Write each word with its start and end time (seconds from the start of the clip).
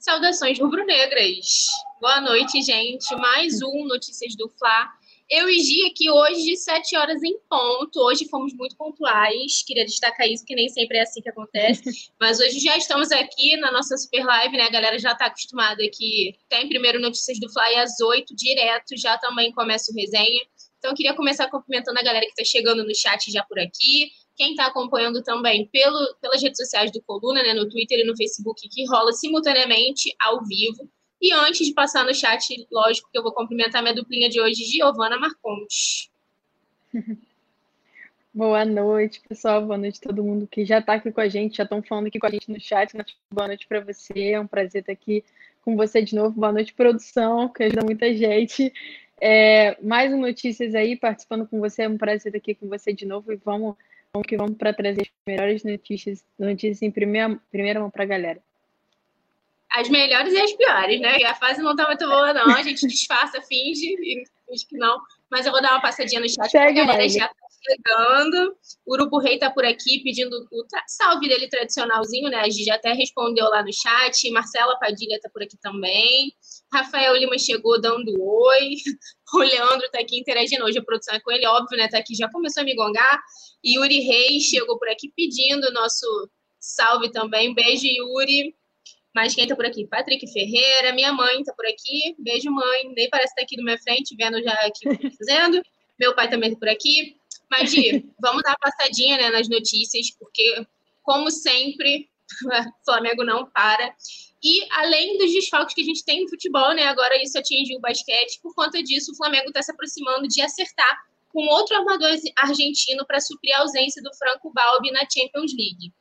Saudações 0.00 0.58
rubro-negras. 0.58 1.66
Boa 2.00 2.20
noite, 2.20 2.62
gente. 2.62 3.14
Mais 3.16 3.60
um 3.62 3.84
Notícias 3.84 4.34
do 4.36 4.48
Fla. 4.48 4.88
Eu 5.30 5.48
e 5.48 5.60
Gi 5.60 5.86
aqui 5.86 6.10
hoje, 6.10 6.56
sete 6.56 6.96
horas 6.96 7.22
em 7.22 7.38
ponto. 7.48 8.00
Hoje 8.00 8.28
fomos 8.28 8.52
muito 8.54 8.76
pontuais. 8.76 9.62
Queria 9.66 9.84
destacar 9.84 10.26
isso, 10.28 10.44
que 10.44 10.54
nem 10.54 10.68
sempre 10.68 10.98
é 10.98 11.02
assim 11.02 11.20
que 11.20 11.28
acontece. 11.28 11.82
Mas 12.20 12.40
hoje 12.40 12.58
já 12.58 12.76
estamos 12.76 13.12
aqui 13.12 13.56
na 13.58 13.70
nossa 13.70 13.96
super 13.96 14.24
live, 14.24 14.56
né? 14.56 14.64
A 14.64 14.70
galera 14.70 14.98
já 14.98 15.12
está 15.12 15.26
acostumada 15.26 15.82
que 15.92 16.36
tem 16.48 16.68
primeiro 16.68 17.00
Notícias 17.00 17.38
do 17.38 17.50
Fly 17.52 17.76
às 17.76 18.00
oito, 18.00 18.34
direto. 18.34 18.96
Já 18.96 19.18
também 19.18 19.52
começa 19.52 19.92
o 19.92 19.94
resenha. 19.94 20.42
Então, 20.78 20.90
eu 20.90 20.96
queria 20.96 21.14
começar 21.14 21.48
cumprimentando 21.48 21.98
a 21.98 22.02
galera 22.02 22.26
que 22.26 22.32
está 22.32 22.44
chegando 22.44 22.82
no 22.82 22.94
chat 22.94 23.30
já 23.30 23.44
por 23.44 23.58
aqui 23.58 24.10
quem 24.36 24.50
está 24.50 24.66
acompanhando 24.66 25.22
também 25.22 25.68
pelo, 25.72 26.14
pelas 26.20 26.42
redes 26.42 26.58
sociais 26.58 26.90
do 26.90 27.02
Coluna, 27.02 27.42
né, 27.42 27.54
no 27.54 27.68
Twitter 27.68 27.98
e 28.00 28.04
no 28.04 28.16
Facebook, 28.16 28.68
que 28.68 28.86
rola 28.86 29.12
simultaneamente 29.12 30.14
ao 30.20 30.44
vivo. 30.44 30.88
E 31.20 31.32
antes 31.32 31.66
de 31.66 31.72
passar 31.72 32.04
no 32.04 32.14
chat, 32.14 32.66
lógico 32.70 33.08
que 33.10 33.18
eu 33.18 33.22
vou 33.22 33.32
cumprimentar 33.32 33.82
minha 33.82 33.94
duplinha 33.94 34.28
de 34.28 34.40
hoje, 34.40 34.64
Giovana 34.64 35.18
Marcondes. 35.18 36.10
Boa 38.34 38.64
noite, 38.64 39.20
pessoal. 39.28 39.60
Boa 39.60 39.76
noite 39.76 40.00
a 40.02 40.08
todo 40.08 40.24
mundo 40.24 40.46
que 40.46 40.64
já 40.64 40.78
está 40.78 40.94
aqui 40.94 41.12
com 41.12 41.20
a 41.20 41.28
gente, 41.28 41.58
já 41.58 41.64
estão 41.64 41.82
falando 41.82 42.06
aqui 42.06 42.18
com 42.18 42.26
a 42.26 42.30
gente 42.30 42.50
no 42.50 42.58
chat. 42.58 42.90
Boa 43.30 43.46
noite 43.46 43.66
para 43.66 43.80
você. 43.80 44.30
É 44.30 44.40
um 44.40 44.46
prazer 44.46 44.80
estar 44.80 44.92
aqui 44.92 45.22
com 45.62 45.76
você 45.76 46.00
de 46.00 46.14
novo. 46.14 46.40
Boa 46.40 46.50
noite, 46.50 46.72
produção, 46.72 47.50
que 47.50 47.62
ajuda 47.62 47.84
muita 47.84 48.12
gente. 48.14 48.72
É, 49.20 49.76
mais 49.82 50.12
um 50.14 50.18
Notícias 50.18 50.74
aí, 50.74 50.96
participando 50.96 51.46
com 51.46 51.60
você. 51.60 51.82
É 51.82 51.88
um 51.88 51.98
prazer 51.98 52.34
estar 52.34 52.38
aqui 52.38 52.54
com 52.54 52.68
você 52.68 52.92
de 52.94 53.04
novo 53.04 53.30
e 53.32 53.36
Vamos 53.36 53.76
que 54.20 54.36
vamos 54.36 54.58
para 54.58 54.74
trazer 54.74 55.02
as 55.02 55.08
melhores 55.26 55.64
notícias, 55.64 56.22
notícias 56.38 56.82
em 56.82 56.90
primeira, 56.90 57.40
primeira 57.50 57.80
mão 57.80 57.90
para 57.90 58.02
a 58.02 58.06
galera. 58.06 58.42
As 59.70 59.88
melhores 59.88 60.34
e 60.34 60.38
as 60.38 60.52
piores, 60.52 61.00
né? 61.00 61.16
A 61.24 61.34
fase 61.34 61.62
não 61.62 61.70
está 61.70 61.86
muito 61.86 62.06
boa, 62.06 62.34
não. 62.34 62.54
A 62.54 62.62
gente 62.62 62.86
disfarça, 62.86 63.40
finge, 63.40 63.96
finge 64.46 64.66
que 64.68 64.76
não. 64.76 65.00
Mas 65.30 65.46
eu 65.46 65.52
vou 65.52 65.62
dar 65.62 65.70
uma 65.70 65.80
passadinha 65.80 66.20
no 66.20 66.28
chat 66.28 66.50
para 66.50 66.68
a 66.68 66.72
galera 66.72 67.08
já 67.08 67.28
tá 67.28 67.34
chegando. 67.64 68.56
O 68.86 68.94
Urubu 68.94 69.18
Rei 69.18 69.38
tá 69.38 69.50
por 69.50 69.64
aqui 69.64 70.02
pedindo 70.02 70.36
o 70.50 70.66
salve 70.86 71.28
dele 71.28 71.48
tradicionalzinho, 71.48 72.28
né? 72.30 72.38
A 72.38 72.50
já 72.50 72.74
até 72.74 72.92
respondeu 72.92 73.48
lá 73.48 73.62
no 73.62 73.72
chat. 73.72 74.30
Marcela 74.30 74.78
Padilha 74.78 75.18
tá 75.20 75.30
por 75.30 75.42
aqui 75.42 75.56
também. 75.60 76.32
Rafael 76.72 77.16
Lima 77.16 77.38
chegou 77.38 77.80
dando 77.80 78.12
oi. 78.20 78.74
O 79.34 79.38
Leandro 79.38 79.88
tá 79.90 79.98
aqui 79.98 80.20
interagindo. 80.20 80.62
Hoje 80.62 80.78
a 80.78 80.84
produção 80.84 81.14
é 81.14 81.20
com 81.20 81.32
ele, 81.32 81.46
óbvio, 81.46 81.78
né? 81.78 81.88
Tá 81.88 81.96
aqui, 81.96 82.14
já 82.14 82.30
começou 82.30 82.60
a 82.60 82.64
me 82.64 82.76
gongar. 82.76 83.18
Yuri 83.64 84.00
Reis 84.00 84.42
chegou 84.42 84.78
por 84.78 84.90
aqui 84.90 85.10
pedindo 85.16 85.68
o 85.68 85.72
nosso 85.72 86.06
salve 86.60 87.10
também. 87.10 87.54
Beijo, 87.54 87.86
Yuri. 87.86 88.54
Mas 89.14 89.34
quem 89.34 89.46
tá 89.46 89.54
por 89.54 89.64
aqui? 89.64 89.86
Patrick 89.86 90.30
Ferreira, 90.30 90.92
minha 90.92 91.12
mãe 91.12 91.42
tá 91.44 91.52
por 91.54 91.66
aqui. 91.66 92.14
Beijo, 92.18 92.50
mãe. 92.50 92.92
Nem 92.94 93.08
parece 93.08 93.30
estar 93.30 93.40
tá 93.40 93.42
aqui 93.42 93.56
do 93.56 93.64
minha 93.64 93.78
frente, 93.78 94.14
vendo 94.16 94.42
já 94.42 94.52
aqui 94.52 94.88
o 94.88 94.98
que 94.98 95.10
tá 95.10 95.16
fazendo. 95.16 95.62
Meu 95.98 96.14
pai 96.14 96.28
também 96.28 96.52
tá 96.52 96.58
por 96.58 96.68
aqui. 96.68 97.16
Mas, 97.52 97.70
vamos 98.18 98.42
dar 98.42 98.52
uma 98.52 98.58
passadinha 98.58 99.18
né, 99.18 99.28
nas 99.28 99.46
notícias, 99.46 100.10
porque, 100.18 100.66
como 101.02 101.30
sempre, 101.30 102.08
o 102.46 102.48
Flamengo 102.82 103.24
não 103.24 103.44
para. 103.44 103.94
E 104.42 104.66
além 104.70 105.18
dos 105.18 105.30
desfalques 105.30 105.74
que 105.74 105.82
a 105.82 105.84
gente 105.84 106.02
tem 106.02 106.22
no 106.22 106.30
futebol, 106.30 106.74
né? 106.74 106.84
Agora 106.84 107.22
isso 107.22 107.38
atinge 107.38 107.76
o 107.76 107.80
basquete. 107.80 108.40
Por 108.42 108.54
conta 108.54 108.82
disso, 108.82 109.12
o 109.12 109.16
Flamengo 109.16 109.48
está 109.48 109.62
se 109.62 109.70
aproximando 109.70 110.26
de 110.26 110.40
acertar 110.40 111.04
com 111.28 111.46
outro 111.46 111.76
armador 111.76 112.08
argentino 112.38 113.04
para 113.06 113.20
suprir 113.20 113.54
a 113.54 113.60
ausência 113.60 114.02
do 114.02 114.14
Franco 114.14 114.50
Balbi 114.50 114.90
na 114.90 115.00
Champions 115.00 115.52
League. 115.54 115.92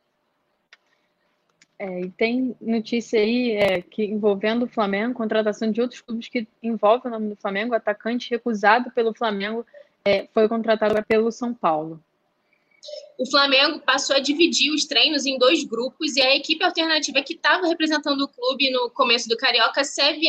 É, 1.77 2.01
e 2.01 2.09
tem 2.11 2.55
notícia 2.61 3.19
aí 3.19 3.51
é, 3.51 3.81
que 3.81 4.05
envolvendo 4.05 4.63
o 4.63 4.69
Flamengo, 4.69 5.15
contratação 5.15 5.69
de 5.69 5.81
outros 5.81 5.99
clubes 5.99 6.29
que 6.29 6.47
envolvem 6.63 7.11
o 7.11 7.13
nome 7.13 7.29
do 7.29 7.35
Flamengo, 7.35 7.73
atacante 7.73 8.29
recusado 8.29 8.89
pelo 8.91 9.13
Flamengo 9.13 9.65
é, 10.05 10.27
foi 10.33 10.47
contratado 10.47 11.03
pelo 11.05 11.31
São 11.31 11.53
Paulo. 11.53 12.03
O 13.17 13.29
Flamengo 13.29 13.79
passou 13.79 14.15
a 14.15 14.19
dividir 14.19 14.73
os 14.73 14.85
treinos 14.85 15.25
em 15.25 15.37
dois 15.37 15.63
grupos 15.63 16.15
e 16.15 16.21
a 16.21 16.35
equipe 16.35 16.63
alternativa 16.63 17.21
que 17.21 17.33
estava 17.33 17.67
representando 17.67 18.21
o 18.21 18.27
clube 18.27 18.71
no 18.71 18.89
começo 18.89 19.29
do 19.29 19.37
Carioca 19.37 19.83
segue, 19.83 20.27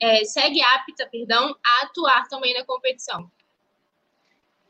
é, 0.00 0.24
segue 0.24 0.60
apta 0.60 1.08
perdão, 1.10 1.56
a 1.64 1.86
atuar 1.86 2.28
também 2.28 2.52
na 2.52 2.64
competição. 2.64 3.30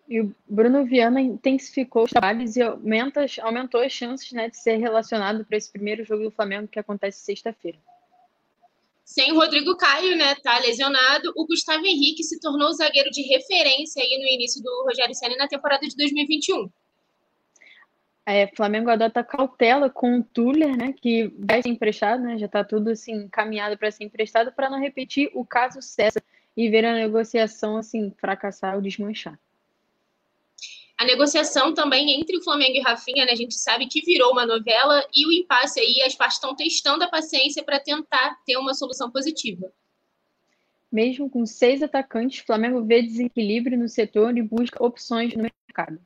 E 0.09 0.20
o 0.20 0.32
Bruno 0.49 0.84
Viana 0.84 1.20
intensificou 1.20 2.04
os 2.04 2.10
trabalhos 2.10 2.54
e 2.54 2.62
aumenta, 2.62 3.26
aumentou 3.43 3.81
as 3.81 3.91
chances 3.91 4.31
né, 4.31 4.49
de 4.49 4.56
ser 4.56 4.76
relacionado 4.76 5.44
para 5.44 5.56
esse 5.56 5.72
primeiro 5.72 6.04
jogo 6.04 6.22
do 6.22 6.31
Flamengo 6.31 6.69
que 6.69 6.78
acontece 6.78 7.25
sexta-feira. 7.25 7.78
Sem 9.06 9.31
o 9.33 9.37
Rodrigo 9.37 9.77
Caio, 9.77 10.17
né, 10.17 10.34
tá 10.43 10.59
lesionado, 10.59 11.33
o 11.37 11.47
Gustavo 11.47 11.87
Henrique 11.87 12.25
se 12.25 12.41
tornou 12.41 12.71
o 12.71 12.72
zagueiro 12.72 13.09
de 13.09 13.22
referência 13.22 14.03
aí 14.03 14.19
no 14.19 14.27
início 14.27 14.61
do 14.61 14.84
Rogério 14.84 15.15
Senna 15.15 15.37
na 15.37 15.47
temporada 15.47 15.87
de 15.87 15.97
2021. 15.97 16.69
É, 18.27 18.49
Flamengo 18.49 18.91
adota 18.91 19.22
cautela 19.22 19.89
com 19.89 20.19
o 20.19 20.25
Tuller, 20.25 20.77
né, 20.77 20.93
que 20.93 21.33
vai 21.39 21.62
ser 21.62 21.69
emprestado, 21.69 22.21
né, 22.21 22.37
já 22.37 22.47
está 22.47 22.65
tudo 22.65 22.91
assim 22.91 23.12
encaminhado 23.12 23.78
para 23.78 23.93
ser 23.93 24.03
emprestado, 24.03 24.50
para 24.50 24.69
não 24.69 24.81
repetir 24.81 25.31
o 25.34 25.47
caso 25.47 25.81
César 25.81 26.21
e 26.56 26.69
ver 26.69 26.84
a 26.84 26.93
negociação 26.93 27.77
assim 27.77 28.12
fracassar 28.19 28.75
ou 28.75 28.83
desmanchar. 28.83 29.38
A 30.98 31.04
negociação 31.04 31.74
também 31.74 32.18
entre 32.18 32.38
o 32.38 32.42
Flamengo 32.42 32.76
e 32.76 32.80
Rafinha, 32.80 33.26
né, 33.26 33.32
a 33.32 33.36
gente 33.36 33.54
sabe 33.54 33.86
que 33.86 34.00
virou 34.00 34.32
uma 34.32 34.46
novela 34.46 35.06
e 35.14 35.26
o 35.26 35.32
impasse 35.32 35.78
aí, 35.78 36.00
as 36.02 36.14
partes 36.14 36.36
estão 36.36 36.56
testando 36.56 37.04
a 37.04 37.08
paciência 37.08 37.62
para 37.62 37.78
tentar 37.78 38.38
ter 38.46 38.56
uma 38.56 38.72
solução 38.72 39.10
positiva. 39.10 39.70
Mesmo 40.90 41.28
com 41.28 41.44
seis 41.44 41.82
atacantes, 41.82 42.40
o 42.40 42.46
Flamengo 42.46 42.82
vê 42.82 43.02
desequilíbrio 43.02 43.78
no 43.78 43.88
setor 43.88 44.36
e 44.38 44.42
busca 44.42 44.82
opções 44.82 45.34
no 45.34 45.42
mercado. 45.42 46.00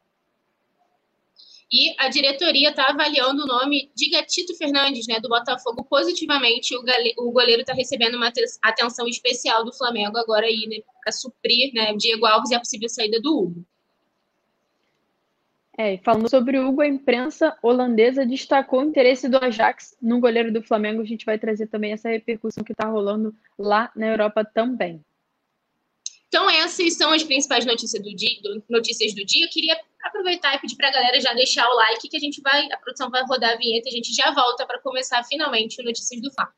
E 1.72 1.94
a 1.96 2.08
diretoria 2.08 2.70
está 2.70 2.88
avaliando 2.88 3.44
o 3.44 3.46
nome 3.46 3.92
de 3.94 4.10
Gatito 4.10 4.56
Fernandes, 4.56 5.06
né, 5.06 5.20
do 5.20 5.28
Botafogo, 5.28 5.84
positivamente. 5.84 6.74
O, 6.74 7.30
goleiro 7.30 7.60
está 7.60 7.72
recebendo 7.72 8.16
uma 8.16 8.32
atenção 8.60 9.06
especial 9.06 9.64
do 9.64 9.72
Flamengo 9.72 10.18
agora 10.18 10.46
aí, 10.46 10.66
né, 10.66 10.78
para 11.00 11.12
suprir 11.12 11.72
né, 11.72 11.94
Diego 11.94 12.26
Alves 12.26 12.50
e 12.50 12.56
a 12.56 12.58
possível 12.58 12.88
saída 12.88 13.20
do 13.20 13.38
Hugo. 13.38 13.64
É, 15.82 15.96
falando 15.96 16.28
sobre 16.28 16.58
o 16.58 16.68
Hugo, 16.68 16.82
a 16.82 16.86
imprensa 16.86 17.56
holandesa 17.62 18.26
destacou 18.26 18.80
o 18.80 18.84
interesse 18.84 19.30
do 19.30 19.38
Ajax 19.38 19.96
no 20.02 20.20
goleiro 20.20 20.52
do 20.52 20.62
Flamengo. 20.62 21.00
A 21.00 21.06
gente 21.06 21.24
vai 21.24 21.38
trazer 21.38 21.68
também 21.68 21.92
essa 21.92 22.10
repercussão 22.10 22.62
que 22.62 22.72
está 22.72 22.84
rolando 22.84 23.34
lá 23.58 23.90
na 23.96 24.08
Europa 24.08 24.44
também. 24.44 25.02
Então, 26.28 26.50
essas 26.50 26.92
são 26.98 27.10
as 27.10 27.22
principais 27.22 27.64
notícias 27.64 28.02
do 28.02 28.14
dia. 28.14 28.28
Notícias 28.68 29.14
do 29.14 29.24
dia. 29.24 29.46
Eu 29.46 29.48
queria 29.48 29.80
aproveitar 30.02 30.54
e 30.54 30.58
pedir 30.58 30.76
para 30.76 30.88
a 30.88 30.92
galera 30.92 31.18
já 31.18 31.32
deixar 31.32 31.66
o 31.66 31.74
like, 31.74 32.10
que 32.10 32.16
a 32.18 32.20
gente 32.20 32.42
vai, 32.42 32.70
a 32.70 32.76
produção 32.76 33.08
vai 33.08 33.24
rodar 33.24 33.54
a 33.54 33.56
vinheta 33.56 33.88
e 33.88 33.92
a 33.92 33.96
gente 33.96 34.12
já 34.14 34.30
volta 34.34 34.66
para 34.66 34.78
começar 34.80 35.24
finalmente 35.24 35.80
o 35.80 35.84
Notícias 35.84 36.20
do 36.20 36.30
Fá. 36.30 36.52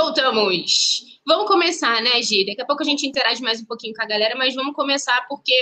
Voltamos. 0.00 1.04
Vamos 1.26 1.46
começar, 1.46 2.00
né, 2.00 2.22
Gi? 2.22 2.46
Daqui 2.46 2.62
a 2.62 2.64
pouco 2.64 2.82
a 2.82 2.86
gente 2.86 3.06
interage 3.06 3.42
mais 3.42 3.60
um 3.60 3.66
pouquinho 3.66 3.92
com 3.92 4.02
a 4.02 4.06
galera, 4.06 4.34
mas 4.34 4.54
vamos 4.54 4.74
começar 4.74 5.26
porque 5.28 5.52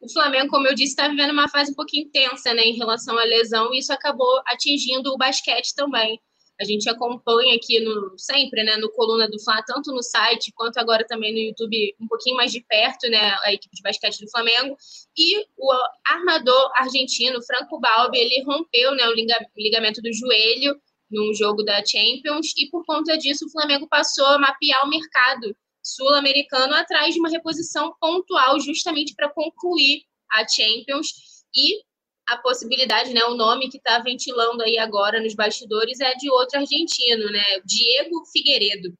o 0.00 0.10
Flamengo, 0.10 0.48
como 0.48 0.66
eu 0.66 0.74
disse, 0.74 0.92
está 0.92 1.08
vivendo 1.08 1.32
uma 1.32 1.46
fase 1.46 1.72
um 1.72 1.74
pouquinho 1.74 2.08
tensa, 2.10 2.54
né, 2.54 2.62
em 2.64 2.74
relação 2.74 3.18
à 3.18 3.22
lesão, 3.24 3.72
e 3.72 3.80
isso 3.80 3.92
acabou 3.92 4.40
atingindo 4.46 5.12
o 5.12 5.18
basquete 5.18 5.74
também. 5.76 6.18
A 6.58 6.64
gente 6.64 6.88
acompanha 6.88 7.54
aqui 7.54 7.80
no 7.80 8.14
sempre, 8.16 8.62
né, 8.62 8.78
no 8.78 8.90
coluna 8.92 9.28
do 9.28 9.38
Fla, 9.44 9.62
tanto 9.66 9.92
no 9.92 10.02
site 10.02 10.50
quanto 10.54 10.78
agora 10.78 11.06
também 11.06 11.30
no 11.30 11.38
YouTube, 11.38 11.94
um 12.00 12.08
pouquinho 12.08 12.36
mais 12.36 12.50
de 12.50 12.64
perto, 12.66 13.10
né, 13.10 13.36
a 13.44 13.52
equipe 13.52 13.76
de 13.76 13.82
basquete 13.82 14.20
do 14.20 14.30
Flamengo. 14.30 14.74
E 15.18 15.38
o 15.58 15.70
armador 16.06 16.72
argentino 16.76 17.42
Franco 17.42 17.78
Balbi, 17.78 18.18
ele 18.18 18.42
rompeu, 18.42 18.94
né, 18.94 19.06
o 19.06 19.60
ligamento 19.60 20.00
do 20.00 20.10
joelho 20.14 20.80
num 21.12 21.34
jogo 21.34 21.62
da 21.62 21.84
Champions, 21.84 22.52
e 22.56 22.68
por 22.70 22.84
conta 22.84 23.16
disso 23.16 23.46
o 23.46 23.50
Flamengo 23.50 23.86
passou 23.88 24.26
a 24.26 24.38
mapear 24.38 24.84
o 24.84 24.88
mercado 24.90 25.54
sul-americano 25.82 26.74
atrás 26.74 27.12
de 27.12 27.20
uma 27.20 27.28
reposição 27.28 27.94
pontual, 28.00 28.58
justamente 28.60 29.14
para 29.14 29.28
concluir 29.28 30.04
a 30.32 30.46
Champions. 30.46 31.08
E 31.54 31.82
a 32.28 32.38
possibilidade, 32.38 33.12
né, 33.12 33.24
o 33.24 33.34
nome 33.34 33.68
que 33.68 33.76
está 33.76 33.98
ventilando 33.98 34.62
aí 34.62 34.78
agora 34.78 35.20
nos 35.20 35.34
bastidores 35.34 36.00
é 36.00 36.14
de 36.14 36.30
outro 36.30 36.58
argentino, 36.58 37.30
né, 37.30 37.44
Diego 37.64 38.24
Figueiredo. 38.32 38.96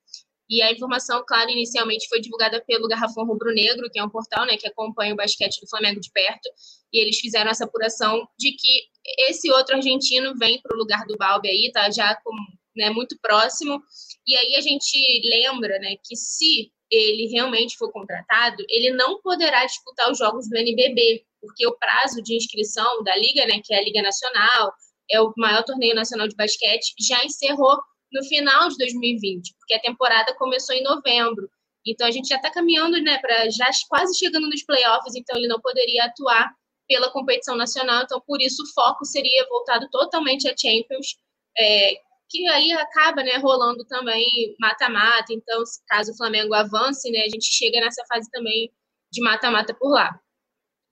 E 0.51 0.61
a 0.61 0.71
informação, 0.71 1.25
claro, 1.27 1.51
inicialmente 1.51 2.09
foi 2.09 2.21
divulgada 2.21 2.63
pelo 2.67 2.89
Garrafão 2.89 3.25
Rubro 3.25 3.55
Negro, 3.55 3.89
que 3.91 3.99
é 3.99 4.05
um 4.05 4.11
portal 4.11 4.45
né, 4.45 4.57
que 4.57 4.69
acompanha 4.69 5.15
o 5.15 5.17
basquete 5.17 5.61
do 5.61 5.69
Flamengo 5.69 5.99
de 5.99 6.11
perto, 6.11 6.47
e 6.93 7.01
eles 7.01 7.19
fizeram 7.19 7.51
essa 7.51 7.65
apuração 7.65 8.29
de 8.39 8.53
que 8.53 8.92
esse 9.19 9.51
outro 9.51 9.77
argentino 9.77 10.35
vem 10.37 10.61
para 10.61 10.75
o 10.75 10.79
lugar 10.79 11.05
do 11.07 11.17
Balbi 11.17 11.49
aí, 11.49 11.71
tá 11.73 11.91
já 11.91 12.15
com, 12.17 12.33
né, 12.77 12.91
muito 12.91 13.17
próximo. 13.21 13.83
E 14.27 14.37
aí 14.37 14.57
a 14.57 14.61
gente 14.61 14.97
lembra 15.29 15.79
né, 15.79 15.97
que 16.05 16.17
se 16.17 16.73
ele 16.91 17.29
realmente 17.29 17.77
for 17.77 17.91
contratado, 17.91 18.63
ele 18.69 18.91
não 18.91 19.21
poderá 19.21 19.65
disputar 19.65 20.11
os 20.11 20.19
jogos 20.19 20.49
do 20.49 20.57
NBB, 20.57 21.25
porque 21.41 21.67
o 21.67 21.77
prazo 21.79 22.23
de 22.23 22.37
inscrição 22.37 23.03
da 23.03 23.17
Liga, 23.17 23.47
né, 23.47 23.61
que 23.65 23.73
é 23.75 23.79
a 23.79 23.83
Liga 23.83 24.03
Nacional, 24.03 24.73
é 25.11 25.21
o 25.21 25.33
maior 25.37 25.65
torneio 25.65 25.95
nacional 25.95 26.29
de 26.29 26.37
basquete, 26.37 26.95
já 27.01 27.25
encerrou 27.25 27.79
no 28.13 28.23
final 28.25 28.69
de 28.69 28.77
2020, 28.77 29.55
porque 29.59 29.75
a 29.75 29.81
temporada 29.81 30.35
começou 30.35 30.75
em 30.75 30.83
novembro. 30.83 31.49
Então 31.85 32.07
a 32.07 32.11
gente 32.11 32.29
já 32.29 32.37
está 32.37 32.51
caminhando, 32.51 33.01
né, 33.01 33.19
para 33.19 33.51
já 33.51 33.69
quase 33.89 34.17
chegando 34.17 34.49
nos 34.49 34.63
playoffs, 34.63 35.15
então 35.17 35.37
ele 35.37 35.49
não 35.49 35.61
poderia 35.61 36.05
atuar 36.05 36.55
pela 36.93 37.11
competição 37.11 37.57
nacional, 37.57 38.03
então 38.03 38.21
por 38.27 38.43
isso 38.43 38.63
o 38.63 38.67
foco 38.75 39.03
seria 39.07 39.47
voltado 39.49 39.89
totalmente 39.91 40.47
a 40.47 40.55
Champions, 40.55 41.17
é, 41.59 41.95
que 42.29 42.47
aí 42.49 42.71
acaba, 42.73 43.23
né, 43.23 43.39
rolando 43.39 43.83
também 43.87 44.55
mata-mata. 44.61 45.33
Então, 45.33 45.63
caso 45.87 46.13
o 46.13 46.17
Flamengo 46.17 46.53
avance, 46.53 47.11
né, 47.11 47.21
a 47.21 47.31
gente 47.31 47.47
chega 47.51 47.81
nessa 47.81 48.05
fase 48.07 48.31
também 48.31 48.71
de 49.11 49.23
mata-mata 49.23 49.75
por 49.75 49.91
lá. 49.91 50.21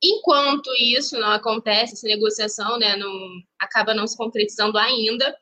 Enquanto 0.03 0.71
isso 0.77 1.19
não 1.19 1.33
acontece, 1.33 1.93
essa 1.93 2.07
negociação, 2.07 2.79
né, 2.79 2.97
não 2.97 3.13
acaba 3.61 3.93
não 3.93 4.07
se 4.07 4.17
concretizando 4.17 4.79
ainda, 4.79 5.37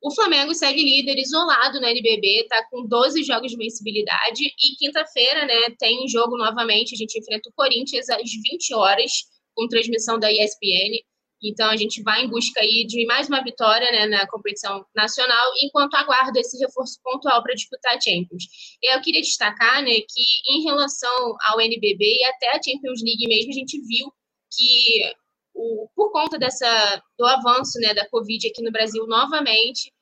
o 0.00 0.14
Flamengo 0.14 0.54
segue 0.54 0.80
líder 0.80 1.18
isolado 1.18 1.80
na 1.80 1.90
NBB, 1.90 2.42
está 2.42 2.64
com 2.70 2.86
12 2.86 3.24
jogos 3.24 3.50
de 3.50 3.56
vencibilidade 3.56 4.44
e 4.44 4.76
quinta-feira, 4.76 5.44
né, 5.44 5.74
tem 5.76 6.06
jogo 6.08 6.36
novamente, 6.36 6.94
a 6.94 6.96
gente 6.96 7.18
enfrenta 7.18 7.48
o 7.48 7.52
Corinthians 7.52 8.08
às 8.08 8.30
20 8.30 8.74
horas, 8.74 9.10
com 9.58 9.66
transmissão 9.66 10.20
da 10.20 10.30
ESPN. 10.30 11.02
Então 11.42 11.68
a 11.68 11.76
gente 11.76 12.00
vai 12.02 12.24
em 12.24 12.28
busca 12.28 12.60
aí 12.60 12.84
de 12.86 13.04
mais 13.06 13.28
uma 13.28 13.42
vitória 13.42 13.90
né, 13.90 14.06
na 14.06 14.26
competição 14.28 14.84
nacional, 14.94 15.52
enquanto 15.62 15.94
aguarda 15.94 16.38
esse 16.38 16.56
reforço 16.58 17.00
pontual 17.02 17.42
para 17.42 17.54
disputar 17.54 17.96
a 17.96 18.00
Champions. 18.00 18.44
Eu 18.82 19.00
queria 19.00 19.20
destacar 19.20 19.82
né, 19.82 19.94
que 20.08 20.24
em 20.48 20.62
relação 20.62 21.36
ao 21.48 21.60
NBB 21.60 22.04
e 22.04 22.24
até 22.24 22.50
a 22.50 22.62
Champions 22.62 23.02
League 23.02 23.26
mesmo, 23.26 23.50
a 23.50 23.54
gente 23.54 23.80
viu 23.80 24.12
que 24.56 25.12
o, 25.54 25.88
por 25.94 26.12
conta 26.12 26.38
dessa 26.38 27.02
do 27.18 27.26
avanço 27.26 27.80
né, 27.80 27.94
da 27.94 28.08
Covid 28.08 28.48
aqui 28.48 28.62
no 28.62 28.72
Brasil 28.72 29.06
novamente, 29.06 29.92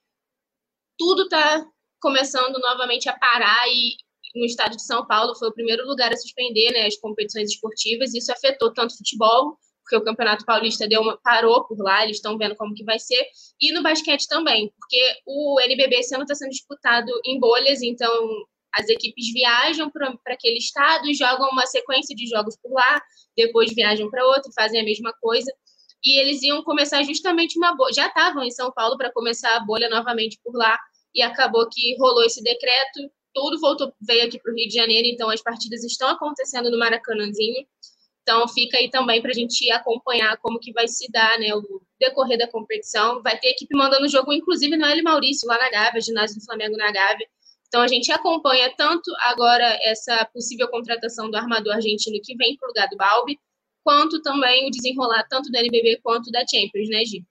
tudo 0.99 1.25
está 1.25 1.67
começando 2.01 2.59
novamente 2.59 3.09
a 3.09 3.19
parar 3.19 3.69
e 3.69 3.97
no 4.35 4.45
estado 4.45 4.77
de 4.77 4.83
São 4.83 5.07
Paulo 5.07 5.35
foi 5.35 5.49
o 5.49 5.55
primeiro 5.55 5.87
lugar 5.87 6.13
a 6.13 6.17
suspender 6.17 6.73
né, 6.73 6.87
as 6.87 6.97
competições 6.97 7.51
esportivas. 7.51 8.15
Isso 8.15 8.33
afetou 8.33 8.73
tanto 8.73 8.93
o 8.93 8.97
futebol, 8.97 9.57
porque 9.83 9.97
o 9.97 10.05
Campeonato 10.05 10.45
Paulista 10.45 10.89
deu 10.89 11.01
uma, 11.01 11.17
parou 11.23 11.65
por 11.65 11.79
lá, 11.79 12.05
eles 12.05 12.17
estão 12.17 12.37
vendo 12.37 12.57
como 12.57 12.75
que 12.75 12.85
vai 12.85 12.99
ser, 12.99 13.25
e 13.61 13.73
no 13.73 13.83
basquete 13.83 14.27
também, 14.27 14.73
porque 14.77 15.01
o 15.25 15.61
NBB 15.61 15.97
esse 15.97 16.15
ano 16.15 16.25
está 16.25 16.35
sendo 16.35 16.51
disputado 16.51 17.11
em 17.25 17.39
bolhas, 17.39 17.81
então 17.83 18.29
as 18.75 18.89
equipes 18.89 19.33
viajam 19.33 19.89
para 19.91 20.13
aquele 20.27 20.59
estado, 20.59 21.15
jogam 21.15 21.49
uma 21.51 21.67
sequência 21.67 22.15
de 22.15 22.27
jogos 22.27 22.57
por 22.61 22.73
lá, 22.73 23.01
depois 23.37 23.73
viajam 23.73 24.11
para 24.11 24.27
outro, 24.27 24.51
fazem 24.55 24.81
a 24.81 24.85
mesma 24.85 25.15
coisa. 25.21 25.51
E 26.05 26.21
eles 26.21 26.43
iam 26.43 26.63
começar 26.63 27.03
justamente 27.03 27.57
uma 27.57 27.75
bolha. 27.75 27.95
Já 27.95 28.07
estavam 28.09 28.45
em 28.45 28.51
São 28.51 28.71
Paulo 28.71 28.99
para 28.99 29.11
começar 29.13 29.57
a 29.57 29.61
bolha 29.61 29.89
novamente 29.89 30.39
por 30.45 30.55
lá, 30.55 30.79
e 31.15 31.23
acabou 31.23 31.67
que 31.71 31.97
rolou 31.97 32.23
esse 32.25 32.43
decreto, 32.43 33.11
tudo 33.37 33.61
voltou, 33.61 33.93
veio 34.01 34.25
aqui 34.25 34.41
para 34.41 34.51
o 34.51 34.55
Rio 34.55 34.67
de 34.67 34.75
Janeiro, 34.75 35.07
então 35.07 35.29
as 35.29 35.43
partidas 35.43 35.85
estão 35.85 36.09
acontecendo 36.09 36.71
no 36.71 36.79
Maracanãzinho. 36.79 37.67
Então 38.23 38.49
fica 38.49 38.79
aí 38.79 38.91
também 38.91 39.21
para 39.21 39.31
a 39.31 39.35
gente 39.35 39.71
acompanhar 39.71 40.39
como 40.39 40.59
que 40.59 40.73
vai 40.73 40.89
se 40.89 41.07
dar 41.13 41.39
né, 41.39 41.55
o 41.55 41.83
decorrer 42.01 42.39
da 42.39 42.49
competição. 42.49 43.23
Vai 43.23 43.39
ter 43.39 43.49
equipe 43.49 43.77
mandando 43.77 44.09
jogo, 44.09 44.33
inclusive 44.33 44.75
no 44.75 44.87
L 44.87 45.03
Maurício, 45.03 45.47
lá 45.47 45.59
na 45.59 45.71
Gávea, 45.71 46.01
ginásio 46.01 46.41
do 46.41 46.45
Flamengo 46.47 46.79
na 46.79 46.91
Gávea. 46.91 47.29
Então 47.69 47.83
a 47.83 47.89
gente 47.89 48.11
acompanha 48.11 48.75
tanto 48.75 49.13
agora 49.21 49.79
essa 49.83 50.25
possível 50.33 50.67
contratação 50.69 51.31
do 51.31 51.37
armador 51.37 51.75
argentino 51.75 52.19
que 52.25 52.35
vem 52.37 52.57
para 52.57 52.67
o 52.67 52.69
lugar 52.71 52.89
do 52.89 52.97
Balbi, 52.97 53.39
quanto 53.85 54.23
também 54.23 54.67
o 54.67 54.71
desenrolar 54.71 55.25
tanto 55.29 55.51
da 55.53 55.61
NBB 55.61 56.01
quanto 56.03 56.31
da 56.31 56.41
Champions, 56.41 56.89
né, 56.89 57.05
Gi? 57.05 57.23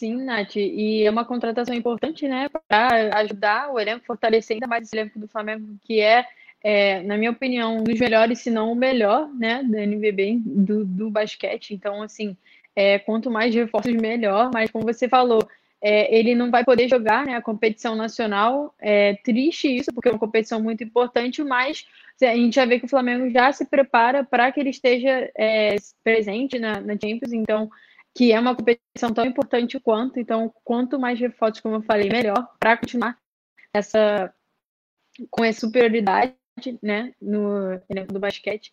Sim, 0.00 0.22
Nath, 0.24 0.56
e 0.56 1.02
é 1.04 1.10
uma 1.10 1.26
contratação 1.26 1.74
importante, 1.74 2.26
né, 2.26 2.48
para 2.48 3.18
ajudar 3.18 3.70
o 3.70 3.78
elenco, 3.78 4.06
fortalecer 4.06 4.54
ainda 4.54 4.66
mais 4.66 4.84
esse 4.84 4.96
elenco 4.96 5.18
do 5.18 5.28
Flamengo, 5.28 5.76
que 5.82 6.00
é, 6.00 6.24
é, 6.64 7.02
na 7.02 7.18
minha 7.18 7.30
opinião, 7.30 7.76
um 7.76 7.84
dos 7.84 8.00
melhores, 8.00 8.38
se 8.38 8.50
não 8.50 8.72
o 8.72 8.74
melhor, 8.74 9.28
né, 9.34 9.62
da 9.62 9.82
NBB, 9.82 10.38
do, 10.42 10.86
do 10.86 11.10
basquete. 11.10 11.74
Então, 11.74 12.00
assim, 12.00 12.34
é, 12.74 12.98
quanto 12.98 13.30
mais 13.30 13.54
reforços, 13.54 13.92
melhor. 13.92 14.50
Mas, 14.54 14.70
como 14.70 14.86
você 14.86 15.06
falou, 15.06 15.46
é, 15.82 16.18
ele 16.18 16.34
não 16.34 16.50
vai 16.50 16.64
poder 16.64 16.88
jogar 16.88 17.26
né, 17.26 17.36
a 17.36 17.42
competição 17.42 17.94
nacional. 17.94 18.74
É 18.78 19.16
triste 19.22 19.68
isso, 19.68 19.92
porque 19.92 20.08
é 20.08 20.12
uma 20.12 20.18
competição 20.18 20.62
muito 20.62 20.82
importante, 20.82 21.44
mas 21.44 21.84
a 22.22 22.34
gente 22.34 22.54
já 22.54 22.64
vê 22.64 22.78
que 22.78 22.86
o 22.86 22.88
Flamengo 22.88 23.28
já 23.28 23.52
se 23.52 23.66
prepara 23.66 24.24
para 24.24 24.50
que 24.50 24.60
ele 24.60 24.70
esteja 24.70 25.30
é, 25.36 25.76
presente 26.02 26.58
na, 26.58 26.80
na 26.80 26.94
Champions. 26.94 27.34
Então, 27.34 27.70
que 28.14 28.32
é 28.32 28.40
uma 28.40 28.54
competição 28.54 29.12
tão 29.14 29.24
importante 29.24 29.78
quanto. 29.80 30.18
Então, 30.18 30.52
quanto 30.64 30.98
mais 30.98 31.18
reforços, 31.18 31.60
como 31.60 31.76
eu 31.76 31.82
falei, 31.82 32.08
melhor 32.08 32.48
para 32.58 32.76
continuar 32.76 33.18
essa 33.72 34.32
com 35.30 35.44
essa 35.44 35.60
superioridade, 35.60 36.34
né, 36.82 37.12
no 37.20 37.78
do 38.08 38.20
basquete. 38.20 38.70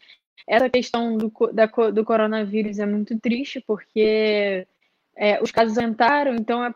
Essa 0.48 0.70
questão 0.70 1.18
do, 1.18 1.32
da, 1.52 1.66
do 1.66 2.06
coronavírus 2.06 2.80
é 2.80 2.86
muito 2.86 3.20
triste 3.20 3.62
porque 3.66 4.68
é, 5.16 5.42
os 5.42 5.52
casos 5.52 5.78
aumentaram, 5.78 6.36
então 6.36 6.64
é 6.64 6.74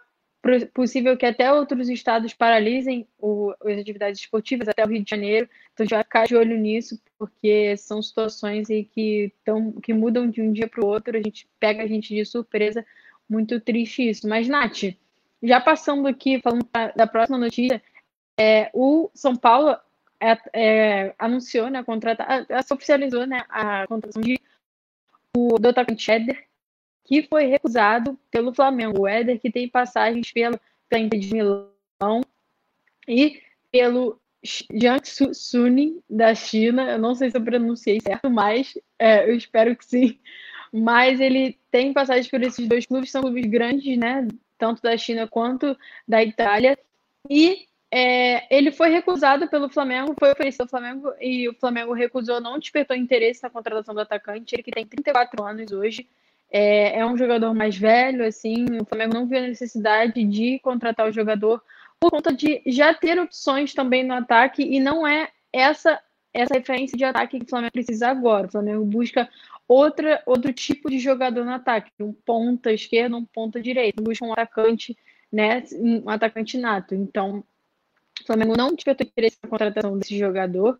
possível 0.73 1.15
que 1.15 1.25
até 1.25 1.51
outros 1.51 1.87
estados 1.89 2.33
paralisem 2.33 3.07
o, 3.19 3.53
as 3.63 3.77
atividades 3.77 4.19
esportivas, 4.19 4.67
até 4.67 4.83
o 4.83 4.87
Rio 4.87 5.03
de 5.03 5.09
Janeiro. 5.09 5.47
Então, 5.73 5.83
a 5.83 5.85
gente 5.85 5.93
vai 5.93 6.03
ficar 6.03 6.27
de 6.27 6.35
olho 6.35 6.57
nisso, 6.57 6.99
porque 7.17 7.77
são 7.77 8.01
situações 8.01 8.69
aí 8.69 8.83
que, 8.83 9.31
tão, 9.43 9.71
que 9.73 9.93
mudam 9.93 10.29
de 10.29 10.41
um 10.41 10.51
dia 10.51 10.67
para 10.67 10.83
o 10.83 10.87
outro, 10.87 11.15
a 11.15 11.21
gente 11.21 11.47
pega 11.59 11.83
a 11.83 11.87
gente 11.87 12.13
de 12.13 12.25
surpresa. 12.25 12.85
Muito 13.29 13.59
triste 13.59 14.09
isso. 14.09 14.27
Mas, 14.27 14.47
Nath, 14.47 14.95
já 15.43 15.61
passando 15.61 16.07
aqui, 16.07 16.41
falando 16.41 16.67
da 16.95 17.05
próxima 17.05 17.37
notícia, 17.37 17.81
é, 18.39 18.69
o 18.73 19.09
São 19.13 19.35
Paulo 19.35 19.77
é, 20.19 20.37
é, 20.53 21.15
anunciou, 21.17 21.69
né, 21.69 21.83
contrata, 21.83 22.25
oficializou 22.71 23.25
né, 23.25 23.43
a 23.49 23.85
contratação 23.87 24.21
de 24.21 24.39
o 25.35 25.57
Dr. 25.57 25.95
Cheder, 25.97 26.37
que 27.03 27.23
foi 27.23 27.45
recusado 27.45 28.17
pelo 28.29 28.53
Flamengo. 28.53 29.01
O 29.01 29.07
Éder, 29.07 29.39
que 29.39 29.51
tem 29.51 29.67
passagens 29.67 30.31
pelo 30.31 30.59
Inter 30.93 31.19
de 31.19 31.33
Milão 31.33 32.21
e 33.07 33.41
pelo 33.71 34.19
Jiangsu 34.43 35.33
Suning, 35.33 36.01
da 36.09 36.33
China. 36.33 36.91
Eu 36.91 36.99
não 36.99 37.15
sei 37.15 37.29
se 37.29 37.37
eu 37.37 37.43
pronunciei 37.43 37.99
certo, 38.01 38.29
mas 38.29 38.73
é, 38.97 39.29
eu 39.29 39.35
espero 39.35 39.75
que 39.75 39.85
sim. 39.85 40.19
Mas 40.73 41.19
ele 41.19 41.59
tem 41.69 41.93
passagens 41.93 42.27
por 42.27 42.41
esses 42.41 42.67
dois 42.67 42.85
clubes, 42.85 43.11
são 43.11 43.21
clubes 43.21 43.45
grandes, 43.45 43.97
né? 43.97 44.27
Tanto 44.57 44.81
da 44.81 44.95
China 44.97 45.27
quanto 45.27 45.77
da 46.07 46.23
Itália. 46.23 46.77
E 47.29 47.67
é, 47.91 48.47
ele 48.55 48.71
foi 48.71 48.89
recusado 48.89 49.47
pelo 49.49 49.69
Flamengo, 49.69 50.15
foi 50.17 50.31
oferecido 50.31 50.61
ao 50.61 50.67
Flamengo 50.67 51.13
e 51.19 51.49
o 51.49 51.53
Flamengo 51.53 51.93
recusou, 51.93 52.39
não 52.39 52.57
despertou 52.57 52.95
interesse 52.95 53.43
na 53.43 53.49
contratação 53.49 53.93
do 53.93 53.99
atacante. 53.99 54.55
Ele 54.55 54.63
que 54.63 54.71
tem 54.71 54.85
34 54.85 55.43
anos 55.43 55.71
hoje. 55.71 56.07
É, 56.51 56.99
é 56.99 57.05
um 57.05 57.17
jogador 57.17 57.53
mais 57.53 57.77
velho, 57.77 58.25
assim, 58.25 58.65
o 58.81 58.85
Flamengo 58.85 59.13
não 59.13 59.25
viu 59.25 59.37
a 59.37 59.47
necessidade 59.47 60.23
de 60.25 60.59
contratar 60.59 61.07
o 61.07 61.11
jogador 61.11 61.63
por 61.99 62.11
conta 62.11 62.33
de 62.33 62.61
já 62.65 62.93
ter 62.93 63.17
opções 63.19 63.73
também 63.73 64.03
no 64.03 64.13
ataque 64.13 64.61
e 64.61 64.79
não 64.79 65.07
é 65.07 65.29
essa 65.53 65.99
essa 66.33 66.53
referência 66.53 66.97
de 66.97 67.03
ataque 67.03 67.39
que 67.39 67.45
o 67.45 67.49
Flamengo 67.49 67.73
precisa 67.73 68.07
agora. 68.07 68.47
O 68.47 68.51
Flamengo 68.51 68.85
busca 68.85 69.29
outra, 69.67 70.21
outro 70.25 70.53
tipo 70.53 70.89
de 70.89 70.99
jogador 70.99 71.43
no 71.43 71.51
ataque, 71.51 71.91
um 71.99 72.13
ponta 72.13 72.71
esquerda, 72.71 73.15
um 73.15 73.25
ponta 73.25 73.61
direita, 73.61 74.01
busca 74.01 74.25
um 74.25 74.33
atacante, 74.33 74.97
né, 75.31 75.63
um 75.73 76.09
atacante 76.09 76.57
nato. 76.57 76.95
Então, 76.95 77.43
o 78.21 78.25
Flamengo 78.25 78.55
não 78.57 78.73
despertou 78.73 79.05
interesse 79.05 79.37
na 79.43 79.49
contratação 79.49 79.97
desse 79.97 80.17
jogador. 80.17 80.79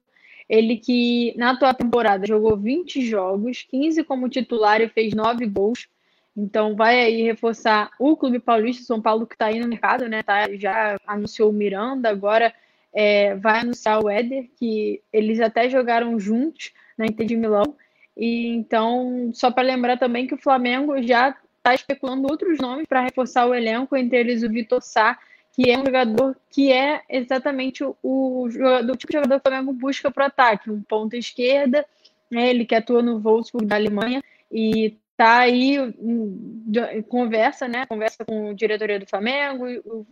Ele 0.52 0.76
que 0.76 1.34
na 1.38 1.52
atual 1.52 1.74
temporada 1.74 2.28
jogou 2.28 2.58
20 2.58 3.06
jogos, 3.06 3.66
15 3.72 4.04
como 4.04 4.28
titular 4.28 4.82
e 4.82 4.90
fez 4.90 5.14
9 5.14 5.46
gols. 5.46 5.88
Então 6.36 6.76
vai 6.76 7.00
aí 7.00 7.22
reforçar 7.22 7.90
o 7.98 8.18
Clube 8.18 8.38
Paulista, 8.38 8.84
São 8.84 9.02
Paulo 9.02 9.26
que 9.26 9.34
está 9.34 9.46
aí 9.46 9.62
no 9.62 9.68
mercado, 9.70 10.10
né? 10.10 10.22
Tá, 10.22 10.54
já 10.58 10.98
anunciou 11.08 11.52
o 11.52 11.54
Miranda, 11.54 12.10
agora 12.10 12.54
é, 12.94 13.34
vai 13.36 13.62
anunciar 13.62 14.04
o 14.04 14.10
Éder, 14.10 14.50
que 14.60 15.02
eles 15.14 15.40
até 15.40 15.70
jogaram 15.70 16.20
juntos 16.20 16.74
na 16.98 17.06
Inter 17.06 17.26
de 17.26 17.38
Milão. 17.38 17.74
E 18.18 18.48
então, 18.48 19.32
só 19.34 19.52
para 19.52 19.64
lembrar 19.64 19.98
também 19.98 20.28
que 20.28 20.34
o 20.34 20.42
Flamengo 20.42 21.02
já 21.02 21.34
está 21.60 21.74
especulando 21.74 22.28
outros 22.30 22.58
nomes 22.60 22.86
para 22.88 23.00
reforçar 23.00 23.46
o 23.46 23.56
elenco, 23.56 23.96
entre 23.96 24.20
eles 24.20 24.44
o 24.44 24.50
Vitor 24.50 24.82
Sá, 24.82 25.18
que 25.54 25.70
é 25.70 25.78
um 25.78 25.86
jogador 25.86 26.36
que 26.50 26.72
é 26.72 27.02
exatamente 27.10 27.84
o, 27.84 27.96
o, 28.02 28.46
o 28.46 28.98
tipo 28.98 29.12
de 29.12 29.18
jogador 29.18 29.40
que 29.40 29.48
o 29.48 29.52
Flamengo 29.52 29.74
busca 29.74 30.10
para 30.10 30.24
o 30.24 30.28
ataque, 30.28 30.72
um 30.72 30.82
ponta 30.82 31.18
esquerda, 31.18 31.86
né, 32.30 32.50
ele 32.50 32.66
que 32.66 32.76
atua 32.76 33.02
no 33.02 33.20
Wolfsburg 33.20 33.66
da 33.66 33.76
Alemanha 33.76 34.24
e 34.52 34.98
tá 35.22 35.42
aí 35.42 35.80
hum, 35.80 36.64
conversa, 37.08 37.68
né? 37.68 37.86
Conversa 37.86 38.26
com 38.26 38.50
a 38.50 38.54
diretoria 38.54 39.00
do 39.00 39.06
Flamengo, 39.06 39.66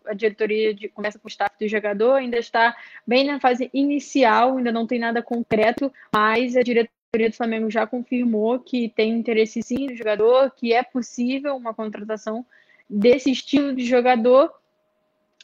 a 0.05 0.13
diretoria 0.13 0.71
de, 0.71 0.87
conversa 0.87 1.17
com 1.17 1.27
o 1.27 1.31
staff 1.31 1.55
do 1.59 1.67
jogador, 1.67 2.13
ainda 2.13 2.37
está 2.37 2.75
bem 3.07 3.25
na 3.25 3.39
fase 3.39 3.71
inicial, 3.73 4.57
ainda 4.57 4.71
não 4.71 4.85
tem 4.85 4.99
nada 4.99 5.23
concreto, 5.23 5.91
mas 6.13 6.55
a 6.55 6.61
diretoria 6.61 7.27
do 7.27 7.35
Flamengo 7.35 7.71
já 7.71 7.87
confirmou 7.87 8.59
que 8.59 8.89
tem 8.89 9.09
interesse 9.17 9.63
sim 9.63 9.87
no 9.87 9.95
jogador, 9.95 10.51
que 10.51 10.73
é 10.73 10.83
possível 10.83 11.55
uma 11.55 11.73
contratação 11.73 12.45
desse 12.87 13.31
estilo 13.31 13.75
de 13.75 13.85
jogador, 13.85 14.53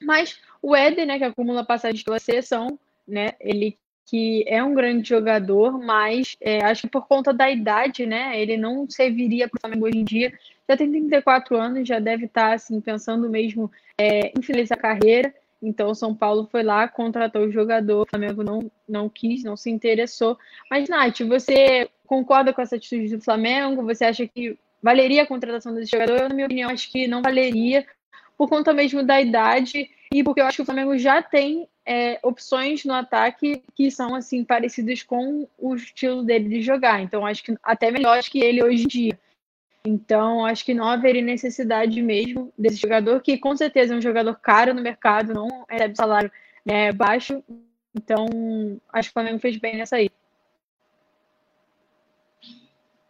mas 0.02 0.40
o 0.62 0.76
Éder, 0.76 1.06
né, 1.06 1.18
que 1.18 1.24
acumula 1.24 1.64
passagem 1.64 2.04
pela 2.04 2.20
seleção, 2.20 2.80
né, 3.08 3.34
ele 3.40 3.78
que 4.08 4.46
é 4.48 4.64
um 4.64 4.76
grande 4.76 5.10
jogador, 5.10 5.80
mas 5.84 6.38
é, 6.40 6.64
acho 6.64 6.84
que 6.84 6.90
por 6.90 7.08
conta 7.08 7.34
da 7.34 7.50
idade, 7.50 8.06
né, 8.06 8.40
ele 8.40 8.56
não 8.56 8.88
serviria 8.88 9.50
para 9.50 9.58
o 9.58 9.62
Flamengo 9.62 9.88
hoje 9.88 9.98
em 9.98 10.04
dia. 10.04 10.34
Já 10.70 10.78
tem 10.78 10.92
34 10.92 11.58
anos, 11.58 11.88
já 11.88 12.00
deve 12.00 12.26
estar 12.26 12.50
tá, 12.50 12.54
assim 12.54 12.80
pensando 12.80 13.28
mesmo 13.30 13.72
é, 13.98 14.32
em 14.38 14.42
finalizar 14.44 14.78
a 14.78 14.82
carreira. 14.82 15.34
Então, 15.62 15.90
o 15.90 15.96
São 15.96 16.14
Paulo 16.14 16.48
foi 16.52 16.62
lá, 16.62 16.88
contratou 16.88 17.44
o 17.44 17.52
jogador, 17.52 18.04
o 18.04 18.10
Flamengo 18.10 18.44
não, 18.44 18.72
não 18.88 19.10
quis, 19.10 19.44
não 19.44 19.58
se 19.58 19.72
interessou. 19.72 20.38
Mas, 20.70 20.88
Nath, 20.88 21.22
você 21.22 21.90
concorda 22.06 22.54
com 22.54 22.62
essa 22.62 22.76
atitude 22.76 23.16
do 23.16 23.24
Flamengo? 23.24 23.84
Você 23.84 24.06
acha 24.06 24.28
que 24.28 24.56
valeria 24.84 25.24
a 25.24 25.28
contratação 25.28 25.74
desse 25.74 25.92
jogador? 25.92 26.22
Eu, 26.22 26.30
na 26.30 26.36
minha 26.36 26.46
opinião, 26.46 26.70
acho 26.70 26.92
que 26.92 27.08
não 27.08 27.24
valeria, 27.24 27.84
por 28.38 28.50
conta 28.50 28.74
mesmo 28.74 29.04
da 29.04 29.22
idade 29.22 29.90
e 30.14 30.24
porque 30.24 30.42
eu 30.42 30.46
acho 30.46 30.58
que 30.58 30.62
o 30.62 30.66
Flamengo 30.66 30.98
já 30.98 31.22
tem 31.22 31.68
é, 31.86 32.20
opções 32.24 32.84
no 32.84 32.94
ataque 32.94 33.64
que 33.76 33.92
são 33.92 34.16
assim 34.16 34.44
parecidas 34.44 35.04
com 35.04 35.48
o 35.58 35.76
estilo 35.76 36.24
dele 36.24 36.50
de 36.50 36.62
jogar. 36.62 37.02
Então, 37.02 37.26
acho 37.26 37.44
que 37.44 37.56
até 37.64 37.92
melhores 37.92 38.28
que 38.28 38.40
ele 38.40 38.64
hoje 38.64 38.84
em 38.84 38.88
dia. 38.88 39.20
Então, 39.86 40.44
acho 40.46 40.66
que 40.66 40.74
não 40.74 40.90
haveria 40.90 41.22
necessidade 41.22 42.02
mesmo 42.02 42.52
desse 42.58 42.78
jogador, 42.78 43.22
que 43.22 43.38
com 43.38 43.56
certeza 43.56 43.94
é 43.94 43.98
um 43.98 44.02
jogador 44.02 44.34
caro 44.36 44.74
no 44.74 44.82
mercado, 44.82 45.34
não 45.34 45.64
recebe 45.70 45.96
salário 45.96 46.32
né, 46.66 46.92
baixo. 46.92 47.44
Então, 47.96 48.26
acho 48.92 49.10
que 49.10 49.12
o 49.12 49.14
Flamengo 49.14 49.40
fez 49.40 49.58
bem 49.58 49.78
nessa 49.78 49.98
aí. 49.98 50.10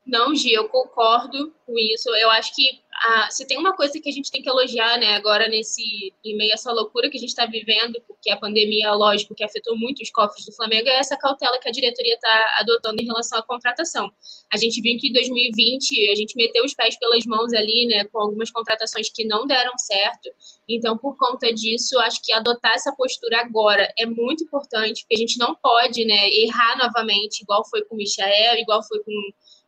Não, 0.06 0.36
Gi, 0.36 0.54
eu 0.54 0.70
concordo 0.70 1.52
com 1.66 1.80
isso. 1.80 2.10
Eu 2.16 2.30
acho 2.30 2.54
que 2.54 2.80
ah, 2.94 3.28
se 3.32 3.46
tem 3.46 3.58
uma 3.58 3.76
coisa 3.76 4.00
que 4.00 4.08
a 4.08 4.12
gente 4.12 4.32
tem 4.32 4.42
que 4.42 4.48
elogiar, 4.48 4.98
né, 5.00 5.16
agora 5.16 5.50
nesse 5.50 6.14
em 6.24 6.38
meio 6.38 6.52
a 6.52 6.54
essa 6.54 6.72
loucura 6.72 7.10
que 7.10 7.18
a 7.18 7.20
gente 7.20 7.30
está 7.30 7.46
vivendo, 7.46 8.00
porque 8.08 8.30
a 8.30 8.38
pandemia, 8.38 8.94
lógico, 8.94 9.36
que 9.36 9.44
afetou 9.44 9.76
muito 9.78 10.02
os 10.02 10.10
cofres 10.12 10.46
do 10.46 10.54
Flamengo, 10.54 10.88
é 10.88 10.98
essa 10.98 11.18
cautela 11.18 11.60
que 11.60 11.68
a 11.68 11.72
diretoria 11.72 12.14
está 12.14 12.56
adotando 12.60 13.02
em 13.02 13.06
relação 13.06 13.40
à 13.40 13.44
contratação. 13.44 14.12
A 14.54 14.58
gente 14.58 14.80
viu 14.80 14.98
que 14.98 15.10
em 15.10 15.14
2020 15.14 16.12
a 16.12 16.16
gente 16.16 16.36
meteu 16.38 16.64
os 16.64 16.74
pés 16.74 16.98
pelas 17.00 17.26
mãos 17.26 17.52
ali, 17.54 17.88
né, 17.88 18.06
com 18.06 18.20
algumas 18.20 18.52
contratações 18.52 19.10
que 19.10 19.26
não 19.26 19.46
deram 19.48 19.76
certo. 19.78 20.30
Então, 20.70 20.98
por 20.98 21.18
conta 21.18 21.52
disso, 21.52 22.00
acho 22.00 22.22
que 22.24 22.32
adotar 22.32 22.76
essa 22.76 22.96
postura 22.96 23.42
agora 23.42 23.92
é 23.98 24.06
muito 24.06 24.44
importante, 24.44 25.02
porque 25.02 25.16
a 25.16 25.20
gente 25.20 25.38
não 25.40 25.56
pode, 25.56 26.06
né, 26.06 26.30
errar 26.30 26.78
novamente, 26.78 27.42
igual 27.42 27.68
foi 27.68 27.84
com 27.86 27.96
o 27.96 27.98
Michael, 27.98 28.60
igual 28.60 28.84
foi 28.88 29.00
com 29.04 29.12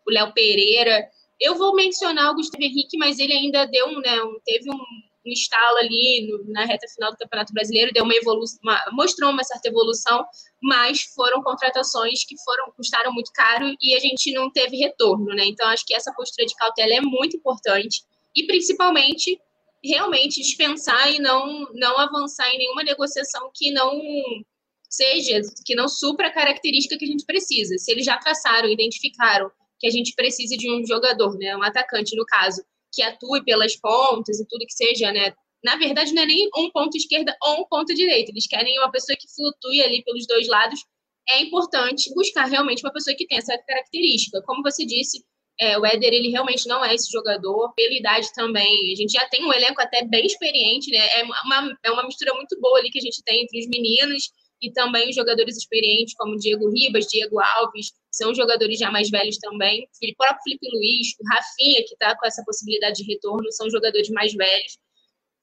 o 0.07 0.11
Léo 0.11 0.33
Pereira. 0.33 1.07
Eu 1.39 1.55
vou 1.55 1.75
mencionar 1.75 2.31
o 2.31 2.35
Gustavo 2.35 2.63
Henrique, 2.63 2.97
mas 2.97 3.19
ele 3.19 3.33
ainda 3.33 3.65
deu 3.65 3.91
né, 3.99 4.23
um 4.23 4.39
teve 4.43 4.71
um, 4.71 4.79
um 5.27 5.31
estalo 5.31 5.77
ali 5.77 6.27
no, 6.27 6.51
na 6.51 6.65
reta 6.65 6.87
final 6.87 7.11
do 7.11 7.17
Campeonato 7.17 7.53
Brasileiro, 7.53 7.93
deu 7.93 8.03
uma 8.03 8.15
evolução, 8.15 8.59
uma, 8.63 8.83
mostrou 8.91 9.29
uma 9.31 9.43
certa 9.43 9.67
evolução, 9.67 10.25
mas 10.61 11.03
foram 11.15 11.43
contratações 11.43 12.25
que 12.25 12.35
foram 12.43 12.71
custaram 12.71 13.13
muito 13.13 13.31
caro 13.33 13.75
e 13.81 13.93
a 13.93 13.99
gente 13.99 14.31
não 14.31 14.49
teve 14.49 14.77
retorno, 14.77 15.27
né? 15.27 15.45
Então 15.45 15.67
acho 15.67 15.85
que 15.85 15.93
essa 15.93 16.13
postura 16.13 16.47
de 16.47 16.55
cautela 16.55 16.93
é 16.93 17.01
muito 17.01 17.37
importante 17.37 18.01
e 18.35 18.45
principalmente 18.47 19.39
realmente 19.83 20.41
dispensar 20.41 21.11
e 21.11 21.19
não 21.19 21.67
não 21.73 21.99
avançar 21.99 22.49
em 22.49 22.57
nenhuma 22.57 22.83
negociação 22.83 23.51
que 23.53 23.71
não 23.71 24.01
seja 24.89 25.41
que 25.65 25.75
não 25.75 25.87
supra 25.87 26.27
a 26.27 26.33
característica 26.33 26.97
que 26.97 27.05
a 27.05 27.07
gente 27.07 27.25
precisa. 27.25 27.77
Se 27.77 27.91
eles 27.91 28.05
já 28.05 28.17
traçaram, 28.17 28.69
identificaram 28.69 29.51
que 29.79 29.87
a 29.87 29.91
gente 29.91 30.13
precise 30.15 30.57
de 30.57 30.71
um 30.71 30.85
jogador, 30.85 31.37
né, 31.37 31.55
um 31.55 31.63
atacante 31.63 32.15
no 32.15 32.25
caso, 32.25 32.63
que 32.93 33.01
atue 33.01 33.43
pelas 33.43 33.75
pontas 33.75 34.39
e 34.39 34.47
tudo 34.47 34.65
que 34.65 34.73
seja, 34.73 35.11
né? 35.11 35.33
Na 35.63 35.75
verdade, 35.75 36.13
não 36.13 36.23
é 36.23 36.25
nem 36.25 36.49
um 36.55 36.69
ponto 36.71 36.95
esquerda 36.95 37.35
ou 37.43 37.61
um 37.61 37.67
ponto 37.67 37.93
direito. 37.93 38.29
Eles 38.29 38.47
querem 38.47 38.77
uma 38.79 38.91
pessoa 38.91 39.17
que 39.19 39.27
flutue 39.27 39.81
ali 39.81 40.03
pelos 40.03 40.25
dois 40.25 40.47
lados. 40.47 40.79
É 41.29 41.41
importante 41.41 42.13
buscar 42.13 42.45
realmente 42.45 42.83
uma 42.85 42.93
pessoa 42.93 43.15
que 43.15 43.27
tenha 43.27 43.39
essa 43.39 43.57
característica. 43.67 44.41
Como 44.43 44.63
você 44.63 44.85
disse, 44.85 45.25
é, 45.59 45.77
o 45.77 45.85
Éder, 45.85 46.13
ele 46.13 46.29
realmente 46.29 46.67
não 46.67 46.85
é 46.85 46.93
esse 46.93 47.11
jogador, 47.11 47.73
pela 47.73 47.93
idade 47.93 48.31
também. 48.33 48.93
A 48.93 48.95
gente 48.95 49.11
já 49.11 49.27
tem 49.27 49.43
um 49.43 49.51
elenco 49.51 49.81
até 49.81 50.05
bem 50.05 50.25
experiente, 50.25 50.91
né? 50.91 51.05
É 51.15 51.23
uma, 51.23 51.77
é 51.83 51.91
uma 51.91 52.03
mistura 52.03 52.33
muito 52.35 52.59
boa 52.61 52.77
ali 52.77 52.89
que 52.91 52.99
a 52.99 53.01
gente 53.01 53.21
tem 53.23 53.43
entre 53.43 53.59
os 53.59 53.67
meninos 53.67 54.29
e 54.61 54.71
também 54.71 55.09
os 55.09 55.15
jogadores 55.15 55.57
experientes, 55.57 56.15
como 56.15 56.37
Diego 56.37 56.69
Ribas, 56.69 57.05
Diego 57.07 57.39
Alves, 57.39 57.91
são 58.11 58.33
jogadores 58.33 58.79
já 58.79 58.91
mais 58.91 59.09
velhos 59.09 59.37
também. 59.37 59.87
O 60.03 60.15
próprio 60.15 60.41
Felipe 60.43 60.67
Luiz, 60.73 61.07
o 61.19 61.23
Rafinha, 61.33 61.83
que 61.85 61.93
está 61.93 62.17
com 62.17 62.25
essa 62.25 62.43
possibilidade 62.43 63.03
de 63.03 63.11
retorno, 63.11 63.51
são 63.51 63.69
jogadores 63.69 64.09
mais 64.09 64.33
velhos. 64.33 64.77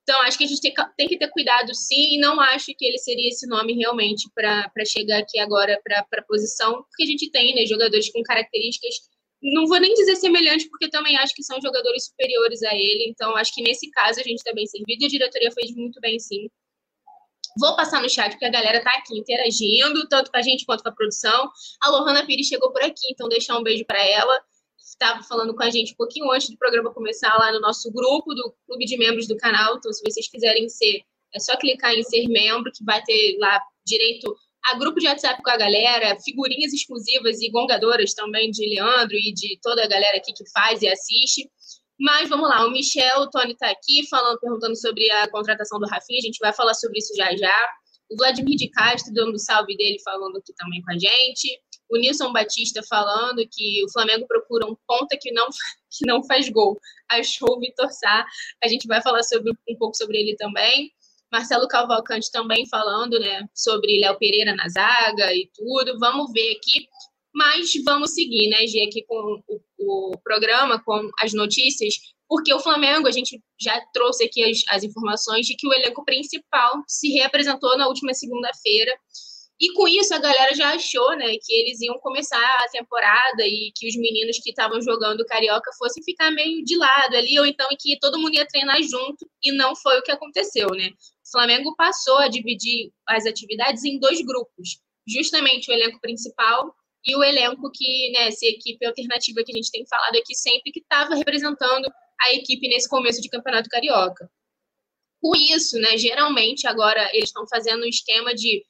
Então, 0.03 0.21
acho 0.23 0.37
que 0.37 0.45
a 0.45 0.47
gente 0.47 0.61
tem, 0.61 1.09
que 1.09 1.17
ter 1.17 1.31
cuidado, 1.31 1.75
sim, 1.75 2.17
e 2.17 2.19
não 2.19 2.39
acho 2.39 2.75
que 2.77 2.85
ele 2.85 2.99
seria 2.99 3.29
esse 3.29 3.47
nome 3.47 3.73
realmente 3.73 4.29
para 4.35 4.71
chegar 4.87 5.19
aqui 5.19 5.39
agora 5.39 5.81
para 5.83 6.05
a 6.19 6.23
posição, 6.25 6.83
porque 6.83 7.05
a 7.05 7.07
gente 7.07 7.31
tem 7.31 7.55
né, 7.55 7.65
jogadores 7.65 8.11
com 8.11 8.23
características, 8.23 8.97
não 9.43 9.67
vou 9.67 9.81
nem 9.81 9.95
dizer 9.95 10.17
semelhantes, 10.17 10.69
porque 10.69 10.91
também 10.91 11.17
acho 11.17 11.35
que 11.35 11.43
são 11.43 11.59
jogadores 11.61 12.07
superiores 12.07 12.63
a 12.65 12.75
ele. 12.75 13.09
Então, 13.09 13.35
acho 13.37 13.55
que 13.55 13.63
nesse 13.63 13.91
caso 13.91 14.21
a 14.21 14.23
gente 14.23 14.39
está 14.39 14.53
bem 14.53 14.67
servido 14.67 15.03
e 15.03 15.07
a 15.07 15.09
diretoria 15.09 15.51
fez 15.53 15.75
muito 15.75 15.99
bem, 16.01 16.19
sim. 16.19 16.49
Vou 17.59 17.77
passar 17.77 18.03
no 18.03 18.11
chat, 18.11 18.33
porque 18.33 18.45
a 18.45 18.51
galera 18.51 18.83
tá 18.83 18.91
aqui 18.99 19.17
interagindo, 19.19 20.09
tanto 20.09 20.31
com 20.31 20.37
a 20.37 20.43
gente 20.43 20.67
quanto 20.67 20.83
com 20.83 20.89
a 20.89 20.93
produção. 20.93 21.51
A 21.81 21.91
Lohana 21.91 22.27
Pires 22.27 22.49
chegou 22.49 22.73
por 22.73 22.83
aqui, 22.83 23.09
então 23.11 23.29
deixar 23.29 23.57
um 23.57 23.63
beijo 23.63 23.85
para 23.85 24.05
ela. 24.05 24.43
Estava 24.79 25.23
falando 25.23 25.55
com 25.55 25.63
a 25.63 25.71
gente 25.71 25.93
um 25.93 25.97
pouquinho 25.97 26.31
antes 26.31 26.51
do 26.51 26.57
programa 26.57 26.93
começar 26.93 27.35
lá 27.39 27.53
no 27.53 27.61
nosso 27.61 27.91
grupo 27.93 28.35
do 28.35 28.55
clube 28.67 28.85
de 28.85 28.97
membros 28.97 29.29
do 29.29 29.37
canal. 29.37 29.77
Então, 29.77 29.93
se 29.93 30.03
vocês 30.03 30.29
quiserem 30.29 30.69
ser, 30.69 31.03
é 31.33 31.39
só 31.39 31.57
clicar 31.57 31.95
em 31.95 32.03
ser 32.03 32.27
membro, 32.29 32.73
que 32.73 32.85
vai 32.85 33.03
ter 33.03 33.37
lá 33.39 33.61
direito 33.87 34.35
a 34.67 34.79
grupo 34.79 34.99
de 34.99 35.07
WhatsApp 35.07 35.43
com 35.43 35.51
a 35.51 35.57
galera, 35.57 36.19
figurinhas 36.21 36.73
exclusivas 36.73 37.41
e 37.43 37.51
gongadoras 37.51 38.15
também 38.15 38.51
de 38.51 38.67
Leandro 38.67 39.15
e 39.15 39.33
de 39.33 39.59
toda 39.63 39.85
a 39.85 39.87
galera 39.87 40.17
aqui 40.17 40.33
que 40.33 40.49
faz 40.51 40.81
e 40.81 40.89
assiste. 40.89 41.51
Mas 41.99 42.29
vamos 42.29 42.49
lá, 42.49 42.67
o 42.67 42.71
Michel, 42.71 43.21
o 43.21 43.31
Tony 43.31 43.53
está 43.53 43.71
aqui 43.71 44.07
falando, 44.09 44.39
perguntando 44.41 44.77
sobre 44.77 45.09
a 45.11 45.31
contratação 45.31 45.79
do 45.79 45.87
Rafinha, 45.87 46.19
a 46.19 46.27
gente 46.27 46.39
vai 46.41 46.53
falar 46.53 46.75
sobre 46.75 46.99
isso 46.99 47.15
já 47.17 47.35
já. 47.37 47.69
O 48.11 48.17
Vladimir 48.17 48.57
de 48.57 48.69
Castro 48.69 49.13
dando 49.15 49.35
o 49.35 49.39
salve 49.39 49.77
dele, 49.77 49.99
falando 50.05 50.37
aqui 50.37 50.53
também 50.55 50.83
com 50.83 50.93
a 50.93 50.99
gente. 50.99 51.61
O 51.91 51.97
Nilson 51.97 52.33
Batista 52.33 52.83
falando 52.89 53.47
que 53.51 53.85
o 53.85 53.93
Flamengo 53.93 54.27
procura 54.27 54.67
um 54.67 54.77
ponta 54.87 55.17
que 55.21 55.33
não, 55.33 55.47
que 55.91 56.07
não 56.07 56.23
faz 56.25 56.49
gol. 56.49 56.79
Achou 57.11 57.57
o 57.57 57.61
Vitor 57.61 57.91
Sá. 57.91 58.27
A 58.63 58.69
gente 58.69 58.87
vai 58.87 59.01
falar 59.01 59.23
sobre, 59.23 59.53
um 59.69 59.77
pouco 59.77 59.97
sobre 59.97 60.19
ele 60.19 60.37
também. 60.37 60.93
Marcelo 61.33 61.67
Cavalcante 61.67 62.31
também 62.31 62.69
falando 62.69 63.19
né, 63.19 63.45
sobre 63.55 63.99
Léo 63.99 64.19
Pereira 64.19 64.55
na 64.55 64.69
zaga 64.69 65.35
e 65.35 65.51
tudo. 65.55 65.99
Vamos 65.99 66.31
ver 66.33 66.57
aqui. 66.57 66.89
Mas 67.35 67.73
vamos 67.85 68.15
seguir, 68.15 68.49
né, 68.49 68.65
Gê, 68.67 68.85
aqui 68.85 69.05
com 69.05 69.43
o, 69.49 69.61
o, 70.13 70.19
programa, 70.23 70.81
com 70.85 71.11
as 71.21 71.33
notícias, 71.33 71.95
porque 72.29 72.55
o 72.55 72.61
Flamengo, 72.61 73.09
a 73.09 73.11
gente 73.11 73.43
já 73.61 73.81
trouxe 73.93 74.25
aqui 74.25 74.45
as, 74.45 74.63
as 74.69 74.85
informações 74.85 75.45
de 75.45 75.57
que 75.57 75.67
o 75.67 75.73
elenco 75.73 76.05
principal 76.05 76.85
se 76.87 77.09
reapresentou 77.13 77.77
na 77.77 77.89
última 77.89 78.15
segunda-feira. 78.15 78.97
E 79.61 79.73
com 79.73 79.87
isso 79.89 80.15
a 80.15 80.19
galera 80.19 80.55
já 80.55 80.75
achou, 80.75 81.17
né, 81.17 81.37
que 81.45 81.53
eles 81.53 81.81
iam 81.81 81.99
começar 81.99 82.39
a 82.39 82.69
temporada 82.69 83.45
e 83.45 83.73
que 83.75 83.89
os 83.89 83.97
meninos 83.97 84.39
que 84.39 84.51
estavam 84.51 84.81
jogando 84.81 85.27
carioca 85.27 85.71
fossem 85.77 86.05
ficar 86.05 86.31
meio 86.31 86.65
de 86.65 86.77
lado 86.77 87.17
ali, 87.17 87.39
ou 87.39 87.47
então 87.47 87.67
que 87.81 87.99
todo 87.99 88.19
mundo 88.19 88.35
ia 88.35 88.47
treinar 88.47 88.81
junto, 88.83 89.29
e 89.43 89.53
não 89.53 89.75
foi 89.75 89.99
o 89.99 90.03
que 90.03 90.13
aconteceu, 90.13 90.69
né? 90.69 90.89
O 90.89 91.31
Flamengo 91.33 91.75
passou 91.77 92.19
a 92.19 92.29
dividir 92.29 92.93
as 93.09 93.27
atividades 93.27 93.85
em 93.85 93.99
dois 93.99 94.21
grupos, 94.23 94.81
justamente 95.07 95.71
o 95.71 95.75
elenco 95.75 96.01
principal 96.01 96.75
e 97.05 97.17
o 97.17 97.23
elenco 97.23 97.71
que, 97.73 98.11
né, 98.13 98.29
essa 98.29 98.47
equipe 98.47 98.85
alternativa 98.87 99.43
que 99.45 99.53
a 99.53 99.57
gente 99.57 99.71
tem 99.71 99.87
falado 99.87 100.17
aqui 100.17 100.35
sempre, 100.35 100.73
que 100.73 100.81
estava 100.81 101.15
representando 101.15 101.87
a 102.23 102.35
equipe 102.35 102.69
nesse 102.69 102.89
começo 102.89 103.21
de 103.21 103.29
campeonato 103.29 103.69
carioca. 103.69 104.31
Com 105.21 105.35
isso, 105.37 105.79
né, 105.79 105.97
geralmente 105.99 106.67
agora 106.67 107.09
eles 107.13 107.29
estão 107.29 107.47
fazendo 107.47 107.85
um 107.85 107.89
esquema 107.89 108.35
de 108.35 108.65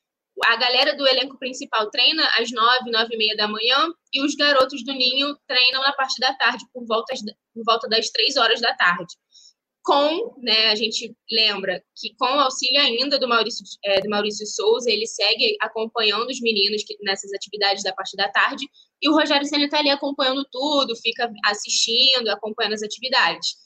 a 0.46 0.56
galera 0.56 0.96
do 0.96 1.06
elenco 1.06 1.38
principal 1.38 1.88
treina 1.90 2.28
às 2.38 2.50
nove, 2.50 2.90
nove 2.90 3.14
e 3.14 3.16
meia 3.16 3.36
da 3.36 3.46
manhã 3.46 3.92
e 4.12 4.20
os 4.20 4.34
garotos 4.34 4.84
do 4.84 4.92
Ninho 4.92 5.36
treinam 5.46 5.80
na 5.80 5.92
parte 5.92 6.18
da 6.18 6.34
tarde, 6.34 6.64
por 6.72 6.84
volta, 6.86 7.14
por 7.54 7.62
volta 7.64 7.88
das 7.88 8.10
três 8.10 8.36
horas 8.36 8.60
da 8.60 8.74
tarde 8.74 9.14
com, 9.84 10.34
né, 10.42 10.68
a 10.68 10.74
gente 10.74 11.14
lembra 11.30 11.82
que 11.94 12.14
com 12.18 12.24
o 12.24 12.40
auxílio 12.40 12.80
ainda 12.80 13.18
do 13.18 13.28
Maurício, 13.28 13.64
é, 13.84 14.00
do 14.00 14.08
Maurício 14.08 14.46
Souza, 14.46 14.90
ele 14.90 15.06
segue 15.06 15.56
acompanhando 15.60 16.28
os 16.28 16.40
meninos 16.40 16.82
que, 16.84 16.96
nessas 17.02 17.32
atividades 17.34 17.82
da 17.82 17.92
parte 17.92 18.16
da 18.16 18.28
tarde, 18.28 18.66
e 19.02 19.08
o 19.08 19.12
Rogério 19.12 19.46
Senna 19.46 19.66
está 19.66 19.78
ali 19.78 19.90
acompanhando 19.90 20.44
tudo, 20.50 20.96
fica 20.96 21.30
assistindo, 21.44 22.28
acompanhando 22.28 22.72
as 22.72 22.82
atividades. 22.82 23.56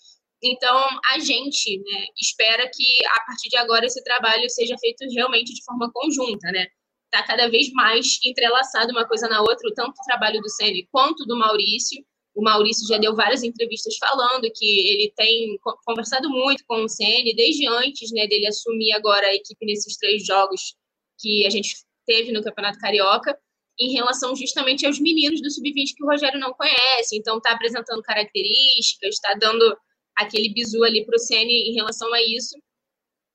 Então, 0.42 0.76
a 1.12 1.18
gente 1.20 1.78
né, 1.78 2.06
espera 2.20 2.68
que, 2.72 3.06
a 3.06 3.26
partir 3.26 3.48
de 3.48 3.56
agora, 3.56 3.86
esse 3.86 4.02
trabalho 4.02 4.50
seja 4.50 4.76
feito 4.78 5.04
realmente 5.14 5.54
de 5.54 5.64
forma 5.64 5.90
conjunta, 5.92 6.50
né? 6.50 6.66
está 7.12 7.26
cada 7.26 7.48
vez 7.48 7.72
mais 7.72 8.18
entrelaçado 8.24 8.92
uma 8.92 9.06
coisa 9.06 9.28
na 9.28 9.40
outra, 9.40 9.72
tanto 9.74 9.92
o 9.98 10.04
trabalho 10.04 10.40
do 10.40 10.48
Ceni 10.48 10.86
quanto 10.92 11.24
do 11.24 11.36
Maurício. 11.38 12.02
O 12.38 12.42
Maurício 12.42 12.86
já 12.86 12.98
deu 12.98 13.16
várias 13.16 13.42
entrevistas 13.42 13.96
falando 13.98 14.48
que 14.54 14.88
ele 14.88 15.12
tem 15.16 15.58
conversado 15.84 16.30
muito 16.30 16.64
com 16.68 16.84
o 16.84 16.88
Ceni 16.88 17.34
desde 17.34 17.66
antes 17.66 18.12
né, 18.12 18.28
dele 18.28 18.46
assumir 18.46 18.92
agora 18.92 19.26
a 19.26 19.34
equipe 19.34 19.66
nesses 19.66 19.96
três 19.96 20.24
jogos 20.24 20.76
que 21.18 21.44
a 21.44 21.50
gente 21.50 21.74
teve 22.06 22.30
no 22.30 22.40
Campeonato 22.40 22.78
Carioca, 22.78 23.36
em 23.76 23.92
relação 23.92 24.36
justamente 24.36 24.86
aos 24.86 25.00
meninos 25.00 25.42
do 25.42 25.50
Sub-20 25.50 25.94
que 25.96 26.04
o 26.04 26.06
Rogério 26.06 26.38
não 26.38 26.52
conhece. 26.52 27.16
Então, 27.16 27.38
está 27.38 27.50
apresentando 27.50 28.00
características, 28.02 29.16
está 29.16 29.34
dando 29.34 29.76
aquele 30.16 30.54
bizu 30.54 30.84
ali 30.84 31.04
para 31.04 31.16
o 31.16 31.18
Ceni 31.18 31.70
em 31.70 31.74
relação 31.74 32.14
a 32.14 32.22
isso. 32.22 32.56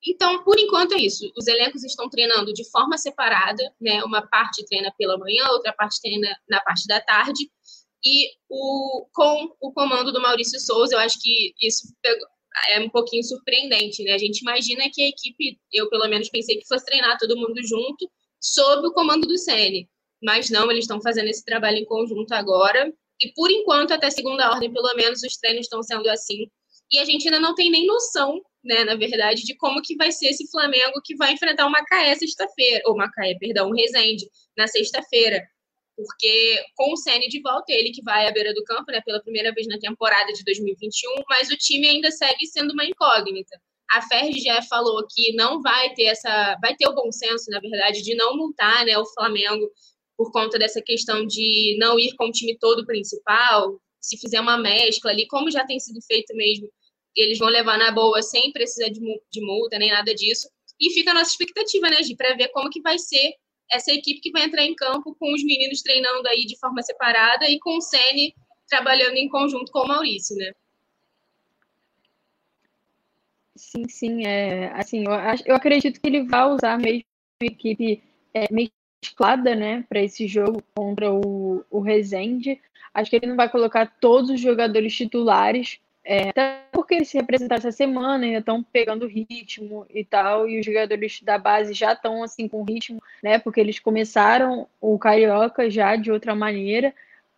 Então, 0.08 0.46
por 0.46 0.58
enquanto 0.58 0.94
é 0.94 1.00
isso. 1.00 1.30
Os 1.38 1.46
elencos 1.48 1.84
estão 1.84 2.10
treinando 2.10 2.54
de 2.54 2.64
forma 2.72 2.98
separada, 2.98 3.64
né? 3.82 4.02
Uma 4.06 4.26
parte 4.26 4.66
treina 4.66 4.94
pela 4.98 5.18
manhã, 5.18 5.46
outra 5.50 5.74
parte 5.74 6.00
treina 6.02 6.34
na 6.48 6.62
parte 6.62 6.88
da 6.88 7.02
tarde. 7.02 7.50
E 8.06 8.32
o, 8.50 9.08
com 9.14 9.56
o 9.62 9.72
comando 9.72 10.12
do 10.12 10.22
Maurício 10.22 10.60
Souza, 10.60 10.96
eu 10.96 11.00
acho 11.00 11.20
que 11.22 11.54
isso 11.62 11.88
é 12.70 12.80
um 12.80 12.90
pouquinho 12.90 13.24
surpreendente, 13.24 14.04
né? 14.04 14.14
A 14.14 14.18
gente 14.18 14.40
imagina 14.40 14.90
que 14.92 15.02
a 15.02 15.08
equipe, 15.08 15.60
eu 15.72 15.90
pelo 15.90 16.08
menos 16.08 16.30
pensei 16.30 16.58
que 16.58 16.68
fosse 16.68 16.86
treinar 16.86 17.18
todo 17.18 17.38
mundo 17.38 17.66
junto, 17.66 18.10
sob 18.42 18.88
o 18.88 18.94
comando 18.94 19.28
do 19.28 19.38
Sene. 19.38 19.90
Mas 20.22 20.50
não, 20.50 20.70
eles 20.70 20.84
estão 20.84 21.02
fazendo 21.02 21.30
esse 21.30 21.44
trabalho 21.44 21.78
em 21.78 21.86
conjunto 21.86 22.32
agora. 22.34 22.94
E 23.22 23.32
por 23.34 23.50
enquanto, 23.52 23.94
até 23.94 24.10
segunda 24.10 24.52
ordem, 24.52 24.72
pelo 24.72 24.94
menos, 24.96 25.24
os 25.24 25.38
treinos 25.38 25.66
estão 25.66 25.82
sendo 25.82 26.10
assim. 26.10 26.48
E 26.92 27.00
a 27.00 27.06
gente 27.06 27.26
ainda 27.28 27.40
não 27.40 27.56
tem 27.56 27.72
nem 27.72 27.86
noção 27.88 28.42
né, 28.64 28.84
na 28.86 28.96
verdade, 28.96 29.44
de 29.44 29.56
como 29.56 29.82
que 29.82 29.96
vai 29.96 30.12
ser 30.12 30.28
esse 30.28 30.50
Flamengo 30.50 31.02
que 31.04 31.16
vai 31.16 31.34
enfrentar 31.34 31.66
o 31.66 31.70
Macaé 31.70 32.16
sexta-feira, 32.16 32.82
ou 32.86 32.96
Macaé, 32.96 33.36
perdão, 33.38 33.70
o 33.70 33.74
Resende, 33.74 34.26
na 34.58 34.68
sexta-feira. 34.68 35.44
Porque 36.06 36.64
com 36.76 36.94
o 36.94 36.98
Ceni 36.98 37.28
de 37.28 37.42
volta, 37.42 37.72
ele 37.72 37.92
que 37.92 38.04
vai 38.04 38.28
à 38.28 38.32
beira 38.32 38.54
do 38.54 38.64
campo, 38.64 38.92
né, 38.92 39.02
pela 39.02 39.22
primeira 39.22 39.54
vez 39.54 39.68
na 39.68 39.78
temporada 39.80 40.32
de 40.34 40.44
2021, 40.44 41.24
mas 41.30 41.50
o 41.50 41.58
time 41.58 41.88
ainda 41.88 42.12
segue 42.12 42.46
sendo 42.48 42.72
uma 42.72 42.86
incógnita. 42.86 43.60
A 43.92 44.02
Ferg 44.02 44.40
já 44.42 44.62
falou 44.64 45.06
que 45.10 45.34
não 45.34 45.62
vai 45.62 45.94
ter 45.94 46.06
essa, 46.06 46.58
vai 46.62 46.76
ter 46.76 46.88
o 46.88 46.96
bom 46.96 47.12
senso, 47.12 47.50
na 47.50 47.60
verdade, 47.60 48.02
de 48.02 48.16
não 48.16 48.36
multar, 48.36 48.86
né, 48.86 48.98
o 48.98 49.06
Flamengo 49.14 49.70
por 50.18 50.32
conta 50.32 50.60
dessa 50.60 50.82
questão 50.82 51.26
de 51.26 51.76
não 51.80 52.00
ir 52.00 52.16
com 52.16 52.26
o 52.26 52.32
time 52.32 52.58
todo 52.60 52.86
principal, 52.86 53.80
se 54.00 54.18
fizer 54.18 54.40
uma 54.40 54.58
mescla 54.58 55.12
ali, 55.12 55.28
como 55.28 55.50
já 55.50 55.66
tem 55.66 55.80
sido 55.80 56.00
feito 56.02 56.36
mesmo 56.36 56.70
eles 57.16 57.38
vão 57.38 57.50
levar 57.50 57.78
na 57.78 57.92
boa 57.92 58.22
sem 58.22 58.52
precisar 58.52 58.90
de, 58.90 59.00
de 59.00 59.42
multa 59.42 59.78
nem 59.78 59.92
nada 59.92 60.14
disso. 60.14 60.50
E 60.80 60.92
fica 60.92 61.12
a 61.12 61.14
nossa 61.14 61.32
expectativa, 61.32 61.90
né, 61.90 62.02
Gi, 62.02 62.16
para 62.16 62.36
ver 62.36 62.50
como 62.50 62.70
que 62.70 62.82
vai 62.82 62.98
ser 62.98 63.34
essa 63.74 63.92
equipe 63.92 64.22
que 64.22 64.32
vai 64.32 64.44
entrar 64.44 64.64
em 64.64 64.76
campo 64.76 65.16
com 65.16 65.34
os 65.34 65.44
meninos 65.44 65.82
treinando 65.82 66.28
aí 66.28 66.46
de 66.46 66.58
forma 66.60 66.82
separada 66.82 67.50
e 67.50 67.60
com 67.60 67.78
o 67.78 67.82
Sene 67.82 68.34
trabalhando 68.68 69.16
em 69.18 69.30
conjunto 69.30 69.72
com 69.72 69.80
o 69.80 69.88
Maurício, 69.88 70.36
né? 70.36 70.52
Sim, 73.56 73.88
sim, 73.88 74.26
é 74.26 74.72
assim, 74.74 75.04
eu, 75.06 75.12
eu 75.46 75.56
acredito 75.56 76.00
que 76.02 76.08
ele 76.08 76.24
vai 76.24 76.50
usar 76.50 76.78
mesmo 76.78 77.04
equipe 77.42 78.02
é, 78.34 78.48
mesclada, 78.52 79.56
né, 79.56 79.86
para 79.88 80.02
esse 80.02 80.28
jogo 80.28 80.64
contra 80.76 81.12
o, 81.12 81.64
o 81.70 81.80
Rezende. 81.80 82.60
Acho 82.94 83.10
que 83.10 83.18
ele 83.18 83.28
não 83.28 83.36
vai 83.36 83.50
colocar 83.50 83.86
todos 84.00 84.30
os 84.30 84.40
jogadores 84.40 84.96
titulares, 84.96 85.80
é, 86.06 86.30
até 86.30 86.64
porque 86.72 86.96
eles 86.96 87.08
se 87.08 87.18
representaram 87.18 87.60
essa 87.60 87.72
semana, 87.72 88.26
ainda 88.26 88.40
estão 88.40 88.62
pegando 88.62 89.08
ritmo 89.08 89.86
e 89.90 90.04
tal, 90.04 90.48
e 90.50 90.60
os 90.60 90.66
jogadores 90.66 91.22
da 91.22 91.38
base 91.38 91.74
já 91.74 91.94
estão 91.94 92.24
assim 92.24 92.48
com 92.48 92.64
ritmo, 92.64 93.02
né? 93.24 93.40
Porque 93.40 93.60
eles 93.60 93.80
começaram 93.80 94.68
o 94.82 95.00
Carioca 95.00 95.70
já 95.70 95.96
de 95.96 96.12
outra 96.12 96.36
maneira. 96.36 96.94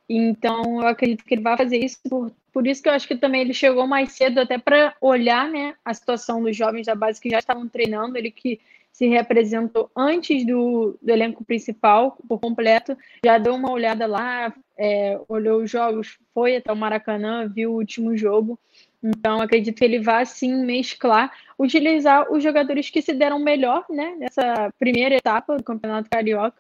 Então 0.10 0.82
eu 0.82 0.88
acredito 0.88 1.24
que 1.24 1.36
ele 1.36 1.42
vai 1.44 1.58
fazer 1.58 1.78
isso 1.78 2.00
por, 2.10 2.32
por 2.52 2.66
isso 2.66 2.82
que 2.82 2.90
eu 2.90 2.94
acho 2.94 3.08
que 3.08 3.16
também 3.16 3.42
ele 3.42 3.54
chegou 3.54 3.86
mais 3.86 4.14
cedo 4.14 4.40
até 4.40 4.58
para 4.58 4.96
olhar, 5.00 5.50
né, 5.50 5.76
a 5.84 5.94
situação 5.94 6.42
dos 6.42 6.56
jovens 6.56 6.88
da 6.88 6.96
base 6.96 7.22
que 7.22 7.30
já 7.30 7.40
estavam 7.40 7.68
treinando, 7.68 8.18
ele 8.18 8.32
que 8.32 8.60
se 8.96 9.08
representou 9.08 9.92
antes 9.94 10.46
do, 10.46 10.98
do 11.02 11.12
elenco 11.12 11.44
principal 11.44 12.18
por 12.30 12.40
completo, 12.40 12.98
já 13.26 13.38
deu 13.38 13.54
uma 13.54 13.70
olhada 13.70 14.08
lá, 14.08 14.54
é, 14.78 15.20
olhou 15.28 15.64
os 15.64 15.70
jogos, 15.70 16.18
foi 16.34 16.56
até 16.56 16.72
o 16.72 16.78
Maracanã, 16.78 17.46
viu 17.46 17.74
o 17.74 17.76
último 17.76 18.16
jogo. 18.16 18.58
Então, 19.04 19.42
acredito 19.42 19.76
que 19.76 19.84
ele 19.84 20.00
vai 20.00 20.26
sim 20.26 20.64
mesclar, 20.64 21.30
utilizar 21.60 22.32
os 22.32 22.42
jogadores 22.42 22.90
que 22.90 23.02
se 23.02 23.14
deram 23.14 23.38
melhor 23.38 23.86
né, 23.90 24.16
nessa 24.18 24.74
primeira 24.80 25.16
etapa 25.16 25.58
do 25.58 25.64
Campeonato 25.64 26.10
Carioca 26.10 26.58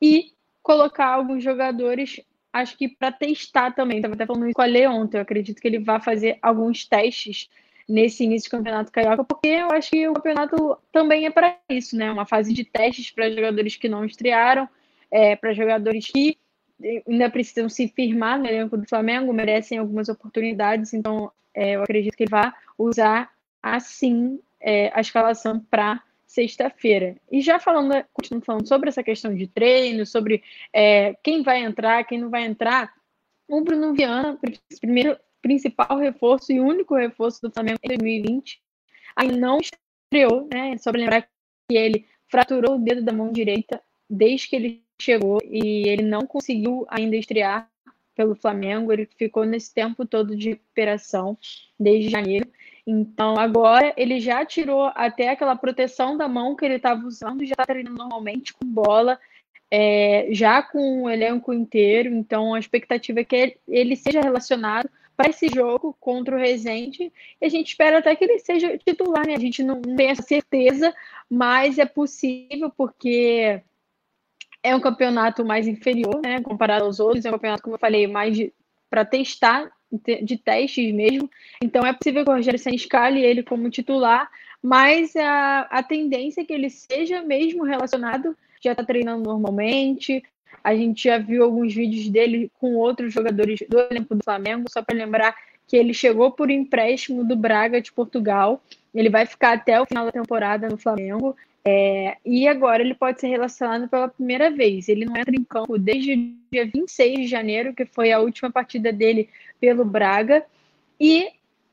e 0.00 0.30
colocar 0.62 1.08
alguns 1.08 1.42
jogadores, 1.42 2.20
acho 2.52 2.78
que 2.78 2.88
para 2.88 3.10
testar 3.10 3.74
também. 3.74 3.96
Estava 3.96 4.14
até 4.14 4.24
falando 4.24 4.46
isso 4.46 4.54
com 4.54 4.62
a 4.62 4.66
Lê. 4.66 4.84
Eu 4.84 5.20
acredito 5.20 5.60
que 5.60 5.66
ele 5.66 5.80
vai 5.80 6.00
fazer 6.00 6.38
alguns 6.40 6.86
testes 6.86 7.48
nesse 7.88 8.24
início 8.24 8.48
do 8.48 8.56
Campeonato 8.56 8.92
Carioca, 8.92 9.24
porque 9.24 9.48
eu 9.48 9.70
acho 9.70 9.90
que 9.90 10.08
o 10.08 10.14
campeonato 10.14 10.78
também 10.90 11.26
é 11.26 11.30
para 11.30 11.56
isso, 11.68 11.96
né? 11.96 12.10
Uma 12.10 12.26
fase 12.26 12.52
de 12.52 12.64
testes 12.64 13.10
para 13.10 13.30
jogadores 13.30 13.76
que 13.76 13.88
não 13.88 14.04
estrearam, 14.04 14.68
é, 15.10 15.36
para 15.36 15.52
jogadores 15.52 16.06
que 16.06 16.38
ainda 17.06 17.30
precisam 17.30 17.68
se 17.68 17.88
firmar 17.88 18.38
no 18.38 18.46
elenco 18.46 18.76
do 18.76 18.88
Flamengo, 18.88 19.32
merecem 19.32 19.78
algumas 19.78 20.08
oportunidades, 20.08 20.92
então 20.92 21.30
é, 21.54 21.76
eu 21.76 21.82
acredito 21.82 22.16
que 22.16 22.24
ele 22.24 22.30
vai 22.30 22.52
usar 22.76 23.30
assim 23.62 24.40
é, 24.60 24.90
a 24.94 25.00
escalação 25.00 25.60
para 25.70 26.02
sexta-feira. 26.26 27.16
E 27.30 27.40
já 27.40 27.60
falando, 27.60 28.04
continuando 28.12 28.44
falando 28.44 28.66
sobre 28.66 28.88
essa 28.88 29.02
questão 29.02 29.34
de 29.34 29.46
treino, 29.46 30.04
sobre 30.04 30.42
é, 30.72 31.14
quem 31.22 31.42
vai 31.42 31.62
entrar, 31.62 32.04
quem 32.04 32.18
não 32.18 32.28
vai 32.28 32.44
entrar, 32.44 32.92
o 33.46 33.60
Bruno 33.60 33.94
Viana, 33.94 34.38
primeiro 34.80 35.16
principal 35.44 35.98
reforço 35.98 36.50
e 36.50 36.58
único 36.58 36.94
reforço 36.94 37.42
do 37.42 37.50
Flamengo 37.50 37.78
em 37.82 37.88
2020. 37.88 38.62
Ainda 39.14 39.36
não 39.36 39.58
estreou, 39.58 40.48
né? 40.50 40.74
Só 40.78 40.90
para 40.90 41.00
lembrar 41.00 41.20
que 41.20 41.76
ele 41.76 42.06
fraturou 42.28 42.76
o 42.76 42.78
dedo 42.78 43.02
da 43.02 43.12
mão 43.12 43.30
direita 43.30 43.78
desde 44.08 44.48
que 44.48 44.56
ele 44.56 44.82
chegou 44.98 45.38
e 45.44 45.86
ele 45.86 46.02
não 46.02 46.26
conseguiu 46.26 46.86
ainda 46.88 47.14
estrear 47.14 47.68
pelo 48.16 48.34
Flamengo. 48.34 48.90
Ele 48.90 49.06
ficou 49.18 49.44
nesse 49.44 49.74
tempo 49.74 50.06
todo 50.06 50.34
de 50.34 50.50
recuperação 50.50 51.36
desde 51.78 52.08
janeiro. 52.08 52.50
Então 52.86 53.38
agora 53.38 53.92
ele 53.98 54.20
já 54.20 54.46
tirou 54.46 54.90
até 54.94 55.28
aquela 55.28 55.56
proteção 55.56 56.16
da 56.16 56.26
mão 56.26 56.56
que 56.56 56.64
ele 56.64 56.76
estava 56.76 57.06
usando, 57.06 57.44
já 57.44 57.52
está 57.52 57.66
treinando 57.66 57.98
normalmente 57.98 58.54
com 58.54 58.66
bola, 58.66 59.20
é, 59.70 60.28
já 60.30 60.62
com 60.62 61.02
o 61.02 61.10
elenco 61.10 61.52
inteiro. 61.52 62.08
Então 62.14 62.54
a 62.54 62.58
expectativa 62.58 63.20
é 63.20 63.24
que 63.24 63.58
ele 63.68 63.94
seja 63.94 64.22
relacionado 64.22 64.88
para 65.16 65.30
esse 65.30 65.48
jogo 65.48 65.96
contra 66.00 66.36
o 66.36 66.38
Rezende. 66.38 67.12
E 67.40 67.44
a 67.44 67.48
gente 67.48 67.68
espera 67.68 67.98
até 67.98 68.14
que 68.14 68.24
ele 68.24 68.38
seja 68.38 68.76
titular, 68.78 69.26
né? 69.26 69.34
A 69.34 69.40
gente 69.40 69.62
não 69.62 69.80
tem 69.80 70.08
essa 70.08 70.22
certeza, 70.22 70.94
mas 71.30 71.78
é 71.78 71.84
possível 71.84 72.70
porque 72.76 73.62
é 74.62 74.74
um 74.74 74.80
campeonato 74.80 75.44
mais 75.44 75.68
inferior, 75.68 76.20
né? 76.22 76.40
Comparado 76.40 76.84
aos 76.84 77.00
outros, 77.00 77.24
é 77.24 77.28
um 77.28 77.32
campeonato, 77.32 77.62
como 77.62 77.76
eu 77.76 77.80
falei, 77.80 78.06
mais 78.06 78.38
para 78.88 79.04
testar, 79.04 79.70
de 80.22 80.36
testes 80.36 80.92
mesmo. 80.92 81.30
Então 81.62 81.86
é 81.86 81.92
possível 81.92 82.24
que 82.24 82.30
o 82.30 82.34
Rogério 82.34 82.58
Senna 82.58 82.74
escale 82.74 83.20
ele 83.20 83.42
como 83.42 83.70
titular, 83.70 84.28
mas 84.62 85.14
a, 85.14 85.60
a 85.70 85.82
tendência 85.82 86.40
é 86.40 86.44
que 86.44 86.52
ele 86.52 86.70
seja 86.70 87.22
mesmo 87.22 87.64
relacionado, 87.64 88.36
já 88.62 88.72
está 88.72 88.82
treinando 88.82 89.22
normalmente, 89.24 90.22
a 90.62 90.74
gente 90.74 91.04
já 91.04 91.18
viu 91.18 91.44
alguns 91.44 91.74
vídeos 91.74 92.08
dele 92.08 92.50
com 92.60 92.74
outros 92.74 93.12
jogadores 93.12 93.60
do 93.68 93.78
elenco 93.78 94.14
do 94.14 94.24
Flamengo, 94.24 94.70
só 94.70 94.82
para 94.82 94.96
lembrar 94.96 95.34
que 95.66 95.76
ele 95.76 95.94
chegou 95.94 96.30
por 96.30 96.50
empréstimo 96.50 97.24
do 97.24 97.36
Braga 97.36 97.80
de 97.80 97.92
Portugal. 97.92 98.62
Ele 98.94 99.08
vai 99.08 99.26
ficar 99.26 99.54
até 99.54 99.80
o 99.80 99.86
final 99.86 100.06
da 100.06 100.12
temporada 100.12 100.68
no 100.68 100.76
Flamengo. 100.76 101.36
É, 101.66 102.18
e 102.24 102.46
agora 102.46 102.82
ele 102.82 102.94
pode 102.94 103.20
ser 103.20 103.28
relacionado 103.28 103.88
pela 103.88 104.08
primeira 104.08 104.50
vez. 104.50 104.88
Ele 104.88 105.06
não 105.06 105.16
entra 105.16 105.34
em 105.34 105.42
campo 105.42 105.78
desde 105.78 106.12
o 106.12 106.34
dia 106.52 106.66
26 106.66 107.20
de 107.20 107.26
janeiro, 107.26 107.74
que 107.74 107.86
foi 107.86 108.12
a 108.12 108.20
última 108.20 108.50
partida 108.50 108.92
dele 108.92 109.28
pelo 109.58 109.84
Braga. 109.84 110.44
E 111.00 111.28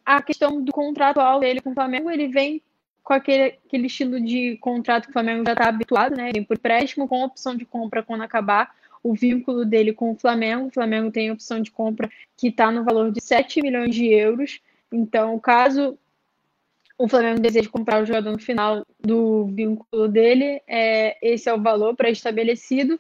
a 0.06 0.22
questão 0.22 0.62
do 0.62 0.72
contrato 0.72 1.20
atual 1.20 1.40
dele 1.40 1.62
com 1.62 1.72
o 1.72 1.74
Flamengo, 1.74 2.10
ele 2.10 2.28
vem 2.30 2.62
com 3.04 3.14
aquele, 3.14 3.58
aquele 3.66 3.88
estilo 3.88 4.20
de 4.20 4.58
contrato 4.58 5.06
que 5.06 5.10
o 5.10 5.14
Flamengo 5.14 5.44
já 5.46 5.54
está 5.54 5.68
habituado, 5.68 6.16
né? 6.16 6.32
Por 6.48 6.58
empréstimo 6.58 7.08
com 7.08 7.24
opção 7.24 7.56
de 7.56 7.66
compra 7.66 8.04
quando 8.04 8.22
acabar 8.22 8.74
o 9.04 9.14
vínculo 9.14 9.66
dele 9.66 9.94
com 9.94 10.12
o 10.12 10.16
Flamengo. 10.16 10.68
O 10.68 10.72
Flamengo 10.72 11.12
tem 11.12 11.32
opção 11.32 11.62
de 11.62 11.72
compra 11.72 12.10
que 12.38 12.48
está 12.48 12.72
no 12.72 12.84
valor 12.84 13.12
de 13.12 13.22
7 13.22 13.62
milhões 13.62 13.96
de 13.96 14.08
euros. 14.08 14.60
Então, 14.92 15.40
caso 15.40 15.98
o 16.98 17.08
Flamengo 17.08 17.40
deseje 17.40 17.68
comprar 17.68 18.04
o 18.04 18.06
jogador 18.06 18.32
no 18.32 18.40
final 18.40 18.86
do 19.00 19.46
vínculo 19.48 20.08
dele, 20.08 20.62
é, 20.68 21.18
esse 21.20 21.50
é 21.50 21.54
o 21.54 21.60
valor 21.60 21.96
pré-estabelecido. 21.96 23.00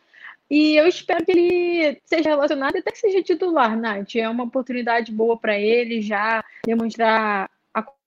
E 0.50 0.76
eu 0.76 0.88
espero 0.88 1.24
que 1.24 1.32
ele 1.32 2.02
seja 2.04 2.30
relacionado 2.30 2.76
até 2.76 2.92
que 2.92 2.98
seja 2.98 3.22
titular, 3.22 3.78
Nath. 3.78 4.16
É 4.16 4.28
uma 4.28 4.44
oportunidade 4.44 5.12
boa 5.12 5.38
para 5.38 5.58
ele 5.58 6.02
já 6.02 6.44
demonstrar 6.66 7.50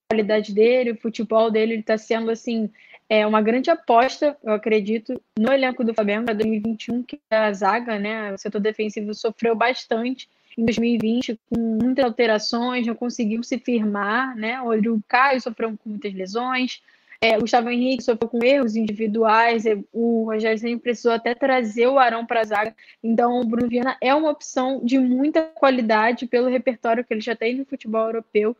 qualidade 0.09 0.53
dele, 0.53 0.91
o 0.91 0.97
futebol 0.97 1.49
dele 1.49 1.75
está 1.75 1.97
sendo 1.97 2.31
assim 2.31 2.69
é 3.07 3.25
uma 3.25 3.41
grande 3.41 3.69
aposta, 3.69 4.35
eu 4.43 4.53
acredito, 4.53 5.21
no 5.37 5.51
elenco 5.51 5.83
do 5.83 5.93
Flamengo 5.93 6.25
para 6.25 6.33
2021, 6.33 7.03
que 7.03 7.19
a 7.29 7.53
zaga, 7.53 7.99
né, 7.99 8.33
o 8.33 8.37
setor 8.37 8.59
defensivo 8.59 9.13
sofreu 9.13 9.55
bastante 9.55 10.27
em 10.57 10.65
2020 10.65 11.39
com 11.49 11.59
muitas 11.59 12.03
alterações, 12.03 12.87
não 12.87 12.95
conseguiu 12.95 13.43
se 13.43 13.59
firmar, 13.59 14.35
né? 14.35 14.59
O 14.61 14.99
Caio 15.07 15.39
sofreu 15.41 15.77
com 15.77 15.89
muitas 15.89 16.13
lesões, 16.13 16.81
é, 17.21 17.37
o 17.37 17.41
Gustavo 17.41 17.69
Henrique 17.69 18.03
sofreu 18.03 18.29
com 18.29 18.43
erros 18.43 18.75
individuais, 18.75 19.65
é, 19.65 19.77
o 19.91 20.23
Rogério 20.25 20.57
sempre 20.57 20.83
precisou 20.83 21.11
até 21.11 21.35
trazer 21.35 21.87
o 21.87 21.99
Arão 21.99 22.25
para 22.25 22.41
a 22.41 22.45
zaga. 22.45 22.75
Então, 23.03 23.39
o 23.41 23.45
Bruno 23.45 23.67
Viana 23.67 23.97
é 24.01 24.15
uma 24.15 24.31
opção 24.31 24.79
de 24.83 24.97
muita 24.97 25.43
qualidade 25.43 26.25
pelo 26.25 26.49
repertório 26.49 27.03
que 27.03 27.13
ele 27.13 27.21
já 27.21 27.35
tem 27.35 27.55
no 27.55 27.65
futebol 27.65 28.05
europeu 28.05 28.55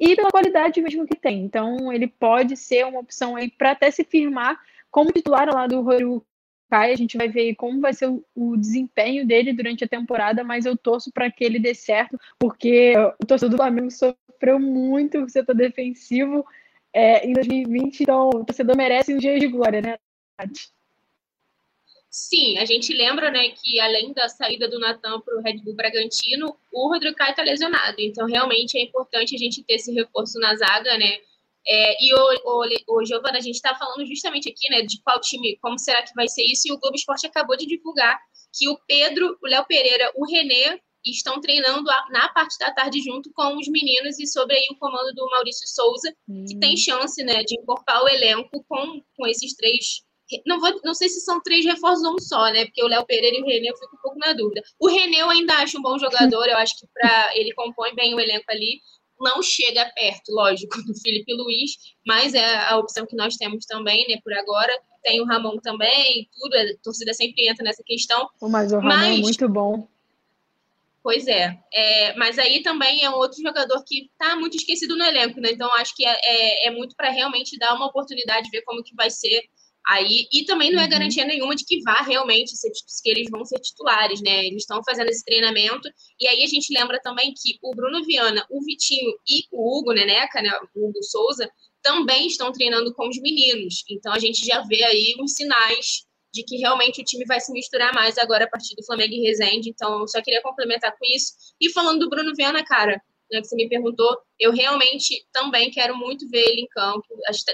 e 0.00 0.16
pela 0.16 0.30
qualidade 0.30 0.80
mesmo 0.80 1.06
que 1.06 1.14
tem. 1.14 1.44
Então, 1.44 1.92
ele 1.92 2.08
pode 2.08 2.56
ser 2.56 2.86
uma 2.86 3.00
opção 3.00 3.36
aí 3.36 3.50
para 3.50 3.72
até 3.72 3.90
se 3.90 4.02
firmar 4.02 4.58
como 4.90 5.12
titular 5.12 5.46
lá 5.52 5.66
do 5.66 5.82
Rodrigo 5.82 6.26
Caio. 6.70 6.94
A 6.94 6.96
gente 6.96 7.18
vai 7.18 7.28
ver 7.28 7.54
como 7.54 7.80
vai 7.80 7.92
ser 7.92 8.08
o, 8.08 8.24
o, 8.34 8.56
desempenho 8.56 9.26
dele 9.26 9.52
durante 9.52 9.84
a 9.84 9.88
temporada, 9.88 10.42
mas 10.42 10.64
eu 10.64 10.74
torço 10.74 11.12
para 11.12 11.30
que 11.30 11.44
ele 11.44 11.58
dê 11.58 11.74
certo, 11.74 12.18
porque 12.38 12.94
o 13.22 13.26
torcedor 13.26 13.50
do 13.50 13.56
Flamengo 13.58 13.90
sofreu 13.90 14.58
muito 14.58 15.22
o 15.22 15.28
setor 15.28 15.54
defensivo 15.54 16.46
é, 16.94 17.26
em 17.26 17.34
2020, 17.34 18.00
então 18.00 18.30
o 18.30 18.44
torcedor 18.44 18.76
merece 18.76 19.14
um 19.14 19.18
dia 19.18 19.38
de 19.38 19.46
glória, 19.48 19.82
né, 19.82 19.98
Nath? 20.40 20.79
Sim, 22.10 22.58
a 22.58 22.64
gente 22.64 22.92
lembra, 22.92 23.30
né, 23.30 23.50
que 23.50 23.78
além 23.78 24.12
da 24.12 24.28
saída 24.28 24.68
do 24.68 24.80
Natan 24.80 25.20
para 25.20 25.38
o 25.38 25.42
Red 25.42 25.58
Bull 25.58 25.76
Bragantino, 25.76 26.56
o 26.72 26.88
Rodrigo 26.88 27.14
Caio 27.14 27.30
está 27.30 27.42
lesionado. 27.44 27.96
Então, 28.00 28.26
realmente 28.26 28.76
é 28.76 28.82
importante 28.82 29.36
a 29.36 29.38
gente 29.38 29.62
ter 29.62 29.74
esse 29.74 29.94
reforço 29.94 30.36
na 30.40 30.56
zaga, 30.56 30.98
né? 30.98 31.18
É, 31.64 32.04
e 32.04 32.12
o, 32.12 32.18
o, 32.18 32.98
o 32.98 33.04
Giovana, 33.04 33.38
a 33.38 33.40
gente 33.40 33.54
está 33.54 33.76
falando 33.76 34.04
justamente 34.06 34.48
aqui, 34.48 34.68
né, 34.70 34.82
de 34.82 35.00
qual 35.02 35.20
time, 35.20 35.56
como 35.62 35.78
será 35.78 36.02
que 36.02 36.12
vai 36.14 36.26
ser 36.26 36.42
isso, 36.42 36.66
e 36.66 36.72
o 36.72 36.78
Globo 36.78 36.96
Esporte 36.96 37.28
acabou 37.28 37.56
de 37.56 37.66
divulgar 37.66 38.18
que 38.52 38.68
o 38.68 38.76
Pedro, 38.88 39.38
o 39.40 39.46
Léo 39.46 39.64
Pereira, 39.66 40.10
o 40.16 40.26
René 40.26 40.80
estão 41.06 41.40
treinando 41.40 41.84
na 42.10 42.28
parte 42.30 42.58
da 42.58 42.72
tarde 42.72 43.00
junto 43.00 43.32
com 43.32 43.56
os 43.56 43.68
meninos 43.68 44.18
e 44.18 44.26
sobre 44.26 44.56
aí 44.56 44.66
o 44.70 44.76
comando 44.76 45.14
do 45.14 45.30
Maurício 45.30 45.66
Souza, 45.68 46.12
hum. 46.28 46.44
que 46.46 46.58
tem 46.58 46.76
chance, 46.76 47.22
né, 47.22 47.44
de 47.44 47.54
incorporar 47.54 48.02
o 48.02 48.08
elenco 48.08 48.64
com, 48.68 49.00
com 49.16 49.26
esses 49.28 49.54
três 49.54 50.02
não, 50.46 50.60
vou, 50.60 50.80
não 50.84 50.94
sei 50.94 51.08
se 51.08 51.20
são 51.20 51.40
três 51.40 51.64
reforços 51.64 52.04
ou 52.04 52.14
um 52.14 52.18
só, 52.18 52.50
né? 52.50 52.64
Porque 52.64 52.82
o 52.82 52.88
Léo 52.88 53.04
Pereira 53.06 53.36
e 53.36 53.42
o 53.42 53.46
René 53.46 53.70
eu 53.70 53.76
fico 53.76 53.96
um 53.96 54.00
pouco 54.00 54.18
na 54.18 54.32
dúvida. 54.32 54.62
O 54.78 54.88
René 54.88 55.18
eu 55.18 55.30
ainda 55.30 55.54
acho 55.54 55.78
um 55.78 55.82
bom 55.82 55.98
jogador, 55.98 56.46
eu 56.46 56.56
acho 56.56 56.78
que 56.78 56.86
pra, 56.92 57.30
ele 57.34 57.52
compõe 57.54 57.94
bem 57.94 58.14
o 58.14 58.20
elenco 58.20 58.44
ali. 58.48 58.80
Não 59.18 59.42
chega 59.42 59.84
perto, 59.94 60.32
lógico, 60.32 60.82
do 60.82 60.94
Felipe 61.00 61.34
Luiz, 61.34 61.72
mas 62.06 62.32
é 62.34 62.56
a 62.68 62.78
opção 62.78 63.06
que 63.06 63.16
nós 63.16 63.36
temos 63.36 63.66
também, 63.66 64.06
né, 64.08 64.18
por 64.24 64.32
agora. 64.32 64.72
Tem 65.02 65.20
o 65.20 65.26
Ramon 65.26 65.58
também, 65.58 66.28
tudo, 66.38 66.54
a 66.54 66.64
torcida 66.82 67.12
sempre 67.14 67.48
entra 67.48 67.64
nessa 67.64 67.82
questão. 67.84 68.28
Mas 68.42 68.72
o 68.72 68.76
Ramon 68.76 68.90
é 68.90 68.96
mas, 68.96 69.18
é 69.18 69.20
muito 69.22 69.48
bom. 69.48 69.88
Pois 71.02 71.26
é, 71.26 71.58
é, 71.72 72.14
mas 72.16 72.38
aí 72.38 72.62
também 72.62 73.02
é 73.02 73.08
um 73.08 73.14
outro 73.14 73.40
jogador 73.40 73.82
que 73.86 74.10
está 74.12 74.36
muito 74.36 74.56
esquecido 74.58 74.94
no 74.96 75.04
elenco, 75.04 75.40
né? 75.40 75.50
Então 75.50 75.72
acho 75.76 75.96
que 75.96 76.04
é, 76.04 76.18
é, 76.22 76.66
é 76.66 76.70
muito 76.70 76.94
para 76.94 77.08
realmente 77.08 77.58
dar 77.58 77.74
uma 77.74 77.86
oportunidade, 77.86 78.50
ver 78.50 78.62
como 78.62 78.82
que 78.82 78.94
vai 78.94 79.10
ser 79.10 79.42
Aí, 79.88 80.28
e 80.32 80.44
também 80.44 80.70
não 80.70 80.80
é 80.80 80.84
uhum. 80.84 80.90
garantia 80.90 81.24
nenhuma 81.24 81.56
de 81.56 81.64
que 81.64 81.82
vá 81.82 82.02
realmente 82.02 82.56
ser, 82.56 82.70
que 82.70 83.10
eles 83.10 83.30
vão 83.30 83.44
ser 83.44 83.58
titulares, 83.58 84.20
né? 84.20 84.46
Eles 84.46 84.62
estão 84.62 84.82
fazendo 84.84 85.08
esse 85.08 85.24
treinamento. 85.24 85.88
E 86.18 86.28
aí 86.28 86.42
a 86.42 86.46
gente 86.46 86.72
lembra 86.72 87.00
também 87.00 87.32
que 87.34 87.58
o 87.62 87.74
Bruno 87.74 88.04
Viana, 88.04 88.46
o 88.50 88.62
Vitinho 88.64 89.12
e 89.28 89.44
o 89.50 89.78
Hugo 89.78 89.92
Neneca, 89.92 90.42
né? 90.42 90.50
O 90.74 90.88
Hugo 90.88 91.02
Souza, 91.02 91.50
também 91.82 92.26
estão 92.26 92.52
treinando 92.52 92.94
com 92.94 93.08
os 93.08 93.20
meninos. 93.20 93.82
Então 93.90 94.12
a 94.12 94.18
gente 94.18 94.44
já 94.44 94.60
vê 94.62 94.84
aí 94.84 95.14
uns 95.18 95.32
sinais 95.32 96.04
de 96.32 96.44
que 96.44 96.56
realmente 96.58 97.00
o 97.00 97.04
time 97.04 97.24
vai 97.24 97.40
se 97.40 97.52
misturar 97.52 97.92
mais 97.92 98.16
agora 98.16 98.44
a 98.44 98.48
partir 98.48 98.74
do 98.76 98.84
Flamengo 98.84 99.14
e 99.14 99.22
Resende. 99.22 99.70
Então, 99.70 100.00
eu 100.00 100.08
só 100.08 100.22
queria 100.22 100.42
complementar 100.42 100.92
com 100.96 101.04
isso. 101.04 101.32
E 101.60 101.70
falando 101.72 102.00
do 102.00 102.08
Bruno 102.08 102.32
Viana, 102.34 102.64
cara, 102.64 103.02
né, 103.30 103.40
que 103.40 103.46
você 103.46 103.56
me 103.56 103.68
perguntou, 103.68 104.18
eu 104.38 104.52
realmente 104.52 105.24
também 105.32 105.70
quero 105.70 105.96
muito 105.96 106.28
ver 106.28 106.42
ele 106.42 106.62
em 106.62 106.68
campo. 106.68 107.06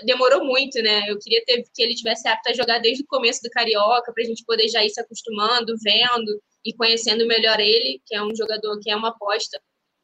Demorou 0.05 0.45
muito, 0.45 0.81
né? 0.83 1.11
Eu 1.11 1.19
queria 1.19 1.45
ter, 1.45 1.62
que 1.75 1.83
ele 1.83 1.95
tivesse 1.95 2.27
apto 2.29 2.51
a 2.51 2.55
jogar 2.55 2.79
desde 2.79 3.03
o 3.03 3.07
começo 3.07 3.43
do 3.43 3.51
Carioca, 3.51 4.12
para 4.12 4.23
a 4.23 4.27
gente 4.27 4.45
poder 4.45 4.69
já 4.69 4.85
ir 4.85 4.91
se 4.91 5.01
acostumando, 5.01 5.75
vendo 5.83 6.41
e 6.65 6.75
conhecendo 6.75 7.27
melhor 7.27 7.61
ele, 7.61 8.01
que 8.07 8.15
é 8.15 8.23
um 8.23 8.35
jogador 8.35 8.79
que 8.81 8.91
é 8.91 8.97
uma 8.97 9.09
aposta. 9.09 9.61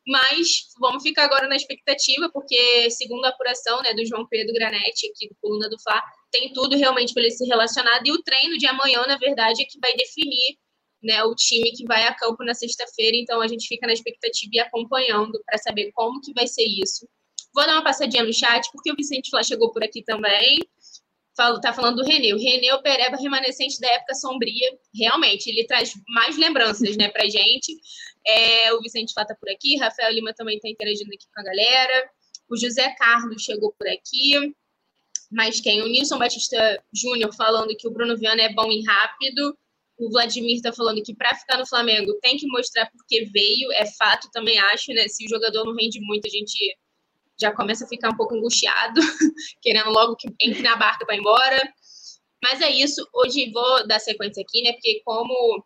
Mas 0.06 0.66
vamos 0.80 1.02
ficar 1.02 1.24
agora 1.24 1.46
na 1.46 1.54
expectativa, 1.54 2.28
porque 2.32 2.90
segundo 2.90 3.24
a 3.24 3.28
apuração 3.28 3.80
né, 3.82 3.94
do 3.94 4.04
João 4.04 4.26
Pedro 4.26 4.52
Granete, 4.52 5.08
aqui 5.08 5.28
do 5.28 5.36
Coluna 5.40 5.68
do 5.68 5.80
Fla, 5.80 6.02
tem 6.30 6.52
tudo 6.52 6.76
realmente 6.76 7.14
para 7.14 7.22
ele 7.22 7.30
se 7.30 7.46
relacionado. 7.46 8.04
E 8.04 8.12
o 8.12 8.22
treino 8.22 8.58
de 8.58 8.66
amanhã, 8.66 9.06
na 9.06 9.16
verdade, 9.16 9.62
é 9.62 9.64
que 9.64 9.78
vai 9.80 9.94
definir 9.94 10.58
né, 11.02 11.22
o 11.24 11.34
time 11.34 11.72
que 11.72 11.84
vai 11.84 12.04
a 12.04 12.14
campo 12.14 12.44
na 12.44 12.54
sexta-feira, 12.54 13.16
então 13.16 13.40
a 13.40 13.48
gente 13.48 13.66
fica 13.66 13.86
na 13.86 13.92
expectativa 13.92 14.50
e 14.54 14.60
acompanhando 14.60 15.42
para 15.44 15.58
saber 15.58 15.90
como 15.92 16.20
que 16.20 16.32
vai 16.32 16.46
ser 16.46 16.64
isso. 16.64 17.08
Vou 17.54 17.66
dar 17.66 17.74
uma 17.74 17.84
passadinha 17.84 18.24
no 18.24 18.32
chat, 18.32 18.70
porque 18.72 18.90
o 18.90 18.96
Vicente 18.96 19.30
Flá 19.30 19.42
chegou 19.42 19.70
por 19.72 19.84
aqui 19.84 20.02
também. 20.02 20.58
Falo, 21.36 21.60
tá 21.60 21.72
falando 21.72 21.96
do 21.96 22.04
Renê. 22.04 22.32
O 22.32 22.38
Renê 22.38 22.66
é 22.66 22.74
o 22.74 22.82
pereba 22.82 23.16
remanescente 23.16 23.80
da 23.80 23.88
época 23.88 24.14
sombria. 24.14 24.78
Realmente, 24.94 25.48
ele 25.48 25.66
traz 25.66 25.92
mais 26.08 26.36
lembranças, 26.36 26.96
né, 26.96 27.08
pra 27.08 27.28
gente. 27.28 27.74
É, 28.26 28.72
o 28.74 28.80
Vicente 28.80 29.12
Flá 29.12 29.24
tá 29.24 29.34
por 29.34 29.50
aqui. 29.50 29.76
Rafael 29.76 30.12
Lima 30.12 30.32
também 30.34 30.58
tá 30.60 30.68
interagindo 30.68 31.10
aqui 31.12 31.26
com 31.34 31.40
a 31.40 31.44
galera. 31.44 32.10
O 32.48 32.56
José 32.56 32.94
Carlos 32.98 33.42
chegou 33.42 33.72
por 33.78 33.88
aqui. 33.88 34.54
Mas 35.30 35.60
quem? 35.60 35.80
O 35.80 35.88
Nilson 35.88 36.18
Batista 36.18 36.82
Júnior 36.92 37.34
falando 37.34 37.74
que 37.76 37.88
o 37.88 37.90
Bruno 37.90 38.16
Viana 38.16 38.42
é 38.42 38.52
bom 38.52 38.70
e 38.70 38.82
rápido. 38.84 39.56
O 40.04 40.10
Vladimir 40.10 40.56
está 40.56 40.72
falando 40.72 41.02
que 41.02 41.14
para 41.14 41.34
ficar 41.34 41.58
no 41.58 41.66
Flamengo 41.66 42.12
tem 42.20 42.36
que 42.36 42.46
mostrar 42.48 42.90
porque 42.90 43.24
veio, 43.26 43.70
é 43.72 43.86
fato, 43.86 44.28
também 44.32 44.58
acho, 44.58 44.92
né? 44.92 45.06
Se 45.08 45.24
o 45.24 45.28
jogador 45.28 45.64
não 45.64 45.74
rende 45.74 46.00
muito, 46.00 46.26
a 46.26 46.30
gente 46.30 46.76
já 47.40 47.52
começa 47.52 47.84
a 47.84 47.88
ficar 47.88 48.10
um 48.10 48.16
pouco 48.16 48.34
angustiado, 48.34 49.00
querendo 49.62 49.90
logo 49.90 50.16
que 50.16 50.28
entre 50.40 50.62
na 50.62 50.76
barca 50.76 51.06
para 51.06 51.14
ir 51.14 51.20
embora. 51.20 51.72
Mas 52.42 52.60
é 52.60 52.70
isso. 52.70 53.06
Hoje 53.14 53.50
vou 53.52 53.86
dar 53.86 54.00
sequência 54.00 54.42
aqui, 54.42 54.62
né? 54.62 54.72
Porque 54.72 55.00
como 55.04 55.64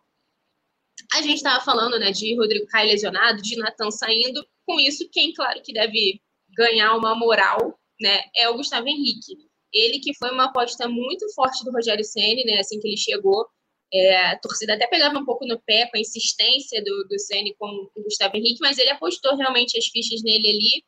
a 1.13 1.21
gente 1.21 1.37
estava 1.37 1.63
falando, 1.63 1.97
né, 1.99 2.11
de 2.11 2.35
Rodrigo 2.35 2.67
Caio 2.67 2.89
lesionado, 2.89 3.41
de 3.41 3.57
Natan 3.57 3.89
saindo, 3.91 4.45
com 4.65 4.79
isso, 4.79 5.07
quem, 5.11 5.33
claro, 5.33 5.61
que 5.63 5.73
deve 5.73 6.21
ganhar 6.55 6.95
uma 6.95 7.15
moral, 7.15 7.79
né, 7.99 8.23
é 8.35 8.49
o 8.49 8.55
Gustavo 8.55 8.87
Henrique. 8.87 9.35
Ele 9.71 9.99
que 9.99 10.13
foi 10.15 10.31
uma 10.31 10.45
aposta 10.45 10.87
muito 10.87 11.25
forte 11.33 11.63
do 11.63 11.71
Rogério 11.71 12.03
Ceni, 12.03 12.43
né, 12.45 12.59
assim 12.59 12.79
que 12.79 12.87
ele 12.87 12.97
chegou. 12.97 13.47
É, 13.93 14.27
a 14.27 14.39
torcida 14.39 14.73
até 14.73 14.85
pegava 14.87 15.17
um 15.17 15.25
pouco 15.25 15.45
no 15.45 15.59
pé 15.61 15.87
com 15.87 15.97
a 15.97 16.01
insistência 16.01 16.83
do, 16.83 17.07
do 17.07 17.17
Ceni 17.19 17.55
com 17.57 17.67
o 17.67 18.03
Gustavo 18.03 18.35
Henrique, 18.35 18.59
mas 18.61 18.77
ele 18.77 18.89
apostou 18.89 19.35
realmente 19.37 19.77
as 19.77 19.85
fichas 19.85 20.21
nele 20.23 20.49
ali. 20.49 20.83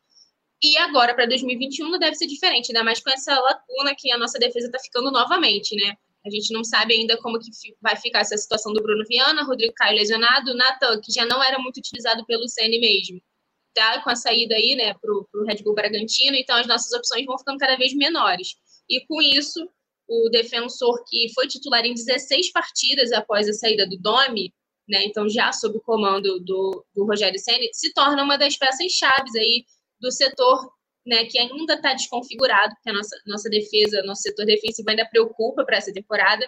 E 0.62 0.78
agora, 0.78 1.16
para 1.16 1.26
2021, 1.26 1.90
não 1.90 2.00
deve 2.00 2.16
ser 2.16 2.28
diferente, 2.28 2.72
ainda 2.72 2.84
mais 2.84 3.00
com 3.00 3.10
essa 3.10 3.34
lacuna 3.40 3.96
que 3.98 4.12
a 4.12 4.18
nossa 4.18 4.38
defesa 4.38 4.68
está 4.68 4.80
ficando 4.80 5.10
novamente, 5.12 5.74
né? 5.76 5.96
A 6.26 6.30
gente 6.30 6.54
não 6.54 6.66
sabe 6.66 6.94
ainda 6.94 7.18
como 7.18 7.40
que 7.40 7.50
vai 7.82 7.96
ficar 7.96 8.20
essa 8.20 8.36
situação 8.36 8.74
do 8.74 8.84
Bruno 8.84 9.06
Viana, 9.08 9.44
Rodrigo 9.44 9.74
Caio 9.74 9.98
lesionado, 9.98 10.54
Natan, 10.54 11.00
que 11.02 11.14
já 11.14 11.26
não 11.26 11.42
era 11.42 11.58
muito 11.60 11.78
utilizado 11.78 12.26
pelo 12.26 12.48
Ceni 12.50 12.78
mesmo, 12.80 13.22
tá 13.74 14.02
com 14.04 14.10
a 14.10 14.16
saída 14.16 14.56
aí, 14.56 14.76
né, 14.76 14.94
para 14.94 15.12
o 15.14 15.46
Red 15.46 15.64
Bull 15.64 15.74
Bragantino, 15.74 16.36
então 16.36 16.58
as 16.58 16.68
nossas 16.68 16.92
opções 16.92 17.26
vão 17.26 17.38
ficando 17.38 17.58
cada 17.58 17.78
vez 17.78 17.94
menores. 17.94 18.56
E 18.90 19.06
com 19.06 19.22
isso, 19.22 19.70
o 20.10 20.30
defensor 20.30 21.04
que 21.08 21.32
foi 21.34 21.48
titular 21.48 21.86
em 21.86 21.94
16 21.94 22.52
partidas 22.52 23.12
após 23.12 23.48
a 23.48 23.54
saída 23.54 23.88
do 23.88 23.98
Domi, 23.98 24.52
né, 24.88 25.04
então 25.06 25.30
já 25.30 25.54
sob 25.54 25.78
o 25.78 25.82
comando 25.82 26.40
do, 26.40 26.84
do 26.96 27.06
Rogério 27.06 27.40
Senna, 27.40 27.64
se 27.72 27.94
torna 27.94 28.24
uma 28.24 28.38
das 28.38 28.58
peças 28.58 28.92
chaves 28.92 29.36
aí 29.36 29.64
do 30.02 30.12
setor 30.12 30.68
né, 31.06 31.26
que 31.26 31.40
ainda 31.40 31.76
está 31.76 31.94
desconfigurado, 31.94 32.74
porque 32.76 32.90
a 32.90 32.94
nossa, 32.94 33.16
nossa 33.26 33.50
defesa, 33.50 34.04
nosso 34.04 34.24
setor 34.24 34.46
defensivo 34.46 34.90
ainda 34.90 35.06
preocupa 35.06 35.64
para 35.64 35.78
essa 35.78 35.94
temporada, 35.94 36.46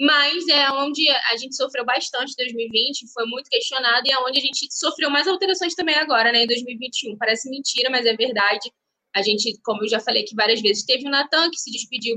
mas 0.00 0.46
é 0.48 0.70
onde 0.70 1.08
a 1.10 1.36
gente 1.36 1.56
sofreu 1.56 1.84
bastante 1.84 2.32
em 2.32 2.44
2020, 2.44 3.12
foi 3.12 3.26
muito 3.26 3.48
questionado, 3.50 4.06
e 4.06 4.12
é 4.12 4.18
onde 4.20 4.38
a 4.38 4.42
gente 4.42 4.68
sofreu 4.70 5.10
mais 5.10 5.26
alterações 5.26 5.74
também 5.74 5.96
agora, 5.96 6.30
né, 6.30 6.44
em 6.44 6.46
2021. 6.46 7.16
Parece 7.18 7.50
mentira, 7.50 7.90
mas 7.90 8.06
é 8.06 8.14
verdade. 8.16 8.70
A 9.14 9.22
gente, 9.22 9.58
como 9.64 9.82
eu 9.82 9.88
já 9.88 9.98
falei 9.98 10.22
aqui 10.22 10.34
várias 10.36 10.60
vezes, 10.60 10.84
teve 10.84 11.06
o 11.06 11.10
Natan, 11.10 11.50
que 11.50 11.58
se 11.58 11.70
despediu 11.72 12.16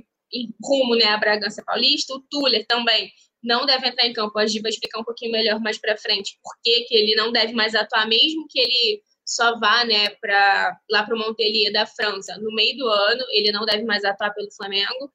rumo 0.64 0.96
né, 0.96 1.06
à 1.06 1.18
Bragança 1.18 1.64
Paulista. 1.66 2.14
O 2.14 2.22
Tuller 2.30 2.66
também 2.68 3.12
não 3.44 3.66
deve 3.66 3.88
entrar 3.88 4.06
em 4.06 4.14
campo. 4.14 4.38
A 4.38 4.46
Gi 4.46 4.60
vai 4.60 4.70
explicar 4.70 5.00
um 5.00 5.04
pouquinho 5.04 5.32
melhor 5.32 5.60
mais 5.60 5.78
para 5.78 5.98
frente 5.98 6.38
por 6.44 6.54
que 6.64 6.86
ele 6.92 7.16
não 7.16 7.32
deve 7.32 7.54
mais 7.54 7.76
atuar, 7.76 8.08
mesmo 8.08 8.46
que 8.50 8.60
ele 8.60 9.02
só 9.26 9.58
vá 9.60 9.86
né, 9.86 10.10
pra, 10.22 10.78
lá 10.90 11.04
para 11.04 11.16
o 11.16 11.20
Montpellier 11.20 11.72
da 11.72 11.86
França 11.86 12.38
no 12.38 12.54
meio 12.54 12.78
do 12.78 12.88
ano. 12.88 13.24
Ele 13.32 13.52
não 13.52 13.66
deve 13.66 13.84
mais 13.84 14.04
atuar 14.04 14.34
pelo 14.34 14.52
Flamengo. 14.52 15.12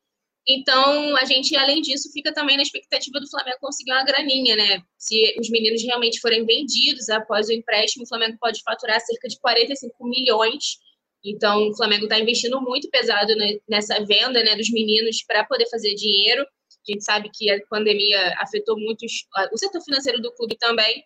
Então, 0.48 1.16
a 1.16 1.24
gente, 1.24 1.56
além 1.56 1.82
disso, 1.82 2.08
fica 2.12 2.32
também 2.32 2.56
na 2.56 2.62
expectativa 2.62 3.18
do 3.18 3.28
Flamengo 3.28 3.58
conseguir 3.60 3.90
uma 3.90 4.04
graninha, 4.04 4.54
né? 4.54 4.80
Se 4.96 5.34
os 5.40 5.50
meninos 5.50 5.82
realmente 5.82 6.20
forem 6.20 6.46
vendidos 6.46 7.08
após 7.08 7.48
o 7.48 7.52
empréstimo, 7.52 8.04
o 8.04 8.08
Flamengo 8.08 8.36
pode 8.40 8.62
faturar 8.62 9.00
cerca 9.00 9.26
de 9.26 9.40
45 9.40 9.92
milhões 10.08 10.78
Então, 11.24 11.68
o 11.68 11.76
Flamengo 11.76 12.04
está 12.04 12.18
investindo 12.18 12.60
muito 12.60 12.88
pesado 12.90 13.32
nessa 13.68 14.04
venda 14.04 14.42
né, 14.44 14.54
dos 14.54 14.70
meninos 14.70 15.24
para 15.26 15.44
poder 15.44 15.68
fazer 15.68 15.94
dinheiro. 15.94 16.42
A 16.42 16.92
gente 16.92 17.04
sabe 17.04 17.30
que 17.32 17.50
a 17.50 17.58
pandemia 17.66 18.34
afetou 18.38 18.78
muito 18.78 19.04
o 19.52 19.58
setor 19.58 19.82
financeiro 19.82 20.20
do 20.20 20.32
clube 20.34 20.56
também. 20.56 21.02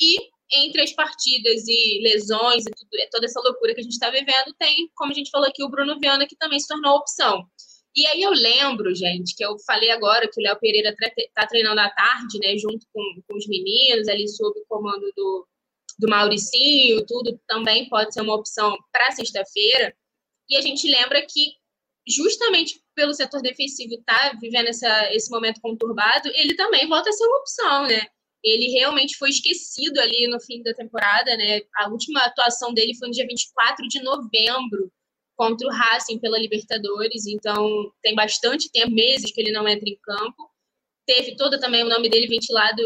E 0.00 0.18
entre 0.52 0.82
as 0.82 0.92
partidas 0.92 1.66
e 1.66 2.00
lesões 2.02 2.64
e 2.64 2.70
tudo, 2.70 3.10
toda 3.10 3.26
essa 3.26 3.40
loucura 3.40 3.74
que 3.74 3.80
a 3.80 3.82
gente 3.82 3.94
está 3.94 4.10
vivendo, 4.10 4.54
tem, 4.58 4.88
como 4.94 5.10
a 5.10 5.14
gente 5.14 5.30
falou 5.30 5.48
aqui, 5.48 5.64
o 5.64 5.68
Bruno 5.68 5.98
Viana, 5.98 6.26
que 6.26 6.36
também 6.36 6.60
se 6.60 6.68
tornou 6.68 6.96
opção. 6.96 7.44
E 7.96 8.06
aí 8.06 8.22
eu 8.22 8.30
lembro, 8.30 8.94
gente, 8.94 9.34
que 9.34 9.44
eu 9.44 9.56
falei 9.66 9.90
agora 9.90 10.28
que 10.30 10.38
o 10.38 10.44
Léo 10.44 10.58
Pereira 10.60 10.94
está 11.16 11.46
treinando 11.46 11.80
à 11.80 11.88
tarde, 11.88 12.38
né, 12.40 12.56
junto 12.58 12.86
com, 12.92 13.02
com 13.26 13.36
os 13.36 13.48
meninos, 13.48 14.06
ali 14.06 14.28
sob 14.28 14.60
o 14.60 14.66
comando 14.68 15.10
do, 15.16 15.48
do 15.98 16.08
Mauricinho, 16.08 17.04
tudo 17.06 17.40
também 17.46 17.88
pode 17.88 18.12
ser 18.12 18.20
uma 18.20 18.34
opção 18.34 18.76
para 18.92 19.12
sexta-feira. 19.12 19.94
E 20.48 20.56
a 20.56 20.60
gente 20.60 20.88
lembra 20.88 21.22
que, 21.22 21.52
justamente 22.06 22.80
pelo 22.94 23.14
setor 23.14 23.42
defensivo 23.42 23.94
estar 23.94 24.30
tá 24.30 24.38
vivendo 24.40 24.68
essa, 24.68 25.12
esse 25.12 25.30
momento 25.30 25.60
conturbado, 25.60 26.28
ele 26.34 26.54
também 26.54 26.86
volta 26.88 27.10
a 27.10 27.12
ser 27.12 27.24
uma 27.24 27.38
opção, 27.38 27.86
né? 27.86 28.06
Ele 28.44 28.70
realmente 28.70 29.16
foi 29.16 29.30
esquecido 29.30 29.98
ali 29.98 30.28
no 30.28 30.40
fim 30.40 30.62
da 30.62 30.72
temporada, 30.72 31.36
né? 31.36 31.62
A 31.78 31.88
última 31.90 32.20
atuação 32.20 32.72
dele 32.72 32.96
foi 32.96 33.08
no 33.08 33.14
dia 33.14 33.26
24 33.26 33.88
de 33.88 34.02
novembro 34.02 34.92
contra 35.36 35.66
o 35.66 35.70
Racing 35.70 36.18
pela 36.18 36.38
Libertadores, 36.38 37.26
então 37.26 37.92
tem 38.02 38.14
bastante 38.14 38.70
tempo, 38.70 38.90
meses 38.92 39.30
que 39.32 39.40
ele 39.40 39.52
não 39.52 39.68
entra 39.68 39.88
em 39.88 39.98
campo. 40.02 40.50
Teve 41.06 41.36
todo 41.36 41.58
também 41.60 41.84
o 41.84 41.88
nome 41.88 42.08
dele 42.08 42.26
ventilado 42.26 42.82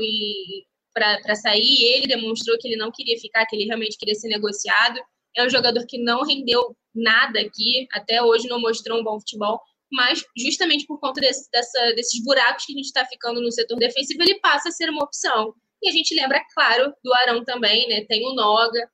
para 0.93 1.35
sair, 1.35 1.83
ele 1.95 2.07
demonstrou 2.07 2.59
que 2.59 2.69
ele 2.69 2.77
não 2.77 2.91
queria 2.91 3.19
ficar, 3.19 3.47
que 3.47 3.57
ele 3.57 3.67
realmente 3.67 3.97
queria 3.97 4.15
ser 4.15 4.29
negociado. 4.29 5.01
É 5.37 5.45
um 5.45 5.51
jogador 5.51 5.85
que 5.87 5.99
não 5.99 6.23
rendeu 6.23 6.77
nada 6.95 7.41
aqui, 7.41 7.87
até 7.93 8.23
hoje 8.23 8.49
não 8.49 8.61
mostrou 8.61 9.01
um 9.01 9.05
bom 9.05 9.19
futebol, 9.21 9.61
mas 9.93 10.25
justamente 10.37 10.87
por 10.87 10.99
conta 11.01 11.21
desse, 11.21 11.51
dessa, 11.51 11.93
desses 11.95 12.23
buracos 12.23 12.65
que 12.65 12.73
a 12.73 12.77
gente 12.77 12.87
está 12.87 13.05
ficando 13.07 13.41
no 13.41 13.51
setor 13.51 13.79
defensivo, 13.79 14.23
ele 14.23 14.41
passa 14.41 14.69
a 14.69 14.73
ser 14.73 14.89
uma 14.91 15.05
opção. 15.05 15.55
E 15.83 15.89
a 15.89 15.93
gente 15.93 16.15
lembra, 16.15 16.45
claro, 16.55 16.93
do 17.03 17.15
Arão 17.15 17.45
também, 17.45 17.89
né? 17.89 18.05
Tem 18.07 18.25
o 18.27 18.35
Noga. 18.35 18.89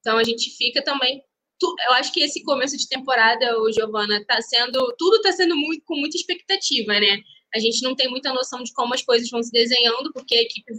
Então 0.00 0.18
a 0.18 0.24
gente 0.24 0.50
fica 0.56 0.82
também. 0.82 1.22
Eu 1.62 1.92
acho 1.94 2.12
que 2.12 2.20
esse 2.20 2.42
começo 2.42 2.76
de 2.76 2.88
temporada, 2.88 3.60
o 3.60 3.70
Giovana, 3.72 4.24
tá 4.26 4.40
sendo. 4.40 4.94
Tudo 4.98 5.16
está 5.16 5.32
sendo 5.32 5.56
muito 5.56 5.84
com 5.84 5.96
muita 5.96 6.16
expectativa, 6.16 6.98
né? 6.98 7.18
A 7.54 7.58
gente 7.58 7.82
não 7.82 7.94
tem 7.94 8.08
muita 8.08 8.32
noção 8.32 8.62
de 8.62 8.72
como 8.72 8.94
as 8.94 9.02
coisas 9.02 9.28
vão 9.28 9.42
se 9.42 9.52
desenhando, 9.52 10.12
porque 10.12 10.34
a 10.36 10.42
equipe 10.42 10.72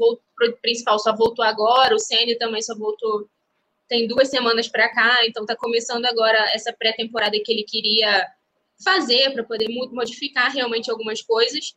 principal 0.61 0.97
só 0.99 1.15
voltou 1.15 1.45
agora, 1.45 1.95
o 1.95 1.99
Ceni 1.99 2.37
também 2.37 2.61
só 2.61 2.75
voltou 2.75 3.29
tem 3.93 4.07
duas 4.07 4.29
semanas 4.29 4.67
para 4.67 4.89
cá, 4.89 5.19
então 5.25 5.43
está 5.43 5.55
começando 5.55 6.05
agora 6.05 6.37
essa 6.53 6.73
pré-temporada 6.73 7.39
que 7.43 7.51
ele 7.51 7.63
queria 7.63 8.27
fazer 8.83 9.31
para 9.31 9.43
poder 9.43 9.69
modificar 9.69 10.51
realmente 10.51 10.89
algumas 10.89 11.21
coisas. 11.21 11.75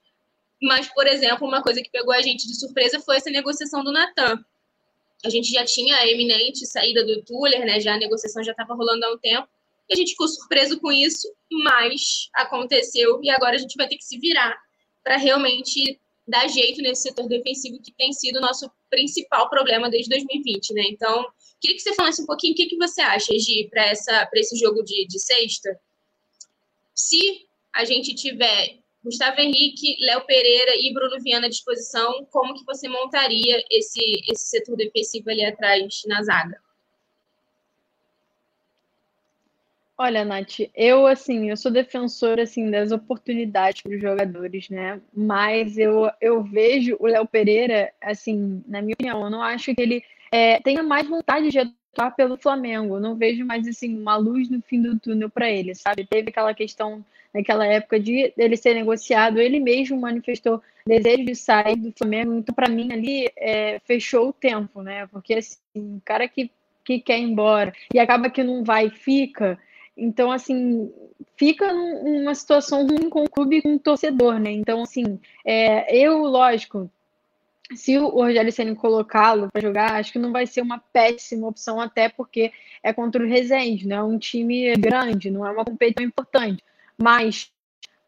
Mas, 0.62 0.88
por 0.88 1.06
exemplo, 1.06 1.46
uma 1.46 1.62
coisa 1.62 1.82
que 1.82 1.90
pegou 1.90 2.14
a 2.14 2.22
gente 2.22 2.46
de 2.46 2.58
surpresa 2.58 3.00
foi 3.00 3.16
essa 3.16 3.30
negociação 3.30 3.84
do 3.84 3.92
Natan. 3.92 4.42
A 5.24 5.28
gente 5.28 5.50
já 5.50 5.64
tinha 5.64 5.96
a 5.96 6.08
eminente 6.08 6.64
saída 6.66 7.04
do 7.04 7.22
Tuller, 7.22 7.66
né? 7.66 7.80
Já 7.80 7.94
a 7.94 7.98
negociação 7.98 8.42
já 8.42 8.52
estava 8.52 8.74
rolando 8.74 9.04
há 9.04 9.12
um 9.12 9.18
tempo. 9.18 9.48
E 9.88 9.92
a 9.92 9.96
gente 9.96 10.12
ficou 10.12 10.26
surpreso 10.26 10.80
com 10.80 10.90
isso, 10.90 11.30
mas 11.50 12.30
aconteceu 12.34 13.20
e 13.22 13.30
agora 13.30 13.56
a 13.56 13.58
gente 13.58 13.76
vai 13.76 13.86
ter 13.86 13.96
que 13.96 14.04
se 14.04 14.18
virar 14.18 14.56
para 15.06 15.16
realmente 15.16 16.00
dar 16.26 16.48
jeito 16.48 16.82
nesse 16.82 17.02
setor 17.02 17.28
defensivo 17.28 17.80
que 17.80 17.92
tem 17.92 18.12
sido 18.12 18.38
o 18.38 18.40
nosso 18.40 18.68
principal 18.90 19.48
problema 19.48 19.88
desde 19.88 20.10
2020, 20.10 20.74
né? 20.74 20.82
Então, 20.90 21.24
queria 21.60 21.76
que 21.76 21.82
você 21.82 21.94
falasse 21.94 22.20
um 22.20 22.26
pouquinho 22.26 22.52
o 22.52 22.56
que, 22.56 22.66
que 22.66 22.76
você 22.76 23.00
acha, 23.00 23.32
Gi, 23.38 23.68
para 23.70 23.92
esse 24.34 24.56
jogo 24.56 24.82
de, 24.82 25.06
de 25.06 25.20
sexta 25.20 25.70
se 26.96 27.46
a 27.74 27.84
gente 27.84 28.14
tiver 28.14 28.78
Gustavo 29.04 29.38
Henrique, 29.38 29.96
Léo 30.00 30.24
Pereira 30.24 30.72
e 30.76 30.92
Bruno 30.92 31.22
Viana 31.22 31.46
à 31.46 31.50
disposição, 31.50 32.26
como 32.30 32.54
que 32.54 32.64
você 32.64 32.88
montaria 32.88 33.62
esse, 33.70 34.00
esse 34.28 34.48
setor 34.48 34.76
defensivo 34.76 35.30
ali 35.30 35.44
atrás 35.44 36.00
na 36.06 36.22
zaga? 36.22 36.58
Olha, 39.98 40.26
Nath, 40.26 40.60
eu 40.74 41.06
assim, 41.06 41.48
eu 41.48 41.56
sou 41.56 41.70
defensora 41.70 42.42
assim 42.42 42.70
das 42.70 42.92
oportunidades 42.92 43.80
para 43.80 43.94
os 43.94 44.00
jogadores, 44.00 44.68
né? 44.68 45.00
Mas 45.14 45.78
eu, 45.78 46.10
eu 46.20 46.42
vejo 46.42 46.96
o 47.00 47.06
Léo 47.06 47.26
Pereira, 47.26 47.90
assim, 48.02 48.62
na 48.68 48.82
minha 48.82 48.92
opinião, 48.92 49.22
eu 49.24 49.30
não 49.30 49.40
acho 49.40 49.74
que 49.74 49.80
ele 49.80 50.04
é, 50.30 50.60
tenha 50.60 50.82
mais 50.82 51.08
vontade 51.08 51.48
de 51.48 51.58
atuar 51.58 52.10
pelo 52.14 52.36
Flamengo. 52.36 53.00
Não 53.00 53.16
vejo 53.16 53.42
mais 53.46 53.66
assim 53.66 53.98
uma 53.98 54.16
luz 54.16 54.50
no 54.50 54.60
fim 54.60 54.82
do 54.82 54.98
túnel 55.00 55.30
para 55.30 55.50
ele, 55.50 55.74
sabe? 55.74 56.06
Teve 56.06 56.28
aquela 56.28 56.52
questão 56.52 57.02
naquela 57.32 57.66
época 57.66 57.98
de 57.98 58.34
ele 58.36 58.56
ser 58.56 58.74
negociado, 58.74 59.38
ele 59.40 59.60
mesmo 59.60 59.98
manifestou 59.98 60.62
desejo 60.86 61.24
de 61.24 61.34
sair 61.34 61.76
do 61.76 61.92
Flamengo. 61.96 62.34
Então, 62.34 62.54
para 62.54 62.68
mim 62.68 62.92
ali 62.92 63.30
é, 63.34 63.80
fechou 63.86 64.28
o 64.28 64.32
tempo, 64.32 64.82
né? 64.82 65.06
Porque 65.06 65.34
assim, 65.34 65.58
o 65.74 66.02
cara 66.04 66.28
que 66.28 66.50
que 66.86 67.00
quer 67.00 67.18
ir 67.18 67.24
embora 67.24 67.72
e 67.92 67.98
acaba 67.98 68.30
que 68.30 68.44
não 68.44 68.62
vai 68.62 68.86
e 68.86 68.90
fica. 68.90 69.58
Então, 69.96 70.30
assim, 70.30 70.92
fica 71.36 71.72
numa 71.72 72.34
situação 72.34 72.86
ruim 72.86 73.08
com 73.08 73.24
o 73.24 73.30
clube 73.30 73.56
e 73.56 73.62
com 73.62 73.74
o 73.74 73.78
torcedor, 73.78 74.38
né? 74.38 74.50
Então, 74.50 74.82
assim, 74.82 75.18
é, 75.44 75.96
eu, 75.96 76.18
lógico, 76.18 76.90
se 77.74 77.98
o 77.98 78.08
Rogério 78.08 78.52
Senna 78.52 78.74
colocá-lo 78.74 79.48
para 79.50 79.62
jogar, 79.62 79.94
acho 79.94 80.12
que 80.12 80.18
não 80.18 80.32
vai 80.32 80.46
ser 80.46 80.60
uma 80.60 80.78
péssima 80.78 81.48
opção, 81.48 81.80
até 81.80 82.08
porque 82.08 82.52
é 82.82 82.92
contra 82.92 83.22
o 83.22 83.26
Resende, 83.26 83.88
não 83.88 83.96
é 83.96 84.02
um 84.02 84.18
time 84.18 84.74
grande, 84.76 85.30
não 85.30 85.46
é 85.46 85.50
uma 85.50 85.64
competição 85.64 86.06
importante. 86.06 86.62
Mas 86.96 87.50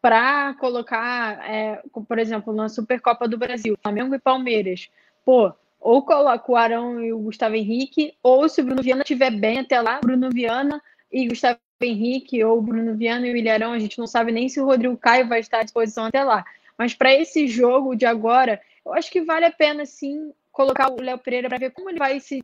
para 0.01 0.53
colocar, 0.55 1.49
é, 1.49 1.81
por 2.07 2.19
exemplo, 2.19 2.53
na 2.53 2.69
Supercopa 2.69 3.27
do 3.27 3.37
Brasil, 3.37 3.77
Flamengo 3.81 4.15
e 4.15 4.19
Palmeiras, 4.19 4.89
pô, 5.25 5.51
ou 5.79 6.03
coloca 6.03 6.51
o 6.51 6.55
Arão 6.55 7.03
e 7.03 7.11
o 7.11 7.19
Gustavo 7.19 7.55
Henrique, 7.55 8.13
ou 8.23 8.47
se 8.47 8.61
o 8.61 8.65
Bruno 8.65 8.81
Viana 8.81 9.01
estiver 9.01 9.31
bem 9.31 9.59
até 9.59 9.81
lá, 9.81 9.99
Bruno 9.99 10.29
Viana 10.29 10.81
e 11.11 11.27
Gustavo 11.27 11.59
Henrique, 11.85 12.43
ou 12.43 12.61
Bruno 12.61 12.95
Viana 12.95 13.27
e 13.27 13.33
o 13.33 13.37
Ilharão, 13.37 13.71
a 13.71 13.79
gente 13.79 13.97
não 13.97 14.07
sabe 14.07 14.31
nem 14.31 14.49
se 14.49 14.59
o 14.59 14.65
Rodrigo 14.65 14.97
Caio 14.97 15.27
vai 15.27 15.39
estar 15.39 15.59
à 15.59 15.63
disposição 15.63 16.05
até 16.05 16.23
lá. 16.23 16.45
Mas 16.77 16.93
para 16.93 17.13
esse 17.13 17.47
jogo 17.47 17.95
de 17.95 18.05
agora, 18.05 18.61
eu 18.85 18.93
acho 18.93 19.11
que 19.11 19.21
vale 19.21 19.45
a 19.45 19.51
pena, 19.51 19.85
sim, 19.85 20.33
colocar 20.51 20.91
o 20.91 21.01
Léo 21.01 21.17
Pereira 21.17 21.49
para 21.49 21.57
ver 21.57 21.71
como 21.71 21.89
ele 21.89 21.99
vai 21.99 22.19
se, 22.19 22.43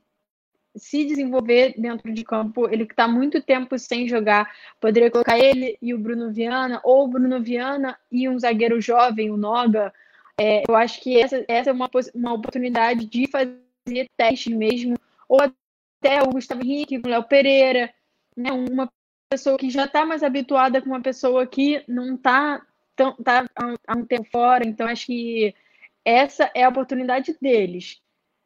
se 0.76 1.06
desenvolver 1.06 1.74
dentro 1.78 2.12
de 2.14 2.24
campo. 2.24 2.68
Ele 2.70 2.86
que 2.86 2.94
está 2.94 3.08
muito 3.08 3.42
tempo 3.42 3.78
sem 3.78 4.08
jogar. 4.08 4.54
Poderia 4.80 5.12
colocar 5.12 5.38
ele 5.38 5.78
e 5.82 5.94
o 5.94 5.98
Bruno 5.98 6.32
Viana, 6.32 6.80
ou 6.84 7.06
o 7.06 7.08
Bruno 7.08 7.42
Viana 7.42 7.98
e 8.12 8.28
um 8.30 8.40
zagueiro 8.40 8.80
jovem, 8.80 9.32
o 9.32 9.38
Noga. 9.38 9.94
É, 10.38 10.64
eu 10.68 10.76
acho 10.76 11.02
que 11.02 11.20
essa, 11.20 11.44
essa 11.48 11.70
é 11.70 11.74
uma, 11.74 11.90
uma 12.14 12.34
oportunidade 12.34 13.06
de 13.06 13.28
fazer 13.28 14.10
teste 14.18 14.54
mesmo, 14.54 14.98
ou 15.30 15.40
até 15.42 16.22
o 16.22 16.30
Gustavo 16.30 16.62
Henrique, 16.62 16.98
o 16.98 17.08
Léo 17.08 17.24
Pereira, 17.24 17.94
né, 18.36 18.52
uma 18.52 18.92
pessoa 19.30 19.58
que 19.58 19.70
já 19.70 19.86
está 19.86 20.06
mais 20.06 20.24
habituada 20.24 20.82
com 20.82 20.90
uma 20.90 21.02
pessoa 21.02 21.46
que 21.48 21.84
não 21.88 22.16
está 22.16 22.62
tá 23.24 23.46
há 23.88 23.98
um 23.98 24.06
tempo 24.06 24.28
fora, 24.32 24.66
então 24.66 24.88
acho 24.88 25.08
que 25.08 25.54
essa 26.04 26.52
é 26.54 26.64
a 26.64 26.70
oportunidade 26.70 27.36
deles, 27.42 28.00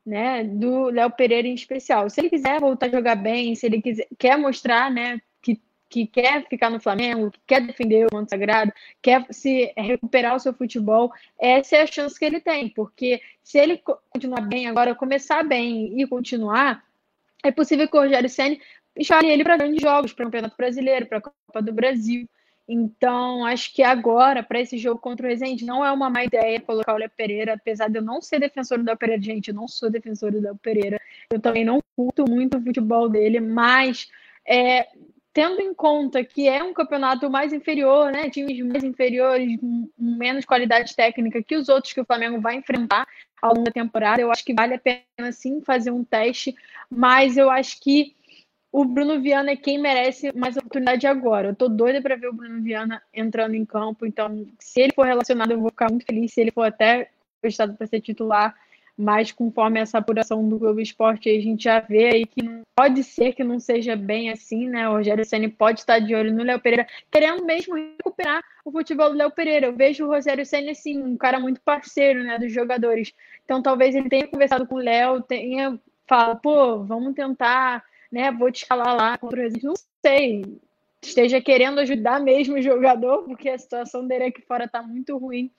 né? 0.06 0.44
Do 0.44 0.86
Léo 0.86 1.12
Pereira 1.12 1.48
em 1.48 1.54
especial. 1.54 2.10
Se 2.10 2.22
ele 2.22 2.30
quiser 2.30 2.60
voltar 2.60 2.88
a 2.88 2.92
jogar 2.92 3.16
bem, 3.16 3.54
se 3.54 3.66
ele 3.66 3.82
quiser, 3.82 4.08
quer 4.18 4.38
mostrar, 4.38 4.90
né, 4.90 5.22
que, 5.42 5.62
que 5.90 6.08
quer 6.08 6.48
ficar 6.48 6.70
no 6.70 6.80
Flamengo, 6.80 7.30
que 7.32 7.40
quer 7.46 7.62
defender 7.62 8.08
o 8.08 8.16
manto 8.16 8.30
sagrado, 8.30 8.72
quer 9.02 9.26
se 9.30 9.74
recuperar 9.78 10.36
o 10.36 10.40
seu 10.40 10.54
futebol, 10.54 11.12
essa 11.38 11.76
é 11.76 11.82
a 11.82 11.88
chance 11.88 12.18
que 12.18 12.26
ele 12.26 12.40
tem, 12.40 12.70
porque 12.70 13.22
se 13.44 13.60
ele 13.60 13.82
continuar 14.10 14.42
bem 14.42 14.68
agora, 14.68 14.96
começar 14.96 15.44
bem 15.44 16.00
e 16.00 16.08
continuar, 16.08 16.84
é 17.44 17.52
possível 17.52 17.88
que 17.88 17.98
o 17.98 18.02
Rogério 18.02 18.30
Senna 19.04 19.22
chame 19.22 19.32
ele 19.32 19.44
para 19.44 19.58
grandes 19.58 19.82
jogos, 19.82 20.14
para 20.14 20.24
o 20.24 20.26
Campeonato 20.26 20.56
Brasileiro, 20.58 21.06
para 21.06 21.18
a 21.20 21.22
Copa 21.22 21.62
do 21.62 21.74
Brasil. 21.74 22.28
Então, 22.72 23.46
acho 23.48 23.74
que 23.74 23.82
agora, 23.82 24.44
para 24.44 24.60
esse 24.60 24.78
jogo 24.78 25.00
contra 25.00 25.26
o 25.26 25.30
Resende, 25.30 25.66
não 25.66 25.84
é 25.84 25.92
uma 25.92 26.08
má 26.08 26.24
ideia 26.24 26.60
colocar 26.62 26.94
o 26.94 26.98
Léo 26.98 27.10
Pereira, 27.10 27.54
apesar 27.54 27.90
de 27.90 27.98
eu 27.98 28.02
não 28.02 28.22
ser 28.22 28.40
defensor 28.40 28.78
do 28.78 28.86
Léo 28.86 28.96
Pereira, 28.96 29.22
gente, 29.22 29.48
eu 29.48 29.56
não 29.56 29.68
sou 29.68 29.90
defensor 29.90 30.32
do 30.32 30.40
Léo 30.40 30.56
Pereira, 30.56 31.02
eu 31.32 31.40
também 31.40 31.66
não 31.66 31.82
culto 31.96 32.30
muito 32.30 32.58
o 32.58 32.62
futebol 32.62 33.10
dele, 33.10 33.40
mas 33.40 34.08
é, 34.48 34.88
tendo 35.34 35.60
em 35.62 35.74
conta 35.74 36.24
que 36.24 36.48
é 36.48 36.64
um 36.64 36.72
campeonato 36.72 37.28
mais 37.28 37.54
inferior, 37.54 38.12
né, 38.12 38.30
times 38.30 38.60
mais 38.64 38.84
inferiores, 38.84 39.58
menos 39.98 40.46
qualidade 40.46 40.96
técnica 40.96 41.42
que 41.42 41.56
os 41.56 41.70
outros 41.70 41.92
que 41.92 42.02
o 42.02 42.06
Flamengo 42.06 42.40
vai 42.40 42.56
enfrentar 42.56 43.08
ao 43.42 43.56
longo 43.56 43.64
da 43.64 43.72
temporada, 43.72 44.22
eu 44.22 44.32
acho 44.32 44.46
que 44.46 44.54
vale 44.54 44.76
a 44.76 44.80
pena 44.80 45.32
sim 45.32 45.60
fazer 45.62 45.90
um 45.90 46.04
teste, 46.04 46.54
mas 46.88 47.36
eu 47.36 47.50
acho 47.50 47.80
que 47.82 48.16
o 48.72 48.86
Bruno 48.86 49.20
Viana 49.22 49.52
é 49.52 49.56
quem 49.56 49.80
merece 49.80 50.32
mais 50.36 50.56
oportunidade 50.56 51.08
agora. 51.08 51.50
Eu 51.50 51.56
tô 51.56 51.68
doida 51.68 52.02
para 52.02 52.16
ver 52.16 52.28
o 52.28 52.34
Bruno 52.34 52.62
Viana 52.62 53.02
entrando 53.14 53.56
em 53.56 53.66
campo, 53.66 54.06
então 54.06 54.48
se 54.60 54.82
ele 54.82 54.94
for 54.94 55.06
relacionado, 55.06 55.52
eu 55.52 55.60
vou 55.60 55.70
ficar 55.70 55.90
muito 55.90 56.06
feliz. 56.06 56.34
Se 56.34 56.42
ele 56.42 56.52
for 56.52 56.64
até 56.64 57.10
cogitado 57.42 57.74
para 57.76 57.88
ser 57.88 58.02
titular, 58.02 58.56
mas 59.02 59.32
conforme 59.32 59.80
essa 59.80 59.98
apuração 59.98 60.48
do 60.48 60.60
Globo 60.60 60.82
Esporte, 60.82 61.30
a 61.30 61.42
gente 61.42 61.64
já 61.64 61.80
vê 61.80 62.10
aí 62.10 62.26
que 62.26 62.44
não, 62.44 62.64
pode 62.76 63.02
ser 63.02 63.32
que 63.32 63.46
não 63.46 63.58
seja 63.58 63.96
bem 63.96 64.30
assim, 64.30 64.68
né? 64.68 64.90
O 64.90 64.98
Rogério 64.98 65.24
Ceni 65.24 65.48
pode 65.48 65.80
estar 65.80 66.00
de 66.00 66.14
olho 66.14 66.34
no 66.34 66.44
Léo 66.44 66.60
Pereira, 66.60 66.86
querendo 67.10 67.46
mesmo 67.46 67.76
recuperar 67.76 68.44
o 68.66 68.72
futebol 68.72 69.10
do 69.10 69.16
Léo 69.16 69.32
Pereira. 69.32 69.68
Eu 69.68 69.76
vejo 69.76 70.06
o 70.06 70.10
Rogério 70.10 70.46
Ceni 70.46 70.72
assim, 70.72 71.02
um 71.02 71.16
cara 71.16 71.40
muito 71.40 71.62
parceiro, 71.62 72.24
né, 72.24 72.38
dos 72.38 72.52
jogadores. 72.52 73.14
Então 73.46 73.62
talvez 73.62 73.96
ele 73.96 74.10
tenha 74.10 74.28
conversado 74.28 74.68
com 74.68 74.76
o 74.76 74.80
Léo, 74.80 75.22
tenha 75.22 75.80
falado, 76.06 76.42
pô, 76.42 76.84
vamos 76.84 77.14
tentar, 77.14 77.82
né? 78.12 78.32
Vou 78.32 78.52
te 78.52 78.64
escalar 78.64 78.96
lá 78.96 79.20
Não 79.64 79.74
sei, 80.06 80.60
esteja 81.02 81.42
querendo 81.42 81.80
ajudar 81.80 82.20
mesmo 82.20 82.56
o 82.56 82.62
jogador, 82.62 83.24
porque 83.24 83.50
a 83.50 83.58
situação 83.58 84.06
dele 84.08 84.26
aqui 84.26 84.42
fora 84.42 84.66
está 84.66 84.82
muito 84.82 85.18
ruim. 85.18 85.52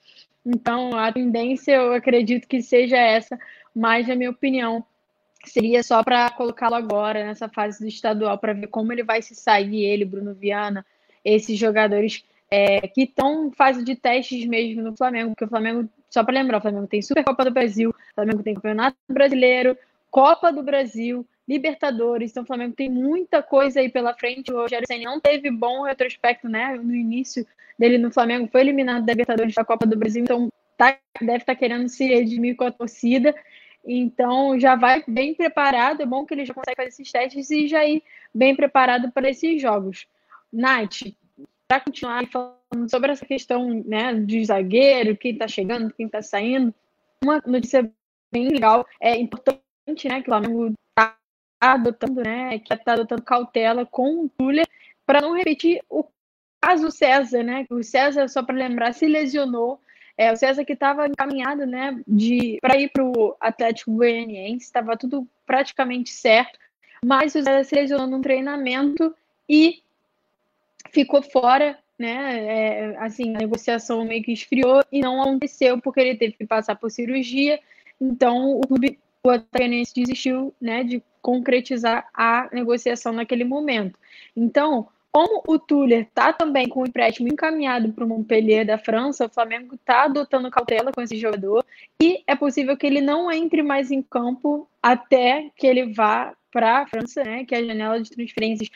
Então, 0.45 0.97
a 0.97 1.11
tendência 1.11 1.73
eu 1.73 1.93
acredito 1.93 2.47
que 2.47 2.61
seja 2.61 2.97
essa, 2.97 3.39
mas, 3.75 4.07
na 4.07 4.15
minha 4.15 4.31
opinião, 4.31 4.83
seria 5.45 5.83
só 5.83 6.03
para 6.03 6.29
colocá-lo 6.31 6.75
agora 6.75 7.25
nessa 7.25 7.47
fase 7.47 7.79
do 7.79 7.87
estadual, 7.87 8.37
para 8.37 8.53
ver 8.53 8.67
como 8.67 8.91
ele 8.91 9.03
vai 9.03 9.21
se 9.21 9.35
sair, 9.35 9.83
ele, 9.83 10.05
Bruno 10.05 10.33
Viana, 10.33 10.85
esses 11.23 11.57
jogadores 11.57 12.23
é, 12.49 12.87
que 12.87 13.03
estão 13.03 13.47
em 13.47 13.51
fase 13.51 13.83
de 13.83 13.95
testes 13.95 14.45
mesmo 14.45 14.81
no 14.81 14.95
Flamengo, 14.95 15.29
porque 15.29 15.45
o 15.45 15.49
Flamengo, 15.49 15.87
só 16.09 16.23
para 16.23 16.33
lembrar, 16.33 16.57
o 16.57 16.61
Flamengo 16.61 16.87
tem 16.87 17.01
Supercopa 17.01 17.45
do 17.45 17.51
Brasil, 17.51 17.91
o 17.91 18.13
Flamengo 18.15 18.43
tem 18.43 18.55
Campeonato 18.55 18.97
Brasileiro, 19.07 19.77
Copa 20.09 20.51
do 20.51 20.61
Brasil, 20.61 21.25
Libertadores, 21.51 22.31
então 22.31 22.43
o 22.43 22.45
Flamengo 22.45 22.73
tem 22.73 22.89
muita 22.89 23.43
coisa 23.43 23.81
aí 23.81 23.89
pela 23.89 24.13
frente. 24.13 24.53
O 24.53 24.55
Rogério 24.55 24.87
Senna 24.87 25.03
não 25.03 25.19
teve 25.19 25.51
bom 25.51 25.83
retrospecto, 25.83 26.47
né? 26.47 26.79
No 26.81 26.95
início 26.95 27.45
dele 27.77 27.97
no 27.97 28.09
Flamengo, 28.09 28.47
foi 28.49 28.61
eliminado 28.61 29.05
da 29.05 29.11
Libertadores 29.11 29.53
da 29.53 29.65
Copa 29.65 29.85
do 29.85 29.97
Brasil, 29.97 30.23
então 30.23 30.47
tá, 30.77 30.97
deve 31.19 31.39
estar 31.39 31.53
tá 31.53 31.59
querendo 31.59 31.89
se 31.89 32.07
redimir 32.07 32.55
com 32.55 32.63
a 32.63 32.71
torcida. 32.71 33.35
Então 33.85 34.57
já 34.57 34.77
vai 34.77 35.03
bem 35.05 35.35
preparado. 35.35 36.01
É 36.01 36.05
bom 36.05 36.25
que 36.25 36.33
ele 36.33 36.45
já 36.45 36.53
consegue 36.53 36.77
fazer 36.77 36.87
esses 36.87 37.11
testes 37.11 37.51
e 37.51 37.67
já 37.67 37.83
ir 37.85 38.01
bem 38.33 38.55
preparado 38.55 39.11
para 39.11 39.29
esses 39.29 39.61
jogos. 39.61 40.07
Nath, 40.53 41.01
para 41.67 41.81
continuar 41.81 42.25
falando 42.27 42.89
sobre 42.89 43.11
essa 43.11 43.25
questão 43.25 43.83
né, 43.85 44.13
de 44.13 44.45
zagueiro, 44.45 45.17
quem 45.17 45.33
está 45.33 45.49
chegando, 45.49 45.93
quem 45.93 46.05
está 46.05 46.21
saindo, 46.21 46.73
uma 47.21 47.41
notícia 47.45 47.91
bem 48.31 48.47
legal, 48.47 48.87
é 49.01 49.17
importante 49.17 50.07
né, 50.07 50.21
que 50.21 50.29
o 50.29 50.31
Flamengo 50.31 50.73
adotando, 51.61 52.21
né, 52.23 52.57
que 52.57 52.73
está 52.73 52.93
adotando 52.93 53.21
cautela 53.21 53.85
com 53.85 54.25
o 54.25 54.29
Tuller 54.29 54.67
para 55.05 55.21
não 55.21 55.35
repetir 55.35 55.79
o 55.87 56.03
caso 56.59 56.91
César, 56.91 57.43
né? 57.43 57.65
O 57.69 57.83
César, 57.83 58.27
só 58.27 58.43
para 58.43 58.55
lembrar, 58.55 58.93
se 58.93 59.07
lesionou. 59.07 59.79
É, 60.17 60.31
o 60.31 60.35
César 60.35 60.65
que 60.65 60.73
estava 60.73 61.07
encaminhado, 61.07 61.65
né, 61.65 61.99
de 62.07 62.57
para 62.61 62.77
ir 62.77 62.89
para 62.89 63.03
o 63.03 63.35
Atlético 63.39 63.91
Goianiense, 63.93 64.65
estava 64.65 64.97
tudo 64.97 65.27
praticamente 65.45 66.11
certo, 66.11 66.59
mas 67.03 67.33
o 67.33 67.43
César 67.43 67.63
se 67.63 67.75
lesionou 67.75 68.07
num 68.07 68.21
treinamento 68.21 69.15
e 69.49 69.81
ficou 70.91 71.21
fora, 71.21 71.77
né? 71.97 72.45
É, 72.45 72.97
assim, 72.97 73.35
a 73.35 73.39
negociação 73.39 74.03
meio 74.05 74.23
que 74.23 74.33
esfriou 74.33 74.83
e 74.91 74.99
não 75.01 75.21
aconteceu 75.21 75.79
porque 75.81 75.99
ele 75.99 76.17
teve 76.17 76.33
que 76.33 76.45
passar 76.45 76.75
por 76.75 76.91
cirurgia. 76.91 77.59
Então, 77.99 78.57
o 78.57 78.61
clube 78.61 78.99
o 79.23 79.29
Atlético 79.29 80.01
desistiu, 80.01 80.53
né, 80.59 80.83
de 80.83 81.03
concretizar 81.21 82.07
a 82.13 82.49
negociação 82.51 83.13
naquele 83.13 83.43
momento. 83.43 83.97
Então, 84.35 84.87
como 85.11 85.43
o 85.45 85.59
Tuller 85.59 86.01
está 86.03 86.31
também 86.31 86.67
com 86.67 86.81
o 86.81 86.87
empréstimo 86.87 87.27
encaminhado 87.27 87.91
para 87.91 88.05
o 88.05 88.07
Montpellier 88.07 88.65
da 88.65 88.77
França, 88.77 89.25
o 89.25 89.29
Flamengo 89.29 89.75
está 89.75 90.05
adotando 90.05 90.49
cautela 90.49 90.91
com 90.91 91.01
esse 91.01 91.17
jogador 91.17 91.65
e 92.01 92.23
é 92.25 92.35
possível 92.35 92.77
que 92.77 92.87
ele 92.87 93.01
não 93.01 93.31
entre 93.31 93.61
mais 93.61 93.91
em 93.91 94.01
campo 94.01 94.67
até 94.81 95.51
que 95.55 95.67
ele 95.67 95.93
vá 95.93 96.33
para 96.51 96.79
a 96.79 96.87
França, 96.87 97.23
né, 97.23 97.45
que 97.45 97.53
a 97.53 97.63
janela 97.63 98.01
de 98.01 98.09
transferências 98.09 98.69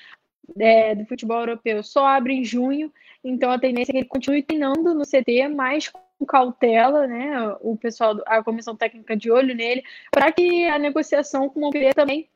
é, 0.59 0.93
do 0.93 1.05
futebol 1.05 1.39
europeu 1.39 1.81
só 1.81 2.05
abre 2.05 2.33
em 2.33 2.43
junho, 2.43 2.91
então 3.23 3.49
a 3.49 3.57
tendência 3.57 3.91
é 3.91 3.93
que 3.93 3.97
ele 3.99 4.07
continue 4.07 4.43
treinando 4.43 4.93
no 4.93 5.03
CT, 5.03 5.47
mas 5.47 5.91
cautela, 6.23 7.07
né, 7.07 7.55
o 7.61 7.75
pessoal, 7.75 8.21
a 8.27 8.43
comissão 8.43 8.75
técnica 8.75 9.17
de 9.17 9.31
olho 9.31 9.55
nele, 9.55 9.83
para 10.11 10.31
que 10.31 10.65
a 10.67 10.77
negociação 10.77 11.49
com 11.49 11.59
o 11.59 11.63
Montpellier 11.63 11.95
também 11.95 12.29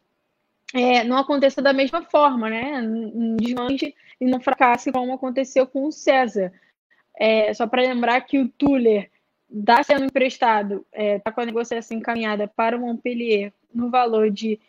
é, 0.74 1.04
não 1.04 1.18
aconteça 1.18 1.62
da 1.62 1.74
mesma 1.74 2.04
forma, 2.04 2.50
né? 2.50 2.82
Não 2.82 3.38
desmanche 3.38 3.96
e 4.20 4.26
não 4.26 4.40
fracasse 4.40 4.92
como 4.92 5.14
aconteceu 5.14 5.66
com 5.66 5.86
o 5.86 5.92
César. 5.92 6.52
É, 7.18 7.54
só 7.54 7.68
para 7.68 7.82
lembrar 7.82 8.22
que 8.22 8.40
o 8.40 8.48
Tuller 8.50 9.10
está 9.52 9.82
sendo 9.84 10.06
emprestado, 10.06 10.86
está 10.92 11.04
é, 11.04 11.20
tá 11.20 11.32
com 11.32 11.42
a 11.42 11.46
negociação 11.46 11.98
encaminhada 11.98 12.48
para 12.48 12.78
o 12.78 12.80
Montpellier 12.80 13.52
no 13.74 13.90
valor 13.90 14.30
de 14.30 14.60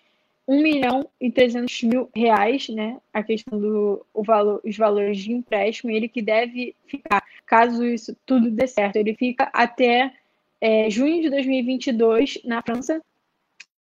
1 0.50 0.62
milhão 0.62 1.08
e 1.20 1.30
300 1.30 1.84
mil 1.84 2.10
reais, 2.12 2.68
né? 2.70 2.98
A 3.12 3.22
questão 3.22 3.56
do 3.60 4.04
o 4.12 4.24
valor, 4.24 4.60
os 4.64 4.76
valores 4.76 5.18
de 5.18 5.32
empréstimo, 5.32 5.92
ele 5.92 6.08
que 6.08 6.20
deve 6.20 6.74
ficar, 6.86 7.22
caso 7.46 7.84
isso 7.84 8.16
tudo 8.26 8.50
dê 8.50 8.66
certo, 8.66 8.96
ele 8.96 9.14
fica 9.14 9.48
até 9.52 10.12
é, 10.60 10.90
junho 10.90 11.22
de 11.22 11.30
2022 11.30 12.40
na 12.44 12.60
França. 12.62 13.00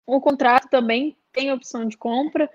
O 0.05 0.19
contrato 0.19 0.67
também 0.69 1.15
tem 1.31 1.49
opção 1.49 1.85
de 1.85 1.95
compra. 1.95 2.49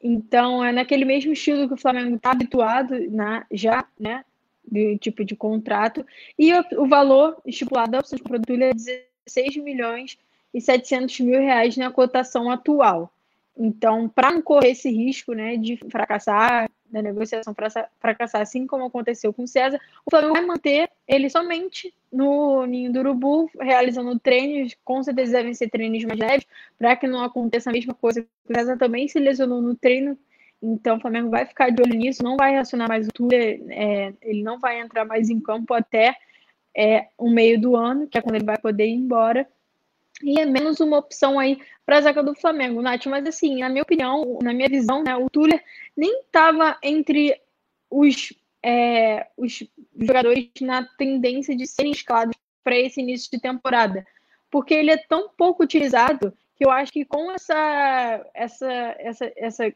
Então, 0.00 0.64
é 0.64 0.70
naquele 0.70 1.04
mesmo 1.04 1.32
estilo 1.32 1.66
que 1.66 1.74
o 1.74 1.78
Flamengo 1.78 2.14
está 2.14 2.30
habituado 2.30 3.10
na, 3.10 3.44
já, 3.50 3.84
né? 3.98 4.24
De 4.70 4.96
tipo 4.98 5.24
de 5.24 5.34
contrato. 5.34 6.06
E 6.38 6.54
o, 6.54 6.64
o 6.84 6.86
valor 6.86 7.42
estipulado 7.44 7.90
da 7.90 7.98
opção 7.98 8.16
de 8.16 8.22
do 8.22 8.62
é 8.62 8.72
16 8.72 9.56
milhões 9.56 10.16
e 10.54 10.60
700 10.60 11.18
mil 11.18 11.40
reais 11.40 11.76
na 11.76 11.90
cotação 11.90 12.48
atual. 12.48 13.12
Então, 13.58 14.08
para 14.08 14.30
não 14.30 14.40
correr 14.40 14.70
esse 14.70 14.88
risco 14.88 15.32
né, 15.32 15.56
de 15.56 15.76
fracassar, 15.90 16.70
da 16.88 17.02
negociação 17.02 17.54
fracassar, 17.98 18.40
assim 18.40 18.66
como 18.66 18.84
aconteceu 18.84 19.32
com 19.32 19.42
o 19.42 19.48
César, 19.48 19.80
o 20.06 20.10
Flamengo 20.10 20.34
vai 20.34 20.46
manter 20.46 20.88
ele 21.06 21.28
somente 21.28 21.92
no 22.10 22.64
Ninho 22.64 22.92
do 22.92 23.00
Urubu, 23.00 23.50
realizando 23.60 24.18
treinos, 24.18 24.74
com 24.84 25.02
certeza 25.02 25.32
devem 25.32 25.52
ser 25.52 25.68
treinos 25.68 26.04
mais 26.04 26.18
leves, 26.18 26.46
para 26.78 26.96
que 26.96 27.06
não 27.06 27.22
aconteça 27.22 27.68
a 27.68 27.72
mesma 27.72 27.94
coisa. 27.94 28.24
O 28.48 28.54
César 28.54 28.78
também 28.78 29.08
se 29.08 29.18
lesionou 29.18 29.60
no 29.60 29.74
treino, 29.74 30.16
então 30.62 30.96
o 30.96 31.00
Flamengo 31.00 31.28
vai 31.28 31.44
ficar 31.44 31.70
de 31.70 31.82
olho 31.82 31.94
nisso, 31.94 32.22
não 32.22 32.36
vai 32.36 32.52
reacionar 32.52 32.88
mais 32.88 33.06
o 33.06 33.12
Tuller, 33.12 33.60
é, 33.68 34.14
ele 34.22 34.42
não 34.42 34.58
vai 34.58 34.80
entrar 34.80 35.04
mais 35.04 35.28
em 35.28 35.40
campo 35.40 35.74
até 35.74 36.16
é, 36.76 37.08
o 37.18 37.28
meio 37.28 37.60
do 37.60 37.76
ano, 37.76 38.06
que 38.06 38.16
é 38.16 38.22
quando 38.22 38.36
ele 38.36 38.44
vai 38.44 38.56
poder 38.56 38.86
ir 38.86 38.94
embora. 38.94 39.46
E 40.22 40.40
é 40.40 40.44
menos 40.44 40.80
uma 40.80 40.98
opção 40.98 41.38
aí 41.38 41.60
para 41.86 41.98
a 41.98 42.00
zaga 42.00 42.22
do 42.22 42.34
Flamengo, 42.34 42.82
Nath. 42.82 43.06
Mas 43.06 43.26
assim, 43.26 43.58
na 43.60 43.68
minha 43.68 43.82
opinião, 43.82 44.38
na 44.42 44.52
minha 44.52 44.68
visão, 44.68 45.02
né, 45.02 45.16
o 45.16 45.30
Tuller 45.30 45.62
nem 45.96 46.20
estava 46.20 46.76
entre 46.82 47.40
os, 47.90 48.32
é, 48.62 49.28
os 49.36 49.62
jogadores 49.98 50.50
na 50.60 50.84
tendência 50.98 51.56
de 51.56 51.66
serem 51.66 51.92
escalados 51.92 52.36
para 52.64 52.76
esse 52.76 53.00
início 53.00 53.30
de 53.30 53.40
temporada. 53.40 54.06
Porque 54.50 54.74
ele 54.74 54.90
é 54.90 54.96
tão 54.96 55.28
pouco 55.28 55.62
utilizado 55.62 56.32
que 56.56 56.66
eu 56.66 56.70
acho 56.70 56.92
que 56.92 57.04
com 57.04 57.30
essa, 57.30 58.26
essa, 58.34 58.96
essa, 58.98 59.32
essa, 59.36 59.74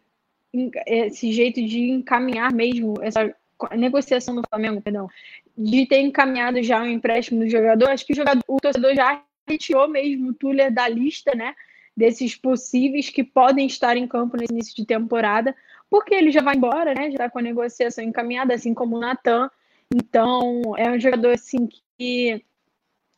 esse 0.87 1.33
jeito 1.33 1.64
de 1.64 1.90
encaminhar 1.90 2.52
mesmo 2.52 2.94
essa 3.00 3.33
negociação 3.76 4.35
do 4.35 4.42
Flamengo, 4.48 4.81
perdão, 4.81 5.09
de 5.57 5.87
ter 5.87 6.00
encaminhado 6.00 6.61
já 6.62 6.83
o 6.83 6.87
empréstimo 6.87 7.40
do 7.40 7.48
jogador, 7.48 7.90
acho 7.90 8.05
que 8.05 8.12
o, 8.12 8.16
jogador, 8.16 8.42
o 8.48 8.57
torcedor 8.57 8.94
já 8.94 9.22
retirou 9.52 9.88
mesmo 9.88 10.30
o 10.30 10.34
Tuller 10.34 10.72
da 10.72 10.88
lista, 10.88 11.34
né? 11.34 11.54
Desses 11.96 12.34
possíveis 12.34 13.10
que 13.10 13.22
podem 13.22 13.66
estar 13.66 13.96
em 13.96 14.06
campo 14.06 14.36
nesse 14.36 14.52
início 14.52 14.74
de 14.74 14.84
temporada, 14.84 15.54
porque 15.90 16.14
ele 16.14 16.30
já 16.30 16.42
vai 16.42 16.56
embora, 16.56 16.94
né? 16.94 17.04
Já 17.04 17.10
está 17.10 17.30
com 17.30 17.38
a 17.38 17.42
negociação 17.42 18.02
encaminhada, 18.02 18.54
assim 18.54 18.72
como 18.74 18.96
o 18.96 19.00
Natan. 19.00 19.50
Então, 19.94 20.62
é 20.76 20.90
um 20.90 20.98
jogador 20.98 21.32
assim 21.32 21.68
que 21.98 22.42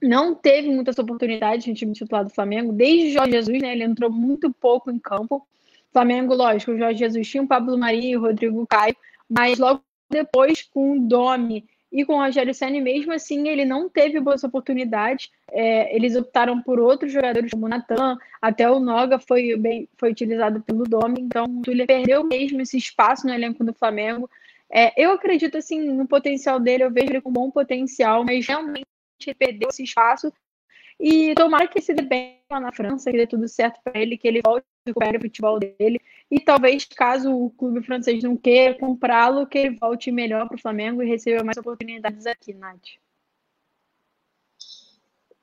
não 0.02 0.34
teve 0.34 0.68
muitas 0.68 0.98
oportunidades 0.98 1.66
no 1.66 1.74
time 1.74 1.92
titular 1.92 2.24
do 2.24 2.30
Flamengo, 2.30 2.72
desde 2.72 3.12
Jorge 3.12 3.32
Jesus, 3.32 3.62
né? 3.62 3.72
Ele 3.72 3.84
entrou 3.84 4.10
muito 4.10 4.52
pouco 4.52 4.90
em 4.90 4.98
campo. 4.98 5.46
Flamengo, 5.92 6.34
lógico, 6.34 6.72
o 6.72 6.78
Jorge 6.78 6.98
Jesus 6.98 7.28
tinha 7.28 7.42
o 7.42 7.48
Pablo 7.48 7.78
Maria 7.78 8.10
e 8.10 8.16
o 8.16 8.20
Rodrigo 8.20 8.66
Caio, 8.66 8.96
mas 9.30 9.58
logo 9.58 9.82
depois, 10.10 10.62
com 10.62 10.98
o 10.98 11.00
Domi 11.00 11.64
e 11.94 12.04
com 12.04 12.14
o 12.14 12.18
Rogério 12.18 12.52
Senna, 12.52 12.80
mesmo 12.80 13.12
assim, 13.12 13.46
ele 13.48 13.64
não 13.64 13.88
teve 13.88 14.18
boas 14.18 14.42
oportunidades. 14.42 15.30
É, 15.52 15.94
eles 15.94 16.16
optaram 16.16 16.60
por 16.60 16.80
outros 16.80 17.12
jogadores, 17.12 17.52
como 17.52 17.66
o 17.66 17.68
Natan, 17.68 18.18
até 18.42 18.68
o 18.68 18.80
Noga 18.80 19.20
foi, 19.20 19.56
bem, 19.56 19.88
foi 19.96 20.10
utilizado 20.10 20.60
pelo 20.60 20.82
Domi. 20.82 21.20
Então, 21.20 21.62
ele 21.64 21.86
perdeu 21.86 22.24
mesmo 22.24 22.60
esse 22.60 22.76
espaço 22.76 23.24
no 23.24 23.32
elenco 23.32 23.62
do 23.62 23.72
Flamengo. 23.72 24.28
É, 24.68 24.92
eu 25.00 25.12
acredito 25.12 25.56
assim 25.56 25.88
no 25.88 26.08
potencial 26.08 26.58
dele, 26.58 26.82
eu 26.82 26.90
vejo 26.90 27.10
ele 27.10 27.20
com 27.20 27.30
bom 27.30 27.48
potencial, 27.48 28.24
mas 28.24 28.44
realmente 28.44 28.84
perdeu 29.38 29.68
esse 29.68 29.84
espaço. 29.84 30.32
E 30.98 31.32
tomara 31.36 31.68
que 31.68 31.80
se 31.80 31.94
dê 31.94 32.02
bem 32.02 32.40
lá 32.50 32.58
na 32.58 32.72
França, 32.72 33.08
que 33.08 33.16
dê 33.16 33.26
tudo 33.26 33.46
certo 33.46 33.78
para 33.84 34.00
ele, 34.00 34.18
que 34.18 34.26
ele 34.26 34.40
volte 34.44 34.66
recupere 34.86 35.18
o 35.18 35.20
futebol 35.20 35.58
dele. 35.58 36.00
E 36.30 36.40
talvez, 36.40 36.84
caso 36.84 37.32
o 37.32 37.50
clube 37.50 37.82
francês 37.82 38.22
não 38.22 38.36
queira 38.36 38.78
comprá-lo, 38.78 39.46
que 39.46 39.58
ele 39.58 39.76
volte 39.76 40.10
melhor 40.10 40.46
para 40.46 40.56
o 40.56 40.60
Flamengo 40.60 41.02
e 41.02 41.08
receba 41.08 41.44
mais 41.44 41.56
oportunidades 41.56 42.26
aqui, 42.26 42.52
Nath. 42.52 42.82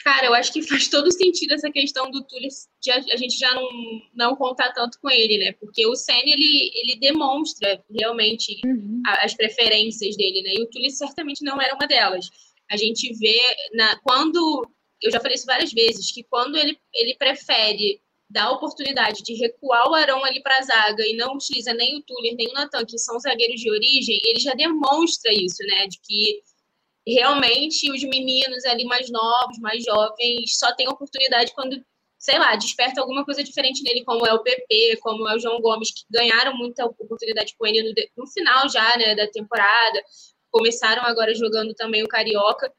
Cara, 0.03 0.25
eu 0.25 0.33
acho 0.33 0.51
que 0.51 0.63
faz 0.63 0.87
todo 0.87 1.11
sentido 1.11 1.53
essa 1.53 1.69
questão 1.69 2.09
do 2.09 2.23
Túlio, 2.23 2.49
a 3.13 3.17
gente 3.17 3.37
já 3.37 3.53
não, 3.53 3.69
não 4.15 4.35
contar 4.35 4.73
tanto 4.73 4.99
com 4.99 5.09
ele, 5.09 5.37
né? 5.37 5.51
Porque 5.53 5.85
o 5.85 5.95
Senna, 5.95 6.23
ele, 6.25 6.71
ele 6.73 6.99
demonstra 6.99 7.83
realmente 7.87 8.59
uhum. 8.65 9.01
as 9.05 9.35
preferências 9.35 10.17
dele, 10.17 10.41
né? 10.41 10.53
E 10.55 10.63
o 10.63 10.69
Túlio 10.69 10.89
certamente 10.89 11.43
não 11.43 11.61
era 11.61 11.75
uma 11.75 11.87
delas. 11.87 12.29
A 12.69 12.77
gente 12.77 13.13
vê, 13.13 13.39
na, 13.73 13.99
quando, 13.99 14.67
eu 15.03 15.11
já 15.11 15.19
falei 15.19 15.35
isso 15.35 15.45
várias 15.45 15.71
vezes, 15.71 16.11
que 16.11 16.23
quando 16.23 16.57
ele, 16.57 16.75
ele 16.95 17.15
prefere 17.15 18.01
dar 18.31 18.45
a 18.45 18.51
oportunidade 18.51 19.21
de 19.23 19.33
recuar 19.33 19.89
o 19.89 19.93
Arão 19.93 20.23
ali 20.23 20.41
para 20.41 20.57
a 20.57 20.61
zaga 20.61 21.05
e 21.05 21.15
não 21.15 21.35
utiliza 21.35 21.73
nem 21.73 21.97
o 21.97 22.01
Tuller, 22.01 22.35
nem 22.35 22.47
o 22.49 22.53
Natan, 22.53 22.85
que 22.85 22.97
são 22.97 23.19
zagueiros 23.19 23.59
de 23.59 23.69
origem, 23.69 24.21
ele 24.23 24.39
já 24.39 24.53
demonstra 24.53 25.31
isso, 25.33 25.61
né? 25.67 25.87
De 25.87 25.99
que 26.01 26.41
realmente 27.05 27.91
os 27.91 28.03
meninos 28.03 28.63
ali 28.65 28.85
mais 28.85 29.09
novos, 29.09 29.59
mais 29.59 29.83
jovens, 29.83 30.57
só 30.57 30.73
têm 30.75 30.87
oportunidade 30.87 31.53
quando, 31.53 31.83
sei 32.17 32.39
lá, 32.39 32.55
desperta 32.55 33.01
alguma 33.01 33.25
coisa 33.25 33.43
diferente 33.43 33.83
nele, 33.83 34.05
como 34.05 34.25
é 34.25 34.33
o 34.33 34.43
PP, 34.43 34.97
como 35.01 35.27
é 35.27 35.35
o 35.35 35.39
João 35.39 35.59
Gomes, 35.59 35.91
que 35.91 36.03
ganharam 36.09 36.55
muita 36.55 36.85
oportunidade 36.85 37.55
com 37.57 37.65
ele 37.65 37.83
no, 37.83 37.93
no 38.23 38.31
final 38.31 38.69
já, 38.69 38.97
né, 38.97 39.15
da 39.15 39.27
temporada, 39.27 40.01
começaram 40.49 41.03
agora 41.03 41.33
jogando 41.33 41.73
também 41.73 42.03
o 42.03 42.07
Carioca, 42.07 42.71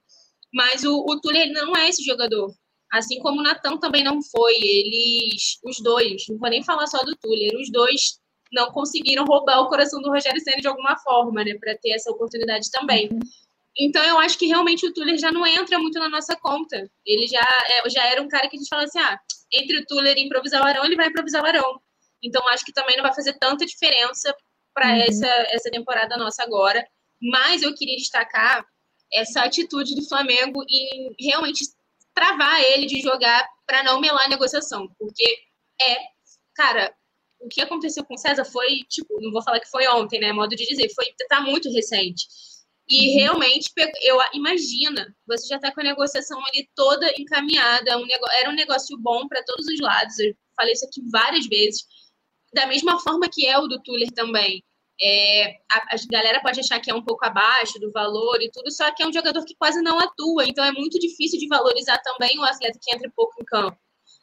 mas 0.52 0.84
o, 0.84 1.04
o 1.04 1.30
ele 1.30 1.52
não 1.52 1.76
é 1.76 1.88
esse 1.88 2.04
jogador, 2.04 2.54
assim 2.92 3.18
como 3.20 3.40
o 3.40 3.42
Natan 3.42 3.78
também 3.78 4.04
não 4.04 4.22
foi, 4.22 4.54
eles, 4.54 5.58
os 5.64 5.80
dois, 5.80 6.24
não 6.28 6.38
vou 6.38 6.50
nem 6.50 6.62
falar 6.62 6.86
só 6.86 6.98
do 6.98 7.16
Túlio, 7.16 7.58
os 7.58 7.70
dois 7.72 8.20
não 8.52 8.70
conseguiram 8.70 9.24
roubar 9.24 9.62
o 9.62 9.68
coração 9.68 10.00
do 10.02 10.10
Rogério 10.10 10.40
Senna 10.40 10.60
de 10.60 10.68
alguma 10.68 10.96
forma, 10.98 11.42
né, 11.42 11.54
para 11.58 11.76
ter 11.78 11.92
essa 11.92 12.10
oportunidade 12.10 12.70
também. 12.70 13.08
Uhum. 13.10 13.20
Então, 13.78 14.04
eu 14.04 14.18
acho 14.18 14.38
que 14.38 14.46
realmente 14.46 14.86
o 14.86 14.92
Tuller 14.92 15.16
já 15.18 15.32
não 15.32 15.46
entra 15.46 15.78
muito 15.78 15.98
na 15.98 16.08
nossa 16.08 16.36
conta. 16.36 16.86
Ele 17.06 17.26
já, 17.26 17.40
é, 17.40 17.88
já 17.88 18.06
era 18.06 18.20
um 18.20 18.28
cara 18.28 18.46
que 18.46 18.56
a 18.56 18.58
gente 18.58 18.68
fala 18.68 18.84
assim: 18.84 18.98
ah, 18.98 19.18
entre 19.50 19.78
o 19.78 19.86
Tuller 19.86 20.14
e 20.18 20.26
improvisar 20.26 20.62
o 20.62 20.66
Arão, 20.66 20.84
ele 20.84 20.96
vai 20.96 21.06
improvisar 21.06 21.42
o 21.42 21.46
Arão. 21.46 21.80
Então, 22.22 22.46
acho 22.48 22.66
que 22.66 22.72
também 22.72 22.96
não 22.96 23.02
vai 23.02 23.14
fazer 23.14 23.32
tanta 23.38 23.64
diferença 23.64 24.34
para 24.74 24.88
uhum. 24.88 25.00
essa, 25.00 25.26
essa 25.26 25.70
temporada 25.70 26.18
nossa 26.18 26.42
agora. 26.42 26.86
Mas 27.22 27.62
eu 27.62 27.74
queria 27.74 27.96
destacar 27.96 28.62
essa 29.10 29.40
atitude 29.42 29.94
do 29.94 30.06
Flamengo 30.06 30.62
em 30.68 31.14
realmente 31.18 31.64
travar 32.14 32.60
ele 32.60 32.86
de 32.86 33.00
jogar 33.00 33.46
para 33.66 33.82
não 33.82 34.00
melar 34.00 34.26
a 34.26 34.28
negociação. 34.28 34.88
Porque 34.98 35.24
é, 35.80 35.96
cara, 36.54 36.94
o 37.40 37.48
que 37.48 37.60
aconteceu 37.60 38.04
com 38.04 38.14
o 38.14 38.18
César 38.18 38.44
foi, 38.44 38.84
tipo, 38.88 39.20
não 39.20 39.32
vou 39.32 39.42
falar 39.42 39.60
que 39.60 39.70
foi 39.70 39.86
ontem, 39.88 40.20
né? 40.20 40.32
Modo 40.32 40.54
de 40.54 40.64
dizer, 40.64 40.88
foi 40.94 41.06
tá 41.28 41.40
muito 41.40 41.70
recente. 41.72 42.26
E 42.88 43.08
uhum. 43.08 43.16
realmente, 43.16 43.70
eu 44.02 44.18
imagina, 44.34 45.14
você 45.26 45.46
já 45.46 45.56
está 45.56 45.72
com 45.72 45.80
a 45.80 45.84
negociação 45.84 46.38
ali 46.46 46.68
toda 46.74 47.10
encaminhada, 47.18 47.98
um 47.98 48.06
negócio, 48.06 48.38
era 48.38 48.50
um 48.50 48.54
negócio 48.54 48.98
bom 48.98 49.26
para 49.28 49.42
todos 49.44 49.66
os 49.66 49.80
lados. 49.80 50.18
Eu 50.18 50.34
falei 50.56 50.72
isso 50.72 50.86
aqui 50.86 51.00
várias 51.10 51.46
vezes. 51.46 51.84
Da 52.52 52.66
mesma 52.66 53.00
forma 53.00 53.28
que 53.30 53.46
é 53.46 53.58
o 53.58 53.66
do 53.66 53.80
Tuller 53.82 54.10
também. 54.12 54.62
É, 55.04 55.56
a, 55.70 55.78
a, 55.78 55.96
galera 56.10 56.40
pode 56.40 56.60
achar 56.60 56.78
que 56.78 56.90
é 56.90 56.94
um 56.94 57.02
pouco 57.02 57.24
abaixo 57.26 57.78
do 57.80 57.90
valor 57.90 58.40
e 58.40 58.50
tudo, 58.52 58.70
só 58.70 58.92
que 58.94 59.02
é 59.02 59.06
um 59.06 59.12
jogador 59.12 59.44
que 59.44 59.56
quase 59.56 59.82
não 59.82 59.98
atua, 59.98 60.46
então 60.46 60.64
é 60.64 60.70
muito 60.70 60.96
difícil 60.98 61.40
de 61.40 61.48
valorizar 61.48 61.98
também 61.98 62.38
o 62.38 62.44
atleta 62.44 62.78
que 62.80 62.94
entra 62.94 63.10
pouco 63.16 63.34
em 63.40 63.44
campo. 63.44 63.76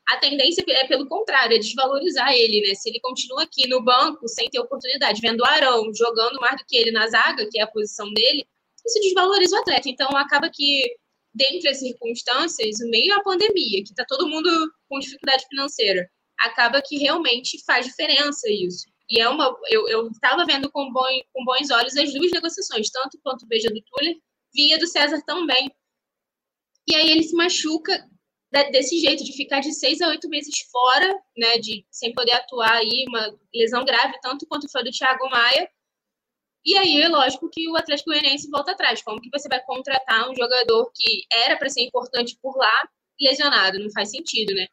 A 0.09 0.17
tendência 0.17 0.63
é 0.67 0.87
pelo 0.87 1.07
contrário, 1.07 1.55
é 1.55 1.59
desvalorizar 1.59 2.31
ele, 2.33 2.67
né? 2.67 2.73
Se 2.75 2.89
ele 2.89 2.99
continua 3.01 3.43
aqui 3.43 3.67
no 3.67 3.83
banco 3.83 4.27
sem 4.27 4.49
ter 4.49 4.59
oportunidade, 4.59 5.21
vendo 5.21 5.41
o 5.41 5.45
Arão 5.45 5.93
jogando 5.93 6.39
mais 6.39 6.57
do 6.57 6.65
que 6.65 6.77
ele 6.77 6.91
na 6.91 7.07
zaga, 7.07 7.47
que 7.51 7.59
é 7.59 7.63
a 7.63 7.67
posição 7.67 8.11
dele, 8.13 8.47
isso 8.87 8.99
desvaloriza 9.01 9.55
o 9.55 9.59
atleta. 9.59 9.87
Então, 9.87 10.09
acaba 10.17 10.49
que, 10.51 10.95
dentre 11.33 11.69
as 11.69 11.79
circunstâncias, 11.79 12.79
o 12.79 12.89
meio 12.89 13.13
à 13.13 13.21
pandemia, 13.21 13.83
que 13.83 13.91
está 13.91 14.03
todo 14.07 14.27
mundo 14.27 14.49
com 14.87 14.97
dificuldade 14.97 15.45
financeira, 15.47 16.09
acaba 16.39 16.81
que 16.81 16.97
realmente 16.97 17.63
faz 17.65 17.85
diferença 17.85 18.49
isso. 18.49 18.87
E 19.09 19.19
é 19.19 19.27
uma. 19.27 19.55
Eu 19.69 20.07
estava 20.09 20.45
vendo 20.45 20.71
com, 20.71 20.91
bom, 20.91 21.03
com 21.33 21.43
bons 21.43 21.69
olhos 21.71 21.97
as 21.97 22.13
duas 22.13 22.31
negociações, 22.31 22.89
tanto 22.89 23.19
quanto 23.23 23.43
o 23.43 23.47
Beija 23.47 23.69
do 23.69 23.81
Tuller, 23.81 24.15
via 24.53 24.77
do 24.77 24.87
César 24.87 25.21
também. 25.25 25.71
E 26.87 26.95
aí 26.95 27.09
ele 27.11 27.23
se 27.23 27.35
machuca 27.35 28.07
desse 28.71 28.99
jeito, 28.99 29.23
de 29.23 29.33
ficar 29.33 29.59
de 29.59 29.71
seis 29.73 30.01
a 30.01 30.07
oito 30.07 30.27
meses 30.27 30.55
fora, 30.71 31.07
né, 31.37 31.59
de, 31.59 31.85
sem 31.91 32.13
poder 32.15 32.31
atuar 32.31 32.77
aí, 32.77 33.05
uma 33.07 33.37
lesão 33.53 33.85
grave, 33.85 34.19
tanto 34.21 34.47
quanto 34.47 34.67
foi 34.71 34.83
do 34.83 34.89
Thiago 34.89 35.29
Maia, 35.29 35.69
e 36.65 36.77
aí, 36.77 37.01
é 37.01 37.07
lógico 37.07 37.49
que 37.49 37.67
o 37.69 37.75
Atlético 37.75 38.11
Goianiense 38.11 38.49
volta 38.49 38.71
atrás. 38.71 39.01
Como 39.01 39.21
que 39.21 39.29
você 39.31 39.47
vai 39.47 39.63
contratar 39.63 40.29
um 40.29 40.35
jogador 40.35 40.91
que 40.93 41.23
era 41.31 41.57
para 41.57 41.69
ser 41.69 41.81
importante 41.81 42.37
por 42.41 42.55
lá, 42.57 42.89
lesionado? 43.19 43.79
Não 43.79 43.89
faz 43.91 44.11
sentido, 44.11 44.53
né? 44.53 44.67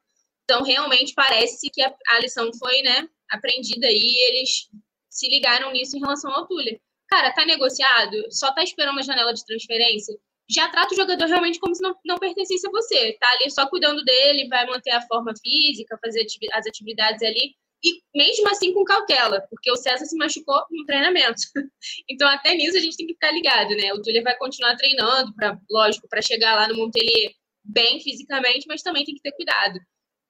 Então, 0.45 0.63
realmente 0.63 1.15
parece 1.15 1.71
que 1.71 1.83
a, 1.83 1.95
a 2.11 2.21
lição 2.21 2.51
foi, 2.59 2.83
né, 2.83 3.09
aprendida 3.31 3.87
e 3.91 4.29
eles 4.29 4.69
se 5.11 5.29
ligaram 5.29 5.73
nisso 5.73 5.97
em 5.97 6.01
relação 6.01 6.31
ao 6.33 6.47
Túlio. 6.47 6.81
Cara, 7.09 7.33
tá 7.33 7.45
negociado, 7.45 8.27
só 8.31 8.53
tá 8.53 8.63
esperando 8.63 8.93
uma 8.93 9.03
janela 9.03 9.33
de 9.33 9.45
transferência. 9.45 10.15
Já 10.49 10.69
trata 10.69 10.95
o 10.95 10.97
jogador 10.97 11.27
realmente 11.27 11.59
como 11.59 11.75
se 11.75 11.83
não, 11.83 11.95
não 12.05 12.19
pertencesse 12.19 12.67
a 12.67 12.71
você. 12.71 13.17
Tá 13.19 13.29
ali 13.33 13.51
só 13.51 13.69
cuidando 13.69 14.05
dele, 14.05 14.49
vai 14.49 14.67
manter 14.67 14.91
a 14.91 15.03
forma 15.03 15.33
física, 15.43 15.99
fazer 16.03 16.27
as 16.53 16.67
atividades 16.67 17.23
ali 17.23 17.55
e 17.85 18.01
mesmo 18.15 18.49
assim 18.51 18.73
com 18.73 18.85
cautela, 18.85 19.47
porque 19.51 19.71
o 19.71 19.77
César 19.77 20.05
se 20.05 20.17
machucou 20.17 20.65
no 20.71 20.85
treinamento. 20.85 21.41
Então, 22.09 22.29
até 22.29 22.55
nisso 22.55 22.77
a 22.77 22.81
gente 22.81 22.97
tem 22.97 23.07
que 23.07 23.15
ficar 23.15 23.33
ligado, 23.33 23.71
né? 23.71 23.93
O 23.93 24.01
Túlio 24.01 24.23
vai 24.23 24.37
continuar 24.37 24.77
treinando, 24.77 25.35
pra, 25.35 25.59
lógico, 25.71 26.09
para 26.09 26.23
chegar 26.23 26.55
lá 26.55 26.69
no 26.69 26.77
Montpellier 26.77 27.33
bem 27.65 28.01
fisicamente, 28.01 28.67
mas 28.67 28.83
também 28.83 29.05
tem 29.05 29.15
que 29.15 29.23
ter 29.23 29.33
cuidado. 29.33 29.79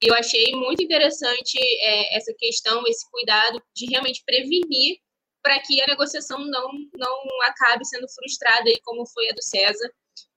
Eu 0.01 0.13
achei 0.13 0.51
muito 0.51 0.83
interessante 0.83 1.57
é, 1.57 2.17
essa 2.17 2.33
questão, 2.37 2.83
esse 2.87 3.09
cuidado 3.09 3.61
de 3.75 3.87
realmente 3.87 4.23
prevenir 4.25 4.97
para 5.41 5.59
que 5.59 5.81
a 5.81 5.87
negociação 5.87 6.39
não, 6.39 6.69
não 6.95 7.41
acabe 7.43 7.85
sendo 7.85 8.07
frustrada, 8.09 8.69
aí, 8.69 8.79
como 8.83 9.07
foi 9.07 9.29
a 9.29 9.33
do 9.33 9.41
César. 9.41 9.89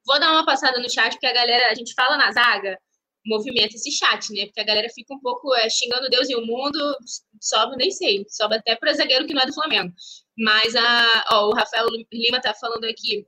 Vou 0.06 0.18
dar 0.18 0.32
uma 0.32 0.46
passada 0.46 0.78
no 0.80 0.90
chat, 0.90 1.12
porque 1.12 1.26
a 1.26 1.32
galera, 1.32 1.70
a 1.70 1.74
gente 1.74 1.92
fala 1.94 2.16
na 2.16 2.32
zaga, 2.32 2.78
movimenta 3.26 3.74
esse 3.74 3.90
chat, 3.90 4.32
né? 4.32 4.46
Porque 4.46 4.60
a 4.60 4.64
galera 4.64 4.88
fica 4.94 5.12
um 5.14 5.20
pouco 5.20 5.54
é, 5.54 5.68
xingando 5.68 6.08
Deus 6.08 6.28
e 6.30 6.36
o 6.36 6.46
mundo, 6.46 6.96
sobe, 7.40 7.76
nem 7.76 7.90
sei, 7.90 8.24
sobe 8.28 8.56
até 8.56 8.76
para 8.76 8.94
zagueiro 8.94 9.26
que 9.26 9.34
não 9.34 9.42
é 9.42 9.46
do 9.46 9.54
Flamengo. 9.54 9.92
Mas 10.38 10.74
a, 10.74 11.24
ó, 11.32 11.48
o 11.48 11.54
Rafael 11.54 11.86
Lima 12.12 12.40
tá 12.40 12.54
falando 12.54 12.84
aqui 12.84 13.26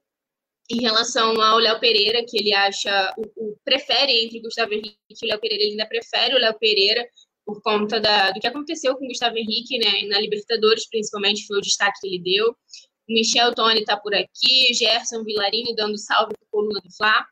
em 0.73 0.81
relação 0.81 1.41
ao 1.41 1.59
Léo 1.59 1.79
Pereira, 1.79 2.25
que 2.27 2.39
ele 2.39 2.53
acha, 2.55 3.15
o, 3.17 3.23
o, 3.37 3.57
prefere 3.65 4.25
entre 4.25 4.41
Gustavo 4.41 4.73
Henrique 4.73 4.97
e 5.23 5.27
Léo 5.27 5.41
Pereira, 5.41 5.63
ele 5.63 5.73
ainda 5.73 5.87
prefere 5.87 6.35
o 6.35 6.39
Léo 6.39 6.59
Pereira 6.59 7.07
por 7.45 7.61
conta 7.61 8.01
da, 8.01 8.31
do 8.31 8.41
que 8.41 8.47
aconteceu 8.47 8.97
com 8.97 9.05
o 9.05 9.09
Gustavo 9.09 9.37
Henrique, 9.37 9.79
né? 9.79 10.07
Na 10.09 10.21
Libertadores, 10.21 10.89
principalmente, 10.89 11.47
foi 11.47 11.59
o 11.59 11.63
destaque 11.63 12.01
que 12.01 12.07
ele 12.07 12.23
deu. 12.23 12.51
O 12.51 13.13
Michel 13.13 13.55
Tony 13.55 13.85
tá 13.85 13.97
por 13.97 14.15
aqui, 14.15 14.73
Gerson 14.75 15.25
Vilarini 15.25 15.75
dando 15.75 15.99
salve 15.99 16.33
para 16.39 16.49
coluna 16.51 16.81
do 16.81 16.91
Fla. 16.97 17.27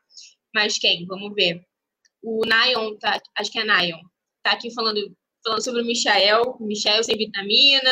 Mas 0.53 0.77
quem? 0.77 1.05
Vamos 1.05 1.33
ver. 1.33 1.61
O 2.21 2.45
Nayon, 2.45 2.97
tá, 2.97 3.19
acho 3.37 3.51
que 3.51 3.59
é 3.59 3.63
Nayon, 3.63 3.99
tá 4.43 4.51
aqui 4.51 4.71
falando, 4.73 4.99
falando 5.43 5.63
sobre 5.63 5.81
o 5.81 5.85
Michael, 5.85 6.57
Michael 6.59 7.03
sem 7.03 7.17
vitamina. 7.17 7.91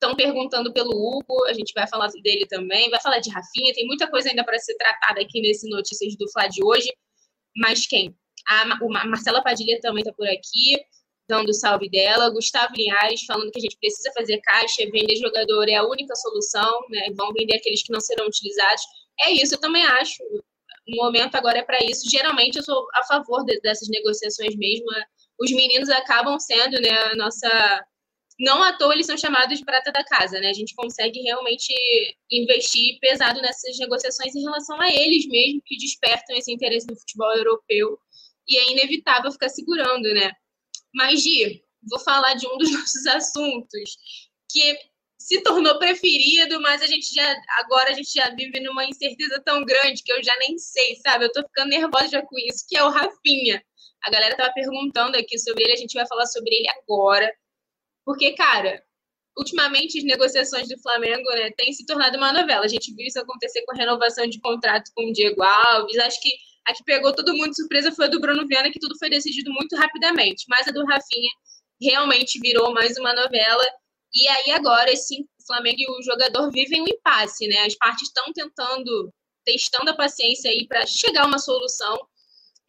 Estão 0.00 0.16
perguntando 0.16 0.72
pelo 0.72 0.90
Hugo, 0.92 1.44
a 1.46 1.52
gente 1.52 1.74
vai 1.74 1.86
falar 1.86 2.08
dele 2.22 2.46
também, 2.46 2.88
vai 2.88 3.00
falar 3.00 3.18
de 3.18 3.28
Rafinha, 3.28 3.74
tem 3.74 3.86
muita 3.86 4.08
coisa 4.08 4.30
ainda 4.30 4.42
para 4.42 4.58
ser 4.58 4.74
tratada 4.76 5.20
aqui 5.20 5.42
nesse 5.42 5.68
Notícias 5.68 6.16
do 6.16 6.30
Fla 6.30 6.46
de 6.46 6.64
hoje. 6.64 6.90
Mas 7.56 7.86
quem? 7.86 8.16
A, 8.48 8.62
a 8.62 9.06
Marcela 9.06 9.42
Padilha 9.42 9.78
também 9.80 10.00
está 10.00 10.12
por 10.14 10.26
aqui, 10.26 10.78
dando 11.28 11.52
salve 11.52 11.90
dela. 11.90 12.30
Gustavo 12.30 12.74
Linhares 12.74 13.24
falando 13.24 13.50
que 13.50 13.58
a 13.58 13.62
gente 13.62 13.76
precisa 13.78 14.10
fazer 14.12 14.38
caixa, 14.38 14.88
vender 14.90 15.16
jogador 15.16 15.68
é 15.68 15.74
a 15.74 15.86
única 15.86 16.14
solução, 16.16 16.80
né? 16.88 17.08
Vão 17.14 17.32
vender 17.34 17.56
aqueles 17.56 17.82
que 17.82 17.92
não 17.92 18.00
serão 18.00 18.26
utilizados. 18.26 18.82
É 19.20 19.32
isso, 19.32 19.54
eu 19.54 19.60
também 19.60 19.84
acho 19.84 20.22
o 20.88 20.96
momento 20.96 21.36
agora 21.36 21.58
é 21.58 21.62
para 21.62 21.78
isso. 21.84 22.10
Geralmente 22.10 22.56
eu 22.56 22.62
sou 22.62 22.86
a 22.94 23.04
favor 23.04 23.44
de, 23.44 23.60
dessas 23.60 23.88
negociações 23.88 24.56
mesmo. 24.56 24.86
Os 25.38 25.50
meninos 25.52 25.88
acabam 25.88 26.38
sendo, 26.38 26.80
né, 26.80 26.90
a 26.90 27.16
nossa. 27.16 27.84
Não 28.40 28.62
à 28.62 28.72
toa 28.72 28.94
eles 28.94 29.04
são 29.04 29.18
chamados 29.18 29.58
de 29.58 29.64
prata 29.66 29.92
da 29.92 30.02
casa, 30.02 30.40
né? 30.40 30.48
A 30.48 30.54
gente 30.54 30.74
consegue 30.74 31.20
realmente 31.20 31.74
investir 32.30 32.98
pesado 32.98 33.40
nessas 33.42 33.78
negociações 33.78 34.34
em 34.34 34.40
relação 34.40 34.80
a 34.80 34.88
eles 34.88 35.26
mesmo, 35.28 35.60
que 35.64 35.76
despertam 35.76 36.34
esse 36.36 36.50
interesse 36.50 36.86
no 36.86 36.98
futebol 36.98 37.30
europeu. 37.36 37.98
E 38.48 38.56
é 38.56 38.72
inevitável 38.72 39.30
ficar 39.30 39.50
segurando, 39.50 40.12
né? 40.14 40.32
Mas, 40.94 41.22
Gi, 41.22 41.62
vou 41.88 42.00
falar 42.00 42.32
de 42.32 42.46
um 42.46 42.56
dos 42.56 42.70
nossos 42.72 43.06
assuntos, 43.08 43.98
que 44.50 44.78
se 45.18 45.42
tornou 45.42 45.78
preferido, 45.78 46.62
mas 46.62 46.80
a 46.80 46.86
gente 46.86 47.14
já 47.14 47.36
agora 47.58 47.90
a 47.90 47.92
gente 47.92 48.10
já 48.10 48.30
vive 48.30 48.58
numa 48.60 48.86
incerteza 48.86 49.40
tão 49.44 49.62
grande 49.66 50.02
que 50.02 50.10
eu 50.10 50.22
já 50.24 50.34
nem 50.38 50.56
sei, 50.56 50.96
sabe? 50.96 51.26
Eu 51.26 51.32
tô 51.32 51.42
ficando 51.42 51.68
nervosa 51.68 52.08
já 52.08 52.22
com 52.22 52.38
isso, 52.38 52.64
que 52.66 52.74
é 52.74 52.82
o 52.82 52.88
Rafinha. 52.88 53.62
A 54.02 54.10
galera 54.10 54.34
tava 54.34 54.50
perguntando 54.54 55.18
aqui 55.18 55.38
sobre 55.38 55.64
ele, 55.64 55.74
a 55.74 55.76
gente 55.76 55.92
vai 55.92 56.06
falar 56.06 56.24
sobre 56.24 56.54
ele 56.54 56.68
agora. 56.70 57.30
Porque, 58.10 58.32
cara, 58.32 58.82
ultimamente 59.38 59.98
as 59.98 60.02
negociações 60.02 60.66
do 60.66 60.76
Flamengo, 60.82 61.30
né, 61.30 61.48
têm 61.56 61.72
se 61.72 61.86
tornado 61.86 62.16
uma 62.16 62.32
novela. 62.32 62.64
A 62.64 62.68
gente 62.68 62.92
viu 62.92 63.06
isso 63.06 63.20
acontecer 63.20 63.62
com 63.62 63.70
a 63.72 63.76
renovação 63.76 64.26
de 64.26 64.40
contrato 64.40 64.90
com 64.96 65.08
o 65.08 65.12
Diego 65.12 65.40
Alves. 65.40 65.96
Acho 65.96 66.20
que 66.20 66.30
A 66.66 66.74
que 66.74 66.82
pegou 66.82 67.14
todo 67.14 67.32
mundo 67.32 67.50
de 67.50 67.56
surpresa 67.56 67.92
foi 67.92 68.06
a 68.06 68.08
do 68.08 68.20
Bruno 68.20 68.48
Viana, 68.48 68.72
que 68.72 68.80
tudo 68.80 68.98
foi 68.98 69.08
decidido 69.08 69.52
muito 69.52 69.76
rapidamente. 69.76 70.44
Mas 70.48 70.66
a 70.66 70.72
do 70.72 70.84
Rafinha 70.84 71.30
realmente 71.80 72.40
virou 72.40 72.74
mais 72.74 72.98
uma 72.98 73.14
novela. 73.14 73.64
E 74.12 74.26
aí 74.26 74.50
agora 74.50 74.90
esse 74.90 75.24
Flamengo 75.46 75.76
e 75.78 75.88
o 75.88 76.02
jogador 76.02 76.50
vivem 76.50 76.82
um 76.82 76.88
impasse, 76.88 77.46
né? 77.46 77.58
As 77.60 77.76
partes 77.76 78.08
estão 78.08 78.24
tentando, 78.32 79.14
testando 79.44 79.88
a 79.92 79.96
paciência 79.96 80.50
aí 80.50 80.66
para 80.66 80.84
chegar 80.84 81.22
a 81.22 81.28
uma 81.28 81.38
solução, 81.38 81.96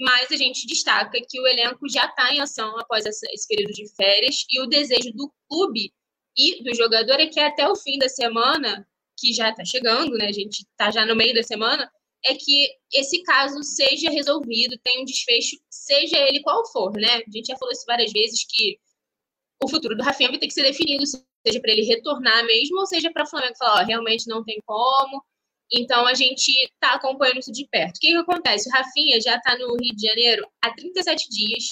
mas 0.02 0.32
a 0.32 0.36
gente 0.36 0.66
destaca 0.66 1.20
que 1.30 1.40
o 1.40 1.46
elenco 1.46 1.88
já 1.88 2.06
está 2.08 2.34
em 2.34 2.42
ação 2.42 2.76
após 2.80 3.06
esse 3.06 3.48
período 3.48 3.72
de 3.72 3.88
férias 3.94 4.44
e 4.50 4.60
o 4.60 4.66
desejo 4.66 5.12
do 5.14 5.32
clube 5.48 5.94
e 6.36 6.64
do 6.64 6.74
jogador 6.76 7.20
é 7.20 7.28
que 7.28 7.40
até 7.40 7.68
o 7.70 7.76
fim 7.76 8.00
da 8.00 8.10
semana, 8.10 8.88
que 9.16 9.32
já 9.32 9.52
está 9.52 9.64
chegando, 9.64 10.18
né? 10.18 10.26
A 10.26 10.32
gente 10.32 10.62
está 10.62 10.90
já 10.90 11.06
no 11.06 11.16
meio 11.16 11.36
da 11.36 11.44
semana, 11.44 11.88
é 12.26 12.34
que 12.34 12.68
esse 12.92 13.22
caso 13.22 13.62
seja 13.62 14.10
resolvido, 14.10 14.80
tenha 14.84 15.02
um 15.02 15.06
desfecho, 15.06 15.56
seja 15.70 16.18
ele 16.18 16.42
qual 16.42 16.66
for, 16.72 16.94
né? 16.94 17.18
A 17.18 17.32
gente 17.32 17.48
já 17.48 17.58
falou 17.58 17.72
isso 17.72 17.86
várias 17.86 18.12
vezes 18.12 18.44
que 18.50 18.80
o 19.64 19.70
futuro 19.70 19.96
do 19.96 20.04
Rafinha 20.04 20.30
vai 20.30 20.40
ter 20.40 20.48
que 20.48 20.54
ser 20.54 20.64
definido, 20.64 21.04
seja 21.06 21.60
para 21.62 21.72
ele 21.72 21.84
retornar 21.84 22.44
mesmo, 22.46 22.80
ou 22.80 22.88
seja 22.88 23.12
para 23.12 23.24
o 23.24 23.30
Flamengo 23.30 23.56
falar, 23.56 23.84
realmente 23.84 24.28
não 24.28 24.44
tem 24.44 24.60
como. 24.66 25.24
Então 25.74 26.06
a 26.06 26.14
gente 26.14 26.50
está 26.50 26.94
acompanhando 26.94 27.40
isso 27.40 27.52
de 27.52 27.68
perto. 27.68 27.96
O 27.98 28.00
que, 28.00 28.08
que 28.08 28.18
acontece? 28.18 28.68
O 28.68 28.72
Rafinha 28.72 29.22
já 29.22 29.38
está 29.38 29.58
no 29.58 29.76
Rio 29.78 29.96
de 29.96 30.08
Janeiro 30.08 30.46
há 30.62 30.74
37 30.74 31.30
dias, 31.30 31.64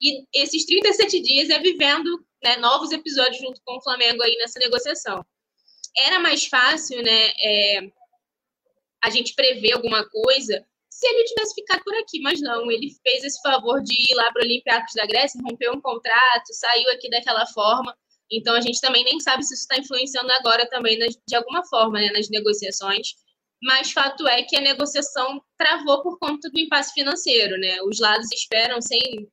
e 0.00 0.24
esses 0.34 0.64
37 0.66 1.20
dias 1.20 1.50
é 1.50 1.58
vivendo 1.58 2.24
né, 2.44 2.56
novos 2.56 2.92
episódios 2.92 3.38
junto 3.38 3.60
com 3.64 3.78
o 3.78 3.82
Flamengo 3.82 4.22
aí 4.22 4.36
nessa 4.36 4.60
negociação. 4.60 5.24
Era 5.96 6.20
mais 6.20 6.46
fácil, 6.46 7.02
né, 7.02 7.32
é, 7.40 7.80
a 9.02 9.10
gente 9.10 9.34
prever 9.34 9.72
alguma 9.72 10.08
coisa 10.08 10.64
se 10.90 11.06
ele 11.06 11.24
tivesse 11.24 11.54
ficado 11.54 11.82
por 11.84 11.94
aqui, 11.94 12.20
mas 12.20 12.40
não, 12.40 12.68
ele 12.70 12.90
fez 13.02 13.22
esse 13.22 13.40
favor 13.40 13.80
de 13.82 13.94
ir 13.94 14.16
lá 14.16 14.32
para 14.32 14.42
o 14.42 14.44
Olympiacos 14.44 14.94
da 14.94 15.06
Grécia, 15.06 15.40
rompeu 15.48 15.72
um 15.72 15.80
contrato, 15.80 16.52
saiu 16.52 16.90
aqui 16.90 17.08
daquela 17.08 17.46
forma, 17.46 17.96
então 18.30 18.54
a 18.54 18.60
gente 18.60 18.80
também 18.80 19.04
nem 19.04 19.20
sabe 19.20 19.44
se 19.44 19.54
isso 19.54 19.62
está 19.62 19.78
influenciando 19.78 20.30
agora 20.32 20.68
também 20.68 20.98
de 20.98 21.36
alguma 21.36 21.64
forma 21.66 22.00
né, 22.00 22.10
nas 22.10 22.28
negociações, 22.28 23.14
mas 23.62 23.92
fato 23.92 24.26
é 24.26 24.42
que 24.42 24.56
a 24.56 24.60
negociação 24.60 25.42
travou 25.56 26.02
por 26.02 26.18
conta 26.18 26.48
do 26.50 26.58
impasse 26.58 26.92
financeiro, 26.92 27.58
né? 27.58 27.82
Os 27.82 27.98
lados 27.98 28.28
esperam 28.32 28.80
sem 28.80 29.28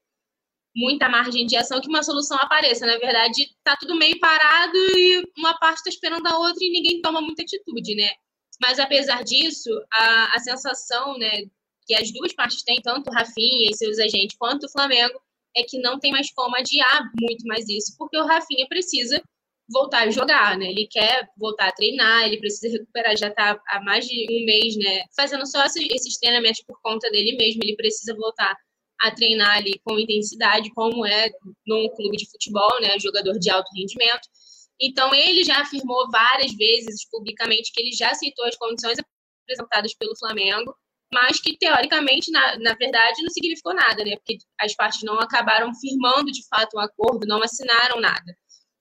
muita 0.76 1.08
margem 1.08 1.46
de 1.46 1.56
ação 1.56 1.80
que 1.80 1.88
uma 1.88 2.04
solução 2.04 2.38
apareça. 2.38 2.86
Na 2.86 2.98
verdade, 2.98 3.44
está 3.44 3.78
tudo 3.80 3.96
meio 3.96 4.20
parado 4.20 4.78
e 4.98 5.24
uma 5.38 5.58
parte 5.58 5.78
está 5.78 5.90
esperando 5.90 6.28
a 6.28 6.38
outra 6.38 6.64
e 6.64 6.72
ninguém 6.72 7.02
toma 7.02 7.22
muita 7.22 7.44
atitude, 7.44 7.96
né? 7.96 8.10
Mas 8.62 8.80
apesar 8.80 9.24
disso, 9.24 9.70
a, 9.94 10.36
a 10.36 10.40
sensação, 10.40 11.18
né, 11.18 11.44
que 11.86 11.94
as 11.94 12.12
duas 12.12 12.34
partes 12.34 12.64
têm, 12.64 12.82
tanto 12.82 13.10
o 13.10 13.14
Rafinha 13.14 13.70
e 13.70 13.76
seus 13.76 14.00
agentes 14.00 14.38
quanto 14.38 14.66
o 14.66 14.72
Flamengo, 14.72 15.20
é 15.56 15.64
que 15.64 15.80
não 15.80 16.00
tem 16.00 16.12
mais 16.12 16.32
como 16.34 16.56
adiar 16.56 17.10
muito 17.20 17.46
mais 17.46 17.68
isso, 17.70 17.96
porque 17.98 18.18
o 18.18 18.26
Rafinha 18.26 18.68
precisa 18.68 19.22
voltar 19.70 20.08
a 20.08 20.12
jogar, 20.12 20.58
né? 20.58 20.68
Ele 20.68 20.88
quer 20.90 21.28
voltar 21.38 21.68
a 21.68 21.72
treinar, 21.72 22.26
ele 22.26 22.38
precisa 22.40 22.72
recuperar, 22.72 23.18
já 23.18 23.28
está 23.30 23.60
há 23.68 23.82
mais 23.82 24.06
de 24.06 24.26
um 24.30 24.46
mês, 24.46 24.76
né? 24.78 25.04
Fazendo 25.16 25.46
só 25.48 25.66
esses 25.66 26.18
treinamentos 26.20 26.64
por 26.64 26.80
conta 26.82 27.10
dele 27.10 27.36
mesmo, 27.38 27.62
ele 27.64 27.76
precisa 27.76 28.16
voltar 28.16 28.56
a 29.02 29.12
treinar 29.12 29.58
ali 29.58 29.80
com 29.84 30.00
intensidade, 30.00 30.72
como 30.74 31.06
é 31.06 31.30
num 31.68 31.90
clube 31.96 32.18
de 32.18 32.30
futebol, 32.30 32.80
né? 32.82 32.98
Jogador 33.00 33.38
de 33.40 33.50
alto 33.50 33.70
rendimento. 33.76 34.28
Então, 34.80 35.14
ele 35.14 35.44
já 35.44 35.62
afirmou 35.62 36.10
várias 36.12 36.54
vezes 36.54 37.08
publicamente 37.10 37.72
que 37.74 37.82
ele 37.82 37.92
já 37.94 38.10
aceitou 38.12 38.46
as 38.46 38.58
condições 38.58 38.98
apresentadas 39.44 39.94
pelo 39.96 40.18
Flamengo, 40.18 40.76
mas 41.14 41.40
que, 41.40 41.58
teoricamente, 41.58 42.32
na, 42.32 42.58
na 42.60 42.74
verdade, 42.74 43.22
não 43.22 43.30
significou 43.30 43.74
nada, 43.74 44.04
né? 44.04 44.18
Porque 44.18 44.38
as 44.60 44.76
partes 44.76 45.04
não 45.04 45.20
acabaram 45.20 45.74
firmando, 45.76 46.32
de 46.32 46.46
fato, 46.48 46.78
um 46.78 46.80
acordo, 46.80 47.26
não 47.28 47.42
assinaram 47.42 48.02
nada. 48.02 48.36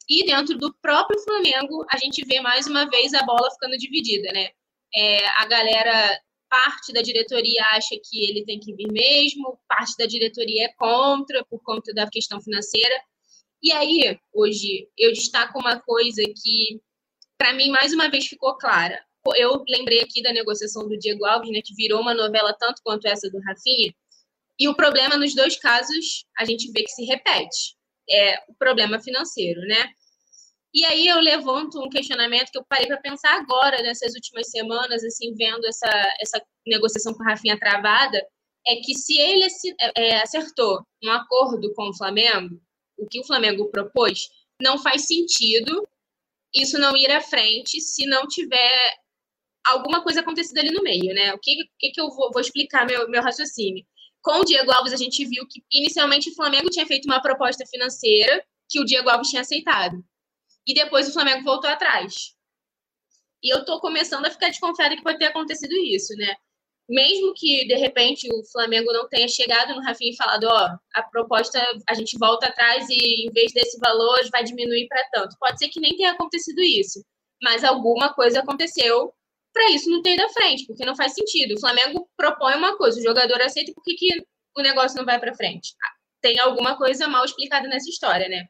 E 0.09 0.24
dentro 0.26 0.59
do 0.59 0.74
próprio 0.82 1.18
Flamengo, 1.20 1.84
a 1.90 1.96
gente 1.96 2.24
vê 2.26 2.40
mais 2.40 2.66
uma 2.66 2.88
vez 2.88 3.14
a 3.14 3.22
bola 3.24 3.50
ficando 3.50 3.76
dividida, 3.76 4.30
né? 4.32 4.50
É, 4.94 5.26
a 5.28 5.46
galera, 5.46 6.20
parte 6.48 6.92
da 6.92 7.02
diretoria 7.02 7.64
acha 7.72 7.96
que 8.02 8.30
ele 8.30 8.44
tem 8.44 8.61
que 8.61 8.74
vir 8.74 8.86
mesmo, 8.92 9.59
parte 9.68 9.96
da 9.98 10.07
diretoria 10.07 10.66
é 10.66 10.72
contra, 10.74 11.44
por 11.46 11.61
conta 11.62 11.92
da 11.92 12.09
questão 12.09 12.40
financeira. 12.40 12.94
E 13.62 13.72
aí, 13.72 14.18
hoje, 14.32 14.88
eu 14.96 15.12
destaco 15.12 15.59
uma 15.59 15.80
coisa 15.80 16.22
que, 16.22 16.80
para 17.38 17.52
mim, 17.55 17.70
mais 17.70 17.92
uma 17.92 18.09
vez 18.09 18.26
ficou 18.26 18.57
clara. 18.57 19.02
Eu 19.36 19.64
lembrei 19.66 20.00
aqui 20.00 20.22
da 20.22 20.32
negociação 20.32 20.86
do 20.86 20.98
Diego 20.98 21.24
Alves, 21.24 21.50
né, 21.50 21.61
que 21.64 21.74
virou 21.74 22.00
uma 22.00 22.14
novela 22.14 22.52
tanto 22.52 22.82
quanto 22.84 23.09
essa 23.09 23.28
do 23.30 23.40
Rafinha. 23.40 23.92
E 24.61 24.68
o 24.68 24.76
problema 24.76 25.16
nos 25.16 25.34
dois 25.34 25.57
casos, 25.57 26.26
a 26.38 26.44
gente 26.44 26.70
vê 26.70 26.82
que 26.82 26.90
se 26.90 27.05
repete. 27.05 27.74
É 28.11 28.38
o 28.48 28.55
problema 28.55 29.00
financeiro, 29.00 29.61
né? 29.62 29.88
E 30.74 30.84
aí 30.84 31.07
eu 31.07 31.20
levanto 31.20 31.80
um 31.80 31.88
questionamento 31.88 32.50
que 32.50 32.59
eu 32.59 32.64
parei 32.68 32.86
para 32.86 33.00
pensar 33.00 33.32
agora, 33.38 33.80
nessas 33.80 34.12
últimas 34.14 34.50
semanas, 34.50 35.05
assim, 35.05 35.32
vendo 35.34 35.64
essa, 35.66 35.88
essa 36.20 36.42
negociação 36.66 37.14
com 37.14 37.22
a 37.22 37.30
Rafinha 37.30 37.59
travada, 37.59 38.20
é 38.66 38.76
que 38.76 38.94
se 38.94 39.18
ele 39.18 39.46
é, 39.96 40.16
acertou 40.16 40.84
um 41.02 41.11
acordo 41.11 41.72
com 41.74 41.90
o 41.90 41.96
Flamengo, 41.96 42.61
o 42.98 43.07
que 43.07 43.20
o 43.20 43.24
Flamengo 43.24 43.70
propôs, 43.70 44.28
não 44.61 44.78
faz 44.78 45.07
sentido 45.07 45.86
isso 46.55 46.78
não 46.78 46.96
ir 46.96 47.11
à 47.11 47.20
frente 47.20 47.80
se 47.80 48.07
não 48.07 48.26
tiver 48.26 48.96
alguma 49.66 50.02
coisa 50.02 50.20
acontecida 50.20 50.61
ali 50.61 50.70
no 50.70 50.82
meio, 50.82 51.12
né? 51.14 51.34
O 51.34 51.38
que, 51.38 51.57
que, 51.78 51.90
que 51.90 52.00
eu 52.00 52.09
vou, 52.11 52.30
vou 52.32 52.40
explicar 52.40 52.86
meu, 52.86 53.09
meu 53.09 53.22
raciocínio? 53.22 53.84
Com 54.25 54.41
o 54.41 54.45
Diego 54.45 54.72
Alves, 54.72 54.93
a 54.93 54.97
gente 54.97 55.25
viu 55.27 55.47
que 55.47 55.62
inicialmente 55.72 56.31
o 56.31 56.35
Flamengo 56.35 56.70
tinha 56.70 56.87
feito 56.87 57.05
uma 57.05 57.20
proposta 57.20 57.64
financeira 57.66 58.45
que 58.68 58.81
o 58.81 58.85
Diego 58.85 59.09
Alves 59.09 59.29
tinha 59.29 59.43
aceitado. 59.43 60.03
E 60.66 60.75
depois 60.75 61.09
o 61.09 61.12
Flamengo 61.12 61.45
voltou 61.45 61.70
atrás. 61.70 62.35
E 63.43 63.55
eu 63.55 63.64
tô 63.64 63.79
começando 63.81 64.25
a 64.25 64.31
ficar 64.31 64.49
desconfiada 64.49 64.97
que 64.97 65.03
pode 65.03 65.18
ter 65.18 65.27
acontecido 65.27 65.75
isso, 65.77 66.16
né? 66.16 66.35
mesmo 66.89 67.33
que 67.35 67.66
de 67.66 67.75
repente 67.77 68.29
o 68.31 68.45
Flamengo 68.53 68.93
não 68.93 69.09
tenha 69.09 69.27
chegado 69.27 69.75
no 69.75 69.83
Rafinha 69.83 70.11
e 70.12 70.16
falado, 70.16 70.45
ó, 70.45 70.68
a 70.95 71.03
proposta 71.03 71.59
a 71.89 71.95
gente 71.95 72.16
volta 72.18 72.47
atrás 72.47 72.87
e 72.91 73.27
em 73.27 73.31
vez 73.33 73.53
desse 73.53 73.79
valor 73.79 74.20
vai 74.31 74.45
diminuir 74.45 74.87
para 74.89 75.09
tanto. 75.12 75.37
Pode 75.39 75.59
ser 75.59 75.68
que 75.68 75.81
nem 75.81 75.97
tenha 75.97 76.12
acontecido 76.12 76.61
isso, 76.61 77.03
mas 77.43 77.64
alguma 77.64 78.12
coisa 78.12 78.41
aconteceu 78.41 79.12
para 79.53 79.70
isso 79.70 79.89
não 79.89 80.03
ter 80.03 80.20
à 80.20 80.29
frente, 80.31 80.66
porque 80.66 80.85
não 80.85 80.97
faz 80.97 81.14
sentido. 81.14 81.55
O 81.55 81.61
Flamengo 81.61 82.03
propõe 82.17 82.55
uma 82.55 82.77
coisa, 82.77 82.99
o 82.99 83.03
jogador 83.03 83.41
aceita, 83.41 83.73
por 83.75 83.83
que, 83.83 83.95
que 83.95 84.27
o 84.57 84.62
negócio 84.62 84.97
não 84.97 85.05
vai 85.05 85.19
para 85.19 85.35
frente? 85.35 85.75
Tem 86.21 86.39
alguma 86.39 86.77
coisa 86.77 87.09
mal 87.09 87.25
explicada 87.25 87.69
nessa 87.69 87.89
história, 87.89 88.29
né? 88.29 88.45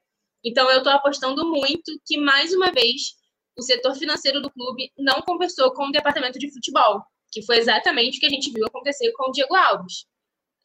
Então 0.45 0.71
eu 0.71 0.79
estou 0.79 0.93
apostando 0.93 1.47
muito 1.51 1.93
que 2.07 2.19
mais 2.19 2.53
uma 2.53 2.71
vez 2.71 3.15
o 3.57 3.63
setor 3.63 3.95
financeiro 3.95 4.41
do 4.41 4.51
clube 4.51 4.93
não 4.99 5.23
conversou 5.23 5.73
com 5.73 5.87
o 5.87 5.93
departamento 5.93 6.39
de 6.39 6.53
futebol 6.53 7.03
que 7.35 7.43
foi 7.43 7.59
exatamente 7.59 8.17
o 8.17 8.21
que 8.21 8.27
a 8.27 8.31
gente 8.31 8.53
viu 8.53 8.65
acontecer 8.65 9.11
com 9.13 9.29
o 9.29 9.33
Diego 9.33 9.55
Alves. 9.57 10.07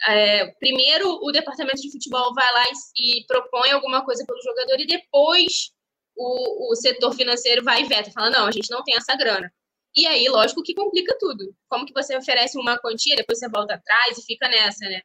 É, 0.08 0.45
primeiro, 0.60 1.20
o 1.22 1.32
departamento 1.32 1.82
de 1.82 1.91
futebol 1.91 2.34
vai 2.34 2.54
lá 2.54 2.64
e, 2.95 3.20
e, 3.20 3.26
propõe 3.26 3.72
alguma 3.72 4.06
coisa 4.06 4.24
pelo 4.26 4.41
jogador, 4.41 4.80
e 4.80 4.88
depois 4.88 5.72
o, 6.16 6.72
o 6.72 6.76
setor 6.76 7.14
financeiro 7.14 7.64
vai 7.64 7.82
e 7.82 7.86
veta, 7.86 8.12
fala: 8.12 8.30
não, 8.30 8.45
a 8.45 8.52
gente 8.52 8.70
não 8.70 8.84
tem 8.84 8.95
essa 8.95 9.18
grana. 9.18 9.52
E 9.95 10.05
aí, 10.07 10.27
lógico 10.29 10.63
que 10.63 10.73
complica 10.73 11.15
tudo. 11.19 11.55
Como 11.67 11.85
que 11.85 11.93
você 11.93 12.15
oferece 12.15 12.57
uma 12.57 12.77
quantia, 12.79 13.15
depois 13.15 13.39
você 13.39 13.49
volta 13.49 13.75
atrás 13.75 14.17
e 14.17 14.25
fica 14.25 14.47
nessa, 14.47 14.85
né? 14.85 15.01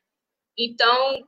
Então, 0.59 1.26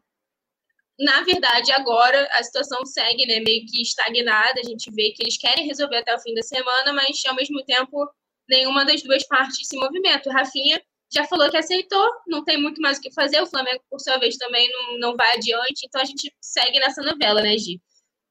na 0.98 1.22
verdade, 1.22 1.72
agora 1.72 2.28
a 2.32 2.42
situação 2.42 2.84
segue 2.86 3.26
né, 3.26 3.40
meio 3.40 3.66
que 3.66 3.82
estagnada. 3.82 4.60
A 4.60 4.68
gente 4.68 4.90
vê 4.92 5.12
que 5.12 5.22
eles 5.22 5.36
querem 5.36 5.66
resolver 5.66 5.96
até 5.98 6.14
o 6.14 6.20
fim 6.20 6.34
da 6.34 6.42
semana, 6.42 6.92
mas 6.92 7.22
ao 7.26 7.34
mesmo 7.34 7.62
tempo 7.64 8.08
nenhuma 8.48 8.84
das 8.84 9.02
duas 9.02 9.26
partes 9.26 9.66
se 9.66 9.76
movimenta. 9.76 10.28
O 10.30 10.32
Rafinha 10.32 10.82
já 11.12 11.24
falou 11.24 11.50
que 11.50 11.56
aceitou, 11.56 12.08
não 12.26 12.44
tem 12.44 12.60
muito 12.60 12.80
mais 12.80 12.98
o 12.98 13.00
que 13.00 13.12
fazer. 13.12 13.40
O 13.42 13.46
Flamengo, 13.46 13.82
por 13.90 14.00
sua 14.00 14.18
vez, 14.18 14.36
também 14.36 14.70
não, 14.70 14.98
não 14.98 15.16
vai 15.16 15.36
adiante. 15.36 15.86
Então 15.86 16.00
a 16.00 16.04
gente 16.04 16.32
segue 16.40 16.78
nessa 16.78 17.02
novela, 17.02 17.42
né, 17.42 17.56
Gi? 17.58 17.80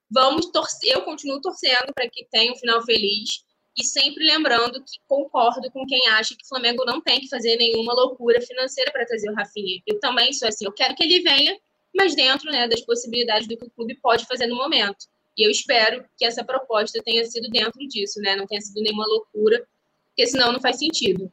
Vamos 0.09 0.51
torcer, 0.51 0.93
eu 0.93 1.01
continuo 1.03 1.41
torcendo 1.41 1.93
para 1.93 2.09
que 2.09 2.27
tenha 2.31 2.51
um 2.51 2.55
final 2.55 2.83
feliz 2.83 3.43
e 3.77 3.83
sempre 3.83 4.23
lembrando 4.23 4.81
que 4.81 4.99
concordo 5.07 5.69
com 5.71 5.85
quem 5.85 6.07
acha 6.09 6.35
que 6.35 6.43
o 6.45 6.47
Flamengo 6.47 6.85
não 6.85 7.01
tem 7.01 7.19
que 7.19 7.27
fazer 7.27 7.57
nenhuma 7.57 7.93
loucura 7.93 8.41
financeira 8.41 8.91
para 8.91 9.05
trazer 9.05 9.29
o 9.29 9.33
Rafinha. 9.33 9.81
Eu 9.85 9.99
também 9.99 10.31
sou 10.31 10.47
assim, 10.47 10.65
eu 10.65 10.71
quero 10.71 10.95
que 10.95 11.03
ele 11.03 11.21
venha, 11.21 11.57
mas 11.93 12.15
dentro 12.15 12.49
né, 12.51 12.67
das 12.67 12.81
possibilidades 12.81 13.47
do 13.47 13.57
que 13.57 13.65
o 13.65 13.69
clube 13.69 13.95
pode 13.95 14.25
fazer 14.25 14.47
no 14.47 14.55
momento. 14.55 15.07
E 15.37 15.45
eu 15.45 15.51
espero 15.51 16.05
que 16.17 16.25
essa 16.25 16.43
proposta 16.43 17.01
tenha 17.03 17.25
sido 17.25 17.49
dentro 17.49 17.79
disso, 17.87 18.21
né? 18.21 18.37
Não 18.37 18.47
tenha 18.47 18.61
sido 18.61 18.81
nenhuma 18.81 19.05
loucura 19.05 19.67
porque 20.15 20.27
senão 20.27 20.53
não 20.53 20.61
faz 20.61 20.79
sentido. 20.79 21.29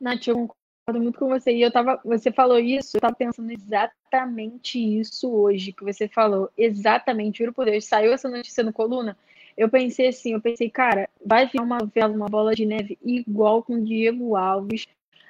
Nath, 0.00 0.26
eu 0.26 0.34
concordo 0.34 1.02
muito 1.02 1.18
com 1.18 1.28
você. 1.28 1.52
E 1.52 1.60
eu 1.60 1.70
tava, 1.70 2.00
você 2.02 2.32
falou 2.32 2.58
isso, 2.58 2.96
eu 2.96 3.00
tava 3.00 3.14
pensando 3.14 3.52
exatamente 3.52 4.78
isso 4.78 5.30
hoje 5.30 5.72
que 5.72 5.84
você 5.84 6.08
falou. 6.08 6.50
Exatamente, 6.56 7.38
juro 7.38 7.52
por 7.52 7.66
Deus. 7.66 7.84
Saiu 7.84 8.12
essa 8.12 8.26
notícia 8.28 8.64
no 8.64 8.72
coluna. 8.72 9.18
Eu 9.58 9.68
pensei 9.68 10.06
assim, 10.06 10.34
eu 10.34 10.40
pensei, 10.40 10.70
cara, 10.70 11.10
vai 11.26 11.44
vir 11.48 11.60
uma 11.60 11.78
vela, 11.78 12.14
uma 12.14 12.28
bola 12.28 12.54
de 12.54 12.64
neve 12.64 12.96
igual 13.04 13.60
com 13.60 13.74
o 13.74 13.84
Diego 13.84 14.36
Alves. 14.36 14.86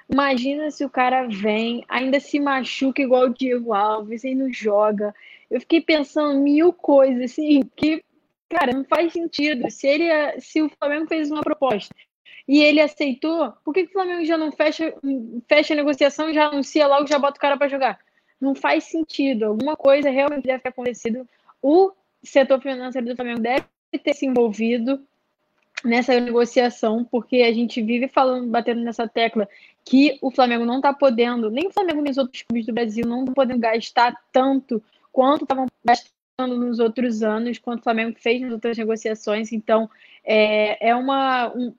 Imagina 0.06 0.70
se 0.70 0.84
o 0.84 0.90
cara 0.90 1.26
vem, 1.26 1.82
ainda 1.88 2.20
se 2.20 2.38
machuca 2.38 3.00
igual 3.00 3.24
o 3.24 3.34
Diego 3.34 3.72
Alves 3.72 4.24
e 4.24 4.34
não 4.34 4.52
joga. 4.52 5.14
Eu 5.50 5.58
fiquei 5.60 5.80
pensando 5.80 6.38
mil 6.40 6.74
coisas, 6.74 7.32
assim, 7.32 7.62
que, 7.74 8.04
cara, 8.50 8.70
não 8.74 8.84
faz 8.84 9.14
sentido. 9.14 9.70
Se 9.70 9.86
ele, 9.86 10.10
se 10.42 10.60
o 10.60 10.68
Flamengo 10.78 11.06
fez 11.06 11.30
uma 11.30 11.40
proposta 11.40 11.94
e 12.46 12.62
ele 12.62 12.82
aceitou, 12.82 13.54
por 13.64 13.72
que, 13.72 13.84
que 13.84 13.90
o 13.90 13.92
Flamengo 13.94 14.26
já 14.26 14.36
não 14.36 14.52
fecha, 14.52 14.94
fecha 15.48 15.72
a 15.72 15.76
negociação, 15.76 16.34
já 16.34 16.48
anuncia 16.48 16.86
logo, 16.86 17.06
já 17.06 17.18
bota 17.18 17.38
o 17.38 17.40
cara 17.40 17.56
para 17.56 17.68
jogar? 17.68 17.98
Não 18.38 18.54
faz 18.54 18.84
sentido. 18.84 19.46
Alguma 19.46 19.74
coisa 19.74 20.10
realmente 20.10 20.44
deve 20.44 20.62
ter 20.62 20.68
acontecido. 20.68 21.26
O 21.62 21.92
setor 22.22 22.60
financeiro 22.60 23.06
do 23.06 23.16
Flamengo 23.16 23.40
deve 23.40 23.64
ter 23.96 24.14
se 24.14 24.26
envolvido 24.26 25.00
nessa 25.84 26.18
negociação, 26.18 27.04
porque 27.04 27.36
a 27.42 27.52
gente 27.52 27.80
vive 27.80 28.08
falando, 28.08 28.50
batendo 28.50 28.80
nessa 28.80 29.06
tecla 29.08 29.48
que 29.84 30.18
o 30.20 30.30
Flamengo 30.30 30.66
não 30.66 30.76
está 30.76 30.92
podendo, 30.92 31.50
nem 31.50 31.68
o 31.68 31.72
Flamengo 31.72 32.02
nem 32.02 32.10
os 32.10 32.18
outros 32.18 32.42
clubes 32.42 32.66
do 32.66 32.72
Brasil 32.72 33.06
não 33.06 33.20
estão 33.20 33.34
podendo 33.34 33.60
gastar 33.60 34.14
tanto 34.32 34.82
quanto 35.12 35.44
estavam 35.44 35.66
gastando 35.84 36.56
nos 36.56 36.78
outros 36.78 37.22
anos, 37.22 37.58
quanto 37.58 37.80
o 37.80 37.84
Flamengo 37.84 38.16
fez 38.18 38.40
nas 38.42 38.52
outras 38.52 38.76
negociações. 38.76 39.52
Então, 39.52 39.88
é, 40.24 40.90
é 40.90 40.94
uma, 40.94 41.48
um, 41.54 41.74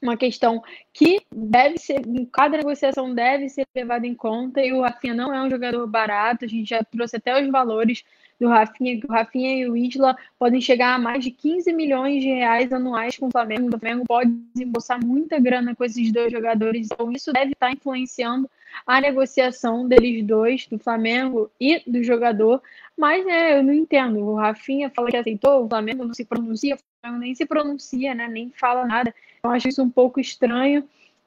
uma 0.00 0.16
questão 0.16 0.62
que 0.92 1.22
deve 1.34 1.78
ser, 1.78 2.02
cada 2.32 2.56
negociação 2.56 3.14
deve 3.14 3.48
ser 3.48 3.66
levada 3.74 4.06
em 4.06 4.14
conta, 4.14 4.60
e 4.60 4.72
o 4.72 4.82
Rafinha 4.82 5.14
não 5.14 5.34
é 5.34 5.42
um 5.42 5.50
jogador 5.50 5.86
barato, 5.86 6.44
a 6.44 6.48
gente 6.48 6.68
já 6.68 6.84
trouxe 6.84 7.16
até 7.16 7.42
os 7.42 7.50
valores 7.50 8.04
do 8.44 8.50
Rafinha, 8.50 9.00
que 9.00 9.06
o 9.06 9.10
Rafinha 9.10 9.56
e 9.56 9.68
o 9.68 9.76
Isla 9.76 10.16
podem 10.38 10.60
chegar 10.60 10.94
a 10.94 10.98
mais 10.98 11.24
de 11.24 11.30
15 11.30 11.72
milhões 11.72 12.22
de 12.22 12.28
reais 12.28 12.72
anuais 12.72 13.16
com 13.16 13.28
o 13.28 13.30
Flamengo. 13.30 13.68
O 13.68 13.78
Flamengo 13.78 14.04
pode 14.06 14.30
desembolsar 14.54 15.04
muita 15.04 15.40
grana 15.40 15.74
com 15.74 15.82
esses 15.82 16.12
dois 16.12 16.30
jogadores, 16.30 16.88
então 16.92 17.10
isso 17.10 17.32
deve 17.32 17.52
estar 17.52 17.72
influenciando 17.72 18.48
a 18.86 19.00
negociação 19.00 19.88
deles 19.88 20.24
dois, 20.24 20.66
do 20.66 20.78
Flamengo 20.78 21.50
e 21.58 21.82
do 21.86 22.02
jogador. 22.02 22.60
Mas 22.96 23.24
né, 23.24 23.58
eu 23.58 23.62
não 23.62 23.72
entendo. 23.72 24.20
O 24.20 24.34
Rafinha 24.34 24.90
fala 24.90 25.10
que 25.10 25.16
aceitou, 25.16 25.64
o 25.64 25.68
Flamengo 25.68 26.04
não 26.04 26.12
se 26.12 26.24
pronuncia, 26.24 26.74
o 26.74 26.78
Flamengo 27.00 27.20
nem 27.20 27.34
se 27.34 27.46
pronuncia, 27.46 28.14
né, 28.14 28.28
nem 28.28 28.50
fala 28.50 28.84
nada. 28.84 29.14
Eu 29.42 29.50
acho 29.50 29.68
isso 29.68 29.82
um 29.82 29.90
pouco 29.90 30.20
estranho. 30.20 30.86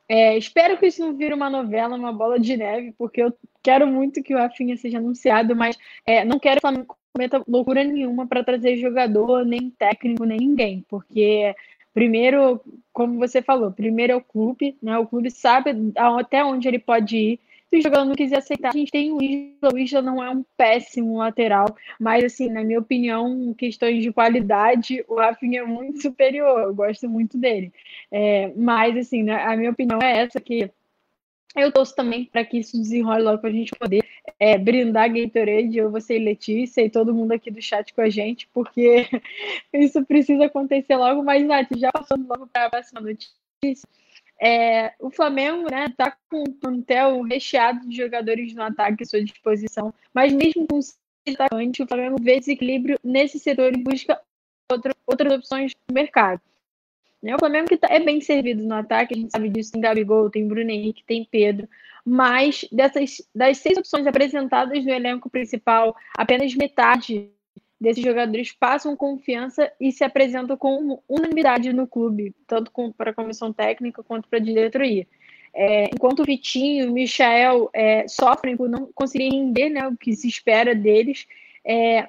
É, 0.09 0.37
espero 0.37 0.77
que 0.77 0.85
isso 0.85 1.01
não 1.01 1.13
vire 1.13 1.33
uma 1.33 1.49
novela, 1.49 1.95
uma 1.95 2.13
bola 2.13 2.39
de 2.39 2.55
neve, 2.55 2.93
porque 2.97 3.21
eu 3.21 3.33
quero 3.61 3.85
muito 3.85 4.23
que 4.23 4.33
o 4.33 4.37
Rafinha 4.37 4.77
seja 4.77 4.99
anunciado, 4.99 5.53
mas 5.53 5.77
é, 6.05 6.23
não 6.23 6.39
quero 6.39 6.61
que 6.61 6.65
o 6.65 6.69
Flamengo 6.69 6.97
cometa 7.17 7.43
loucura 7.47 7.83
nenhuma 7.83 8.27
para 8.27 8.43
trazer 8.43 8.77
jogador, 8.77 9.43
nem 9.43 9.71
técnico, 9.71 10.23
nem 10.23 10.37
ninguém, 10.37 10.85
porque 10.87 11.55
primeiro, 11.91 12.61
como 12.93 13.17
você 13.17 13.41
falou, 13.41 13.71
primeiro 13.71 14.13
é 14.13 14.15
o 14.15 14.21
clube, 14.21 14.77
né? 14.81 14.99
O 14.99 15.07
clube 15.07 15.31
sabe 15.31 15.71
até 15.95 16.45
onde 16.45 16.67
ele 16.67 16.77
pode 16.77 17.17
ir. 17.17 17.39
Se 17.69 17.79
o 17.79 17.81
jogador 17.81 18.05
não 18.05 18.15
quiser 18.15 18.37
aceitar, 18.37 18.69
a 18.69 18.77
gente 18.77 18.91
tem 18.91 19.11
o 19.11 19.21
Isla. 19.21 19.73
O 19.73 19.77
Isla 19.77 20.01
não 20.01 20.23
é 20.23 20.29
um 20.29 20.45
péssimo 20.55 21.17
lateral, 21.17 21.75
mas, 21.99 22.23
assim, 22.23 22.49
na 22.49 22.63
minha 22.63 22.79
opinião, 22.79 23.53
questões 23.57 24.01
de 24.01 24.13
qualidade, 24.13 25.03
o 25.07 25.15
Rafinha 25.15 25.61
é 25.61 25.65
muito 25.65 26.01
superior. 26.01 26.61
Eu 26.61 26.75
gosto 26.75 27.09
muito 27.09 27.37
dele. 27.37 27.73
É, 28.11 28.53
mas, 28.55 28.95
assim, 28.95 29.23
né, 29.23 29.43
a 29.43 29.57
minha 29.57 29.71
opinião 29.71 29.99
é 30.01 30.19
essa, 30.19 30.39
que 30.39 30.69
eu 31.55 31.71
torço 31.71 31.95
também 31.95 32.25
para 32.25 32.45
que 32.45 32.59
isso 32.59 32.77
desenrole 32.77 33.23
logo 33.23 33.39
para 33.39 33.49
a 33.49 33.53
gente 33.53 33.71
poder 33.75 34.05
é, 34.39 34.57
brindar 34.57 35.11
Gatorade, 35.13 35.77
eu, 35.77 35.91
você 35.91 36.17
e 36.17 36.23
Letícia 36.23 36.81
e 36.81 36.89
todo 36.89 37.13
mundo 37.13 37.31
aqui 37.31 37.49
do 37.51 37.61
chat 37.61 37.93
com 37.93 38.01
a 38.01 38.09
gente, 38.09 38.47
porque 38.53 39.07
isso 39.73 40.03
precisa 40.05 40.45
acontecer 40.45 40.95
logo. 40.95 41.23
Mas, 41.23 41.45
Nath, 41.45 41.69
já 41.77 41.91
passando 41.91 42.27
logo 42.27 42.47
para 42.47 42.65
a 42.65 42.69
próxima 42.69 43.01
notícia. 43.01 43.87
É, 44.39 44.93
o 44.99 45.09
Flamengo 45.09 45.69
né, 45.71 45.87
tá 45.97 46.15
com 46.29 46.43
um 46.47 46.53
plantel 46.53 47.23
recheado 47.23 47.87
de 47.87 47.97
jogadores 47.97 48.53
no 48.53 48.61
ataque 48.61 49.03
à 49.03 49.05
sua 49.05 49.23
disposição, 49.23 49.91
mas 50.13 50.31
mesmo 50.31 50.67
com 50.67 50.79
atacante, 51.27 51.83
o 51.83 51.87
Flamengo 51.87 52.17
vê 52.21 52.39
desequilíbrio 52.39 52.99
nesse 53.03 53.39
setor 53.39 53.73
e 53.73 53.83
busca 53.83 54.21
outra, 54.71 54.95
outras 55.05 55.33
opções 55.33 55.73
no 55.87 55.93
mercado. 55.93 56.41
Né? 57.21 57.35
O 57.35 57.39
Flamengo 57.39 57.67
que 57.67 57.77
tá, 57.77 57.87
é 57.89 57.99
bem 57.99 58.21
servido 58.21 58.63
no 58.63 58.75
ataque, 58.75 59.13
a 59.13 59.17
gente 59.17 59.31
sabe 59.31 59.49
disso, 59.49 59.71
tem 59.71 59.81
Gabigol, 59.81 60.29
tem 60.29 60.47
Bruno 60.47 60.69
Henrique, 60.69 61.03
tem 61.05 61.27
Pedro, 61.29 61.67
mas 62.05 62.65
dessas, 62.71 63.21
das 63.33 63.57
seis 63.57 63.77
opções 63.77 64.07
apresentadas 64.07 64.83
no 64.83 64.91
elenco 64.91 65.29
principal, 65.29 65.95
apenas 66.17 66.55
metade 66.55 67.29
desses 67.79 68.03
jogadores 68.03 68.51
passam 68.51 68.95
confiança 68.95 69.71
e 69.79 69.91
se 69.91 70.03
apresentam 70.03 70.57
com 70.57 71.01
unanimidade 71.07 71.71
no 71.71 71.87
clube, 71.87 72.35
tanto 72.47 72.71
para 72.97 73.11
a 73.11 73.13
comissão 73.13 73.53
técnica 73.53 74.03
quanto 74.03 74.27
para 74.27 74.39
a 74.39 74.41
diretoria. 74.41 75.05
É, 75.53 75.85
enquanto 75.85 76.19
o 76.21 76.25
Vitinho 76.25 76.85
e 76.85 76.89
o 76.89 76.93
Michael 76.93 77.69
é, 77.73 78.07
sofrem 78.07 78.55
por 78.55 78.69
não 78.69 78.89
conseguirem 78.93 79.45
render 79.45 79.69
né, 79.69 79.87
o 79.87 79.97
que 79.97 80.15
se 80.15 80.27
espera 80.27 80.75
deles, 80.75 81.27
é, 81.65 82.07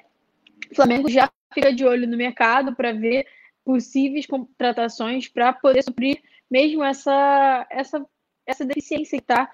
o 0.71 0.75
Flamengo 0.75 1.09
já 1.09 1.31
fica 1.53 1.73
de 1.73 1.85
olho 1.85 2.07
no 2.07 2.17
mercado 2.17 2.75
para 2.75 2.93
ver 2.93 3.27
possíveis 3.69 4.25
contratações 4.25 5.29
para 5.29 5.53
poder 5.53 5.83
suprir 5.83 6.23
mesmo 6.51 6.83
essa, 6.83 7.67
essa, 7.71 8.07
essa 8.47 8.65
deficiência 8.65 9.19
que 9.19 9.23
está 9.23 9.53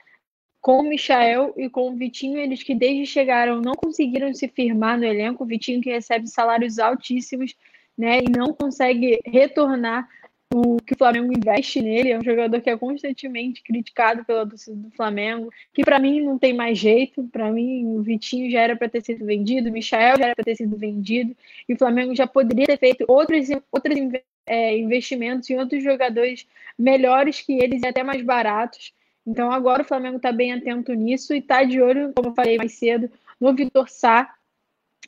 com 0.61 0.79
o 0.79 0.89
Michael 0.89 1.53
e 1.57 1.69
com 1.69 1.91
o 1.91 1.97
Vitinho, 1.97 2.39
eles 2.39 2.63
que 2.63 2.77
desde 2.77 3.07
chegaram 3.07 3.61
não 3.61 3.75
conseguiram 3.75 4.33
se 4.33 4.47
firmar 4.47 4.97
no 4.97 5.05
elenco, 5.05 5.43
o 5.43 5.47
Vitinho 5.47 5.81
que 5.81 5.91
recebe 5.91 6.29
salários 6.29 6.79
altíssimos, 6.79 7.57
né, 7.99 8.21
e 8.21 8.31
não 8.31 8.55
consegue 8.55 9.19
retornar 9.27 10.09
o 10.57 10.77
que 10.77 10.93
o 10.93 10.97
Flamengo 10.97 11.33
investe 11.37 11.83
nele, 11.83 12.13
é 12.13 12.19
um 12.19 12.23
jogador 12.23 12.61
que 12.61 12.71
é 12.71 12.77
constantemente 12.77 13.61
criticado 13.61 14.25
pela 14.25 14.47
torcida 14.47 14.77
do 14.77 14.91
Flamengo, 14.93 15.51
que 15.73 15.83
para 15.83 15.99
mim 15.99 16.21
não 16.21 16.39
tem 16.39 16.53
mais 16.53 16.79
jeito, 16.79 17.25
para 17.25 17.51
mim 17.51 17.85
o 17.87 18.01
Vitinho 18.01 18.49
já 18.49 18.61
era 18.61 18.77
para 18.77 18.89
ter 18.89 19.01
sido 19.01 19.27
vendido, 19.27 19.69
o 19.69 19.73
Michael 19.73 20.17
já 20.17 20.27
era 20.27 20.35
para 20.37 20.45
ter 20.45 20.55
sido 20.55 20.77
vendido, 20.77 21.37
e 21.69 21.75
o 21.75 21.77
Flamengo 21.77 22.15
já 22.15 22.25
poderia 22.25 22.67
ter 22.67 22.79
feito 22.79 23.05
outros, 23.09 23.49
outros 23.73 23.99
é, 24.47 24.79
investimentos 24.79 25.51
em 25.51 25.59
outros 25.59 25.83
jogadores 25.83 26.47
melhores 26.79 27.41
que 27.41 27.55
eles 27.55 27.83
e 27.83 27.89
até 27.89 28.05
mais 28.05 28.23
baratos. 28.23 28.95
Então 29.27 29.51
agora 29.51 29.83
o 29.83 29.85
Flamengo 29.85 30.19
está 30.19 30.31
bem 30.31 30.53
atento 30.53 30.95
nisso 30.95 31.35
e 31.35 31.39
está 31.39 31.65
de 31.65 31.83
olho, 31.83 32.13
como 32.15 32.29
eu 32.29 32.35
falei 32.35 32.59
mais 32.59 32.75
cedo, 32.75 33.11
no 33.41 33.53
Vitor 33.53 33.89
Sá, 33.89 34.33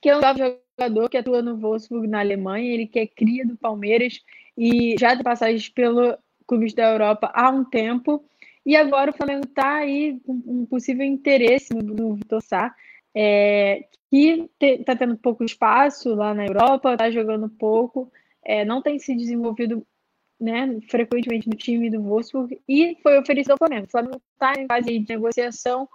que 0.03 0.09
é 0.09 0.17
um 0.17 0.21
jogador 0.21 1.09
que 1.09 1.17
atua 1.17 1.41
no 1.41 1.57
Wolfsburg 1.57 2.09
na 2.09 2.19
Alemanha, 2.19 2.75
ele 2.75 2.87
que 2.89 2.99
é 2.99 3.07
cria 3.07 3.47
do 3.47 3.57
Palmeiras 3.57 4.21
e 4.57 4.97
já 4.99 5.15
de 5.15 5.23
passagens 5.23 5.69
pelo 5.69 6.17
clubes 6.47 6.73
da 6.75 6.91
Europa 6.91 7.31
há 7.35 7.51
um 7.51 7.65
tempo. 7.65 8.25
E 8.65 8.77
agora 8.77 9.11
o 9.11 9.15
Flamengo 9.15 9.47
está 9.47 9.77
aí 9.77 10.19
com 10.25 10.43
um 10.47 10.67
possível 10.67 11.05
interesse 11.05 11.73
no, 11.73 12.15
Vitor 12.15 12.43
Sá, 12.43 12.75
é, 13.15 13.87
que 14.11 14.49
está 14.61 14.97
tendo 14.97 15.17
pouco 15.17 15.45
espaço 15.45 16.15
lá 16.15 16.35
na 16.35 16.47
Europa, 16.47 16.93
está 16.93 17.11
jogando 17.11 17.49
pouco, 17.49 18.11
é, 18.45 18.65
não 18.65 18.83
tem 18.83 18.99
se 18.99 19.15
desenvolvido 19.15 19.87
né, 20.39 20.79
frequentemente 20.89 21.49
no 21.49 21.57
time 21.57 21.91
do 21.91 22.03
Wolfsburg 22.03 22.61
e 22.69 22.97
foi 23.03 23.19
oferecido 23.19 23.53
ao 23.53 23.59
Flamengo. 23.59 23.87
O 23.87 23.91
Flamengo 23.91 24.23
está 24.33 24.53
em 24.61 24.67
fase 24.67 24.99
de 24.99 25.09
negociação 25.09 25.89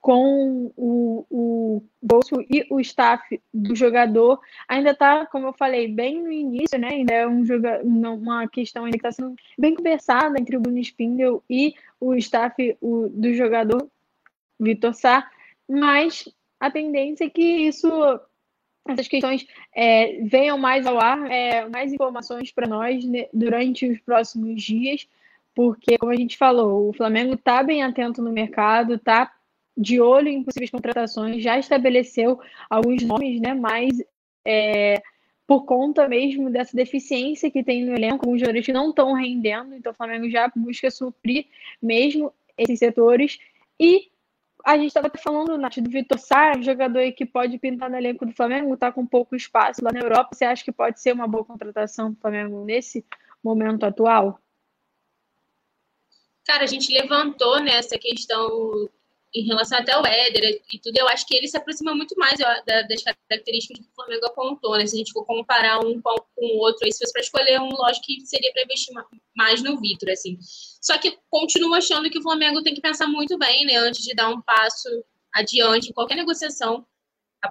com 0.00 0.72
o, 0.76 1.26
o 1.30 1.82
bolso 2.02 2.40
e 2.50 2.66
o 2.70 2.80
staff 2.80 3.40
do 3.52 3.76
jogador 3.76 4.40
ainda 4.66 4.92
está, 4.92 5.26
como 5.26 5.48
eu 5.48 5.52
falei, 5.52 5.88
bem 5.88 6.22
no 6.22 6.32
início, 6.32 6.78
né? 6.78 6.88
Ainda 6.88 7.12
é 7.12 7.28
um 7.28 7.44
joga 7.44 7.82
uma 7.84 8.48
questão 8.48 8.84
ainda 8.84 8.96
que 8.96 9.06
está 9.06 9.12
sendo 9.12 9.36
bem 9.58 9.74
conversada 9.74 10.40
entre 10.40 10.56
o 10.56 10.60
Bruno 10.60 10.78
Spindel 10.78 11.42
e 11.50 11.74
o 12.00 12.14
staff 12.14 12.76
o, 12.80 13.08
do 13.10 13.34
jogador 13.34 13.86
Vitor 14.58 14.94
Sá, 14.94 15.30
mas 15.68 16.26
a 16.58 16.70
tendência 16.70 17.24
é 17.24 17.30
que 17.30 17.42
isso 17.42 17.88
essas 18.88 19.06
questões 19.06 19.46
é, 19.74 20.22
venham 20.22 20.56
mais 20.56 20.86
ao 20.86 20.98
ar, 20.98 21.30
é, 21.30 21.68
mais 21.68 21.92
informações 21.92 22.50
para 22.50 22.66
nós 22.66 23.04
né, 23.04 23.28
durante 23.32 23.86
os 23.86 24.00
próximos 24.00 24.62
dias, 24.62 25.06
porque, 25.54 25.98
como 25.98 26.10
a 26.10 26.16
gente 26.16 26.38
falou, 26.38 26.88
o 26.88 26.92
Flamengo 26.92 27.34
está 27.34 27.62
bem 27.62 27.82
atento 27.82 28.22
no 28.22 28.32
mercado, 28.32 28.94
está 28.94 29.30
de 29.76 30.00
olho 30.00 30.28
em 30.28 30.42
possíveis 30.42 30.70
contratações, 30.70 31.42
já 31.42 31.58
estabeleceu 31.58 32.40
alguns 32.68 33.02
nomes, 33.02 33.40
né? 33.40 33.54
Mas 33.54 34.02
é, 34.44 35.02
por 35.46 35.64
conta 35.64 36.08
mesmo 36.08 36.50
dessa 36.50 36.76
deficiência 36.76 37.50
que 37.50 37.64
tem 37.64 37.84
no 37.84 37.92
elenco, 37.92 38.24
alguns 38.24 38.40
jogadores 38.40 38.66
que 38.66 38.72
não 38.72 38.90
estão 38.90 39.12
rendendo, 39.12 39.74
então 39.74 39.92
o 39.92 39.94
Flamengo 39.94 40.30
já 40.30 40.50
busca 40.54 40.90
suprir 40.90 41.46
mesmo 41.82 42.32
esses 42.56 42.78
setores. 42.78 43.38
E 43.78 44.10
a 44.64 44.76
gente 44.76 44.88
estava 44.88 45.10
falando, 45.18 45.56
Nath, 45.56 45.78
do 45.78 45.90
Vitor 45.90 46.18
Sá, 46.18 46.60
jogador 46.60 47.10
que 47.12 47.24
pode 47.24 47.58
pintar 47.58 47.90
no 47.90 47.96
elenco 47.96 48.26
do 48.26 48.32
Flamengo, 48.32 48.74
está 48.74 48.92
com 48.92 49.06
pouco 49.06 49.34
espaço 49.34 49.82
lá 49.82 49.90
na 49.92 50.00
Europa. 50.00 50.30
Você 50.34 50.44
acha 50.44 50.64
que 50.64 50.72
pode 50.72 51.00
ser 51.00 51.12
uma 51.12 51.26
boa 51.26 51.44
contratação 51.44 52.12
do 52.12 52.20
Flamengo 52.20 52.64
nesse 52.64 53.04
momento 53.42 53.84
atual? 53.84 54.38
Cara, 56.44 56.64
a 56.64 56.66
gente 56.66 56.92
levantou 56.92 57.60
nessa 57.60 57.98
questão 57.98 58.88
em 59.32 59.46
relação 59.46 59.78
até 59.78 59.92
ao 59.92 60.04
Éder 60.04 60.60
e 60.72 60.78
tudo, 60.78 60.96
eu 60.96 61.08
acho 61.08 61.26
que 61.26 61.36
ele 61.36 61.46
se 61.46 61.56
aproxima 61.56 61.94
muito 61.94 62.16
mais 62.16 62.38
das 62.38 63.02
características 63.02 63.78
que 63.78 63.90
o 63.90 63.94
Flamengo 63.94 64.26
apontou, 64.26 64.76
né? 64.76 64.86
Se 64.86 64.96
a 64.96 64.98
gente 64.98 65.12
for 65.12 65.24
comparar 65.24 65.78
um 65.78 66.00
com 66.02 66.16
o 66.36 66.58
outro, 66.58 66.84
aí 66.84 66.92
se 66.92 66.98
fosse 66.98 67.12
para 67.12 67.22
escolher 67.22 67.60
um, 67.60 67.70
lógico 67.70 68.06
que 68.06 68.26
seria 68.26 68.52
para 68.52 68.64
investir 68.64 68.92
mais 69.36 69.62
no 69.62 69.80
Vitor, 69.80 70.10
assim. 70.10 70.36
Só 70.80 70.98
que 70.98 71.16
continuo 71.28 71.74
achando 71.74 72.10
que 72.10 72.18
o 72.18 72.22
Flamengo 72.22 72.62
tem 72.62 72.74
que 72.74 72.80
pensar 72.80 73.06
muito 73.06 73.38
bem, 73.38 73.64
né? 73.64 73.76
Antes 73.76 74.02
de 74.02 74.14
dar 74.14 74.28
um 74.28 74.40
passo 74.42 74.88
adiante 75.32 75.90
em 75.90 75.92
qualquer 75.92 76.16
negociação 76.16 76.84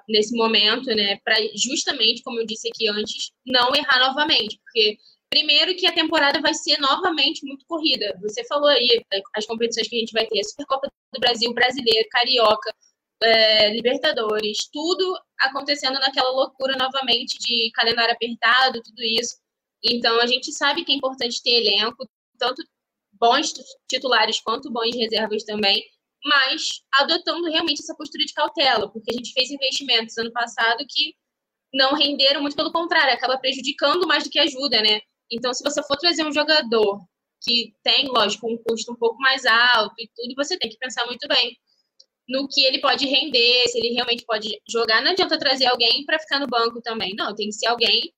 nesse 0.07 0.35
momento, 0.35 0.87
né? 0.87 1.17
Para 1.23 1.35
justamente, 1.55 2.21
como 2.23 2.39
eu 2.39 2.45
disse 2.45 2.67
aqui 2.67 2.89
antes, 2.89 3.31
não 3.45 3.73
errar 3.73 3.99
novamente, 3.99 4.59
porque 4.63 4.97
Primeiro 5.29 5.75
que 5.75 5.85
a 5.85 5.93
temporada 5.93 6.41
vai 6.41 6.53
ser 6.55 6.79
novamente 6.79 7.45
muito 7.45 7.65
corrida. 7.67 8.17
Você 8.21 8.43
falou 8.45 8.67
aí 8.67 9.05
as 9.35 9.45
competições 9.45 9.87
que 9.87 9.95
a 9.95 9.99
gente 9.99 10.11
vai 10.11 10.25
ter, 10.25 10.43
Supercopa 10.43 10.91
do 11.13 11.19
Brasil, 11.19 11.53
Brasileiro, 11.53 12.09
Carioca, 12.09 12.73
é, 13.21 13.69
Libertadores, 13.71 14.57
tudo 14.71 15.19
acontecendo 15.39 15.99
naquela 15.99 16.31
loucura 16.31 16.75
novamente 16.77 17.37
de 17.37 17.69
calendário 17.73 18.13
apertado, 18.13 18.81
tudo 18.81 19.03
isso. 19.03 19.37
Então 19.83 20.19
a 20.19 20.25
gente 20.25 20.51
sabe 20.51 20.83
que 20.83 20.91
é 20.91 20.95
importante 20.95 21.43
ter 21.43 21.61
elenco, 21.61 22.07
tanto 22.39 22.63
bons 23.13 23.53
titulares 23.87 24.41
quanto 24.41 24.71
bons 24.71 24.95
reservas 24.95 25.43
também, 25.43 25.83
mas 26.23 26.81
adotando 26.93 27.49
realmente 27.49 27.81
essa 27.81 27.95
postura 27.95 28.25
de 28.25 28.33
cautela, 28.33 28.89
porque 28.91 29.11
a 29.11 29.13
gente 29.13 29.33
fez 29.33 29.51
investimentos 29.51 30.17
ano 30.17 30.31
passado 30.31 30.85
que 30.89 31.13
não 31.73 31.93
renderam, 31.93 32.41
muito 32.41 32.55
pelo 32.55 32.71
contrário, 32.71 33.13
acaba 33.13 33.37
prejudicando 33.37 34.07
mais 34.07 34.23
do 34.23 34.29
que 34.29 34.39
ajuda, 34.39 34.81
né? 34.81 35.01
Então, 35.31 35.53
se 35.53 35.63
você 35.63 35.81
for 35.83 35.97
trazer 35.97 36.25
um 36.25 36.33
jogador 36.33 36.99
que 37.41 37.73
tem, 37.83 38.07
lógico, 38.07 38.51
um 38.51 38.57
custo 38.57 38.91
um 38.91 38.95
pouco 38.95 39.17
mais 39.19 39.45
alto 39.45 39.95
e 39.99 40.09
tudo, 40.15 40.33
você 40.35 40.57
tem 40.57 40.69
que 40.69 40.77
pensar 40.77 41.05
muito 41.05 41.27
bem 41.27 41.57
no 42.27 42.47
que 42.47 42.63
ele 42.63 42.79
pode 42.79 43.05
render, 43.07 43.67
se 43.67 43.79
ele 43.79 43.93
realmente 43.93 44.23
pode 44.25 44.47
jogar. 44.69 45.01
Não 45.01 45.11
adianta 45.11 45.39
trazer 45.39 45.65
alguém 45.65 46.05
para 46.05 46.19
ficar 46.19 46.39
no 46.39 46.47
banco 46.47 46.79
também. 46.81 47.15
Não, 47.15 47.33
tem 47.33 47.47
que 47.47 47.55
ser 47.55 47.67
alguém 47.67 48.13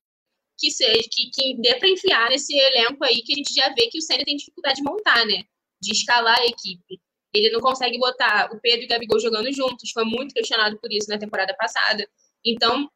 que 0.58 0.70
seja 0.70 1.02
que, 1.10 1.30
que 1.30 1.56
dê 1.60 1.76
para 1.76 1.88
enfiar 1.88 2.28
nesse 2.28 2.54
elenco 2.54 3.02
aí 3.04 3.22
que 3.22 3.32
a 3.32 3.36
gente 3.36 3.54
já 3.54 3.68
vê 3.70 3.88
que 3.88 3.98
o 3.98 4.02
Senna 4.02 4.24
tem 4.24 4.36
dificuldade 4.36 4.76
de 4.76 4.82
montar, 4.82 5.24
né? 5.26 5.42
De 5.80 5.92
escalar 5.92 6.38
a 6.38 6.46
equipe. 6.46 7.00
Ele 7.34 7.50
não 7.50 7.60
consegue 7.60 7.98
botar 7.98 8.50
o 8.52 8.60
Pedro 8.60 8.82
e 8.82 8.84
o 8.84 8.88
Gabigol 8.88 9.18
jogando 9.18 9.50
juntos, 9.52 9.90
foi 9.90 10.04
muito 10.04 10.34
questionado 10.34 10.78
por 10.78 10.92
isso 10.92 11.08
na 11.08 11.18
temporada 11.18 11.54
passada. 11.58 12.06
Então, 12.44 12.88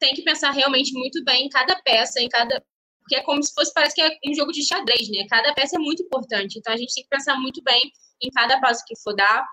tem 0.00 0.12
que 0.14 0.22
pensar 0.22 0.50
realmente 0.50 0.92
muito 0.92 1.22
bem 1.24 1.46
em 1.46 1.48
cada 1.48 1.80
peça, 1.82 2.20
em 2.20 2.28
cada 2.28 2.60
porque 3.04 3.16
é 3.16 3.22
como 3.22 3.42
se 3.42 3.52
fosse, 3.52 3.72
parece 3.72 3.94
que 3.94 4.00
é 4.00 4.18
um 4.26 4.34
jogo 4.34 4.50
de 4.50 4.66
xadrez, 4.66 5.08
né? 5.10 5.26
Cada 5.28 5.52
peça 5.52 5.76
é 5.76 5.78
muito 5.78 6.02
importante, 6.02 6.58
então 6.58 6.72
a 6.72 6.76
gente 6.76 6.94
tem 6.94 7.04
que 7.04 7.10
pensar 7.10 7.38
muito 7.38 7.62
bem 7.62 7.92
em 8.20 8.30
cada 8.30 8.58
passo 8.60 8.82
que 8.86 8.98
for 9.00 9.14
dar. 9.14 9.46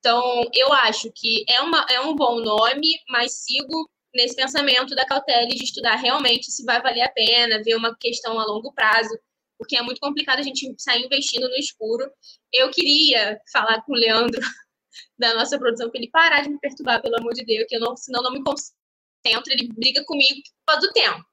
Então, 0.00 0.44
eu 0.52 0.72
acho 0.72 1.10
que 1.14 1.44
é, 1.48 1.60
uma, 1.60 1.86
é 1.88 2.00
um 2.00 2.16
bom 2.16 2.40
nome, 2.40 3.00
mas 3.08 3.44
sigo 3.44 3.88
nesse 4.12 4.34
pensamento 4.34 4.94
da 4.96 5.06
cautela 5.06 5.46
de 5.46 5.62
estudar 5.62 5.96
realmente 5.96 6.50
se 6.50 6.64
vai 6.64 6.82
valer 6.82 7.02
a 7.02 7.08
pena, 7.08 7.62
ver 7.62 7.76
uma 7.76 7.96
questão 7.96 8.40
a 8.40 8.44
longo 8.44 8.72
prazo, 8.72 9.16
porque 9.58 9.76
é 9.76 9.82
muito 9.82 10.00
complicado 10.00 10.40
a 10.40 10.42
gente 10.42 10.74
sair 10.78 11.04
investindo 11.04 11.48
no 11.48 11.56
escuro. 11.56 12.10
Eu 12.52 12.70
queria 12.70 13.40
falar 13.52 13.82
com 13.82 13.92
o 13.92 13.96
Leandro 13.96 14.40
da 15.18 15.34
nossa 15.34 15.58
produção, 15.58 15.90
para 15.90 16.00
ele 16.00 16.10
parar 16.10 16.42
de 16.42 16.50
me 16.50 16.58
perturbar, 16.58 17.00
pelo 17.00 17.18
amor 17.20 17.34
de 17.34 17.44
Deus, 17.44 17.66
que 17.68 17.76
eu 17.76 17.80
não, 17.80 17.96
senão 17.96 18.22
não 18.22 18.32
me 18.32 18.42
concentro, 18.42 19.52
ele 19.52 19.68
briga 19.72 20.04
comigo 20.04 20.40
todo 20.66 20.84
o 20.84 20.92
tempo 20.92 21.24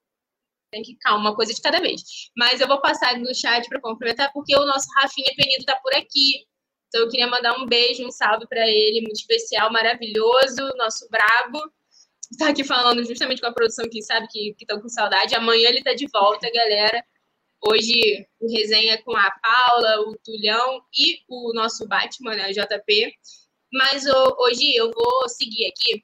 tem 0.74 0.82
que 0.82 0.96
calma, 0.96 1.30
uma 1.30 1.36
coisa 1.36 1.54
de 1.54 1.62
cada 1.62 1.80
vez. 1.80 2.02
Mas 2.36 2.60
eu 2.60 2.68
vou 2.68 2.82
passar 2.82 3.18
no 3.20 3.34
chat 3.34 3.68
para 3.70 3.80
complementar, 3.80 4.32
porque 4.34 4.56
o 4.56 4.66
nosso 4.66 4.88
Rafinha 4.98 5.32
Penido 5.38 5.62
está 5.62 5.76
por 5.78 5.94
aqui. 5.94 6.46
Então 6.88 7.02
eu 7.02 7.10
queria 7.10 7.28
mandar 7.28 7.58
um 7.60 7.66
beijo, 7.66 8.06
um 8.06 8.12
salve 8.12 8.48
para 8.48 8.68
ele, 8.68 9.02
muito 9.02 9.20
especial, 9.20 9.72
maravilhoso, 9.72 10.76
nosso 10.78 11.08
brabo. 11.10 11.60
Está 12.32 12.50
aqui 12.50 12.64
falando 12.64 13.06
justamente 13.06 13.42
com 13.42 13.48
a 13.48 13.54
produção 13.54 13.88
que 13.90 14.02
sabe 14.02 14.28
que 14.28 14.56
estão 14.60 14.82
com 14.82 14.90
saudade. 14.90 15.36
Amanhã 15.36 15.70
ele 15.70 15.80
está 15.80 15.94
de 15.94 16.08
volta, 16.12 16.52
galera. 16.52 17.04
Hoje 17.66 18.28
o 18.42 18.52
resenha 18.52 19.02
com 19.04 19.16
a 19.16 19.32
Paula, 19.32 20.02
o 20.02 20.18
Tulhão 20.24 20.82
e 20.94 21.20
o 21.30 21.54
nosso 21.54 21.88
Batman, 21.88 22.36
né, 22.36 22.50
o 22.50 22.54
JP. 22.54 23.14
Mas 23.72 24.06
hoje 24.06 24.76
eu 24.76 24.92
vou 24.92 25.30
seguir 25.30 25.68
aqui 25.68 26.04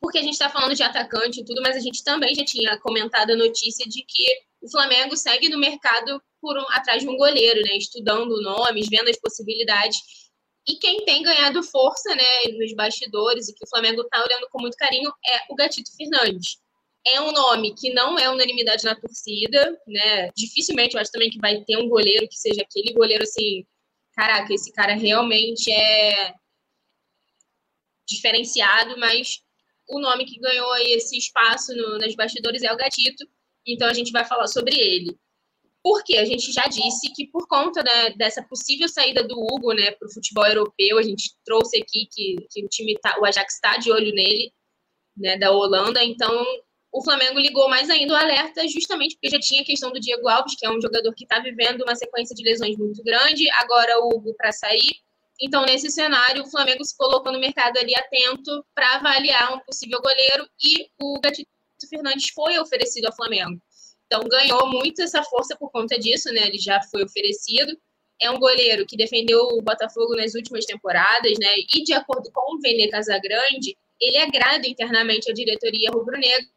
porque 0.00 0.18
a 0.18 0.22
gente 0.22 0.34
está 0.34 0.48
falando 0.48 0.74
de 0.74 0.82
atacante 0.82 1.40
e 1.40 1.44
tudo, 1.44 1.60
mas 1.62 1.76
a 1.76 1.80
gente 1.80 2.02
também 2.04 2.34
já 2.34 2.44
tinha 2.44 2.78
comentado 2.80 3.30
a 3.30 3.36
notícia 3.36 3.86
de 3.88 4.04
que 4.06 4.24
o 4.60 4.70
Flamengo 4.70 5.16
segue 5.16 5.48
no 5.48 5.58
mercado 5.58 6.22
por 6.40 6.56
um, 6.56 6.64
atrás 6.70 7.02
de 7.02 7.08
um 7.08 7.16
goleiro, 7.16 7.60
né? 7.62 7.76
Estudando 7.76 8.40
nomes, 8.40 8.88
vendo 8.88 9.08
as 9.08 9.18
possibilidades. 9.18 9.98
E 10.66 10.76
quem 10.76 11.04
tem 11.04 11.22
ganhado 11.22 11.62
força, 11.62 12.14
né, 12.14 12.52
nos 12.58 12.74
bastidores 12.74 13.48
e 13.48 13.54
que 13.54 13.64
o 13.64 13.68
Flamengo 13.68 14.02
está 14.02 14.22
olhando 14.22 14.48
com 14.50 14.60
muito 14.60 14.76
carinho 14.76 15.10
é 15.30 15.40
o 15.50 15.56
Gatito 15.56 15.90
Fernandes. 15.96 16.58
É 17.06 17.20
um 17.20 17.32
nome 17.32 17.74
que 17.74 17.90
não 17.94 18.18
é 18.18 18.28
unanimidade 18.28 18.84
na 18.84 18.94
torcida, 18.94 19.78
né? 19.86 20.30
Dificilmente 20.36 20.94
eu 20.94 21.00
acho 21.00 21.10
também 21.10 21.30
que 21.30 21.38
vai 21.38 21.62
ter 21.64 21.78
um 21.78 21.88
goleiro 21.88 22.28
que 22.28 22.36
seja 22.36 22.62
aquele 22.62 22.92
goleiro 22.92 23.22
assim, 23.22 23.64
caraca, 24.14 24.52
esse 24.52 24.70
cara 24.72 24.94
realmente 24.94 25.72
é 25.72 26.34
diferenciado, 28.06 28.98
mas 28.98 29.40
o 29.88 30.00
nome 30.00 30.24
que 30.24 30.38
ganhou 30.38 30.76
esse 30.76 31.16
espaço 31.16 31.74
no, 31.74 31.98
nas 31.98 32.14
bastidores 32.14 32.62
é 32.62 32.72
o 32.72 32.76
Gatito, 32.76 33.26
então 33.66 33.88
a 33.88 33.94
gente 33.94 34.12
vai 34.12 34.24
falar 34.24 34.46
sobre 34.46 34.78
ele. 34.78 35.16
Porque 35.82 36.16
a 36.16 36.24
gente 36.24 36.52
já 36.52 36.66
disse 36.66 37.12
que 37.14 37.26
por 37.28 37.46
conta 37.46 37.82
né, 37.82 38.10
dessa 38.10 38.42
possível 38.42 38.88
saída 38.88 39.22
do 39.22 39.38
Hugo 39.38 39.72
né, 39.72 39.92
para 39.92 40.06
o 40.06 40.12
futebol 40.12 40.46
europeu, 40.46 40.98
a 40.98 41.02
gente 41.02 41.32
trouxe 41.44 41.78
aqui 41.78 42.06
que, 42.12 42.36
que 42.50 42.64
o 42.64 42.68
time 42.68 42.98
tá, 43.00 43.18
o 43.20 43.24
Ajax 43.24 43.54
está 43.54 43.76
de 43.78 43.90
olho 43.90 44.12
nele, 44.12 44.52
né, 45.16 45.38
da 45.38 45.50
Holanda, 45.50 46.04
então 46.04 46.44
o 46.92 47.02
Flamengo 47.02 47.38
ligou 47.38 47.68
mais 47.68 47.88
ainda 47.90 48.14
o 48.14 48.16
alerta, 48.16 48.66
justamente 48.68 49.14
porque 49.14 49.30
já 49.30 49.38
tinha 49.38 49.62
a 49.62 49.64
questão 49.64 49.92
do 49.92 50.00
Diego 50.00 50.28
Alves, 50.28 50.56
que 50.58 50.66
é 50.66 50.70
um 50.70 50.80
jogador 50.80 51.14
que 51.14 51.24
está 51.24 51.38
vivendo 51.38 51.82
uma 51.82 51.94
sequência 51.94 52.34
de 52.34 52.42
lesões 52.42 52.76
muito 52.76 53.02
grande, 53.02 53.48
agora 53.60 54.00
o 54.00 54.08
Hugo 54.08 54.34
para 54.36 54.52
sair, 54.52 54.96
então, 55.40 55.64
nesse 55.64 55.90
cenário, 55.90 56.42
o 56.42 56.50
Flamengo 56.50 56.84
se 56.84 56.96
colocou 56.96 57.32
no 57.32 57.38
mercado 57.38 57.78
ali 57.78 57.94
atento 57.94 58.64
para 58.74 58.96
avaliar 58.96 59.54
um 59.54 59.60
possível 59.60 60.00
goleiro 60.02 60.48
e 60.62 60.88
o 61.00 61.20
Gatito 61.20 61.48
Fernandes 61.88 62.30
foi 62.30 62.58
oferecido 62.58 63.06
ao 63.06 63.14
Flamengo. 63.14 63.60
Então, 64.06 64.20
ganhou 64.24 64.66
muito 64.68 65.00
essa 65.00 65.22
força 65.22 65.56
por 65.56 65.70
conta 65.70 65.98
disso, 65.98 66.32
né? 66.32 66.48
Ele 66.48 66.58
já 66.58 66.80
foi 66.90 67.04
oferecido. 67.04 67.78
É 68.20 68.28
um 68.30 68.38
goleiro 68.38 68.84
que 68.84 68.96
defendeu 68.96 69.40
o 69.40 69.62
Botafogo 69.62 70.16
nas 70.16 70.34
últimas 70.34 70.64
temporadas, 70.64 71.32
né? 71.38 71.54
E, 71.72 71.84
de 71.84 71.92
acordo 71.92 72.30
com 72.32 72.56
o 72.56 72.60
Vene 72.60 72.90
Casagrande, 72.90 73.76
ele 74.00 74.16
agrada 74.16 74.66
internamente 74.66 75.30
a 75.30 75.34
diretoria 75.34 75.90
rubro-negra, 75.92 76.48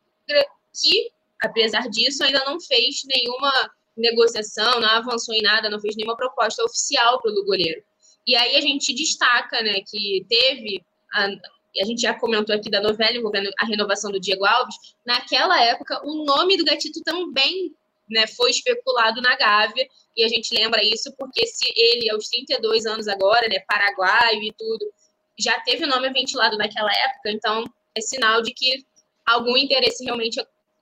que, 0.74 1.12
apesar 1.40 1.88
disso, 1.88 2.24
ainda 2.24 2.44
não 2.46 2.60
fez 2.60 3.02
nenhuma 3.06 3.52
negociação, 3.96 4.80
não 4.80 4.90
avançou 4.90 5.36
em 5.36 5.42
nada, 5.42 5.70
não 5.70 5.80
fez 5.80 5.96
nenhuma 5.96 6.18
proposta 6.18 6.64
oficial 6.64 7.22
pelo 7.22 7.46
goleiro. 7.46 7.84
E 8.26 8.36
aí 8.36 8.56
a 8.56 8.62
gente 8.62 8.94
destaca 8.94 9.62
né, 9.62 9.82
que 9.88 10.26
teve, 10.30 10.84
a, 11.14 11.26
a 11.26 11.86
gente 11.86 12.02
já 12.02 12.14
comentou 12.14 12.56
aqui 12.56 12.70
da 12.70 12.82
novela 12.82 13.16
envolvendo 13.16 13.50
a 13.60 13.66
renovação 13.66 14.12
do 14.12 14.20
Diego 14.20 14.46
Alves, 14.46 14.76
naquela 15.06 15.60
época 15.64 16.02
o 16.04 16.24
nome 16.24 16.58
do 16.58 16.66
Gatito 16.66 17.02
também 17.04 17.74
né, 18.10 18.28
foi 18.28 18.52
especulado 18.52 19.22
na 19.22 19.36
Gávea, 19.36 19.88
e 20.16 20.24
a 20.24 20.28
gente 20.28 20.54
lembra 20.54 20.84
isso 20.84 21.14
porque 21.18 21.48
se 21.48 21.66
ele, 21.76 22.12
aos 22.12 22.28
32 22.28 22.86
anos 22.86 23.08
agora, 23.08 23.48
né, 23.48 23.60
paraguaio 23.68 24.44
e 24.44 24.54
tudo, 24.58 24.92
já 25.40 25.60
teve 25.62 25.86
o 25.86 25.88
nome 25.88 26.10
ventilado 26.12 26.58
naquela 26.58 26.92
época, 26.92 27.32
então 27.32 27.64
é 27.96 28.02
sinal 28.02 28.42
de 28.42 28.54
que 28.54 28.86
algum 29.26 29.58
interesse 29.58 30.04
realmente 30.04 30.40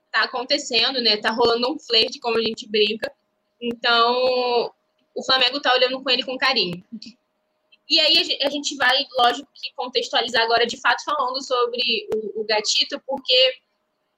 está 0.09 0.23
acontecendo, 0.23 1.01
né? 1.01 1.17
Tá 1.17 1.31
rolando 1.31 1.71
um 1.71 1.79
flerte, 1.79 2.19
como 2.19 2.37
a 2.37 2.41
gente 2.41 2.67
brinca. 2.67 3.11
Então, 3.61 4.71
o 5.15 5.23
Flamengo 5.23 5.57
está 5.57 5.73
olhando 5.73 6.01
com 6.01 6.09
ele 6.09 6.23
com 6.23 6.37
carinho. 6.37 6.83
E 7.89 7.99
aí 7.99 8.37
a 8.43 8.49
gente 8.49 8.75
vai, 8.75 9.03
lógico, 9.17 9.49
que 9.53 9.73
contextualizar 9.75 10.43
agora 10.43 10.65
de 10.67 10.79
fato 10.79 11.03
falando 11.03 11.43
sobre 11.43 12.07
o, 12.13 12.41
o 12.41 12.45
Gatito, 12.45 13.01
porque 13.05 13.55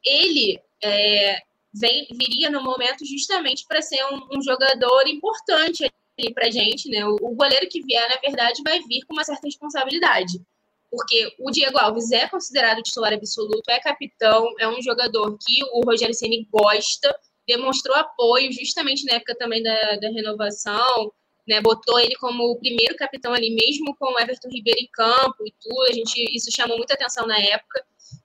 ele 0.03 0.59
é, 0.83 1.37
vem, 1.73 2.07
viria 2.11 2.49
no 2.49 2.61
momento 2.61 3.05
justamente 3.05 3.65
para 3.65 3.81
ser 3.81 4.03
um, 4.05 4.37
um, 4.37 4.41
jogador 4.41 5.07
importante 5.07 5.89
ali 6.19 6.33
para 6.33 6.51
gente, 6.51 6.89
né? 6.89 7.05
O, 7.05 7.15
o, 7.21 7.35
goleiro 7.35 7.69
que 7.69 7.81
vier, 7.81 8.07
na 8.09 8.17
verdade, 8.17 8.61
vai 8.63 8.81
vir 8.81 9.05
com 9.05 9.13
uma 9.13 9.23
certa 9.23 9.47
responsabilidade, 9.47 10.41
porque 10.89 11.33
o 11.39 11.49
Diego 11.49 11.77
Alves 11.77 12.11
é 12.11 12.27
considerado 12.27 12.81
titular 12.81 13.13
absoluto, 13.13 13.69
é 13.69 13.79
capitão, 13.79 14.53
é 14.59 14.67
um 14.67 14.81
jogador 14.81 15.37
que 15.37 15.63
o 15.71 15.85
Rogério 15.85 16.13
Ceni 16.13 16.45
gosta, 16.51 17.17
demonstrou 17.47 17.95
apoio 17.95 18.51
justamente 18.51 19.05
na 19.05 19.13
época 19.13 19.35
também 19.35 19.63
da, 19.63 19.95
da 19.95 20.09
renovação 20.09 21.13
né, 21.47 21.61
botou 21.61 21.99
ele 21.99 22.15
como 22.15 22.43
o 22.43 22.59
primeiro 22.59 22.95
capitão 22.95 23.33
ali, 23.33 23.49
mesmo 23.49 23.95
com 23.95 24.13
o 24.13 24.19
Everton 24.19 24.49
Ribeiro 24.49 24.79
em 24.79 24.89
campo 24.91 25.45
e 25.45 25.53
tudo, 25.61 25.83
a 25.89 25.93
gente, 25.93 26.35
isso 26.35 26.51
chamou 26.51 26.77
muita 26.77 26.93
atenção 26.93 27.25
na 27.25 27.39
época. 27.39 27.83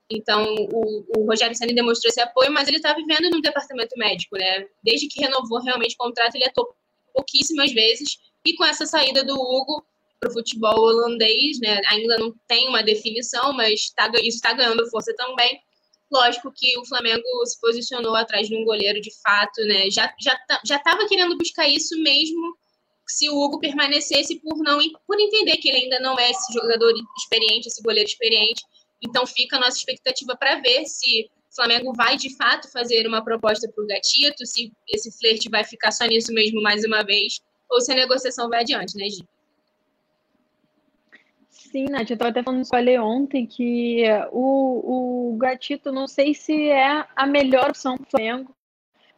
Então, 0.08 0.54
o, 0.54 1.04
o 1.16 1.26
Rogério 1.26 1.56
Senna 1.56 1.74
demonstrou 1.74 2.10
esse 2.10 2.20
apoio, 2.20 2.52
mas 2.52 2.68
ele 2.68 2.76
está 2.76 2.94
vivendo 2.94 3.30
num 3.30 3.40
departamento 3.40 3.96
médico, 3.96 4.36
né? 4.36 4.66
Desde 4.82 5.08
que 5.08 5.20
renovou 5.20 5.60
realmente 5.60 5.94
o 5.94 5.98
contrato, 5.98 6.36
ele 6.36 6.44
atuou 6.44 6.74
pouquíssimas 7.12 7.72
vezes, 7.72 8.18
e 8.44 8.54
com 8.54 8.64
essa 8.64 8.86
saída 8.86 9.24
do 9.24 9.34
Hugo, 9.34 9.84
para 10.20 10.30
o 10.30 10.32
futebol 10.32 10.78
holandês, 10.78 11.58
né? 11.60 11.80
Ainda 11.88 12.18
não 12.18 12.34
tem 12.46 12.68
uma 12.68 12.82
definição, 12.82 13.52
mas 13.52 13.90
tá, 13.90 14.10
isso 14.22 14.36
está 14.36 14.52
ganhando 14.52 14.88
força 14.90 15.14
também. 15.16 15.60
Lógico 16.10 16.52
que 16.54 16.78
o 16.78 16.86
Flamengo 16.86 17.24
se 17.44 17.60
posicionou 17.60 18.14
atrás 18.14 18.48
de 18.48 18.56
um 18.56 18.64
goleiro 18.64 19.00
de 19.00 19.10
fato, 19.22 19.60
né? 19.62 19.90
Já 19.90 20.12
já 20.20 20.36
tá, 20.46 20.60
já 20.64 20.76
estava 20.76 21.06
querendo 21.08 21.36
buscar 21.36 21.68
isso 21.68 22.00
mesmo 22.00 22.56
se 23.06 23.28
o 23.30 23.36
Hugo 23.36 23.58
permanecesse 23.58 24.40
por 24.40 24.56
não 24.58 24.78
por 25.06 25.20
entender 25.20 25.56
que 25.58 25.68
ele 25.68 25.84
ainda 25.84 26.00
não 26.00 26.18
é 26.18 26.30
esse 26.30 26.52
jogador 26.52 26.92
experiente, 27.18 27.68
esse 27.68 27.82
goleiro 27.82 28.08
experiente. 28.08 28.62
Então 29.02 29.26
fica 29.26 29.56
a 29.56 29.60
nossa 29.60 29.76
expectativa 29.76 30.36
para 30.36 30.60
ver 30.60 30.84
se 30.86 31.28
o 31.50 31.54
Flamengo 31.54 31.92
vai 31.94 32.16
de 32.16 32.34
fato 32.36 32.70
fazer 32.70 33.06
uma 33.06 33.22
proposta 33.22 33.70
para 33.70 33.84
o 33.84 33.86
Gatito, 33.86 34.44
se 34.44 34.72
esse 34.88 35.16
flerte 35.18 35.48
vai 35.48 35.64
ficar 35.64 35.92
só 35.92 36.04
nisso 36.04 36.32
mesmo 36.32 36.60
mais 36.60 36.84
uma 36.84 37.02
vez, 37.02 37.40
ou 37.70 37.80
se 37.80 37.92
a 37.92 37.94
negociação 37.94 38.48
vai 38.48 38.60
adiante, 38.60 38.96
né, 38.96 39.08
Gi? 39.08 39.24
Sim, 41.76 41.84
Nath, 41.90 42.08
eu 42.08 42.14
estava 42.14 42.30
até 42.30 42.42
falando 42.42 42.66
com 42.66 42.76
a 42.76 43.04
ontem 43.04 43.46
que 43.46 44.02
o, 44.32 45.32
o 45.32 45.36
Gatito 45.36 45.92
não 45.92 46.06
sei 46.06 46.32
se 46.32 46.70
é 46.70 47.06
a 47.14 47.26
melhor 47.26 47.68
opção 47.70 47.96
do 47.96 48.06
Flamengo, 48.06 48.55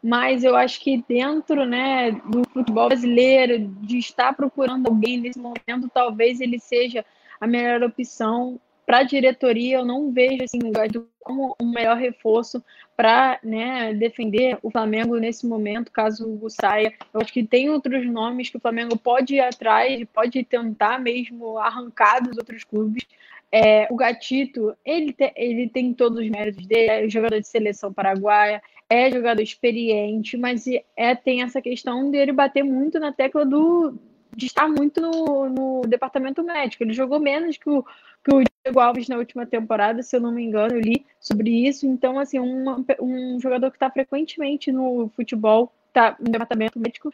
mas 0.03 0.45
eu 0.45 0.57
acho 0.57 0.81
que 0.81 1.05
dentro 1.09 1.65
né, 1.65 2.13
do 2.13 2.43
futebol 2.53 2.89
brasileiro, 2.89 3.69
de 3.81 3.99
estar 3.99 4.33
procurando 4.35 4.87
alguém 4.87 5.19
nesse 5.19 5.39
momento, 5.39 5.91
talvez 5.93 6.41
ele 6.41 6.59
seja 6.59 7.05
a 7.41 7.47
melhor 7.47 7.83
opção 7.83 8.61
para 8.87 9.01
a 9.01 9.03
diretoria, 9.03 9.77
eu 9.77 9.85
não 9.85 10.11
vejo 10.11 10.43
assim, 10.43 10.61
o 10.65 10.73
Gatito 10.73 11.07
como 11.21 11.55
um 11.61 11.71
melhor 11.71 11.99
reforço 11.99 12.65
para 12.97 13.39
né, 13.45 13.93
defender 13.93 14.59
o 14.63 14.71
Flamengo 14.71 15.15
nesse 15.19 15.47
momento, 15.47 15.93
caso 15.93 16.39
o 16.41 16.49
saia. 16.49 16.95
Eu 17.13 17.21
acho 17.21 17.31
que 17.31 17.45
tem 17.45 17.69
outros 17.69 18.07
nomes 18.07 18.49
que 18.49 18.57
o 18.57 18.61
Flamengo 18.61 18.97
pode 18.97 19.35
ir 19.35 19.41
atrás, 19.41 20.03
pode 20.11 20.43
tentar 20.43 20.99
mesmo 20.99 21.59
arrancar 21.59 22.23
dos 22.23 22.39
outros 22.39 22.65
clubes. 22.65 23.05
É, 23.51 23.89
o 23.91 23.97
Gatito, 23.97 24.77
ele, 24.85 25.13
te, 25.13 25.33
ele 25.35 25.69
tem 25.69 25.95
todos 25.95 26.19
os 26.19 26.29
méritos 26.29 26.67
dele, 26.67 26.91
é 26.91 27.09
jogador 27.09 27.41
de 27.41 27.49
seleção 27.49 27.93
paraguaia, 27.93 28.63
é 28.91 29.11
jogador 29.11 29.41
experiente, 29.41 30.37
mas 30.37 30.65
é, 30.97 31.15
tem 31.15 31.43
essa 31.43 31.61
questão 31.61 32.11
dele 32.11 32.33
bater 32.33 32.63
muito 32.63 32.99
na 32.99 33.13
tecla 33.13 33.47
do, 33.47 33.99
de 34.37 34.47
estar 34.47 34.69
muito 34.69 35.01
no, 35.01 35.49
no 35.49 35.83
departamento 35.83 36.43
médico. 36.43 36.85
Ele 36.85 36.93
jogou 36.93 37.19
menos 37.19 37.57
que 37.57 37.69
o, 37.69 37.83
que 38.23 38.35
o 38.35 38.43
Diego 38.65 38.81
Alves 38.81 39.09
na 39.09 39.17
última 39.17 39.47
temporada, 39.47 40.03
se 40.03 40.15
eu 40.15 40.21
não 40.21 40.31
me 40.31 40.45
engano, 40.45 40.75
eu 40.75 40.81
li 40.81 41.05
sobre 41.19 41.51
isso. 41.67 41.87
Então, 41.87 42.19
assim, 42.19 42.39
um, 42.39 42.85
um 43.01 43.41
jogador 43.41 43.71
que 43.71 43.77
está 43.77 43.91
frequentemente 43.91 44.71
no 44.71 45.11
futebol, 45.17 45.73
está 45.89 46.17
no 46.21 46.31
departamento 46.31 46.79
médico 46.79 47.13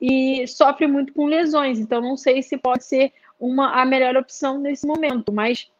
e 0.00 0.46
sofre 0.46 0.86
muito 0.86 1.12
com 1.12 1.26
lesões. 1.26 1.78
Então, 1.78 2.00
não 2.00 2.16
sei 2.16 2.42
se 2.42 2.56
pode 2.56 2.84
ser 2.84 3.12
uma, 3.38 3.80
a 3.80 3.84
melhor 3.84 4.16
opção 4.16 4.58
nesse 4.58 4.86
momento. 4.86 5.32
Mas, 5.32 5.70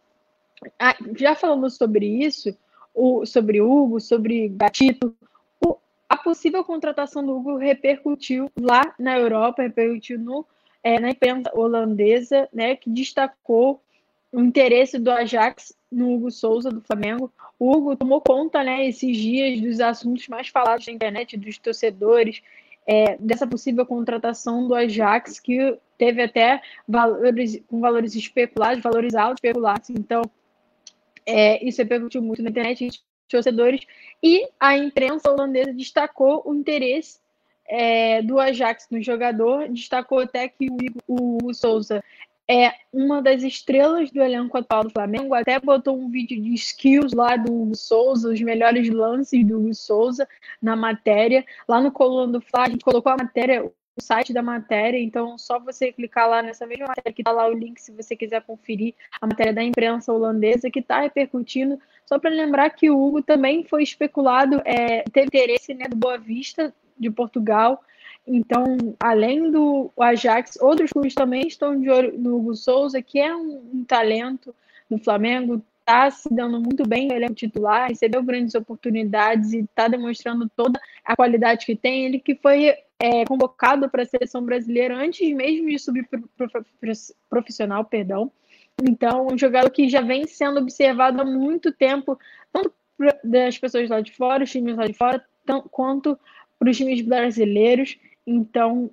já 1.17 1.35
falando 1.35 1.69
sobre 1.71 2.07
isso, 2.07 2.57
o, 2.95 3.27
sobre 3.27 3.61
Hugo, 3.61 4.01
sobre 4.01 4.49
Gatito, 4.49 5.15
o, 5.65 5.77
a 6.09 6.17
possível 6.17 6.63
contratação 6.65 7.25
do 7.25 7.37
Hugo 7.37 7.57
repercutiu 7.57 8.51
lá 8.59 8.95
na 8.99 9.19
Europa, 9.19 9.63
repercutiu 9.63 10.19
no, 10.19 10.47
é, 10.83 11.01
na 11.01 11.11
imprensa 11.11 11.51
holandesa, 11.55 12.49
né, 12.53 12.77
que 12.77 12.91
destacou 12.91 13.83
o 14.31 14.41
interesse 14.41 14.99
do 14.99 15.11
Ajax 15.11 15.75
no 15.91 16.13
Hugo 16.13 16.31
Souza, 16.31 16.71
do 16.71 16.81
Flamengo. 16.81 17.33
O 17.59 17.73
Hugo 17.73 17.97
tomou 17.97 18.21
conta, 18.21 18.63
né, 18.63 18.87
esses 18.87 19.17
dias 19.17 19.61
dos 19.61 19.81
assuntos 19.81 20.29
mais 20.29 20.49
falados 20.49 20.87
na 20.87 20.93
internet, 20.93 21.37
dos 21.37 21.57
torcedores, 21.59 22.43
é, 22.87 23.17
dessa 23.19 23.47
possível 23.47 23.87
contratação 23.87 24.69
do 24.69 24.75
Ajax, 24.75 25.41
que 25.41 25.79
teve 25.99 26.23
até 26.23 26.61
valores 26.87 27.63
com 27.67 27.81
valores 27.81 28.15
especulados, 28.15 28.83
valores 28.83 29.15
altos 29.15 29.39
especulados. 29.39 29.91
Então, 29.91 30.23
é, 31.27 31.65
isso 31.65 31.81
repercutiu 31.81 32.23
muito 32.23 32.43
na 32.43 32.51
internet, 32.51 32.87
os 32.87 33.03
torcedores, 33.29 33.87
e 34.23 34.49
a 34.61 34.77
imprensa 34.77 35.31
holandesa 35.31 35.73
destacou 35.73 36.43
o 36.45 36.55
interesse 36.55 37.19
é, 37.67 38.23
do 38.23 38.39
Ajax 38.39 38.87
no 38.91 39.03
jogador, 39.03 39.69
destacou 39.69 40.21
até 40.21 40.49
que 40.49 40.69
o, 40.69 40.77
o, 41.09 41.39
o 41.47 41.55
Souza 41.55 42.03
é 42.49 42.73
uma 42.93 43.23
das 43.23 43.43
estrelas 43.43 44.11
do 44.11 44.23
elenco 44.23 44.57
atual 44.59 44.85
do 44.85 44.91
Flamengo. 44.91 45.35
Até 45.35 45.59
botou 45.59 45.99
um 45.99 46.11
vídeo 46.11 46.41
de 46.41 46.53
skills 46.55 47.13
lá 47.15 47.37
do 47.37 47.75
Souza, 47.75 48.31
os 48.31 48.41
melhores 48.41 48.89
lances 48.91 49.45
do 49.47 49.73
Souza 49.73 50.29
na 50.61 50.77
matéria. 50.77 51.45
Lá 51.67 51.81
no 51.81 51.91
Coluna 51.91 52.33
do 52.33 52.41
Fla, 52.41 52.65
a 52.65 52.69
gente 52.69 52.85
colocou 52.85 53.13
a 53.13 53.17
matéria, 53.17 53.71
site 54.01 54.33
da 54.33 54.43
matéria, 54.43 54.99
então 54.99 55.39
só 55.39 55.59
você 55.59 55.93
clicar 55.93 56.29
lá 56.29 56.43
nessa 56.43 56.67
mesma 56.67 56.87
matéria 56.89 57.13
que 57.13 57.23
está 57.23 57.33
lá 57.33 57.47
o 57.47 57.53
link 57.53 57.81
se 57.81 57.93
você 57.93 58.17
quiser 58.17 58.43
conferir 58.43 58.95
a 59.21 59.27
matéria 59.27 59.53
da 59.53 59.63
imprensa 59.63 60.13
holandesa 60.13 60.71
que 60.71 60.81
está 60.81 61.01
repercutindo. 61.01 61.79
Só 62.07 62.19
para 62.19 62.31
lembrar 62.31 62.71
que 62.71 62.91
o 62.91 63.03
Hugo 63.03 63.23
também 63.23 63.65
foi 63.65 63.83
especulado, 63.83 64.61
é, 64.65 65.03
teve 65.13 65.27
interesse 65.27 65.75
né, 65.75 65.87
do 65.89 65.97
Boa 65.97 66.19
Vista 66.19 66.75
de 66.99 67.11
Portugal 67.11 67.83
então, 68.27 68.97
além 68.99 69.51
do 69.51 69.93
Ajax, 69.99 70.57
outros 70.61 70.91
clubes 70.91 71.15
também 71.15 71.47
estão 71.47 71.79
de 71.79 71.91
olho 71.91 72.19
no 72.19 72.37
Hugo 72.37 72.55
Souza, 72.55 73.03
que 73.03 73.19
é 73.19 73.35
um, 73.37 73.63
um 73.73 73.85
talento 73.85 74.55
no 74.89 74.99
Flamengo, 74.99 75.63
está 75.85 76.11
se 76.11 76.33
dando 76.35 76.59
muito 76.59 76.89
bem, 76.89 77.13
ele 77.13 77.27
é 77.27 77.29
titular, 77.29 77.89
recebeu 77.89 78.23
grandes 78.23 78.55
oportunidades 78.55 79.53
e 79.53 79.59
está 79.59 79.87
demonstrando 79.87 80.51
toda 80.57 80.81
a 81.05 81.15
qualidade 81.15 81.67
que 81.67 81.77
tem. 81.77 82.07
Ele 82.07 82.19
que 82.19 82.35
foi 82.35 82.75
é, 82.99 83.25
convocado 83.27 83.89
para 83.91 84.03
a 84.03 84.07
seleção 84.07 84.43
brasileira 84.43 84.97
antes 84.97 85.31
mesmo 85.35 85.69
de 85.69 85.79
subir 85.79 86.09
para 86.09 86.65
profissional, 87.29 87.85
perdão. 87.85 88.33
Então, 88.83 89.29
um 89.31 89.39
jogador 89.39 89.71
que 89.71 89.89
já 89.89 90.01
vem 90.01 90.27
sendo 90.27 90.59
observado 90.59 91.21
há 91.21 91.25
muito 91.25 91.71
tempo, 91.71 92.19
tanto 92.51 92.73
das 93.23 93.59
pessoas 93.59 93.89
lá 93.89 94.01
de 94.01 94.13
fora, 94.13 94.43
os 94.43 94.51
times 94.51 94.77
lá 94.77 94.87
de 94.87 94.95
fora, 94.95 95.25
quanto 95.71 96.19
para 96.59 96.71
os 96.71 96.77
times 96.77 97.03
brasileiros. 97.03 97.97
Então, 98.27 98.91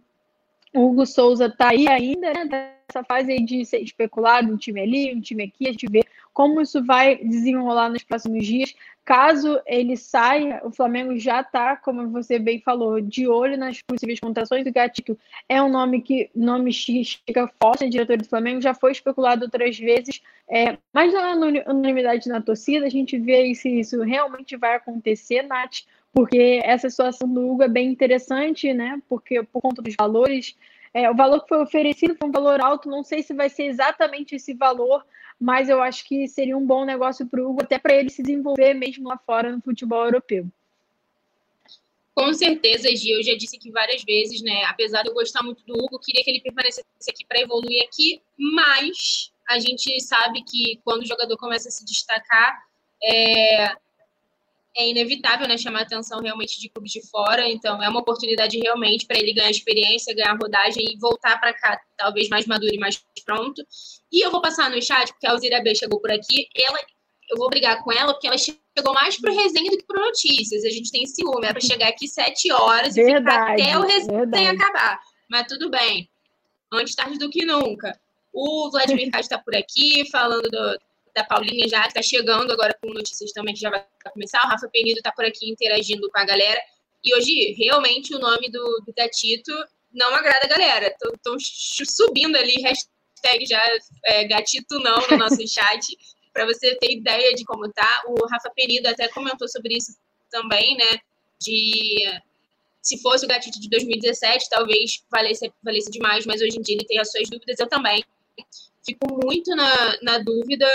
o 0.74 0.88
Hugo 0.88 1.06
Souza 1.06 1.46
está 1.46 1.70
aí 1.70 1.88
ainda, 1.88 2.34
né, 2.34 2.46
nessa 2.46 3.04
fase 3.06 3.32
aí 3.32 3.44
de 3.44 3.66
ser 3.66 3.80
especulado, 3.80 4.52
um 4.52 4.58
time 4.58 4.82
ali, 4.82 5.16
um 5.16 5.22
time 5.22 5.44
aqui, 5.44 5.68
a 5.68 5.72
gente 5.72 5.88
vê 5.90 6.04
como 6.34 6.62
isso 6.62 6.84
vai 6.84 7.18
desenrolar 7.18 7.90
nos 7.90 8.04
próximos 8.04 8.46
dias. 8.46 8.74
Caso 9.04 9.60
ele 9.66 9.98
saia, 9.98 10.62
o 10.64 10.72
Flamengo 10.72 11.18
já 11.18 11.42
está, 11.42 11.76
como 11.76 12.10
você 12.10 12.38
bem 12.38 12.62
falou, 12.62 13.02
de 13.02 13.28
olho 13.28 13.58
nas 13.58 13.82
possíveis 13.82 14.20
contratações. 14.20 14.66
O 14.66 14.72
Gatito 14.72 15.18
é 15.50 15.62
um 15.62 15.70
nome 15.70 16.02
que 16.02 16.30
nome 16.36 16.72
chega 16.72 17.52
forte, 17.62 17.86
a 17.86 17.90
diretor 17.90 18.18
do 18.18 18.30
Flamengo 18.30 18.62
já 18.62 18.74
foi 18.74 18.92
especulado 18.92 19.46
outras 19.46 19.78
vezes, 19.78 20.22
é, 20.50 20.78
mas 20.94 21.12
não 21.12 21.22
é 21.22 21.64
unanimidade 21.68 22.30
na 22.30 22.42
torcida. 22.42 22.86
A 22.86 22.90
gente 22.90 23.18
vê 23.18 23.54
se 23.56 23.80
isso 23.80 24.02
realmente 24.02 24.56
vai 24.56 24.76
acontecer, 24.76 25.42
Nath 25.42 25.82
porque 26.14 26.62
essa 26.64 26.90
situação 26.90 27.32
do 27.32 27.50
Hugo 27.50 27.64
é 27.64 27.68
bem 27.68 27.90
interessante, 27.90 28.74
né? 28.74 29.02
Porque 29.08 29.42
por 29.44 29.62
conta 29.62 29.82
dos 29.82 29.96
valores, 29.98 30.56
é, 30.94 31.10
o 31.10 31.16
valor 31.16 31.42
que 31.42 31.48
foi 31.48 31.62
oferecido 31.62 32.16
foi 32.20 32.28
um 32.28 32.32
valor 32.32 32.60
alto, 32.60 32.90
não 32.90 33.04
sei 33.04 33.24
se 33.24 33.34
vai 33.34 33.50
ser 33.50 33.64
exatamente 33.64 34.36
esse 34.36 34.54
valor, 34.54 35.06
mas 35.42 35.70
eu 35.70 35.82
acho 35.82 36.06
que 36.08 36.28
seria 36.28 36.56
um 36.56 36.64
bom 36.64 36.86
negócio 36.86 37.26
para 37.26 37.42
o 37.42 37.50
Hugo, 37.50 37.64
até 37.64 37.80
para 37.80 37.96
ele 37.96 38.12
se 38.12 38.22
desenvolver 38.22 38.76
mesmo 38.76 39.10
lá 39.10 39.18
fora 39.18 39.52
no 39.52 39.60
futebol 39.60 40.06
europeu. 40.06 40.46
Com 42.14 42.32
certeza, 42.32 42.96
Gil, 42.96 43.18
eu 43.18 43.24
já 43.24 43.34
disse 43.36 43.56
aqui 43.56 43.72
várias 43.72 44.04
vezes, 44.04 44.44
né? 44.44 44.66
Apesar 44.66 45.02
de 45.02 45.10
eu 45.10 45.16
gostar 45.16 45.42
muito 45.42 45.66
do 45.66 45.74
Hugo, 45.74 45.98
queria 45.98 46.24
que 46.24 46.30
ele 46.30 46.42
permanecesse 46.42 46.86
aqui 47.10 47.26
para 47.26 47.42
evoluir 47.42 47.84
aqui, 47.84 48.22
mas 48.38 49.32
a 49.50 49.58
gente 49.58 50.00
sabe 50.02 50.44
que 50.44 50.80
quando 50.84 51.02
o 51.02 51.08
jogador 51.08 51.36
começa 51.38 51.70
a 51.70 51.72
se 51.72 51.84
destacar, 51.84 52.64
é, 53.04 53.76
é 54.76 54.90
inevitável 54.90 55.48
né, 55.48 55.58
chamar 55.58 55.80
a 55.80 55.82
atenção 55.84 56.22
realmente 56.22 56.60
de 56.60 56.70
clubes 56.70 56.92
de 56.92 57.06
fora, 57.10 57.50
então 57.50 57.82
é 57.84 57.90
uma 57.90 58.00
oportunidade 58.00 58.58
realmente 58.58 59.06
para 59.06 59.20
ele 59.20 59.34
ganhar 59.34 59.50
experiência, 59.50 60.16
ganhar 60.16 60.38
rodagem 60.42 60.86
e 60.90 60.98
voltar 60.98 61.40
para 61.40 61.54
cá, 61.54 61.80
talvez 61.98 62.30
mais 62.30 62.46
maduro 62.46 62.74
e 62.74 62.80
mais 62.80 63.04
pronto. 63.26 63.62
E 64.12 64.26
eu 64.26 64.32
vou 64.32 64.42
passar 64.42 64.70
no 64.70 64.82
chat, 64.82 65.12
porque 65.12 65.28
a 65.28 65.32
Alzira 65.32 65.62
B 65.62 65.76
chegou 65.76 66.00
por 66.00 66.12
aqui, 66.12 66.48
ela, 66.56 66.80
eu 67.30 67.38
vou 67.38 67.50
brigar 67.50 67.84
com 67.84 67.92
ela, 67.92 68.14
porque 68.14 68.28
ela 68.28 68.38
chegou 68.38 68.94
mais 68.94 69.20
pro 69.20 69.34
resenha 69.34 69.70
do 69.70 69.78
que 69.78 69.86
pro 69.86 70.02
notícias. 70.02 70.64
A 70.64 70.70
gente 70.70 70.92
tem 70.92 71.06
ciúme, 71.06 71.48
é 71.48 71.52
para 71.52 71.62
chegar 71.62 71.90
aqui 71.90 72.08
sete 72.08 72.52
horas 72.52 72.96
verdade, 72.96 73.62
e 73.62 73.64
ficar 73.64 73.74
até 73.74 73.78
o 73.78 73.82
resenha 73.82 74.52
acabar. 74.52 75.00
Mas 75.30 75.48
tudo 75.48 75.70
bem, 75.70 76.10
antes 76.72 76.96
tarde 76.96 77.18
do 77.18 77.30
que 77.30 77.46
nunca. 77.46 78.00
O 78.34 78.70
Vladimir 78.72 79.12
Castro 79.12 79.36
está 79.36 79.38
por 79.38 79.56
aqui, 79.56 80.10
falando 80.10 80.50
do, 80.50 80.80
da 81.16 81.24
Paulinha 81.24 81.68
já, 81.68 81.86
está 81.86 82.02
chegando 82.02 82.52
agora 82.52 82.78
com 82.82 82.94
notícias 82.94 83.32
também, 83.32 83.54
que 83.54 83.60
já 83.60 83.70
vai 83.70 83.86
começar. 84.12 84.44
O 84.44 84.48
Rafa 84.48 84.68
Penido 84.70 84.98
está 84.98 85.12
por 85.12 85.26
aqui 85.26 85.50
interagindo 85.50 86.10
com 86.10 86.20
a 86.20 86.26
galera. 86.26 86.60
E 87.04 87.16
hoje, 87.16 87.54
realmente, 87.54 88.16
o 88.16 88.20
nome 88.20 88.50
do, 88.50 88.84
do 88.86 88.94
gatito 88.96 89.52
não 89.94 90.14
agrada 90.14 90.46
a 90.46 90.50
galera. 90.50 90.88
Estão 90.88 91.36
subindo 91.40 92.36
ali, 92.36 92.62
hashtag 92.62 93.46
já 93.46 93.62
é, 94.06 94.26
gatito 94.26 94.80
não 94.80 95.00
no 95.10 95.18
nosso 95.18 95.42
chat, 95.48 95.98
para 96.34 96.46
você 96.46 96.76
ter 96.76 96.92
ideia 96.92 97.34
de 97.34 97.44
como 97.44 97.72
tá. 97.72 98.04
O 98.08 98.26
Rafa 98.28 98.50
Penido 98.56 98.88
até 98.88 99.08
comentou 99.08 99.48
sobre 99.48 99.76
isso 99.76 99.98
também, 100.30 100.78
né? 100.78 101.00
De 101.40 102.22
se 102.82 103.00
fosse 103.02 103.26
o 103.26 103.28
gatito 103.28 103.60
de 103.60 103.70
2017, 103.70 104.50
talvez 104.50 105.04
valesse, 105.12 105.54
valesse 105.64 105.92
demais, 105.92 106.26
mas 106.26 106.42
hoje 106.42 106.58
em 106.58 106.62
dia 106.62 106.76
ele 106.76 106.86
tem 106.86 107.00
as 107.00 107.12
suas 107.12 107.30
dúvidas, 107.30 107.60
eu 107.60 107.68
também. 107.68 108.04
Fico 108.84 109.20
muito 109.24 109.56
na, 109.56 109.98
na 110.02 110.18
dúvida 110.18 110.68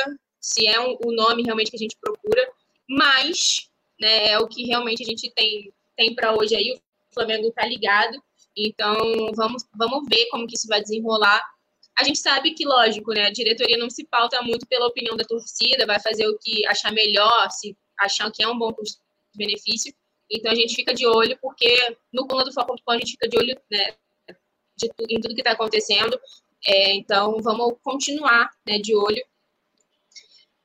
se 0.47 0.65
é 0.65 0.81
um, 0.81 0.97
o 1.05 1.13
nome 1.13 1.43
realmente 1.43 1.73
que 1.73 1.77
a 1.77 1.81
gente 1.81 1.97
procura, 2.01 2.49
mas 2.89 3.69
né, 4.01 4.29
é 4.29 4.39
o 4.39 4.47
que 4.47 4.65
realmente 4.65 5.03
a 5.03 5.07
gente 5.07 5.29
tem, 5.35 5.73
tem 5.97 6.15
para 6.15 6.37
hoje 6.37 6.55
aí. 6.55 6.71
O 6.71 7.15
Flamengo 7.15 7.49
está 7.49 7.67
ligado, 7.67 8.23
então 8.57 8.95
vamos, 9.35 9.65
vamos 9.75 10.05
ver 10.09 10.29
como 10.31 10.47
que 10.47 10.55
isso 10.55 10.69
vai 10.69 10.81
desenrolar. 10.81 11.43
A 11.99 12.05
gente 12.05 12.21
sabe 12.21 12.55
que, 12.55 12.65
lógico, 12.65 13.13
né, 13.13 13.27
a 13.27 13.33
diretoria 13.33 13.77
não 13.77 13.91
se 13.91 14.07
pauta 14.07 14.41
muito 14.41 14.67
pela 14.69 14.87
opinião 14.87 15.17
da 15.17 15.25
torcida, 15.25 15.85
vai 15.85 15.99
fazer 15.99 16.29
o 16.29 16.39
que 16.39 16.65
achar 16.67 16.93
melhor, 16.93 17.51
se 17.51 17.77
achar 17.99 18.31
que 18.31 18.45
é 18.45 18.49
um 18.49 18.57
bom 18.57 18.73
custo-benefício. 18.73 19.93
Então 20.31 20.53
a 20.53 20.55
gente 20.55 20.77
fica 20.77 20.95
de 20.95 21.07
olho, 21.07 21.37
porque 21.43 21.75
no 22.13 22.25
coluna 22.25 22.45
do 22.45 22.53
Fla.com 22.53 22.91
a 22.93 22.99
gente 22.99 23.13
fica 23.13 23.29
de 23.29 23.37
olho 23.37 23.61
né, 23.69 23.97
de, 24.77 24.91
em 25.09 25.21
tudo 25.21 25.35
que 25.35 25.41
está 25.41 25.53
acontecendo. 25.53 26.17
É, 26.65 26.95
então 26.95 27.39
vamos 27.43 27.75
continuar 27.83 28.49
né, 28.65 28.79
de 28.79 28.95
olho. 28.95 29.25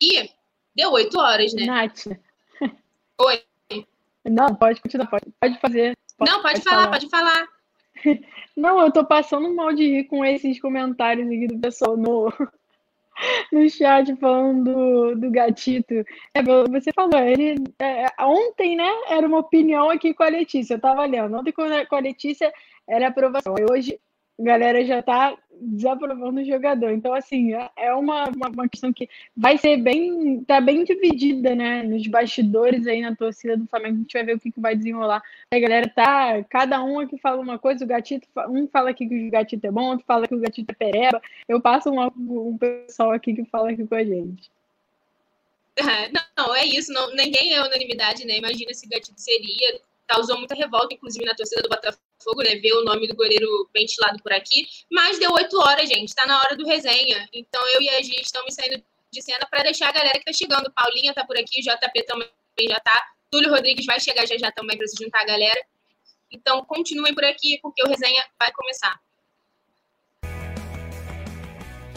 E 0.02 0.30
deu 0.76 0.92
oito 0.92 1.20
horas, 1.20 1.54
né? 1.54 1.66
Nath. 1.66 2.08
Oi. 3.22 3.44
Não, 4.26 4.56
pode 4.56 4.82
continuar, 4.82 5.08
pode, 5.08 5.26
pode 5.40 5.60
fazer. 5.60 5.98
Pode, 6.18 6.32
não, 6.32 6.42
pode, 6.42 6.54
pode 6.56 6.64
falar, 6.64 6.84
falar, 6.84 6.92
pode 6.92 7.10
falar. 7.10 7.48
Não, 8.56 8.82
eu 8.82 8.92
tô 8.92 9.06
passando 9.06 9.54
mal 9.56 9.74
de 9.74 9.84
rir 9.84 10.04
com 10.06 10.26
esses 10.26 10.60
comentários 10.60 11.28
aqui 11.28 11.48
do 11.48 11.60
pessoal 11.60 11.96
no, 11.96 12.32
no 13.52 13.70
chat 13.70 14.14
falando 14.18 14.64
do, 14.64 15.16
do 15.16 15.32
gatito. 15.32 15.94
É, 16.34 16.44
você 16.44 16.92
falou, 16.94 17.20
ele 17.20 17.56
é, 17.80 18.06
ontem, 18.20 18.76
né, 18.76 18.90
era 19.08 19.26
uma 19.26 19.40
opinião 19.40 19.90
aqui 19.90 20.14
com 20.14 20.24
a 20.24 20.30
Letícia. 20.30 20.76
Eu 20.76 20.82
tava 20.82 21.06
lendo. 21.06 21.38
Ontem 21.38 21.52
com 21.52 21.62
a, 21.62 21.86
com 21.86 21.96
a 21.96 22.00
Letícia 22.00 22.52
era 22.88 23.08
aprovação. 23.08 23.56
Hoje 23.72 24.00
a 24.42 24.44
galera 24.44 24.84
já 24.84 25.04
tá 25.04 25.38
desaprovando 25.62 26.42
o 26.42 26.46
jogador. 26.46 26.90
Então, 26.92 27.14
assim, 27.14 27.54
é, 27.54 27.70
é 27.78 27.94
uma, 27.94 28.26
uma, 28.30 28.50
uma, 28.50 28.68
questão 28.68 28.92
que 28.92 29.08
vai 29.38 29.58
ser 29.58 29.78
bem. 29.78 30.44
tá 30.44 30.60
bem 30.60 30.84
dividida, 30.84 31.54
né? 31.54 31.84
Nos 31.84 32.06
bastidores 32.08 32.88
aí 32.88 33.02
na 33.02 33.16
torcida 33.16 33.56
do 33.56 33.68
Flamengo. 33.68 33.98
A 33.98 34.00
gente 34.00 34.14
vai 34.14 34.24
ver 34.24 34.36
o 34.36 34.40
que, 34.40 34.52
que 34.52 34.60
vai 34.60 34.76
desenrolar. 34.76 35.22
A 35.54 35.60
galera 35.60 35.88
tá. 35.88 36.44
Cada 36.50 36.84
um 36.84 37.00
aqui 37.00 37.18
fala 37.20 37.40
uma 37.40 37.60
coisa, 37.60 37.86
o 37.86 37.88
gatito. 37.88 38.28
Um 38.50 38.68
fala 38.68 38.90
aqui 38.90 39.08
que 39.08 39.28
o 39.28 39.32
gatito 39.32 39.68
é 39.68 39.72
bom, 39.72 39.92
outro 39.92 40.06
fala 40.06 40.28
que 40.28 40.36
o 40.36 40.40
gatito 40.40 40.72
é 40.72 40.74
pereba. 40.74 41.22
Eu 41.48 41.62
passo 41.62 41.92
um, 41.92 42.02
um 42.50 42.58
pessoal 42.58 43.12
aqui 43.12 43.36
que 43.36 43.46
fala 43.46 43.70
aqui 43.70 43.86
com 43.86 43.96
a 43.96 44.04
gente. 44.04 44.50
Não, 46.38 46.56
é 46.56 46.66
isso. 46.66 46.92
Não, 46.92 47.14
ninguém 47.14 47.54
é 47.54 47.62
unanimidade, 47.62 48.26
né? 48.26 48.38
Imagina 48.38 48.74
se 48.74 48.88
o 48.88 48.90
gatito 48.90 49.20
seria 49.22 49.80
causou 50.12 50.38
muita 50.38 50.54
revolta, 50.56 50.94
inclusive 50.94 51.24
na 51.26 51.34
torcida 51.34 51.62
do 51.62 51.70
Botafogo, 51.70 52.44
né? 52.44 52.56
Ver 52.56 52.74
o 52.74 52.84
nome 52.84 53.08
do 53.08 53.16
goleiro 53.16 53.70
ventilado 53.74 54.22
por 54.22 54.34
aqui. 54.34 54.68
Mas 54.92 55.18
deu 55.18 55.32
oito 55.32 55.58
horas, 55.58 55.88
gente. 55.88 56.14
Tá 56.14 56.26
na 56.26 56.40
hora 56.40 56.56
do 56.58 56.66
resenha. 56.66 57.30
Então 57.34 57.62
eu 57.70 57.82
e 57.82 57.90
a 57.90 58.02
Gi 58.02 58.22
estamos 58.22 58.54
saindo 58.54 58.84
de 59.12 59.22
cena 59.22 59.46
para 59.50 59.64
deixar 59.64 59.90
a 59.90 59.92
galera 59.92 60.20
que 60.20 60.26
tá 60.26 60.34
chegando. 60.34 60.72
Paulinha 60.74 61.14
tá 61.14 61.26
por 61.26 61.38
aqui, 61.38 61.62
JP 61.62 62.04
também 62.04 62.30
já 62.70 62.80
tá. 62.82 63.08
Túlio 63.32 63.50
Rodrigues 63.50 63.86
vai 63.86 64.00
chegar 64.00 64.28
já 64.28 64.38
já 64.38 64.52
também 64.52 64.78
para 64.78 64.88
se 64.88 65.02
juntar 65.02 65.22
a 65.22 65.26
galera. 65.26 65.66
Então 66.30 66.64
continuem 66.66 67.14
por 67.14 67.24
aqui, 67.24 67.60
porque 67.62 67.82
o 67.84 67.88
resenha 67.88 68.24
vai 68.38 68.52
começar. 68.52 69.00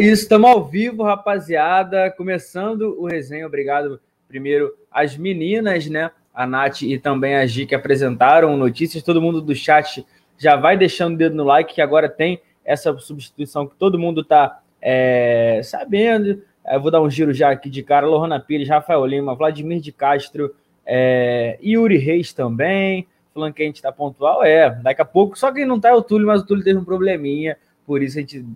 Isso, 0.00 0.22
estamos 0.22 0.50
ao 0.50 0.64
vivo, 0.64 1.02
rapaziada. 1.02 2.10
Começando 2.10 2.96
o 2.98 3.06
resenha. 3.06 3.46
Obrigado 3.46 4.00
primeiro 4.26 4.74
às 4.90 5.16
meninas, 5.16 5.86
né? 5.86 6.10
A 6.32 6.46
Nath 6.46 6.82
e 6.82 6.98
também 6.98 7.36
a 7.36 7.46
Gi 7.46 7.66
que 7.66 7.74
apresentaram 7.74 8.56
notícias. 8.56 9.02
Todo 9.02 9.20
mundo 9.20 9.42
do 9.42 9.54
chat 9.54 10.06
já 10.38 10.56
vai 10.56 10.76
deixando 10.76 11.14
o 11.14 11.18
dedo 11.18 11.36
no 11.36 11.44
like, 11.44 11.74
que 11.74 11.82
agora 11.82 12.08
tem 12.08 12.40
essa 12.64 12.96
substituição 12.98 13.66
que 13.66 13.74
todo 13.76 13.98
mundo 13.98 14.22
está 14.22 14.60
é, 14.80 15.60
sabendo. 15.62 16.42
Eu 16.66 16.80
vou 16.80 16.90
dar 16.90 17.02
um 17.02 17.10
giro 17.10 17.34
já 17.34 17.50
aqui 17.50 17.68
de 17.68 17.82
cara. 17.82 18.06
Lohana 18.06 18.40
Pires, 18.40 18.68
Rafael 18.68 19.04
Lima, 19.04 19.34
Vladimir 19.34 19.80
de 19.80 19.92
Castro, 19.92 20.54
é, 20.86 21.58
Yuri 21.62 21.98
Reis 21.98 22.32
também. 22.32 23.06
Falando 23.34 23.52
que 23.52 23.62
a 23.62 23.66
gente 23.66 23.76
está 23.76 23.92
pontual. 23.92 24.42
É, 24.42 24.70
daqui 24.70 25.02
a 25.02 25.04
pouco. 25.04 25.38
Só 25.38 25.52
quem 25.52 25.66
não 25.66 25.76
está 25.76 25.90
é 25.90 25.94
o 25.94 26.02
Túlio, 26.02 26.26
mas 26.26 26.40
o 26.40 26.46
Túlio 26.46 26.64
teve 26.64 26.78
um 26.78 26.84
probleminha. 26.84 27.58
Por 27.86 28.02
isso 28.02 28.16
a 28.16 28.20
gente 28.22 28.46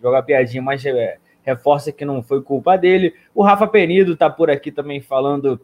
joga 0.00 0.22
piadinha, 0.22 0.62
mas 0.62 0.84
é, 0.84 1.18
reforça 1.42 1.92
que 1.92 2.04
não 2.04 2.22
foi 2.22 2.42
culpa 2.42 2.76
dele. 2.76 3.14
O 3.34 3.42
Rafa 3.42 3.66
Penido 3.66 4.16
tá 4.16 4.30
por 4.30 4.50
aqui 4.50 4.72
também 4.72 5.00
falando, 5.00 5.60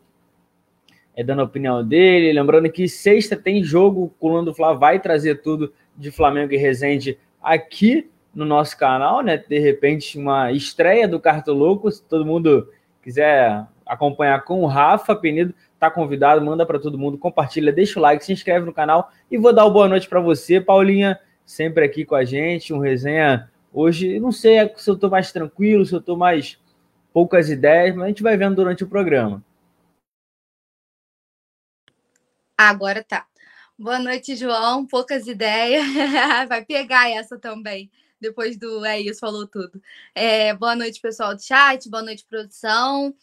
é, 1.16 1.25
dando 1.25 1.41
a 1.41 1.45
opinião 1.45 1.87
dele. 1.87 2.33
Lembrando 2.33 2.71
que 2.71 2.89
sexta 2.89 3.37
tem 3.37 3.64
jogo, 3.64 4.14
o 4.21 4.29
Lando 4.29 4.55
Fla 4.55 4.75
vai 4.75 5.01
trazer 5.01 5.43
tudo 5.43 5.73
de 5.97 6.11
Flamengo 6.11 6.53
e 6.53 6.57
Resende 6.57 7.18
aqui 7.43 8.11
no 8.35 8.45
nosso 8.45 8.77
canal, 8.77 9.23
né? 9.23 9.37
De 9.37 9.59
repente, 9.59 10.18
uma 10.18 10.53
estreia 10.53 11.09
do 11.09 11.18
Cartoloco. 11.18 11.91
Se 11.91 12.03
todo 12.03 12.25
mundo 12.25 12.68
quiser 13.03 13.66
acompanhar 13.85 14.45
com 14.45 14.62
o 14.62 14.66
Rafa 14.66 15.16
Penido, 15.16 15.53
tá 15.79 15.91
convidado, 15.91 16.45
manda 16.45 16.64
para 16.64 16.79
todo 16.79 16.99
mundo, 16.99 17.18
compartilha, 17.18 17.73
deixa 17.73 17.99
o 17.99 18.03
like, 18.03 18.25
se 18.25 18.33
inscreve 18.33 18.66
no 18.66 18.73
canal 18.73 19.11
e 19.31 19.39
vou 19.39 19.53
dar 19.53 19.64
uma 19.64 19.73
boa 19.73 19.89
noite 19.89 20.09
para 20.09 20.21
você, 20.21 20.61
Paulinha, 20.61 21.18
sempre 21.45 21.85
aqui 21.85 22.05
com 22.05 22.14
a 22.14 22.23
gente, 22.23 22.73
um 22.73 22.79
resenha 22.79 23.51
Hoje, 23.73 24.18
não 24.18 24.33
sei 24.33 24.57
se 24.77 24.91
eu 24.91 24.95
estou 24.95 25.09
mais 25.09 25.33
tranquilo, 25.33 25.87
se 25.87 25.93
eu 25.95 26.01
estou 26.01 26.16
mais 26.16 26.59
poucas 27.12 27.49
ideias, 27.49 27.95
mas 27.95 28.05
a 28.05 28.09
gente 28.09 28.23
vai 28.23 28.37
vendo 28.37 28.57
durante 28.57 28.83
o 28.83 28.89
programa. 28.89 29.45
Agora 32.59 33.03
tá. 33.03 33.27
Boa 33.79 33.99
noite, 33.99 34.37
João. 34.37 34.87
Poucas 34.87 35.27
ideias. 35.27 35.83
vai 36.49 36.64
pegar 36.64 37.11
essa 37.11 37.39
também. 37.39 37.91
Depois 38.21 38.59
do 38.59 38.85
É 38.85 39.01
Isso, 39.01 39.21
falou 39.21 39.47
tudo. 39.47 39.81
É, 40.14 40.53
boa 40.55 40.77
noite, 40.77 41.01
pessoal 41.01 41.35
do 41.35 41.43
chat. 41.43 41.89
Boa 41.89 42.03
noite, 42.03 42.27
produção. 42.29 43.14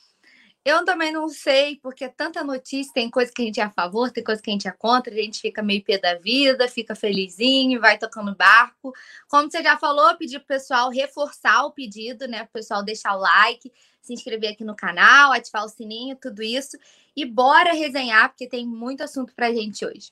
Eu 0.70 0.84
também 0.84 1.13
não 1.13 1.30
sei, 1.30 1.80
porque 1.82 2.03
é 2.03 2.09
tanta 2.09 2.43
notícia, 2.43 2.91
tem 2.93 3.09
coisa 3.09 3.32
que 3.34 3.41
a 3.41 3.45
gente 3.45 3.61
é 3.61 3.63
a 3.63 3.70
favor, 3.70 4.11
tem 4.11 4.22
coisa 4.22 4.41
que 4.41 4.49
a 4.49 4.53
gente 4.53 4.68
é 4.68 4.72
contra, 4.72 5.13
a 5.13 5.15
gente 5.15 5.39
fica 5.39 5.63
meio 5.63 5.82
pé 5.82 5.97
da 5.97 6.15
vida, 6.15 6.68
fica 6.68 6.93
felizinho, 6.93 7.80
vai 7.80 7.97
tocando 7.97 8.36
barco. 8.36 8.91
Como 9.30 9.49
você 9.49 9.63
já 9.63 9.78
falou, 9.78 10.18
pedir 10.18 10.39
pro 10.39 10.49
pessoal 10.49 10.89
reforçar 10.89 11.63
o 11.63 11.72
pedido, 11.72 12.28
né? 12.28 12.39
Pro 12.39 12.55
pessoal 12.55 12.84
deixar 12.84 13.15
o 13.15 13.20
like, 13.22 13.72
se 14.01 14.13
inscrever 14.13 14.51
aqui 14.51 14.65
no 14.65 14.76
canal, 14.76 15.32
ativar 15.32 15.63
o 15.63 15.70
sininho, 15.70 16.18
tudo 16.22 16.43
isso. 16.43 16.78
E 17.15 17.24
bora 17.24 17.72
resenhar, 17.72 18.28
porque 18.28 18.45
tem 18.45 18.68
muito 18.68 19.01
assunto 19.01 19.34
pra 19.34 19.53
gente 19.53 19.86
hoje. 19.86 20.11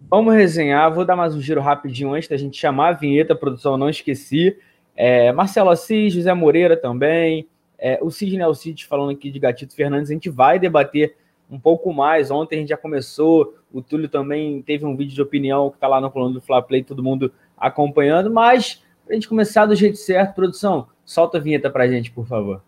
Vamos 0.00 0.32
resenhar, 0.32 0.94
vou 0.94 1.04
dar 1.04 1.16
mais 1.16 1.34
um 1.34 1.40
giro 1.40 1.60
rapidinho 1.60 2.14
antes 2.14 2.28
da 2.28 2.36
gente 2.36 2.56
chamar 2.56 2.90
a 2.90 2.92
vinheta, 2.92 3.34
produção, 3.34 3.76
não 3.76 3.90
esqueci. 3.90 4.56
É, 4.94 5.32
Marcelo 5.32 5.70
Assis, 5.70 6.12
José 6.12 6.32
Moreira 6.34 6.76
também, 6.76 7.48
é, 7.80 7.98
o 8.02 8.10
Sidney 8.10 8.42
Alcide 8.42 8.86
falando 8.86 9.10
aqui 9.12 9.30
de 9.30 9.38
Gatito 9.38 9.74
Fernandes, 9.74 10.10
a 10.10 10.12
gente 10.12 10.28
vai 10.28 10.58
debater 10.58 11.16
um 11.50 11.58
pouco 11.58 11.92
mais. 11.92 12.30
Ontem 12.30 12.56
a 12.56 12.58
gente 12.60 12.68
já 12.68 12.76
começou, 12.76 13.54
o 13.72 13.80
Túlio 13.80 14.08
também 14.08 14.60
teve 14.60 14.84
um 14.84 14.94
vídeo 14.94 15.14
de 15.14 15.22
opinião 15.22 15.70
que 15.70 15.76
está 15.76 15.88
lá 15.88 16.00
no 16.00 16.10
plano 16.10 16.34
do 16.34 16.40
Fla 16.40 16.60
Play, 16.62 16.84
todo 16.84 17.02
mundo 17.02 17.32
acompanhando. 17.56 18.30
Mas, 18.30 18.84
para 19.04 19.12
a 19.12 19.14
gente 19.14 19.28
começar 19.28 19.64
do 19.64 19.74
jeito 19.74 19.96
certo, 19.96 20.34
produção, 20.34 20.88
solta 21.04 21.38
a 21.38 21.40
vinheta 21.40 21.70
para 21.70 21.84
a 21.84 21.88
gente, 21.88 22.10
por 22.10 22.26
favor. 22.26 22.62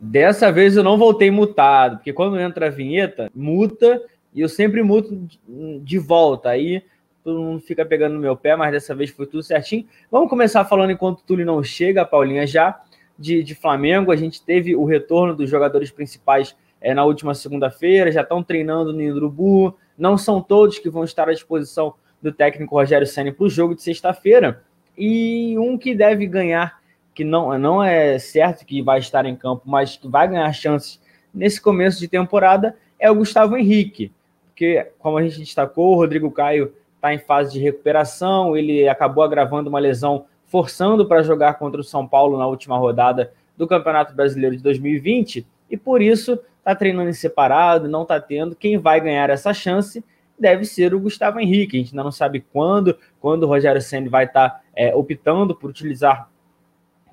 Dessa 0.00 0.50
vez 0.50 0.76
eu 0.76 0.82
não 0.82 0.98
voltei 0.98 1.30
mutado, 1.30 1.98
porque 1.98 2.12
quando 2.12 2.38
entra 2.38 2.66
a 2.66 2.70
vinheta, 2.70 3.30
muta 3.32 4.02
e 4.34 4.40
eu 4.40 4.48
sempre 4.48 4.82
muto 4.82 5.28
de 5.80 5.98
volta. 5.98 6.48
Aí 6.50 6.82
todo 7.22 7.40
mundo 7.40 7.60
fica 7.60 7.84
pegando 7.84 8.14
no 8.14 8.20
meu 8.20 8.36
pé, 8.36 8.56
mas 8.56 8.72
dessa 8.72 8.94
vez 8.94 9.10
foi 9.10 9.26
tudo 9.26 9.42
certinho. 9.42 9.86
Vamos 10.10 10.28
começar 10.28 10.64
falando 10.64 10.90
enquanto 10.90 11.20
o 11.20 11.22
Túlio 11.22 11.46
não 11.46 11.62
chega, 11.62 12.04
Paulinha, 12.04 12.46
já 12.46 12.80
de, 13.18 13.42
de 13.42 13.54
Flamengo. 13.54 14.10
A 14.10 14.16
gente 14.16 14.42
teve 14.44 14.74
o 14.74 14.84
retorno 14.84 15.34
dos 15.34 15.48
jogadores 15.48 15.90
principais 15.90 16.56
é, 16.80 16.92
na 16.92 17.04
última 17.04 17.34
segunda-feira, 17.34 18.10
já 18.10 18.22
estão 18.22 18.42
treinando 18.42 18.92
no 18.92 19.02
Indrubu. 19.02 19.76
Não 19.96 20.18
são 20.18 20.42
todos 20.42 20.78
que 20.78 20.90
vão 20.90 21.04
estar 21.04 21.28
à 21.28 21.32
disposição 21.32 21.94
do 22.20 22.32
técnico 22.32 22.74
Rogério 22.74 23.06
Senna 23.06 23.32
para 23.32 23.44
o 23.44 23.50
jogo 23.50 23.74
de 23.74 23.82
sexta-feira. 23.82 24.62
E 24.96 25.56
um 25.58 25.78
que 25.78 25.94
deve 25.94 26.26
ganhar 26.26 26.80
que 27.14 27.24
não, 27.24 27.56
não 27.58 27.82
é 27.82 28.18
certo 28.18 28.64
que 28.64 28.82
vai 28.82 28.98
estar 28.98 29.26
em 29.26 29.36
campo, 29.36 29.62
mas 29.66 29.96
que 29.96 30.08
vai 30.08 30.26
ganhar 30.28 30.50
chances 30.52 31.00
nesse 31.32 31.60
começo 31.60 31.98
de 31.98 32.08
temporada, 32.08 32.76
é 32.98 33.10
o 33.10 33.14
Gustavo 33.14 33.56
Henrique. 33.56 34.12
Porque, 34.46 34.86
como 34.98 35.18
a 35.18 35.22
gente 35.22 35.38
destacou, 35.38 35.92
o 35.92 35.96
Rodrigo 35.96 36.30
Caio 36.30 36.72
está 37.02 37.12
em 37.12 37.18
fase 37.18 37.52
de 37.52 37.58
recuperação, 37.58 38.56
ele 38.56 38.88
acabou 38.88 39.24
agravando 39.24 39.68
uma 39.68 39.80
lesão, 39.80 40.26
forçando 40.46 41.04
para 41.04 41.20
jogar 41.20 41.54
contra 41.54 41.80
o 41.80 41.84
São 41.84 42.06
Paulo 42.06 42.38
na 42.38 42.46
última 42.46 42.78
rodada 42.78 43.32
do 43.56 43.66
Campeonato 43.66 44.14
Brasileiro 44.14 44.56
de 44.56 44.62
2020, 44.62 45.44
e 45.68 45.76
por 45.76 46.00
isso 46.00 46.38
está 46.58 46.76
treinando 46.76 47.10
em 47.10 47.12
separado, 47.12 47.88
não 47.88 48.02
está 48.02 48.20
tendo. 48.20 48.54
Quem 48.54 48.78
vai 48.78 49.00
ganhar 49.00 49.30
essa 49.30 49.52
chance 49.52 50.04
deve 50.38 50.64
ser 50.64 50.94
o 50.94 51.00
Gustavo 51.00 51.40
Henrique. 51.40 51.76
A 51.76 51.80
gente 51.80 51.92
ainda 51.92 52.04
não 52.04 52.12
sabe 52.12 52.44
quando, 52.52 52.96
quando 53.20 53.42
o 53.42 53.46
Rogério 53.48 53.82
Senna 53.82 54.08
vai 54.08 54.26
estar 54.26 54.50
tá, 54.50 54.60
é, 54.74 54.94
optando 54.94 55.56
por 55.56 55.70
utilizar 55.70 56.30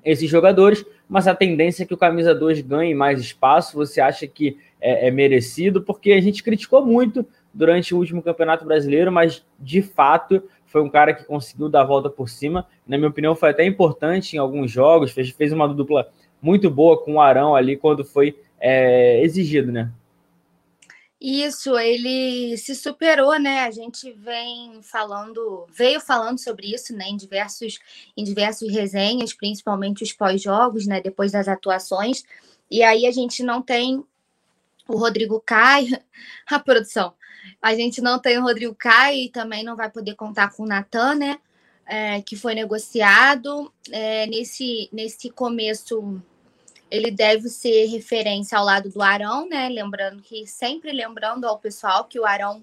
esses 0.04 0.30
jogadores, 0.30 0.86
mas 1.08 1.26
a 1.26 1.34
tendência 1.34 1.82
é 1.82 1.86
que 1.86 1.92
o 1.92 1.98
camisa 1.98 2.32
2 2.32 2.60
ganhe 2.60 2.94
mais 2.94 3.20
espaço. 3.20 3.76
Você 3.76 4.00
acha 4.00 4.26
que 4.26 4.56
é, 4.80 5.08
é, 5.08 5.10
merecido? 5.10 5.82
Porque 5.82 6.12
a 6.12 6.20
gente 6.20 6.44
criticou 6.44 6.86
muito 6.86 7.26
durante 7.52 7.94
o 7.94 7.98
último 7.98 8.22
Campeonato 8.22 8.64
Brasileiro, 8.64 9.10
mas 9.10 9.44
de 9.58 9.82
fato 9.82 10.42
foi 10.66 10.80
um 10.80 10.88
cara 10.88 11.12
que 11.12 11.24
conseguiu 11.24 11.68
dar 11.68 11.82
a 11.82 11.84
volta 11.84 12.08
por 12.08 12.28
cima. 12.28 12.66
Na 12.86 12.96
minha 12.96 13.10
opinião, 13.10 13.34
foi 13.34 13.50
até 13.50 13.64
importante 13.64 14.34
em 14.34 14.38
alguns 14.38 14.70
jogos, 14.70 15.10
fez, 15.10 15.30
fez 15.30 15.52
uma 15.52 15.68
dupla 15.68 16.08
muito 16.40 16.70
boa 16.70 17.02
com 17.02 17.14
o 17.14 17.20
Arão 17.20 17.54
ali 17.54 17.76
quando 17.76 18.04
foi 18.04 18.38
é, 18.58 19.22
exigido, 19.22 19.72
né? 19.72 19.90
Isso, 21.20 21.78
ele 21.78 22.56
se 22.56 22.74
superou, 22.74 23.38
né? 23.38 23.64
A 23.64 23.70
gente 23.70 24.10
vem 24.12 24.80
falando, 24.82 25.66
veio 25.70 26.00
falando 26.00 26.38
sobre 26.38 26.72
isso, 26.72 26.96
né, 26.96 27.08
em 27.08 27.16
diversos, 27.16 27.78
em 28.16 28.24
diversos 28.24 28.72
resenhas, 28.72 29.34
principalmente 29.34 30.02
os 30.02 30.14
pós-jogos, 30.14 30.86
né, 30.86 30.98
depois 31.02 31.30
das 31.30 31.46
atuações. 31.46 32.24
E 32.70 32.82
aí 32.82 33.04
a 33.04 33.10
gente 33.10 33.42
não 33.42 33.60
tem 33.60 34.02
o 34.88 34.96
Rodrigo 34.96 35.42
Caio, 35.44 35.98
a 36.48 36.58
produção. 36.58 37.12
A 37.60 37.74
gente 37.74 38.00
não 38.00 38.18
tem 38.18 38.38
o 38.38 38.42
Rodrigo 38.42 38.74
Caio 38.74 39.18
e 39.18 39.28
também 39.28 39.62
não 39.62 39.76
vai 39.76 39.90
poder 39.90 40.14
contar 40.14 40.52
com 40.52 40.64
o 40.64 40.66
Natan, 40.66 41.14
né? 41.14 41.38
É, 41.86 42.22
que 42.22 42.36
foi 42.36 42.54
negociado. 42.54 43.72
É, 43.90 44.26
nesse, 44.26 44.88
nesse 44.92 45.30
começo 45.30 46.22
ele 46.90 47.10
deve 47.10 47.48
ser 47.48 47.86
referência 47.86 48.58
ao 48.58 48.64
lado 48.64 48.90
do 48.90 49.00
Arão, 49.00 49.48
né? 49.48 49.68
Lembrando 49.68 50.20
que, 50.22 50.46
sempre 50.46 50.90
lembrando 50.90 51.46
ao 51.46 51.58
pessoal 51.58 52.04
que 52.04 52.18
o 52.18 52.26
Arão 52.26 52.62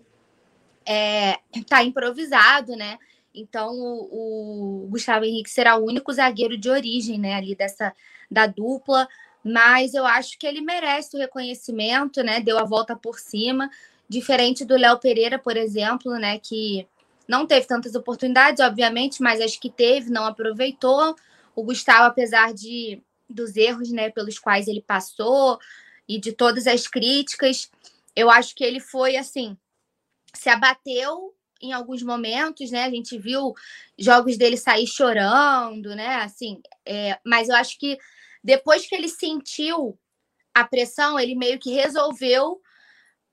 é, 0.86 1.40
tá 1.68 1.84
improvisado, 1.84 2.76
né? 2.76 3.00
Então 3.34 3.74
o, 3.74 4.84
o, 4.84 4.88
Gustavo 4.90 5.24
Henrique 5.26 5.50
será 5.50 5.78
o 5.78 5.86
único 5.86 6.12
zagueiro 6.12 6.58
de 6.58 6.70
origem, 6.70 7.18
né? 7.18 7.36
Ali 7.36 7.56
dessa 7.56 7.94
da 8.30 8.46
dupla, 8.46 9.08
mas 9.42 9.94
eu 9.94 10.06
acho 10.06 10.38
que 10.38 10.46
ele 10.46 10.60
merece 10.60 11.16
o 11.16 11.20
reconhecimento, 11.20 12.22
né? 12.22 12.42
Deu 12.42 12.58
a 12.60 12.66
volta 12.66 12.96
por 12.96 13.20
cima, 13.20 13.70
diferente 14.10 14.66
do 14.66 14.76
Léo 14.76 15.00
Pereira, 15.00 15.38
por 15.38 15.58
exemplo, 15.58 16.14
né? 16.14 16.40
Que 16.40 16.88
não 17.28 17.46
teve 17.46 17.68
tantas 17.68 17.96
oportunidades, 17.96 18.64
obviamente, 18.64 19.22
mas 19.22 19.42
acho 19.42 19.60
que 19.60 19.70
teve, 19.70 20.10
não 20.10 20.26
aproveitou. 20.26 21.16
O 21.56 21.64
Gustavo, 21.64 22.06
apesar 22.06 22.54
de 22.54 23.02
dos 23.30 23.56
erros 23.58 23.92
né, 23.92 24.10
pelos 24.10 24.40
quais 24.40 24.68
ele 24.68 24.82
passou 24.82 25.60
e 26.08 26.20
de 26.20 26.32
todas 26.32 26.66
as 26.68 26.88
críticas. 26.88 27.70
Eu 28.16 28.30
acho 28.30 28.56
que 28.56 28.64
ele 28.64 28.80
foi 28.80 29.18
assim, 29.18 29.58
se 30.34 30.50
abateu 30.50 31.36
em 31.62 31.74
alguns 31.74 32.04
momentos, 32.04 32.72
né? 32.72 32.84
A 32.84 32.90
gente 32.90 33.18
viu 33.18 33.54
jogos 33.98 34.38
dele 34.38 34.58
sair 34.58 34.88
chorando, 34.88 35.96
né? 35.96 36.16
Assim, 36.18 36.62
é, 36.86 37.20
mas 37.26 37.50
eu 37.50 37.56
acho 37.56 37.78
que 37.78 37.98
depois 38.44 38.88
que 38.88 38.96
ele 38.96 39.10
sentiu 39.10 40.00
a 40.54 40.64
pressão, 40.64 41.20
ele 41.20 41.36
meio 41.36 41.60
que 41.60 41.72
resolveu 41.72 42.62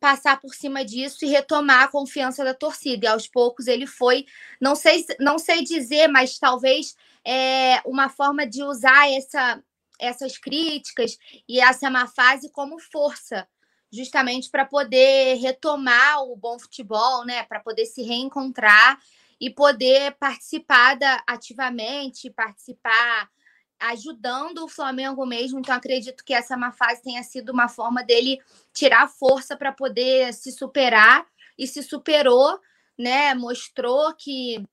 passar 0.04 0.38
por 0.38 0.54
cima 0.54 0.84
disso 0.84 1.24
e 1.24 1.28
retomar 1.28 1.84
a 1.84 1.88
confiança 1.88 2.44
da 2.44 2.52
torcida. 2.52 3.06
E 3.06 3.08
aos 3.08 3.26
poucos 3.26 3.66
ele 3.66 3.86
foi, 3.86 4.26
não 4.60 4.74
sei, 4.74 5.02
não 5.18 5.38
sei 5.38 5.64
dizer, 5.64 6.08
mas 6.08 6.38
talvez 6.38 6.94
é, 7.26 7.80
uma 7.86 8.10
forma 8.10 8.46
de 8.46 8.62
usar 8.62 9.10
essa 9.10 9.62
essas 9.98 10.36
críticas 10.36 11.16
e 11.48 11.58
essa 11.58 11.88
má 11.88 12.06
fase 12.06 12.50
como 12.50 12.78
força, 12.80 13.48
justamente 13.90 14.50
para 14.50 14.66
poder 14.66 15.36
retomar 15.36 16.22
o 16.24 16.36
bom 16.36 16.58
futebol, 16.58 17.24
né? 17.24 17.44
Para 17.44 17.60
poder 17.60 17.86
se 17.86 18.02
reencontrar 18.02 18.98
e 19.40 19.48
poder 19.48 20.16
participar 20.16 20.96
da, 20.96 21.22
ativamente, 21.26 22.28
participar 22.28 23.30
ajudando 23.90 24.58
o 24.64 24.68
Flamengo 24.68 25.24
mesmo. 25.26 25.58
Então, 25.58 25.74
acredito 25.74 26.24
que 26.24 26.34
essa 26.34 26.56
má 26.56 26.72
fase 26.72 27.02
tenha 27.02 27.22
sido 27.22 27.50
uma 27.50 27.68
forma 27.68 28.02
dele 28.02 28.40
tirar 28.72 29.08
força 29.08 29.56
para 29.56 29.72
poder 29.72 30.32
se 30.32 30.52
superar 30.52 31.26
e 31.58 31.66
se 31.66 31.82
superou, 31.82 32.58
né? 32.98 33.34
Mostrou 33.34 34.14
que 34.14 34.64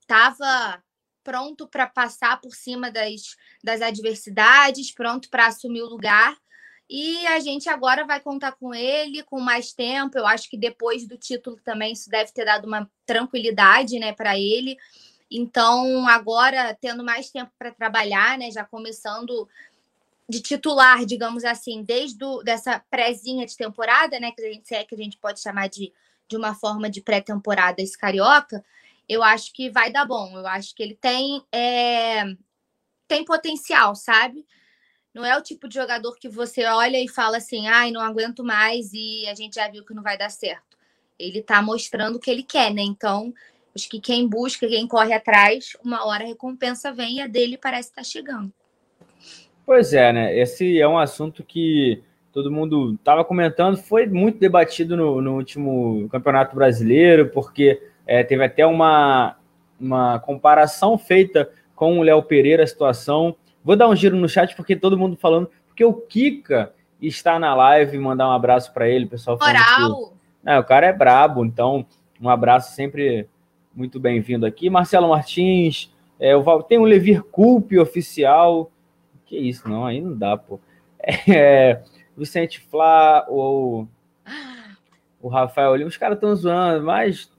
estava 0.00 0.82
pronto 1.22 1.68
para 1.68 1.86
passar 1.86 2.40
por 2.40 2.54
cima 2.54 2.90
das, 2.90 3.36
das 3.62 3.80
adversidades, 3.82 4.92
pronto 4.92 5.28
para 5.30 5.46
assumir 5.46 5.82
o 5.82 5.88
lugar. 5.88 6.36
E 6.88 7.24
a 7.28 7.38
gente 7.38 7.68
agora 7.68 8.04
vai 8.04 8.18
contar 8.18 8.52
com 8.52 8.74
ele 8.74 9.22
com 9.22 9.38
mais 9.38 9.72
tempo. 9.72 10.18
Eu 10.18 10.26
acho 10.26 10.50
que 10.50 10.56
depois 10.56 11.06
do 11.06 11.16
título 11.16 11.56
também 11.64 11.92
isso 11.92 12.10
deve 12.10 12.32
ter 12.32 12.44
dado 12.44 12.66
uma 12.66 12.90
tranquilidade, 13.06 13.96
né, 14.00 14.12
para 14.12 14.36
ele. 14.36 14.76
Então, 15.30 16.08
agora 16.08 16.76
tendo 16.80 17.04
mais 17.04 17.30
tempo 17.30 17.52
para 17.58 17.70
trabalhar, 17.70 18.36
né, 18.36 18.50
já 18.50 18.64
começando 18.64 19.48
de 20.28 20.40
titular, 20.40 21.04
digamos 21.04 21.44
assim, 21.44 21.82
desde 21.82 22.18
do, 22.18 22.42
dessa 22.42 22.82
prézinha 22.90 23.46
de 23.46 23.56
temporada, 23.56 24.18
né, 24.18 24.32
que 24.32 24.42
a 24.42 24.52
gente 24.52 24.74
é 24.74 24.84
que 24.84 24.94
a 24.94 24.98
gente 24.98 25.16
pode 25.18 25.40
chamar 25.40 25.68
de, 25.68 25.92
de 26.28 26.36
uma 26.36 26.54
forma 26.54 26.88
de 26.88 27.00
pré-temporada 27.00 27.82
esse 27.82 27.96
carioca, 27.96 28.64
eu 29.08 29.24
acho 29.24 29.52
que 29.52 29.68
vai 29.68 29.90
dar 29.90 30.04
bom. 30.04 30.38
Eu 30.38 30.46
acho 30.46 30.72
que 30.72 30.82
ele 30.82 30.94
tem, 30.94 31.44
é, 31.50 32.22
tem 33.08 33.24
potencial, 33.24 33.96
sabe? 33.96 34.46
Não 35.12 35.24
é 35.24 35.36
o 35.36 35.42
tipo 35.42 35.66
de 35.68 35.74
jogador 35.74 36.16
que 36.16 36.28
você 36.28 36.64
olha 36.66 37.02
e 37.02 37.08
fala 37.08 37.38
assim, 37.38 37.66
ai, 37.66 37.90
não 37.90 38.00
aguento 38.00 38.44
mais 38.44 38.92
e 38.92 39.26
a 39.26 39.34
gente 39.34 39.54
já 39.54 39.68
viu 39.68 39.84
que 39.84 39.94
não 39.94 40.02
vai 40.04 40.16
dar 40.16 40.30
certo. 40.30 40.78
Ele 41.18 41.42
tá 41.42 41.60
mostrando 41.60 42.16
o 42.16 42.20
que 42.20 42.30
ele 42.30 42.44
quer, 42.44 42.72
né? 42.72 42.82
Então, 42.82 43.34
que 43.86 44.00
quem 44.00 44.28
busca, 44.28 44.66
quem 44.66 44.86
corre 44.86 45.12
atrás, 45.12 45.76
uma 45.84 46.06
hora 46.06 46.24
a 46.24 46.26
recompensa 46.26 46.92
vem 46.92 47.16
e 47.16 47.20
a 47.20 47.26
dele 47.26 47.56
parece 47.56 47.88
estar 47.88 48.04
chegando. 48.04 48.52
Pois 49.64 49.92
é, 49.92 50.12
né? 50.12 50.36
Esse 50.36 50.80
é 50.80 50.88
um 50.88 50.98
assunto 50.98 51.44
que 51.44 52.02
todo 52.32 52.50
mundo 52.50 52.94
estava 52.94 53.24
comentando, 53.24 53.76
foi 53.76 54.06
muito 54.06 54.38
debatido 54.38 54.96
no, 54.96 55.20
no 55.20 55.36
último 55.36 56.08
Campeonato 56.10 56.54
Brasileiro, 56.54 57.28
porque 57.30 57.80
é, 58.06 58.22
teve 58.22 58.44
até 58.44 58.66
uma, 58.66 59.36
uma 59.80 60.18
comparação 60.20 60.96
feita 60.98 61.50
com 61.74 61.98
o 61.98 62.02
Léo 62.02 62.22
Pereira, 62.22 62.62
a 62.62 62.66
situação. 62.66 63.34
Vou 63.64 63.76
dar 63.76 63.88
um 63.88 63.96
giro 63.96 64.16
no 64.16 64.28
chat 64.28 64.54
porque 64.54 64.76
todo 64.76 64.98
mundo 64.98 65.16
falando, 65.16 65.50
porque 65.66 65.84
o 65.84 65.92
Kika 65.92 66.72
está 67.00 67.38
na 67.38 67.54
live, 67.54 67.98
mandar 67.98 68.28
um 68.28 68.32
abraço 68.32 68.72
para 68.72 68.88
ele, 68.88 69.06
pessoal. 69.06 69.38
Moral! 69.40 70.08
Que, 70.42 70.50
é, 70.50 70.58
o 70.58 70.64
cara 70.64 70.86
é 70.86 70.92
brabo, 70.92 71.44
então 71.44 71.86
um 72.20 72.28
abraço 72.28 72.74
sempre 72.74 73.28
muito 73.74 73.98
bem-vindo 74.00 74.46
aqui. 74.46 74.68
Marcelo 74.70 75.08
Martins, 75.08 75.92
é, 76.18 76.36
o, 76.36 76.62
tem 76.62 76.78
o 76.78 76.84
Levir 76.84 77.22
Culpe 77.22 77.78
oficial. 77.78 78.70
Que 79.26 79.36
isso, 79.38 79.68
não, 79.68 79.86
aí 79.86 80.00
não 80.00 80.16
dá, 80.16 80.36
pô. 80.36 80.58
É, 81.28 81.82
Vicente 82.16 82.60
Flá, 82.60 83.24
ou 83.28 83.88
o 85.20 85.28
Rafael 85.28 85.74
Lima, 85.76 85.88
os 85.88 85.96
caras 85.96 86.16
estão 86.16 86.34
zoando, 86.36 86.84
mas 86.84 87.30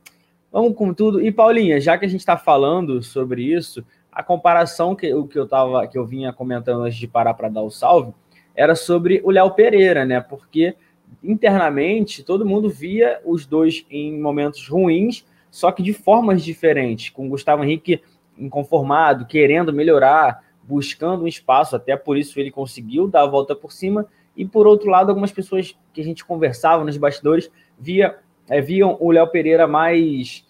Vamos 0.51 0.75
com 0.75 0.93
tudo. 0.93 1.21
E 1.21 1.31
Paulinha, 1.31 1.79
já 1.79 1.97
que 1.97 2.05
a 2.05 2.09
gente 2.09 2.19
está 2.19 2.35
falando 2.35 3.01
sobre 3.01 3.41
isso, 3.41 3.85
a 4.11 4.21
comparação 4.21 4.93
que, 4.93 5.13
o 5.13 5.25
que 5.25 5.39
eu 5.39 5.47
tava, 5.47 5.87
que 5.87 5.97
eu 5.97 6.05
vinha 6.05 6.33
comentando 6.33 6.83
antes 6.83 6.97
de 6.97 7.07
parar 7.07 7.33
para 7.33 7.47
dar 7.47 7.61
o 7.61 7.71
salve, 7.71 8.13
era 8.53 8.75
sobre 8.75 9.21
o 9.23 9.31
Léo 9.31 9.51
Pereira, 9.51 10.03
né? 10.03 10.19
Porque 10.19 10.75
internamente 11.23 12.21
todo 12.21 12.45
mundo 12.45 12.69
via 12.69 13.21
os 13.23 13.45
dois 13.45 13.85
em 13.89 14.19
momentos 14.19 14.67
ruins, 14.67 15.25
só 15.51 15.71
que 15.71 15.83
de 15.83 15.93
formas 15.93 16.41
diferentes, 16.41 17.09
com 17.09 17.27
o 17.27 17.29
Gustavo 17.29 17.63
Henrique 17.63 18.01
inconformado, 18.37 19.25
querendo 19.25 19.73
melhorar, 19.73 20.43
buscando 20.63 21.25
um 21.25 21.27
espaço, 21.27 21.75
até 21.75 21.95
por 21.97 22.17
isso 22.17 22.39
ele 22.39 22.49
conseguiu 22.49 23.07
dar 23.07 23.23
a 23.23 23.27
volta 23.27 23.53
por 23.53 23.71
cima. 23.71 24.07
E 24.35 24.45
por 24.45 24.65
outro 24.65 24.89
lado, 24.89 25.09
algumas 25.09 25.31
pessoas 25.31 25.77
que 25.93 25.99
a 25.99 26.03
gente 26.03 26.25
conversava 26.25 26.85
nos 26.85 26.95
bastidores 26.95 27.51
via 27.77 28.17
é, 28.49 28.61
viam 28.61 28.97
o 28.99 29.11
Léo 29.11 29.27
Pereira 29.27 29.67
mais 29.67 30.45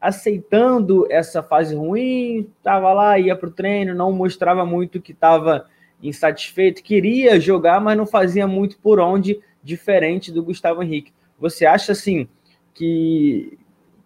aceitando 0.00 1.06
essa 1.10 1.42
fase 1.42 1.74
ruim, 1.74 2.48
estava 2.56 2.92
lá, 2.92 3.18
ia 3.18 3.34
para 3.34 3.48
o 3.48 3.52
treino, 3.52 3.94
não 3.94 4.12
mostrava 4.12 4.64
muito 4.64 5.00
que 5.00 5.10
estava 5.10 5.66
insatisfeito, 6.00 6.82
queria 6.82 7.40
jogar, 7.40 7.80
mas 7.80 7.96
não 7.96 8.06
fazia 8.06 8.46
muito 8.46 8.78
por 8.78 9.00
onde, 9.00 9.40
diferente 9.62 10.30
do 10.30 10.42
Gustavo 10.42 10.82
Henrique. 10.82 11.12
Você 11.38 11.66
acha 11.66 11.92
assim 11.92 12.28
que 12.78 13.58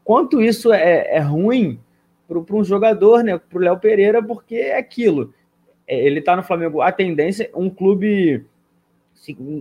quanto 0.02 0.42
isso 0.42 0.72
é, 0.72 1.16
é 1.16 1.18
ruim 1.18 1.78
para 2.26 2.56
um 2.56 2.64
jogador, 2.64 3.22
né, 3.22 3.38
para 3.38 3.58
o 3.58 3.60
Léo 3.60 3.78
Pereira, 3.78 4.22
porque 4.22 4.54
é 4.54 4.78
aquilo. 4.78 5.34
É, 5.86 6.06
ele 6.06 6.20
está 6.20 6.34
no 6.34 6.42
Flamengo, 6.42 6.80
a 6.80 6.90
tendência, 6.90 7.50
um 7.54 7.68
clube. 7.68 8.46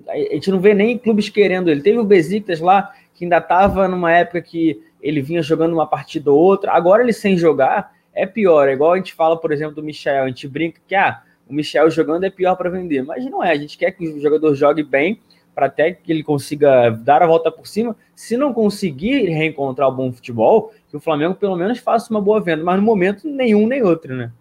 A 0.07 0.33
gente 0.33 0.49
não 0.49 0.59
vê 0.59 0.73
nem 0.73 0.97
clubes 0.97 1.27
querendo 1.29 1.69
ele. 1.69 1.81
Teve 1.81 1.99
o 1.99 2.05
Besiktas 2.05 2.61
lá, 2.61 2.93
que 3.13 3.25
ainda 3.25 3.37
estava 3.37 3.87
numa 3.87 4.11
época 4.11 4.41
que 4.41 4.81
ele 5.01 5.21
vinha 5.21 5.41
jogando 5.41 5.73
uma 5.73 5.85
partida 5.85 6.31
ou 6.31 6.39
outra. 6.39 6.71
Agora 6.71 7.03
ele 7.03 7.13
sem 7.13 7.37
jogar 7.37 7.93
é 8.13 8.25
pior. 8.25 8.69
É 8.69 8.73
igual 8.73 8.93
a 8.93 8.97
gente 8.97 9.13
fala, 9.13 9.37
por 9.37 9.51
exemplo, 9.51 9.75
do 9.75 9.83
Michel. 9.83 10.23
A 10.23 10.27
gente 10.27 10.47
brinca 10.47 10.79
que 10.87 10.95
ah, 10.95 11.21
o 11.47 11.53
Michel 11.53 11.91
jogando 11.91 12.23
é 12.23 12.29
pior 12.29 12.55
para 12.55 12.69
vender. 12.69 13.03
Mas 13.03 13.25
não 13.25 13.43
é. 13.43 13.51
A 13.51 13.57
gente 13.57 13.77
quer 13.77 13.91
que 13.91 14.07
o 14.07 14.21
jogador 14.21 14.55
jogue 14.55 14.83
bem 14.83 15.19
para 15.53 15.65
até 15.65 15.91
que 15.91 16.11
ele 16.11 16.23
consiga 16.23 16.89
dar 16.89 17.21
a 17.21 17.27
volta 17.27 17.51
por 17.51 17.67
cima. 17.67 17.95
Se 18.15 18.37
não 18.37 18.53
conseguir 18.53 19.29
reencontrar 19.29 19.89
o 19.89 19.95
bom 19.95 20.11
futebol, 20.11 20.73
que 20.89 20.97
o 20.97 20.99
Flamengo 20.99 21.35
pelo 21.35 21.55
menos 21.55 21.79
faça 21.79 22.09
uma 22.09 22.21
boa 22.21 22.41
venda. 22.41 22.63
Mas 22.63 22.77
no 22.77 22.83
momento, 22.83 23.27
nenhum 23.27 23.67
nem 23.67 23.83
outro, 23.83 24.15
né? 24.15 24.31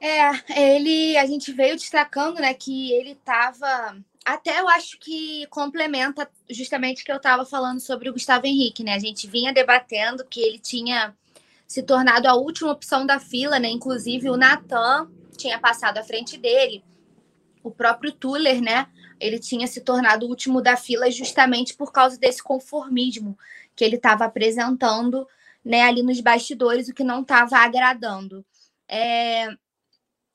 É, 0.00 0.76
ele, 0.76 1.16
a 1.16 1.26
gente 1.26 1.52
veio 1.52 1.74
destacando, 1.74 2.38
né, 2.38 2.54
que 2.54 2.92
ele 2.92 3.12
estava 3.12 3.96
até 4.28 4.60
eu 4.60 4.68
acho 4.68 4.98
que 4.98 5.46
complementa 5.46 6.28
justamente 6.50 7.00
o 7.00 7.04
que 7.06 7.10
eu 7.10 7.16
estava 7.16 7.46
falando 7.46 7.80
sobre 7.80 8.10
o 8.10 8.12
Gustavo 8.12 8.46
Henrique, 8.46 8.84
né? 8.84 8.92
A 8.92 8.98
gente 8.98 9.26
vinha 9.26 9.54
debatendo 9.54 10.22
que 10.22 10.38
ele 10.38 10.58
tinha 10.58 11.16
se 11.66 11.82
tornado 11.82 12.28
a 12.28 12.34
última 12.34 12.70
opção 12.70 13.06
da 13.06 13.18
fila, 13.18 13.58
né? 13.58 13.68
Inclusive 13.68 14.28
o 14.28 14.36
Natan 14.36 15.10
tinha 15.34 15.58
passado 15.58 15.96
à 15.96 16.02
frente 16.02 16.36
dele, 16.36 16.84
o 17.62 17.70
próprio 17.70 18.12
Tuller, 18.12 18.60
né? 18.60 18.86
Ele 19.20 19.38
tinha 19.38 19.66
se 19.66 19.80
tornado 19.80 20.26
o 20.26 20.28
último 20.28 20.60
da 20.60 20.76
fila 20.76 21.10
justamente 21.10 21.74
por 21.74 21.92
causa 21.92 22.18
desse 22.18 22.42
conformismo 22.42 23.38
que 23.74 23.84
ele 23.84 23.96
estava 23.96 24.24
apresentando, 24.24 25.26
né? 25.64 25.82
Ali 25.82 26.02
nos 26.02 26.20
bastidores, 26.20 26.88
o 26.88 26.94
que 26.94 27.04
não 27.04 27.22
estava 27.22 27.58
agradando. 27.58 28.44
É... 28.88 29.48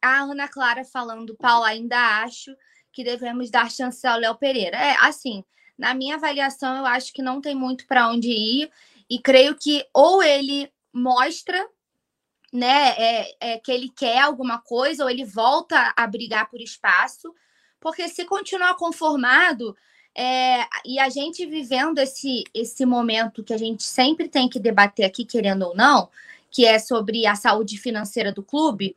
A 0.01 0.19
Ana 0.21 0.47
Clara 0.47 0.83
falando, 0.83 1.35
Paulo, 1.35 1.63
ainda 1.63 2.23
acho 2.23 2.55
que 2.91 3.03
devemos 3.03 3.49
dar 3.49 3.71
chance 3.71 4.05
ao 4.05 4.19
Léo 4.19 4.35
Pereira. 4.35 4.77
É, 4.77 4.95
assim, 4.99 5.43
na 5.77 5.93
minha 5.93 6.15
avaliação, 6.15 6.77
eu 6.77 6.85
acho 6.85 7.11
que 7.11 7.21
não 7.21 7.41
tem 7.41 7.55
muito 7.55 7.87
para 7.87 8.09
onde 8.09 8.29
ir, 8.29 8.71
e 9.09 9.19
creio 9.19 9.55
que 9.55 9.85
ou 9.93 10.21
ele 10.21 10.71
mostra 10.93 11.67
né, 12.51 12.89
é, 12.97 13.35
é, 13.39 13.57
que 13.59 13.71
ele 13.71 13.89
quer 13.89 14.19
alguma 14.19 14.59
coisa, 14.59 15.03
ou 15.03 15.09
ele 15.09 15.25
volta 15.25 15.91
a 15.97 16.05
brigar 16.05 16.49
por 16.49 16.61
espaço, 16.61 17.33
porque 17.83 18.07
se 18.07 18.23
continuar 18.23 18.75
conformado, 18.75 19.75
é, 20.15 20.65
e 20.85 20.97
a 20.99 21.09
gente 21.09 21.45
vivendo 21.45 21.99
esse, 21.99 22.45
esse 22.53 22.85
momento 22.85 23.43
que 23.43 23.53
a 23.53 23.57
gente 23.57 23.83
sempre 23.83 24.29
tem 24.29 24.47
que 24.47 24.57
debater 24.57 25.05
aqui, 25.05 25.25
querendo 25.25 25.63
ou 25.63 25.75
não, 25.75 26.09
que 26.49 26.65
é 26.65 26.79
sobre 26.79 27.27
a 27.27 27.35
saúde 27.35 27.77
financeira 27.77 28.31
do 28.31 28.41
clube, 28.41 28.95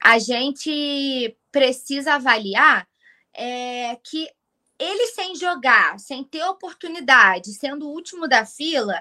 a 0.00 0.18
gente 0.18 1.36
precisa 1.52 2.14
avaliar 2.14 2.88
é, 3.32 3.96
que 4.02 4.28
ele 4.80 5.06
sem 5.12 5.36
jogar, 5.36 6.00
sem 6.00 6.24
ter 6.24 6.44
oportunidade, 6.44 7.52
sendo 7.52 7.86
o 7.86 7.92
último 7.92 8.26
da 8.26 8.44
fila, 8.44 9.00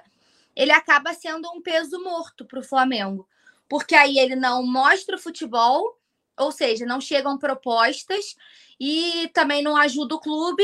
ele 0.56 0.72
acaba 0.72 1.12
sendo 1.16 1.50
um 1.50 1.60
peso 1.60 2.00
morto 2.04 2.46
para 2.46 2.60
o 2.60 2.64
Flamengo. 2.64 3.28
Porque 3.68 3.96
aí 3.96 4.20
ele 4.20 4.36
não 4.36 4.64
mostra 4.64 5.16
o 5.16 5.20
futebol, 5.20 5.98
ou 6.38 6.52
seja, 6.52 6.86
não 6.86 7.00
chegam 7.00 7.38
propostas 7.38 8.36
e 8.80 9.30
também 9.34 9.62
não 9.62 9.76
ajuda 9.78 10.16
o 10.16 10.20
clube, 10.20 10.64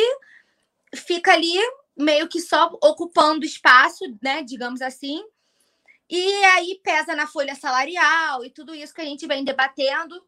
fica 0.96 1.34
ali 1.34 1.56
meio 1.96 2.28
que 2.28 2.40
só 2.40 2.72
ocupando 2.82 3.46
espaço, 3.46 4.06
né, 4.22 4.42
digamos 4.42 4.82
assim. 4.82 5.24
E 6.10 6.44
aí 6.46 6.80
pesa 6.84 7.16
na 7.16 7.28
folha 7.28 7.54
salarial 7.56 8.44
e 8.44 8.50
tudo 8.50 8.74
isso 8.74 8.94
que 8.94 9.02
a 9.02 9.06
gente 9.06 9.28
vem 9.28 9.44
debatendo 9.44 10.24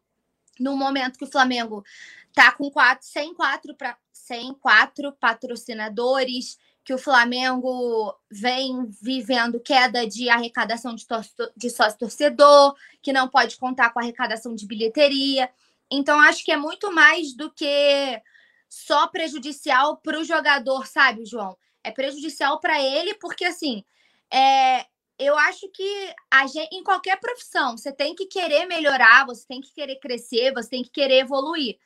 no 0.60 0.76
momento 0.76 1.18
que 1.18 1.24
o 1.24 1.30
Flamengo 1.30 1.84
tá 2.32 2.52
com 2.52 2.70
quatro, 2.70 3.06
sem 3.06 3.34
quatro 3.34 3.74
para 3.74 3.96
sem 4.12 4.54
quatro 4.54 5.12
patrocinadores, 5.12 6.56
que 6.84 6.92
o 6.92 6.98
Flamengo 6.98 8.14
vem 8.30 8.86
vivendo 9.00 9.60
queda 9.60 10.06
de 10.06 10.28
arrecadação 10.28 10.94
de, 10.94 11.06
de 11.56 11.70
sócio 11.70 11.98
torcedor, 11.98 12.74
que 13.00 13.12
não 13.12 13.28
pode 13.28 13.56
contar 13.56 13.90
com 13.90 14.00
arrecadação 14.00 14.54
de 14.54 14.66
bilheteria. 14.66 15.50
Então, 15.90 16.20
acho 16.20 16.44
que 16.44 16.50
é 16.50 16.56
muito 16.56 16.92
mais 16.92 17.34
do 17.34 17.50
que 17.52 18.20
só 18.68 19.06
prejudicial 19.06 19.98
para 19.98 20.18
o 20.18 20.24
jogador, 20.24 20.86
sabe, 20.86 21.24
João? 21.24 21.56
É 21.84 21.90
prejudicial 21.90 22.58
para 22.58 22.80
ele, 22.80 23.14
porque 23.14 23.44
assim, 23.44 23.84
é, 24.32 24.86
eu 25.18 25.36
acho 25.38 25.68
que 25.68 26.14
gente, 26.52 26.74
em 26.74 26.82
qualquer 26.82 27.20
profissão, 27.20 27.76
você 27.76 27.92
tem 27.92 28.14
que 28.14 28.26
querer 28.26 28.66
melhorar, 28.66 29.26
você 29.26 29.46
tem 29.46 29.60
que 29.60 29.72
querer 29.72 29.96
crescer, 29.96 30.52
você 30.52 30.70
tem 30.70 30.82
que 30.82 30.90
querer 30.90 31.20
evoluir 31.20 31.78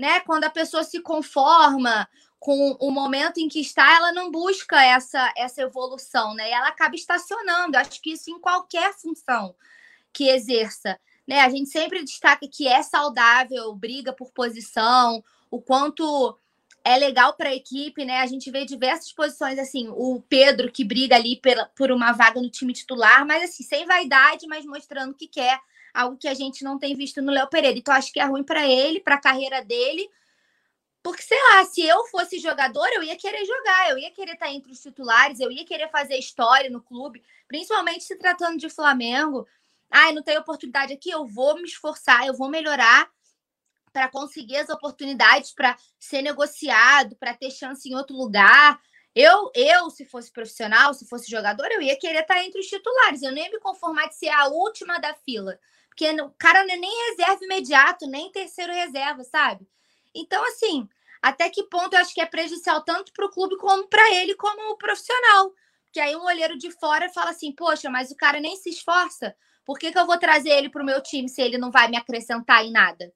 né? 0.00 0.18
Quando 0.20 0.44
a 0.44 0.50
pessoa 0.50 0.82
se 0.82 1.00
conforma 1.00 2.08
com 2.40 2.74
o 2.80 2.90
momento 2.90 3.38
em 3.38 3.48
que 3.48 3.60
está, 3.60 3.96
ela 3.96 4.12
não 4.12 4.30
busca 4.30 4.82
essa, 4.82 5.32
essa 5.36 5.60
evolução, 5.60 6.34
né? 6.34 6.50
Ela 6.50 6.68
acaba 6.68 6.94
estacionando. 6.94 7.76
Acho 7.76 8.00
que 8.00 8.12
isso 8.12 8.30
em 8.30 8.40
qualquer 8.40 8.94
função 8.94 9.54
que 10.10 10.28
exerça. 10.30 10.98
Né? 11.28 11.40
A 11.40 11.50
gente 11.50 11.68
sempre 11.68 12.02
destaca 12.02 12.48
que 12.48 12.66
é 12.66 12.82
saudável, 12.82 13.74
briga 13.74 14.10
por 14.10 14.32
posição, 14.32 15.22
o 15.50 15.60
quanto 15.60 16.36
é 16.82 16.96
legal 16.96 17.34
para 17.34 17.50
a 17.50 17.54
equipe, 17.54 18.06
né? 18.06 18.20
A 18.20 18.26
gente 18.26 18.50
vê 18.50 18.64
diversas 18.64 19.12
posições, 19.12 19.58
assim, 19.58 19.88
o 19.90 20.22
Pedro 20.26 20.72
que 20.72 20.82
briga 20.82 21.16
ali 21.16 21.36
pela, 21.36 21.66
por 21.76 21.92
uma 21.92 22.12
vaga 22.12 22.40
no 22.40 22.48
time 22.48 22.72
titular, 22.72 23.26
mas 23.26 23.44
assim, 23.44 23.62
sem 23.62 23.84
vaidade, 23.84 24.46
mas 24.46 24.64
mostrando 24.64 25.14
que 25.14 25.28
quer 25.28 25.60
algo 25.92 26.16
que 26.16 26.26
a 26.26 26.32
gente 26.32 26.64
não 26.64 26.78
tem 26.78 26.96
visto 26.96 27.20
no 27.20 27.32
Léo 27.32 27.48
Pereira. 27.48 27.78
Então, 27.78 27.92
acho 27.92 28.10
que 28.10 28.18
é 28.18 28.24
ruim 28.24 28.42
para 28.42 28.66
ele, 28.66 28.98
para 28.98 29.16
a 29.16 29.20
carreira 29.20 29.62
dele. 29.62 30.08
Porque, 31.02 31.22
sei 31.22 31.38
lá, 31.50 31.64
se 31.64 31.80
eu 31.82 32.04
fosse 32.06 32.38
jogador, 32.38 32.86
eu 32.92 33.02
ia 33.02 33.16
querer 33.16 33.44
jogar, 33.44 33.90
eu 33.90 33.98
ia 33.98 34.10
querer 34.10 34.34
estar 34.34 34.50
entre 34.50 34.70
os 34.70 34.80
titulares, 34.80 35.40
eu 35.40 35.50
ia 35.50 35.64
querer 35.64 35.90
fazer 35.90 36.16
história 36.16 36.68
no 36.68 36.82
clube, 36.82 37.22
principalmente 37.48 38.04
se 38.04 38.16
tratando 38.16 38.58
de 38.58 38.68
Flamengo. 38.68 39.46
Ai, 39.90 40.12
não 40.12 40.22
tenho 40.22 40.40
oportunidade 40.40 40.92
aqui, 40.92 41.10
eu 41.10 41.26
vou 41.26 41.56
me 41.56 41.64
esforçar, 41.64 42.26
eu 42.26 42.34
vou 42.34 42.50
melhorar 42.50 43.10
para 43.92 44.08
conseguir 44.08 44.56
as 44.58 44.68
oportunidades, 44.68 45.52
para 45.52 45.76
ser 45.98 46.22
negociado, 46.22 47.16
para 47.16 47.34
ter 47.34 47.50
chance 47.50 47.88
em 47.88 47.94
outro 47.94 48.16
lugar. 48.16 48.78
Eu, 49.14 49.50
eu, 49.54 49.90
se 49.90 50.04
fosse 50.04 50.30
profissional, 50.30 50.94
se 50.94 51.08
fosse 51.08 51.28
jogador, 51.28 51.66
eu 51.72 51.82
ia 51.82 51.98
querer 51.98 52.20
estar 52.20 52.44
entre 52.44 52.60
os 52.60 52.66
titulares. 52.66 53.22
Eu 53.22 53.32
nem 53.32 53.44
ia 53.44 53.50
me 53.50 53.58
conformar 53.58 54.06
de 54.06 54.16
ser 54.16 54.28
a 54.28 54.46
última 54.46 54.98
da 54.98 55.14
fila. 55.14 55.58
Porque 55.88 56.08
o 56.22 56.30
cara 56.38 56.64
não 56.64 56.74
é 56.74 56.76
nem 56.76 57.10
reserva 57.10 57.44
imediato, 57.44 58.06
nem 58.06 58.30
terceiro 58.30 58.72
reserva, 58.72 59.24
sabe? 59.24 59.66
Então, 60.14 60.42
assim, 60.46 60.88
até 61.22 61.48
que 61.48 61.64
ponto 61.64 61.94
eu 61.94 62.00
acho 62.00 62.14
que 62.14 62.20
é 62.20 62.26
prejudicial 62.26 62.82
tanto 62.82 63.12
para 63.12 63.26
o 63.26 63.30
clube 63.30 63.56
como 63.56 63.88
para 63.88 64.14
ele, 64.14 64.34
como 64.34 64.72
o 64.72 64.78
profissional. 64.78 65.52
Porque 65.84 66.00
aí 66.00 66.14
um 66.14 66.24
olheiro 66.24 66.56
de 66.56 66.70
fora 66.70 67.08
fala 67.08 67.30
assim: 67.30 67.52
poxa, 67.52 67.90
mas 67.90 68.10
o 68.10 68.16
cara 68.16 68.40
nem 68.40 68.56
se 68.56 68.70
esforça. 68.70 69.34
Por 69.64 69.78
que, 69.78 69.92
que 69.92 69.98
eu 69.98 70.06
vou 70.06 70.18
trazer 70.18 70.50
ele 70.50 70.68
para 70.68 70.82
o 70.82 70.86
meu 70.86 71.02
time 71.02 71.28
se 71.28 71.42
ele 71.42 71.58
não 71.58 71.70
vai 71.70 71.88
me 71.88 71.96
acrescentar 71.96 72.64
em 72.64 72.72
nada? 72.72 73.12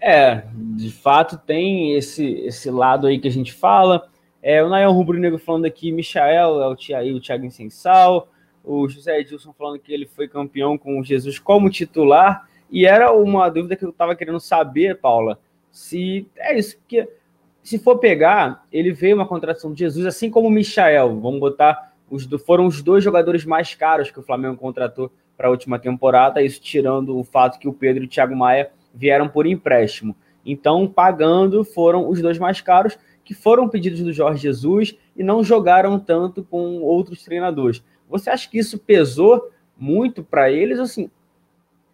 É, 0.00 0.42
de 0.54 0.90
fato 0.90 1.38
tem 1.38 1.94
esse, 1.96 2.24
esse 2.24 2.70
lado 2.70 3.06
aí 3.06 3.18
que 3.18 3.28
a 3.28 3.32
gente 3.32 3.52
fala. 3.52 4.10
É, 4.42 4.62
o 4.62 4.68
Nael 4.68 4.90
Rubro 4.90 5.18
Negro 5.18 5.38
falando 5.38 5.64
aqui, 5.64 5.92
Michael 5.92 6.60
é 6.60 6.66
o 6.66 6.74
Thiago, 6.74 7.16
o 7.16 7.20
Thiago 7.20 7.46
o 8.64 8.88
José 8.88 9.20
Edilson 9.20 9.52
falando 9.52 9.78
que 9.78 9.92
ele 9.92 10.06
foi 10.06 10.28
campeão 10.28 10.76
com 10.76 11.02
Jesus 11.02 11.38
como 11.38 11.70
titular, 11.70 12.48
e 12.72 12.86
era 12.86 13.12
uma 13.12 13.50
dúvida 13.50 13.76
que 13.76 13.84
eu 13.84 13.90
estava 13.90 14.16
querendo 14.16 14.40
saber, 14.40 14.98
Paula, 14.98 15.38
se 15.70 16.26
é 16.36 16.58
isso, 16.58 16.78
porque 16.78 17.06
se 17.62 17.78
for 17.78 17.98
pegar, 17.98 18.64
ele 18.72 18.92
veio 18.92 19.14
uma 19.14 19.26
contratação 19.26 19.74
de 19.74 19.80
Jesus, 19.80 20.06
assim 20.06 20.30
como 20.30 20.48
o 20.48 20.50
Michael, 20.50 21.20
vamos 21.20 21.38
botar, 21.38 21.92
os, 22.10 22.26
foram 22.44 22.66
os 22.66 22.82
dois 22.82 23.04
jogadores 23.04 23.44
mais 23.44 23.74
caros 23.74 24.10
que 24.10 24.18
o 24.18 24.22
Flamengo 24.22 24.56
contratou 24.56 25.12
para 25.36 25.48
a 25.48 25.50
última 25.50 25.78
temporada, 25.78 26.42
isso 26.42 26.62
tirando 26.62 27.18
o 27.18 27.22
fato 27.22 27.58
que 27.58 27.68
o 27.68 27.74
Pedro 27.74 28.04
e 28.04 28.06
o 28.06 28.08
Thiago 28.08 28.34
Maia 28.34 28.70
vieram 28.94 29.28
por 29.28 29.46
empréstimo. 29.46 30.16
Então, 30.44 30.88
pagando, 30.88 31.64
foram 31.64 32.08
os 32.08 32.22
dois 32.22 32.38
mais 32.38 32.60
caros, 32.62 32.98
que 33.22 33.34
foram 33.34 33.68
pedidos 33.68 34.00
do 34.00 34.12
Jorge 34.12 34.42
Jesus 34.42 34.96
e 35.14 35.22
não 35.22 35.44
jogaram 35.44 35.98
tanto 35.98 36.42
com 36.42 36.80
outros 36.80 37.22
treinadores. 37.22 37.82
Você 38.08 38.30
acha 38.30 38.48
que 38.48 38.58
isso 38.58 38.78
pesou 38.78 39.50
muito 39.78 40.24
para 40.24 40.50
eles? 40.50 40.78
Assim, 40.78 41.10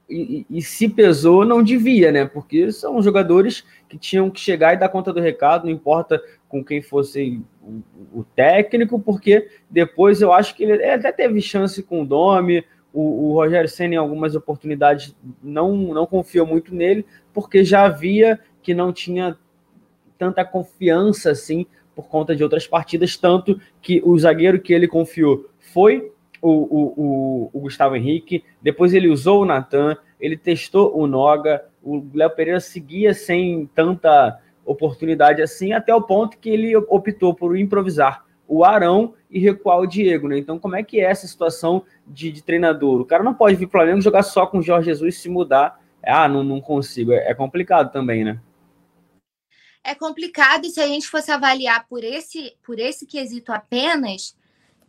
e, 0.09 0.47
e, 0.49 0.63
se 0.63 0.89
pesou, 0.89 1.45
não 1.45 1.63
devia, 1.63 2.11
né? 2.11 2.25
Porque 2.25 2.73
são 2.73 3.03
jogadores 3.03 3.65
que 3.89 3.99
tinham 3.99 4.31
que 4.31 4.41
chegar 4.41 4.73
e 4.73 4.79
dar 4.79 4.89
conta 4.89 5.13
do 5.13 5.21
recado, 5.21 5.67
não 5.67 5.73
importa 5.73 6.23
com 6.49 6.65
quem 6.65 6.81
fosse 6.81 7.43
o, 7.63 8.21
o 8.21 8.25
técnico, 8.25 8.99
porque 8.99 9.49
depois 9.69 10.23
eu 10.23 10.33
acho 10.33 10.55
que 10.55 10.65
ele, 10.65 10.73
ele 10.73 10.91
até 10.91 11.13
teve 11.13 11.41
chance 11.43 11.83
com 11.83 12.03
o 12.03 12.07
Domi, 12.07 12.65
o, 12.93 13.29
o 13.29 13.35
Rogério 13.35 13.69
Senna 13.69 13.95
em 13.95 13.99
algumas 13.99 14.35
oportunidades 14.35 15.15
não, 15.43 15.77
não 15.77 16.07
confiou 16.07 16.47
muito 16.47 16.75
nele, 16.75 17.05
porque 17.33 17.63
já 17.63 17.87
via 17.89 18.41
que 18.63 18.73
não 18.73 18.93
tinha 18.93 19.37
tanta 20.17 20.45
confiança 20.45 21.31
assim 21.31 21.67
por 21.95 22.09
conta 22.09 22.35
de 22.35 22.43
outras 22.43 22.67
partidas, 22.67 23.17
tanto 23.17 23.61
que 23.83 24.01
o 24.05 24.19
zagueiro 24.19 24.61
que 24.61 24.73
ele 24.73 24.89
confiou 24.89 25.51
foi 25.59 26.13
o, 26.41 26.51
o, 26.51 26.95
o, 26.97 27.51
o 27.53 27.61
Gustavo 27.61 27.97
Henrique, 27.97 28.45
depois 28.63 28.95
ele 28.95 29.09
usou 29.09 29.43
o 29.43 29.45
Natan, 29.45 29.97
ele 30.21 30.37
testou 30.37 30.97
o 30.97 31.07
Noga, 31.07 31.65
o 31.83 32.05
Léo 32.15 32.31
Pereira 32.31 32.61
seguia 32.61 33.15
sem 33.15 33.67
tanta 33.75 34.41
oportunidade 34.65 35.41
assim, 35.41 35.73
até 35.73 35.95
o 35.95 36.03
ponto 36.03 36.39
que 36.39 36.51
ele 36.51 36.77
optou 36.77 37.35
por 37.35 37.57
improvisar 37.57 38.27
o 38.47 38.65
Arão 38.65 39.15
e 39.31 39.39
recuar 39.39 39.79
o 39.79 39.87
Diego, 39.87 40.27
né? 40.27 40.39
Então, 40.39 40.59
como 40.59 40.75
é 40.75 40.83
que 40.83 41.01
é 41.01 41.05
essa 41.05 41.27
situação 41.27 41.85
de, 42.07 42.33
de 42.33 42.43
treinador? 42.43 43.01
O 43.01 43.05
cara 43.05 43.23
não 43.23 43.35
pode 43.35 43.57
vir 43.57 43.67
para 43.67 43.81
o 43.81 43.83
Flamengo 43.83 44.01
jogar 44.01 44.23
só 44.23 44.47
com 44.47 44.59
o 44.59 44.63
Jorge 44.63 44.87
Jesus 44.87 45.19
se 45.19 45.29
mudar. 45.29 45.81
Ah, 46.03 46.27
não, 46.27 46.43
não 46.43 46.61
consigo. 46.61 47.13
É, 47.13 47.31
é 47.31 47.35
complicado 47.35 47.93
também, 47.93 48.25
né? 48.25 48.41
É 49.85 49.95
complicado 49.95 50.65
e 50.65 50.71
se 50.71 50.81
a 50.81 50.87
gente 50.87 51.07
fosse 51.07 51.31
avaliar 51.31 51.87
por 51.89 52.03
esse, 52.03 52.55
por 52.65 52.79
esse 52.79 53.07
quesito 53.07 53.53
apenas, 53.53 54.37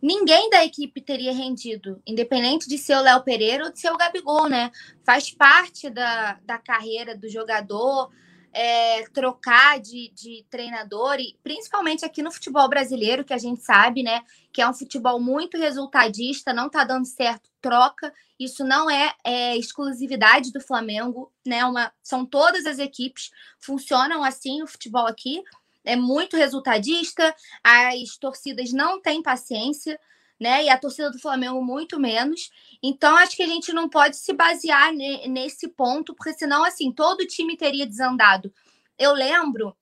ninguém 0.02 0.50
da 0.50 0.64
equipe 0.64 1.00
teria 1.00 1.32
rendido, 1.32 2.02
independente 2.06 2.68
de 2.68 2.78
ser 2.78 2.96
o 2.96 3.02
Léo 3.02 3.22
Pereira 3.22 3.64
ou 3.64 3.72
de 3.72 3.80
ser 3.80 3.90
o 3.90 3.96
Gabigol, 3.96 4.48
né? 4.48 4.70
Faz 5.04 5.30
parte 5.30 5.90
da, 5.90 6.38
da 6.44 6.58
carreira 6.58 7.16
do 7.16 7.28
jogador 7.28 8.10
é, 8.52 9.04
trocar 9.10 9.78
de, 9.80 10.10
de 10.14 10.44
treinador, 10.50 11.16
e 11.20 11.38
principalmente 11.42 12.04
aqui 12.04 12.22
no 12.22 12.32
futebol 12.32 12.68
brasileiro, 12.68 13.24
que 13.24 13.32
a 13.32 13.38
gente 13.38 13.62
sabe, 13.62 14.02
né? 14.02 14.22
Que 14.52 14.60
é 14.60 14.68
um 14.68 14.74
futebol 14.74 15.20
muito 15.20 15.56
resultadista, 15.56 16.52
não 16.52 16.68
tá 16.68 16.84
dando 16.84 17.06
certo, 17.06 17.48
troca. 17.60 18.12
Isso 18.38 18.64
não 18.64 18.90
é, 18.90 19.14
é 19.24 19.56
exclusividade 19.56 20.52
do 20.52 20.60
Flamengo, 20.60 21.32
né? 21.46 21.64
Uma, 21.64 21.92
são 22.02 22.24
todas 22.24 22.66
as 22.66 22.78
equipes 22.78 23.30
funcionam 23.58 24.24
assim 24.24 24.62
o 24.62 24.66
futebol 24.66 25.06
aqui 25.06 25.42
é 25.84 25.96
muito 25.96 26.36
resultadista, 26.36 27.34
as 27.62 28.16
torcidas 28.18 28.72
não 28.72 29.00
têm 29.00 29.22
paciência, 29.22 29.98
né? 30.38 30.64
E 30.64 30.70
a 30.70 30.78
torcida 30.78 31.10
do 31.10 31.18
Flamengo 31.18 31.62
muito 31.62 32.00
menos. 32.00 32.50
Então, 32.82 33.16
acho 33.16 33.36
que 33.36 33.42
a 33.42 33.46
gente 33.46 33.72
não 33.72 33.88
pode 33.88 34.16
se 34.16 34.32
basear 34.32 34.92
nesse 34.92 35.68
ponto, 35.68 36.14
porque 36.14 36.32
senão, 36.32 36.64
assim, 36.64 36.90
todo 36.92 37.20
o 37.20 37.26
time 37.26 37.56
teria 37.56 37.86
desandado. 37.86 38.52
Eu 38.98 39.12
lembro 39.12 39.76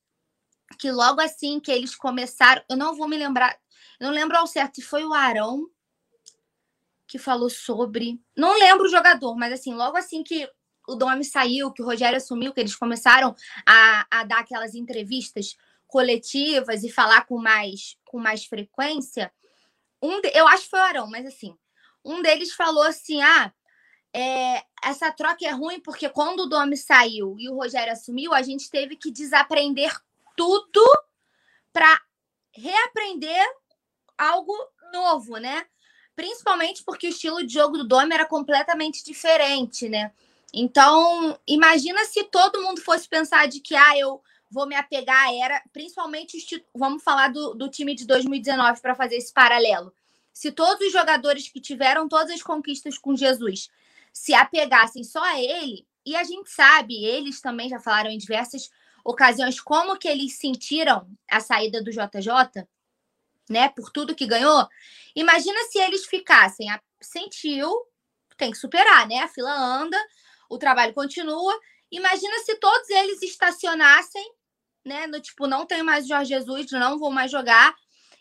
que 0.79 0.91
logo 0.91 1.20
assim 1.20 1.61
que 1.61 1.73
eles 1.73 1.95
começaram, 1.95 2.62
eu 2.69 2.77
não 2.77 2.95
vou 2.95 3.09
me 3.09 3.16
lembrar, 3.16 3.57
não 4.01 4.11
lembro 4.11 4.37
ao 4.37 4.47
certo 4.47 4.77
se 4.77 4.83
foi 4.83 5.05
o 5.05 5.15
Arão 5.15 5.69
que 7.07 7.19
falou 7.19 7.49
sobre, 7.49 8.20
não 8.37 8.59
lembro 8.59 8.85
o 8.85 8.91
jogador, 8.91 9.35
mas 9.35 9.53
assim, 9.53 9.73
logo 9.73 9.97
assim 9.97 10.23
que 10.23 10.47
o 10.87 10.95
Domi 10.95 11.25
saiu, 11.25 11.73
que 11.73 11.83
o 11.83 11.85
Rogério 11.85 12.19
assumiu, 12.19 12.53
que 12.53 12.61
eles 12.61 12.77
começaram 12.77 13.35
a, 13.66 14.07
a 14.11 14.25
dar 14.25 14.41
aquelas 14.41 14.75
entrevistas 14.75 15.57
coletivas 15.89 16.85
e 16.85 16.90
falar 16.90 17.27
com 17.27 17.39
mais, 17.39 17.97
com 18.05 18.19
mais 18.19 18.44
frequência, 18.44 19.32
um 20.01 20.20
de, 20.20 20.31
eu 20.35 20.47
acho 20.47 20.65
que 20.65 20.70
foi 20.70 20.78
o 20.78 20.85
Arão, 20.85 21.10
mas 21.10 21.27
assim, 21.27 21.56
um 22.05 22.23
deles 22.23 22.52
falou 22.52 22.85
assim: 22.85 23.20
ah, 23.20 23.52
é, 24.12 24.62
essa 24.82 25.10
troca 25.10 25.44
é 25.44 25.51
ruim 25.51 25.81
porque 25.81 26.09
quando 26.09 26.40
o 26.40 26.47
Domi 26.47 26.77
saiu 26.77 27.36
e 27.39 27.48
o 27.48 27.56
Rogério 27.56 27.93
assumiu, 27.93 28.32
a 28.32 28.43
gente 28.43 28.70
teve 28.70 28.97
que 28.97 29.10
desaprender 29.10 29.93
tudo 30.36 30.82
para 31.73 32.01
reaprender 32.52 33.44
algo 34.16 34.55
novo, 34.93 35.36
né? 35.36 35.66
Principalmente 36.15 36.82
porque 36.85 37.06
o 37.06 37.10
estilo 37.10 37.44
de 37.47 37.52
jogo 37.52 37.78
do 37.78 37.86
Domi 37.86 38.15
era 38.15 38.27
completamente 38.27 39.05
diferente, 39.05 39.89
né? 39.89 40.12
Então, 40.52 41.39
imagina 41.47 42.05
se 42.05 42.24
todo 42.24 42.62
mundo 42.62 42.81
fosse 42.81 43.09
pensar 43.09 43.47
de 43.47 43.60
que 43.60 43.77
ah, 43.77 43.98
eu 43.98 44.23
vou 44.51 44.66
me 44.66 44.75
apegar 44.75 45.29
à 45.29 45.35
era, 45.35 45.62
principalmente 45.73 46.39
vamos 46.75 47.03
falar 47.03 47.29
do, 47.29 47.55
do 47.55 47.69
time 47.69 47.95
de 47.95 48.07
2019 48.07 48.81
para 48.81 48.95
fazer 48.95 49.16
esse 49.16 49.33
paralelo. 49.33 49.93
Se 50.33 50.53
todos 50.53 50.87
os 50.87 50.93
jogadores 50.93 51.49
que 51.49 51.61
tiveram 51.61 52.09
todas 52.09 52.31
as 52.31 52.43
conquistas 52.43 52.97
com 52.97 53.16
Jesus 53.16 53.69
se 54.12 54.35
apegassem 54.35 55.05
só 55.05 55.23
a 55.23 55.41
ele, 55.41 55.87
e 56.05 56.16
a 56.16 56.25
gente 56.25 56.51
sabe, 56.51 57.05
eles 57.05 57.41
também 57.41 57.69
já 57.69 57.79
falaram 57.79 58.11
em 58.11 58.19
diversas 58.19 58.70
ocasiões 59.05 59.61
como 59.61 59.99
que 59.99 60.09
eles 60.09 60.39
sentiram 60.39 61.09
a 61.31 61.41
saída 61.41 61.83
do 61.83 61.91
JJ, 61.91 62.66
né, 63.49 63.69
por 63.69 63.91
tudo 63.91 64.15
que 64.15 64.27
ganhou. 64.27 64.66
Imagina 65.15 65.59
se 65.65 65.79
eles 65.79 66.07
ficassem, 66.07 66.69
sentiu, 67.01 67.75
tem 68.37 68.51
que 68.51 68.59
superar, 68.59 69.07
né? 69.07 69.19
A 69.20 69.29
fila 69.29 69.53
anda, 69.53 69.99
o 70.49 70.59
trabalho 70.59 70.95
continua. 70.95 71.59
Imagina 71.91 72.39
se 72.41 72.55
todos 72.57 72.89
eles 72.91 73.23
estacionassem 73.23 74.33
né? 74.89 75.06
No 75.06 75.20
tipo, 75.20 75.47
não 75.47 75.65
tenho 75.65 75.85
mais 75.85 76.05
o 76.05 76.09
Jorge 76.09 76.35
Jesus, 76.35 76.73
não 76.73 76.98
vou 76.98 77.10
mais 77.10 77.31
jogar. 77.31 77.74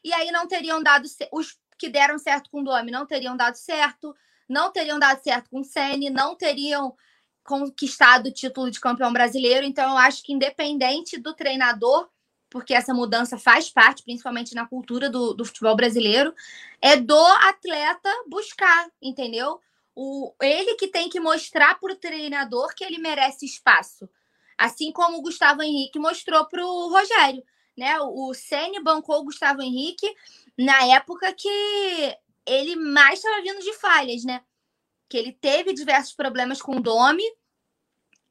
E 0.03 0.13
aí 0.13 0.29
não 0.31 0.47
teriam 0.47 0.83
dado 0.83 1.07
os 1.31 1.57
que 1.77 1.89
deram 1.89 2.17
certo 2.17 2.49
com 2.49 2.61
o 2.61 2.63
Domi 2.63 2.91
não 2.91 3.05
teriam 3.05 3.37
dado 3.37 3.55
certo, 3.55 4.15
não 4.49 4.71
teriam 4.71 4.97
dado 4.97 5.21
certo 5.21 5.49
com 5.49 5.59
o 5.59 5.63
Sene, 5.63 6.09
não 6.09 6.35
teriam 6.35 6.95
conquistado 7.43 8.27
o 8.27 8.31
título 8.31 8.71
de 8.71 8.79
campeão 8.79 9.13
brasileiro. 9.13 9.65
Então 9.65 9.91
eu 9.91 9.97
acho 9.97 10.23
que 10.23 10.33
independente 10.33 11.17
do 11.17 11.33
treinador, 11.33 12.09
porque 12.49 12.73
essa 12.73 12.93
mudança 12.93 13.37
faz 13.37 13.69
parte, 13.69 14.03
principalmente 14.03 14.55
na 14.55 14.67
cultura 14.67 15.09
do, 15.09 15.33
do 15.33 15.45
futebol 15.45 15.75
brasileiro, 15.75 16.33
é 16.81 16.95
do 16.95 17.17
atleta 17.17 18.09
buscar, 18.27 18.89
entendeu? 19.01 19.59
O, 19.95 20.33
ele 20.41 20.75
que 20.75 20.87
tem 20.87 21.09
que 21.09 21.19
mostrar 21.19 21.79
para 21.79 21.93
o 21.93 21.95
treinador 21.95 22.73
que 22.75 22.83
ele 22.83 22.99
merece 22.99 23.45
espaço. 23.45 24.07
Assim 24.57 24.91
como 24.91 25.17
o 25.17 25.21
Gustavo 25.21 25.61
Henrique 25.61 25.99
mostrou 25.99 26.45
para 26.45 26.65
o 26.65 26.89
Rogério. 26.89 27.43
Né? 27.77 27.99
O 27.99 28.33
Ceni 28.33 28.81
bancou 28.81 29.19
o 29.19 29.25
Gustavo 29.25 29.61
Henrique 29.61 30.11
na 30.57 30.85
época 30.85 31.31
que 31.33 32.17
ele 32.45 32.75
mais 32.75 33.19
estava 33.19 33.41
vindo 33.41 33.59
de 33.59 33.73
falhas, 33.73 34.23
né? 34.23 34.41
Que 35.07 35.17
ele 35.17 35.31
teve 35.31 35.73
diversos 35.73 36.13
problemas 36.13 36.61
com 36.61 36.77
o 36.77 36.81
Domi. 36.81 37.23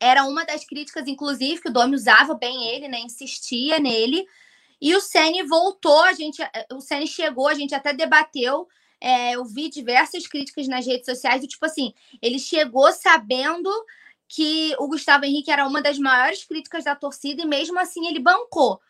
Era 0.01 0.25
uma 0.25 0.45
das 0.45 0.65
críticas, 0.65 1.07
inclusive, 1.07 1.63
que 1.63 1.69
o 1.69 1.73
Domi 1.73 1.95
usava 1.95 2.35
bem 2.35 2.69
ele, 2.71 2.89
né? 2.89 2.99
Insistia 3.01 3.79
nele. 3.79 4.27
E 4.81 4.95
o 4.95 5.01
Ceni 5.01 5.43
voltou, 5.43 6.03
a 6.03 6.13
gente, 6.13 6.43
o 6.73 6.81
Ceni 6.81 7.07
chegou, 7.07 7.49
a 7.49 7.55
gente 7.55 7.75
até 7.75 7.93
debateu. 7.93 8.69
É, 9.01 9.33
eu 9.33 9.45
vi 9.45 9.69
diversas 9.69 10.27
críticas 10.27 10.67
nas 10.67 10.87
redes 10.87 11.07
sociais 11.07 11.41
do 11.41 11.47
tipo 11.47 11.65
assim, 11.65 11.93
ele 12.21 12.39
chegou 12.39 12.91
sabendo 12.93 13.71
que 14.29 14.75
o 14.79 14.89
Gustavo 14.89 15.25
Henrique 15.25 15.51
era 15.51 15.67
uma 15.67 15.81
das 15.81 15.99
maiores 15.99 16.45
críticas 16.45 16.85
da 16.85 16.97
torcida 16.97 17.43
e 17.43 17.47
mesmo 17.47 17.79
assim 17.79 18.07
ele 18.07 18.19
bancou, 18.19 18.81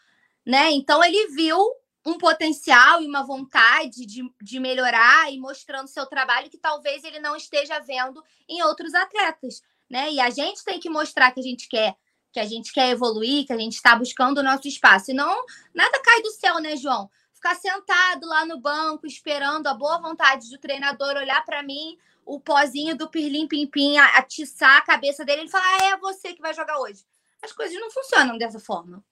né? 0.44 0.70
Então 0.70 1.02
ele 1.04 1.28
viu 1.28 1.58
um 2.06 2.16
potencial 2.16 3.02
e 3.02 3.06
uma 3.06 3.24
vontade 3.24 4.06
de, 4.06 4.22
de 4.40 4.60
melhorar 4.60 5.32
e 5.32 5.38
mostrando 5.38 5.88
seu 5.88 6.06
trabalho 6.06 6.48
que 6.48 6.56
talvez 6.56 7.02
ele 7.02 7.18
não 7.18 7.34
esteja 7.34 7.80
vendo 7.80 8.22
em 8.48 8.62
outros 8.62 8.94
atletas, 8.94 9.60
né? 9.90 10.12
E 10.12 10.20
a 10.20 10.30
gente 10.30 10.64
tem 10.64 10.78
que 10.78 10.88
mostrar 10.88 11.32
que 11.32 11.40
a 11.40 11.42
gente 11.42 11.68
quer, 11.68 11.96
que 12.32 12.38
a 12.38 12.44
gente 12.44 12.72
quer 12.72 12.90
evoluir, 12.90 13.44
que 13.44 13.52
a 13.52 13.58
gente 13.58 13.74
está 13.74 13.96
buscando 13.96 14.38
o 14.38 14.42
nosso 14.42 14.68
espaço. 14.68 15.10
E 15.10 15.14
não 15.14 15.44
nada 15.74 16.00
cai 16.00 16.22
do 16.22 16.30
céu, 16.30 16.60
né, 16.60 16.76
João? 16.76 17.10
Ficar 17.34 17.56
sentado 17.56 18.24
lá 18.26 18.46
no 18.46 18.60
banco 18.60 19.06
esperando 19.06 19.66
a 19.66 19.74
boa 19.74 19.98
vontade 19.98 20.48
do 20.48 20.58
treinador 20.58 21.16
olhar 21.16 21.44
para 21.44 21.62
mim, 21.62 21.98
o 22.26 22.40
pozinho 22.40 22.96
do 22.96 23.08
Pirlim 23.08 23.46
Pimpim 23.46 23.96
atiçar 23.96 24.78
a 24.78 24.84
cabeça 24.84 25.24
dele 25.24 25.44
e 25.44 25.48
falar: 25.48 25.64
ah, 25.64 25.84
é 25.92 25.96
você 25.96 26.34
que 26.34 26.42
vai 26.42 26.52
jogar 26.52 26.78
hoje. 26.80 27.04
As 27.42 27.52
coisas 27.52 27.78
não 27.80 27.90
funcionam 27.90 28.36
dessa 28.36 28.58
forma. 28.58 29.02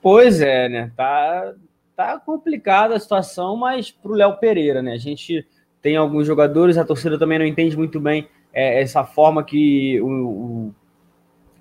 Pois 0.00 0.40
é, 0.40 0.68
né? 0.68 0.92
Tá, 0.96 1.54
tá 1.96 2.20
complicada 2.20 2.94
a 2.94 3.00
situação, 3.00 3.56
mas 3.56 3.90
pro 3.90 4.14
Léo 4.14 4.38
Pereira, 4.38 4.80
né? 4.80 4.92
A 4.92 4.98
gente 4.98 5.46
tem 5.82 5.96
alguns 5.96 6.26
jogadores, 6.26 6.78
a 6.78 6.84
torcida 6.84 7.18
também 7.18 7.38
não 7.38 7.46
entende 7.46 7.76
muito 7.76 7.98
bem 7.98 8.28
é, 8.52 8.80
essa 8.80 9.04
forma 9.04 9.42
que 9.42 10.00
o, 10.00 10.06
o, 10.06 10.74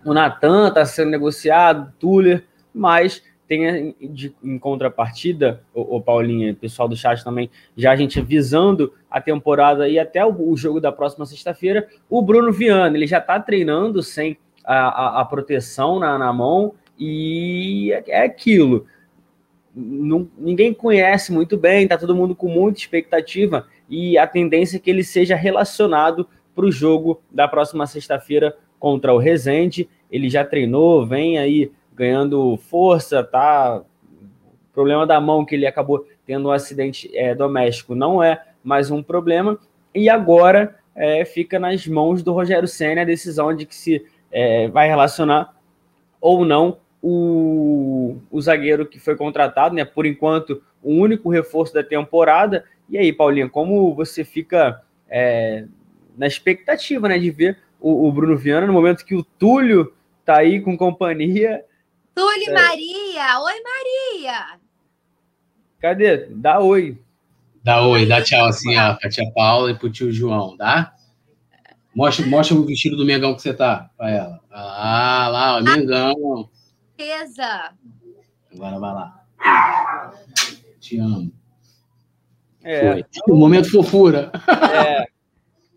o 0.05 0.13
Natan 0.13 0.71
tá 0.71 0.85
sendo 0.85 1.09
negociado, 1.09 1.91
Tuller, 1.99 2.45
mas 2.73 3.23
tem 3.47 3.95
de, 3.99 4.33
em 4.43 4.59
contrapartida, 4.59 5.63
o, 5.73 5.97
o 5.97 6.01
Paulinha, 6.01 6.53
pessoal 6.53 6.87
do 6.87 6.95
chat 6.95 7.23
também, 7.23 7.49
já 7.75 7.91
a 7.91 7.95
gente 7.95 8.19
visando 8.21 8.93
a 9.09 9.21
temporada 9.21 9.87
e 9.87 9.97
até 9.97 10.25
o, 10.25 10.51
o 10.51 10.57
jogo 10.57 10.81
da 10.81 10.91
próxima 10.91 11.25
sexta-feira, 11.25 11.87
o 12.09 12.21
Bruno 12.21 12.51
Viana, 12.51 12.97
ele 12.97 13.07
já 13.07 13.19
está 13.19 13.39
treinando 13.39 14.03
sem 14.03 14.37
a, 14.65 14.75
a, 14.75 15.21
a 15.21 15.25
proteção 15.25 15.99
na, 15.99 16.17
na, 16.17 16.33
mão 16.33 16.73
e 16.99 17.91
é, 17.93 18.03
é 18.07 18.25
aquilo. 18.25 18.85
Não, 19.73 20.27
ninguém 20.37 20.73
conhece 20.73 21.31
muito 21.31 21.57
bem, 21.57 21.83
está 21.83 21.97
todo 21.97 22.15
mundo 22.15 22.35
com 22.35 22.47
muita 22.47 22.79
expectativa 22.79 23.65
e 23.89 24.17
a 24.17 24.27
tendência 24.27 24.77
é 24.77 24.79
que 24.79 24.89
ele 24.89 25.03
seja 25.03 25.35
relacionado 25.35 26.27
para 26.53 26.65
o 26.65 26.71
jogo 26.71 27.21
da 27.31 27.47
próxima 27.47 27.87
sexta-feira 27.87 28.57
contra 28.79 29.13
o 29.13 29.17
Rezende. 29.17 29.87
Ele 30.11 30.29
já 30.29 30.43
treinou, 30.43 31.05
vem 31.05 31.37
aí 31.37 31.71
ganhando 31.97 32.55
força, 32.57 33.23
tá? 33.23 33.81
O 33.81 34.73
problema 34.73 35.07
da 35.07 35.19
mão 35.19 35.43
que 35.43 35.55
ele 35.55 35.65
acabou 35.65 36.05
tendo 36.25 36.49
um 36.49 36.51
acidente 36.51 37.09
é, 37.17 37.33
doméstico 37.33 37.95
não 37.95 38.21
é 38.21 38.43
mais 38.63 38.91
um 38.91 39.01
problema. 39.01 39.57
E 39.95 40.07
agora 40.07 40.75
é, 40.95 41.25
fica 41.25 41.57
nas 41.57 41.87
mãos 41.87 42.21
do 42.21 42.33
Rogério 42.33 42.67
Senna 42.67 43.01
a 43.01 43.05
decisão 43.05 43.55
de 43.55 43.65
que 43.65 43.75
se 43.75 44.05
é, 44.31 44.67
vai 44.67 44.87
relacionar 44.87 45.55
ou 46.21 46.45
não 46.45 46.77
o, 47.01 48.17
o, 48.29 48.41
zagueiro 48.41 48.85
que 48.85 48.99
foi 48.99 49.15
contratado, 49.15 49.73
né? 49.73 49.85
Por 49.85 50.05
enquanto, 50.05 50.61
o 50.83 50.93
único 50.93 51.29
reforço 51.29 51.73
da 51.73 51.83
temporada. 51.83 52.65
E 52.89 52.97
aí, 52.97 53.11
Paulinha, 53.11 53.49
como 53.49 53.93
você 53.95 54.23
fica 54.23 54.81
é, 55.09 55.65
na 56.17 56.27
expectativa, 56.27 57.07
né, 57.07 57.17
de 57.17 57.31
ver 57.31 57.57
o, 57.79 58.07
o, 58.07 58.11
Bruno 58.11 58.37
Viana 58.37 58.67
no 58.67 58.73
momento 58.73 59.05
que 59.05 59.15
o 59.15 59.23
Túlio 59.23 59.93
tá 60.25 60.37
aí 60.37 60.59
com 60.59 60.77
companhia? 60.77 61.63
Túlio 62.17 62.49
é... 62.49 62.53
Maria! 62.53 63.39
Oi, 63.41 63.53
Maria! 63.61 64.59
Cadê? 65.79 66.25
Dá 66.31 66.59
oi. 66.59 66.99
Dá 67.63 67.85
oi, 67.85 68.07
dá 68.07 68.23
tchau 68.23 68.47
assim, 68.47 68.75
ó, 68.75 68.95
pra 68.95 69.07
tia 69.07 69.31
Paula 69.35 69.69
e 69.69 69.77
pro 69.77 69.91
tio 69.91 70.11
João, 70.11 70.57
tá? 70.57 70.95
Mostra, 71.95 72.25
mostra 72.25 72.57
o 72.57 72.65
vestido 72.65 72.97
do 72.97 73.05
Mengão 73.05 73.35
que 73.35 73.41
você 73.43 73.53
tá 73.53 73.91
pra 73.95 74.09
ela. 74.09 74.39
Ah, 74.49 75.27
lá, 75.31 75.57
ó, 75.57 75.61
Mengão. 75.61 76.49
Beleza. 76.97 77.71
Agora 78.51 78.79
vai 78.79 78.93
lá. 78.95 79.23
Te 80.79 80.97
amo. 80.97 81.31
É. 82.63 83.03
Foi. 83.03 83.05
momento 83.27 83.69
fofura. 83.69 84.31
É. 84.73 85.05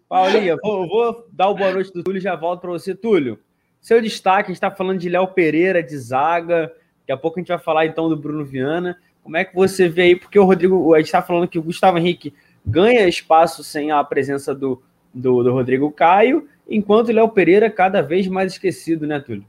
Paulinha, 0.09 0.57
vou, 0.63 0.89
vou 0.89 1.29
dar 1.33 1.51
o 1.51 1.55
boa 1.55 1.73
noite 1.73 1.93
do 1.93 2.03
Túlio 2.03 2.19
e 2.19 2.23
já 2.23 2.35
volto 2.35 2.63
para 2.63 2.71
você. 2.71 2.95
Túlio, 2.95 3.39
seu 3.81 4.01
destaque, 4.01 4.47
a 4.47 4.53
gente 4.53 4.57
está 4.57 4.71
falando 4.71 4.99
de 4.99 5.09
Léo 5.09 5.29
Pereira, 5.29 5.83
de 5.83 5.97
zaga. 5.97 6.73
Daqui 7.01 7.13
a 7.13 7.17
pouco 7.17 7.39
a 7.39 7.41
gente 7.41 7.49
vai 7.49 7.59
falar 7.59 7.87
então 7.87 8.09
do 8.09 8.17
Bruno 8.17 8.45
Viana. 8.45 8.99
Como 9.23 9.37
é 9.37 9.45
que 9.45 9.55
você 9.55 9.89
vê 9.89 10.03
aí? 10.03 10.17
Porque 10.17 10.39
o 10.39 10.45
Rodrigo, 10.45 10.95
a 10.95 10.99
gente 10.99 11.07
está 11.07 11.23
falando 11.23 11.49
que 11.49 11.59
o 11.59 11.63
Gustavo 11.63 11.99
Henrique 11.99 12.35
ganha 12.65 13.09
espaço 13.09 13.65
sem 13.65 13.91
a 13.91 14.03
presença 14.05 14.55
do, 14.55 14.83
do, 15.13 15.43
do 15.43 15.53
Rodrigo 15.53 15.91
Caio, 15.91 16.47
enquanto 16.69 17.09
o 17.09 17.13
Léo 17.13 17.29
Pereira 17.29 17.71
cada 17.71 18.01
vez 18.03 18.27
mais 18.27 18.53
esquecido, 18.53 19.07
né, 19.07 19.21
Túlio? 19.21 19.45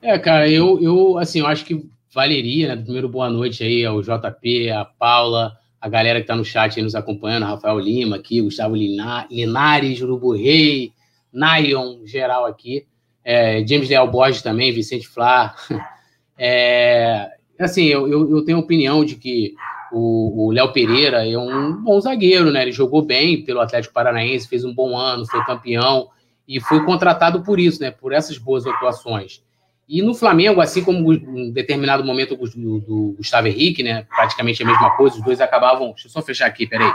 É, 0.00 0.18
cara, 0.18 0.48
eu, 0.48 0.80
eu 0.80 1.18
assim, 1.18 1.40
eu 1.40 1.46
acho 1.46 1.64
que 1.64 1.88
valeria, 2.12 2.74
né? 2.74 2.82
Primeiro, 2.82 3.08
boa 3.08 3.28
noite 3.28 3.62
aí 3.62 3.84
ao 3.84 4.00
JP, 4.00 4.70
a 4.70 4.84
Paula, 4.84 5.56
a 5.80 5.88
galera 5.88 6.18
que 6.18 6.24
está 6.24 6.36
no 6.36 6.44
chat 6.44 6.76
aí 6.76 6.82
nos 6.82 6.94
acompanhando, 6.94 7.46
Rafael 7.46 7.78
Lima 7.78 8.16
aqui, 8.16 8.40
Gustavo 8.40 8.74
Linares, 8.74 10.00
Urubu 10.00 10.32
Rei, 10.32 10.92
Nayon, 11.32 12.00
geral 12.04 12.46
aqui, 12.46 12.86
é, 13.28 13.62
James 13.66 13.90
Leal 13.90 14.10
Borges 14.10 14.40
também, 14.40 14.72
Vicente 14.72 15.06
Flá. 15.06 15.54
É, 16.40 17.32
assim, 17.58 17.86
eu, 17.86 18.06
eu, 18.06 18.30
eu, 18.30 18.44
tenho 18.44 18.58
a 18.58 18.60
opinião 18.60 19.04
de 19.04 19.16
que 19.16 19.56
o 19.90 20.52
Léo 20.52 20.72
Pereira 20.72 21.28
é 21.28 21.36
um 21.36 21.72
bom 21.82 22.00
zagueiro, 22.00 22.52
né? 22.52 22.62
Ele 22.62 22.70
jogou 22.70 23.02
bem 23.02 23.42
pelo 23.42 23.58
Atlético 23.58 23.92
Paranaense, 23.92 24.46
fez 24.46 24.64
um 24.64 24.72
bom 24.72 24.96
ano, 24.96 25.26
foi 25.26 25.44
campeão 25.44 26.10
e 26.46 26.60
foi 26.60 26.84
contratado 26.84 27.42
por 27.42 27.58
isso, 27.58 27.82
né? 27.82 27.90
Por 27.90 28.12
essas 28.12 28.38
boas 28.38 28.64
atuações. 28.68 29.42
E 29.88 30.00
no 30.00 30.14
Flamengo, 30.14 30.60
assim 30.60 30.84
como 30.84 31.12
em 31.12 31.50
determinado 31.50 32.04
momento 32.04 32.36
do, 32.36 32.78
do 32.78 33.14
Gustavo 33.16 33.48
Henrique, 33.48 33.82
né? 33.82 34.04
Praticamente 34.04 34.62
a 34.62 34.66
mesma 34.66 34.96
coisa, 34.96 35.16
os 35.16 35.24
dois 35.24 35.40
acabavam. 35.40 35.88
Deixa 35.88 36.06
eu 36.06 36.12
só 36.12 36.22
fechar 36.22 36.46
aqui, 36.46 36.68
peraí. 36.68 36.92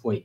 Foi. 0.00 0.24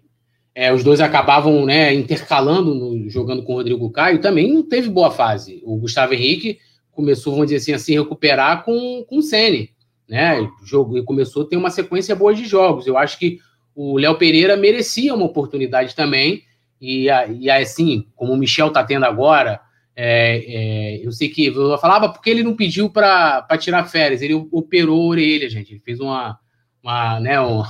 É, 0.56 0.74
os 0.74 0.86
dois 0.86 1.02
acabavam 1.02 1.66
né, 1.66 1.94
intercalando, 1.94 2.74
no, 2.74 3.10
jogando 3.10 3.44
com 3.44 3.54
o 3.54 3.56
Rodrigo 3.58 3.92
Caio, 3.92 4.22
também 4.22 4.54
não 4.54 4.64
teve 4.64 4.90
boa 4.90 5.12
fase. 5.12 5.62
O 5.66 5.76
Gustavo 5.76 6.14
Henrique 6.14 6.60
começou, 6.94 7.34
vamos 7.34 7.48
dizer 7.48 7.58
assim, 7.58 7.74
a 7.74 7.80
se 7.80 7.94
recuperar 7.94 8.64
com, 8.64 9.04
com 9.08 9.18
o 9.18 9.22
Sene. 9.22 9.72
Né? 10.08 10.50
Jogo, 10.64 10.98
e 10.98 11.04
começou 11.04 11.44
a 11.44 11.46
ter 11.46 11.58
uma 11.58 11.70
sequência 11.70 12.16
boa 12.16 12.34
de 12.34 12.46
jogos. 12.46 12.88
Eu 12.88 12.98
acho 12.98 13.20
que 13.20 13.40
o 13.76 13.98
Léo 13.98 14.18
Pereira 14.18 14.56
merecia 14.56 15.14
uma 15.14 15.26
oportunidade 15.26 15.94
também. 15.94 16.44
E, 16.80 17.08
e 17.40 17.50
assim, 17.50 18.08
como 18.16 18.32
o 18.32 18.38
Michel 18.38 18.70
está 18.70 18.82
tendo 18.82 19.06
agora, 19.06 19.60
é, 19.94 20.38
é, 20.48 21.06
eu 21.06 21.12
sei 21.12 21.28
que 21.28 21.48
eu 21.48 21.78
falava 21.78 22.08
porque 22.10 22.30
ele 22.30 22.44
não 22.44 22.56
pediu 22.56 22.90
para 22.90 23.46
tirar 23.60 23.84
férias, 23.86 24.22
ele 24.22 24.34
operou 24.52 25.02
a 25.02 25.08
orelha, 25.08 25.50
gente. 25.50 25.74
Ele 25.74 25.82
fez 25.84 26.00
uma, 26.00 26.40
uma, 26.82 27.20
né, 27.20 27.42
um, 27.42 27.64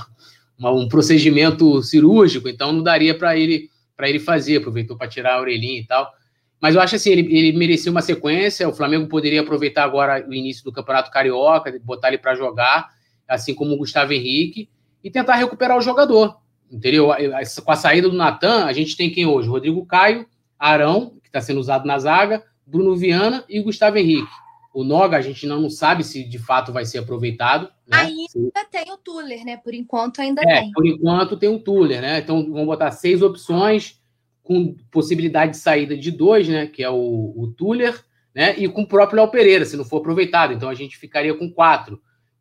um 0.58 0.88
procedimento 0.88 1.82
cirúrgico, 1.82 2.48
então 2.48 2.72
não 2.72 2.82
daria 2.82 3.16
para 3.16 3.36
ele 3.36 3.70
para 3.96 4.10
ele 4.10 4.18
fazer, 4.18 4.58
aproveitou 4.58 4.96
para 4.96 5.08
tirar 5.08 5.36
a 5.36 5.40
orelhinha 5.40 5.80
e 5.80 5.86
tal. 5.86 6.12
Mas 6.60 6.74
eu 6.74 6.80
acho 6.80 6.96
assim, 6.96 7.10
ele, 7.10 7.34
ele 7.34 7.56
merecia 7.56 7.90
uma 7.90 8.02
sequência. 8.02 8.68
O 8.68 8.74
Flamengo 8.74 9.08
poderia 9.08 9.40
aproveitar 9.40 9.84
agora 9.84 10.26
o 10.28 10.34
início 10.34 10.62
do 10.64 10.72
Campeonato 10.72 11.10
Carioca, 11.10 11.74
botar 11.82 12.08
ele 12.08 12.18
para 12.18 12.34
jogar, 12.34 12.90
assim 13.26 13.54
como 13.54 13.72
o 13.72 13.78
Gustavo 13.78 14.12
Henrique, 14.12 14.68
e 15.02 15.10
tentar 15.10 15.36
recuperar 15.36 15.78
o 15.78 15.80
jogador. 15.80 16.36
Entendeu? 16.70 17.08
Com 17.64 17.72
a 17.72 17.76
saída 17.76 18.08
do 18.08 18.16
Natan, 18.16 18.64
a 18.66 18.72
gente 18.72 18.96
tem 18.96 19.10
quem 19.10 19.24
hoje? 19.24 19.48
Rodrigo 19.48 19.84
Caio, 19.86 20.26
Arão 20.58 21.14
está 21.24 21.40
sendo 21.40 21.60
usado 21.60 21.86
na 21.86 21.98
zaga, 21.98 22.42
Bruno 22.66 22.96
Viana 22.96 23.44
e 23.48 23.60
Gustavo 23.60 23.98
Henrique. 23.98 24.28
O 24.76 24.84
Noga, 24.84 25.16
a 25.16 25.22
gente 25.22 25.46
não 25.46 25.70
sabe 25.70 26.04
se 26.04 26.22
de 26.22 26.38
fato 26.38 26.70
vai 26.70 26.84
ser 26.84 26.98
aproveitado. 26.98 27.70
Né? 27.86 27.96
Ainda 27.96 28.64
tem 28.70 28.92
o 28.92 28.98
Tuller, 28.98 29.42
né? 29.42 29.56
Por 29.56 29.72
enquanto 29.72 30.20
ainda 30.20 30.42
é, 30.42 30.60
tem. 30.60 30.70
Por 30.70 30.86
enquanto 30.86 31.34
tem 31.34 31.48
o 31.48 31.58
Tuller, 31.58 32.02
né? 32.02 32.18
Então 32.18 32.44
vamos 32.52 32.66
botar 32.66 32.90
seis 32.90 33.22
opções 33.22 33.98
com 34.42 34.76
possibilidade 34.90 35.52
de 35.52 35.56
saída 35.56 35.96
de 35.96 36.10
dois, 36.10 36.46
né? 36.46 36.66
Que 36.66 36.82
é 36.82 36.90
o, 36.90 37.32
o 37.34 37.54
Tuller, 37.56 37.98
né? 38.34 38.54
E 38.58 38.68
com 38.68 38.82
o 38.82 38.86
próprio 38.86 39.16
Léo 39.16 39.30
Pereira, 39.30 39.64
se 39.64 39.78
não 39.78 39.84
for 39.86 39.96
aproveitado. 39.96 40.52
Então 40.52 40.68
a 40.68 40.74
gente 40.74 40.98
ficaria 40.98 41.32
com 41.32 41.50
quatro. 41.50 41.98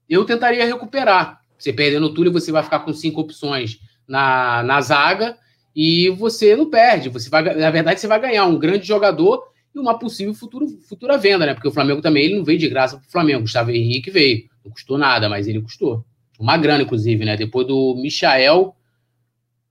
Eu 0.09 0.25
tentaria 0.25 0.65
recuperar. 0.65 1.39
Você 1.57 1.71
perdendo 1.71 2.07
o 2.07 2.13
Tuller, 2.13 2.33
você 2.33 2.51
vai 2.51 2.63
ficar 2.63 2.79
com 2.79 2.91
cinco 2.91 3.21
opções 3.21 3.79
na, 4.05 4.61
na 4.61 4.81
zaga 4.81 5.37
e 5.73 6.09
você 6.09 6.53
não 6.53 6.69
perde. 6.69 7.07
Você 7.07 7.29
vai, 7.29 7.55
na 7.55 7.71
verdade, 7.71 8.01
você 8.01 8.07
vai 8.07 8.19
ganhar 8.19 8.45
um 8.45 8.59
grande 8.59 8.85
jogador 8.85 9.54
e 9.75 9.79
uma 9.79 9.99
possível 9.99 10.33
futuro, 10.33 10.67
futura 10.87 11.17
venda, 11.17 11.45
né? 11.45 11.53
Porque 11.53 11.67
o 11.67 11.71
Flamengo 11.71 12.01
também 12.01 12.25
ele 12.25 12.37
não 12.37 12.43
veio 12.43 12.57
de 12.57 12.69
graça 12.69 12.97
para 12.97 13.05
o 13.05 13.11
Flamengo. 13.11 13.41
Gustavo 13.41 13.71
Henrique 13.71 14.09
veio, 14.09 14.49
não 14.63 14.71
custou 14.71 14.97
nada, 14.97 15.27
mas 15.27 15.47
ele 15.47 15.61
custou 15.61 16.05
uma 16.39 16.57
grana, 16.57 16.83
inclusive, 16.83 17.25
né? 17.25 17.35
Depois 17.35 17.67
do 17.67 17.95
Michael, 17.95 18.75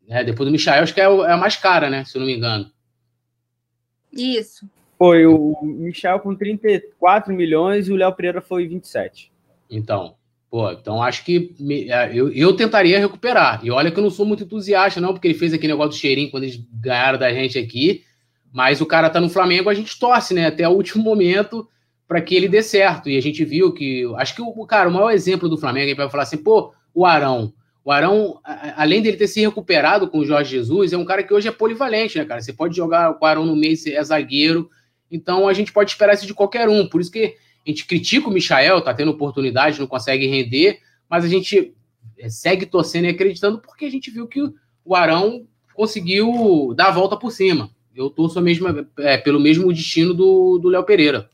né? 0.06 0.22
Depois 0.22 0.48
do 0.48 0.52
Michael, 0.52 0.82
acho 0.82 0.94
que 0.94 1.01
é, 1.01 1.05
é 1.05 1.32
a 1.32 1.36
mais 1.36 1.56
cara, 1.56 1.89
né? 1.89 2.05
Se 2.05 2.16
eu 2.16 2.20
não 2.20 2.26
me 2.26 2.36
engano. 2.36 2.70
Isso. 4.12 4.68
Foi 4.97 5.26
o 5.26 5.59
Michel 5.62 6.20
com 6.20 6.35
34 6.35 7.35
milhões 7.35 7.89
e 7.89 7.93
o 7.93 7.97
Léo 7.97 8.14
Pereira 8.14 8.40
foi 8.40 8.66
27. 8.68 9.32
Então, 9.68 10.14
Pô, 10.55 10.70
então 10.70 11.02
acho 11.02 11.24
que 11.24 11.52
me, 11.59 11.90
é, 11.90 12.12
eu, 12.14 12.32
eu 12.32 12.55
tentaria 12.55 13.01
recuperar. 13.01 13.59
E 13.64 13.72
olha 13.72 13.90
que 13.90 13.98
eu 13.98 14.05
não 14.05 14.09
sou 14.09 14.24
muito 14.24 14.44
entusiasta, 14.44 15.01
não, 15.01 15.12
porque 15.12 15.26
ele 15.26 15.35
fez 15.35 15.52
aquele 15.52 15.72
negócio 15.72 15.90
do 15.90 16.01
cheirinho 16.01 16.31
quando 16.31 16.44
eles 16.44 16.64
ganharam 16.72 17.18
da 17.18 17.28
gente 17.35 17.59
aqui. 17.59 18.05
Mas 18.55 18.81
o 18.81 18.86
cara 18.86 19.10
tá 19.10 19.20
no 19.20 19.28
Flamengo, 19.28 19.68
a 19.68 19.74
gente 19.74 19.98
torce, 19.98 20.32
né? 20.32 20.47
Até 20.47 20.68
o 20.68 20.70
último 20.70 21.02
momento 21.02 21.68
para 22.06 22.20
que 22.20 22.36
ele 22.36 22.48
dê 22.48 22.62
certo. 22.62 23.10
E 23.10 23.16
a 23.16 23.20
gente 23.20 23.44
viu 23.44 23.72
que. 23.72 24.05
Acho 24.16 24.36
que 24.36 24.40
o 24.40 24.64
cara, 24.64 24.89
o 24.89 24.93
maior 24.93 25.10
exemplo 25.10 25.48
do 25.48 25.59
Flamengo, 25.59 25.89
aí 25.89 25.94
vai 25.94 26.09
falar 26.09 26.22
assim, 26.22 26.36
pô, 26.36 26.72
o 26.94 27.05
Arão. 27.05 27.52
O 27.85 27.90
Arão, 27.90 28.39
além 28.76 29.02
dele 29.02 29.16
ter 29.16 29.26
se 29.26 29.40
recuperado 29.40 30.09
com 30.09 30.18
o 30.20 30.24
Jorge 30.24 30.52
Jesus, 30.52 30.93
é 30.93 30.97
um 30.97 31.05
cara 31.05 31.24
que 31.24 31.35
hoje 31.35 31.48
é 31.48 31.51
polivalente, 31.51 32.16
né, 32.16 32.24
cara? 32.24 32.40
Você 32.40 32.52
pode 32.52 32.76
jogar 32.76 33.14
com 33.14 33.24
o 33.24 33.28
Arão 33.28 33.44
no 33.44 33.56
meio, 33.56 33.74
é 33.89 34.05
zagueiro. 34.05 34.70
Então 35.10 35.48
a 35.48 35.52
gente 35.52 35.72
pode 35.72 35.90
esperar 35.90 36.14
isso 36.14 36.24
de 36.24 36.32
qualquer 36.32 36.68
um. 36.68 36.86
Por 36.86 37.01
isso 37.01 37.10
que 37.10 37.35
a 37.66 37.70
gente 37.70 37.85
critica 37.86 38.28
o 38.28 38.32
Michael, 38.32 38.82
tá 38.82 38.94
tendo 38.94 39.10
oportunidade, 39.10 39.81
não 39.81 39.89
consegue 39.89 40.28
render, 40.28 40.78
mas 41.10 41.24
a 41.24 41.28
gente 41.28 41.74
é, 42.16 42.28
segue 42.28 42.66
torcendo 42.66 43.06
e 43.06 43.09
acreditando 43.09 43.59
porque 43.59 43.85
a 43.85 43.90
gente 43.90 44.12
viu 44.12 44.28
que 44.28 44.40
o 44.85 44.94
Arão 44.94 45.44
conseguiu 45.74 46.72
dar 46.76 46.86
a 46.86 46.93
volta 46.93 47.16
por 47.16 47.32
cima. 47.32 47.74
Eu 47.95 48.11
torço 48.11 48.41
mesmo, 48.41 48.87
é, 48.99 49.16
pelo 49.16 49.39
mesmo 49.39 49.73
destino 49.73 50.12
do 50.12 50.69
Léo 50.69 50.85
Pereira. 50.85 51.29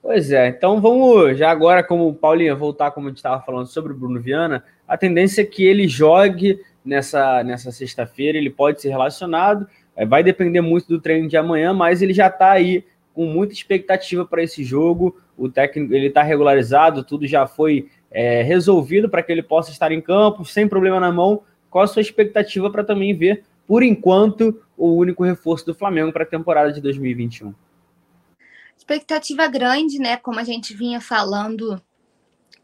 Pois 0.00 0.30
é, 0.30 0.48
então 0.48 0.80
vamos 0.80 1.36
já 1.36 1.50
agora, 1.50 1.82
como 1.82 2.08
o 2.08 2.14
Paulinho, 2.14 2.56
voltar 2.56 2.92
como 2.92 3.08
a 3.08 3.10
gente 3.10 3.16
estava 3.16 3.42
falando 3.42 3.66
sobre 3.66 3.92
o 3.92 3.96
Bruno 3.96 4.20
Viana, 4.20 4.62
a 4.86 4.96
tendência 4.96 5.42
é 5.42 5.44
que 5.44 5.64
ele 5.64 5.88
jogue 5.88 6.60
nessa, 6.84 7.42
nessa 7.42 7.72
sexta-feira, 7.72 8.38
ele 8.38 8.48
pode 8.48 8.80
ser 8.80 8.90
relacionado, 8.90 9.66
é, 9.96 10.06
vai 10.06 10.22
depender 10.22 10.60
muito 10.60 10.86
do 10.86 11.00
treino 11.00 11.28
de 11.28 11.36
amanhã, 11.36 11.72
mas 11.72 12.02
ele 12.02 12.12
já 12.14 12.28
está 12.28 12.52
aí 12.52 12.84
com 13.12 13.24
muita 13.24 13.54
expectativa 13.54 14.24
para 14.24 14.42
esse 14.42 14.62
jogo. 14.62 15.16
O 15.36 15.48
técnico 15.48 15.92
ele 15.92 16.06
está 16.06 16.22
regularizado, 16.22 17.02
tudo 17.02 17.26
já 17.26 17.46
foi 17.46 17.88
é, 18.10 18.42
resolvido 18.42 19.08
para 19.08 19.22
que 19.22 19.32
ele 19.32 19.42
possa 19.42 19.70
estar 19.70 19.90
em 19.90 20.00
campo 20.00 20.44
sem 20.44 20.68
problema 20.68 21.00
na 21.00 21.10
mão. 21.10 21.42
Qual 21.68 21.82
a 21.82 21.86
sua 21.88 22.02
expectativa 22.02 22.70
para 22.70 22.84
também 22.84 23.12
ver, 23.12 23.42
por 23.66 23.82
enquanto, 23.82 24.62
o 24.76 24.90
único 24.94 25.24
reforço 25.24 25.66
do 25.66 25.74
Flamengo 25.74 26.12
para 26.12 26.22
a 26.22 26.26
temporada 26.26 26.72
de 26.72 26.80
2021? 26.80 27.54
Expectativa 28.76 29.46
grande, 29.48 29.98
né? 29.98 30.16
Como 30.16 30.38
a 30.38 30.44
gente 30.44 30.74
vinha 30.74 31.00
falando, 31.00 31.82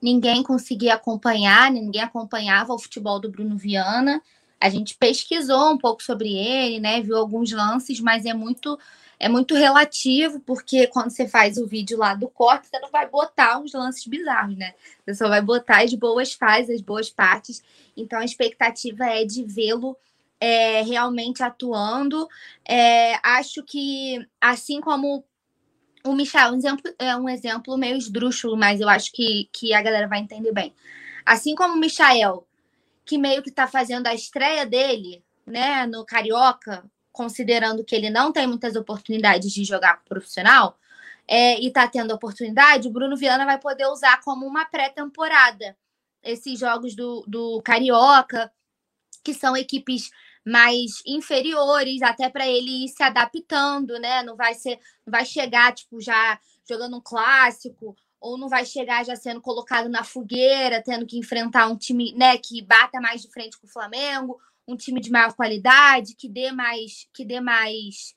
ninguém 0.01 0.43
conseguia 0.43 0.95
acompanhar, 0.95 1.71
ninguém 1.71 2.03
acompanhava 2.03 2.73
o 2.73 2.79
futebol 2.79 3.19
do 3.19 3.31
Bruno 3.31 3.57
Viana. 3.57 4.23
A 4.61 4.69
gente 4.69 4.95
pesquisou 4.95 5.73
um 5.73 5.79
pouco 5.79 6.03
sobre 6.03 6.33
ele, 6.33 6.79
né? 6.79 7.01
Viu 7.01 7.17
alguns 7.17 7.51
lances, 7.51 7.99
mas 7.99 8.25
é 8.25 8.35
muito 8.35 8.79
é 9.19 9.29
muito 9.29 9.55
relativo, 9.55 10.41
porque 10.41 10.89
quando 10.89 11.11
você 11.11 11.29
faz 11.29 11.57
o 11.57 11.65
vídeo 11.65 11.97
lá 11.97 12.13
do 12.13 12.27
corte, 12.29 12.67
você 12.67 12.81
não 12.81 12.91
vai 12.91 13.09
botar 13.09 13.57
uns 13.61 13.73
lances 13.73 14.05
bizarros, 14.05 14.57
né? 14.57 14.75
Você 15.05 15.15
só 15.15 15.29
vai 15.29 15.41
botar 15.41 15.85
as 15.85 15.95
boas 15.95 16.33
fases, 16.33 16.71
as 16.71 16.81
boas 16.81 17.09
partes. 17.09 17.63
Então 17.97 18.19
a 18.19 18.25
expectativa 18.25 19.05
é 19.07 19.25
de 19.25 19.45
vê-lo 19.45 19.97
é, 20.43 20.83
realmente 20.83 21.41
atuando. 21.41 22.29
É, 22.69 23.15
acho 23.23 23.63
que, 23.63 24.19
assim 24.41 24.81
como 24.81 25.25
o 26.05 26.13
Michel 26.15 26.51
um 26.51 26.57
exemplo, 26.57 26.93
é 26.99 27.17
um 27.17 27.29
exemplo 27.29 27.79
meio 27.79 27.97
esdrúxulo, 27.97 28.57
mas 28.57 28.81
eu 28.81 28.89
acho 28.89 29.13
que, 29.13 29.49
que 29.53 29.73
a 29.73 29.81
galera 29.81 30.09
vai 30.09 30.19
entender 30.19 30.51
bem. 30.51 30.75
Assim 31.25 31.55
como 31.55 31.75
o 31.75 31.79
Michael, 31.79 32.45
que 33.05 33.17
meio 33.19 33.41
que 33.41 33.51
está 33.51 33.69
fazendo 33.69 34.09
a 34.09 34.15
estreia 34.15 34.67
dele, 34.67 35.25
né, 35.47 35.87
no 35.87 36.05
Carioca, 36.05 36.85
considerando 37.13 37.85
que 37.85 37.95
ele 37.95 38.11
não 38.11 38.33
tem 38.33 38.45
muitas 38.49 38.75
oportunidades 38.75 39.53
de 39.53 39.63
jogar 39.63 40.03
profissional, 40.05 40.77
é, 41.29 41.61
e 41.61 41.69
está 41.69 41.87
tendo 41.87 42.13
oportunidade, 42.13 42.89
o 42.89 42.91
Bruno 42.91 43.17
Viana 43.17 43.47
vai 43.47 43.61
poder 43.61 43.87
usar 43.87 44.21
como 44.23 44.45
uma 44.45 44.65
pré-temporada 44.65 45.77
esses 46.21 46.59
jogos 46.59 46.97
do, 46.97 47.25
do 47.29 47.63
Carioca, 47.63 48.51
que 49.23 49.33
são 49.33 49.57
equipes 49.57 50.11
mais 50.45 51.03
inferiores, 51.07 52.03
até 52.03 52.29
para 52.29 52.47
ele 52.49 52.85
ir 52.85 52.89
se 52.89 53.03
adaptando, 53.03 53.99
né? 53.99 54.23
Não 54.23 54.37
vai 54.37 54.55
ser, 54.55 54.79
não 55.07 55.11
vai 55.11 55.25
chegar 55.25 55.73
tipo 55.75 56.01
já 56.01 56.39
jogando 56.69 56.97
um 56.97 57.01
clássico 57.01 57.97
ou 58.21 58.39
não 58.39 58.49
vai 58.49 58.65
chegar 58.65 59.05
já 59.05 59.17
sendo 59.17 59.41
colocado 59.41 59.89
na 59.89 60.05
fogueira, 60.05 60.81
tendo 60.83 61.05
que 61.05 61.19
enfrentar 61.19 61.67
um 61.67 61.77
time, 61.77 62.15
né, 62.15 62.39
que 62.39 62.63
bata 62.63 63.01
mais 63.01 63.21
de 63.21 63.29
frente 63.29 63.59
com 63.59 63.67
o 63.67 63.71
Flamengo, 63.71 64.39
um 64.67 64.77
time 64.77 65.01
de 65.01 65.11
maior 65.11 65.35
qualidade, 65.35 66.15
que 66.15 66.29
dê 66.29 66.53
mais, 66.53 67.09
que 67.13 67.25
dê 67.25 67.41
mais 67.41 68.15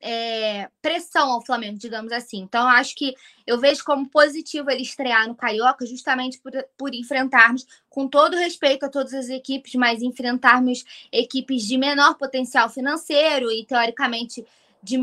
é, 0.00 0.68
pressão 0.82 1.30
ao 1.32 1.44
Flamengo, 1.44 1.78
digamos 1.78 2.12
assim. 2.12 2.38
Então, 2.38 2.66
acho 2.68 2.94
que 2.94 3.14
eu 3.46 3.58
vejo 3.58 3.84
como 3.84 4.08
positivo 4.08 4.70
ele 4.70 4.82
estrear 4.82 5.26
no 5.26 5.34
Carioca, 5.34 5.86
justamente 5.86 6.38
por, 6.38 6.52
por 6.76 6.94
enfrentarmos, 6.94 7.66
com 7.88 8.06
todo 8.06 8.36
respeito 8.36 8.84
a 8.84 8.88
todas 8.88 9.14
as 9.14 9.28
equipes, 9.28 9.74
mas 9.74 10.02
enfrentarmos 10.02 10.84
equipes 11.10 11.62
de 11.62 11.78
menor 11.78 12.14
potencial 12.14 12.68
financeiro 12.68 13.50
e, 13.50 13.64
teoricamente, 13.64 14.46
de 14.82 14.98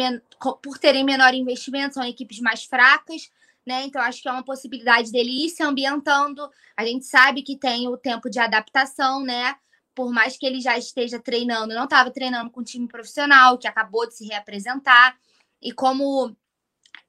por 0.61 0.77
terem 0.77 1.03
menor 1.03 1.33
investimento, 1.33 1.95
são 1.95 2.03
equipes 2.05 2.39
mais 2.39 2.63
fracas. 2.63 3.31
Né? 3.65 3.85
Então, 3.85 4.01
acho 4.01 4.21
que 4.21 4.27
é 4.27 4.31
uma 4.31 4.43
possibilidade 4.43 5.11
dele 5.11 5.45
ir 5.45 5.49
se 5.49 5.63
ambientando. 5.63 6.49
A 6.75 6.85
gente 6.85 7.05
sabe 7.05 7.41
que 7.41 7.55
tem 7.55 7.87
o 7.87 7.97
tempo 7.97 8.29
de 8.29 8.39
adaptação, 8.39 9.23
né? 9.23 9.55
Por 9.95 10.11
mais 10.11 10.37
que 10.37 10.45
ele 10.45 10.59
já 10.59 10.77
esteja 10.77 11.19
treinando, 11.19 11.73
não 11.73 11.85
estava 11.85 12.11
treinando 12.11 12.49
com 12.49 12.61
um 12.61 12.63
time 12.63 12.87
profissional, 12.87 13.57
que 13.57 13.67
acabou 13.67 14.07
de 14.07 14.15
se 14.15 14.25
reapresentar, 14.25 15.17
e 15.61 15.71
como 15.71 16.35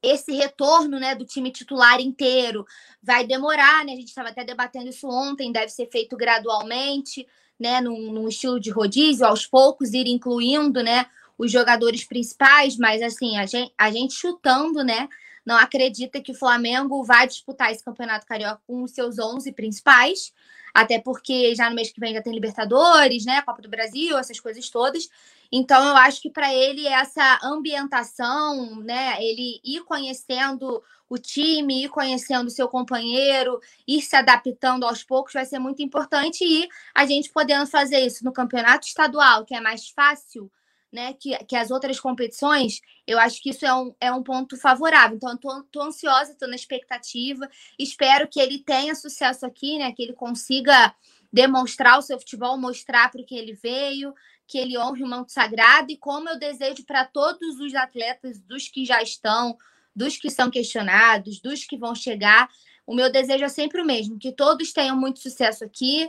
esse 0.02 0.32
retorno 0.32 1.00
né, 1.00 1.14
do 1.14 1.24
time 1.24 1.50
titular 1.50 2.00
inteiro 2.00 2.66
vai 3.02 3.26
demorar, 3.26 3.84
né? 3.84 3.92
A 3.92 3.96
gente 3.96 4.08
estava 4.08 4.28
até 4.28 4.44
debatendo 4.44 4.88
isso 4.88 5.08
ontem, 5.08 5.50
deve 5.50 5.70
ser 5.70 5.88
feito 5.90 6.16
gradualmente, 6.16 7.26
né? 7.58 7.80
Num, 7.80 8.12
num, 8.12 8.28
estilo 8.28 8.60
de 8.60 8.70
rodízio, 8.70 9.26
aos 9.26 9.46
poucos, 9.46 9.94
ir 9.94 10.06
incluindo 10.06 10.82
né, 10.82 11.06
os 11.38 11.50
jogadores 11.50 12.04
principais, 12.04 12.76
mas 12.76 13.02
assim, 13.02 13.38
a 13.38 13.46
gente, 13.46 13.72
a 13.78 13.90
gente 13.90 14.14
chutando, 14.14 14.84
né? 14.84 15.08
Não 15.44 15.56
acredita 15.56 16.20
que 16.20 16.32
o 16.32 16.38
Flamengo 16.38 17.02
vai 17.04 17.26
disputar 17.26 17.70
esse 17.70 17.84
campeonato 17.84 18.26
carioca 18.26 18.62
com 18.66 18.82
os 18.82 18.92
seus 18.92 19.18
11 19.18 19.52
principais 19.52 20.32
até 20.74 20.98
porque 20.98 21.54
já 21.54 21.70
no 21.70 21.76
mês 21.76 21.92
que 21.92 22.00
vem 22.00 22.12
já 22.12 22.20
tem 22.20 22.34
Libertadores, 22.34 23.24
né, 23.24 23.40
Copa 23.42 23.62
do 23.62 23.68
Brasil, 23.68 24.18
essas 24.18 24.40
coisas 24.40 24.68
todas. 24.68 25.08
Então 25.52 25.86
eu 25.86 25.96
acho 25.96 26.20
que 26.20 26.28
para 26.28 26.52
ele 26.52 26.86
essa 26.88 27.38
ambientação, 27.44 28.80
né, 28.80 29.16
ele 29.22 29.60
ir 29.64 29.84
conhecendo 29.84 30.82
o 31.08 31.16
time, 31.16 31.84
ir 31.84 31.88
conhecendo 31.90 32.48
o 32.48 32.50
seu 32.50 32.66
companheiro, 32.66 33.60
ir 33.86 34.02
se 34.02 34.16
adaptando 34.16 34.84
aos 34.84 35.04
poucos 35.04 35.32
vai 35.32 35.46
ser 35.46 35.60
muito 35.60 35.80
importante 35.80 36.42
e 36.44 36.68
a 36.92 37.06
gente 37.06 37.30
podendo 37.30 37.66
fazer 37.66 38.00
isso 38.04 38.24
no 38.24 38.32
campeonato 38.32 38.86
estadual, 38.86 39.44
que 39.44 39.54
é 39.54 39.60
mais 39.60 39.88
fácil, 39.90 40.50
né, 40.94 41.12
que, 41.14 41.36
que 41.44 41.56
as 41.56 41.72
outras 41.72 41.98
competições, 41.98 42.80
eu 43.04 43.18
acho 43.18 43.42
que 43.42 43.50
isso 43.50 43.66
é 43.66 43.74
um, 43.74 43.92
é 44.00 44.12
um 44.12 44.22
ponto 44.22 44.56
favorável. 44.56 45.16
Então, 45.16 45.66
tô, 45.66 45.82
ansiosa, 45.82 46.30
estou 46.30 46.46
na 46.48 46.54
expectativa. 46.54 47.50
Espero 47.76 48.28
que 48.28 48.38
ele 48.40 48.60
tenha 48.60 48.94
sucesso 48.94 49.44
aqui, 49.44 49.76
né, 49.76 49.90
que 49.90 50.00
ele 50.00 50.12
consiga 50.12 50.94
demonstrar 51.32 51.98
o 51.98 52.02
seu 52.02 52.16
futebol, 52.16 52.56
mostrar 52.56 53.10
para 53.10 53.20
o 53.20 53.26
que 53.26 53.34
ele 53.34 53.54
veio, 53.54 54.14
que 54.46 54.56
ele 54.56 54.78
honre 54.78 55.02
o 55.02 55.08
manto 55.08 55.32
sagrado 55.32 55.90
e 55.90 55.96
como 55.96 56.28
eu 56.28 56.38
desejo 56.38 56.84
para 56.84 57.04
todos 57.04 57.58
os 57.58 57.74
atletas, 57.74 58.38
dos 58.38 58.68
que 58.68 58.84
já 58.84 59.02
estão, 59.02 59.58
dos 59.96 60.16
que 60.16 60.30
são 60.30 60.48
questionados, 60.48 61.40
dos 61.40 61.64
que 61.64 61.76
vão 61.76 61.92
chegar, 61.92 62.48
o 62.86 62.94
meu 62.94 63.10
desejo 63.10 63.44
é 63.44 63.48
sempre 63.48 63.82
o 63.82 63.84
mesmo, 63.84 64.16
que 64.16 64.30
todos 64.30 64.72
tenham 64.72 64.96
muito 64.96 65.18
sucesso 65.18 65.64
aqui, 65.64 66.08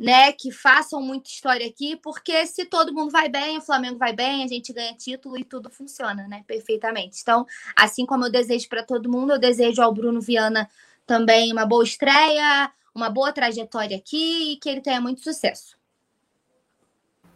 né, 0.00 0.32
que 0.32 0.50
façam 0.50 1.02
muita 1.02 1.28
história 1.28 1.66
aqui, 1.66 1.94
porque 1.94 2.46
se 2.46 2.64
todo 2.64 2.94
mundo 2.94 3.10
vai 3.10 3.28
bem, 3.28 3.58
o 3.58 3.60
Flamengo 3.60 3.98
vai 3.98 4.14
bem, 4.14 4.42
a 4.42 4.46
gente 4.46 4.72
ganha 4.72 4.94
título 4.94 5.38
e 5.38 5.44
tudo 5.44 5.68
funciona, 5.68 6.26
né, 6.26 6.42
perfeitamente. 6.46 7.18
Então, 7.20 7.46
assim 7.76 8.06
como 8.06 8.24
eu 8.24 8.32
desejo 8.32 8.66
para 8.66 8.82
todo 8.82 9.10
mundo, 9.10 9.34
eu 9.34 9.38
desejo 9.38 9.82
ao 9.82 9.92
Bruno 9.92 10.18
Viana 10.18 10.70
também 11.06 11.52
uma 11.52 11.66
boa 11.66 11.84
estreia, 11.84 12.72
uma 12.94 13.10
boa 13.10 13.30
trajetória 13.30 13.94
aqui 13.94 14.54
e 14.54 14.56
que 14.56 14.70
ele 14.70 14.80
tenha 14.80 15.02
muito 15.02 15.20
sucesso. 15.20 15.76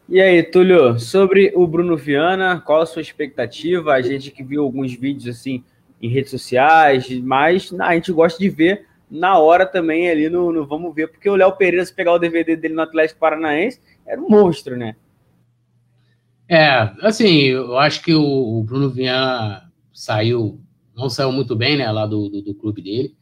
E 0.08 0.18
aí, 0.18 0.42
Túlio, 0.42 0.98
sobre 0.98 1.52
o 1.54 1.66
Bruno 1.66 1.98
Viana, 1.98 2.60
qual 2.60 2.80
a 2.80 2.86
sua 2.86 3.02
expectativa? 3.02 3.92
A 3.92 4.00
gente 4.00 4.30
que 4.30 4.42
viu 4.42 4.62
alguns 4.62 4.94
vídeos 4.94 5.36
assim 5.36 5.62
em 6.00 6.08
redes 6.08 6.30
sociais, 6.30 7.10
mas 7.20 7.70
a 7.78 7.94
gente 7.94 8.10
gosta 8.10 8.38
de 8.38 8.48
ver 8.48 8.86
na 9.14 9.38
hora 9.38 9.64
também 9.64 10.10
ali 10.10 10.28
no, 10.28 10.52
no 10.52 10.66
Vamos 10.66 10.92
Ver, 10.92 11.06
porque 11.06 11.30
o 11.30 11.36
Léo 11.36 11.52
Pereira, 11.52 11.86
se 11.86 11.94
pegar 11.94 12.12
o 12.12 12.18
DVD 12.18 12.56
dele 12.56 12.74
no 12.74 12.82
Atlético 12.82 13.20
Paranaense, 13.20 13.80
era 14.04 14.20
um 14.20 14.28
monstro, 14.28 14.76
né? 14.76 14.96
É, 16.48 16.90
assim, 17.00 17.44
eu 17.44 17.78
acho 17.78 18.02
que 18.02 18.12
o, 18.12 18.62
Bruno 18.64 18.90
Viana 18.90 19.70
saiu, 19.92 20.60
não 20.96 21.08
saiu 21.08 21.30
muito 21.30 21.54
bem, 21.54 21.78
né, 21.78 21.90
lá 21.90 22.06
do, 22.06 22.28
do, 22.28 22.42
do, 22.42 22.54
clube 22.54 22.82
dele. 22.82 23.14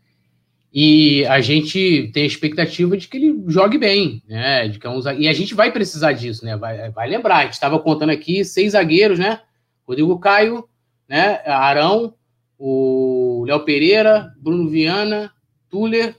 E 0.72 1.26
a 1.26 1.40
gente 1.40 2.10
tem 2.14 2.22
a 2.22 2.26
expectativa 2.26 2.96
de 2.96 3.06
que 3.06 3.18
ele 3.18 3.44
jogue 3.46 3.76
bem, 3.76 4.22
né? 4.26 4.68
De 4.68 4.78
que 4.78 4.86
é 4.86 4.90
um, 4.90 4.98
e 5.18 5.28
a 5.28 5.32
gente 5.34 5.54
vai 5.54 5.70
precisar 5.70 6.12
disso, 6.12 6.46
né? 6.46 6.56
Vai, 6.56 6.90
vai 6.90 7.06
lembrar, 7.06 7.36
a 7.36 7.44
gente 7.44 7.52
estava 7.52 7.78
contando 7.78 8.08
aqui 8.08 8.42
seis 8.42 8.72
zagueiros, 8.72 9.18
né? 9.18 9.40
Rodrigo 9.86 10.18
Caio, 10.18 10.66
né? 11.06 11.42
Arão, 11.44 12.14
o 12.58 13.44
Léo 13.46 13.60
Pereira, 13.66 14.32
Bruno 14.40 14.70
Viana, 14.70 15.30
Tuller, 15.72 16.14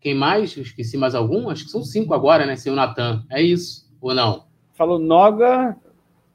quem 0.00 0.12
mais? 0.12 0.56
Eu 0.56 0.64
esqueci 0.64 0.96
mais 0.96 1.14
algum? 1.14 1.48
Acho 1.48 1.64
que 1.64 1.70
são 1.70 1.84
cinco 1.84 2.12
agora, 2.12 2.44
né? 2.44 2.56
Sem 2.56 2.72
o 2.72 2.74
Natan. 2.74 3.24
É 3.30 3.40
isso? 3.40 3.88
Ou 4.00 4.12
não? 4.12 4.46
Falou 4.74 4.98
Noga. 4.98 5.76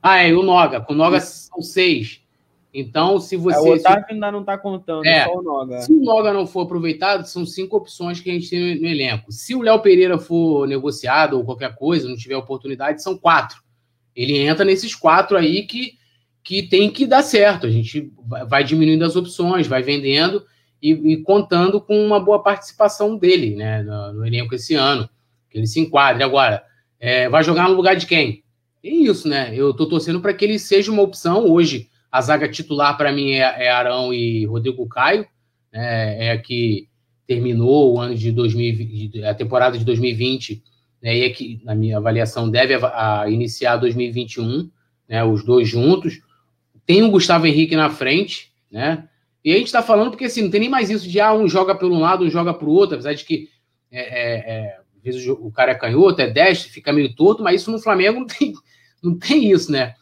Ah, 0.01 0.23
é, 0.23 0.33
o 0.33 0.41
Noga. 0.41 0.79
Com 0.79 0.93
o 0.93 0.95
Noga 0.95 1.19
são 1.19 1.61
seis. 1.61 2.21
Então, 2.73 3.19
se 3.19 3.35
você. 3.35 3.57
É, 3.57 3.61
o 3.61 3.75
Otávio 3.75 4.05
se... 4.07 4.13
ainda 4.13 4.31
não 4.31 4.39
está 4.39 4.57
contando, 4.57 5.05
é, 5.05 5.25
só 5.25 5.37
o 5.37 5.41
Noga. 5.41 5.81
Se 5.81 5.91
o 5.91 6.01
Noga 6.01 6.31
não 6.31 6.47
for 6.47 6.61
aproveitado, 6.61 7.25
são 7.25 7.45
cinco 7.45 7.75
opções 7.75 8.21
que 8.21 8.29
a 8.29 8.33
gente 8.33 8.49
tem 8.49 8.79
no 8.79 8.87
elenco. 8.87 9.29
Se 9.29 9.53
o 9.53 9.61
Léo 9.61 9.81
Pereira 9.81 10.17
for 10.17 10.65
negociado 10.65 11.37
ou 11.37 11.43
qualquer 11.43 11.75
coisa, 11.75 12.07
não 12.07 12.15
tiver 12.15 12.37
oportunidade, 12.37 13.03
são 13.03 13.17
quatro. 13.17 13.61
Ele 14.15 14.37
entra 14.37 14.63
nesses 14.63 14.95
quatro 14.95 15.37
aí 15.37 15.63
que, 15.63 15.97
que 16.41 16.63
tem 16.63 16.89
que 16.89 17.05
dar 17.05 17.23
certo. 17.23 17.67
A 17.67 17.69
gente 17.69 18.11
vai 18.47 18.63
diminuindo 18.63 19.03
as 19.03 19.17
opções, 19.17 19.67
vai 19.67 19.83
vendendo 19.83 20.43
e, 20.83 21.13
e, 21.13 21.17
contando 21.23 21.79
com 21.79 22.05
uma 22.05 22.19
boa 22.19 22.43
participação 22.43 23.17
dele 23.17 23.55
né, 23.55 23.81
no, 23.81 24.11
no 24.11 24.27
elenco 24.27 24.53
esse 24.53 24.75
ano, 24.75 25.09
que 25.49 25.57
ele 25.57 25.65
se 25.65 25.79
enquadre. 25.79 26.21
Agora, 26.21 26.61
é, 26.99 27.29
vai 27.29 27.41
jogar 27.41 27.69
no 27.69 27.75
lugar 27.75 27.95
de 27.95 28.05
quem? 28.05 28.43
É 28.83 28.89
isso, 28.89 29.29
né? 29.29 29.53
Eu 29.55 29.71
estou 29.71 29.87
torcendo 29.87 30.19
para 30.19 30.33
que 30.33 30.43
ele 30.43 30.59
seja 30.59 30.91
uma 30.91 31.01
opção. 31.01 31.49
Hoje, 31.49 31.87
a 32.11 32.19
zaga 32.19 32.49
titular 32.49 32.97
para 32.97 33.13
mim 33.13 33.31
é, 33.31 33.65
é, 33.65 33.71
Arão 33.71 34.13
e 34.13 34.45
Rodrigo 34.45 34.85
Caio, 34.89 35.25
né, 35.71 36.27
é 36.27 36.31
a 36.31 36.37
que 36.37 36.89
terminou 37.25 37.93
o 37.93 37.99
ano 37.99 38.13
de 38.13 38.29
2020, 38.33 39.23
a 39.23 39.33
temporada 39.33 39.77
de 39.77 39.85
2020, 39.85 40.61
né, 41.01 41.17
e 41.17 41.23
é 41.23 41.29
que, 41.29 41.61
na 41.63 41.73
minha 41.73 41.95
avaliação, 41.95 42.49
deve 42.49 42.73
a, 42.73 43.21
a 43.21 43.29
iniciar 43.29 43.77
2021, 43.77 44.69
né, 45.07 45.23
os 45.23 45.45
dois 45.45 45.69
juntos. 45.69 46.19
Tem 46.85 47.03
o 47.03 47.09
Gustavo 47.09 47.47
Henrique 47.47 47.77
na 47.77 47.89
frente, 47.89 48.51
né? 48.69 49.07
E 49.43 49.51
a 49.51 49.57
gente 49.57 49.67
está 49.67 49.81
falando 49.81 50.11
porque 50.11 50.25
assim, 50.25 50.43
não 50.43 50.49
tem 50.49 50.61
nem 50.61 50.69
mais 50.69 50.89
isso 50.89 51.07
de 51.07 51.19
ah, 51.19 51.33
um 51.33 51.47
joga 51.47 51.75
por 51.75 51.91
um 51.91 51.99
lado, 51.99 52.23
um 52.23 52.29
joga 52.29 52.53
para 52.53 52.67
o 52.67 52.71
outro, 52.71 52.95
apesar 52.95 53.13
de 53.13 53.25
que 53.25 53.49
é, 53.91 54.01
é, 54.01 54.33
é, 54.35 54.77
às 54.97 55.03
vezes 55.03 55.27
o 55.27 55.51
cara 55.51 55.71
é 55.71 55.75
canhoto, 55.75 56.21
é 56.21 56.29
destro, 56.29 56.71
fica 56.71 56.93
meio 56.93 57.13
torto, 57.13 57.43
mas 57.43 57.61
isso 57.61 57.71
no 57.71 57.79
Flamengo 57.79 58.21
não 58.21 58.27
tem, 58.27 58.53
não 59.03 59.17
tem 59.17 59.51
isso, 59.51 59.71
né? 59.71 59.95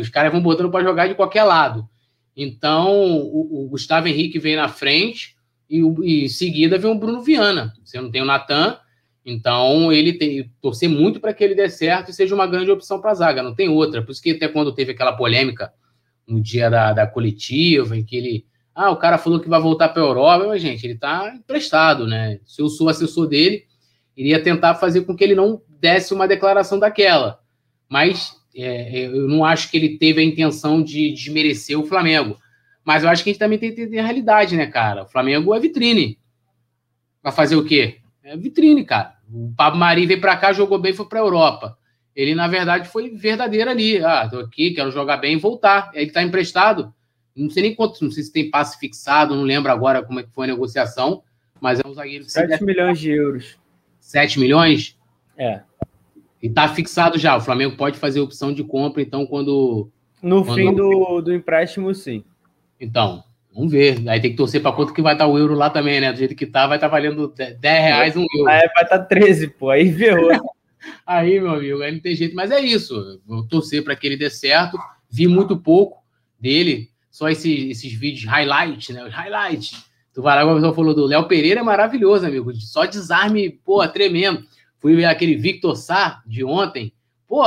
Os 0.00 0.08
caras 0.08 0.32
vão 0.32 0.42
botando 0.42 0.70
para 0.70 0.84
jogar 0.84 1.06
de 1.06 1.14
qualquer 1.14 1.44
lado. 1.44 1.88
Então, 2.36 3.18
o, 3.20 3.64
o, 3.64 3.68
Gustavo 3.68 4.08
Henrique 4.08 4.38
vem 4.38 4.56
na 4.56 4.68
frente 4.68 5.36
e, 5.70 5.80
e 6.02 6.24
em 6.24 6.28
seguida 6.28 6.78
vem 6.78 6.90
o 6.90 6.98
Bruno 6.98 7.22
Viana. 7.22 7.72
Você 7.84 8.00
não 8.00 8.10
tem 8.10 8.22
o 8.22 8.24
Natan, 8.24 8.76
então 9.24 9.92
ele 9.92 10.14
tem 10.14 10.50
torcer 10.60 10.88
muito 10.88 11.20
para 11.20 11.32
que 11.32 11.44
ele 11.44 11.54
dê 11.54 11.68
certo 11.68 12.10
e 12.10 12.14
seja 12.14 12.34
uma 12.34 12.46
grande 12.46 12.70
opção 12.70 13.00
para 13.00 13.12
a 13.12 13.14
zaga, 13.14 13.42
não 13.42 13.54
tem 13.54 13.68
outra. 13.68 14.02
Por 14.02 14.10
isso 14.10 14.22
que 14.22 14.32
até 14.32 14.48
quando 14.48 14.74
teve 14.74 14.92
aquela 14.92 15.12
polêmica 15.12 15.72
no 16.26 16.40
dia 16.40 16.68
da, 16.68 16.92
da 16.92 17.06
coletiva, 17.06 17.96
em 17.96 18.04
que 18.04 18.16
ele 18.16 18.46
ah, 18.78 18.92
o 18.92 18.96
cara 18.96 19.18
falou 19.18 19.40
que 19.40 19.48
vai 19.48 19.60
voltar 19.60 19.88
para 19.88 20.00
a 20.00 20.06
Europa, 20.06 20.46
mas, 20.46 20.62
gente, 20.62 20.86
ele 20.86 20.94
está 20.94 21.34
emprestado, 21.34 22.06
né? 22.06 22.38
Se 22.46 22.62
eu 22.62 22.68
sou 22.68 22.88
assessor 22.88 23.26
dele, 23.26 23.64
iria 24.16 24.40
tentar 24.40 24.76
fazer 24.76 25.00
com 25.00 25.16
que 25.16 25.24
ele 25.24 25.34
não 25.34 25.60
desse 25.68 26.14
uma 26.14 26.28
declaração 26.28 26.78
daquela. 26.78 27.40
Mas 27.88 28.36
é, 28.54 29.00
é 29.00 29.06
eu 29.08 29.26
não 29.26 29.44
acho 29.44 29.68
que 29.68 29.76
ele 29.76 29.98
teve 29.98 30.20
a 30.20 30.24
intenção 30.24 30.80
de 30.80 31.12
desmerecer 31.12 31.76
o 31.76 31.86
Flamengo. 31.86 32.38
Mas 32.84 33.02
eu 33.02 33.08
acho 33.08 33.24
que 33.24 33.30
a 33.30 33.32
gente 33.32 33.40
também 33.40 33.58
tem 33.58 33.74
que 33.74 33.84
ter 33.84 33.98
a 33.98 34.04
realidade, 34.04 34.56
né, 34.56 34.66
cara? 34.68 35.02
O 35.02 35.08
Flamengo 35.08 35.52
é 35.52 35.58
vitrine. 35.58 36.16
Vai 37.20 37.32
fazer 37.32 37.56
o 37.56 37.64
quê? 37.64 37.96
É 38.22 38.36
vitrine, 38.36 38.84
cara. 38.84 39.14
O 39.28 39.52
Pablo 39.56 39.80
Mari 39.80 40.06
veio 40.06 40.20
para 40.20 40.36
cá, 40.36 40.52
jogou 40.52 40.78
bem, 40.78 40.92
foi 40.92 41.08
para 41.08 41.18
Europa. 41.18 41.76
Ele, 42.14 42.32
na 42.32 42.46
verdade, 42.46 42.88
foi 42.88 43.10
verdadeiro 43.10 43.70
ali. 43.70 44.04
Ah, 44.04 44.28
tô 44.30 44.38
aqui, 44.38 44.70
quero 44.70 44.92
jogar 44.92 45.16
bem 45.16 45.34
e 45.34 45.40
voltar. 45.40 45.90
Ele 45.94 46.12
tá 46.12 46.22
emprestado. 46.22 46.94
Não 47.38 47.50
sei 47.50 47.62
nem 47.62 47.74
quanto, 47.74 48.02
não 48.02 48.10
sei 48.10 48.22
se 48.22 48.32
tem 48.32 48.50
passe 48.50 48.78
fixado, 48.78 49.34
não 49.34 49.42
lembro 49.42 49.70
agora 49.70 50.02
como 50.02 50.20
é 50.20 50.22
que 50.22 50.32
foi 50.32 50.44
a 50.44 50.48
negociação, 50.48 51.22
mas 51.60 51.80
é 51.80 51.86
um 51.86 51.94
zagueiro. 51.94 52.24
7 52.24 52.64
milhões 52.64 52.98
de 52.98 53.10
euros. 53.10 53.58
7 54.00 54.40
milhões? 54.40 54.98
É. 55.36 55.60
E 56.42 56.48
tá 56.48 56.68
fixado 56.68 57.18
já. 57.18 57.36
O 57.36 57.40
Flamengo 57.40 57.76
pode 57.76 57.98
fazer 57.98 58.20
opção 58.20 58.52
de 58.52 58.62
compra, 58.62 59.02
então, 59.02 59.26
quando. 59.26 59.90
No 60.22 60.44
quando... 60.44 60.56
fim 60.56 60.74
do, 60.74 61.20
do 61.20 61.34
empréstimo, 61.34 61.94
sim. 61.94 62.24
Então, 62.80 63.24
vamos 63.52 63.72
ver. 63.72 64.08
Aí 64.08 64.20
tem 64.20 64.30
que 64.30 64.36
torcer 64.36 64.62
para 64.62 64.72
quanto 64.72 64.94
que 64.94 65.02
vai 65.02 65.14
estar 65.14 65.26
o 65.26 65.38
euro 65.38 65.54
lá 65.54 65.68
também, 65.68 66.00
né? 66.00 66.12
Do 66.12 66.18
jeito 66.18 66.34
que 66.34 66.46
tá, 66.46 66.66
vai 66.66 66.76
estar 66.76 66.88
tá 66.88 66.92
valendo 66.92 67.28
10 67.28 67.60
reais 67.60 68.16
um 68.16 68.24
euro. 68.34 68.48
Aí 68.48 68.68
vai 68.74 68.84
estar 68.84 68.98
tá 68.98 69.04
13, 69.04 69.48
pô. 69.48 69.70
Aí 69.70 69.92
ferrou. 69.92 70.30
aí, 71.06 71.40
meu 71.40 71.52
amigo, 71.52 71.82
aí 71.82 71.92
não 71.92 72.00
tem 72.00 72.14
jeito. 72.14 72.36
Mas 72.36 72.50
é 72.50 72.60
isso. 72.60 73.20
Vou 73.26 73.46
torcer 73.46 73.82
para 73.82 73.96
que 73.96 74.06
ele 74.06 74.16
dê 74.16 74.30
certo. 74.30 74.78
Vi 75.10 75.26
muito 75.26 75.56
pouco 75.56 76.02
dele. 76.38 76.90
Só 77.18 77.28
esses, 77.28 77.68
esses 77.68 77.92
vídeos 77.92 78.30
highlight, 78.30 78.92
né? 78.92 79.04
Os 79.04 79.12
highlights. 79.12 79.84
Tu 80.14 80.22
vai 80.22 80.36
lá, 80.36 80.42
como 80.42 80.54
pessoa 80.54 80.72
falou 80.72 80.94
do 80.94 81.04
Léo 81.04 81.26
Pereira, 81.26 81.58
é 81.58 81.62
maravilhoso, 81.64 82.24
amigo. 82.24 82.54
Só 82.54 82.84
desarme, 82.84 83.50
pô, 83.50 83.84
tremendo. 83.88 84.44
Fui 84.78 84.94
ver 84.94 85.06
aquele 85.06 85.34
Victor 85.34 85.74
Sá 85.74 86.22
de 86.24 86.44
ontem. 86.44 86.92
Pô, 87.26 87.42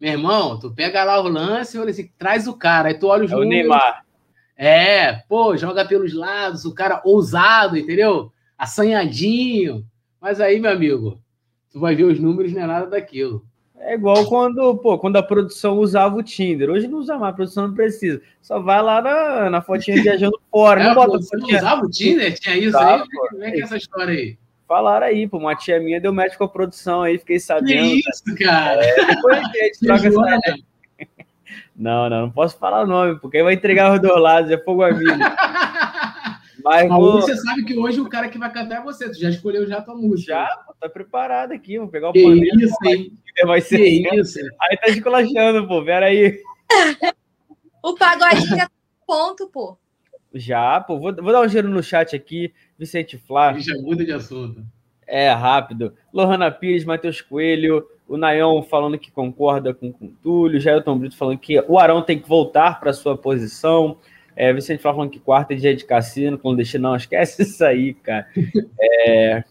meu 0.00 0.10
irmão, 0.10 0.58
tu 0.58 0.72
pega 0.72 1.04
lá 1.04 1.20
o 1.20 1.28
lance 1.28 1.76
e 1.76 1.80
olha 1.80 1.90
assim, 1.90 2.10
traz 2.18 2.48
o 2.48 2.54
cara. 2.54 2.88
Aí 2.88 2.94
tu 2.94 3.06
olha 3.06 3.24
os 3.24 3.30
é 3.30 3.34
números. 3.36 3.46
O 3.46 3.70
Neymar. 3.70 4.04
É, 4.56 5.12
pô, 5.28 5.56
joga 5.56 5.84
pelos 5.84 6.12
lados, 6.12 6.64
o 6.64 6.74
cara 6.74 7.00
ousado, 7.04 7.78
entendeu? 7.78 8.32
Assanhadinho. 8.58 9.86
Mas 10.20 10.40
aí, 10.40 10.58
meu 10.58 10.72
amigo, 10.72 11.22
tu 11.70 11.78
vai 11.78 11.94
ver 11.94 12.06
os 12.06 12.18
números, 12.18 12.52
não 12.52 12.62
é 12.62 12.66
nada 12.66 12.86
daquilo. 12.88 13.46
É 13.84 13.94
igual 13.94 14.24
quando, 14.26 14.76
pô, 14.76 14.96
quando 14.96 15.16
a 15.16 15.22
produção 15.22 15.78
usava 15.78 16.16
o 16.16 16.22
Tinder. 16.22 16.70
Hoje 16.70 16.86
não 16.86 16.98
usa 16.98 17.18
mais, 17.18 17.32
a 17.32 17.36
produção 17.36 17.66
não 17.66 17.74
precisa. 17.74 18.22
Só 18.40 18.60
vai 18.60 18.80
lá 18.80 19.02
na, 19.02 19.50
na 19.50 19.60
fotinha 19.60 20.00
viajando 20.02 20.40
fora. 20.50 20.82
É, 20.82 20.86
não 20.86 20.94
bota 20.94 21.18
pô, 21.18 21.24
fotinha. 21.24 21.58
usava 21.58 21.84
o 21.84 21.90
Tinder? 21.90 22.38
Tinha 22.38 22.56
isso 22.56 22.78
aí? 22.78 22.98
Pô, 22.98 23.28
Como 23.30 23.44
é 23.44 23.50
que 23.50 23.60
é 23.60 23.64
essa 23.64 23.76
história 23.76 24.14
aí? 24.14 24.38
Falaram 24.68 25.06
aí, 25.06 25.26
pô, 25.26 25.38
uma 25.38 25.56
tia 25.56 25.80
minha 25.80 26.00
deu 26.00 26.12
match 26.12 26.36
com 26.36 26.44
a 26.44 26.48
produção 26.48 27.02
aí, 27.02 27.18
fiquei 27.18 27.40
sabendo. 27.40 27.68
Que 27.68 28.00
isso, 28.08 28.36
cara? 28.38 28.84
É, 28.84 29.04
depois 29.04 29.38
a 29.38 29.42
gente 29.42 29.80
troca 29.84 30.08
essa... 30.08 30.54
Não, 31.74 32.08
não, 32.08 32.22
não 32.22 32.30
posso 32.30 32.56
falar 32.58 32.82
o 32.82 32.86
nome, 32.86 33.18
porque 33.18 33.38
aí 33.38 33.42
vai 33.42 33.54
entregar 33.54 33.92
os 33.92 34.00
dois 34.00 34.20
lados, 34.20 34.50
é 34.50 34.58
fogo 34.58 34.82
amigo. 34.82 35.10
Mas, 36.64 36.88
vou... 36.88 37.20
você 37.20 37.36
sabe 37.36 37.64
que 37.64 37.76
hoje 37.76 38.00
o 38.00 38.08
cara 38.08 38.28
que 38.28 38.38
vai 38.38 38.52
cantar 38.52 38.80
é 38.80 38.82
você, 38.82 39.10
tu 39.10 39.18
já 39.18 39.30
escolheu 39.30 39.66
já 39.66 39.78
a 39.78 39.82
tua 39.82 39.94
música. 39.94 40.32
Já, 40.32 40.46
pô, 40.66 40.74
tá 40.80 40.88
preparado 40.88 41.52
aqui, 41.52 41.78
vou 41.78 41.88
pegar 41.88 42.10
o 42.10 42.12
que 42.12 42.22
pandeiro. 42.22 42.60
Isso, 42.60 42.76
hein? 42.84 43.18
Vai 43.44 43.60
ser 43.60 43.78
que 43.78 44.08
assim. 44.08 44.20
isso? 44.20 44.38
Aí 44.60 44.76
tá 44.76 44.88
esculachando, 44.88 45.66
pô, 45.66 45.84
pera 45.84 46.06
aí. 46.06 46.40
o 47.82 47.94
pagodinho 47.94 48.48
já 48.48 48.68
tá 48.68 48.72
ponto, 49.06 49.48
pô. 49.48 49.76
Já, 50.34 50.80
pô, 50.80 50.98
vou, 50.98 51.14
vou 51.14 51.32
dar 51.32 51.42
um 51.42 51.48
giro 51.48 51.68
no 51.68 51.82
chat 51.82 52.16
aqui, 52.16 52.52
Vicente 52.78 53.18
Flávio. 53.18 53.62
Já 53.62 53.74
muda 53.76 54.04
de 54.04 54.12
assunto. 54.12 54.64
É, 55.06 55.30
rápido. 55.30 55.94
Lohana 56.12 56.50
Pires, 56.50 56.84
Matheus 56.84 57.20
Coelho, 57.20 57.86
o 58.08 58.16
Nayon 58.16 58.62
falando 58.62 58.98
que 58.98 59.10
concorda 59.10 59.74
com 59.74 59.88
o 59.88 60.08
Túlio, 60.22 60.60
Jailton 60.60 60.98
Brito 60.98 61.16
falando 61.16 61.38
que 61.38 61.60
o 61.68 61.78
Arão 61.78 62.02
tem 62.02 62.18
que 62.18 62.28
voltar 62.28 62.80
para 62.80 62.92
sua 62.92 63.16
posição. 63.16 63.98
É, 64.34 64.52
Vicente 64.52 64.82
falando 64.82 65.10
que 65.10 65.20
quarta 65.20 65.52
é 65.52 65.56
dia 65.56 65.76
de 65.76 65.84
cassino, 65.84 66.38
clandestino, 66.38 66.88
não, 66.88 66.96
esquece 66.96 67.42
isso 67.42 67.64
aí, 67.64 67.94
cara. 67.94 68.26
É, 68.80 69.44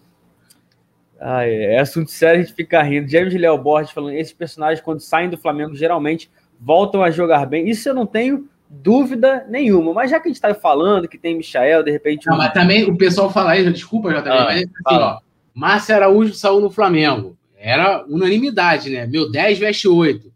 ah, 1.20 1.46
é, 1.48 1.76
é 1.76 1.80
assunto 1.80 2.10
sério, 2.10 2.42
a 2.42 2.44
gente 2.44 2.56
fica 2.56 2.82
rindo. 2.82 3.10
James 3.10 3.34
Léo 3.34 3.58
Borges 3.58 3.92
falando 3.92 4.16
esses 4.16 4.34
personagens, 4.34 4.82
quando 4.82 5.00
saem 5.00 5.30
do 5.30 5.38
Flamengo, 5.38 5.76
geralmente 5.76 6.32
voltam 6.60 7.04
a 7.04 7.12
jogar 7.12 7.46
bem. 7.46 7.70
Isso 7.70 7.88
eu 7.88 7.94
não 7.94 8.08
tenho 8.08 8.50
dúvida 8.68 9.46
nenhuma. 9.48 9.94
Mas 9.94 10.10
já 10.10 10.20
que 10.20 10.28
a 10.28 10.30
gente 10.30 10.38
está 10.38 10.54
falando 10.56 11.08
que 11.08 11.18
tem 11.18 11.38
Michael, 11.38 11.84
de 11.84 11.92
repente. 11.92 12.26
Não, 12.28 12.38
mas 12.38 12.54
também 12.54 12.90
o 12.90 12.98
pessoal 12.98 13.30
fala 13.30 13.52
aí, 13.52 13.72
desculpa, 13.72 14.10
JB, 14.10 14.30
ah, 14.30 14.46
mas 14.46 14.58
assim, 14.58 14.70
ó, 14.90 15.20
Márcio 15.54 15.96
Araújo 15.96 16.34
saiu 16.34 16.60
no 16.60 16.72
Flamengo. 16.72 17.38
Era 17.56 18.04
unanimidade, 18.06 18.90
né? 18.90 19.06
Meu 19.06 19.32
10 19.32 19.60
veste 19.60 19.88
8. 19.88 20.32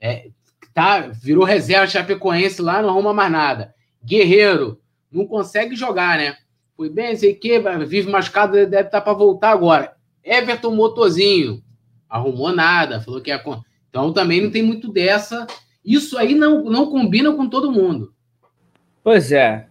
É, 0.00 0.28
tá, 0.74 1.00
virou 1.00 1.44
reserva 1.44 1.86
Chapecoense 1.86 2.60
lá, 2.60 2.82
não 2.82 2.90
arruma 2.90 3.14
mais 3.14 3.30
nada. 3.30 3.74
Guerreiro, 4.04 4.80
não 5.10 5.26
consegue 5.26 5.76
jogar, 5.76 6.18
né? 6.18 6.36
Foi 6.76 6.90
bem, 6.90 7.16
sei 7.16 7.32
que, 7.34 7.58
vive 7.86 8.10
machucado, 8.10 8.52
deve 8.52 8.76
estar 8.76 8.90
tá 8.90 9.00
para 9.00 9.12
voltar 9.12 9.50
agora. 9.50 9.92
Everton 10.24 10.74
Motozinho, 10.74 11.62
arrumou 12.08 12.52
nada, 12.52 13.00
falou 13.00 13.20
que 13.20 13.30
ia. 13.30 13.40
Então 13.88 14.12
também 14.12 14.42
não 14.42 14.50
tem 14.50 14.62
muito 14.62 14.92
dessa. 14.92 15.46
Isso 15.84 16.18
aí 16.18 16.34
não, 16.34 16.64
não 16.64 16.90
combina 16.90 17.32
com 17.32 17.48
todo 17.48 17.70
mundo. 17.70 18.12
Pois 19.04 19.30
é, 19.30 19.68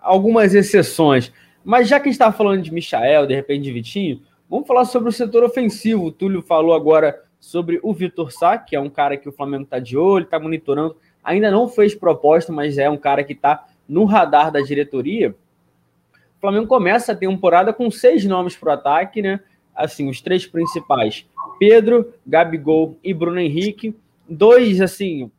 algumas 0.00 0.54
exceções. 0.54 1.30
Mas 1.62 1.88
já 1.88 2.00
que 2.00 2.08
está 2.08 2.32
falando 2.32 2.62
de 2.62 2.72
Michael, 2.72 3.26
de 3.26 3.34
repente 3.34 3.64
de 3.64 3.72
Vitinho, 3.72 4.22
vamos 4.48 4.66
falar 4.66 4.84
sobre 4.84 5.08
o 5.08 5.12
setor 5.12 5.42
ofensivo. 5.42 6.04
O 6.04 6.12
Túlio 6.12 6.40
falou 6.40 6.72
agora 6.72 7.20
sobre 7.44 7.78
o 7.82 7.92
Vitor 7.92 8.32
Sá, 8.32 8.56
que 8.56 8.74
é 8.74 8.80
um 8.80 8.88
cara 8.88 9.16
que 9.16 9.28
o 9.28 9.32
Flamengo 9.32 9.64
está 9.64 9.78
de 9.78 9.96
olho, 9.96 10.24
está 10.24 10.40
monitorando. 10.40 10.96
Ainda 11.22 11.50
não 11.50 11.68
fez 11.68 11.94
proposta, 11.94 12.52
mas 12.52 12.78
é 12.78 12.88
um 12.88 12.96
cara 12.96 13.22
que 13.22 13.34
está 13.34 13.66
no 13.88 14.04
radar 14.04 14.50
da 14.50 14.60
diretoria. 14.60 15.30
O 15.30 16.40
Flamengo 16.40 16.66
começa 16.66 17.12
a 17.12 17.16
temporada 17.16 17.72
com 17.72 17.90
seis 17.90 18.24
nomes 18.24 18.56
para 18.56 18.70
o 18.70 18.72
ataque, 18.72 19.20
né? 19.20 19.40
assim, 19.74 20.08
os 20.08 20.20
três 20.20 20.46
principais: 20.46 21.26
Pedro, 21.58 22.14
Gabigol 22.26 22.98
e 23.02 23.12
Bruno 23.12 23.40
Henrique. 23.40 23.94
Dois, 24.28 24.80
assim, 24.80 25.30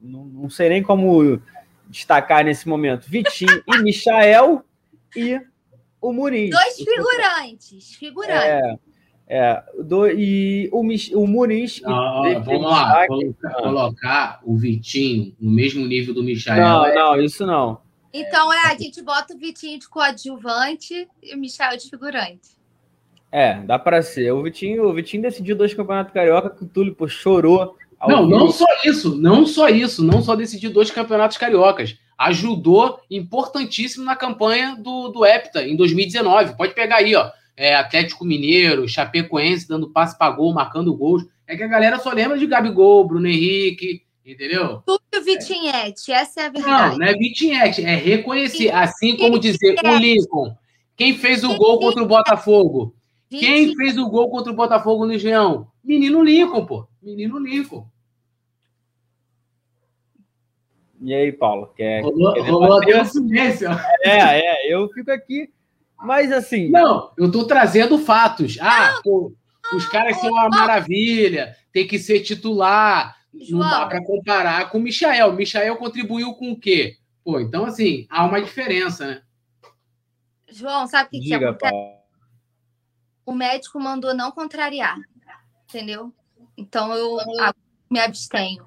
não, 0.00 0.24
não 0.24 0.50
sei 0.50 0.68
nem 0.68 0.82
como 0.82 1.40
destacar 1.88 2.44
nesse 2.44 2.68
momento: 2.68 3.08
Vitinho 3.08 3.62
e 3.66 3.78
Michael 3.82 4.64
e 5.14 5.40
o 6.00 6.12
Muniz. 6.12 6.50
Dois 6.50 6.76
figurantes, 6.76 7.94
figurantes. 7.94 8.44
É, 8.44 8.78
é 9.28 9.62
do, 9.84 10.08
e 10.08 10.70
o, 10.72 10.80
o 10.80 11.26
Muniz. 11.26 11.82
Não, 11.82 12.42
vamos 12.42 12.62
lá, 12.62 13.06
colocar, 13.06 13.52
colocar 13.54 14.40
o 14.42 14.56
Vitinho 14.56 15.34
no 15.38 15.50
mesmo 15.50 15.86
nível 15.86 16.14
do 16.14 16.22
Michael. 16.22 16.62
Não, 16.62 16.86
é... 16.86 16.94
não, 16.94 17.20
isso 17.20 17.46
não. 17.46 17.80
Então 18.12 18.50
é, 18.50 18.72
a 18.72 18.78
gente 18.78 19.02
bota 19.02 19.34
o 19.34 19.38
Vitinho 19.38 19.78
de 19.78 19.86
coadjuvante 19.86 21.06
e 21.22 21.34
o 21.34 21.38
Michel 21.38 21.76
de 21.76 21.90
figurante. 21.90 22.56
É, 23.30 23.60
dá 23.60 23.78
para 23.78 24.00
ser. 24.00 24.32
O 24.32 24.42
Vitinho, 24.42 24.88
o 24.88 24.94
Vitinho 24.94 25.22
decidiu 25.22 25.54
dois 25.54 25.74
campeonatos 25.74 26.14
carioca 26.14 26.48
que 26.48 26.64
o 26.64 26.66
Túlio 26.66 26.94
pô, 26.94 27.06
chorou. 27.06 27.76
Não, 28.06 28.26
não 28.26 28.50
só 28.50 28.64
isso, 28.84 29.16
não 29.16 29.44
só 29.44 29.68
isso, 29.68 30.02
não 30.02 30.22
só 30.22 30.34
decidiu 30.34 30.72
dois 30.72 30.90
campeonatos 30.90 31.36
cariocas. 31.36 31.98
Ajudou 32.16 33.00
importantíssimo 33.10 34.04
na 34.04 34.16
campanha 34.16 34.74
do, 34.76 35.08
do 35.08 35.26
Hepta 35.26 35.62
em 35.62 35.76
2019. 35.76 36.56
Pode 36.56 36.74
pegar 36.74 36.96
aí, 36.96 37.14
ó. 37.14 37.30
É, 37.58 37.74
Atlético 37.74 38.24
Mineiro, 38.24 38.88
Chapecoense 38.88 39.66
dando 39.66 39.90
passe 39.90 40.16
para 40.16 40.30
gol, 40.30 40.54
marcando 40.54 40.96
gols. 40.96 41.26
É 41.44 41.56
que 41.56 41.62
a 41.64 41.66
galera 41.66 41.98
só 41.98 42.12
lembra 42.12 42.38
de 42.38 42.46
Gabigol, 42.46 43.04
Bruno 43.04 43.26
Henrique, 43.26 44.02
entendeu? 44.24 44.80
Túlio 44.86 45.24
Vitinhete, 45.24 46.12
essa 46.12 46.42
é 46.42 46.46
a 46.46 46.50
verdade. 46.50 46.90
Não, 46.92 46.98
não 46.98 47.06
é 47.06 47.14
Vitinhete, 47.14 47.84
é 47.84 47.96
reconhecer. 47.96 48.70
Assim 48.70 49.16
como 49.16 49.40
dizer 49.40 49.74
o 49.84 49.96
Lincoln. 49.96 50.54
Quem 50.96 51.18
fez 51.18 51.42
o 51.42 51.56
gol 51.56 51.80
contra 51.80 52.00
o 52.00 52.06
Botafogo? 52.06 52.94
Quem 53.28 53.74
fez 53.74 53.98
o 53.98 54.08
gol 54.08 54.30
contra 54.30 54.52
o 54.52 54.56
Botafogo 54.56 55.04
no 55.04 55.14
Engenhão? 55.14 55.66
Menino 55.82 56.22
Lincoln, 56.22 56.64
pô. 56.64 56.86
Menino 57.02 57.40
Lincoln. 57.40 57.88
E 61.00 61.12
aí, 61.12 61.32
Paulo? 61.32 61.72
Quer, 61.76 62.02
rolou, 62.02 62.34
quer 62.34 62.48
rolou 62.48 62.80
até 62.80 63.02
o 63.02 63.04
silêncio. 63.04 63.68
É, 64.04 64.40
é, 64.40 64.72
eu 64.72 64.88
fico 64.90 65.10
aqui. 65.10 65.50
Mas 65.98 66.32
assim. 66.32 66.70
Não, 66.70 67.12
eu 67.16 67.30
tô 67.30 67.46
trazendo 67.46 67.98
fatos. 67.98 68.58
Ah, 68.60 69.00
pô, 69.02 69.34
os 69.74 69.86
caras 69.86 70.18
são 70.20 70.30
uma 70.30 70.48
maravilha, 70.48 71.56
tem 71.72 71.86
que 71.86 71.98
ser 71.98 72.20
titular. 72.20 73.16
João. 73.34 73.62
Não 73.62 73.70
dá 73.70 73.86
para 73.86 74.04
comparar 74.04 74.70
com 74.70 74.78
o 74.78 74.82
Michael. 74.82 75.30
O 75.30 75.34
Michael 75.34 75.76
contribuiu 75.76 76.34
com 76.34 76.52
o 76.52 76.58
quê? 76.58 76.96
Pô, 77.22 77.38
então, 77.40 77.64
assim, 77.64 78.06
há 78.08 78.24
uma 78.24 78.40
diferença, 78.40 79.06
né? 79.06 79.22
João, 80.50 80.86
sabe 80.86 81.08
o 81.08 81.10
que, 81.10 81.20
Diga, 81.20 81.38
que 81.38 81.44
acontece? 81.44 81.72
Paulo 81.72 81.98
o 83.28 83.34
médico 83.34 83.78
mandou 83.78 84.14
não 84.14 84.32
contrariar, 84.32 84.96
entendeu? 85.68 86.10
Então 86.56 86.94
eu 86.94 87.18
me 87.90 88.00
abstenho. 88.00 88.66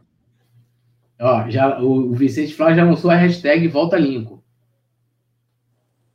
Ó, 1.19 1.49
já, 1.49 1.81
o 1.81 2.13
Vicente 2.13 2.53
Flávio 2.53 2.75
já 2.75 2.83
lançou 2.83 3.09
a 3.09 3.15
hashtag 3.15 3.67
Volta 3.67 3.97
Lincoln. 3.97 4.39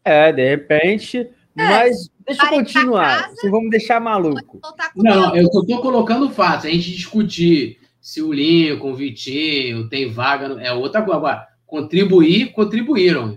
É, 0.07 0.33
de 0.33 0.49
repente. 0.49 1.19
É, 1.19 1.29
mas 1.55 2.11
deixa 2.25 2.45
eu 2.45 2.49
continuar. 2.51 3.23
Casa, 3.23 3.51
vamos 3.51 3.71
deixar 3.71 4.01
maluco. 4.01 4.61
Não, 4.95 5.37
eu 5.37 5.51
só 5.51 5.65
tô 5.65 5.81
colocando 5.81 6.31
fato. 6.31 6.67
A 6.67 6.71
gente 6.71 6.93
discutir 6.93 7.79
se 8.01 8.23
o 8.23 8.33
Lincoln, 8.33 8.93
o 8.93 8.95
Vitinho, 8.95 9.89
tem 9.89 10.11
vaga. 10.11 10.63
É 10.63 10.73
outra 10.73 11.03
coisa. 11.03 11.17
Agora, 11.17 11.49
Contribuir, 11.67 12.53
contribuíram. 12.53 13.37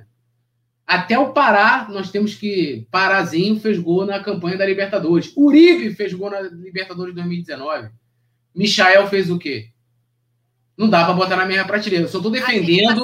Até 0.85 1.17
o 1.17 1.33
Pará, 1.33 1.87
nós 1.89 2.11
temos 2.11 2.35
que. 2.35 2.87
Parazinho 2.91 3.59
fez 3.59 3.79
gol 3.79 4.05
na 4.05 4.23
campanha 4.23 4.57
da 4.57 4.65
Libertadores. 4.65 5.33
Uribe 5.35 5.93
fez 5.95 6.13
gol 6.13 6.29
na 6.29 6.41
Libertadores 6.41 7.13
2019. 7.15 7.89
Michael 8.55 9.07
fez 9.07 9.29
o 9.29 9.39
quê? 9.39 9.69
Não 10.77 10.89
dá 10.89 11.03
para 11.03 11.13
botar 11.13 11.35
na 11.35 11.45
minha 11.45 11.65
prateleira. 11.65 12.05
Eu 12.05 12.09
só 12.09 12.19
estou 12.19 12.31
defendendo. 12.31 13.03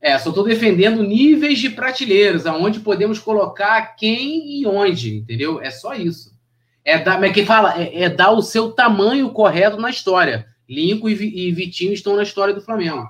É, 0.00 0.18
só 0.18 0.30
estou 0.30 0.44
defendendo 0.44 1.02
níveis 1.02 1.58
de 1.58 1.68
prateleiras, 1.68 2.46
aonde 2.46 2.80
podemos 2.80 3.18
colocar 3.18 3.94
quem 3.96 4.60
e 4.60 4.66
onde, 4.66 5.18
entendeu? 5.18 5.60
É 5.60 5.70
só 5.70 5.92
isso. 5.94 6.30
É 6.82 6.98
dar, 6.98 7.14
como 7.14 7.26
é 7.26 7.32
que 7.32 7.44
fala? 7.44 7.78
É, 7.78 8.04
é 8.04 8.08
dar 8.08 8.30
o 8.30 8.40
seu 8.40 8.72
tamanho 8.72 9.30
correto 9.30 9.76
na 9.76 9.90
história. 9.90 10.46
Lincoln 10.68 11.10
e, 11.10 11.48
e 11.48 11.52
Vitinho 11.52 11.92
estão 11.92 12.16
na 12.16 12.22
história 12.22 12.54
do 12.54 12.62
Flamengo. 12.62 13.06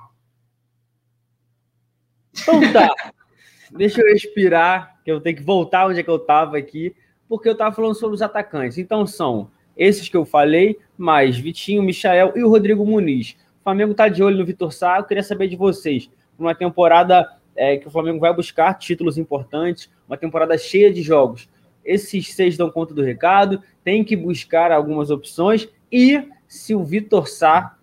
Então 2.33 2.73
tá. 2.73 2.89
Deixa 3.71 4.01
eu 4.01 4.11
respirar, 4.11 4.99
que 5.05 5.11
eu 5.11 5.21
tenho 5.21 5.37
que 5.37 5.43
voltar 5.43 5.87
onde 5.87 5.99
é 5.99 6.03
que 6.03 6.09
eu 6.09 6.17
estava 6.17 6.57
aqui, 6.57 6.93
porque 7.29 7.47
eu 7.47 7.53
estava 7.53 7.73
falando 7.73 7.95
sobre 7.95 8.15
os 8.15 8.21
atacantes. 8.21 8.77
Então 8.77 9.07
são 9.07 9.49
esses 9.77 10.09
que 10.09 10.17
eu 10.17 10.25
falei, 10.25 10.77
mais 10.97 11.37
Vitinho, 11.37 11.81
Michael 11.81 12.33
e 12.35 12.43
o 12.43 12.49
Rodrigo 12.49 12.85
Muniz. 12.85 13.37
O 13.61 13.63
Flamengo 13.63 13.91
está 13.91 14.09
de 14.09 14.21
olho 14.21 14.37
no 14.37 14.45
Vitor 14.45 14.73
Sá. 14.73 14.97
Eu 14.97 15.05
queria 15.05 15.23
saber 15.23 15.47
de 15.47 15.55
vocês. 15.55 16.09
Uma 16.41 16.55
temporada 16.55 17.31
é, 17.55 17.77
que 17.77 17.87
o 17.87 17.91
Flamengo 17.91 18.19
vai 18.19 18.33
buscar 18.33 18.73
títulos 18.73 19.17
importantes, 19.17 19.89
uma 20.07 20.17
temporada 20.17 20.57
cheia 20.57 20.91
de 20.91 21.03
jogos. 21.03 21.47
Esses 21.85 22.33
seis 22.33 22.57
dão 22.57 22.69
conta 22.69 22.93
do 22.93 23.03
recado, 23.03 23.61
tem 23.83 24.03
que 24.03 24.15
buscar 24.15 24.71
algumas 24.71 25.11
opções. 25.11 25.69
E 25.91 26.27
se 26.47 26.73
o 26.73 26.83
Vitor 26.83 27.27
Sá, 27.27 27.77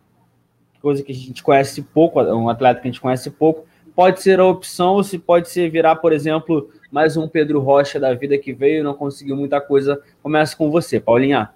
coisa 0.82 1.02
que 1.02 1.12
a 1.12 1.14
gente 1.14 1.42
conhece 1.42 1.82
pouco, 1.82 2.20
um 2.20 2.48
atleta 2.48 2.80
que 2.80 2.88
a 2.88 2.90
gente 2.90 3.00
conhece 3.00 3.30
pouco, 3.30 3.66
pode 3.94 4.20
ser 4.20 4.40
a 4.40 4.44
opção, 4.44 4.94
ou 4.94 5.04
se 5.04 5.18
pode 5.18 5.48
ser 5.48 5.70
virar, 5.70 5.96
por 5.96 6.12
exemplo, 6.12 6.70
mais 6.90 7.16
um 7.16 7.28
Pedro 7.28 7.60
Rocha 7.60 7.98
da 7.98 8.14
vida 8.14 8.38
que 8.38 8.52
veio 8.52 8.84
não 8.84 8.94
conseguiu 8.94 9.36
muita 9.36 9.60
coisa. 9.60 10.02
Começa 10.22 10.56
com 10.56 10.70
você, 10.70 10.98
Paulinha. 11.00 11.50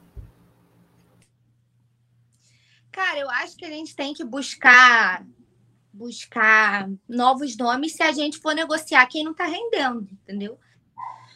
Cara, 2.90 3.18
eu 3.18 3.30
acho 3.30 3.56
que 3.56 3.64
a 3.64 3.70
gente 3.70 3.96
tem 3.96 4.12
que 4.12 4.24
buscar 4.24 5.24
buscar 6.02 6.90
novos 7.08 7.56
nomes 7.56 7.92
se 7.92 8.02
a 8.02 8.10
gente 8.10 8.38
for 8.38 8.54
negociar 8.54 9.06
quem 9.06 9.22
não 9.22 9.32
tá 9.32 9.44
rendendo, 9.44 10.08
entendeu? 10.10 10.58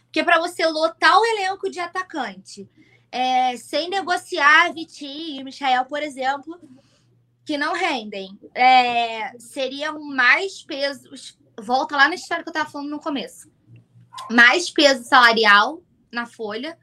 Porque 0.04 0.24
para 0.24 0.40
você 0.40 0.66
lotar 0.66 1.16
o 1.18 1.24
elenco 1.24 1.70
de 1.70 1.78
atacante, 1.78 2.68
é, 3.12 3.56
sem 3.56 3.88
negociar 3.88 4.72
Vitinho 4.74 5.40
e 5.40 5.44
Michael, 5.44 5.84
por 5.84 6.02
exemplo, 6.02 6.58
que 7.44 7.56
não 7.56 7.74
rendem, 7.74 8.36
é, 8.54 9.38
seriam 9.38 10.02
mais 10.02 10.64
pesos. 10.64 11.38
Volta 11.60 11.96
lá 11.96 12.08
na 12.08 12.16
história 12.16 12.42
que 12.42 12.48
eu 12.48 12.52
estava 12.52 12.68
falando 12.68 12.90
no 12.90 13.00
começo. 13.00 13.48
Mais 14.28 14.68
peso 14.68 15.04
salarial 15.04 15.80
na 16.10 16.26
folha 16.26 16.76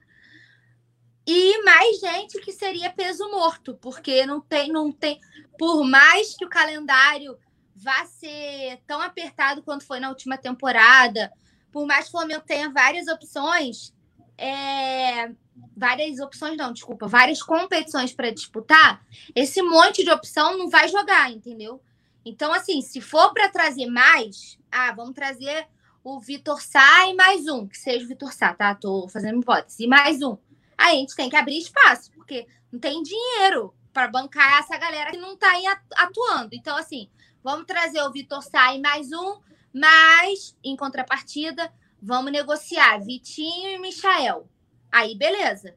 e 1.25 1.63
mais 1.63 1.99
gente 1.99 2.39
que 2.39 2.51
seria 2.51 2.91
peso 2.91 3.29
morto, 3.29 3.77
porque 3.81 4.25
não 4.25 4.41
tem, 4.41 4.71
não 4.71 4.91
tem. 4.91 5.19
Por 5.57 5.83
mais 5.83 6.35
que 6.35 6.45
o 6.45 6.49
calendário 6.49 7.37
vá 7.75 8.05
ser 8.05 8.81
tão 8.87 9.01
apertado 9.01 9.63
quanto 9.63 9.85
foi 9.85 9.99
na 9.99 10.09
última 10.09 10.37
temporada, 10.37 11.31
por 11.71 11.85
mais 11.85 12.05
que 12.05 12.09
o 12.09 12.11
Flamengo 12.11 12.43
tenha 12.45 12.69
várias 12.69 13.07
opções, 13.07 13.93
é, 14.37 15.31
várias 15.75 16.19
opções 16.19 16.57
não, 16.57 16.71
desculpa, 16.71 17.07
várias 17.07 17.41
competições 17.41 18.13
para 18.13 18.31
disputar, 18.31 19.05
esse 19.35 19.61
monte 19.61 20.03
de 20.03 20.11
opção 20.11 20.57
não 20.57 20.69
vai 20.69 20.87
jogar, 20.87 21.31
entendeu? 21.31 21.81
Então, 22.25 22.53
assim, 22.53 22.81
se 22.81 23.01
for 23.01 23.33
para 23.33 23.49
trazer 23.49 23.87
mais, 23.87 24.57
ah, 24.71 24.93
vamos 24.93 25.13
trazer 25.13 25.67
o 26.03 26.19
Vitor 26.19 26.61
Sá 26.61 27.07
e 27.07 27.13
mais 27.13 27.47
um, 27.47 27.67
que 27.67 27.77
seja 27.77 28.05
o 28.05 28.07
Vitor 28.07 28.31
Sá, 28.33 28.53
tá? 28.53 28.73
Tô 28.75 29.07
fazendo 29.09 29.41
hipótese. 29.41 29.83
E 29.83 29.87
mais 29.87 30.21
um. 30.21 30.37
Aí 30.77 30.95
a 30.95 30.99
gente 30.99 31.15
tem 31.15 31.29
que 31.29 31.35
abrir 31.35 31.57
espaço, 31.57 32.11
porque 32.11 32.47
não 32.71 32.79
tem 32.79 33.01
dinheiro 33.03 33.73
para 33.91 34.07
bancar 34.07 34.59
essa 34.59 34.77
galera 34.77 35.11
que 35.11 35.17
não 35.17 35.37
tá 35.37 35.51
aí 35.51 35.63
atuando. 35.95 36.49
Então, 36.53 36.75
assim, 36.75 37.09
vamos 37.43 37.65
trazer 37.65 38.01
o 38.01 38.11
Vitor 38.11 38.41
e 38.73 38.79
mais 38.79 39.11
um, 39.11 39.39
mas, 39.73 40.55
em 40.63 40.75
contrapartida, 40.75 41.73
vamos 42.01 42.31
negociar 42.31 42.99
Vitinho 42.99 43.69
e 43.69 43.79
Michael. 43.79 44.47
Aí, 44.91 45.15
beleza. 45.15 45.75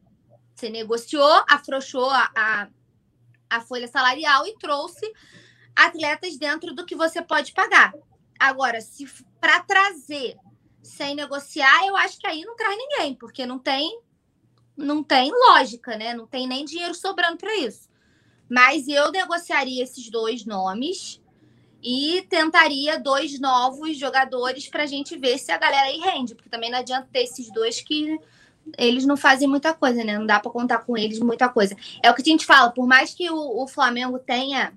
Você 0.55 0.68
negociou, 0.68 1.44
afrouxou 1.48 2.09
a, 2.10 2.30
a, 2.34 2.68
a 3.51 3.60
folha 3.60 3.88
salarial 3.88 4.47
e 4.47 4.56
trouxe 4.59 5.10
atletas 5.74 6.38
dentro 6.38 6.74
do 6.74 6.86
que 6.86 6.94
você 6.94 7.20
pode 7.22 7.52
pagar. 7.52 7.93
Agora, 8.38 8.80
se 8.80 9.06
para 9.40 9.60
trazer 9.60 10.36
sem 10.82 11.14
negociar, 11.14 11.86
eu 11.86 11.97
acho 11.97 12.18
que 12.18 12.26
aí 12.26 12.43
não 12.44 12.56
traz 12.56 12.76
ninguém, 12.76 13.14
porque 13.14 13.44
não 13.44 13.59
tem 13.59 14.01
não 14.76 15.02
tem 15.02 15.30
lógica, 15.32 15.97
né? 15.97 16.12
Não 16.12 16.26
tem 16.26 16.47
nem 16.47 16.64
dinheiro 16.64 16.94
sobrando 16.94 17.38
para 17.38 17.55
isso. 17.56 17.88
Mas 18.48 18.86
eu 18.86 19.10
negociaria 19.10 19.82
esses 19.82 20.10
dois 20.10 20.44
nomes 20.44 21.20
e 21.89 22.23
tentaria 22.29 22.99
dois 22.99 23.39
novos 23.39 23.97
jogadores 23.97 24.67
para 24.67 24.83
a 24.83 24.87
gente 24.87 25.17
ver 25.17 25.39
se 25.39 25.53
a 25.53 25.57
galera 25.57 25.87
aí 25.87 26.01
rende, 26.01 26.35
porque 26.35 26.51
também 26.51 26.69
não 26.69 26.81
adianta 26.81 27.09
ter 27.13 27.23
esses 27.23 27.49
dois 27.53 27.81
que 27.81 28.19
eles 28.77 29.07
não 29.07 29.17
fazem 29.17 29.47
muita 29.47 29.73
coisa, 29.73 30.03
né? 30.03 30.19
Não 30.19 30.27
dá 30.27 30.41
para 30.41 30.51
contar 30.51 30.79
com 30.79 30.99
eles 30.99 31.21
muita 31.21 31.49
coisa. 31.49 31.77
É 32.03 32.11
o 32.11 32.15
que 32.15 32.23
a 32.23 32.25
gente 32.25 32.45
fala, 32.45 32.73
por 32.73 32.89
mais 32.89 33.15
que 33.15 33.31
o, 33.31 33.63
o 33.63 33.69
Flamengo 33.69 34.19
tenha 34.19 34.73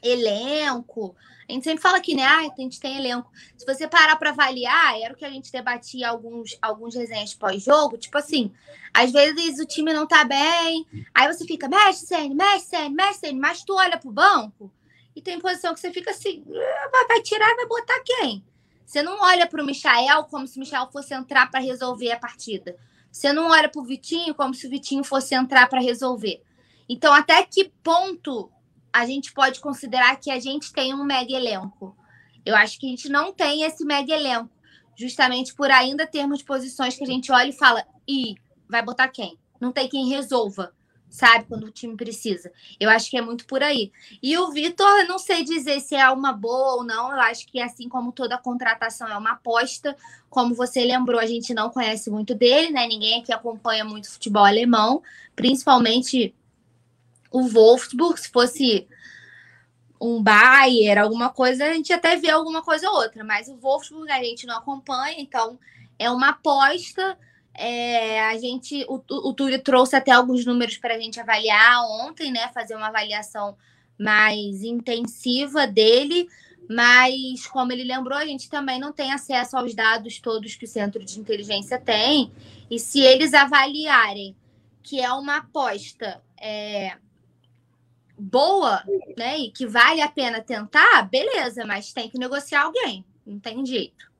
elenco, 0.00 1.12
a 1.48 1.52
gente 1.52 1.64
sempre 1.64 1.82
fala 1.82 1.98
aqui, 1.98 2.14
né? 2.14 2.22
Ah, 2.22 2.38
a 2.38 2.60
gente 2.60 2.78
tem 2.78 2.98
elenco. 2.98 3.28
Se 3.56 3.66
você 3.66 3.88
parar 3.88 4.14
para 4.14 4.30
avaliar, 4.30 5.00
era 5.00 5.14
o 5.14 5.16
que 5.16 5.24
a 5.24 5.30
gente 5.30 5.50
debatia 5.50 6.08
alguns, 6.08 6.56
alguns 6.62 6.94
resenhas 6.94 7.34
pós-jogo, 7.34 7.98
tipo 7.98 8.16
assim, 8.16 8.52
às 8.94 9.10
vezes 9.10 9.58
o 9.58 9.66
time 9.66 9.92
não 9.92 10.06
tá 10.06 10.22
bem, 10.22 10.86
aí 11.12 11.26
você 11.26 11.44
fica, 11.44 11.68
mexe, 11.68 12.06
Sene, 12.06 12.32
mexe, 12.32 12.66
Sene, 12.66 12.94
mexe, 12.94 13.18
Sene, 13.18 13.40
mas 13.40 13.64
tu 13.64 13.74
olha 13.74 13.98
pro 13.98 14.12
banco 14.12 14.70
e 15.14 15.20
tem 15.20 15.38
posição 15.38 15.74
que 15.74 15.80
você 15.80 15.92
fica 15.92 16.10
assim, 16.10 16.44
ah, 16.54 17.06
vai 17.08 17.22
tirar 17.22 17.50
e 17.50 17.56
vai 17.56 17.66
botar 17.66 18.00
quem? 18.04 18.44
Você 18.84 19.02
não 19.02 19.20
olha 19.20 19.46
para 19.46 19.62
o 19.62 19.66
Michael 19.66 20.24
como 20.24 20.46
se 20.46 20.56
o 20.56 20.60
Michael 20.60 20.90
fosse 20.92 21.14
entrar 21.14 21.50
para 21.50 21.60
resolver 21.60 22.12
a 22.12 22.18
partida. 22.18 22.76
Você 23.10 23.32
não 23.32 23.48
olha 23.50 23.68
para 23.68 23.80
o 23.80 23.84
Vitinho 23.84 24.34
como 24.34 24.54
se 24.54 24.66
o 24.66 24.70
Vitinho 24.70 25.04
fosse 25.04 25.34
entrar 25.34 25.68
para 25.68 25.80
resolver. 25.80 26.42
Então, 26.88 27.12
até 27.12 27.42
que 27.42 27.70
ponto 27.82 28.50
a 28.92 29.06
gente 29.06 29.32
pode 29.32 29.60
considerar 29.60 30.16
que 30.16 30.30
a 30.30 30.38
gente 30.38 30.72
tem 30.72 30.94
um 30.94 31.04
mega 31.04 31.32
elenco? 31.32 31.96
Eu 32.44 32.56
acho 32.56 32.78
que 32.78 32.86
a 32.86 32.90
gente 32.90 33.08
não 33.08 33.32
tem 33.32 33.62
esse 33.62 33.84
mega 33.84 34.12
elenco, 34.12 34.50
justamente 34.96 35.54
por 35.54 35.70
ainda 35.70 36.06
termos 36.06 36.42
posições 36.42 36.96
que 36.96 37.04
a 37.04 37.06
gente 37.06 37.30
olha 37.30 37.50
e 37.50 37.56
fala: 37.56 37.86
e 38.08 38.34
vai 38.68 38.82
botar 38.82 39.08
quem? 39.08 39.38
Não 39.60 39.72
tem 39.72 39.88
quem 39.88 40.08
resolva 40.08 40.74
sabe? 41.12 41.44
Quando 41.44 41.64
o 41.64 41.70
time 41.70 41.94
precisa. 41.94 42.50
Eu 42.80 42.88
acho 42.88 43.10
que 43.10 43.18
é 43.18 43.20
muito 43.20 43.44
por 43.44 43.62
aí. 43.62 43.92
E 44.22 44.36
o 44.38 44.50
Vitor, 44.50 45.06
não 45.06 45.18
sei 45.18 45.44
dizer 45.44 45.78
se 45.80 45.94
é 45.94 46.10
uma 46.10 46.32
boa 46.32 46.76
ou 46.76 46.84
não. 46.84 47.12
Eu 47.12 47.20
acho 47.20 47.46
que, 47.46 47.60
assim 47.60 47.86
como 47.86 48.12
toda 48.12 48.38
contratação 48.38 49.06
é 49.06 49.16
uma 49.16 49.32
aposta, 49.32 49.94
como 50.30 50.54
você 50.54 50.82
lembrou, 50.82 51.20
a 51.20 51.26
gente 51.26 51.52
não 51.52 51.68
conhece 51.68 52.10
muito 52.10 52.34
dele, 52.34 52.70
né? 52.70 52.86
Ninguém 52.86 53.20
aqui 53.20 53.30
acompanha 53.30 53.84
muito 53.84 54.10
futebol 54.10 54.44
alemão, 54.44 55.02
principalmente 55.36 56.34
o 57.30 57.46
Wolfsburg. 57.46 58.18
Se 58.18 58.30
fosse 58.30 58.88
um 60.00 60.22
Bayer, 60.22 60.98
alguma 60.98 61.28
coisa, 61.28 61.66
a 61.66 61.74
gente 61.74 61.92
até 61.92 62.16
vê 62.16 62.30
alguma 62.30 62.62
coisa 62.62 62.88
ou 62.88 62.96
outra, 62.96 63.22
mas 63.22 63.48
o 63.48 63.56
Wolfsburg 63.56 64.10
a 64.10 64.24
gente 64.24 64.46
não 64.46 64.56
acompanha, 64.56 65.20
então 65.20 65.58
é 65.98 66.10
uma 66.10 66.30
aposta. 66.30 67.18
É, 67.54 68.20
a 68.22 68.38
gente, 68.38 68.84
o, 68.88 69.02
o 69.08 69.34
Túlio 69.34 69.62
trouxe 69.62 69.94
até 69.94 70.10
alguns 70.10 70.44
números 70.44 70.78
para 70.78 70.94
a 70.94 70.98
gente 70.98 71.20
avaliar 71.20 71.84
ontem, 71.84 72.32
né? 72.32 72.48
Fazer 72.54 72.74
uma 72.74 72.88
avaliação 72.88 73.56
mais 73.98 74.62
intensiva 74.62 75.66
dele, 75.66 76.28
mas 76.68 77.46
como 77.46 77.72
ele 77.72 77.84
lembrou, 77.84 78.16
a 78.16 78.24
gente 78.24 78.48
também 78.48 78.80
não 78.80 78.92
tem 78.92 79.12
acesso 79.12 79.56
aos 79.56 79.74
dados 79.74 80.18
todos 80.18 80.54
que 80.54 80.64
o 80.64 80.68
centro 80.68 81.04
de 81.04 81.20
inteligência 81.20 81.78
tem. 81.78 82.32
E 82.70 82.78
se 82.78 83.00
eles 83.00 83.34
avaliarem 83.34 84.34
que 84.82 85.00
é 85.00 85.12
uma 85.12 85.36
aposta 85.36 86.20
é, 86.40 86.96
boa, 88.18 88.82
né? 89.16 89.38
E 89.38 89.50
que 89.50 89.66
vale 89.66 90.00
a 90.00 90.08
pena 90.08 90.40
tentar, 90.40 91.02
beleza, 91.08 91.64
mas 91.64 91.92
tem 91.92 92.08
que 92.08 92.18
negociar 92.18 92.62
alguém, 92.62 93.04
não 93.26 93.38
tem 93.38 93.64
jeito. 93.64 94.11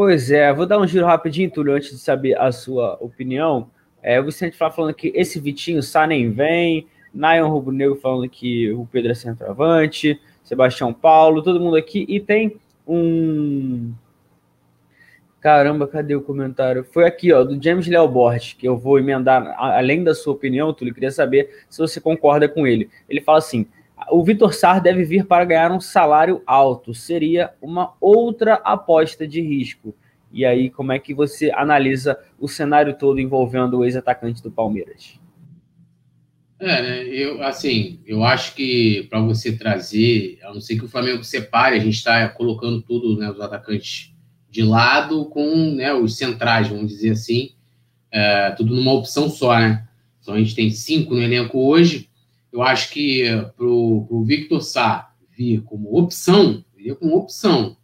Pois 0.00 0.30
é, 0.30 0.52
vou 0.52 0.64
dar 0.64 0.78
um 0.78 0.86
giro 0.86 1.04
rapidinho, 1.04 1.50
Túlio, 1.50 1.74
antes 1.74 1.90
de 1.90 1.98
saber 1.98 2.40
a 2.40 2.52
sua 2.52 2.96
opinião. 3.00 3.68
É, 4.00 4.20
o 4.20 4.24
Vicente 4.24 4.56
Flá 4.56 4.70
falando 4.70 4.94
que 4.94 5.10
esse 5.12 5.40
Vitinho 5.40 5.82
Sá 5.82 6.06
nem 6.06 6.30
vem, 6.30 6.86
Nayon 7.12 7.48
Rubro 7.48 7.74
Negro 7.74 7.96
falando 7.96 8.28
que 8.28 8.70
o 8.70 8.86
Pedro 8.86 9.10
é 9.10 9.14
centroavante, 9.16 10.20
Sebastião 10.44 10.94
Paulo, 10.94 11.42
todo 11.42 11.58
mundo 11.58 11.76
aqui, 11.76 12.06
e 12.08 12.20
tem 12.20 12.60
um. 12.86 13.92
Caramba, 15.40 15.88
cadê 15.88 16.14
o 16.14 16.22
comentário? 16.22 16.84
Foi 16.84 17.04
aqui, 17.04 17.32
ó, 17.32 17.42
do 17.42 17.60
James 17.60 17.88
Léo 17.88 18.06
Borges, 18.06 18.52
que 18.52 18.68
eu 18.68 18.76
vou 18.76 19.00
emendar, 19.00 19.52
além 19.58 20.04
da 20.04 20.14
sua 20.14 20.32
opinião, 20.32 20.72
Túlio, 20.72 20.94
queria 20.94 21.10
saber 21.10 21.64
se 21.68 21.76
você 21.76 22.00
concorda 22.00 22.48
com 22.48 22.68
ele. 22.68 22.88
Ele 23.08 23.20
fala 23.20 23.38
assim: 23.38 23.66
o 24.10 24.22
Vitor 24.24 24.52
Sar 24.52 24.80
deve 24.80 25.04
vir 25.04 25.26
para 25.26 25.44
ganhar 25.44 25.72
um 25.72 25.80
salário 25.80 26.42
alto. 26.46 26.94
Seria 26.94 27.50
uma 27.60 27.94
outra 28.00 28.54
aposta 28.54 29.26
de 29.26 29.40
risco. 29.40 29.94
E 30.32 30.44
aí, 30.44 30.68
como 30.70 30.92
é 30.92 30.98
que 30.98 31.14
você 31.14 31.50
analisa 31.54 32.18
o 32.38 32.48
cenário 32.48 32.96
todo 32.96 33.20
envolvendo 33.20 33.78
o 33.78 33.84
ex-atacante 33.84 34.42
do 34.42 34.50
Palmeiras? 34.50 35.18
É, 36.60 36.82
né? 36.82 37.04
Eu, 37.04 37.42
assim, 37.42 38.00
eu 38.04 38.24
acho 38.24 38.54
que 38.54 39.06
para 39.08 39.20
você 39.20 39.56
trazer, 39.56 40.38
a 40.42 40.52
não 40.52 40.60
ser 40.60 40.76
que 40.76 40.84
o 40.84 40.88
Flamengo 40.88 41.22
separe, 41.22 41.76
a 41.76 41.80
gente 41.80 41.94
está 41.94 42.28
colocando 42.28 42.82
tudo, 42.82 43.16
né, 43.16 43.30
os 43.30 43.40
atacantes 43.40 44.12
de 44.50 44.62
lado 44.62 45.26
com 45.26 45.74
né, 45.74 45.94
os 45.94 46.16
centrais, 46.16 46.68
vamos 46.68 46.88
dizer 46.88 47.10
assim, 47.10 47.52
é, 48.10 48.50
tudo 48.52 48.74
numa 48.74 48.92
opção 48.92 49.30
só, 49.30 49.56
né? 49.58 49.86
Então 50.20 50.34
a 50.34 50.38
gente 50.38 50.54
tem 50.54 50.68
cinco 50.70 51.14
no 51.14 51.22
elenco 51.22 51.58
hoje. 51.58 52.07
Eu 52.52 52.62
acho 52.62 52.90
que 52.90 53.24
para 53.56 53.66
o 53.66 54.24
Victor 54.26 54.62
Sá 54.62 55.12
vir 55.36 55.62
como 55.62 55.96
opção, 55.96 56.64
viria 56.76 56.94
como 56.94 57.16
opção, 57.16 57.76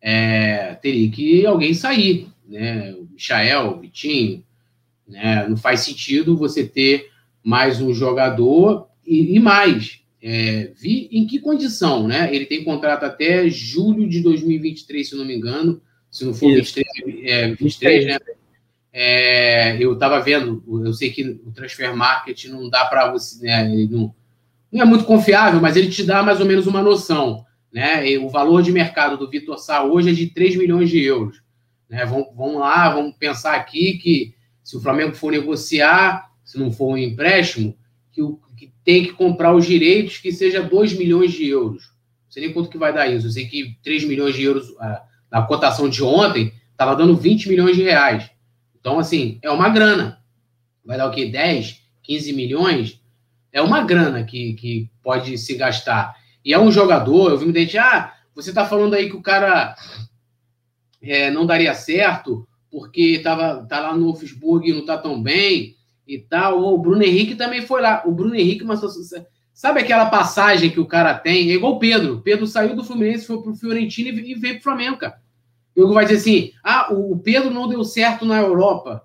é, 0.00 0.74
teria 0.74 1.10
que 1.10 1.46
alguém 1.46 1.74
sair, 1.74 2.28
né? 2.46 2.92
O 2.94 3.08
Michael, 3.12 3.68
o 3.68 3.80
Vitinho, 3.80 4.44
né? 5.06 5.46
Não 5.48 5.56
faz 5.56 5.80
sentido 5.80 6.36
você 6.36 6.66
ter 6.66 7.10
mais 7.42 7.80
um 7.80 7.92
jogador 7.94 8.88
e, 9.06 9.36
e 9.36 9.40
mais. 9.40 10.00
É, 10.20 10.72
vi 10.76 11.08
em 11.12 11.26
que 11.26 11.38
condição, 11.38 12.06
né? 12.06 12.34
Ele 12.34 12.44
tem 12.44 12.64
contrato 12.64 13.04
até 13.04 13.48
julho 13.48 14.08
de 14.08 14.20
2023, 14.20 15.08
se 15.08 15.16
não 15.16 15.24
me 15.24 15.36
engano. 15.36 15.80
Se 16.10 16.24
não 16.24 16.34
for 16.34 16.52
23, 16.54 16.86
é, 17.24 17.54
23, 17.54 18.06
né? 18.06 18.18
É, 18.92 19.76
eu 19.82 19.92
estava 19.92 20.20
vendo, 20.20 20.62
eu 20.84 20.92
sei 20.92 21.10
que 21.10 21.40
o 21.44 21.52
transfer 21.52 21.94
market 21.94 22.46
não 22.46 22.68
dá 22.68 22.84
para 22.86 23.12
você, 23.12 23.44
né, 23.44 23.64
não, 23.90 24.14
não, 24.72 24.82
é 24.82 24.84
muito 24.84 25.04
confiável, 25.04 25.60
mas 25.60 25.76
ele 25.76 25.90
te 25.90 26.02
dá 26.02 26.22
mais 26.22 26.40
ou 26.40 26.46
menos 26.46 26.66
uma 26.66 26.82
noção. 26.82 27.44
Né? 27.72 28.10
E 28.10 28.18
o 28.18 28.28
valor 28.28 28.62
de 28.62 28.72
mercado 28.72 29.16
do 29.18 29.28
Vitor 29.28 29.58
Sá 29.58 29.84
hoje 29.84 30.10
é 30.10 30.12
de 30.12 30.28
3 30.28 30.56
milhões 30.56 30.88
de 30.88 31.02
euros. 31.02 31.42
Né? 31.88 32.04
Vamos, 32.04 32.28
vamos 32.34 32.60
lá, 32.60 32.88
vamos 32.88 33.14
pensar 33.16 33.54
aqui 33.54 33.98
que 33.98 34.34
se 34.64 34.76
o 34.76 34.80
Flamengo 34.80 35.14
for 35.14 35.32
negociar, 35.32 36.30
se 36.44 36.58
não 36.58 36.72
for 36.72 36.94
um 36.94 36.96
empréstimo, 36.96 37.76
que, 38.12 38.22
o, 38.22 38.40
que 38.56 38.72
tem 38.84 39.04
que 39.04 39.12
comprar 39.12 39.54
os 39.54 39.66
direitos 39.66 40.18
que 40.18 40.32
seja 40.32 40.62
2 40.62 40.94
milhões 40.94 41.32
de 41.32 41.46
euros. 41.46 41.84
Não 42.24 42.32
sei 42.32 42.44
nem 42.44 42.52
quanto 42.52 42.70
que 42.70 42.78
vai 42.78 42.92
dar 42.92 43.06
isso. 43.06 43.26
Eu 43.26 43.30
sei 43.30 43.46
que 43.46 43.78
3 43.82 44.04
milhões 44.04 44.34
de 44.34 44.42
euros, 44.42 44.74
a, 44.78 45.02
na 45.30 45.42
cotação 45.42 45.88
de 45.88 46.02
ontem, 46.02 46.52
estava 46.72 46.96
dando 46.96 47.16
20 47.16 47.48
milhões 47.48 47.76
de 47.76 47.82
reais. 47.82 48.30
Então, 48.88 48.98
assim, 48.98 49.38
é 49.42 49.50
uma 49.50 49.68
grana. 49.68 50.18
Vai 50.82 50.96
dar 50.96 51.08
o 51.08 51.10
quê? 51.10 51.26
10, 51.26 51.82
15 52.02 52.32
milhões? 52.32 52.98
É 53.52 53.60
uma 53.60 53.84
grana 53.84 54.24
que, 54.24 54.54
que 54.54 54.90
pode 55.02 55.36
se 55.36 55.54
gastar. 55.56 56.16
E 56.42 56.54
é 56.54 56.58
um 56.58 56.72
jogador, 56.72 57.30
eu 57.30 57.36
vi 57.36 57.44
me 57.44 57.52
dizer, 57.52 57.80
ah, 57.80 58.14
você 58.34 58.48
está 58.48 58.64
falando 58.64 58.94
aí 58.94 59.10
que 59.10 59.16
o 59.16 59.20
cara 59.20 59.76
é, 61.02 61.30
não 61.30 61.44
daria 61.44 61.74
certo 61.74 62.48
porque 62.70 63.18
tava, 63.18 63.66
tá 63.66 63.78
lá 63.78 63.94
no 63.94 64.06
Wolfsburg 64.06 64.66
e 64.66 64.72
não 64.72 64.86
tá 64.86 64.96
tão 64.96 65.22
bem 65.22 65.76
e 66.06 66.18
tal. 66.18 66.58
O 66.58 66.78
Bruno 66.78 67.02
Henrique 67.02 67.34
também 67.34 67.66
foi 67.66 67.82
lá. 67.82 68.02
O 68.06 68.12
Bruno 68.12 68.34
Henrique, 68.34 68.64
mas 68.64 68.80
sabe 69.52 69.80
aquela 69.80 70.06
passagem 70.06 70.70
que 70.70 70.80
o 70.80 70.86
cara 70.86 71.12
tem? 71.12 71.50
É 71.50 71.54
igual 71.56 71.74
o 71.74 71.78
Pedro. 71.78 72.22
Pedro 72.22 72.46
saiu 72.46 72.74
do 72.74 72.82
Fluminense, 72.82 73.26
foi 73.26 73.42
pro 73.42 73.54
Fiorentino 73.54 74.08
e 74.08 74.34
veio 74.34 74.54
pro 74.54 74.62
Flamengo, 74.62 74.96
cara. 74.96 75.20
O 75.78 75.84
Hugo 75.84 75.94
vai 75.94 76.04
dizer 76.04 76.18
assim: 76.18 76.52
ah, 76.62 76.92
o 76.92 77.16
Pedro 77.18 77.50
não 77.50 77.68
deu 77.68 77.84
certo 77.84 78.24
na 78.24 78.38
Europa. 78.38 79.02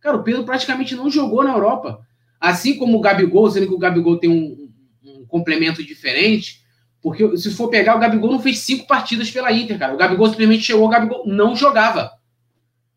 Cara, 0.00 0.16
o 0.16 0.22
Pedro 0.22 0.44
praticamente 0.44 0.94
não 0.94 1.10
jogou 1.10 1.42
na 1.42 1.52
Europa. 1.52 2.00
Assim 2.40 2.76
como 2.78 2.96
o 2.96 3.00
Gabigol, 3.00 3.50
sendo 3.50 3.66
que 3.66 3.74
o 3.74 3.78
Gabigol 3.78 4.18
tem 4.18 4.30
um, 4.30 4.70
um 5.04 5.26
complemento 5.26 5.82
diferente, 5.82 6.62
porque 7.00 7.36
se 7.36 7.50
for 7.50 7.68
pegar, 7.68 7.96
o 7.96 8.00
Gabigol 8.00 8.30
não 8.30 8.40
fez 8.40 8.58
cinco 8.60 8.86
partidas 8.86 9.30
pela 9.30 9.52
Inter, 9.52 9.78
cara. 9.78 9.94
O 9.94 9.96
Gabigol 9.96 10.28
simplesmente 10.28 10.62
chegou, 10.62 10.86
o 10.86 10.88
Gabigol 10.88 11.26
não 11.26 11.56
jogava. 11.56 12.12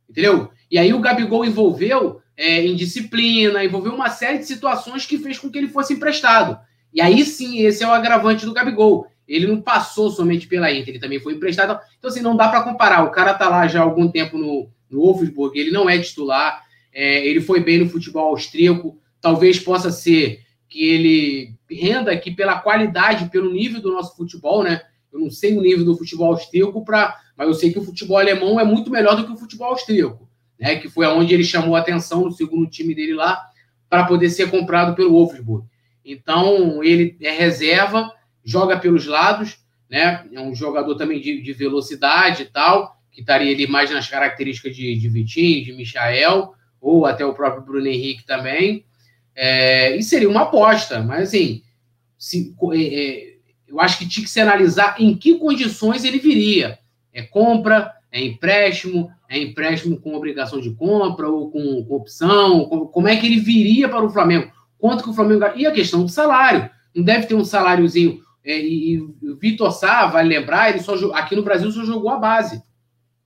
Entendeu? 0.07 0.52
E 0.69 0.77
aí 0.77 0.93
o 0.93 0.99
Gabigol 0.99 1.43
envolveu 1.43 2.22
é, 2.38 2.65
indisciplina, 2.65 3.64
envolveu 3.64 3.93
uma 3.93 4.10
série 4.10 4.38
de 4.38 4.45
situações 4.45 5.06
que 5.06 5.18
fez 5.18 5.39
com 5.39 5.49
que 5.49 5.57
ele 5.57 5.68
fosse 5.68 5.93
emprestado. 5.93 6.60
E 6.93 7.02
aí 7.02 7.26
sim, 7.26 7.60
esse 7.60 7.84
é 7.84 7.88
o 7.88 7.91
agravante 7.91 8.45
do 8.45 8.53
Gabigol. 8.53 9.07
Ele 9.27 9.47
não 9.47 9.61
passou 9.61 10.10
somente 10.10 10.47
pela 10.47 10.72
Inter, 10.72 10.89
ele 10.89 10.99
também 10.99 11.19
foi 11.19 11.34
emprestado. 11.34 11.80
Então, 11.97 12.10
assim, 12.10 12.22
não 12.22 12.35
dá 12.35 12.47
para 12.47 12.64
comparar. 12.64 13.03
O 13.03 13.11
cara 13.11 13.34
tá 13.34 13.49
lá 13.49 13.68
já 13.68 13.80
há 13.80 13.84
algum 13.84 14.07
tempo 14.07 14.38
no, 14.38 14.69
no 14.89 15.02
Wolfsburg, 15.02 15.60
ele 15.60 15.72
não 15.72 15.89
é 15.89 15.97
titular, 15.99 16.64
é, 16.93 17.26
ele 17.26 17.41
foi 17.41 17.60
bem 17.60 17.80
no 17.80 17.89
futebol 17.89 18.30
austríaco. 18.30 18.99
Talvez 19.19 19.60
possa 19.60 19.91
ser 19.91 20.41
que 20.69 20.84
ele 20.84 21.56
renda 21.69 22.11
aqui 22.11 22.31
pela 22.31 22.60
qualidade, 22.60 23.30
pelo 23.30 23.52
nível 23.52 23.81
do 23.81 23.91
nosso 23.91 24.15
futebol, 24.15 24.64
né? 24.64 24.81
Eu 25.11 25.19
não 25.19 25.31
sei 25.31 25.57
o 25.57 25.61
nível 25.61 25.85
do 25.85 25.97
futebol 25.97 26.34
austríaco, 26.34 26.84
pra, 26.84 27.18
mas 27.38 27.47
eu 27.47 27.53
sei 27.53 27.72
que 27.72 27.80
o 27.80 27.84
futebol 27.84 28.18
alemão 28.18 28.60
é 28.60 28.64
muito 28.64 28.91
melhor 28.91 29.15
do 29.15 29.26
que 29.26 29.31
o 29.31 29.38
futebol 29.38 29.69
austríaco, 29.69 30.30
né? 30.60 30.76
Que 30.76 30.89
foi 30.89 31.06
aonde 31.06 31.34
ele 31.34 31.43
chamou 31.43 31.76
a 31.76 31.80
atenção 31.80 32.26
no 32.26 32.31
segundo 32.31 32.69
time 32.69 32.93
dele 32.93 33.14
lá 33.14 33.41
para 33.89 34.06
poder 34.06 34.30
ser 34.30 34.52
comprado 34.52 34.95
pelo 34.95 35.11
Wolfsburg. 35.11 35.65
Então, 36.03 36.84
ele 36.84 37.18
é 37.22 37.31
reserva, 37.31 38.11
joga 38.46 38.78
pelos 38.78 39.08
lados, 39.08 39.58
né? 39.90 40.26
É 40.32 40.40
um 40.40 40.54
jogador 40.54 40.96
também 40.96 41.20
de, 41.20 41.42
de 41.42 41.54
velocidade 41.54 42.44
e 42.44 42.46
tal, 42.46 42.96
que 43.12 43.22
estaria 43.22 43.52
ali 43.52 43.68
mais 43.68 43.90
nas 43.92 44.08
características 44.08 44.76
de, 44.76 44.96
de 44.96 45.10
Vitinho, 45.10 45.66
de 45.66 45.74
Michael, 45.74 46.54
ou 46.80 47.06
até 47.06 47.26
o 47.26 47.34
próprio 47.34 47.64
Bruno 47.64 47.88
Henrique 47.88 48.26
também. 48.26 48.86
É, 49.36 49.96
e 49.96 50.04
seria 50.04 50.30
uma 50.30 50.44
aposta, 50.44 51.02
mas 51.02 51.30
assim, 51.30 51.62
se, 52.18 52.56
é, 52.74 52.78
é, 52.78 53.36
eu 53.68 53.80
acho 53.82 53.98
que 53.98 54.08
tinha 54.08 54.24
que 54.24 54.30
se 54.30 54.40
analisar 54.40 54.96
em 55.00 55.16
que 55.16 55.38
condições 55.38 56.04
ele 56.04 56.20
viria. 56.20 56.80
É 57.14 57.22
compra, 57.22 57.94
é 58.12 58.24
empréstimo, 58.24 59.12
é 59.28 59.40
empréstimo 59.40 60.00
com 60.00 60.16
obrigação 60.16 60.62
de 60.62 60.72
compra 60.72 61.28
ou 61.28 61.50
com, 61.50 61.84
com 61.84 61.96
opção, 61.96 62.66
como, 62.66 62.88
como 62.88 63.08
é 63.08 63.16
que 63.16 63.26
ele 63.26 63.40
viria 63.40 63.90
para 63.90 64.06
o 64.06 64.10
Flamengo? 64.10 64.52
Quanto 64.78 65.04
que 65.04 65.10
o 65.10 65.14
Flamengo. 65.14 65.46
E 65.56 65.66
a 65.66 65.72
questão 65.72 66.04
do 66.04 66.10
salário. 66.10 66.70
Não 66.94 67.04
deve 67.04 67.26
ter 67.28 67.36
um 67.36 67.44
saláriozinho 67.44 68.22
e, 68.46 69.00
o 69.00 69.36
Vitor 69.38 69.72
Sá, 69.72 70.06
vai 70.06 70.24
lembrar, 70.24 70.70
ele 70.70 70.80
só 70.80 70.94
aqui 71.14 71.36
no 71.36 71.44
Brasil 71.44 71.72
só 71.72 71.84
jogou 71.84 72.10
a 72.10 72.18
base. 72.18 72.62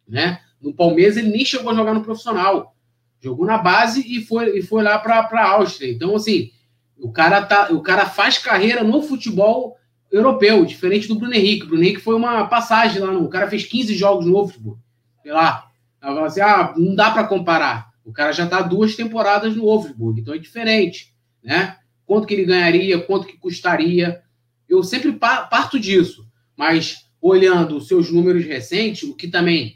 Né? 0.08 0.40
No 0.62 0.74
Palmeiras 0.74 1.18
ele 1.18 1.30
nem 1.30 1.44
chegou 1.44 1.72
a 1.72 1.76
jogar 1.76 1.94
no 1.94 2.04
profissional. 2.04 2.76
Jogou 3.22 3.46
na 3.46 3.58
base 3.58 4.02
e 4.08 4.24
foi, 4.24 4.58
e 4.58 4.62
foi 4.62 4.82
lá 4.82 4.98
para 4.98 5.28
a 5.30 5.50
Áustria. 5.50 5.92
Então, 5.92 6.16
assim, 6.16 6.52
o 6.98 7.12
cara, 7.12 7.42
tá, 7.42 7.70
o 7.72 7.82
cara 7.82 8.06
faz 8.06 8.38
carreira 8.38 8.84
no 8.84 9.02
futebol 9.02 9.78
europeu, 10.12 10.66
diferente 10.66 11.08
do 11.08 11.16
Bruno 11.16 11.34
Henrique. 11.34 11.66
O 11.66 11.68
Bruno 11.68 11.84
Henrique 11.84 12.02
foi 12.02 12.16
uma 12.16 12.48
passagem 12.48 13.02
lá 13.02 13.12
no. 13.12 13.24
O 13.24 13.30
cara 13.30 13.50
fez 13.50 13.66
15 13.66 13.94
jogos 13.96 14.26
no 14.26 14.34
Wolfsburg. 14.34 14.80
Sei 15.22 15.32
lá. 15.32 15.70
Assim, 16.02 16.42
ah, 16.42 16.74
não 16.78 16.96
dá 16.96 17.12
para 17.12 17.26
comparar. 17.26 17.90
O 18.06 18.14
cara 18.14 18.32
já 18.32 18.46
está 18.46 18.62
duas 18.62 18.96
temporadas 18.96 19.56
no 19.56 19.64
Wolfsburg, 19.64 20.22
então 20.22 20.34
é 20.34 20.38
diferente, 20.38 21.14
né? 21.44 21.78
Quanto 22.06 22.26
que 22.26 22.34
ele 22.34 22.46
ganharia, 22.46 23.00
quanto 23.00 23.28
que 23.28 23.38
custaria. 23.38 24.24
Eu 24.70 24.84
sempre 24.84 25.12
parto 25.14 25.80
disso, 25.80 26.28
mas 26.56 27.10
olhando 27.22 27.78
os 27.78 27.88
seus 27.88 28.12
números 28.12 28.46
recentes, 28.46 29.10
o 29.10 29.16
que 29.16 29.28
também 29.28 29.76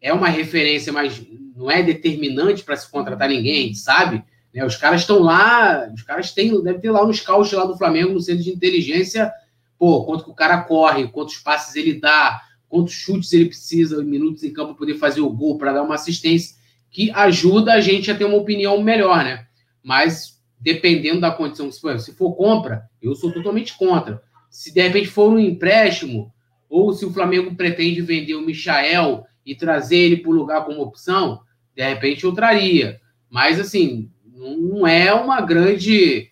é 0.00 0.12
uma 0.12 0.28
referência, 0.28 0.92
mas 0.92 1.20
não 1.56 1.70
é 1.70 1.82
determinante 1.82 2.62
para 2.62 2.76
se 2.76 2.88
contratar 2.90 3.28
ninguém, 3.28 3.74
sabe? 3.74 4.22
Né? 4.54 4.64
Os 4.64 4.76
caras 4.76 5.00
estão 5.00 5.18
lá, 5.18 5.90
os 5.92 6.02
caras 6.02 6.32
têm, 6.32 6.62
deve 6.62 6.78
ter 6.78 6.90
lá 6.90 7.04
um 7.04 7.12
scout 7.12 7.52
lá 7.54 7.64
do 7.64 7.76
Flamengo 7.76 8.12
no 8.12 8.20
centro 8.20 8.44
de 8.44 8.50
inteligência, 8.50 9.32
pô, 9.78 10.04
quanto 10.04 10.24
que 10.24 10.30
o 10.30 10.34
cara 10.34 10.62
corre, 10.62 11.08
quantos 11.08 11.36
passes 11.38 11.74
ele 11.74 11.94
dá, 11.94 12.40
quantos 12.68 12.92
chutes 12.92 13.32
ele 13.32 13.46
precisa, 13.46 14.02
minutos 14.04 14.44
em 14.44 14.52
campo 14.52 14.68
para 14.68 14.78
poder 14.78 14.94
fazer 14.94 15.20
o 15.20 15.30
gol, 15.30 15.58
para 15.58 15.72
dar 15.72 15.82
uma 15.82 15.94
assistência, 15.94 16.56
que 16.90 17.10
ajuda 17.10 17.72
a 17.72 17.80
gente 17.80 18.10
a 18.10 18.14
ter 18.14 18.24
uma 18.24 18.36
opinião 18.36 18.80
melhor, 18.82 19.24
né? 19.24 19.46
Mas 19.82 20.37
dependendo 20.60 21.20
da 21.20 21.30
condição, 21.30 21.70
se 21.70 22.14
for 22.14 22.34
compra, 22.34 22.88
eu 23.00 23.14
sou 23.14 23.32
totalmente 23.32 23.76
contra. 23.76 24.22
Se 24.50 24.72
de 24.72 24.80
repente 24.80 25.08
for 25.08 25.32
um 25.32 25.38
empréstimo, 25.38 26.32
ou 26.68 26.92
se 26.92 27.04
o 27.04 27.12
Flamengo 27.12 27.54
pretende 27.54 28.00
vender 28.02 28.34
o 28.34 28.44
Michael 28.44 29.24
e 29.44 29.54
trazer 29.54 29.96
ele 29.96 30.16
para 30.18 30.30
o 30.30 30.34
lugar 30.34 30.64
como 30.64 30.82
opção, 30.82 31.40
de 31.74 31.82
repente 31.82 32.24
eu 32.24 32.32
traria. 32.32 33.00
Mas 33.30 33.58
assim, 33.60 34.10
não 34.24 34.86
é 34.86 35.12
uma 35.12 35.40
grande. 35.40 36.30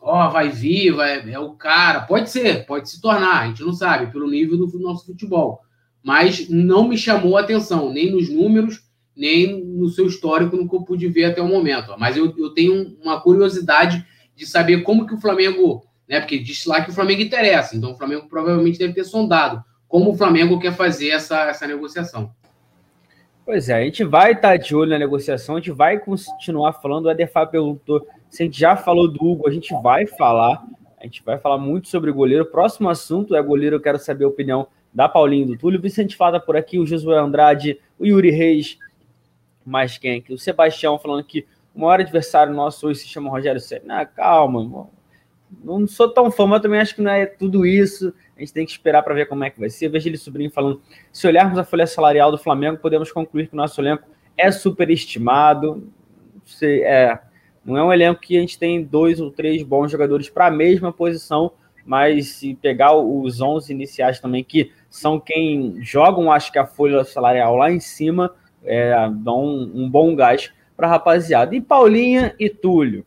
Ó, 0.00 0.26
oh, 0.26 0.30
vai 0.30 0.50
vir, 0.50 0.92
vai, 0.92 1.30
é 1.30 1.38
o 1.38 1.52
cara. 1.52 2.02
Pode 2.02 2.30
ser, 2.30 2.66
pode 2.66 2.90
se 2.90 3.00
tornar, 3.00 3.40
a 3.40 3.46
gente 3.46 3.62
não 3.62 3.72
sabe, 3.72 4.12
pelo 4.12 4.30
nível 4.30 4.58
do 4.58 4.78
nosso 4.78 5.06
futebol. 5.06 5.60
Mas 6.02 6.48
não 6.50 6.86
me 6.86 6.98
chamou 6.98 7.38
a 7.38 7.40
atenção, 7.40 7.90
nem 7.90 8.10
nos 8.10 8.28
números, 8.28 8.82
nem 9.16 9.64
no 9.64 9.88
seu 9.88 10.06
histórico, 10.06 10.68
que 10.68 10.76
eu 10.76 10.82
pude 10.82 11.08
ver 11.08 11.26
até 11.26 11.40
o 11.40 11.48
momento. 11.48 11.94
Mas 11.98 12.16
eu, 12.16 12.34
eu 12.36 12.50
tenho 12.50 12.96
uma 13.02 13.20
curiosidade 13.20 14.04
de 14.34 14.46
saber 14.46 14.82
como 14.82 15.06
que 15.06 15.14
o 15.14 15.20
Flamengo, 15.20 15.84
né? 16.08 16.20
Porque 16.20 16.38
diz 16.38 16.64
lá 16.66 16.82
que 16.82 16.90
o 16.90 16.94
Flamengo 16.94 17.22
interessa, 17.22 17.76
então 17.76 17.92
o 17.92 17.96
Flamengo 17.96 18.28
provavelmente 18.28 18.78
deve 18.78 18.92
ter 18.92 19.04
sondado 19.04 19.62
como 19.94 20.10
o 20.10 20.16
Flamengo 20.16 20.58
quer 20.58 20.72
fazer 20.72 21.10
essa, 21.10 21.44
essa 21.44 21.68
negociação. 21.68 22.32
Pois 23.46 23.68
é, 23.68 23.74
a 23.74 23.84
gente 23.84 24.02
vai 24.02 24.32
estar 24.32 24.48
tá 24.48 24.56
de 24.56 24.74
olho 24.74 24.90
na 24.90 24.98
negociação, 24.98 25.54
a 25.54 25.58
gente 25.60 25.70
vai 25.70 26.00
continuar 26.00 26.72
falando. 26.72 27.06
O 27.06 27.10
Adefá 27.10 27.46
perguntou 27.46 28.04
se 28.28 28.42
a 28.42 28.46
gente 28.46 28.58
já 28.58 28.74
falou 28.74 29.06
do 29.06 29.24
Hugo, 29.24 29.46
a 29.46 29.52
gente 29.52 29.72
vai 29.82 30.04
falar. 30.04 30.64
A 30.98 31.04
gente 31.04 31.22
vai 31.22 31.38
falar 31.38 31.58
muito 31.58 31.86
sobre 31.86 32.10
goleiro. 32.10 32.46
Próximo 32.46 32.88
assunto 32.88 33.36
é 33.36 33.42
goleiro. 33.42 33.76
Eu 33.76 33.80
quero 33.80 33.98
saber 33.98 34.24
a 34.24 34.28
opinião 34.28 34.66
da 34.92 35.08
Paulinho 35.08 35.46
do 35.46 35.56
Túlio. 35.56 35.80
Vicente 35.80 36.16
Fada 36.16 36.40
por 36.40 36.56
aqui, 36.56 36.76
o 36.76 36.86
Josué 36.86 37.16
Andrade, 37.16 37.78
o 37.96 38.04
Yuri 38.04 38.30
Reis, 38.30 38.78
mais 39.64 39.98
quem 39.98 40.18
aqui? 40.18 40.32
O 40.32 40.38
Sebastião 40.38 40.98
falando 40.98 41.24
que 41.24 41.46
o 41.74 41.80
maior 41.80 42.00
adversário 42.00 42.52
nosso 42.52 42.86
hoje 42.86 43.00
se 43.00 43.08
chama 43.08 43.30
Rogério 43.30 43.60
Senna. 43.60 44.00
Ah, 44.00 44.06
calma. 44.06 44.88
Não 45.62 45.86
sou 45.86 46.08
tão 46.08 46.30
fã, 46.30 46.46
mas 46.46 46.62
também 46.62 46.80
acho 46.80 46.94
que 46.94 47.02
não 47.02 47.10
é 47.10 47.26
tudo 47.26 47.66
isso. 47.66 48.12
A 48.36 48.40
gente 48.40 48.52
tem 48.52 48.64
que 48.64 48.72
esperar 48.72 49.02
para 49.02 49.14
ver 49.14 49.26
como 49.26 49.44
é 49.44 49.50
que 49.50 49.60
vai 49.60 49.70
ser. 49.70 49.88
Veja 49.88 50.08
ele 50.08 50.16
sobrinho 50.16 50.50
falando: 50.50 50.80
se 51.12 51.26
olharmos 51.26 51.58
a 51.58 51.64
folha 51.64 51.86
salarial 51.86 52.30
do 52.30 52.38
Flamengo, 52.38 52.78
podemos 52.78 53.10
concluir 53.12 53.48
que 53.48 53.54
o 53.54 53.56
nosso 53.56 53.80
elenco 53.80 54.08
é 54.36 54.50
superestimado. 54.50 55.92
É, 56.62 57.18
não 57.64 57.76
é 57.76 57.82
um 57.82 57.92
elenco 57.92 58.20
que 58.20 58.36
a 58.36 58.40
gente 58.40 58.58
tem 58.58 58.82
dois 58.82 59.20
ou 59.20 59.30
três 59.30 59.62
bons 59.62 59.90
jogadores 59.90 60.28
para 60.28 60.46
a 60.46 60.50
mesma 60.50 60.92
posição, 60.92 61.52
mas 61.84 62.28
se 62.28 62.54
pegar 62.54 62.94
os 62.94 63.40
11 63.40 63.72
iniciais 63.72 64.20
também, 64.20 64.44
que 64.44 64.70
são 64.90 65.18
quem 65.18 65.76
jogam, 65.80 66.30
acho 66.30 66.52
que 66.52 66.58
a 66.58 66.66
folha 66.66 67.04
salarial 67.04 67.56
lá 67.56 67.70
em 67.70 67.80
cima, 67.80 68.34
é, 68.64 68.94
dão 69.10 69.44
um, 69.44 69.84
um 69.84 69.90
bom 69.90 70.14
gás 70.14 70.52
para 70.76 70.88
rapaziada. 70.88 71.54
E 71.54 71.60
Paulinha 71.60 72.34
e 72.38 72.48
Túlio. 72.48 73.06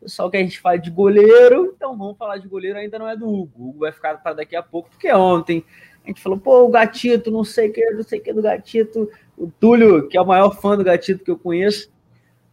Pessoal 0.00 0.30
que 0.30 0.36
a 0.36 0.40
gente 0.40 0.60
fala 0.60 0.78
de 0.78 0.90
goleiro, 0.90 1.72
então 1.76 1.96
vamos 1.96 2.16
falar 2.16 2.38
de 2.38 2.46
goleiro, 2.46 2.78
ainda 2.78 2.98
não 2.98 3.08
é 3.08 3.16
do 3.16 3.28
Hugo. 3.28 3.52
O 3.56 3.68
Hugo 3.70 3.78
vai 3.80 3.92
ficar 3.92 4.22
para 4.22 4.34
daqui 4.34 4.54
a 4.54 4.62
pouco, 4.62 4.88
porque 4.88 5.12
ontem 5.12 5.64
a 6.04 6.08
gente 6.08 6.22
falou, 6.22 6.38
pô, 6.38 6.64
o 6.64 6.68
Gatito, 6.68 7.30
não 7.30 7.42
sei 7.42 7.68
o 7.68 7.72
que, 7.72 7.90
não 7.90 8.04
sei 8.04 8.20
o 8.20 8.22
que 8.22 8.32
do 8.32 8.42
Gatito. 8.42 9.10
O 9.36 9.50
Túlio, 9.50 10.06
que 10.06 10.16
é 10.16 10.20
o 10.20 10.26
maior 10.26 10.50
fã 10.60 10.76
do 10.76 10.84
Gatito 10.84 11.24
que 11.24 11.30
eu 11.30 11.38
conheço. 11.38 11.90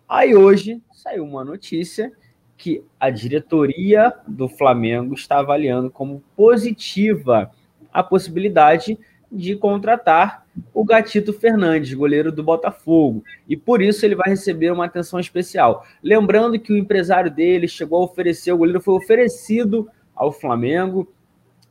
Aí 0.09 0.35
hoje 0.35 0.81
saiu 0.91 1.23
uma 1.23 1.45
notícia 1.45 2.11
que 2.57 2.83
a 2.99 3.09
diretoria 3.09 4.13
do 4.27 4.47
Flamengo 4.47 5.13
está 5.13 5.39
avaliando 5.39 5.91
como 5.91 6.23
positiva 6.35 7.51
a 7.91 8.01
possibilidade 8.01 8.97
de 9.33 9.55
contratar 9.55 10.45
o 10.71 10.83
Gatito 10.85 11.33
Fernandes, 11.33 11.93
goleiro 11.93 12.31
do 12.31 12.43
Botafogo, 12.43 13.23
e 13.49 13.57
por 13.57 13.81
isso 13.81 14.05
ele 14.05 14.15
vai 14.15 14.29
receber 14.29 14.71
uma 14.71 14.85
atenção 14.85 15.19
especial. 15.19 15.83
Lembrando 16.03 16.59
que 16.59 16.71
o 16.71 16.77
empresário 16.77 17.31
dele 17.31 17.67
chegou 17.67 18.01
a 18.01 18.05
oferecer, 18.05 18.51
o 18.51 18.57
goleiro 18.57 18.79
foi 18.79 18.93
oferecido 18.93 19.89
ao 20.15 20.31
Flamengo, 20.31 21.11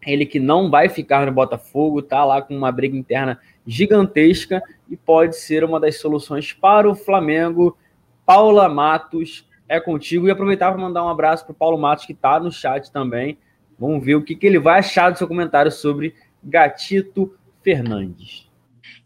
ele 0.04 0.26
que 0.26 0.40
não 0.40 0.68
vai 0.68 0.88
ficar 0.88 1.24
no 1.24 1.32
Botafogo, 1.32 2.02
tá 2.02 2.24
lá 2.24 2.42
com 2.42 2.56
uma 2.56 2.72
briga 2.72 2.96
interna 2.96 3.38
gigantesca 3.64 4.60
e 4.90 4.96
pode 4.96 5.36
ser 5.36 5.62
uma 5.62 5.78
das 5.78 6.00
soluções 6.00 6.52
para 6.52 6.90
o 6.90 6.96
Flamengo. 6.96 7.78
Paula 8.26 8.68
Matos 8.68 9.48
é 9.68 9.78
contigo 9.78 10.26
e 10.26 10.30
aproveitar 10.32 10.72
para 10.72 10.80
mandar 10.80 11.04
um 11.04 11.08
abraço 11.08 11.44
para 11.44 11.52
o 11.52 11.56
Paulo 11.56 11.78
Matos 11.78 12.04
que 12.04 12.12
está 12.12 12.40
no 12.40 12.50
chat 12.50 12.90
também. 12.90 13.38
Vamos 13.78 14.04
ver 14.04 14.16
o 14.16 14.22
que, 14.22 14.34
que 14.34 14.46
ele 14.46 14.58
vai 14.58 14.80
achar 14.80 15.10
do 15.10 15.18
seu 15.18 15.28
comentário 15.28 15.70
sobre 15.70 16.16
Gatito 16.42 17.32
Fernandes. 17.62 18.46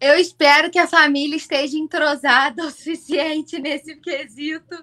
Eu 0.01 0.19
espero 0.19 0.71
que 0.71 0.79
a 0.79 0.87
família 0.87 1.37
esteja 1.37 1.77
entrosada 1.77 2.65
o 2.67 2.71
suficiente 2.71 3.59
nesse 3.59 3.97
quesito. 3.97 4.75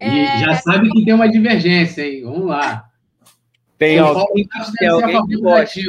E 0.00 0.04
é... 0.04 0.38
já 0.40 0.56
sabe 0.56 0.90
que 0.90 1.04
tem 1.04 1.14
uma 1.14 1.28
divergência, 1.28 2.02
hein? 2.02 2.24
Vamos 2.24 2.46
lá. 2.46 2.90
Tem 3.78 3.98
alguém, 3.98 4.46
tem 4.78 4.88
alguém 4.88 5.26
que 5.26 5.36
gosta. 5.40 5.80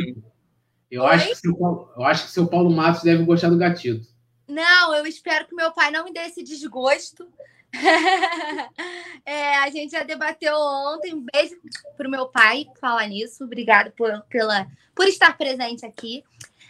Eu 0.90 1.06
acho, 1.06 1.30
que 1.30 1.36
seu 1.36 1.56
Paulo, 1.56 1.90
eu 1.96 2.04
acho 2.04 2.26
que 2.26 2.32
seu 2.32 2.48
Paulo 2.48 2.70
Matos 2.70 3.04
deve 3.04 3.24
gostar 3.24 3.50
do 3.50 3.58
gatito. 3.58 4.06
Não, 4.48 4.94
eu 4.94 5.06
espero 5.06 5.48
que 5.48 5.56
meu 5.56 5.72
pai 5.72 5.92
não 5.92 6.04
me 6.04 6.12
dê 6.12 6.22
esse 6.22 6.44
desgosto. 6.44 7.28
é, 9.26 9.58
a 9.60 9.70
gente 9.70 9.92
já 9.92 10.04
debateu 10.04 10.54
ontem. 10.58 11.14
Um 11.14 11.26
beijo 11.34 11.56
para 11.96 12.08
o 12.08 12.12
meu 12.12 12.28
pai 12.28 12.66
falar 12.80 13.08
nisso. 13.08 13.46
Obrigado 13.46 13.92
por, 13.92 14.22
pela, 14.30 14.68
por 14.94 15.08
estar 15.08 15.38
presente 15.38 15.86
aqui. 15.86 16.24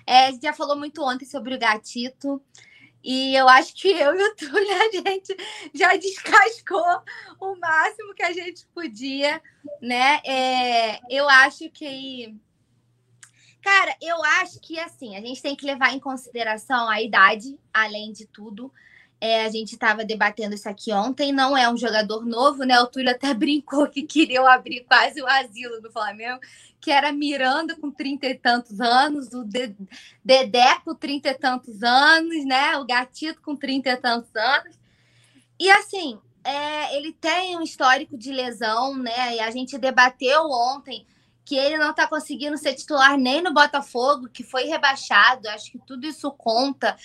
É, 0.06 0.28
a 0.28 0.32
gente 0.32 0.44
já 0.44 0.54
falou 0.54 0.78
muito 0.78 1.04
ontem 1.04 1.26
sobre 1.26 1.56
o 1.56 1.60
gatito. 1.60 2.42
E 3.04 3.36
eu 3.36 3.50
acho 3.50 3.74
que 3.74 3.90
eu 3.90 4.14
e 4.14 4.24
o 4.24 4.36
Túlio, 4.36 4.76
a 4.76 4.92
gente 4.92 5.36
já 5.74 5.96
descascou 5.98 7.02
o 7.40 7.56
máximo 7.56 8.14
que 8.14 8.24
a 8.24 8.32
gente 8.32 8.68
podia, 8.68 9.42
né? 9.82 10.22
É, 10.24 11.00
eu 11.10 11.28
acho 11.28 11.70
que. 11.72 12.36
Cara, 13.62 13.96
eu 14.02 14.24
acho 14.24 14.60
que 14.60 14.80
assim, 14.80 15.16
a 15.16 15.22
gente 15.22 15.42
tem 15.42 15.56
que 15.56 15.66
levar 15.66 15.94
em 15.94 16.00
consideração 16.00 16.90
a 16.90 17.02
idade, 17.02 17.60
além 17.74 18.12
de 18.12 18.26
tudo. 18.28 18.72
É, 19.22 19.46
a 19.46 19.50
gente 19.52 19.74
estava 19.74 20.04
debatendo 20.04 20.56
isso 20.56 20.68
aqui 20.68 20.92
ontem. 20.92 21.32
Não 21.32 21.56
é 21.56 21.72
um 21.72 21.78
jogador 21.78 22.26
novo, 22.26 22.64
né? 22.64 22.82
O 22.82 22.88
Túlio 22.88 23.12
até 23.12 23.32
brincou 23.36 23.88
que 23.88 24.02
queriam 24.02 24.48
abrir 24.48 24.84
quase 24.86 25.22
o 25.22 25.28
asilo 25.28 25.80
do 25.80 25.92
Flamengo, 25.92 26.42
que 26.82 26.90
era 26.90 27.12
Miranda 27.12 27.76
com 27.76 27.92
trinta 27.92 28.26
e 28.26 28.34
tantos 28.34 28.82
anos, 28.82 29.28
o 29.32 29.46
Dedé 30.26 30.80
com 30.84 30.96
trinta 30.96 31.30
e 31.30 31.36
tantos 31.36 31.84
anos, 31.84 32.44
né? 32.46 32.76
O 32.78 32.86
Gatito 32.86 33.40
com 33.42 33.56
trinta 33.56 33.92
e 33.92 33.98
tantos 33.98 34.36
anos. 34.36 34.76
E 35.60 35.70
assim, 35.70 36.20
é, 36.44 36.98
ele 36.98 37.14
tem 37.14 37.56
um 37.56 37.62
histórico 37.62 38.18
de 38.18 38.32
lesão, 38.32 38.98
né? 38.98 39.36
E 39.36 39.40
a 39.40 39.52
gente 39.52 39.78
debateu 39.78 40.50
ontem 40.50 41.06
que 41.46 41.56
ele 41.56 41.78
não 41.78 41.92
está 41.92 42.08
conseguindo 42.08 42.58
ser 42.58 42.74
titular 42.74 43.18
nem 43.18 43.42
no 43.42 43.54
Botafogo, 43.54 44.30
que 44.30 44.44
foi 44.44 44.64
rebaixado. 44.64 45.48
Acho 45.50 45.72
que 45.72 45.80
tudo 45.80 46.08
isso 46.08 46.32
conta. 46.32 46.98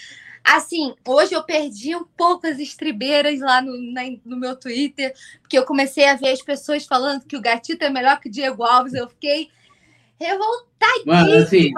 Assim, 0.47 0.95
hoje 1.05 1.35
eu 1.35 1.43
perdi 1.43 1.97
um 1.97 2.05
pouco 2.05 2.47
as 2.47 2.61
estribeiras 2.61 3.41
lá 3.41 3.61
no, 3.61 3.77
na, 3.93 4.03
no 4.25 4.37
meu 4.37 4.55
Twitter, 4.55 5.13
porque 5.41 5.59
eu 5.59 5.65
comecei 5.65 6.07
a 6.07 6.15
ver 6.15 6.29
as 6.29 6.41
pessoas 6.41 6.87
falando 6.87 7.25
que 7.25 7.37
o 7.37 7.41
Gatito 7.41 7.85
é 7.85 7.91
melhor 7.91 8.21
que 8.21 8.29
o 8.29 8.31
Diego 8.31 8.63
Alves. 8.63 8.95
Eu 8.95 9.09
fiquei 9.09 9.49
revoltadíssima. 10.21 11.15
Mano, 11.15 11.33
assim, 11.35 11.73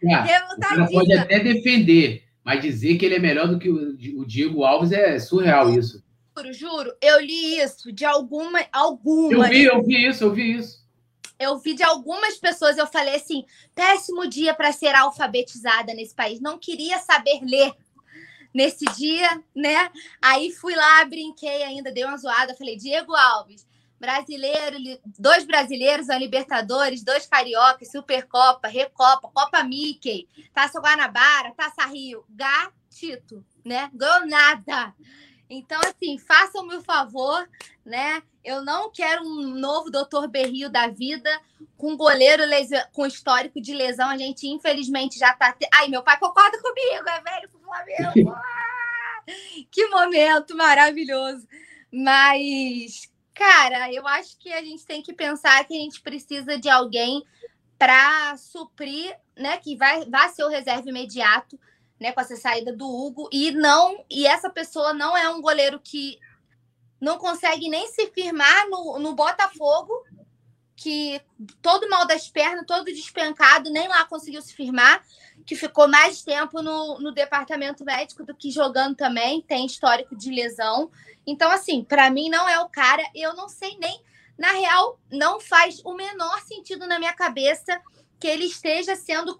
revoltadíssima. 0.00 0.90
pode 0.92 1.12
até 1.12 1.40
defender, 1.40 2.22
mas 2.44 2.62
dizer 2.62 2.96
que 2.98 3.04
ele 3.04 3.16
é 3.16 3.18
melhor 3.18 3.48
do 3.48 3.58
que 3.58 3.68
o, 3.68 4.20
o 4.20 4.24
Diego 4.24 4.62
Alves 4.62 4.92
é 4.92 5.18
surreal 5.18 5.68
isso. 5.76 6.00
Juro, 6.36 6.52
juro, 6.52 6.94
eu 7.02 7.20
li 7.20 7.58
isso 7.58 7.92
de 7.92 8.04
alguma, 8.04 8.60
algumas. 8.72 9.50
Eu 9.50 9.54
vi, 9.56 9.64
eu 9.64 9.82
vi 9.82 10.06
isso, 10.06 10.22
eu 10.22 10.32
vi 10.32 10.56
isso. 10.56 10.84
Eu 11.36 11.58
vi 11.58 11.74
de 11.74 11.82
algumas 11.82 12.36
pessoas, 12.36 12.78
eu 12.78 12.86
falei 12.86 13.16
assim: 13.16 13.44
péssimo 13.74 14.28
dia 14.28 14.54
para 14.54 14.70
ser 14.70 14.94
alfabetizada 14.94 15.92
nesse 15.94 16.14
país. 16.14 16.40
Não 16.40 16.58
queria 16.58 16.98
saber 17.00 17.40
ler 17.42 17.72
nesse 18.54 18.84
dia, 18.96 19.42
né? 19.54 19.90
Aí 20.22 20.52
fui 20.52 20.76
lá, 20.76 21.04
brinquei 21.04 21.64
ainda, 21.64 21.90
dei 21.90 22.04
uma 22.04 22.16
zoada, 22.16 22.54
falei, 22.54 22.76
Diego 22.76 23.14
Alves, 23.14 23.66
brasileiro, 23.98 24.76
dois 25.18 25.44
brasileiros, 25.44 26.08
a 26.08 26.16
Libertadores, 26.16 27.02
dois 27.02 27.26
cariocas, 27.26 27.90
Supercopa, 27.90 28.68
Recopa, 28.68 29.30
Copa 29.34 29.64
Mickey, 29.64 30.28
Taça 30.52 30.80
Guanabara, 30.80 31.52
Taça 31.56 31.86
Rio, 31.86 32.24
gatito, 32.28 33.44
né? 33.64 33.90
Ganhou 33.92 34.26
nada. 34.26 34.94
Então, 35.50 35.80
assim, 35.80 36.18
façam-me 36.18 36.76
o 36.76 36.82
favor, 36.82 37.48
né? 37.84 38.22
Eu 38.44 38.62
não 38.62 38.90
quero 38.90 39.24
um 39.24 39.54
novo 39.58 39.90
doutor 39.90 40.28
Berrio 40.28 40.68
da 40.68 40.86
vida 40.88 41.30
com 41.78 41.96
goleiro 41.96 42.42
com 42.92 43.06
histórico 43.06 43.60
de 43.60 43.72
lesão. 43.72 44.10
A 44.10 44.18
gente, 44.18 44.46
infelizmente, 44.46 45.18
já 45.18 45.32
tá. 45.32 45.52
Te... 45.52 45.66
Ai, 45.72 45.88
meu 45.88 46.02
pai 46.02 46.18
concorda 46.18 46.60
comigo, 46.60 47.08
é 47.08 47.20
velho 47.20 47.48
pro 47.48 47.60
Flamengo. 47.60 48.36
Ah, 49.26 49.32
que 49.70 49.86
momento 49.86 50.54
maravilhoso. 50.54 51.48
Mas, 51.90 53.10
cara, 53.32 53.90
eu 53.90 54.06
acho 54.06 54.36
que 54.38 54.52
a 54.52 54.62
gente 54.62 54.84
tem 54.84 55.00
que 55.00 55.14
pensar 55.14 55.64
que 55.64 55.74
a 55.74 55.80
gente 55.80 56.02
precisa 56.02 56.58
de 56.58 56.68
alguém 56.68 57.24
para 57.78 58.36
suprir, 58.36 59.16
né? 59.34 59.56
Que 59.56 59.76
vai, 59.76 60.04
vai 60.04 60.28
ser 60.28 60.44
o 60.44 60.48
reserva 60.48 60.86
imediato 60.86 61.58
né, 61.98 62.12
com 62.12 62.20
essa 62.20 62.36
saída 62.36 62.70
do 62.70 62.86
Hugo 62.86 63.28
e 63.32 63.50
não 63.50 64.04
e 64.10 64.26
essa 64.26 64.50
pessoa 64.50 64.92
não 64.92 65.16
é 65.16 65.28
um 65.30 65.40
goleiro 65.40 65.80
que 65.82 66.18
não 67.04 67.18
consegue 67.18 67.68
nem 67.68 67.86
se 67.88 68.06
firmar 68.08 68.68
no, 68.70 68.98
no 68.98 69.14
Botafogo, 69.14 69.92
que 70.74 71.20
todo 71.60 71.88
mal 71.88 72.06
das 72.06 72.28
pernas, 72.28 72.64
todo 72.66 72.86
despencado, 72.86 73.70
nem 73.70 73.86
lá 73.86 74.04
conseguiu 74.06 74.40
se 74.40 74.54
firmar, 74.54 75.04
que 75.46 75.54
ficou 75.54 75.86
mais 75.86 76.22
tempo 76.22 76.62
no, 76.62 76.98
no 76.98 77.12
departamento 77.12 77.84
médico 77.84 78.24
do 78.24 78.34
que 78.34 78.50
jogando 78.50 78.96
também, 78.96 79.42
tem 79.42 79.66
histórico 79.66 80.16
de 80.16 80.30
lesão. 80.30 80.90
Então, 81.26 81.50
assim, 81.50 81.84
para 81.84 82.10
mim 82.10 82.30
não 82.30 82.48
é 82.48 82.58
o 82.58 82.68
cara, 82.68 83.02
eu 83.14 83.34
não 83.34 83.48
sei 83.48 83.76
nem, 83.78 84.02
na 84.36 84.52
real, 84.52 84.98
não 85.12 85.38
faz 85.38 85.80
o 85.84 85.94
menor 85.94 86.40
sentido 86.40 86.86
na 86.86 86.98
minha 86.98 87.12
cabeça 87.12 87.80
que 88.18 88.26
ele 88.26 88.46
esteja 88.46 88.96
sendo 88.96 89.38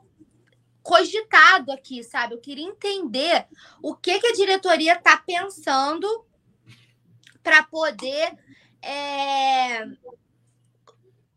cogitado 0.82 1.72
aqui, 1.72 2.04
sabe? 2.04 2.34
Eu 2.34 2.40
queria 2.40 2.66
entender 2.66 3.46
o 3.82 3.94
que, 3.94 4.20
que 4.20 4.26
a 4.26 4.34
diretoria 4.34 4.92
está 4.92 5.16
pensando 5.16 6.06
para 7.44 7.62
poder 7.62 8.36
é, 8.82 9.86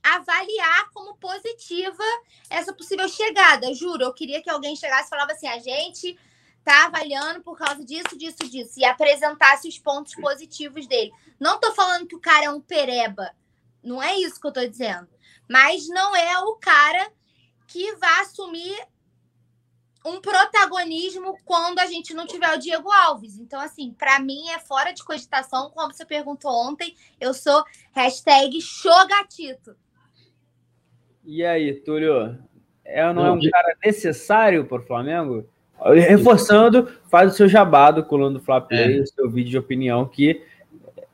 avaliar 0.02 0.90
como 0.94 1.18
positiva 1.18 2.04
essa 2.50 2.74
possível 2.74 3.08
chegada. 3.10 3.74
Juro, 3.74 4.04
eu 4.04 4.14
queria 4.14 4.42
que 4.42 4.50
alguém 4.50 4.76
chegasse 4.76 5.08
e 5.08 5.10
falava 5.10 5.34
assim: 5.34 5.48
a 5.48 5.60
gente 5.60 6.18
está 6.60 6.86
avaliando 6.86 7.44
por 7.44 7.58
causa 7.58 7.84
disso, 7.84 8.18
disso, 8.18 8.50
disso, 8.50 8.80
e 8.80 8.86
apresentasse 8.86 9.68
os 9.68 9.78
pontos 9.78 10.16
positivos 10.16 10.88
dele. 10.88 11.12
Não 11.40 11.56
estou 11.56 11.74
falando 11.76 12.08
que 12.08 12.16
o 12.16 12.22
cara 12.22 12.46
é 12.46 12.50
um 12.50 12.62
pereba. 12.62 13.32
Não 13.84 14.02
é 14.02 14.16
isso 14.18 14.40
que 14.40 14.48
eu 14.48 14.50
estou 14.50 14.68
dizendo. 14.68 15.08
mas 15.48 15.88
não 15.88 16.16
é 16.16 16.40
o 16.40 16.56
cara 16.56 17.12
que 17.68 17.96
vai 17.96 18.22
assumir 18.22 18.78
um 20.08 20.22
protagonismo 20.22 21.38
quando 21.44 21.80
a 21.80 21.86
gente 21.86 22.14
não 22.14 22.26
tiver 22.26 22.54
o 22.54 22.60
Diego 22.60 22.90
Alves. 22.92 23.38
Então, 23.38 23.60
assim, 23.60 23.94
para 23.98 24.20
mim 24.20 24.50
é 24.50 24.60
fora 24.60 24.94
de 24.94 25.04
cogitação, 25.04 25.70
como 25.72 25.94
você 25.94 26.06
perguntou 26.06 26.52
ontem, 26.52 26.96
eu 27.20 27.34
sou 27.34 27.64
hashtag 27.92 28.62
Xogatito. 28.62 29.76
E 31.26 31.44
aí, 31.44 31.74
Túlio? 31.74 32.38
É 32.86 33.06
ou 33.06 33.14
não 33.14 33.26
é 33.26 33.32
um 33.32 33.50
cara 33.50 33.76
necessário 33.84 34.66
para 34.66 34.82
o 34.82 34.86
Flamengo? 34.86 35.46
Reforçando, 36.08 36.88
faz 37.10 37.34
o 37.34 37.36
seu 37.36 37.48
jabado 37.48 38.04
colando 38.06 38.40
do 38.40 38.46
Fla 38.46 38.62
Play, 38.62 39.00
é. 39.00 39.02
o 39.02 39.08
seu 39.08 39.30
vídeo 39.30 39.52
de 39.52 39.58
opinião, 39.58 40.08
que 40.08 40.42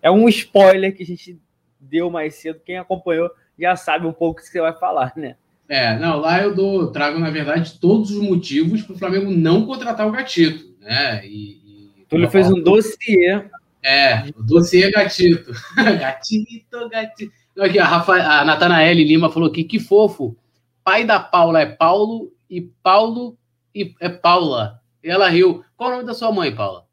é 0.02 0.12
um 0.12 0.30
spoiler 0.30 0.96
que 0.96 1.04
a 1.04 1.06
gente 1.06 1.38
deu 1.80 2.10
mais 2.12 2.36
cedo. 2.36 2.62
Quem 2.64 2.78
acompanhou 2.78 3.30
já 3.58 3.76
sabe 3.76 4.06
um 4.06 4.14
pouco 4.14 4.40
o 4.40 4.44
que 4.44 4.50
você 4.50 4.62
vai 4.62 4.74
falar, 4.74 5.14
né? 5.16 5.36
É, 5.74 5.98
não, 5.98 6.20
lá 6.20 6.40
eu 6.40 6.54
dou, 6.54 6.92
trago, 6.92 7.18
na 7.18 7.32
verdade, 7.32 7.80
todos 7.80 8.12
os 8.12 8.22
motivos 8.22 8.84
para 8.84 8.94
o 8.94 9.00
Flamengo 9.00 9.32
não 9.32 9.66
contratar 9.66 10.08
o 10.08 10.12
Gatito, 10.12 10.72
né? 10.80 11.26
E, 11.26 11.90
e 11.98 12.06
Túlio 12.08 12.30
fez 12.30 12.48
um 12.52 12.62
dossiê. 12.62 13.44
É, 13.82 14.24
o 14.38 14.44
dossiê 14.44 14.92
Gatito. 14.92 15.52
gatito, 16.00 16.90
Gatito. 16.90 17.34
Aqui, 17.58 17.80
a, 17.80 17.86
Rafa, 17.86 18.14
a 18.14 18.46
Natanaele 18.46 19.04
Lima 19.04 19.32
falou 19.32 19.50
aqui, 19.50 19.64
que 19.64 19.80
fofo. 19.80 20.38
Pai 20.84 21.06
da 21.06 21.20
Paula 21.20 21.62
é 21.62 21.66
Paulo 21.66 22.32
e 22.48 22.62
Paulo 22.62 23.36
e 23.74 23.96
é 24.00 24.10
Paula. 24.10 24.80
E 25.04 25.10
ela 25.10 25.28
riu. 25.28 25.66
Qual 25.76 25.90
o 25.90 25.94
nome 25.94 26.06
da 26.06 26.14
sua 26.14 26.32
mãe, 26.32 26.54
Paula? 26.54 26.86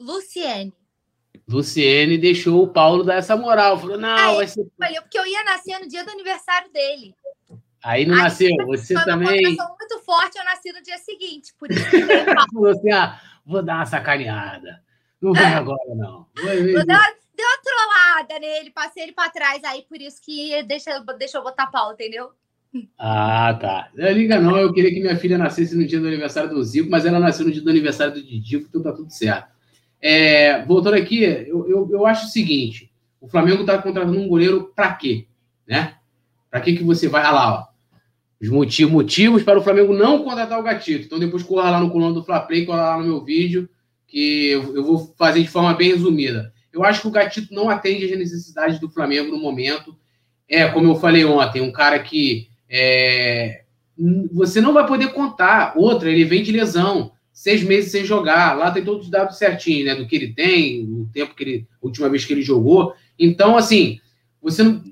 Luciene. 0.00 0.72
Luciene 1.46 2.16
deixou 2.16 2.62
o 2.62 2.68
Paulo 2.68 3.04
dar 3.04 3.16
essa 3.16 3.36
moral. 3.36 3.78
Falou, 3.78 3.98
não, 3.98 4.30
Aí, 4.30 4.36
vai 4.36 4.48
ser. 4.48 4.66
Falei, 4.78 5.00
porque 5.02 5.18
eu 5.18 5.26
ia 5.26 5.44
nascer 5.44 5.78
no 5.78 5.86
dia 5.86 6.02
do 6.02 6.10
aniversário 6.12 6.72
dele. 6.72 7.14
Aí 7.82 8.06
não 8.06 8.16
Aí, 8.16 8.22
nasceu. 8.22 8.50
Você 8.66 8.94
também. 9.04 9.54
Uma 9.54 9.68
muito 9.68 10.00
forte, 10.04 10.38
eu 10.38 10.44
nasci 10.44 10.72
no 10.72 10.82
dia 10.82 10.98
seguinte. 10.98 11.54
Por 11.58 11.70
isso 11.70 11.88
que 11.88 12.00
Falou 12.52 12.70
assim: 12.70 12.90
ah, 12.90 13.20
vou 13.44 13.62
dar 13.62 13.76
uma 13.76 13.86
sacaneada. 13.86 14.82
Não 15.20 15.32
vai 15.32 15.54
agora, 15.54 15.94
não. 15.94 16.26
Vai. 16.42 16.56
Deu 17.36 17.44
uma 17.44 17.58
trollada 17.62 18.38
nele, 18.40 18.70
passei 18.70 19.02
ele 19.02 19.12
para 19.12 19.30
trás, 19.30 19.62
aí 19.64 19.82
por 19.82 20.00
isso 20.00 20.20
que 20.22 20.62
deixa, 20.62 20.98
deixa 21.18 21.36
eu 21.36 21.42
botar 21.42 21.66
pau, 21.66 21.92
entendeu? 21.92 22.30
Ah, 22.98 23.56
tá. 23.60 23.90
Não 23.94 24.10
liga 24.10 24.40
não, 24.40 24.56
eu 24.56 24.72
queria 24.72 24.90
que 24.90 25.00
minha 25.00 25.16
filha 25.16 25.36
nascesse 25.36 25.76
no 25.76 25.86
dia 25.86 26.00
do 26.00 26.06
aniversário 26.08 26.50
do 26.50 26.62
Zico, 26.62 26.90
mas 26.90 27.04
ela 27.04 27.18
nasceu 27.18 27.46
no 27.46 27.52
dia 27.52 27.62
do 27.62 27.70
aniversário 27.70 28.14
do 28.14 28.22
Didico, 28.22 28.66
então 28.68 28.82
tá 28.82 28.92
tudo 28.92 29.10
certo. 29.10 29.48
É, 30.00 30.64
voltando 30.64 30.94
aqui, 30.94 31.22
eu, 31.22 31.68
eu, 31.68 31.88
eu, 31.90 32.06
acho 32.06 32.26
o 32.26 32.30
seguinte: 32.30 32.90
o 33.20 33.28
Flamengo 33.28 33.64
tá 33.64 33.80
contratando 33.80 34.18
um 34.18 34.28
goleiro 34.28 34.72
para 34.74 34.94
quê? 34.94 35.26
Né? 35.66 35.94
Para 36.50 36.60
que 36.60 36.76
que 36.76 36.84
você 36.84 37.08
vai? 37.08 37.22
Ah 37.22 37.30
lá, 37.30 37.60
ó. 37.60 37.76
Os 38.40 38.48
motivos, 38.48 38.92
motivos 38.92 39.42
para 39.42 39.58
o 39.58 39.62
Flamengo 39.62 39.94
não 39.94 40.22
contratar 40.22 40.58
o 40.58 40.62
Gatito. 40.62 41.06
Então 41.06 41.18
depois 41.18 41.42
corra 41.42 41.70
lá 41.70 41.80
no 41.80 41.90
coluna 41.90 42.12
do 42.12 42.22
Fla 42.22 42.40
Play, 42.40 42.66
corra 42.66 42.82
lá 42.82 42.98
no 42.98 43.04
meu 43.04 43.24
vídeo, 43.24 43.68
que 44.06 44.48
eu, 44.48 44.76
eu 44.76 44.84
vou 44.84 45.14
fazer 45.16 45.42
de 45.42 45.48
forma 45.48 45.74
bem 45.74 45.92
resumida. 45.92 46.52
Eu 46.72 46.84
acho 46.84 47.00
que 47.00 47.08
o 47.08 47.10
Gatito 47.10 47.54
não 47.54 47.70
atende 47.70 48.04
às 48.04 48.18
necessidades 48.18 48.78
do 48.78 48.90
Flamengo 48.90 49.30
no 49.30 49.40
momento. 49.40 49.96
É, 50.48 50.68
como 50.68 50.88
eu 50.88 50.96
falei 50.96 51.24
ontem, 51.24 51.62
um 51.62 51.72
cara 51.72 51.98
que 51.98 52.48
é, 52.68 53.62
você 54.32 54.60
não 54.60 54.74
vai 54.74 54.86
poder 54.86 55.12
contar. 55.12 55.72
Outra, 55.76 56.10
ele 56.10 56.24
vem 56.24 56.42
de 56.42 56.52
lesão, 56.52 57.12
seis 57.32 57.62
meses 57.62 57.90
sem 57.90 58.04
jogar. 58.04 58.56
Lá 58.56 58.70
tem 58.70 58.84
todos 58.84 59.06
os 59.06 59.10
dados 59.10 59.38
certinhos, 59.38 59.86
né? 59.86 59.94
Do 59.94 60.06
que 60.06 60.14
ele 60.14 60.34
tem, 60.34 60.84
o 60.84 61.08
tempo 61.12 61.34
que 61.34 61.42
ele, 61.42 61.66
última 61.80 62.08
vez 62.08 62.24
que 62.24 62.32
ele 62.32 62.42
jogou. 62.42 62.94
Então, 63.18 63.56
assim, 63.56 63.98
você 64.42 64.62
não, 64.62 64.82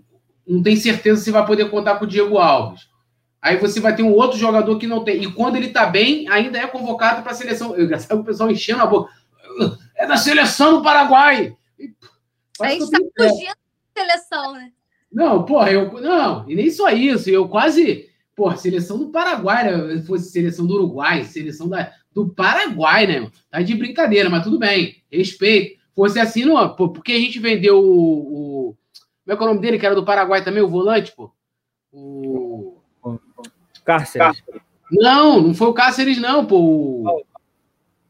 não 0.46 0.62
tem 0.62 0.76
certeza 0.76 1.22
se 1.22 1.30
vai 1.30 1.44
poder 1.46 1.70
contar 1.70 1.96
com 1.96 2.04
o 2.04 2.08
Diego 2.08 2.38
Alves. 2.38 2.88
Aí 3.40 3.58
você 3.58 3.78
vai 3.78 3.94
ter 3.94 4.02
um 4.02 4.12
outro 4.12 4.38
jogador 4.38 4.78
que 4.78 4.86
não 4.86 5.04
tem. 5.04 5.22
E 5.22 5.30
quando 5.30 5.56
ele 5.56 5.68
tá 5.68 5.84
bem, 5.84 6.26
ainda 6.30 6.58
é 6.58 6.66
convocado 6.66 7.22
para 7.22 7.32
a 7.32 7.34
seleção. 7.34 7.76
Eu 7.76 7.98
sabe 7.98 8.22
o 8.22 8.24
pessoal 8.24 8.50
enchendo 8.50 8.82
a 8.82 8.86
boca. 8.86 9.12
É 9.96 10.06
da 10.06 10.16
seleção 10.16 10.78
do 10.78 10.82
Paraguai. 10.82 11.54
A 12.60 12.68
gente 12.68 12.84
está 12.84 12.98
fugindo 12.98 13.54
da 13.94 14.02
seleção, 14.02 14.52
né? 14.54 14.72
Não, 15.12 15.44
porra, 15.44 15.70
eu. 15.70 15.92
Não, 16.00 16.48
e 16.48 16.54
nem 16.54 16.70
só 16.70 16.88
isso. 16.90 17.28
Eu 17.28 17.48
quase. 17.48 18.08
Porra, 18.34 18.56
seleção 18.56 18.98
do 18.98 19.10
Paraguai, 19.10 19.64
né? 19.64 20.02
Fosse 20.02 20.30
seleção 20.30 20.66
do 20.66 20.74
Uruguai, 20.74 21.22
seleção 21.24 21.68
da, 21.68 21.92
do 22.12 22.30
Paraguai, 22.30 23.06
né? 23.06 23.30
Tá 23.50 23.62
de 23.62 23.74
brincadeira, 23.74 24.30
mas 24.30 24.42
tudo 24.42 24.58
bem. 24.58 25.02
Respeito. 25.12 25.80
Fosse 25.94 26.18
assim, 26.18 26.44
não. 26.44 26.74
Porque 26.74 27.12
a 27.12 27.20
gente 27.20 27.38
vendeu 27.38 27.78
o, 27.78 28.70
o. 28.70 28.76
Como 29.24 29.34
é 29.34 29.36
que 29.36 29.42
é 29.42 29.46
o 29.46 29.48
nome 29.48 29.60
dele, 29.60 29.78
que 29.78 29.86
era 29.86 29.94
do 29.94 30.04
Paraguai 30.04 30.44
também, 30.44 30.62
o 30.62 30.68
volante, 30.68 31.12
pô? 31.12 31.32
O. 31.92 32.78
Cáceres. 33.84 34.42
Não, 34.90 35.40
não 35.40 35.54
foi 35.54 35.68
o 35.68 35.74
Cáceres, 35.74 36.18
não, 36.18 36.44
pô. 36.44 36.58
O, 36.58 37.24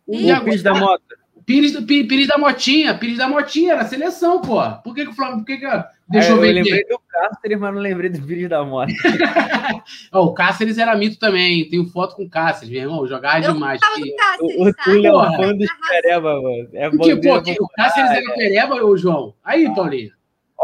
o, 0.07 0.17
o 0.17 0.63
da 0.63 0.75
Mota. 0.75 1.25
Pires, 1.47 1.79
Pires 1.85 2.27
da 2.27 2.39
Motinha, 2.39 2.95
Pires 2.97 3.19
da 3.19 3.29
Motinha, 3.29 3.75
era 3.75 3.85
seleção, 3.85 4.41
pô. 4.41 4.59
Por 4.83 4.95
que, 4.95 5.05
que 5.05 5.11
o 5.11 5.15
Flamengo. 5.15 5.41
Por 5.41 5.47
que, 5.47 5.59
que 5.59 5.85
deixou 6.09 6.37
é, 6.37 6.39
eu 6.39 6.41
vender? 6.41 6.61
Eu 6.61 6.65
lembrei 6.65 6.85
do 6.85 6.99
Cáceres, 7.07 7.59
mas 7.59 7.75
não 7.75 7.81
lembrei 7.81 8.11
do 8.11 8.27
Pires 8.27 8.49
da 8.49 8.65
Motinha. 8.65 9.83
oh, 10.13 10.21
o 10.25 10.35
Cáceres 10.35 10.79
era 10.79 10.97
mito 10.97 11.19
também. 11.19 11.69
Tenho 11.69 11.87
foto 11.87 12.17
com 12.17 12.25
o 12.25 12.31
Cáceres, 12.31 12.71
meu 12.71 12.83
irmão. 12.83 13.07
Jogava 13.07 13.45
eu 13.45 13.53
demais. 13.53 13.81
Que... 13.95 14.17
Cáceres, 14.17 14.57
o 14.59 14.75
Túlio 14.85 15.07
é 15.07 15.29
um 15.29 15.37
fã 15.37 15.55
do 15.55 15.67
Pereba, 15.89 16.43
mano. 16.43 16.69
É 16.73 16.91
bom 16.91 16.97
Porque, 16.97 17.17
pô, 17.17 17.65
o 17.65 17.69
Cáceres 17.69 18.11
era 18.11 18.33
é. 18.33 18.35
Pereba, 18.35 18.83
ô 18.83 18.97
João? 18.97 19.35
Aí, 19.45 19.73
Paulinho. 19.75 20.13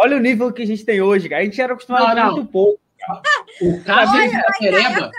Olha 0.03 0.17
o 0.17 0.21
nível 0.21 0.53
que 0.53 0.63
a 0.63 0.67
gente 0.67 0.85
tem 0.85 1.01
hoje, 1.01 1.29
cara. 1.29 1.43
A 1.43 1.45
gente 1.45 1.61
era 1.61 1.73
acostumado 1.73 2.17
não, 2.17 2.27
não. 2.27 2.33
muito 2.35 2.51
pouco. 2.51 2.81
Cara. 2.99 3.23
O 3.63 3.85
Cáceres 3.85 4.33
era 4.33 4.53
Pereba. 4.59 5.11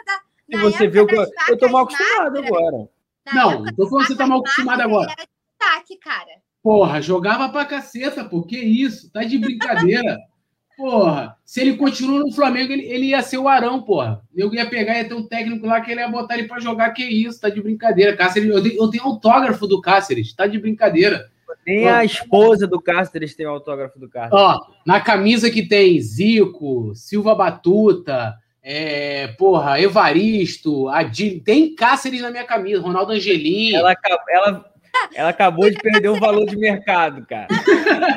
Se 0.50 0.58
você 0.58 0.88
viu 0.88 1.08
que 1.08 1.16
eu 1.16 1.58
tô 1.58 1.70
mal 1.70 1.84
acostumado 1.84 2.38
agora. 2.38 2.90
Não, 3.34 3.66
tô 3.76 3.88
falando 3.88 4.08
que 4.08 4.14
você 4.14 4.18
tá 4.18 4.28
mal 4.28 4.40
acostumado 4.40 4.82
agora 4.82 5.14
destaque, 5.62 5.98
cara. 5.98 6.42
Porra, 6.64 7.02
jogava 7.02 7.50
pra 7.50 7.66
caceta, 7.66 8.24
pô. 8.24 8.44
Que 8.44 8.58
isso? 8.58 9.12
Tá 9.12 9.24
de 9.24 9.38
brincadeira. 9.38 10.18
porra, 10.78 11.38
se 11.46 11.62
ele 11.62 11.78
continua 11.78 12.20
no 12.20 12.34
Flamengo, 12.34 12.72
ele, 12.72 12.84
ele 12.84 13.06
ia 13.08 13.22
ser 13.22 13.38
o 13.38 13.48
Arão, 13.48 13.82
porra. 13.82 14.22
Eu 14.36 14.54
ia 14.54 14.68
pegar, 14.68 14.98
ia 14.98 15.08
ter 15.08 15.14
um 15.14 15.28
técnico 15.28 15.66
lá 15.68 15.82
que 15.82 15.92
ele 15.92 16.02
ia 16.02 16.10
botar 16.10 16.38
ele 16.38 16.48
pra 16.48 16.60
jogar. 16.60 16.92
Que 16.92 17.04
isso? 17.04 17.40
Tá 17.40 17.50
de 17.50 17.62
brincadeira. 17.62 18.16
Cáceres, 18.16 18.50
eu, 18.50 18.62
tenho, 18.62 18.84
eu 18.84 18.90
tenho 18.90 19.04
autógrafo 19.04 19.68
do 19.68 19.82
Cáceres. 19.82 20.34
Tá 20.34 20.48
de 20.48 20.60
brincadeira. 20.60 21.31
Nem 21.66 21.88
a 21.88 22.04
esposa 22.04 22.68
do 22.68 22.82
Cáceres 22.82 23.36
tem 23.36 23.46
o 23.46 23.52
autógrafo 23.52 24.00
do 24.00 24.10
Cáceres. 24.10 24.34
Ó, 24.34 24.60
na 24.86 25.00
camisa 25.00 25.50
que 25.50 25.68
tem 25.68 26.00
Zico, 26.00 26.94
Silva 26.96 27.36
Batuta, 27.36 28.36
é, 28.64 29.28
porra, 29.38 29.80
Evaristo, 29.80 30.88
Adil, 30.90 31.42
tem 31.44 31.76
Cáceres 31.76 32.22
na 32.22 32.32
minha 32.32 32.46
camisa, 32.46 32.82
Ronaldo 32.82 33.12
Angelim. 33.12 33.74
Ela, 33.74 33.96
ela 34.30 34.72
ela 35.14 35.30
acabou 35.30 35.70
de 35.70 35.78
perder 35.78 36.10
o 36.10 36.20
valor 36.20 36.46
de 36.46 36.58
mercado, 36.58 37.26
cara. 37.26 37.48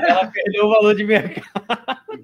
Ela 0.08 0.26
perdeu 0.26 0.66
o 0.66 0.70
valor 0.70 0.94
de 0.94 1.04
mercado. 1.04 1.46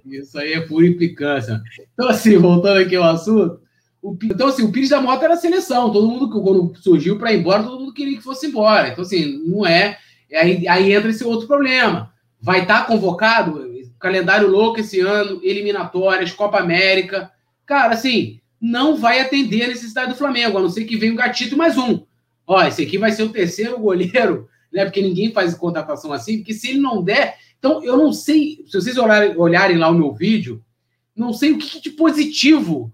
Isso 0.07 0.39
aí 0.39 0.53
é 0.55 0.61
pura 0.61 0.87
implicância. 0.87 1.61
Então, 1.95 2.09
assim, 2.09 2.37
voltando 2.37 2.81
aqui 2.81 2.97
ao 2.97 3.05
assunto. 3.05 3.61
O, 4.03 4.17
então, 4.25 4.49
assim, 4.49 4.63
o 4.63 4.73
Pires 4.73 4.89
da 4.89 5.01
Mota 5.01 5.25
era 5.25 5.37
seleção. 5.37 5.93
Todo 5.93 6.09
mundo, 6.09 6.31
quando 6.31 6.75
surgiu 6.79 7.19
para 7.19 7.33
ir 7.33 7.41
embora, 7.41 7.63
todo 7.63 7.81
mundo 7.81 7.93
queria 7.93 8.17
que 8.17 8.25
fosse 8.25 8.47
embora. 8.47 8.89
Então, 8.89 9.03
assim, 9.03 9.41
não 9.47 9.67
é. 9.67 9.99
Aí, 10.33 10.67
aí 10.69 10.93
entra 10.93 11.11
esse 11.11 11.25
outro 11.25 11.47
problema. 11.47 12.13
Vai 12.41 12.63
estar 12.63 12.81
tá 12.81 12.85
convocado, 12.87 13.71
calendário 13.99 14.49
louco 14.49 14.81
esse 14.81 15.01
ano, 15.01 15.41
eliminatórias, 15.43 16.33
Copa 16.33 16.59
América. 16.59 17.31
Cara, 17.67 17.95
assim, 17.95 18.41
não 18.61 18.97
vai 18.97 19.21
atender 19.21 19.65
a 19.65 19.69
necessidade 19.69 20.11
do 20.11 20.19
Flamengo, 20.19 20.59
a 20.59 20.61
não 20.61 20.71
ser 20.71 20.85
que 20.85 20.97
venha 20.97 21.13
um 21.13 21.17
gatito 21.17 21.57
mais 21.57 21.77
um 21.77 22.03
ó, 22.51 22.65
esse 22.65 22.83
aqui 22.83 22.99
vai 22.99 23.13
ser 23.13 23.23
o 23.23 23.33
terceiro 23.33 23.79
goleiro, 23.79 24.49
né? 24.73 24.85
Porque 24.85 25.01
ninguém 25.01 25.33
faz 25.33 25.55
contratação 25.55 26.13
assim, 26.13 26.39
porque 26.39 26.53
se 26.53 26.71
ele 26.71 26.81
não 26.81 27.01
der. 27.03 27.37
Então, 27.59 27.83
eu 27.85 27.97
não 27.97 28.13
sei, 28.13 28.65
se 28.67 28.73
vocês 28.73 28.99
olharem, 28.99 29.37
olharem 29.37 29.77
lá 29.77 29.89
o 29.89 29.95
meu 29.95 30.13
vídeo, 30.13 30.65
não 31.15 31.33
sei 31.33 31.53
o 31.53 31.59
que 31.59 31.81
de 31.81 31.91
positivo 31.91 32.93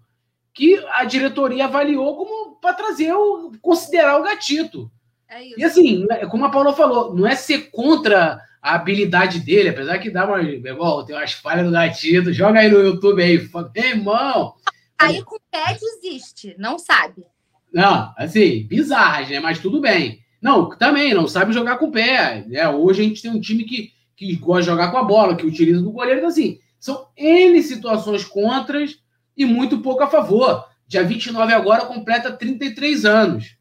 que 0.53 0.79
a 0.91 1.05
diretoria 1.05 1.67
avaliou 1.67 2.17
como 2.17 2.57
para 2.57 2.75
trazer 2.75 3.13
o 3.15 3.53
considerar 3.63 4.19
o 4.19 4.25
gatito. 4.25 4.91
É 5.29 5.59
e 5.59 5.65
assim, 5.65 6.07
né, 6.07 6.27
como 6.27 6.45
a 6.45 6.51
Paula 6.51 6.73
falou, 6.73 7.15
não 7.15 7.27
é 7.27 7.35
ser 7.35 7.71
contra 7.71 8.41
a 8.63 8.75
habilidade 8.75 9.41
dele, 9.41 9.71
apesar 9.71 9.99
que 9.99 10.11
dá 10.11 10.25
uma. 10.25 10.43
Igual, 10.43 11.05
tem 11.05 11.17
umas 11.17 11.33
falhas 11.33 11.67
no 11.67 11.73
gatito, 11.73 12.33
joga 12.33 12.61
aí 12.61 12.69
no 12.69 12.81
YouTube 12.81 13.23
aí, 13.23 13.39
meu 13.39 13.71
irmão. 13.77 14.55
Aí 14.99 15.23
com 15.23 15.37
o 15.37 15.41
pé 15.51 15.77
desiste, 15.79 16.55
não 16.59 16.79
sabe. 16.79 17.25
Não, 17.73 18.13
assim, 18.17 18.67
bizarras, 18.67 19.29
né? 19.29 19.41
Mas 19.41 19.59
tudo 19.59 19.81
bem. 19.81 20.21
Não, 20.41 20.71
também 20.71 21.13
não 21.13 21.27
sabe 21.29 21.53
jogar 21.53 21.77
com 21.77 21.87
o 21.87 21.93
pé. 21.93 22.45
Né? 22.47 22.69
Hoje 22.69 23.03
a 23.03 23.05
gente 23.05 23.23
tem 23.23 23.31
um 23.31 23.41
time 23.41 23.65
que, 23.65 23.93
que 24.17 24.37
gosta 24.37 24.63
de 24.63 24.67
jogar 24.69 24.91
com 24.91 24.97
a 24.97 25.05
bola, 25.05 25.37
que 25.37 25.47
utiliza 25.47 25.83
do 25.83 25.93
goleiro. 25.93 26.19
Então, 26.19 26.29
assim, 26.29 26.59
são 26.79 27.09
N 27.17 27.63
situações 27.63 28.25
contras 28.25 28.99
e 29.37 29.45
muito 29.45 29.79
pouco 29.79 30.03
a 30.03 30.09
favor. 30.09 30.65
Dia 30.87 31.03
29 31.05 31.53
agora 31.53 31.85
completa 31.85 32.33
33 32.33 33.05
anos, 33.05 33.57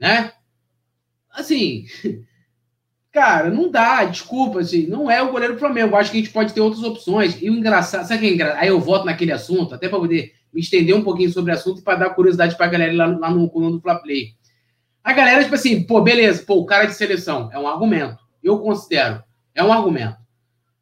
né? 0.00 0.32
Assim, 1.32 1.86
Cara, 3.12 3.50
não 3.50 3.70
dá, 3.70 4.04
desculpa, 4.04 4.60
assim, 4.60 4.86
não 4.86 5.10
é 5.10 5.22
o 5.22 5.30
goleiro 5.30 5.52
do 5.52 5.60
Flamengo. 5.60 5.94
Acho 5.94 6.10
que 6.10 6.16
a 6.16 6.20
gente 6.20 6.32
pode 6.32 6.54
ter 6.54 6.62
outras 6.62 6.82
opções. 6.82 7.36
E 7.42 7.50
o 7.50 7.54
engraçado, 7.54 8.08
sabe 8.08 8.16
o 8.16 8.20
que 8.20 8.26
é 8.26 8.34
engraçado? 8.34 8.62
Aí 8.62 8.68
eu 8.68 8.80
volto 8.80 9.04
naquele 9.04 9.32
assunto, 9.32 9.74
até 9.74 9.86
para 9.86 9.98
poder 9.98 10.32
me 10.50 10.62
estender 10.62 10.96
um 10.96 11.04
pouquinho 11.04 11.30
sobre 11.30 11.52
o 11.52 11.54
assunto 11.54 11.80
e 11.80 11.84
para 11.84 11.98
dar 11.98 12.10
curiosidade 12.10 12.56
para 12.56 12.64
a 12.64 12.70
galera 12.70 12.92
lá, 12.94 13.06
lá 13.06 13.30
no 13.30 13.50
coluna 13.50 13.72
do 13.72 13.82
Fla 13.82 13.96
Play. 13.96 14.30
A 15.04 15.12
galera, 15.12 15.42
tipo 15.42 15.54
assim, 15.54 15.82
pô, 15.82 16.00
beleza, 16.00 16.42
pô, 16.42 16.54
o 16.54 16.64
cara 16.64 16.86
de 16.86 16.94
seleção 16.94 17.50
é 17.52 17.58
um 17.58 17.68
argumento. 17.68 18.16
Eu 18.42 18.58
considero, 18.58 19.22
é 19.54 19.62
um 19.62 19.72
argumento. 19.72 20.16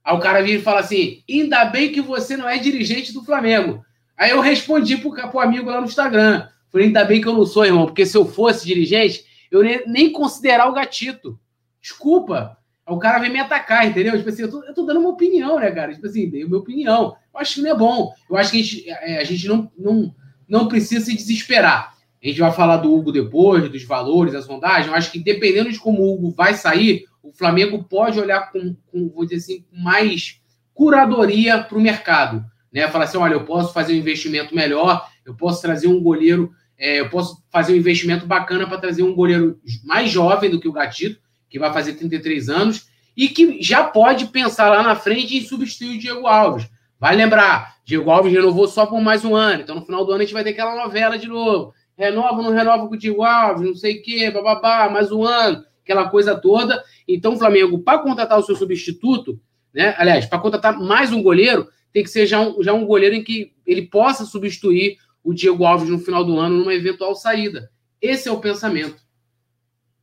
Aí 0.05 0.15
o 0.15 0.21
cara 0.21 0.41
vira 0.41 0.59
e 0.59 0.63
fala 0.63 0.81
assim: 0.81 1.25
ainda 1.29 1.65
bem 1.65 1.91
que 1.91 2.01
você 2.01 2.37
não 2.37 2.49
é 2.49 2.59
dirigente 2.59 3.13
do 3.13 3.25
Flamengo. 3.25 3.85
Aí 4.17 4.31
eu 4.31 4.41
respondi 4.41 4.97
pro, 4.99 5.11
pro 5.11 5.41
amigo 5.41 5.69
lá 5.69 5.81
no 5.81 5.87
Instagram. 5.87 6.47
Falei, 6.71 6.87
ainda 6.87 7.05
bem 7.05 7.21
que 7.21 7.27
eu 7.27 7.33
não 7.33 7.45
sou, 7.45 7.65
irmão, 7.65 7.87
porque 7.87 8.07
se 8.07 8.17
eu 8.17 8.25
fosse 8.25 8.65
dirigente, 8.65 9.25
eu 9.51 9.63
nem, 9.87 10.13
considerar 10.13 10.69
o 10.69 10.73
gatito. 10.73 11.39
Desculpa. 11.81 12.57
O 12.87 12.99
cara 12.99 13.19
vem 13.19 13.31
me 13.31 13.39
atacar, 13.39 13.87
entendeu? 13.87 14.17
Tipo 14.17 14.29
assim, 14.29 14.43
eu 14.43 14.51
tô, 14.51 14.65
eu 14.65 14.75
tô 14.75 14.85
dando 14.85 15.01
uma 15.01 15.11
opinião, 15.11 15.59
né, 15.59 15.71
cara? 15.71 15.95
Tipo 15.95 16.07
assim, 16.07 16.29
dei 16.29 16.45
uma 16.45 16.59
opinião. 16.59 17.17
Eu 17.33 17.41
acho 17.41 17.55
que 17.57 17.63
não 17.63 17.71
é 17.71 17.75
bom. 17.75 18.13
Eu 18.29 18.37
acho 18.37 18.51
que 18.51 18.61
a 18.61 18.63
gente, 18.63 18.91
é, 18.91 19.19
a 19.19 19.25
gente 19.25 19.47
não, 19.47 19.71
não, 19.79 20.15
não 20.49 20.69
precisa 20.69 21.05
se 21.05 21.15
desesperar. 21.15 21.95
A 22.23 22.27
gente 22.27 22.41
vai 22.41 22.53
falar 22.53 22.79
do 22.79 22.93
Hugo 22.93 23.13
depois, 23.13 23.71
dos 23.71 23.85
valores, 23.85 24.33
das 24.33 24.45
sondagens. 24.45 24.89
Eu 24.89 24.95
acho 24.95 25.11
que 25.11 25.19
dependendo 25.19 25.71
de 25.71 25.79
como 25.79 26.03
o 26.03 26.15
Hugo 26.15 26.31
vai 26.31 26.55
sair, 26.55 27.05
o 27.23 27.33
Flamengo 27.33 27.85
pode 27.85 28.19
olhar 28.19 28.51
com, 28.51 28.77
com 28.91 29.09
vou 29.09 29.25
dizer 29.25 29.37
assim, 29.37 29.65
mais 29.73 30.41
curadoria 30.75 31.63
para 31.63 31.79
o 31.79 31.81
mercado. 31.81 32.45
Né? 32.73 32.89
Falar 32.89 33.05
assim: 33.05 33.19
olha, 33.19 33.35
eu 33.35 33.45
posso 33.45 33.73
fazer 33.73 33.95
um 33.95 33.99
investimento 33.99 34.55
melhor, 34.55 35.09
eu 35.25 35.35
posso 35.35 35.63
trazer 35.63 35.87
um 35.87 36.03
goleiro, 36.03 36.53
é, 36.81 36.99
eu 36.99 37.09
posso 37.09 37.41
fazer 37.51 37.73
um 37.73 37.77
investimento 37.77 38.27
bacana 38.27 38.67
para 38.67 38.79
trazer 38.79 39.05
um 39.05 39.15
goleiro 39.15 39.61
mais 39.85 40.11
jovem 40.11 40.51
do 40.51 40.59
que 40.59 40.67
o 40.67 40.73
Gatito, 40.73 41.21
que 41.49 41.59
vai 41.59 41.73
fazer 41.73 41.93
33 41.93 42.49
anos, 42.49 42.89
e 43.17 43.29
que 43.29 43.63
já 43.63 43.85
pode 43.85 44.27
pensar 44.27 44.71
lá 44.71 44.83
na 44.83 44.97
frente 44.97 45.37
em 45.37 45.43
substituir 45.43 45.97
o 45.97 45.99
Diego 45.99 46.27
Alves. 46.27 46.69
Vai 46.99 47.15
lembrar, 47.15 47.77
Diego 47.85 48.11
Alves 48.11 48.33
renovou 48.33 48.67
só 48.67 48.87
por 48.87 49.01
mais 49.01 49.25
um 49.25 49.37
ano, 49.37 49.63
então 49.63 49.77
no 49.77 49.85
final 49.85 50.05
do 50.05 50.11
ano 50.11 50.23
a 50.23 50.25
gente 50.25 50.35
vai 50.35 50.43
ter 50.43 50.51
aquela 50.51 50.75
novela 50.75 51.17
de 51.17 51.29
novo 51.29 51.73
renova, 52.01 52.43
não 52.43 52.51
renova 52.51 52.89
com 52.89 52.95
o 52.95 52.99
Diego 52.99 53.23
Alves, 53.23 53.69
não 53.69 53.75
sei 53.75 53.99
o 53.99 54.03
quê, 54.03 54.31
bababá, 54.31 54.89
mais 54.89 55.13
um 55.13 55.23
ano, 55.23 55.63
aquela 55.85 56.09
coisa 56.09 56.35
toda. 56.35 56.83
Então, 57.07 57.35
o 57.35 57.37
Flamengo, 57.37 57.79
para 57.81 57.99
contratar 57.99 58.39
o 58.39 58.43
seu 58.43 58.57
substituto, 58.57 59.39
né? 59.73 59.95
Aliás, 59.99 60.25
para 60.25 60.39
contratar 60.39 60.81
mais 60.81 61.13
um 61.13 61.23
goleiro, 61.23 61.69
tem 61.93 62.03
que 62.03 62.09
ser 62.09 62.27
já 62.27 62.41
um, 62.41 62.63
já 62.63 62.73
um 62.73 62.87
goleiro 62.87 63.15
em 63.15 63.23
que 63.23 63.53
ele 63.67 63.83
possa 63.83 64.25
substituir 64.25 64.97
o 65.23 65.35
Diego 65.35 65.65
Alves 65.65 65.89
no 65.89 65.99
final 65.99 66.25
do 66.25 66.39
ano 66.39 66.59
numa 66.59 66.75
eventual 66.75 67.15
saída. 67.15 67.71
Esse 68.01 68.29
é 68.29 68.33
o 68.33 68.41
pensamento. 68.41 69.01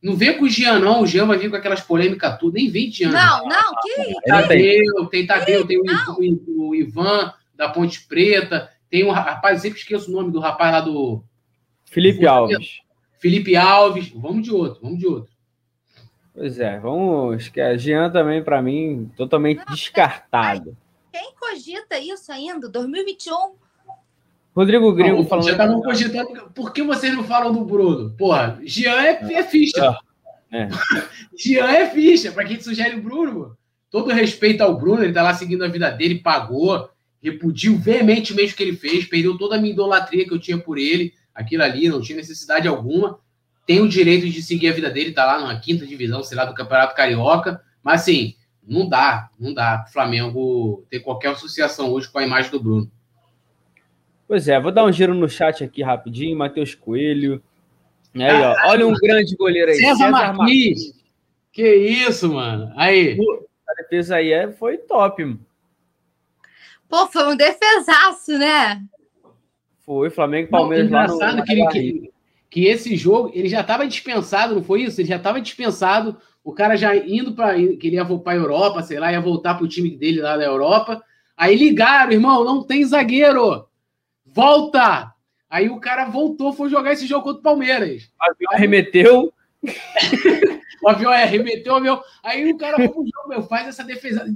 Não 0.02 0.16
vem 0.16 0.38
com 0.38 0.44
o 0.44 0.48
Jean, 0.48 0.78
não. 0.78 1.02
O 1.02 1.06
Jean 1.06 1.26
vai 1.26 1.38
vir 1.38 1.50
com 1.50 1.56
aquelas 1.56 1.80
polêmicas 1.80 2.38
tudo. 2.38 2.54
Nem 2.54 2.70
vem 2.70 2.90
Jean. 2.90 3.10
Não, 3.10 3.44
não, 3.48 3.74
que 3.82 4.14
Tadeu, 4.26 5.06
tem 5.06 5.26
Tadeu, 5.26 5.66
tem 5.66 5.80
o, 5.80 6.74
Ivan 6.74 7.32
da 7.56 7.68
Ponte 7.68 8.06
Preta, 8.06 8.70
tem 8.88 9.04
um 9.04 9.10
rapaz, 9.10 9.62
sempre 9.62 9.80
esqueço 9.80 10.08
o 10.10 10.14
nome 10.14 10.30
do 10.30 10.38
rapaz 10.38 10.72
lá 10.72 10.80
do, 10.80 11.24
Felipe 11.90 12.26
Alves. 12.26 12.80
Felipe 13.18 13.56
Alves. 13.56 14.10
Vamos 14.10 14.44
de 14.44 14.52
outro, 14.52 14.80
vamos 14.82 14.98
de 14.98 15.06
outro. 15.06 15.32
Pois 16.34 16.60
é, 16.60 16.78
vamos. 16.78 17.48
Que 17.48 17.60
a 17.60 17.76
Jean 17.76 18.10
também, 18.10 18.44
para 18.44 18.62
mim, 18.62 19.10
totalmente 19.16 19.58
não, 19.58 19.74
descartado. 19.74 20.76
Quem 21.12 21.32
cogita 21.34 21.98
isso 21.98 22.30
ainda? 22.30 22.68
2021? 22.68 23.54
Rodrigo 24.54 24.92
Gringo 24.92 25.24
falando. 25.24 25.46
Já 25.46 25.52
estavam 25.52 25.80
cogitando. 25.82 26.50
Por 26.54 26.72
que 26.72 26.82
vocês 26.82 27.14
não 27.14 27.24
falam 27.24 27.52
do 27.52 27.64
Bruno? 27.64 28.10
Porra, 28.16 28.58
Jean 28.64 29.00
é, 29.00 29.34
é 29.34 29.42
ficha. 29.44 29.96
É. 30.50 30.68
Jean 31.38 31.68
é 31.70 31.90
ficha. 31.90 32.32
Para 32.32 32.44
quem 32.44 32.60
sugere 32.60 32.96
o 32.96 33.02
Bruno, 33.02 33.56
todo 33.90 34.12
respeito 34.12 34.62
ao 34.62 34.76
Bruno, 34.76 35.02
ele 35.02 35.12
tá 35.12 35.22
lá 35.22 35.34
seguindo 35.34 35.64
a 35.64 35.68
vida 35.68 35.90
dele, 35.90 36.20
pagou, 36.20 36.88
repudiu 37.22 37.76
veementemente 37.78 38.52
o 38.52 38.56
que 38.56 38.62
ele 38.62 38.76
fez, 38.76 39.04
perdeu 39.04 39.38
toda 39.38 39.56
a 39.56 39.58
minha 39.58 39.72
idolatria 39.72 40.26
que 40.26 40.32
eu 40.32 40.38
tinha 40.38 40.58
por 40.58 40.78
ele 40.78 41.12
aquilo 41.38 41.62
ali, 41.62 41.88
não 41.88 42.00
tinha 42.00 42.16
necessidade 42.16 42.66
alguma. 42.66 43.20
Tem 43.64 43.80
o 43.80 43.88
direito 43.88 44.28
de 44.28 44.42
seguir 44.42 44.68
a 44.68 44.72
vida 44.72 44.90
dele, 44.90 45.12
tá 45.12 45.24
lá 45.24 45.46
na 45.46 45.60
quinta 45.60 45.86
divisão, 45.86 46.22
sei 46.24 46.36
lá, 46.36 46.44
do 46.44 46.54
Campeonato 46.54 46.96
Carioca. 46.96 47.60
Mas 47.82 48.00
assim, 48.00 48.34
não 48.66 48.88
dá, 48.88 49.30
não 49.38 49.54
dá 49.54 49.84
o 49.86 49.92
Flamengo 49.92 50.84
ter 50.90 51.00
qualquer 51.00 51.30
associação 51.30 51.90
hoje 51.92 52.08
com 52.10 52.18
a 52.18 52.24
imagem 52.24 52.50
do 52.50 52.60
Bruno. 52.60 52.90
Pois 54.28 54.46
é, 54.46 54.60
vou 54.60 54.70
dar 54.70 54.84
um 54.84 54.92
giro 54.92 55.14
no 55.14 55.26
chat 55.26 55.64
aqui 55.64 55.82
rapidinho, 55.82 56.36
Matheus 56.36 56.74
Coelho. 56.74 57.42
Aí, 58.14 58.42
ó, 58.42 58.54
olha 58.68 58.86
um 58.86 58.92
grande 58.92 59.34
goleiro 59.34 59.70
aí. 59.70 59.78
César, 59.78 59.96
César 59.96 60.10
Marquinhos. 60.10 60.36
Marquinhos. 60.36 60.98
Que 61.50 61.74
isso, 61.74 62.32
mano. 62.34 62.70
Aí. 62.76 63.18
A 63.66 63.82
defesa 63.82 64.16
aí 64.16 64.30
é, 64.30 64.52
foi 64.52 64.76
top, 64.76 65.24
mano. 65.24 65.40
Pô, 66.88 67.06
foi 67.06 67.32
um 67.32 67.36
defesaço, 67.36 68.32
né? 68.38 68.82
Foi, 69.80 70.10
Flamengo 70.10 70.48
e 70.48 70.50
Palmeiras 70.50 70.90
não, 70.90 70.98
engraçado 70.98 71.20
lá 71.20 71.36
no, 71.36 71.44
que, 71.44 71.52
ele, 71.52 71.66
que, 71.68 72.12
que, 72.50 72.66
esse 72.66 72.96
jogo, 72.96 73.30
ele 73.34 73.48
já 73.48 73.60
estava 73.60 73.86
dispensado, 73.86 74.54
não 74.54 74.62
foi 74.62 74.82
isso? 74.82 75.00
Ele 75.00 75.08
já 75.08 75.16
estava 75.16 75.40
dispensado, 75.40 76.16
o 76.44 76.52
cara 76.52 76.76
já 76.76 76.94
indo 76.96 77.32
para 77.34 77.54
que 77.54 77.86
ele 77.86 77.96
ia 77.96 78.04
para 78.04 78.32
a 78.32 78.36
Europa, 78.36 78.82
sei 78.82 78.98
lá, 78.98 79.12
ia 79.12 79.20
voltar 79.20 79.54
para 79.54 79.64
o 79.64 79.68
time 79.68 79.90
dele 79.90 80.20
lá 80.20 80.36
da 80.36 80.44
Europa. 80.44 81.02
Aí 81.36 81.54
ligaram, 81.56 82.12
irmão, 82.12 82.44
não 82.44 82.62
tem 82.62 82.84
zagueiro. 82.84 83.67
Volta! 84.38 85.12
Aí 85.50 85.68
o 85.68 85.80
cara 85.80 86.04
voltou, 86.04 86.52
foi 86.52 86.70
jogar 86.70 86.92
esse 86.92 87.08
jogo 87.08 87.24
contra 87.24 87.40
o 87.40 87.42
Palmeiras. 87.42 88.08
O 88.20 88.30
avião 88.30 88.52
arremeteu. 88.52 89.34
o 90.80 90.88
avião 90.88 91.10
arremeteu, 91.10 91.72
o 91.72 91.76
avião. 91.76 92.00
Aí 92.22 92.52
o 92.52 92.56
cara 92.56 92.76
foi 92.76 92.88
pro 92.88 93.02
jogo, 93.02 93.28
meu, 93.28 93.42
faz 93.42 93.66
essa 93.66 93.82
defesa. 93.82 94.32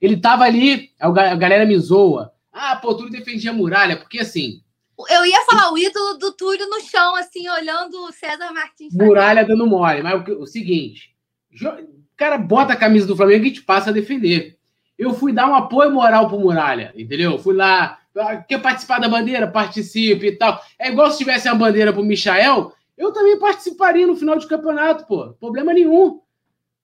Ele 0.00 0.16
tava 0.16 0.42
ali, 0.42 0.90
a 0.98 1.36
galera 1.36 1.64
me 1.64 1.78
zoa. 1.78 2.32
Ah, 2.52 2.74
pô, 2.74 2.96
tu 2.96 3.08
defendia 3.08 3.52
a 3.52 3.54
muralha, 3.54 3.96
porque 3.96 4.18
assim, 4.18 4.60
eu 5.08 5.24
ia 5.24 5.44
falar 5.44 5.72
o 5.72 5.78
ídolo 5.78 6.18
do 6.18 6.32
Túlio 6.32 6.68
no 6.68 6.80
chão, 6.80 7.14
assim, 7.14 7.48
olhando 7.48 7.94
o 7.94 8.12
César 8.12 8.52
Martins. 8.52 8.92
Muralha 8.92 9.44
dando 9.44 9.68
mole. 9.68 10.02
Mas 10.02 10.26
o, 10.26 10.40
o 10.40 10.46
seguinte: 10.48 11.14
o 11.62 12.16
cara 12.16 12.38
bota 12.38 12.72
a 12.72 12.76
camisa 12.76 13.06
do 13.06 13.16
Flamengo 13.16 13.44
e 13.44 13.52
te 13.52 13.62
passa 13.62 13.90
a 13.90 13.92
defender. 13.92 14.58
Eu 14.98 15.14
fui 15.14 15.32
dar 15.32 15.48
um 15.48 15.54
apoio 15.54 15.92
moral 15.92 16.28
pro 16.28 16.40
Muralha, 16.40 16.92
entendeu? 16.96 17.38
Fui 17.38 17.54
lá, 17.54 18.00
quer 18.48 18.60
participar 18.60 18.98
da 19.00 19.08
bandeira? 19.08 19.46
Participe 19.50 20.26
e 20.26 20.32
tal. 20.36 20.60
É 20.78 20.90
igual 20.90 21.10
se 21.10 21.18
tivesse 21.18 21.48
a 21.48 21.54
bandeira 21.54 21.92
pro 21.92 22.04
Michael, 22.04 22.72
eu 22.96 23.12
também 23.12 23.38
participaria 23.38 24.06
no 24.06 24.16
final 24.16 24.38
de 24.38 24.46
campeonato, 24.46 25.06
pô. 25.06 25.32
Problema 25.34 25.72
nenhum. 25.72 26.20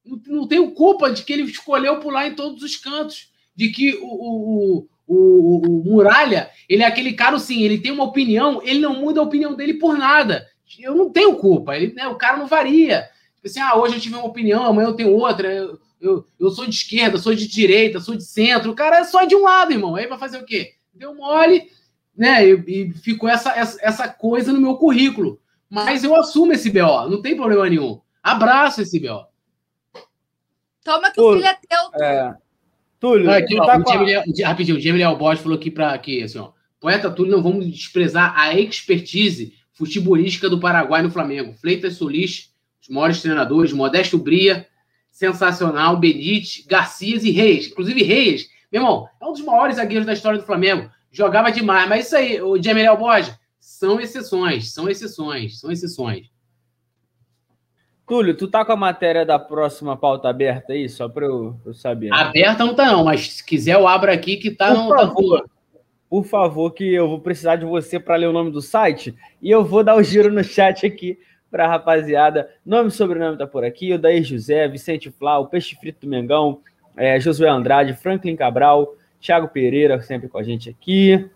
Não, 0.05 0.21
não 0.27 0.49
tenho 0.49 0.71
culpa 0.73 1.11
de 1.11 1.23
que 1.23 1.33
ele 1.33 1.43
escolheu 1.43 2.01
pular 2.01 2.27
em 2.27 2.35
todos 2.35 2.63
os 2.63 2.77
cantos. 2.77 3.31
De 3.55 3.69
que 3.71 3.99
o, 4.01 4.07
o, 4.07 4.89
o, 5.07 5.59
o, 5.67 5.85
Muralha, 5.85 6.51
ele 6.69 6.83
é 6.83 6.87
aquele 6.87 7.13
cara, 7.13 7.39
sim, 7.39 7.63
ele 7.63 7.79
tem 7.79 7.93
uma 7.93 8.05
opinião, 8.05 8.61
ele 8.63 8.81
não 8.81 8.95
muda 8.95 9.21
a 9.21 9.25
opinião 9.25 9.55
dele 9.55 9.75
por 9.75 9.97
nada. 9.97 10.47
Eu 10.79 10.95
não 10.95 11.11
tenho 11.11 11.35
culpa, 11.37 11.77
ele, 11.77 11.93
né, 11.93 12.07
o 12.07 12.15
cara 12.15 12.39
não 12.39 12.47
varia. 12.47 13.09
Tipo 13.35 13.49
assim, 13.49 13.61
ah, 13.61 13.77
hoje 13.77 13.97
eu 13.97 14.01
tive 14.01 14.15
uma 14.15 14.27
opinião, 14.27 14.65
amanhã 14.65 14.89
eu 14.89 14.95
tenho 14.95 15.13
outra. 15.13 15.53
Eu, 15.53 15.79
eu, 16.01 16.25
eu 16.39 16.51
sou 16.51 16.65
de 16.65 16.75
esquerda, 16.75 17.19
sou 17.19 17.35
de 17.35 17.47
direita, 17.47 18.01
sou 18.01 18.15
de 18.15 18.25
centro. 18.25 18.71
O 18.71 18.75
cara 18.75 18.99
é 18.99 19.05
só 19.05 19.25
de 19.25 19.35
um 19.35 19.43
lado, 19.43 19.73
irmão. 19.73 19.97
Aí 19.97 20.07
vai 20.07 20.19
fazer 20.19 20.39
o 20.39 20.45
quê? 20.45 20.75
Deu 21.01 21.15
mole, 21.15 21.71
né? 22.15 22.47
E, 22.47 22.93
ficou 22.93 23.27
essa, 23.27 23.59
essa, 23.59 23.79
essa 23.81 24.07
coisa 24.07 24.53
no 24.53 24.61
meu 24.61 24.77
currículo. 24.77 25.41
Mas 25.71 26.05
eu 26.05 26.15
assumo 26.15 26.53
esse 26.53 26.69
BO, 26.69 27.09
não 27.09 27.23
tem 27.23 27.35
problema 27.35 27.67
nenhum. 27.67 28.03
Abraço 28.23 28.83
esse 28.83 29.01
BO. 29.01 29.25
Toma 30.85 31.11
que 31.11 31.19
o 31.19 31.33
filho 31.33 31.47
é 31.47 31.55
teu. 31.55 32.05
É. 32.05 32.35
Túlio, 32.99 33.31
aqui, 33.31 33.59
ó, 33.59 33.65
tá 33.65 33.79
o 33.79 34.45
a... 34.45 34.49
rapidinho, 34.49 34.77
o 34.77 34.81
Jamie 34.81 35.03
Albosch 35.03 35.41
falou 35.41 35.57
aqui 35.57 35.71
para 35.71 35.93
aqui, 35.95 36.23
assim, 36.23 36.39
ó. 36.39 36.53
Poeta 36.79 37.11
Túlio, 37.11 37.33
não 37.33 37.43
vamos 37.43 37.67
desprezar 37.67 38.39
a 38.39 38.55
expertise 38.55 39.55
futebolística 39.73 40.51
do 40.51 40.61
Paraguai 40.61 41.01
no 41.01 41.11
Flamengo. 41.11 41.55
Fleitas 41.55 41.95
Solis, 41.95 42.53
os 42.83 42.91
maiores 42.91 43.23
treinadores, 43.23 43.73
Modesto 43.73 44.19
Bria, 44.19 44.67
sensacional, 45.11 45.97
Benite, 45.97 46.67
Garcias 46.69 47.25
e 47.25 47.31
Reis. 47.31 47.69
Inclusive 47.69 48.03
Reis, 48.03 48.51
meu 48.71 48.83
irmão, 48.83 49.09
é 49.21 49.27
um 49.27 49.33
dos 49.33 49.45
maiores 49.45 49.77
zagueiros 49.77 50.07
da 50.07 50.13
história 50.13 50.39
do 50.39 50.47
Flamengo. 50.47 50.91
Jogava 51.11 51.51
demais, 51.51 51.89
mas 51.89 52.07
isso 52.07 52.17
aí, 52.17 52.41
o 52.41 52.63
Jamie 52.63 52.87
Albosch, 52.87 53.35
são 53.59 54.01
exceções, 54.01 54.73
são 54.73 54.89
exceções, 54.89 55.59
são 55.59 55.71
exceções. 55.73 56.31
Túlio, 58.07 58.37
tu 58.37 58.49
tá 58.49 58.65
com 58.65 58.73
a 58.73 58.77
matéria 58.77 59.25
da 59.25 59.39
próxima 59.39 59.97
pauta 59.97 60.29
aberta 60.29 60.73
aí, 60.73 60.89
só 60.89 61.09
para 61.09 61.27
eu, 61.27 61.57
eu, 61.65 61.73
saber. 61.73 62.11
Né? 62.11 62.17
Aberta 62.17 62.65
não 62.65 62.75
tá 62.75 62.87
não, 62.87 63.05
mas 63.05 63.35
se 63.35 63.45
quiser 63.45 63.75
eu 63.75 63.87
abro 63.87 64.11
aqui 64.11 64.37
que 64.37 64.51
tá 64.51 64.69
por 64.69 64.75
não 64.75 64.89
favor, 64.89 65.43
tá 65.43 65.49
Por 66.09 66.25
favor, 66.25 66.71
que 66.73 66.93
eu 66.93 67.09
vou 67.09 67.21
precisar 67.21 67.55
de 67.55 67.65
você 67.65 68.01
para 68.01 68.17
ler 68.17 68.27
o 68.27 68.33
nome 68.33 68.51
do 68.51 68.61
site 68.61 69.15
e 69.41 69.49
eu 69.49 69.65
vou 69.65 69.85
dar 69.85 69.95
o 69.95 70.01
um 70.01 70.03
giro 70.03 70.33
no 70.33 70.43
chat 70.43 70.85
aqui 70.85 71.19
para 71.49 71.69
rapaziada. 71.69 72.51
Nome 72.67 72.89
e 72.89 72.93
sobrenome 72.93 73.39
tá 73.39 73.47
por 73.47 73.65
aqui, 73.65 73.93
o 73.93 73.99
Daí 73.99 74.25
José, 74.25 74.67
Vicente 74.67 75.09
Flá, 75.11 75.39
o 75.39 75.47
Peixe 75.47 75.77
Frito 75.77 76.01
do 76.01 76.11
Mengão, 76.11 76.61
é, 77.01 77.19
Josué 77.19 77.49
Andrade, 77.49 77.95
Franklin 77.95 78.37
Cabral, 78.37 78.95
Thiago 79.19 79.49
Pereira 79.49 80.01
sempre 80.03 80.29
com 80.29 80.37
a 80.37 80.43
gente 80.43 80.69
aqui. 80.69 81.27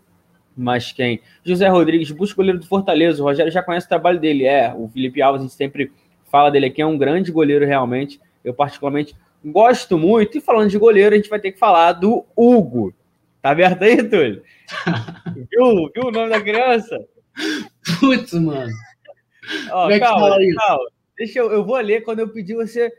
Mas 0.55 0.91
quem? 0.91 1.19
José 1.43 1.67
Rodrigues, 1.67 2.11
busca 2.11 2.35
goleiro 2.37 2.59
do 2.59 2.67
Fortaleza. 2.67 3.21
O 3.21 3.25
Rogério 3.25 3.51
já 3.51 3.63
conhece 3.63 3.87
o 3.87 3.89
trabalho 3.89 4.19
dele. 4.19 4.45
É, 4.45 4.71
o 4.73 4.87
Felipe 4.87 5.21
Alves, 5.23 5.41
a 5.41 5.43
gente 5.43 5.55
sempre 5.55 5.91
fala 6.31 6.51
dele 6.51 6.67
aqui, 6.67 6.83
é 6.83 6.85
um 6.85 6.97
grande 6.97 7.31
goleiro 7.31 7.65
realmente. 7.65 8.21
eu 8.43 8.53
particularmente 8.53 9.15
gosto 9.43 9.97
muito. 9.97 10.37
E 10.37 10.41
falando 10.41 10.69
de 10.69 10.77
goleiro, 10.77 11.15
a 11.15 11.17
gente 11.17 11.29
vai 11.29 11.39
ter 11.39 11.51
que 11.51 11.57
falar 11.57 11.93
do 11.93 12.23
Hugo. 12.37 12.93
Tá 13.41 13.49
aberto 13.49 13.83
aí, 13.83 14.03
Túlio? 14.03 14.43
viu, 15.51 15.91
viu 15.93 16.03
o 16.05 16.11
nome 16.11 16.29
da 16.29 16.39
criança? 16.39 16.97
Putz, 17.99 18.33
mano. 18.33 18.71
Ó, 19.71 19.89
é 19.89 19.99
calma, 19.99 20.37
calma. 20.57 20.85
Deixa 21.17 21.39
eu, 21.39 21.51
eu 21.51 21.65
vou 21.65 21.77
ler 21.77 22.01
quando 22.01 22.19
eu 22.19 22.29
pedir 22.29 22.55
você 22.55 22.91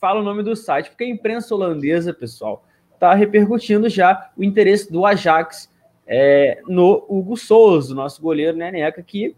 fala 0.00 0.20
o 0.20 0.24
nome 0.24 0.42
do 0.42 0.54
site, 0.54 0.90
porque 0.90 1.04
a 1.04 1.08
imprensa 1.08 1.54
holandesa, 1.54 2.12
pessoal, 2.12 2.64
está 2.94 3.14
repercutindo 3.14 3.88
já 3.88 4.30
o 4.36 4.44
interesse 4.44 4.90
do 4.92 5.04
Ajax 5.04 5.70
é, 6.06 6.60
no 6.66 7.04
Hugo 7.08 7.36
Souza, 7.36 7.94
nosso 7.94 8.22
goleiro 8.22 8.56
né, 8.56 8.70
Neca, 8.70 9.02
que 9.02 9.34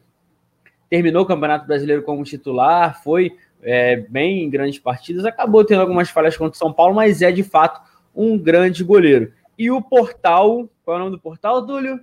terminou 0.89 1.22
o 1.22 1.26
Campeonato 1.26 1.66
Brasileiro 1.66 2.02
como 2.02 2.24
titular, 2.24 3.02
foi 3.02 3.36
é, 3.62 3.97
bem 3.97 4.44
em 4.44 4.51
grandes 4.51 4.78
partidas, 4.78 5.24
acabou 5.24 5.64
tendo 5.64 5.80
algumas 5.80 6.10
falhas 6.10 6.36
contra 6.36 6.55
o 6.55 6.59
São 6.59 6.72
Paulo, 6.72 6.94
mas 6.94 7.22
é 7.22 7.32
de 7.32 7.43
fato 7.43 7.80
um 8.14 8.39
grande 8.39 8.82
goleiro. 8.85 9.32
E 9.59 9.70
o 9.70 9.82
portal, 9.82 10.68
qual 10.85 10.97
é 10.97 11.01
o 11.01 11.05
nome 11.05 11.16
do 11.16 11.20
portal, 11.20 11.66
Túlio? 11.66 12.01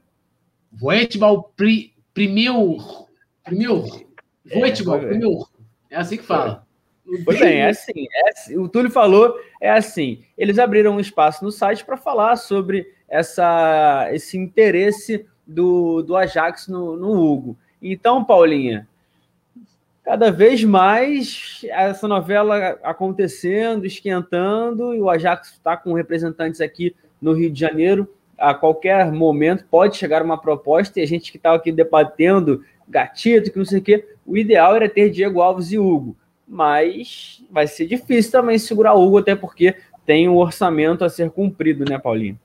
Voetbal 0.71 1.51
pri, 1.55 1.93
Primeiro. 2.13 2.77
Primeiro. 3.43 3.83
Voetbal, 4.53 4.97
é, 4.97 5.07
Primeiro. 5.07 5.47
É 5.89 5.97
assim 5.97 6.17
que 6.17 6.23
fala. 6.23 6.64
Pois 7.23 7.39
bem, 7.39 7.59
é 7.59 7.69
assim, 7.69 8.07
é 8.11 8.29
assim, 8.29 8.57
O 8.57 8.67
Túlio 8.67 8.89
falou, 8.89 9.35
é 9.61 9.69
assim. 9.69 10.23
Eles 10.37 10.57
abriram 10.57 10.95
um 10.95 10.99
espaço 10.99 11.43
no 11.43 11.51
site 11.51 11.85
para 11.85 11.97
falar 11.97 12.35
sobre 12.35 12.87
essa, 13.07 14.09
esse 14.11 14.37
interesse 14.37 15.25
do, 15.45 16.01
do 16.01 16.15
Ajax 16.15 16.67
no, 16.67 16.97
no 16.97 17.11
Hugo. 17.11 17.57
Então, 17.81 18.23
Paulinha, 18.23 18.87
cada 20.03 20.31
vez 20.31 20.63
mais 20.63 21.61
essa 21.69 22.07
novela 22.07 22.79
acontecendo, 22.83 23.85
esquentando, 23.85 24.93
e 24.93 24.99
o 24.99 25.09
Ajax 25.09 25.53
está 25.53 25.77
com 25.77 25.93
representantes 25.93 26.59
aqui 26.61 26.95
no 27.21 27.33
Rio 27.33 27.51
de 27.51 27.59
Janeiro. 27.59 28.11
A 28.37 28.53
qualquer 28.53 29.11
momento 29.11 29.65
pode 29.69 29.95
chegar 29.95 30.23
uma 30.23 30.39
proposta, 30.39 30.99
e 30.99 31.03
a 31.03 31.07
gente 31.07 31.31
que 31.31 31.37
estava 31.37 31.57
aqui 31.57 31.71
debatendo 31.71 32.63
gatito, 32.87 33.51
que 33.51 33.57
não 33.57 33.65
sei 33.65 33.79
o 33.79 33.83
quê, 33.83 34.07
o 34.25 34.35
ideal 34.35 34.75
era 34.75 34.89
ter 34.89 35.09
Diego 35.09 35.41
Alves 35.41 35.71
e 35.71 35.77
Hugo. 35.77 36.15
Mas 36.47 37.43
vai 37.49 37.67
ser 37.67 37.87
difícil 37.87 38.31
também 38.31 38.57
segurar 38.57 38.93
o 38.93 39.05
Hugo, 39.05 39.17
até 39.17 39.35
porque 39.35 39.75
tem 40.05 40.29
um 40.29 40.37
orçamento 40.37 41.03
a 41.03 41.09
ser 41.09 41.31
cumprido, 41.31 41.83
né, 41.83 41.97
Paulinho? 41.97 42.39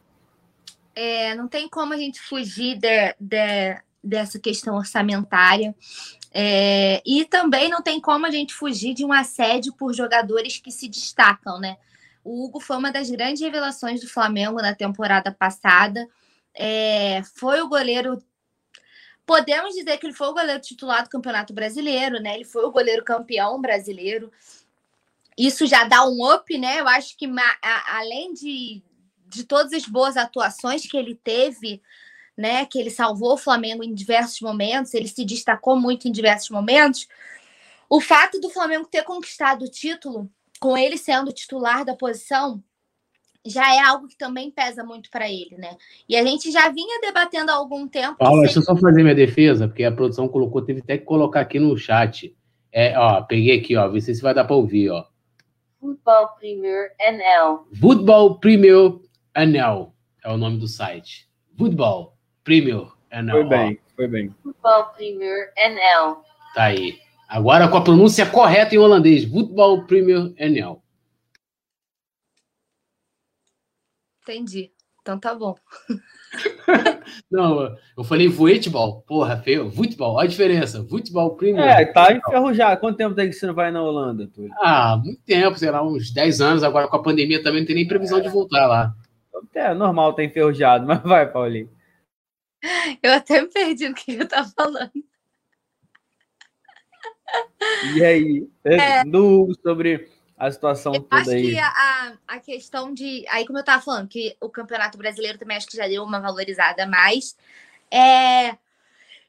É, 0.95 1.35
não 1.35 1.47
tem 1.47 1.69
como 1.69 1.93
a 1.93 1.97
gente 1.97 2.21
fugir 2.21 2.79
de, 2.79 3.15
de, 3.21 3.81
dessa 4.03 4.39
questão 4.39 4.77
orçamentária. 4.77 5.75
É, 6.33 7.03
e 7.05 7.25
também 7.25 7.69
não 7.69 7.83
tem 7.83 8.01
como 8.01 8.27
a 8.27 8.31
gente 8.31 8.55
fugir 8.55 8.95
de 8.95 9.05
um 9.05 9.13
assédio 9.13 9.75
por 9.75 9.93
jogadores 9.93 10.59
que 10.59 10.71
se 10.71 10.89
destacam, 10.89 11.59
né? 11.59 11.77
O 12.23 12.45
Hugo 12.45 12.61
foi 12.61 12.77
uma 12.77 12.93
das 12.93 13.11
grandes 13.11 13.41
revelações 13.41 14.01
do 14.01 14.09
Flamengo 14.09 14.61
na 14.61 14.75
temporada 14.75 15.33
passada. 15.33 16.07
É, 16.55 17.23
foi 17.35 17.61
o 17.61 17.69
goleiro. 17.69 18.23
Podemos 19.31 19.77
dizer 19.77 19.97
que 19.97 20.07
ele 20.07 20.13
foi 20.13 20.27
o 20.27 20.35
goleiro 20.35 20.61
titular 20.61 21.05
do 21.05 21.09
Campeonato 21.09 21.55
Brasileiro, 21.55 22.21
né? 22.21 22.35
Ele 22.35 22.45
foi 22.45 22.65
o 22.65 22.73
goleiro 22.73 23.05
campeão 23.05 23.61
brasileiro. 23.61 24.33
Isso 25.39 25.69
já 25.69 25.85
dá 25.85 26.05
um 26.05 26.35
up, 26.35 26.59
né? 26.59 26.81
Eu 26.81 26.89
acho 26.89 27.17
que 27.17 27.27
além 27.87 28.35
de, 28.35 28.83
de 29.29 29.45
todas 29.45 29.73
as 29.73 29.87
boas 29.87 30.17
atuações 30.17 30.85
que 30.85 30.97
ele 30.97 31.15
teve, 31.15 31.81
né? 32.37 32.67
Que 32.67 32.77
ele 32.77 32.91
salvou 32.91 33.35
o 33.35 33.39
Flamengo 33.39 33.85
em 33.85 33.95
diversos 33.95 34.41
momentos, 34.41 34.95
ele 34.95 35.07
se 35.07 35.25
destacou 35.25 35.77
muito 35.77 36.09
em 36.09 36.11
diversos 36.11 36.51
momentos. 36.51 37.07
O 37.89 38.01
fato 38.01 38.41
do 38.41 38.51
Flamengo 38.51 38.89
ter 38.89 39.05
conquistado 39.05 39.65
o 39.65 39.71
título 39.71 40.29
com 40.59 40.77
ele 40.77 40.99
sendo 40.99 41.33
titular 41.33 41.85
da 41.85 41.95
posição, 41.95 42.61
já 43.47 43.75
é 43.75 43.81
algo 43.81 44.07
que 44.07 44.17
também 44.17 44.51
pesa 44.51 44.85
muito 44.85 45.11
para 45.11 45.29
ele, 45.29 45.57
né? 45.57 45.77
E 46.09 46.17
a 46.17 46.25
gente 46.25 46.51
já 46.51 46.69
vinha 46.69 47.01
debatendo 47.01 47.51
há 47.51 47.55
algum 47.55 47.89
tempo. 47.89 48.19
Paula, 48.19 48.43
deixa 48.43 48.59
eu 48.59 48.63
só 48.63 48.77
fazer 48.77 49.03
minha 49.03 49.15
defesa, 49.15 49.67
porque 49.67 49.85
a 49.85 49.93
produção 49.93 50.29
colocou, 50.29 50.63
teve 50.63 50.81
até 50.81 50.99
que 50.99 51.05
colocar 51.05 51.41
aqui 51.41 51.59
no 51.59 51.77
chat. 51.77 52.35
É, 52.73 52.97
ó, 52.99 53.23
peguei 53.23 53.59
aqui, 53.59 53.77
ó, 53.77 53.89
vê 53.89 54.01
se 54.01 54.21
vai 54.21 54.35
dar 54.35 54.45
para 54.45 54.57
ouvir, 54.57 54.91
ó. 54.91 55.05
Football 55.81 56.29
Premier 56.39 56.93
NL. 57.01 57.61
Football 57.81 58.39
Premier 58.39 58.93
NL 59.35 59.93
é 60.23 60.31
o 60.31 60.37
nome 60.37 60.59
do 60.59 60.69
site. 60.69 61.27
Football 61.57 62.17
Premier 62.45 62.87
NL. 63.11 63.33
Foi 63.33 63.45
bem, 63.49 63.81
foi 63.97 64.09
bem. 64.09 64.35
Football 64.43 64.85
Premier 64.97 65.53
NL. 65.57 66.17
Tá 66.55 66.65
aí. 66.65 66.99
Agora 67.27 67.69
com 67.69 67.77
a 67.77 67.85
pronúncia 67.85 68.27
correta 68.27 68.75
em 68.75 68.79
holandês. 68.79 69.25
Football 69.25 69.87
Premier 69.87 70.33
NL. 70.37 70.80
Entendi. 74.23 74.73
Então 75.03 75.19
tá 75.19 75.35
bom. 75.35 75.55
Não, 77.31 77.77
eu 77.97 78.05
falei 78.05 78.29
voetbal. 78.29 79.03
Porra, 79.03 79.37
feio. 79.39 79.71
Futebol, 79.71 80.15
olha 80.15 80.27
a 80.27 80.31
diferença. 80.31 80.85
Futebol 80.85 81.37
Premier. 81.37 81.81
É, 81.81 81.85
tá 81.87 82.13
enferrujado. 82.13 82.81
Quanto 82.81 82.97
tempo 82.97 83.15
tem 83.15 83.29
que 83.29 83.35
você 83.35 83.47
não 83.47 83.55
vai 83.55 83.71
na 83.71 83.83
Holanda, 83.83 84.29
Túlio? 84.29 84.53
Ah, 84.59 85.01
muito 85.03 85.21
tempo, 85.23 85.59
sei 85.59 85.71
lá, 85.71 85.83
uns 85.83 86.13
10 86.13 86.41
anos. 86.41 86.63
Agora 86.63 86.87
com 86.87 86.97
a 86.97 87.03
pandemia 87.03 87.43
também 87.43 87.61
não 87.61 87.67
tem 87.67 87.77
nem 87.77 87.89
previsão 87.89 88.19
é. 88.19 88.21
de 88.21 88.29
voltar 88.29 88.67
lá. 88.67 88.95
É 89.55 89.75
normal 89.75 90.15
tá 90.15 90.23
enferrujado, 90.23 90.87
mas 90.87 91.03
vai, 91.03 91.31
Paulinho. 91.31 91.71
Eu 93.03 93.15
até 93.15 93.41
me 93.41 93.49
perdi 93.49 93.89
no 93.89 93.95
que 93.95 94.13
eu 94.15 94.29
tava 94.29 94.49
falando. 94.55 94.93
E 97.95 98.05
aí, 98.05 98.49
é, 98.65 99.05
no, 99.05 99.49
sobre 99.63 100.11
a 100.41 100.51
situação 100.51 100.95
eu 100.95 101.03
toda 101.03 101.21
acho 101.21 101.31
aí? 101.31 101.51
que 101.51 101.59
a, 101.59 102.17
a 102.27 102.41
questão 102.41 102.95
de. 102.95 103.27
Aí, 103.29 103.47
como 103.47 103.59
eu 103.59 103.61
estava 103.61 103.83
falando, 103.83 104.09
que 104.09 104.35
o 104.41 104.49
Campeonato 104.49 104.97
Brasileiro 104.97 105.37
também 105.39 105.59
acho 105.59 105.67
que 105.67 105.77
já 105.77 105.87
deu 105.87 106.03
uma 106.03 106.19
valorizada 106.19 106.85
a 106.85 106.87
mais. 106.87 107.37
É, 107.91 108.57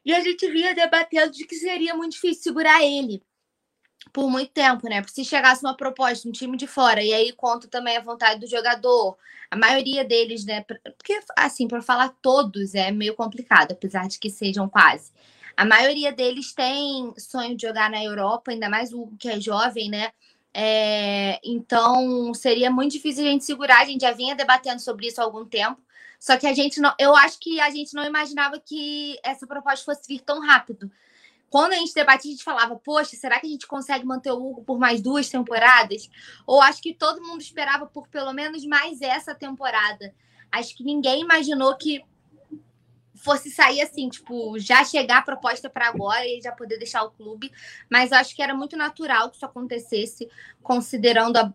e 0.06 0.14
a 0.14 0.22
gente 0.22 0.50
vinha 0.50 0.74
debatendo 0.74 1.34
de 1.34 1.46
que 1.46 1.56
seria 1.56 1.94
muito 1.94 2.14
difícil 2.14 2.44
segurar 2.44 2.82
ele 2.82 3.22
por 4.14 4.30
muito 4.30 4.52
tempo, 4.52 4.88
né? 4.88 5.02
Porque 5.02 5.14
se 5.14 5.26
chegasse 5.26 5.66
uma 5.66 5.76
proposta, 5.76 6.30
um 6.30 6.32
time 6.32 6.56
de 6.56 6.66
fora, 6.66 7.04
e 7.04 7.14
aí 7.14 7.34
conta 7.34 7.68
também 7.68 7.98
a 7.98 8.02
vontade 8.02 8.40
do 8.40 8.48
jogador, 8.48 9.18
a 9.50 9.56
maioria 9.58 10.06
deles, 10.06 10.46
né? 10.46 10.62
Porque, 10.98 11.20
assim, 11.36 11.68
para 11.68 11.82
falar 11.82 12.16
todos 12.22 12.74
é 12.74 12.90
meio 12.90 13.16
complicado, 13.16 13.74
apesar 13.74 14.08
de 14.08 14.18
que 14.18 14.30
sejam 14.30 14.70
quase. 14.70 15.12
A 15.58 15.66
maioria 15.66 16.12
deles 16.14 16.54
tem 16.54 17.14
sonho 17.18 17.56
de 17.58 17.68
jogar 17.68 17.90
na 17.90 18.02
Europa, 18.02 18.52
ainda 18.52 18.70
mais 18.70 18.94
o 18.94 19.08
que 19.20 19.30
é 19.30 19.40
jovem, 19.40 19.90
né? 19.90 20.12
É, 20.54 21.40
então 21.44 22.34
seria 22.34 22.70
muito 22.70 22.92
difícil 22.92 23.24
a 23.24 23.30
gente 23.30 23.46
segurar. 23.46 23.82
A 23.82 23.86
gente 23.86 24.02
já 24.02 24.12
vinha 24.12 24.36
debatendo 24.36 24.82
sobre 24.82 25.08
isso 25.08 25.22
há 25.22 25.24
algum 25.24 25.46
tempo. 25.46 25.82
Só 26.20 26.38
que 26.38 26.46
a 26.46 26.54
gente 26.54 26.80
não, 26.80 26.94
eu 27.00 27.16
acho 27.16 27.40
que 27.40 27.60
a 27.60 27.70
gente 27.72 27.94
não 27.96 28.06
imaginava 28.06 28.60
que 28.60 29.18
essa 29.24 29.48
proposta 29.48 29.84
fosse 29.84 30.08
vir 30.08 30.22
tão 30.22 30.40
rápido. 30.40 30.92
Quando 31.50 31.74
a 31.74 31.76
gente 31.76 31.94
debatia, 31.94 32.30
a 32.30 32.34
gente 32.34 32.44
falava, 32.44 32.76
poxa, 32.78 33.16
será 33.16 33.40
que 33.40 33.48
a 33.48 33.50
gente 33.50 33.68
consegue 33.68 34.06
manter 34.06 34.32
o 34.32 34.38
Hugo 34.38 34.64
por 34.64 34.80
mais 34.80 35.02
duas 35.02 35.28
temporadas? 35.28 36.10
Ou 36.46 36.62
acho 36.62 36.82
que 36.82 36.94
todo 36.94 37.22
mundo 37.22 37.42
esperava 37.42 37.86
por 37.86 38.08
pelo 38.08 38.32
menos 38.32 38.64
mais 38.66 39.02
essa 39.02 39.36
temporada. 39.36 40.14
Acho 40.52 40.76
que 40.76 40.84
ninguém 40.84 41.22
imaginou 41.22 41.76
que 41.76 42.04
fosse 43.22 43.52
sair 43.52 43.82
assim, 43.82 44.10
tipo, 44.10 44.58
já 44.58 44.84
chegar 44.84 45.20
a 45.20 45.22
proposta 45.22 45.70
para 45.70 45.88
agora 45.88 46.26
e 46.26 46.42
já 46.42 46.52
poder 46.52 46.78
deixar 46.78 47.04
o 47.04 47.12
clube. 47.12 47.52
Mas 47.90 48.12
eu 48.12 48.18
acho 48.18 48.36
que 48.36 48.42
era 48.42 48.54
muito 48.54 48.76
natural 48.76 49.30
que 49.30 49.36
isso 49.36 49.46
acontecesse, 49.46 50.30
considerando 50.62 51.38
a, 51.38 51.54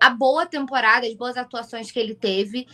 a 0.00 0.10
boa 0.10 0.44
temporada, 0.44 1.06
as 1.06 1.14
boas 1.14 1.36
atuações 1.36 1.90
que 1.90 1.98
ele 1.98 2.14
teve. 2.14 2.66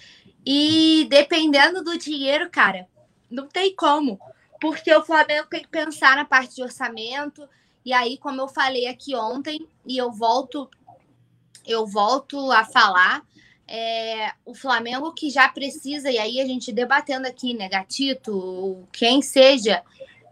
E 0.44 1.06
dependendo 1.10 1.84
do 1.84 1.98
dinheiro, 1.98 2.48
cara, 2.50 2.88
não 3.30 3.46
tem 3.46 3.74
como. 3.74 4.18
Porque 4.60 4.94
o 4.94 5.02
Flamengo 5.02 5.48
tem 5.48 5.62
que 5.62 5.68
pensar 5.68 6.16
na 6.16 6.24
parte 6.24 6.54
de 6.54 6.62
orçamento. 6.62 7.48
E 7.84 7.92
aí, 7.92 8.18
como 8.18 8.40
eu 8.40 8.48
falei 8.48 8.86
aqui 8.86 9.14
ontem, 9.14 9.66
e 9.86 9.96
eu 9.96 10.10
volto, 10.10 10.68
eu 11.66 11.86
volto 11.86 12.50
a 12.52 12.64
falar, 12.64 13.22
é, 13.70 14.32
o 14.44 14.52
Flamengo 14.52 15.12
que 15.12 15.30
já 15.30 15.48
precisa, 15.48 16.10
e 16.10 16.18
aí 16.18 16.40
a 16.40 16.44
gente 16.44 16.72
debatendo 16.72 17.28
aqui, 17.28 17.54
né, 17.54 17.68
Gatito, 17.68 18.84
quem 18.92 19.22
seja 19.22 19.80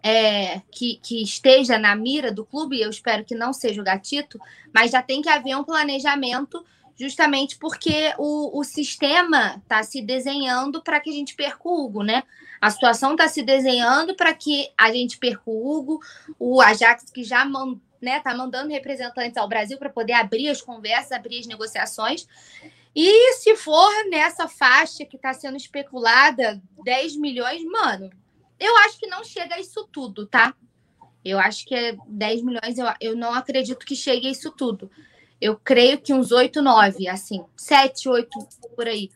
é, 0.02 0.60
que, 0.73 0.98
que, 1.01 1.23
esteja 1.23 1.78
na 1.78 1.94
mira 1.94 2.32
do 2.32 2.44
clube, 2.44 2.81
eu 2.81 2.90
espero 2.90 3.24
que 3.24 3.36
não 3.36 3.52
seja 3.52 3.81
o 3.81 3.85
Gatito, 3.85 4.40
mas 4.74 4.90
já 4.90 5.01
tem 5.01 5.23
que 5.23 5.28
haver 5.28 5.56
um 5.56 5.62
planejamento, 5.62 6.66
justamente 6.98 7.56
porque 7.56 8.12
o, 8.19 8.59
o 8.59 8.65
sistema 8.65 9.60
está 9.62 9.85
se 9.85 10.02
desenhando 10.02 10.82
para 10.82 10.98
que 10.98 11.10
a 11.10 11.12
gente 11.12 11.36
perca 11.36 11.69
o 11.69 11.85
Hugo, 11.85 12.02
né? 12.02 12.24
A 12.60 12.70
situação 12.70 13.12
está 13.12 13.28
se 13.28 13.40
desenhando 13.40 14.16
para 14.16 14.35
que 14.35 14.69
a 14.77 14.90
gente 14.90 15.16
perca 15.16 15.43
o 15.47 15.70
Hugo, 15.70 16.01
o 16.40 16.60
Ajax 16.60 17.05
que 17.12 17.23
já 17.23 17.44
mandou 17.44 17.81
né, 18.01 18.20
tá 18.20 18.35
mandando 18.35 18.70
representantes 18.70 19.36
ao 19.36 19.48
Brasil 19.48 19.77
para 19.77 19.90
poder 19.90 20.12
abrir 20.12 20.48
as 20.48 20.62
conversas, 20.62 21.12
abrir 21.12 21.40
as 21.40 21.47
negociações. 21.47 22.28
E 23.01 23.35
se 23.35 23.55
for 23.55 23.93
nessa 24.11 24.49
faixa 24.49 25.05
que 25.05 25.15
está 25.15 25.33
sendo 25.33 25.57
especulada, 25.57 26.61
10 26.83 27.15
milhões, 27.15 27.62
mano, 27.62 28.11
eu 28.59 28.77
acho 28.79 28.99
que 28.99 29.07
não 29.07 29.23
chega 29.23 29.55
a 29.55 29.61
isso 29.61 29.89
tudo, 29.93 30.27
tá? 30.27 30.53
Eu 31.25 31.39
acho 31.39 31.65
que 31.65 31.77
é 31.77 31.97
10 32.09 32.43
milhões, 32.43 32.77
eu, 32.77 32.87
eu 33.01 33.16
não 33.16 33.33
acredito 33.33 33.87
que 33.87 33.95
chegue 33.95 34.27
a 34.27 34.33
isso 34.33 34.51
tudo. 34.51 34.91
Eu 35.41 35.57
creio 35.57 36.01
que 36.01 36.12
uns 36.12 36.33
8, 36.33 36.61
9, 36.61 37.07
assim, 37.07 37.45
7, 37.57 38.09
8 38.09 38.37
por 38.75 38.89
aí. 38.89 39.12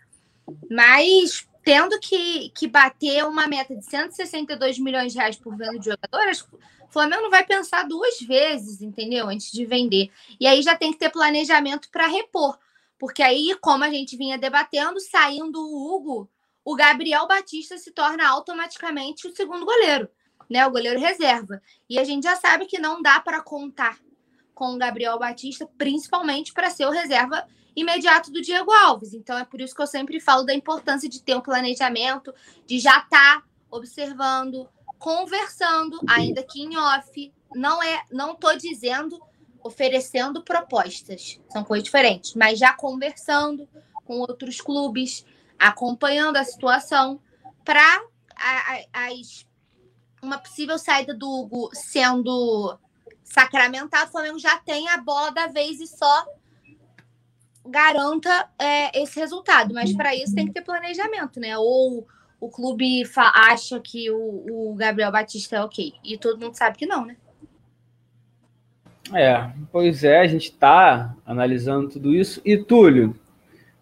Mas 0.71 1.49
tendo 1.65 1.99
que, 1.99 2.51
que 2.51 2.69
bater 2.69 3.25
uma 3.25 3.49
meta 3.49 3.75
de 3.75 3.85
162 3.85 4.79
milhões 4.79 5.11
de 5.11 5.19
reais 5.19 5.35
por 5.35 5.57
venda 5.57 5.77
de 5.77 5.87
jogadores, 5.87 6.43
o 6.43 6.89
Flamengo 6.89 7.23
não 7.23 7.31
vai 7.31 7.45
pensar 7.45 7.83
duas 7.89 8.21
vezes, 8.21 8.81
entendeu? 8.81 9.27
Antes 9.27 9.51
de 9.51 9.67
vender. 9.67 10.09
E 10.39 10.47
aí 10.47 10.63
já 10.63 10.77
tem 10.77 10.93
que 10.93 11.01
ter 11.01 11.11
planejamento 11.11 11.91
para 11.91 12.07
repor. 12.07 12.57
Porque 13.03 13.21
aí, 13.21 13.57
como 13.61 13.83
a 13.83 13.91
gente 13.91 14.17
vinha 14.17 14.39
debatendo, 14.39 15.01
saindo 15.01 15.59
o 15.61 15.93
Hugo, 15.93 16.31
o 16.65 16.77
Gabriel 16.77 17.27
Batista 17.27 17.77
se 17.77 17.91
torna 17.91 18.29
automaticamente 18.29 19.27
o 19.27 19.35
segundo 19.35 19.67
goleiro, 19.67 20.09
né? 20.49 20.65
O 20.65 20.71
goleiro 20.71 21.01
reserva. 21.01 21.61
E 21.91 21.99
a 21.99 22.05
gente 22.05 22.23
já 22.23 22.37
sabe 22.37 22.65
que 22.65 22.79
não 22.79 23.03
dá 23.03 23.19
para 23.19 23.43
contar 23.43 23.99
com 24.55 24.73
o 24.73 24.79
Gabriel 24.79 25.19
Batista, 25.19 25.69
principalmente 25.77 26.53
para 26.53 26.71
ser 26.71 26.87
o 26.87 26.93
reserva 26.93 27.45
imediato 27.75 28.31
do 28.31 28.41
Diego 28.41 28.71
Alves. 28.71 29.15
Então 29.15 29.37
é 29.37 29.45
por 29.45 29.61
isso 29.61 29.75
que 29.75 29.83
eu 29.83 29.87
sempre 29.89 30.21
falo 30.21 30.45
da 30.45 30.55
importância 30.55 31.09
de 31.09 31.21
ter 31.21 31.35
um 31.35 31.41
planejamento, 31.41 32.33
de 32.69 32.79
já 32.79 33.01
estar 33.01 33.41
tá 33.41 33.43
observando, 33.69 34.69
conversando, 35.01 35.99
ainda 36.09 36.41
que 36.45 36.63
em 36.63 36.77
off. 36.77 37.33
Não 37.53 37.83
é, 37.83 38.05
não 38.13 38.31
estou 38.35 38.57
dizendo 38.57 39.21
oferecendo 39.65 40.43
propostas, 40.43 41.41
são 41.49 41.65
coisas 41.65 41.85
diferentes, 41.85 42.35
mas 42.35 42.59
já 42.59 42.73
conversando 42.73 43.69
com 44.05 44.19
outros 44.21 44.61
clubes, 44.61 45.25
acompanhando 45.59 46.37
a 46.37 46.45
situação 46.45 47.21
para 47.65 48.03
uma 50.21 50.39
possível 50.39 50.79
saída 50.79 51.15
do 51.15 51.29
Hugo 51.29 51.71
sendo 51.73 52.79
sacramentado, 53.23 54.09
o 54.09 54.13
Flamengo 54.13 54.39
já 54.39 54.59
tem 54.59 54.89
a 54.89 54.99
bola 54.99 55.31
da 55.31 55.47
vez 55.47 55.81
e 55.81 55.87
só 55.87 56.27
garanta 57.65 58.51
é, 58.59 59.03
esse 59.03 59.19
resultado. 59.19 59.73
Mas 59.73 59.95
para 59.95 60.15
isso 60.15 60.35
tem 60.35 60.47
que 60.47 60.53
ter 60.53 60.63
planejamento, 60.63 61.41
né? 61.41 61.57
Ou 61.57 62.07
o 62.41 62.49
clube 62.49 63.03
acha 63.17 63.81
que 63.81 64.11
o, 64.11 64.71
o, 64.71 64.75
Gabriel 64.75 65.13
Batista 65.13 65.57
é 65.57 65.63
ok. 65.63 65.95
E 66.05 66.19
todo 66.19 66.41
mundo 66.41 66.57
sabe 66.57 66.77
que 66.77 66.87
não, 66.87 67.07
né? 67.07 67.17
É, 69.13 69.51
pois 69.71 70.05
é, 70.05 70.21
a 70.21 70.27
gente 70.27 70.45
está 70.45 71.15
analisando 71.27 71.89
tudo 71.89 72.15
isso. 72.15 72.41
E 72.45 72.57
Túlio, 72.57 73.15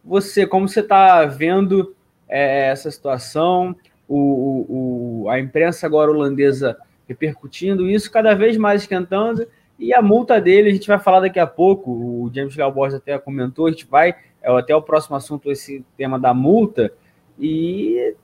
você, 0.05 0.47
como 0.47 0.69
você 0.69 0.81
está 0.81 1.25
vendo 1.27 1.95
é, 2.29 2.69
essa 2.69 2.91
situação, 2.91 3.77
o, 4.09 5.25
o, 5.25 5.29
a 5.29 5.39
imprensa 5.39 5.87
agora 5.87 6.11
holandesa 6.11 6.77
repercutindo 7.09 7.91
isso, 7.91 8.11
cada 8.11 8.35
vez 8.35 8.57
mais 8.57 8.83
esquentando, 8.83 9.47
e 9.79 9.95
a 9.95 10.03
multa 10.03 10.41
dele, 10.41 10.71
a 10.71 10.73
gente 10.73 10.87
vai 10.87 10.99
falar 10.99 11.21
daqui 11.21 11.39
a 11.39 11.47
pouco, 11.47 11.91
o 11.91 12.31
James 12.33 12.55
Galborges 12.55 12.97
até 12.97 13.19
comentou, 13.19 13.67
a 13.67 13.71
gente 13.71 13.87
vai, 13.87 14.15
é 14.43 14.51
até 14.51 14.75
o 14.77 14.83
próximo 14.83 15.17
assunto, 15.17 15.51
esse 15.51 15.85
tema 15.97 16.19
da 16.19 16.33
multa, 16.33 16.93
e 17.39 18.15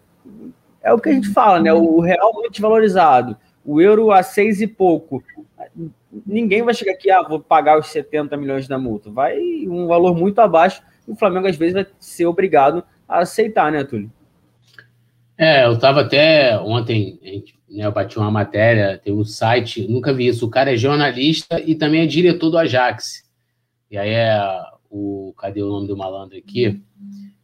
é 0.82 0.92
o 0.92 1.00
que 1.00 1.08
a 1.08 1.12
gente 1.12 1.30
fala, 1.30 1.58
né? 1.60 1.72
O 1.72 1.98
real 2.00 2.32
muito 2.34 2.60
valorizado, 2.60 3.36
o 3.64 3.80
euro 3.80 4.12
a 4.12 4.22
seis 4.22 4.60
e 4.60 4.66
pouco. 4.66 5.24
Ninguém 6.24 6.62
vai 6.62 6.74
chegar 6.74 6.92
aqui, 6.92 7.10
ah, 7.10 7.22
vou 7.22 7.40
pagar 7.40 7.78
os 7.78 7.88
70 7.88 8.36
milhões 8.36 8.68
da 8.68 8.78
multa. 8.78 9.10
Vai 9.10 9.38
um 9.66 9.86
valor 9.86 10.14
muito 10.14 10.38
abaixo, 10.40 10.82
e 11.06 11.10
o 11.10 11.16
Flamengo 11.16 11.48
às 11.48 11.56
vezes 11.56 11.74
vai 11.74 11.86
ser 11.98 12.26
obrigado 12.26 12.84
a 13.08 13.18
aceitar, 13.18 13.70
né, 13.72 13.84
Túlio? 13.84 14.10
É, 15.38 15.66
eu 15.66 15.72
estava 15.72 16.00
até 16.00 16.58
ontem, 16.58 17.18
né, 17.68 17.84
eu 17.84 17.92
bati 17.92 18.18
uma 18.18 18.30
matéria, 18.30 18.98
tem 18.98 19.12
um 19.12 19.24
site, 19.24 19.86
nunca 19.86 20.14
vi 20.14 20.28
isso. 20.28 20.46
O 20.46 20.50
cara 20.50 20.72
é 20.72 20.76
jornalista 20.76 21.60
e 21.60 21.74
também 21.74 22.02
é 22.02 22.06
diretor 22.06 22.50
do 22.50 22.58
Ajax. 22.58 23.24
E 23.90 23.98
aí 23.98 24.10
é 24.10 24.40
o. 24.90 25.34
Cadê 25.36 25.62
o 25.62 25.68
nome 25.68 25.86
do 25.86 25.96
malandro 25.96 26.38
aqui? 26.38 26.80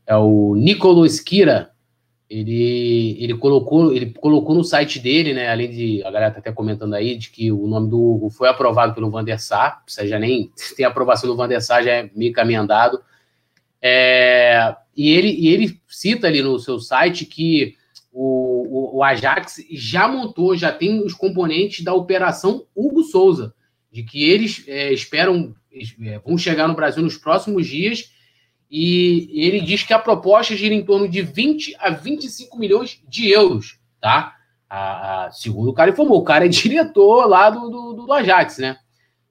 É 0.06 0.16
o 0.16 0.54
Nicolo 0.56 1.04
Esquira. 1.04 1.71
Ele, 2.32 3.22
ele, 3.22 3.34
colocou, 3.34 3.92
ele 3.92 4.10
colocou 4.14 4.54
no 4.54 4.64
site 4.64 4.98
dele, 4.98 5.34
né? 5.34 5.50
Além 5.50 5.70
de. 5.70 6.02
A 6.02 6.10
galera 6.10 6.30
tá 6.32 6.38
até 6.38 6.50
comentando 6.50 6.94
aí 6.94 7.14
de 7.14 7.28
que 7.28 7.52
o 7.52 7.66
nome 7.66 7.90
do 7.90 8.00
Hugo 8.00 8.30
foi 8.30 8.48
aprovado 8.48 8.94
pelo 8.94 9.10
Van 9.10 9.22
der 9.22 9.38
seja, 9.86 10.18
nem 10.18 10.50
tem 10.74 10.86
aprovação 10.86 11.28
do 11.28 11.36
Van 11.36 11.46
já 11.60 11.92
é 11.92 12.10
meio 12.14 12.32
caminho 12.32 12.62
andado. 12.62 13.02
É, 13.82 14.74
e, 14.96 15.10
ele, 15.10 15.28
e 15.28 15.48
ele 15.48 15.78
cita 15.86 16.26
ali 16.26 16.40
no 16.40 16.58
seu 16.58 16.78
site 16.78 17.26
que 17.26 17.76
o, 18.10 18.94
o, 18.94 18.96
o, 18.98 19.04
Ajax 19.04 19.62
já 19.70 20.08
montou, 20.08 20.56
já 20.56 20.72
tem 20.72 21.04
os 21.04 21.12
componentes 21.12 21.84
da 21.84 21.92
operação 21.92 22.64
Hugo 22.74 23.02
Souza, 23.02 23.52
de 23.90 24.02
que 24.04 24.24
eles 24.24 24.64
é, 24.66 24.90
esperam, 24.90 25.54
é, 26.02 26.18
vão 26.20 26.38
chegar 26.38 26.66
no 26.66 26.74
Brasil 26.74 27.02
nos 27.02 27.18
próximos 27.18 27.66
dias, 27.66 28.10
e 28.72 29.44
ele 29.44 29.60
diz 29.60 29.82
que 29.82 29.92
a 29.92 29.98
proposta 29.98 30.56
gira 30.56 30.74
em 30.74 30.84
torno 30.84 31.06
de 31.06 31.20
20 31.20 31.76
a 31.78 31.90
25 31.90 32.58
milhões 32.58 33.02
de 33.06 33.28
euros, 33.30 33.78
tá? 34.00 34.34
A, 34.68 35.26
a, 35.26 35.30
segundo 35.30 35.68
o 35.68 35.74
cara 35.74 35.90
informou, 35.90 36.18
o 36.18 36.24
cara 36.24 36.46
é 36.46 36.48
diretor 36.50 37.26
lá 37.26 37.50
do, 37.50 37.68
do, 37.68 37.92
do 38.06 38.12
Ajax, 38.12 38.58
né? 38.58 38.78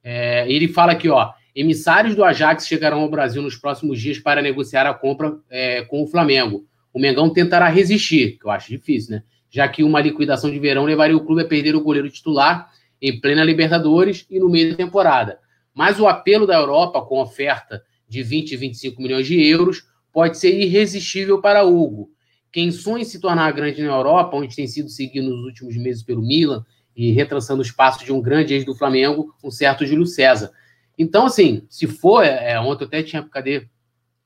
É, 0.03 0.51
ele 0.51 0.68
fala 0.68 0.91
aqui, 0.91 1.09
ó, 1.09 1.31
emissários 1.55 2.15
do 2.15 2.23
Ajax 2.23 2.68
chegarão 2.68 3.01
ao 3.01 3.09
Brasil 3.09 3.41
nos 3.41 3.55
próximos 3.55 3.99
dias 3.99 4.19
para 4.19 4.41
negociar 4.41 4.85
a 4.85 4.93
compra 4.93 5.35
é, 5.49 5.81
com 5.84 6.03
o 6.03 6.07
Flamengo 6.07 6.65
o 6.93 6.99
Mengão 6.99 7.31
tentará 7.31 7.68
resistir, 7.68 8.38
que 8.38 8.45
eu 8.45 8.51
acho 8.51 8.69
difícil, 8.69 9.15
né? 9.15 9.23
Já 9.49 9.68
que 9.68 9.84
uma 9.84 10.01
liquidação 10.01 10.49
de 10.49 10.59
verão 10.59 10.85
levaria 10.85 11.15
o 11.15 11.26
clube 11.26 11.41
a 11.41 11.47
perder 11.47 11.76
o 11.76 11.81
goleiro 11.81 12.09
titular 12.09 12.69
em 13.01 13.19
plena 13.19 13.43
Libertadores 13.43 14.26
e 14.30 14.39
no 14.39 14.49
meio 14.49 14.72
da 14.72 14.77
temporada. 14.77 15.39
Mas 15.73 15.99
o 15.99 16.07
apelo 16.07 16.45
da 16.45 16.55
Europa 16.55 17.01
com 17.01 17.22
oferta 17.22 17.81
de 18.12 18.22
20 18.22 18.52
e 18.52 18.58
25 18.58 19.02
milhões 19.02 19.26
de 19.26 19.42
euros 19.42 19.88
pode 20.12 20.38
ser 20.38 20.54
irresistível 20.60 21.40
para 21.40 21.64
Hugo. 21.64 22.12
Quem 22.52 22.70
sonha 22.70 23.04
em 23.04 23.06
se 23.06 23.22
tornar 23.22 23.50
grande 23.54 23.82
na 23.82 23.94
Europa, 23.94 24.36
onde 24.36 24.54
tem 24.54 24.68
sido 24.68 24.90
seguido 24.90 25.30
nos 25.30 25.46
últimos 25.46 25.78
meses 25.78 26.04
pelo 26.04 26.22
Milan 26.22 26.66
e 26.94 27.14
retransando 27.14 27.62
os 27.62 27.72
passos 27.72 28.04
de 28.04 28.12
um 28.12 28.22
grande 28.22 28.54
ex 28.54 28.66
do 28.66 28.76
Flamengo, 28.76 29.34
um 29.42 29.50
certo 29.50 29.86
Júlio 29.86 30.06
César. 30.06 30.52
Então, 30.98 31.28
assim, 31.28 31.66
se 31.70 31.88
for, 31.88 32.26
é, 32.26 32.60
ontem 32.60 32.84
eu 32.84 32.88
até 32.90 33.02
tinha, 33.02 33.24
cadê? 33.24 33.70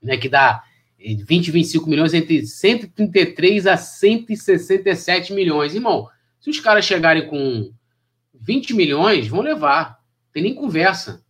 Né, 0.01 0.17
que 0.17 0.27
dá 0.27 0.63
20, 0.97 1.51
25 1.51 1.87
milhões 1.87 2.15
entre 2.15 2.43
133 2.43 3.67
a 3.67 3.77
167 3.77 5.31
milhões. 5.31 5.75
Irmão, 5.75 6.09
se 6.39 6.49
os 6.49 6.59
caras 6.59 6.85
chegarem 6.85 7.27
com 7.27 7.71
20 8.33 8.73
milhões, 8.73 9.27
vão 9.27 9.41
levar. 9.41 9.99
Tem 10.33 10.41
nem 10.41 10.55
conversa. 10.55 11.23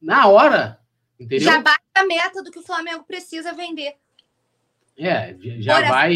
Na 0.00 0.28
hora, 0.28 0.77
entendeu? 1.18 1.40
Já 1.40 1.60
bate 1.60 1.82
a 1.94 2.04
meta 2.04 2.42
do 2.42 2.50
que 2.50 2.58
o 2.58 2.62
Flamengo 2.62 3.04
precisa 3.04 3.52
vender. 3.52 3.94
É, 4.96 5.36
já 5.58 5.88
vai. 5.88 6.14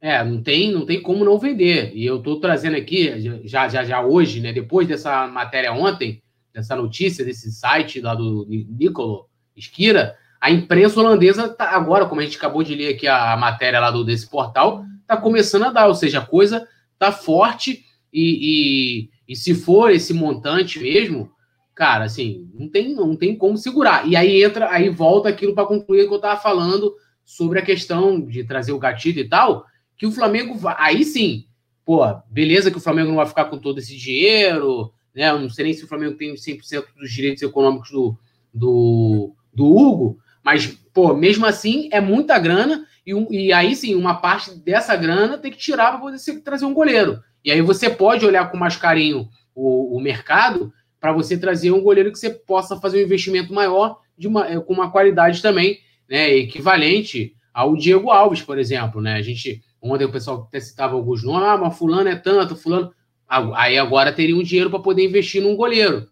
É, 0.00 0.22
não 0.22 0.42
tem, 0.42 0.72
não 0.72 0.86
tem 0.86 1.02
como 1.02 1.24
não 1.24 1.38
vender. 1.38 1.92
E 1.94 2.06
eu 2.06 2.18
estou 2.18 2.40
trazendo 2.40 2.76
aqui, 2.76 3.42
já, 3.44 3.68
já, 3.68 3.84
já 3.84 4.00
hoje, 4.00 4.40
né? 4.40 4.52
Depois 4.52 4.86
dessa 4.86 5.26
matéria 5.26 5.72
ontem, 5.72 6.22
dessa 6.52 6.74
notícia, 6.76 7.24
desse 7.24 7.50
site 7.52 8.00
lá 8.00 8.14
do 8.14 8.46
Nicolo 8.48 9.28
Esquira, 9.56 10.16
a 10.40 10.50
imprensa 10.50 11.00
holandesa 11.00 11.48
tá 11.48 11.70
agora, 11.70 12.06
como 12.06 12.20
a 12.20 12.24
gente 12.24 12.36
acabou 12.36 12.62
de 12.62 12.74
ler 12.74 12.94
aqui 12.94 13.06
a, 13.06 13.32
a 13.32 13.36
matéria 13.36 13.80
lá 13.80 13.90
do, 13.90 14.04
desse 14.04 14.28
portal, 14.28 14.84
está 15.00 15.16
começando 15.16 15.64
a 15.64 15.72
dar, 15.72 15.88
ou 15.88 15.94
seja, 15.94 16.20
a 16.20 16.26
coisa 16.26 16.66
está 16.92 17.10
forte 17.10 17.84
e, 18.12 19.08
e, 19.28 19.32
e, 19.32 19.36
se 19.36 19.54
for 19.54 19.90
esse 19.90 20.14
montante 20.14 20.78
mesmo, 20.78 21.30
cara, 21.78 22.06
assim, 22.06 22.50
não 22.52 22.68
tem, 22.68 22.92
não 22.92 23.14
tem 23.14 23.36
como 23.36 23.56
segurar. 23.56 24.04
E 24.04 24.16
aí 24.16 24.42
entra, 24.42 24.68
aí 24.68 24.88
volta 24.88 25.28
aquilo 25.28 25.54
para 25.54 25.64
concluir 25.64 26.08
que 26.08 26.12
eu 26.12 26.16
estava 26.16 26.40
falando 26.40 26.92
sobre 27.24 27.60
a 27.60 27.64
questão 27.64 28.20
de 28.20 28.42
trazer 28.42 28.72
o 28.72 28.80
gatilho 28.80 29.20
e 29.20 29.28
tal, 29.28 29.64
que 29.96 30.04
o 30.04 30.10
Flamengo 30.10 30.56
vai, 30.56 30.74
aí 30.76 31.04
sim, 31.04 31.46
pô, 31.84 32.02
beleza 32.28 32.68
que 32.68 32.78
o 32.78 32.80
Flamengo 32.80 33.10
não 33.10 33.18
vai 33.18 33.26
ficar 33.26 33.44
com 33.44 33.58
todo 33.58 33.78
esse 33.78 33.96
dinheiro, 33.96 34.92
né? 35.14 35.30
Eu 35.30 35.38
não 35.38 35.48
sei 35.48 35.66
nem 35.66 35.72
se 35.72 35.84
o 35.84 35.86
Flamengo 35.86 36.16
tem 36.16 36.34
100% 36.34 36.84
dos 36.98 37.12
direitos 37.12 37.44
econômicos 37.44 37.92
do, 37.92 38.18
do, 38.52 39.36
do 39.54 39.64
Hugo, 39.64 40.18
mas, 40.42 40.66
pô, 40.92 41.14
mesmo 41.14 41.46
assim, 41.46 41.88
é 41.92 42.00
muita 42.00 42.40
grana. 42.40 42.84
E, 43.06 43.12
e 43.30 43.52
aí 43.52 43.76
sim, 43.76 43.94
uma 43.94 44.16
parte 44.16 44.52
dessa 44.52 44.96
grana 44.96 45.38
tem 45.38 45.52
que 45.52 45.58
tirar 45.58 45.92
para 45.92 46.00
poder 46.00 46.18
trazer 46.42 46.64
um 46.64 46.74
goleiro. 46.74 47.22
E 47.44 47.52
aí 47.52 47.62
você 47.62 47.88
pode 47.88 48.26
olhar 48.26 48.50
com 48.50 48.56
mais 48.56 48.74
carinho 48.74 49.28
o, 49.54 49.96
o 49.96 50.00
mercado 50.00 50.72
para 51.00 51.12
você 51.12 51.38
trazer 51.38 51.70
um 51.70 51.80
goleiro 51.80 52.10
que 52.10 52.18
você 52.18 52.30
possa 52.30 52.76
fazer 52.76 52.98
um 52.98 53.04
investimento 53.04 53.52
maior 53.52 54.00
uma, 54.24 54.48
é, 54.48 54.58
com 54.58 54.72
uma 54.72 54.90
qualidade 54.90 55.40
também 55.40 55.78
né, 56.08 56.30
equivalente 56.34 57.34
ao 57.52 57.76
Diego 57.76 58.10
Alves, 58.10 58.42
por 58.42 58.58
exemplo. 58.58 59.00
Né? 59.00 59.14
A 59.14 59.22
gente, 59.22 59.62
ontem 59.80 60.04
o 60.04 60.12
pessoal 60.12 60.46
até 60.48 60.58
citava 60.60 60.94
alguns 60.94 61.22
nomes, 61.22 61.48
ah, 61.48 61.56
mas 61.56 61.78
fulano 61.78 62.08
é 62.08 62.16
tanto, 62.16 62.56
fulano. 62.56 62.92
Aí 63.28 63.76
agora 63.76 64.12
teria 64.12 64.36
um 64.36 64.42
dinheiro 64.42 64.70
para 64.70 64.78
poder 64.78 65.04
investir 65.04 65.42
num 65.42 65.54
goleiro. 65.54 66.08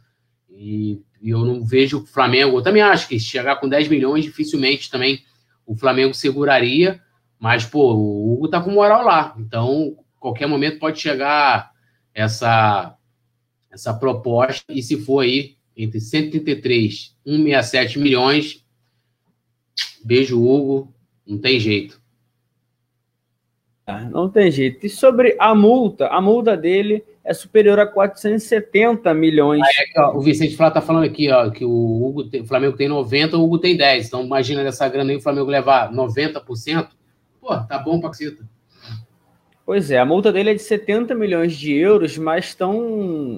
E 0.50 1.00
e 1.20 1.30
eu 1.30 1.44
não 1.44 1.64
vejo 1.64 2.02
o 2.02 2.06
Flamengo. 2.06 2.58
Eu 2.58 2.62
também 2.62 2.82
acho 2.82 3.08
que 3.08 3.18
chegar 3.18 3.56
com 3.56 3.68
10 3.68 3.88
milhões, 3.88 4.24
dificilmente 4.24 4.90
também 4.90 5.24
o 5.66 5.74
Flamengo 5.74 6.14
seguraria. 6.14 7.00
Mas, 7.38 7.64
pô, 7.64 7.94
o 7.94 8.32
Hugo 8.32 8.48
tá 8.48 8.60
com 8.60 8.70
moral 8.70 9.04
lá. 9.04 9.34
Então, 9.38 9.96
qualquer 10.18 10.46
momento 10.46 10.78
pode 10.78 11.00
chegar 11.00 11.70
essa, 12.14 12.96
essa 13.76 13.94
proposta. 13.94 14.72
E 14.72 14.82
se 14.82 14.96
for 14.96 15.20
aí, 15.20 15.56
entre 15.76 16.00
133 16.00 17.14
e 17.24 17.30
167 17.30 17.98
milhões. 17.98 18.64
Beijo, 20.04 20.42
Hugo. 20.42 20.92
Não 21.26 21.38
tem 21.38 21.60
jeito. 21.60 22.00
Ah, 23.86 24.00
não 24.04 24.28
tem 24.28 24.50
jeito. 24.50 24.84
E 24.84 24.88
sobre 24.88 25.36
a 25.38 25.54
multa, 25.54 26.08
a 26.08 26.20
multa 26.20 26.56
dele 26.56 27.04
é 27.22 27.34
superior 27.34 27.78
a 27.78 27.86
470 27.86 29.12
milhões. 29.14 29.62
Aí, 29.62 29.84
aqui, 29.84 30.00
ó, 30.00 30.16
o 30.16 30.20
Vicente 30.20 30.56
Flá 30.56 30.70
tá 30.70 30.80
falando 30.80 31.04
aqui, 31.04 31.30
ó, 31.30 31.50
que 31.50 31.64
o, 31.64 32.06
Hugo 32.06 32.24
tem, 32.24 32.40
o 32.40 32.46
Flamengo 32.46 32.76
tem 32.76 32.88
90, 32.88 33.36
o 33.36 33.44
Hugo 33.44 33.58
tem 33.58 33.76
10. 33.76 34.06
Então 34.06 34.24
imagina 34.24 34.64
dessa 34.64 34.88
grana 34.88 35.10
aí 35.10 35.16
o 35.16 35.20
Flamengo 35.20 35.50
levar 35.50 35.92
90%. 35.92 36.88
Pô, 37.40 37.48
tá 37.64 37.78
bom 37.78 38.00
pra. 38.00 38.10
Pois 39.66 39.90
é, 39.90 39.98
a 39.98 40.04
multa 40.04 40.32
dele 40.32 40.50
é 40.50 40.54
de 40.54 40.62
70 40.62 41.12
milhões 41.16 41.56
de 41.56 41.74
euros, 41.74 42.16
mas 42.16 42.54
tão, 42.54 42.78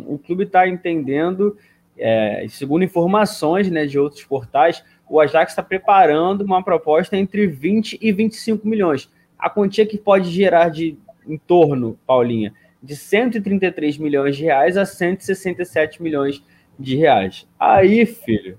o 0.06 0.20
clube 0.22 0.44
está 0.44 0.68
entendendo, 0.68 1.56
é, 1.96 2.44
segundo 2.50 2.84
informações 2.84 3.70
né, 3.70 3.86
de 3.86 3.98
outros 3.98 4.22
portais, 4.24 4.84
o 5.09 5.18
Ajax 5.18 5.52
está 5.52 5.62
preparando 5.62 6.42
uma 6.42 6.62
proposta 6.62 7.16
entre 7.16 7.46
20 7.46 7.98
e 7.98 8.12
25 8.12 8.68
milhões. 8.68 9.10
A 9.38 9.48
quantia 9.48 9.86
que 9.86 9.96
pode 9.96 10.30
gerar 10.30 10.68
de 10.68 10.98
em 11.26 11.38
torno, 11.38 11.98
Paulinha, 12.06 12.52
de 12.82 12.94
133 12.94 13.96
milhões 13.96 14.36
de 14.36 14.44
reais 14.44 14.76
a 14.76 14.84
167 14.84 16.02
milhões 16.02 16.42
de 16.78 16.94
reais. 16.94 17.46
Aí, 17.59 18.05
filho, 18.05 18.59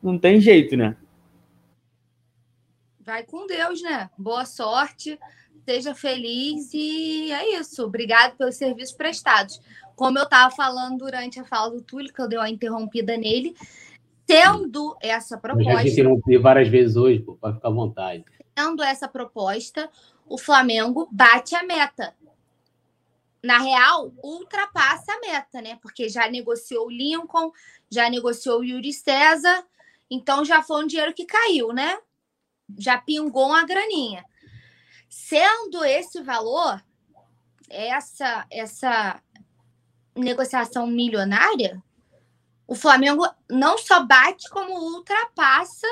não 0.00 0.16
tem 0.16 0.40
jeito, 0.40 0.76
né? 0.76 0.96
Vai 3.00 3.24
com 3.24 3.46
Deus, 3.48 3.82
né? 3.82 4.08
Boa 4.16 4.44
sorte 4.44 5.18
seja 5.70 5.94
feliz 5.94 6.74
e 6.74 7.30
é 7.30 7.60
isso. 7.60 7.84
Obrigado 7.84 8.36
pelos 8.36 8.56
serviços 8.56 8.94
prestados. 8.94 9.60
Como 9.94 10.18
eu 10.18 10.24
estava 10.24 10.52
falando 10.52 10.98
durante 10.98 11.38
a 11.38 11.44
fala 11.44 11.70
do 11.70 11.80
Túlio, 11.80 12.12
que 12.12 12.20
eu 12.20 12.28
dei 12.28 12.38
uma 12.38 12.50
interrompida 12.50 13.16
nele, 13.16 13.54
tendo 14.26 14.96
essa 15.00 15.38
proposta. 15.38 15.70
Eu 15.70 15.76
já 15.76 15.82
te 15.84 15.90
interrompi 15.90 16.38
várias 16.38 16.68
vezes 16.68 16.96
hoje, 16.96 17.20
pô, 17.20 17.36
para 17.36 17.54
ficar 17.54 17.68
à 17.68 17.70
vontade. 17.70 18.24
Tendo 18.52 18.82
essa 18.82 19.06
proposta, 19.06 19.88
o 20.26 20.36
Flamengo 20.36 21.08
bate 21.12 21.54
a 21.54 21.62
meta. 21.62 22.14
Na 23.42 23.58
real, 23.58 24.12
ultrapassa 24.22 25.12
a 25.12 25.20
meta, 25.20 25.62
né? 25.62 25.78
Porque 25.80 26.08
já 26.08 26.28
negociou 26.28 26.86
o 26.86 26.90
Lincoln, 26.90 27.52
já 27.88 28.10
negociou 28.10 28.60
o 28.60 28.64
Yuri 28.64 28.92
César, 28.92 29.64
então 30.10 30.44
já 30.44 30.62
foi 30.62 30.82
um 30.82 30.86
dinheiro 30.86 31.14
que 31.14 31.24
caiu, 31.24 31.72
né? 31.72 31.96
Já 32.76 32.98
pingou 32.98 33.46
uma 33.46 33.64
graninha. 33.64 34.24
Sendo 35.10 35.84
esse 35.84 36.22
valor, 36.22 36.80
essa, 37.68 38.46
essa 38.48 39.20
negociação 40.14 40.86
milionária, 40.86 41.82
o 42.64 42.76
Flamengo 42.76 43.28
não 43.50 43.76
só 43.76 44.04
bate, 44.04 44.48
como 44.48 44.72
ultrapassa 44.72 45.88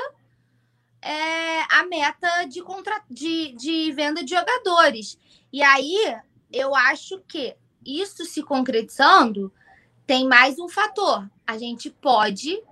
é, 1.01 1.61
a 1.63 1.85
meta 1.85 2.45
de, 2.45 2.61
contra... 2.63 3.03
de, 3.09 3.51
de 3.57 3.91
venda 3.91 4.23
de 4.23 4.33
jogadores. 4.33 5.19
E 5.51 5.61
aí, 5.61 6.17
eu 6.51 6.73
acho 6.73 7.19
que 7.27 7.57
isso 7.85 8.23
se 8.23 8.41
concretizando, 8.41 9.53
tem 10.07 10.25
mais 10.25 10.57
um 10.57 10.69
fator. 10.69 11.29
A 11.45 11.57
gente 11.57 11.89
pode 11.89 12.63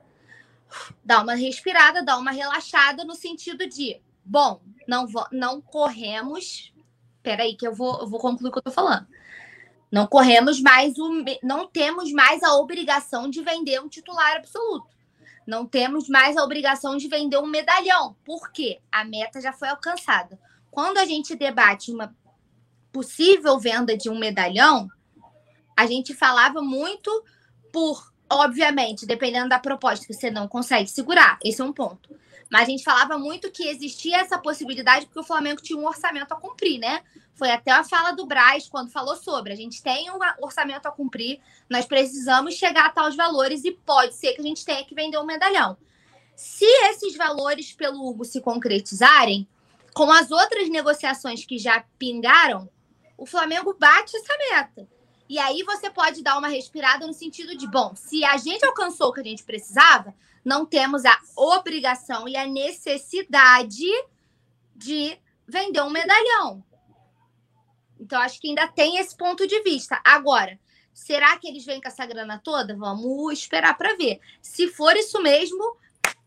dar 1.03 1.24
uma 1.24 1.36
respirada, 1.36 2.03
dar 2.03 2.18
uma 2.18 2.32
relaxada 2.32 3.03
no 3.03 3.15
sentido 3.15 3.68
de 3.68 4.02
Bom, 4.28 4.62
não, 4.88 5.08
não 5.32 5.62
corremos. 5.62 6.74
Peraí, 7.24 7.56
que 7.56 7.66
eu 7.66 7.74
vou, 7.74 8.02
eu 8.02 8.08
vou 8.08 8.20
concluir 8.20 8.49
o 8.49 8.52
que 8.52 8.60
eu 8.60 8.64
tô 8.64 8.72
falando. 8.72 9.08
Não 9.90 10.06
corremos 10.06 10.60
mais 10.60 10.98
o. 10.98 11.24
Não 11.41 11.66
temos 11.66 12.12
mais 12.12 12.44
a 12.44 12.56
obrigação 12.56 13.30
de 13.30 13.41
vender 13.41 13.82
um 13.82 13.88
titular 13.88 14.36
absoluto. 14.36 14.95
Não 15.45 15.66
temos 15.66 16.10
mais 16.10 16.36
a 16.36 16.44
obrigação 16.44 16.98
de 16.98 17.08
vender 17.08 17.38
um 17.38 17.48
medalhão. 17.48 18.18
Por 18.26 18.52
quê? 18.52 18.82
A 18.91 19.06
meta 19.06 19.40
já 19.40 19.54
foi 19.54 19.70
alcançada. 19.70 20.38
Quando 20.70 20.98
a 20.98 21.06
gente 21.06 21.36
debate 21.36 21.90
uma 21.90 22.14
possível 22.91 23.58
venda 23.58 23.95
de 23.95 24.10
um 24.10 24.20
medalhão, 24.20 24.90
a 25.76 25.86
gente 25.86 26.14
falava 26.14 26.62
muito 26.62 27.24
por, 27.72 28.12
obviamente, 28.30 29.06
dependendo 29.06 29.48
da 29.48 29.58
proposta 29.58 30.06
que 30.06 30.14
você 30.14 30.30
não 30.30 30.49
consegue 30.49 30.90
segurar. 30.90 31.40
Esse 31.41 31.62
é 31.62 31.64
um 31.64 31.72
ponto. 31.72 32.10
Mas 32.49 32.64
a 32.64 32.65
gente 32.65 32.84
falava 32.84 33.18
muito 33.18 33.52
que 33.52 33.68
existia 33.68 34.18
essa 34.18 34.38
possibilidade 34.38 35.06
porque 35.06 35.19
o 35.19 35.24
Flamengo 35.24 35.61
tinha 35.61 35.78
um 35.78 35.86
orçamento 35.86 36.32
a 36.34 36.40
cumprir, 36.40 36.80
né? 36.80 37.03
Foi 37.34 37.52
até 37.52 37.72
a 37.72 37.84
fala 37.84 38.11
do 38.11 38.26
Braz 38.26 38.68
quando 38.68 38.90
falou 38.90 39.15
sobre. 39.15 39.53
A 39.53 39.56
gente 39.56 39.84
tem 39.84 40.10
um 40.10 40.18
orçamento 40.41 40.88
a 40.88 40.91
cumprir, 40.91 41.40
nós 41.69 41.86
precisamos 41.86 42.56
chegar 42.56 42.86
a 42.86 42.90
tais 42.90 43.15
valores 43.15 43.64
e 43.65 43.72
pode 43.72 44.15
ser 44.15 44.34
que 44.34 44.41
a 44.41 44.44
gente 44.44 44.65
tenha 44.65 44.84
que 44.84 44.95
vender 44.95 45.18
um 45.18 45.26
medalhão. 45.26 45.78
Se 46.36 46.65
esses 46.90 47.15
valores 47.18 47.74
pelo 47.74 48.07
Hugo 48.07 48.24
se 48.24 48.40
concretizarem, 48.41 49.48
com 49.94 50.11
as 50.11 50.32
outras 50.32 50.69
negociações 50.69 51.44
que 51.44 51.57
já 51.57 51.84
pingaram, 51.98 52.69
o 53.18 53.26
Flamengo 53.26 53.76
bate 53.78 54.15
essa 54.15 54.38
meta. 54.38 54.88
E 55.30 55.38
aí 55.40 55.64
você 55.64 55.90
pode 55.90 56.22
dar 56.22 56.38
uma 56.38 56.48
respirada 56.48 57.06
no 57.06 57.14
sentido 57.14 57.57
de, 57.57 57.68
bom, 57.68 57.94
se 57.95 58.24
a 58.24 58.38
gente 58.38 58.64
alcançou 58.65 59.10
o 59.10 59.14
que 59.14 59.19
a 59.19 59.24
gente 59.24 59.44
precisava, 59.44 60.15
não 60.48 60.65
temos 60.65 61.03
a 61.03 61.19
obrigação 61.36 62.26
e 62.26 62.38
a 62.38 62.48
necessidade 62.48 63.86
de 64.74 65.19
vender 65.45 65.82
um 65.82 65.90
medalhão. 65.90 66.64
Então, 67.99 68.22
acho 68.22 68.40
que 68.40 68.48
ainda 68.48 68.65
tem 68.65 68.98
esse 68.98 69.14
ponto 69.18 69.45
de 69.45 69.61
vista. 69.61 69.99
Agora, 70.06 70.57
será 70.94 71.38
que 71.38 71.49
eles 71.49 71.65
vêm 71.65 71.82
com 71.82 71.90
essa 71.90 72.06
grana 72.06 72.40
toda? 72.41 72.78
Vamos 72.78 73.34
esperar 73.34 73.78
para 73.78 73.98
ver. 73.98 74.22
Se 74.41 74.69
for 74.69 74.95
isso 74.95 75.22
mesmo, 75.22 75.76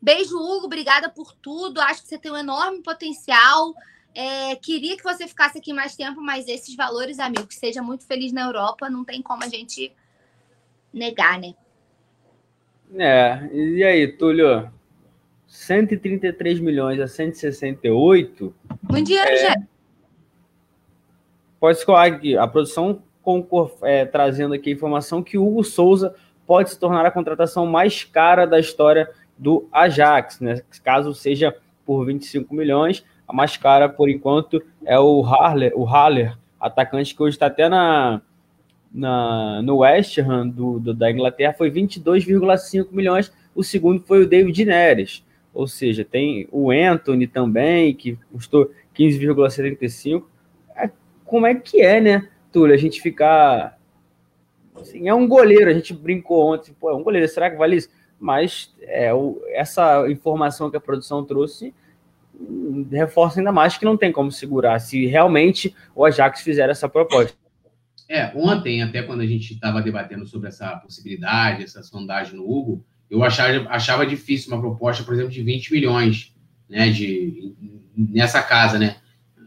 beijo, 0.02 0.36
Hugo. 0.36 0.66
Obrigada 0.66 1.08
por 1.08 1.32
tudo. 1.32 1.80
Acho 1.80 2.02
que 2.02 2.08
você 2.08 2.18
tem 2.18 2.30
um 2.30 2.36
enorme 2.36 2.82
potencial. 2.82 3.74
É, 4.14 4.54
queria 4.56 4.98
que 4.98 5.02
você 5.02 5.26
ficasse 5.26 5.56
aqui 5.56 5.72
mais 5.72 5.96
tempo, 5.96 6.20
mas 6.20 6.46
esses 6.46 6.76
valores, 6.76 7.18
amigo, 7.18 7.46
que 7.46 7.54
seja 7.54 7.80
muito 7.80 8.04
feliz 8.04 8.32
na 8.32 8.42
Europa, 8.42 8.90
não 8.90 9.02
tem 9.02 9.22
como 9.22 9.42
a 9.44 9.48
gente 9.48 9.90
negar, 10.92 11.38
né? 11.38 11.54
É, 12.96 13.48
e 13.52 13.84
aí, 13.84 14.08
Túlio? 14.08 14.70
133 15.46 16.60
milhões 16.60 17.00
a 17.00 17.08
168. 17.08 18.54
Muito 18.88 19.06
dinheiro, 19.06 19.30
é, 19.30 19.36
já. 19.36 19.54
Pode 21.58 21.78
escolar 21.78 22.06
aqui. 22.06 22.36
A 22.36 22.46
produção 22.46 23.02
concor, 23.22 23.72
é, 23.82 24.04
trazendo 24.04 24.54
aqui 24.54 24.70
a 24.70 24.72
informação 24.72 25.22
que 25.22 25.36
o 25.36 25.46
Hugo 25.46 25.64
Souza 25.64 26.14
pode 26.46 26.70
se 26.70 26.78
tornar 26.78 27.04
a 27.04 27.10
contratação 27.10 27.66
mais 27.66 28.04
cara 28.04 28.46
da 28.46 28.58
história 28.58 29.10
do 29.36 29.68
Ajax, 29.72 30.40
né? 30.40 30.62
Caso 30.82 31.14
seja 31.14 31.56
por 31.84 32.04
25 32.06 32.54
milhões, 32.54 33.04
a 33.26 33.32
mais 33.32 33.56
cara 33.56 33.88
por 33.88 34.08
enquanto 34.08 34.62
é 34.84 34.98
o 34.98 35.22
Haller, 35.22 35.72
o 35.74 35.84
Haller, 35.84 36.36
atacante 36.60 37.14
que 37.14 37.22
hoje 37.22 37.36
está 37.36 37.46
até 37.46 37.68
na, 37.68 38.20
na, 38.92 39.62
no 39.62 39.78
West 39.78 40.18
Ham 40.18 40.48
do, 40.48 40.80
do, 40.80 40.94
da 40.94 41.10
Inglaterra 41.10 41.54
foi 41.56 41.70
22,5 41.70 42.88
milhões. 42.90 43.32
O 43.54 43.62
segundo 43.62 44.02
foi 44.02 44.22
o 44.22 44.28
David 44.28 44.64
Neres. 44.64 45.24
Ou 45.52 45.66
seja, 45.66 46.04
tem 46.04 46.48
o 46.50 46.70
Anthony 46.70 47.26
também, 47.26 47.94
que 47.94 48.18
custou 48.32 48.70
15,75. 48.96 50.24
É, 50.76 50.90
como 51.24 51.46
é 51.46 51.54
que 51.54 51.82
é, 51.82 52.00
né, 52.00 52.28
Túlio? 52.52 52.74
A 52.74 52.78
gente 52.78 53.00
ficar. 53.00 53.78
Assim, 54.74 55.08
é 55.08 55.14
um 55.14 55.26
goleiro, 55.26 55.68
a 55.68 55.74
gente 55.74 55.92
brincou 55.92 56.52
ontem, 56.54 56.72
pô, 56.78 56.90
é 56.90 56.94
um 56.94 57.02
goleiro, 57.02 57.28
será 57.28 57.50
que 57.50 57.56
vale 57.56 57.76
isso? 57.76 57.90
Mas 58.18 58.74
é, 58.82 59.12
o, 59.12 59.42
essa 59.48 60.08
informação 60.08 60.70
que 60.70 60.76
a 60.76 60.80
produção 60.80 61.24
trouxe 61.24 61.74
hum, 62.38 62.86
reforça 62.90 63.40
ainda 63.40 63.52
mais 63.52 63.76
que 63.76 63.84
não 63.84 63.96
tem 63.96 64.12
como 64.12 64.30
segurar 64.30 64.78
se 64.78 65.06
realmente 65.06 65.74
o 65.94 66.04
Ajax 66.04 66.40
fizer 66.40 66.70
essa 66.70 66.88
proposta. 66.88 67.36
É, 68.12 68.32
ontem, 68.34 68.82
até 68.82 69.04
quando 69.04 69.20
a 69.20 69.26
gente 69.26 69.52
estava 69.52 69.80
debatendo 69.80 70.26
sobre 70.26 70.48
essa 70.48 70.68
possibilidade, 70.78 71.62
essa 71.62 71.80
sondagem 71.80 72.34
no 72.34 72.42
Hugo, 72.42 72.84
eu 73.08 73.22
achava, 73.22 73.68
achava 73.68 74.04
difícil 74.04 74.52
uma 74.52 74.60
proposta, 74.60 75.04
por 75.04 75.14
exemplo, 75.14 75.30
de 75.30 75.40
20 75.44 75.72
milhões, 75.72 76.34
né, 76.68 76.90
de, 76.90 77.54
nessa 77.96 78.42
casa, 78.42 78.80
né? 78.80 78.96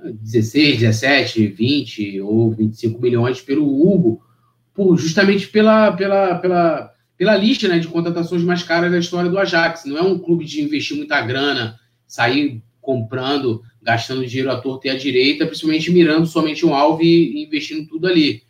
16, 0.02 0.80
17, 0.80 1.48
20 1.48 2.22
ou 2.22 2.52
25 2.52 3.02
milhões 3.02 3.42
pelo 3.42 3.66
Hugo, 3.66 4.22
por, 4.74 4.98
justamente 4.98 5.50
pela, 5.50 5.92
pela, 5.92 6.36
pela, 6.36 6.94
pela 7.18 7.36
lista 7.36 7.68
né, 7.68 7.80
de 7.80 7.90
contratações 7.90 8.44
mais 8.44 8.64
caras 8.64 8.90
da 8.90 8.98
história 8.98 9.30
do 9.30 9.38
Ajax. 9.38 9.84
Não 9.84 9.98
é 9.98 10.02
um 10.02 10.18
clube 10.18 10.46
de 10.46 10.62
investir 10.62 10.96
muita 10.96 11.20
grana, 11.20 11.78
sair 12.08 12.64
comprando, 12.80 13.62
gastando 13.82 14.26
dinheiro 14.26 14.52
à 14.52 14.56
torta 14.56 14.88
e 14.88 14.90
à 14.90 14.98
direita, 14.98 15.46
principalmente 15.46 15.92
mirando 15.92 16.26
somente 16.26 16.66
um 16.66 16.74
alvo 16.74 17.04
e 17.04 17.44
investindo 17.44 17.86
tudo 17.90 18.08
ali. 18.08 18.42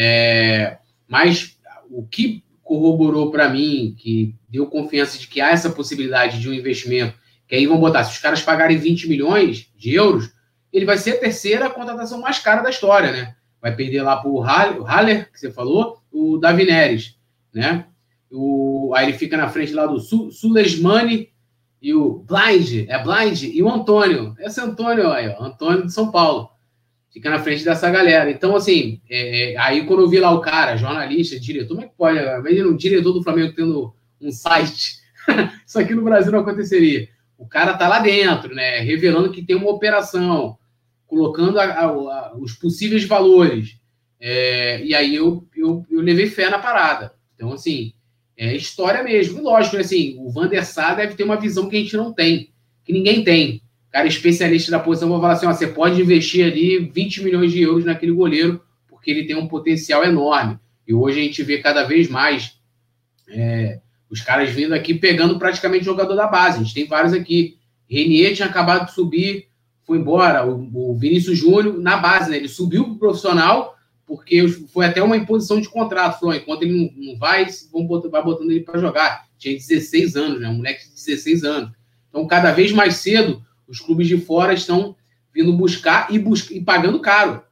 É, 0.00 0.78
mas 1.08 1.58
o 1.90 2.06
que 2.06 2.44
corroborou 2.62 3.32
para 3.32 3.48
mim, 3.48 3.96
que 3.98 4.32
deu 4.48 4.68
confiança 4.68 5.18
de 5.18 5.26
que 5.26 5.40
há 5.40 5.50
essa 5.50 5.70
possibilidade 5.70 6.38
de 6.38 6.48
um 6.48 6.52
investimento, 6.52 7.18
que 7.48 7.56
aí 7.56 7.66
vão 7.66 7.80
botar, 7.80 8.04
se 8.04 8.12
os 8.12 8.18
caras 8.18 8.40
pagarem 8.40 8.78
20 8.78 9.08
milhões 9.08 9.68
de 9.76 9.94
euros, 9.94 10.32
ele 10.72 10.84
vai 10.84 10.96
ser 10.98 11.12
a 11.12 11.18
terceira 11.18 11.68
contratação 11.68 12.20
mais 12.20 12.38
cara 12.38 12.62
da 12.62 12.70
história, 12.70 13.10
né? 13.10 13.34
Vai 13.60 13.74
perder 13.74 14.02
lá 14.02 14.16
para 14.18 14.30
o 14.30 14.40
Haller, 14.40 15.32
que 15.32 15.40
você 15.40 15.50
falou, 15.50 16.00
o 16.12 16.38
Davi 16.38 16.64
Neres, 16.64 17.16
né? 17.52 17.86
O, 18.30 18.92
aí 18.94 19.08
ele 19.08 19.18
fica 19.18 19.36
na 19.36 19.48
frente 19.48 19.72
lá 19.72 19.84
do 19.86 19.98
Su, 19.98 20.30
Sulesmani 20.30 21.32
e 21.82 21.92
o 21.92 22.18
Blind, 22.20 22.86
é 22.88 23.02
Blind, 23.02 23.42
e 23.42 23.60
o 23.62 23.68
Antônio. 23.68 24.36
Esse 24.38 24.60
Antônio 24.60 25.10
aí, 25.10 25.28
ó, 25.28 25.42
Antônio 25.42 25.86
de 25.86 25.92
São 25.92 26.12
Paulo. 26.12 26.50
Fica 27.12 27.30
na 27.30 27.38
frente 27.38 27.64
dessa 27.64 27.90
galera. 27.90 28.30
Então, 28.30 28.54
assim, 28.54 29.00
é, 29.08 29.52
é 29.52 29.58
aí 29.58 29.84
quando 29.86 30.02
eu 30.02 30.08
vi 30.08 30.18
lá 30.20 30.30
o 30.32 30.40
cara, 30.40 30.76
jornalista, 30.76 31.40
diretor, 31.40 31.68
como 31.68 31.82
é 31.82 31.88
que 31.88 31.96
pode? 31.96 32.18
Imagina 32.18 32.68
um 32.68 32.76
diretor 32.76 33.12
do 33.12 33.22
Flamengo 33.22 33.54
tendo 33.54 33.94
um 34.20 34.30
site. 34.30 34.96
Isso 35.66 35.78
aqui 35.78 35.94
no 35.94 36.04
Brasil 36.04 36.32
não 36.32 36.40
aconteceria. 36.40 37.08
O 37.36 37.46
cara 37.46 37.74
tá 37.74 37.88
lá 37.88 38.00
dentro, 38.00 38.54
né? 38.54 38.80
Revelando 38.80 39.30
que 39.30 39.42
tem 39.42 39.56
uma 39.56 39.70
operação, 39.70 40.58
colocando 41.06 41.58
a, 41.58 41.64
a, 41.64 41.84
a, 41.84 42.36
os 42.36 42.52
possíveis 42.52 43.04
valores. 43.04 43.78
É, 44.20 44.84
e 44.84 44.94
aí 44.94 45.14
eu, 45.14 45.46
eu, 45.56 45.86
eu 45.90 46.00
levei 46.00 46.26
fé 46.26 46.50
na 46.50 46.58
parada. 46.58 47.14
Então, 47.34 47.52
assim, 47.52 47.92
é 48.36 48.54
história 48.54 49.02
mesmo. 49.02 49.42
Lógico, 49.42 49.76
né, 49.76 49.82
assim, 49.82 50.16
o 50.18 50.30
Van 50.30 50.48
der 50.48 50.64
Sar 50.64 50.96
deve 50.96 51.14
ter 51.14 51.24
uma 51.24 51.40
visão 51.40 51.68
que 51.68 51.76
a 51.76 51.80
gente 51.80 51.96
não 51.96 52.12
tem, 52.12 52.52
que 52.84 52.92
ninguém 52.92 53.24
tem. 53.24 53.62
Cara 53.90 54.06
especialista 54.06 54.70
da 54.70 54.78
posição 54.78 55.08
vai 55.10 55.20
falar 55.20 55.32
assim: 55.32 55.46
ó, 55.46 55.52
você 55.52 55.66
pode 55.66 56.00
investir 56.00 56.44
ali 56.44 56.78
20 56.78 57.22
milhões 57.22 57.52
de 57.52 57.62
euros 57.62 57.84
naquele 57.84 58.12
goleiro, 58.12 58.60
porque 58.88 59.10
ele 59.10 59.24
tem 59.24 59.36
um 59.36 59.48
potencial 59.48 60.04
enorme. 60.04 60.58
E 60.86 60.94
hoje 60.94 61.20
a 61.20 61.22
gente 61.22 61.42
vê 61.42 61.58
cada 61.58 61.84
vez 61.84 62.08
mais 62.08 62.58
é, 63.28 63.80
os 64.10 64.20
caras 64.20 64.50
vindo 64.50 64.74
aqui 64.74 64.94
pegando 64.94 65.38
praticamente 65.38 65.84
jogador 65.84 66.14
da 66.14 66.26
base. 66.26 66.58
A 66.58 66.62
gente 66.62 66.74
tem 66.74 66.86
vários 66.86 67.12
aqui. 67.12 67.58
Renier 67.88 68.34
tinha 68.34 68.48
acabado 68.48 68.86
de 68.86 68.92
subir, 68.92 69.48
foi 69.86 69.98
embora. 69.98 70.46
O, 70.46 70.90
o 70.90 70.94
Vinícius 70.94 71.38
Júnior 71.38 71.78
na 71.78 71.96
base, 71.96 72.30
né? 72.30 72.36
Ele 72.36 72.48
subiu 72.48 72.84
para 72.84 72.92
o 72.92 72.98
profissional 72.98 73.78
porque 74.06 74.48
foi 74.72 74.86
até 74.86 75.02
uma 75.02 75.18
imposição 75.18 75.60
de 75.60 75.68
contrato. 75.68 76.18
Falou, 76.18 76.34
enquanto 76.34 76.62
ele 76.62 76.74
não, 76.96 77.12
não 77.12 77.18
vai, 77.18 77.46
vão 77.70 77.86
botar, 77.86 78.08
vai 78.08 78.24
botando 78.24 78.50
ele 78.50 78.60
para 78.60 78.80
jogar. 78.80 79.26
Tinha 79.36 79.54
16 79.54 80.16
anos, 80.16 80.40
né? 80.40 80.48
Um 80.48 80.54
moleque 80.54 80.84
de 80.84 80.94
16 80.94 81.44
anos. 81.44 81.70
Então, 82.08 82.26
cada 82.26 82.50
vez 82.50 82.72
mais 82.72 82.96
cedo, 82.96 83.42
os 83.68 83.80
clubes 83.80 84.08
de 84.08 84.18
fora 84.18 84.52
estão 84.52 84.96
vindo 85.32 85.52
buscar 85.52 86.12
e, 86.12 86.18
bus 86.18 86.50
e 86.50 86.60
pagando 86.60 87.00
caro. 87.00 87.42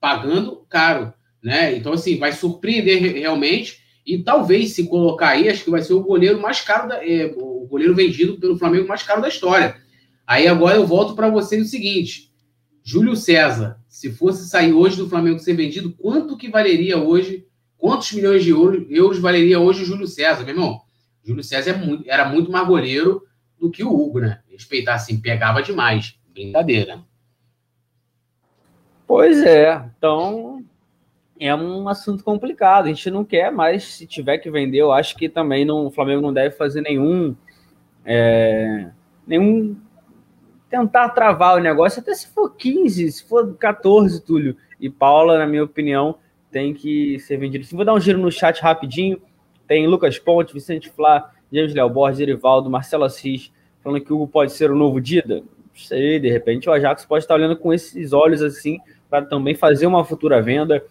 Pagando 0.00 0.64
caro. 0.68 1.12
Né? 1.42 1.76
Então, 1.76 1.92
assim, 1.92 2.18
vai 2.18 2.32
surpreender 2.32 3.14
realmente. 3.14 3.78
E 4.04 4.18
talvez, 4.18 4.72
se 4.72 4.88
colocar 4.88 5.28
aí, 5.28 5.48
acho 5.48 5.64
que 5.64 5.70
vai 5.70 5.82
ser 5.82 5.92
o 5.92 6.02
goleiro 6.02 6.40
mais 6.40 6.60
caro, 6.62 6.88
da, 6.88 7.06
é, 7.06 7.32
o 7.36 7.66
goleiro 7.68 7.94
vendido 7.94 8.38
pelo 8.38 8.56
Flamengo 8.56 8.88
mais 8.88 9.02
caro 9.02 9.20
da 9.20 9.28
história. 9.28 9.76
Aí 10.26 10.46
agora 10.46 10.76
eu 10.76 10.86
volto 10.86 11.14
para 11.14 11.28
vocês 11.28 11.66
o 11.66 11.68
seguinte: 11.68 12.32
Júlio 12.82 13.14
César, 13.14 13.78
se 13.86 14.10
fosse 14.10 14.48
sair 14.48 14.72
hoje 14.72 14.96
do 14.96 15.08
Flamengo 15.08 15.38
ser 15.38 15.54
vendido, 15.54 15.92
quanto 15.92 16.36
que 16.38 16.48
valeria 16.48 16.96
hoje? 16.96 17.46
Quantos 17.76 18.10
milhões 18.12 18.42
de 18.42 18.50
euros 18.50 19.18
valeria 19.20 19.60
hoje 19.60 19.82
o 19.82 19.86
Júlio 19.86 20.06
César, 20.06 20.42
meu 20.44 20.54
irmão? 20.54 20.80
Júlio 21.22 21.44
César 21.44 21.70
é 21.70 21.76
muito, 21.76 22.10
era 22.10 22.28
muito 22.28 22.50
mais 22.50 22.66
goleiro 22.66 23.22
do 23.60 23.70
que 23.70 23.84
o 23.84 23.92
Hugo, 23.92 24.20
né? 24.20 24.40
Respeitar 24.58 24.94
assim, 24.94 25.20
pegava 25.20 25.62
demais. 25.62 26.18
Brincadeira. 26.32 27.00
Pois 29.06 29.40
é, 29.42 29.80
então 29.96 30.64
é 31.38 31.54
um 31.54 31.88
assunto 31.88 32.24
complicado. 32.24 32.86
A 32.86 32.88
gente 32.88 33.08
não 33.10 33.24
quer, 33.24 33.52
mas 33.52 33.84
se 33.84 34.06
tiver 34.06 34.38
que 34.38 34.50
vender, 34.50 34.78
eu 34.78 34.90
acho 34.90 35.16
que 35.16 35.28
também 35.28 35.64
não, 35.64 35.86
o 35.86 35.90
Flamengo 35.90 36.20
não 36.20 36.32
deve 36.32 36.56
fazer 36.56 36.80
nenhum 36.80 37.34
é, 38.04 38.90
nenhum 39.26 39.76
tentar 40.68 41.10
travar 41.10 41.56
o 41.56 41.60
negócio, 41.60 42.00
até 42.00 42.12
se 42.14 42.26
for 42.28 42.50
15, 42.56 43.12
se 43.12 43.24
for 43.24 43.54
14, 43.56 44.22
Túlio. 44.24 44.56
E 44.80 44.90
Paula, 44.90 45.38
na 45.38 45.46
minha 45.46 45.64
opinião, 45.64 46.16
tem 46.50 46.74
que 46.74 47.18
ser 47.20 47.36
vendido. 47.36 47.64
Vou 47.72 47.84
dar 47.84 47.94
um 47.94 48.00
giro 48.00 48.18
no 48.18 48.30
chat 48.30 48.60
rapidinho, 48.60 49.20
tem 49.66 49.86
Lucas 49.86 50.18
Ponte, 50.18 50.52
Vicente 50.52 50.90
Flá, 50.90 51.32
James 51.52 51.74
Léo 51.74 51.88
Borges, 51.88 52.20
Erivaldo, 52.20 52.68
Marcelo 52.68 53.04
Assis, 53.04 53.52
falando 53.88 54.04
que 54.04 54.12
o 54.12 54.16
Hugo 54.16 54.28
pode 54.28 54.52
ser 54.52 54.70
o 54.70 54.76
novo 54.76 55.00
Dida. 55.00 55.36
Não 55.36 55.44
sei, 55.74 56.20
de 56.20 56.28
repente 56.28 56.68
o 56.68 56.72
Ajax 56.72 57.06
pode 57.06 57.24
estar 57.24 57.34
olhando 57.34 57.56
com 57.56 57.72
esses 57.72 58.12
olhos 58.12 58.42
assim, 58.42 58.78
para 59.08 59.24
também 59.24 59.54
fazer 59.54 59.86
uma 59.86 60.04
futura 60.04 60.42
venda. 60.42 60.84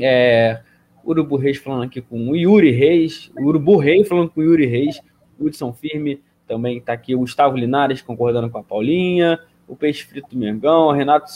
É, 0.00 0.60
Urubu 1.06 1.36
Reis 1.36 1.58
falando 1.58 1.84
aqui 1.84 2.00
com 2.00 2.30
o 2.30 2.36
Yuri 2.36 2.70
Reis, 2.70 3.30
Urubu 3.38 3.76
Reis 3.76 4.08
falando 4.08 4.30
com 4.30 4.40
o 4.40 4.42
Yuri 4.42 4.66
Reis, 4.66 5.00
Hudson 5.38 5.72
Firme, 5.74 6.22
também 6.48 6.78
está 6.78 6.94
aqui 6.94 7.14
o 7.14 7.18
Gustavo 7.18 7.56
Linares 7.56 8.00
concordando 8.00 8.48
com 8.48 8.58
a 8.58 8.62
Paulinha, 8.62 9.38
o 9.68 9.76
Peixe 9.76 10.04
Frito 10.04 10.30
do 10.30 10.38
Mengão, 10.38 10.92
Renato 10.92 11.30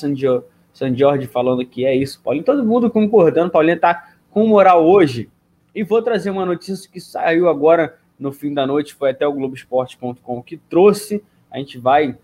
Sandiordi 0.73 1.27
falando 1.27 1.65
que 1.67 1.85
é 1.85 1.95
isso, 1.95 2.23
Paulinho, 2.23 2.45
todo 2.45 2.65
mundo 2.65 2.91
concordando, 2.91 3.51
Paulinha 3.51 3.75
está 3.75 4.15
com 4.31 4.47
moral 4.47 4.87
hoje. 4.87 5.29
E 5.75 5.85
vou 5.85 6.03
trazer 6.03 6.31
uma 6.31 6.47
notícia 6.47 6.91
que 6.91 7.01
saiu 7.01 7.49
agora 7.49 7.97
no 8.21 8.33
fim 8.33 8.55
da 8.55 8.67
noite, 8.67 8.95
foi 8.95 9.11
até 9.11 9.27
o 9.27 9.33
Globoesporte.com 9.33 10.43
que 10.43 10.57
trouxe, 10.57 11.23
a 11.51 11.59
gente 11.59 11.79
vai 11.79 12.17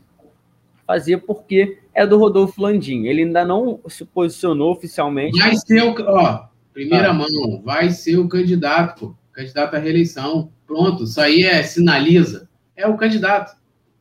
fazer 0.86 1.18
porque 1.18 1.78
é 1.92 2.06
do 2.06 2.18
Rodolfo 2.18 2.62
Landim. 2.62 3.06
Ele 3.06 3.22
ainda 3.22 3.44
não 3.44 3.80
se 3.88 4.04
posicionou 4.04 4.70
oficialmente. 4.70 5.38
Vai 5.38 5.56
ser 5.56 5.82
o, 5.82 5.94
ó, 6.06 6.44
primeira 6.72 7.10
ah. 7.10 7.14
mão, 7.14 7.62
vai 7.64 7.90
ser 7.90 8.18
o 8.18 8.28
candidato, 8.28 9.08
pô, 9.08 9.14
candidato 9.32 9.74
à 9.74 9.78
reeleição. 9.78 10.52
Pronto, 10.66 11.04
isso 11.04 11.20
aí 11.20 11.42
é 11.42 11.62
sinaliza 11.62 12.48
é 12.76 12.86
o 12.86 12.96
candidato. 12.96 13.56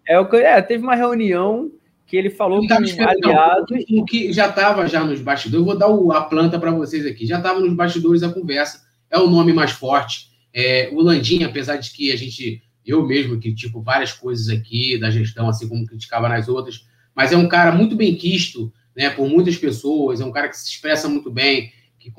É, 0.08 0.20
o, 0.20 0.36
é 0.36 0.62
teve 0.62 0.84
uma 0.84 0.96
reunião 0.96 1.72
que 2.06 2.18
ele 2.18 2.30
falou 2.30 2.62
com 2.68 2.74
aliados. 2.74 3.86
O 3.90 4.06
que 4.06 4.32
já 4.32 4.50
estava 4.50 4.88
já 4.88 5.04
nos 5.04 5.22
bastidores, 5.22 5.62
eu 5.62 5.66
vou 5.66 5.78
dar 5.78 5.88
o, 5.88 6.12
a 6.12 6.22
planta 6.22 6.60
para 6.60 6.72
vocês 6.72 7.06
aqui, 7.06 7.26
já 7.26 7.38
estava 7.38 7.60
nos 7.60 7.74
bastidores 7.74 8.22
a 8.22 8.32
conversa, 8.32 8.84
é 9.10 9.18
o 9.18 9.30
nome 9.30 9.54
mais 9.54 9.72
forte. 9.72 10.35
É, 10.58 10.90
o 10.94 11.02
Landim, 11.02 11.44
apesar 11.44 11.76
de 11.76 11.92
que 11.92 12.14
a 12.14 12.16
gente, 12.16 12.64
eu 12.86 13.06
mesmo 13.06 13.38
critico 13.40 13.82
várias 13.82 14.14
coisas 14.14 14.48
aqui 14.48 14.98
da 14.98 15.12
gestão, 15.12 15.50
assim 15.50 15.68
como 15.68 15.86
criticava 15.86 16.30
nas 16.30 16.48
outras, 16.48 16.88
mas 17.14 17.34
é 17.34 17.38
um 17.38 17.50
cara 17.50 17.74
muito 17.74 17.94
bem 17.94 18.16
quisto 18.16 18.72
né, 18.96 19.10
por 19.10 19.28
muitas 19.28 19.58
pessoas, 19.58 20.22
é 20.22 20.26
um 20.26 20.32
cara 20.32 20.48
que 20.48 20.58
se 20.58 20.70
expressa 20.70 21.10
muito 21.10 21.30
bem, 21.30 21.74
que, 22.00 22.10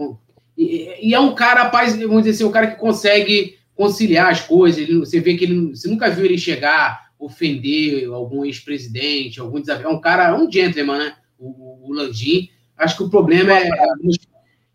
e, 0.57 1.09
e 1.09 1.15
é 1.15 1.19
um 1.19 1.35
cara, 1.35 1.65
rapaz, 1.65 1.97
vamos 1.97 2.25
dizer 2.25 2.31
assim, 2.31 2.45
um 2.45 2.53
cara 2.53 2.67
que 2.67 2.79
consegue 2.79 3.57
conciliar 3.75 4.31
as 4.31 4.41
coisas. 4.41 4.81
Ele, 4.81 4.99
você 4.99 5.21
vê 5.21 5.37
que 5.37 5.45
ele, 5.45 5.71
você 5.71 5.89
nunca 5.89 6.11
viu 6.11 6.25
ele 6.25 6.39
chegar, 6.39 7.11
ofender 7.19 8.09
algum 8.09 8.45
ex-presidente, 8.45 9.39
algum 9.39 9.61
desafio. 9.61 9.87
É 9.87 9.91
um 9.91 10.01
cara, 10.01 10.29
é 10.29 10.35
um 10.35 10.51
gentleman, 10.51 10.99
né? 10.99 11.17
O, 11.39 11.89
o 11.89 11.93
Landim. 11.93 12.49
Acho 12.77 12.97
que 12.97 13.03
o 13.03 13.11
problema 13.11 13.53
é, 13.53 13.71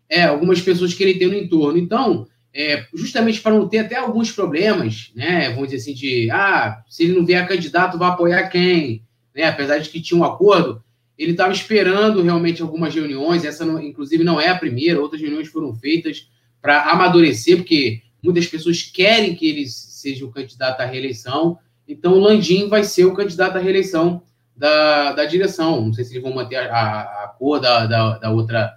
é, 0.08 0.24
algumas 0.24 0.60
pessoas 0.60 0.94
que 0.94 1.02
ele 1.02 1.18
tem 1.18 1.28
no 1.28 1.34
entorno. 1.36 1.78
Então, 1.78 2.26
é, 2.54 2.86
justamente 2.94 3.40
para 3.40 3.54
não 3.54 3.68
ter 3.68 3.78
até 3.78 3.96
alguns 3.96 4.30
problemas, 4.30 5.10
né? 5.14 5.50
Vamos 5.50 5.70
dizer 5.70 5.76
assim, 5.76 5.94
de 5.94 6.30
ah, 6.30 6.82
se 6.88 7.04
ele 7.04 7.14
não 7.14 7.24
vier 7.24 7.46
candidato, 7.46 7.98
vai 7.98 8.10
apoiar 8.10 8.48
quem? 8.48 9.04
Né? 9.34 9.44
Apesar 9.44 9.78
de 9.78 9.88
que 9.88 10.00
tinha 10.00 10.18
um 10.18 10.24
acordo, 10.24 10.82
ele 11.16 11.32
estava 11.32 11.52
esperando 11.52 12.22
realmente 12.22 12.60
algumas 12.62 12.94
reuniões. 12.94 13.44
Essa, 13.44 13.64
não, 13.64 13.80
inclusive, 13.82 14.22
não 14.22 14.40
é 14.40 14.48
a 14.48 14.58
primeira, 14.58 15.00
outras 15.00 15.20
reuniões 15.20 15.48
foram 15.48 15.74
feitas 15.74 16.28
para 16.60 16.90
amadurecer, 16.90 17.56
porque 17.56 18.02
Muitas 18.22 18.46
pessoas 18.46 18.82
querem 18.82 19.34
que 19.34 19.48
ele 19.48 19.66
seja 19.66 20.24
o 20.24 20.30
candidato 20.30 20.80
à 20.80 20.84
reeleição. 20.84 21.58
Então, 21.88 22.12
o 22.12 22.20
Landim 22.20 22.68
vai 22.68 22.84
ser 22.84 23.04
o 23.04 23.14
candidato 23.14 23.56
à 23.56 23.60
reeleição 23.60 24.22
da, 24.56 25.12
da 25.12 25.24
direção. 25.24 25.86
Não 25.86 25.92
sei 25.92 26.04
se 26.04 26.12
eles 26.12 26.22
vão 26.22 26.32
manter 26.32 26.56
a, 26.56 26.72
a, 26.72 27.24
a 27.24 27.28
cor 27.36 27.58
da, 27.58 27.86
da, 27.86 28.18
da 28.18 28.30
outra 28.30 28.72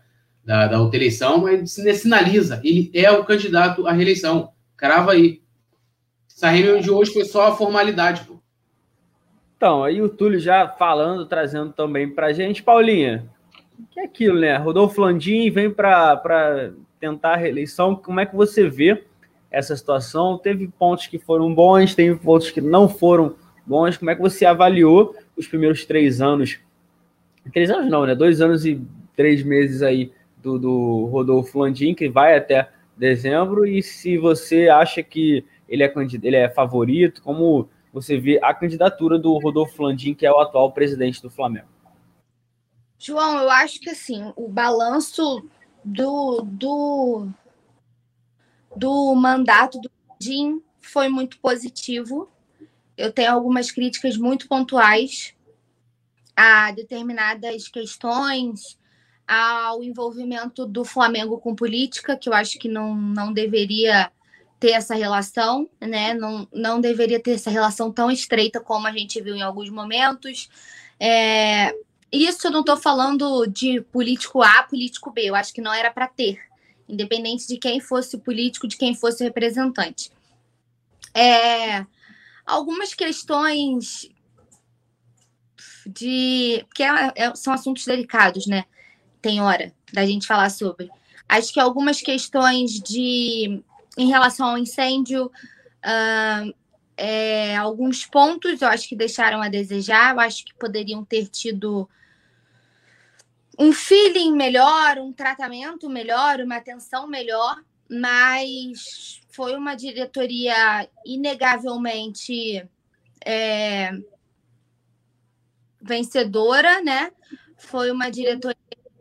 da, 0.46 0.68
da, 0.68 0.80
outra 0.80 0.98
eleição, 0.98 1.40
mas 1.40 1.72
sinaliza. 1.72 2.62
Ele 2.64 2.92
é 2.94 3.12
o 3.12 3.26
candidato 3.26 3.88
à 3.88 3.92
reeleição. 3.92 4.52
Crava 4.78 5.14
aí. 5.14 5.42
Essa 6.30 6.50
reunião 6.50 6.80
de 6.80 6.92
hoje 6.92 7.12
foi 7.12 7.26
só 7.26 7.48
a 7.48 7.56
formalidade, 7.56 8.24
pô. 8.26 8.36
Então, 9.58 9.84
aí 9.84 10.02
o 10.02 10.10
Túlio 10.10 10.40
já 10.40 10.68
falando, 10.68 11.26
trazendo 11.26 11.72
também 11.72 12.10
para 12.10 12.34
gente. 12.34 12.62
Paulinha, 12.62 13.26
que 13.90 14.00
é 14.00 14.04
aquilo, 14.04 14.40
né? 14.40 14.56
Rodolfo 14.58 15.02
Landim 15.02 15.50
vem 15.50 15.72
para 15.72 16.72
tentar 17.00 17.34
a 17.34 17.38
reeleição. 17.38 17.96
Como 17.96 18.20
é 18.20 18.26
que 18.26 18.36
você 18.36 18.70
vê 18.70 19.04
essa 19.50 19.76
situação? 19.76 20.38
Teve 20.38 20.68
pontos 20.68 21.08
que 21.08 21.18
foram 21.18 21.54
bons, 21.54 21.96
teve 21.96 22.20
pontos 22.20 22.52
que 22.52 22.62
não 22.62 22.88
foram 22.88 23.36
bons. 23.66 23.98
Como 23.98 24.12
é 24.12 24.16
que 24.16 24.22
você 24.22 24.46
avaliou 24.46 25.16
os 25.36 25.48
primeiros 25.48 25.86
três 25.86 26.22
anos? 26.22 26.60
Três 27.54 27.70
anos 27.72 27.90
não, 27.90 28.06
né? 28.06 28.14
Dois 28.14 28.42
anos 28.42 28.66
e 28.66 28.82
três 29.16 29.42
meses 29.42 29.82
aí 29.82 30.12
do, 30.46 30.60
do 30.60 31.06
Rodolfo 31.06 31.60
Landim, 31.60 31.96
que 31.96 32.08
vai 32.08 32.38
até 32.38 32.70
dezembro, 32.96 33.66
e 33.66 33.82
se 33.82 34.18
você 34.18 34.70
acha 34.70 35.02
que 35.02 35.44
ele 35.68 35.84
é, 35.84 35.94
ele 36.22 36.36
é 36.36 36.50
favorito, 36.50 37.22
como 37.24 37.68
você 37.92 38.18
vê 38.18 38.40
a 38.42 38.54
candidatura 38.54 39.18
do 39.18 39.38
Rodolfo 39.40 39.82
Landim, 39.82 40.14
que 40.14 40.26
é 40.26 40.32
o 40.32 40.40
atual 40.40 40.72
presidente 40.72 41.22
do 41.22 41.30
Flamengo? 41.30 41.68
João, 42.98 43.42
eu 43.42 43.50
acho 43.50 43.80
que 43.80 43.90
assim, 43.90 44.32
o 44.36 44.48
balanço 44.48 45.44
do, 45.84 46.42
do 46.44 47.28
do 48.76 49.16
mandato 49.16 49.80
do 49.80 49.90
Jim 50.20 50.62
foi 50.80 51.08
muito 51.08 51.40
positivo. 51.40 52.30
Eu 52.98 53.12
tenho 53.12 53.32
algumas 53.32 53.72
críticas 53.72 54.18
muito 54.18 54.48
pontuais 54.48 55.34
a 56.36 56.72
determinadas 56.72 57.68
questões, 57.70 58.78
ao 59.28 59.84
envolvimento 59.84 60.66
do 60.66 60.86
Flamengo 60.86 61.40
com 61.40 61.56
política, 61.56 62.16
que 62.16 62.30
eu 62.30 62.34
acho 62.34 62.60
que 62.60 62.68
não, 62.68 62.96
não 62.96 63.34
deveria 63.34 64.12
ter 64.60 64.72
essa 64.72 64.96
relação, 64.96 65.70
né? 65.82 66.14
Não, 66.14 66.48
não 66.54 66.80
deveria 66.80 67.20
ter 67.20 67.32
essa 67.32 67.50
relação 67.50 67.92
tão 67.92 68.10
estreita 68.10 68.60
como 68.60 68.88
a 68.88 68.92
gente 68.92 69.22
viu 69.22 69.36
em 69.36 69.42
alguns 69.42 69.70
momentos. 69.70 70.50
É, 71.00 71.74
isso 72.12 72.48
eu 72.48 72.52
não 72.52 72.62
estou 72.62 72.78
falando 72.78 73.46
de 73.48 73.82
político 73.82 74.42
A, 74.42 74.64
político 74.64 75.12
B. 75.12 75.24
Eu 75.26 75.36
acho 75.36 75.54
que 75.54 75.62
não 75.62 75.74
era 75.74 75.92
para 75.92 76.08
ter, 76.08 76.40
independente 76.88 77.48
de 77.48 77.58
quem 77.58 77.80
fosse 77.80 78.16
o 78.16 78.20
político, 78.20 78.68
de 78.68 78.78
quem 78.78 78.96
fosse 78.96 79.24
o 79.24 79.26
representante. 79.26 80.12
É, 81.14 81.86
algumas 82.46 82.94
questões 82.94 84.10
de. 85.86 86.66
que 86.74 86.84
é, 86.84 87.14
é, 87.16 87.36
são 87.36 87.54
assuntos 87.54 87.86
delicados, 87.86 88.48
né? 88.48 88.66
Tem 89.26 89.42
hora 89.42 89.74
da 89.92 90.06
gente 90.06 90.28
falar 90.28 90.52
sobre. 90.52 90.88
Acho 91.28 91.52
que 91.52 91.60
algumas 91.60 92.00
questões 92.00 92.74
de 92.74 93.60
em 93.98 94.08
relação 94.08 94.50
ao 94.50 94.58
incêndio, 94.60 95.32
uh, 95.84 96.54
é, 96.96 97.56
alguns 97.56 98.06
pontos 98.06 98.62
eu 98.62 98.68
acho 98.68 98.88
que 98.88 98.96
deixaram 98.96 99.42
a 99.42 99.50
desejar, 99.50 100.14
eu 100.14 100.20
acho 100.20 100.46
que 100.46 100.54
poderiam 100.54 101.04
ter 101.04 101.28
tido 101.28 101.90
um 103.58 103.74
feeling 103.74 104.32
melhor, 104.32 105.00
um 105.00 105.12
tratamento 105.12 105.90
melhor, 105.90 106.40
uma 106.42 106.58
atenção 106.58 107.08
melhor, 107.08 107.64
mas 107.90 109.22
foi 109.32 109.56
uma 109.56 109.74
diretoria 109.74 110.88
inegavelmente 111.04 112.64
é, 113.26 113.90
vencedora, 115.82 116.84
né? 116.84 117.12
Foi 117.58 117.90
uma 117.90 118.12
diretoria 118.12 118.56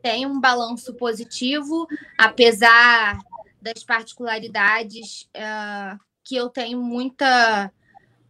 tem 0.05 0.27
um 0.27 0.39
balanço 0.39 0.93
positivo, 0.93 1.89
apesar 2.19 3.19
das 3.59 3.83
particularidades 3.83 5.27
uh, 5.35 5.99
que 6.23 6.37
eu 6.37 6.51
tenho 6.51 6.79
muita 6.79 7.73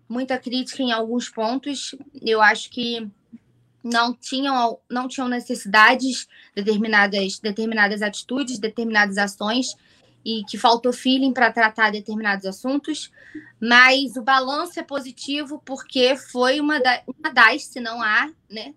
muita 0.08 0.38
crítica 0.38 0.84
em 0.84 0.92
alguns 0.92 1.28
pontos. 1.28 1.96
Eu 2.22 2.40
acho 2.40 2.70
que 2.70 3.10
não 3.82 4.14
tinham 4.14 4.78
não 4.88 5.08
tinham 5.08 5.28
necessidades 5.28 6.28
determinadas 6.54 7.40
determinadas 7.40 8.02
atitudes, 8.02 8.60
determinadas 8.60 9.18
ações 9.18 9.74
e 10.24 10.44
que 10.44 10.56
faltou 10.56 10.92
feeling 10.92 11.32
para 11.32 11.52
tratar 11.52 11.90
determinados 11.90 12.46
assuntos, 12.46 13.10
mas 13.60 14.16
o 14.16 14.22
balanço 14.22 14.78
é 14.78 14.82
positivo 14.84 15.60
porque 15.64 16.16
foi 16.16 16.60
uma, 16.60 16.78
da, 16.78 17.02
uma 17.06 17.32
das, 17.32 17.64
se 17.64 17.80
não 17.80 18.00
há, 18.00 18.30
né? 18.48 18.74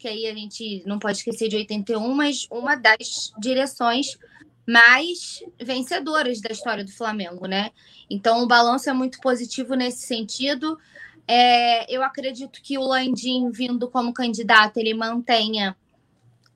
Porque 0.00 0.08
aí 0.08 0.26
a 0.26 0.34
gente 0.34 0.82
não 0.86 0.98
pode 0.98 1.18
esquecer 1.18 1.46
de 1.46 1.56
81, 1.56 2.14
mas 2.14 2.46
uma 2.50 2.74
das 2.74 3.34
direções 3.38 4.18
mais 4.66 5.44
vencedoras 5.60 6.40
da 6.40 6.50
história 6.50 6.82
do 6.82 6.90
Flamengo, 6.90 7.44
né? 7.44 7.70
Então 8.08 8.42
o 8.42 8.46
balanço 8.46 8.88
é 8.88 8.94
muito 8.94 9.20
positivo 9.20 9.74
nesse 9.74 10.06
sentido. 10.06 10.78
É, 11.28 11.94
eu 11.94 12.02
acredito 12.02 12.62
que 12.62 12.78
o 12.78 12.82
Landim, 12.82 13.50
vindo 13.50 13.90
como 13.90 14.14
candidato, 14.14 14.78
ele 14.78 14.94
mantenha 14.94 15.76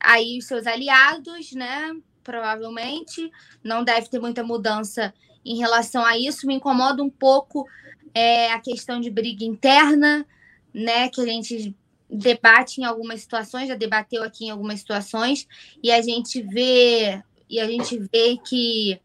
aí 0.00 0.39
os 0.39 0.47
seus 0.47 0.66
aliados, 0.66 1.52
né? 1.52 1.94
Provavelmente. 2.23 3.31
Não 3.62 3.84
deve 3.84 4.08
ter 4.08 4.20
muita 4.20 4.42
mudança 4.42 5.12
em 5.44 5.58
relação 5.58 6.02
a 6.02 6.16
isso. 6.16 6.47
Me 6.47 6.55
incomoda 6.55 7.02
um 7.02 7.10
pouco 7.10 7.68
é, 8.14 8.50
a 8.52 8.58
questão 8.58 9.02
de 9.02 9.10
briga 9.10 9.44
interna, 9.44 10.26
né? 10.73 11.10
Que 11.10 11.20
a 11.20 11.26
gente 11.26 11.76
debate 12.14 12.80
em 12.80 12.84
algumas 12.84 13.20
situações, 13.20 13.68
já 13.68 13.74
debateu 13.74 14.22
aqui 14.22 14.46
em 14.46 14.50
algumas 14.50 14.80
situações, 14.80 15.46
e 15.82 15.90
a 15.90 16.00
gente 16.00 16.40
vê 16.42 17.22
e 17.48 17.60
a 17.60 17.66
gente 17.66 17.98
vê 18.12 18.38
que 18.38 19.00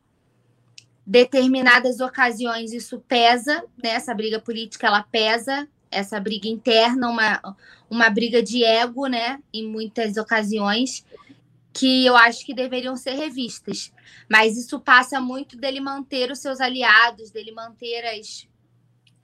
determinadas 1.06 2.00
ocasiões 2.00 2.72
isso 2.72 3.00
pesa, 3.08 3.64
né? 3.82 3.90
Essa 3.90 4.14
briga 4.14 4.40
política 4.40 4.88
ela 4.88 5.04
pesa, 5.04 5.68
essa 5.92 6.20
briga 6.20 6.48
interna, 6.48 7.10
uma, 7.10 7.58
uma 7.90 8.10
briga 8.10 8.42
de 8.42 8.64
ego, 8.64 9.08
né? 9.08 9.40
Em 9.54 9.68
muitas 9.68 10.18
ocasiões 10.18 11.04
que 11.74 12.06
eu 12.06 12.16
acho 12.16 12.46
que 12.46 12.54
deveriam 12.54 12.96
ser 12.96 13.14
revistas. 13.14 13.92
Mas 14.30 14.58
isso 14.58 14.80
passa 14.80 15.20
muito 15.20 15.58
dele 15.58 15.80
manter 15.80 16.32
os 16.32 16.40
seus 16.40 16.60
aliados, 16.60 17.32
dele 17.32 17.52
manter 17.52 18.06
as, 18.06 18.48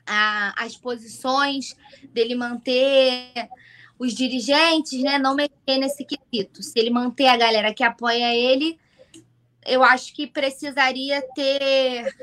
a, 0.06 0.64
as 0.64 0.76
posições, 0.78 1.76
dele 2.14 2.36
manter 2.36 3.50
os 3.98 4.14
dirigentes, 4.14 5.02
né? 5.02 5.18
Não 5.18 5.36
mexer 5.36 5.78
nesse 5.80 6.06
quesito. 6.06 6.62
Se 6.62 6.78
ele 6.78 6.90
manter 6.90 7.28
a 7.28 7.38
galera 7.38 7.74
que 7.74 7.84
apoia 7.84 8.34
ele, 8.34 8.78
eu 9.66 9.84
acho 9.84 10.14
que 10.14 10.28
precisaria 10.28 11.22
ter 11.34 12.14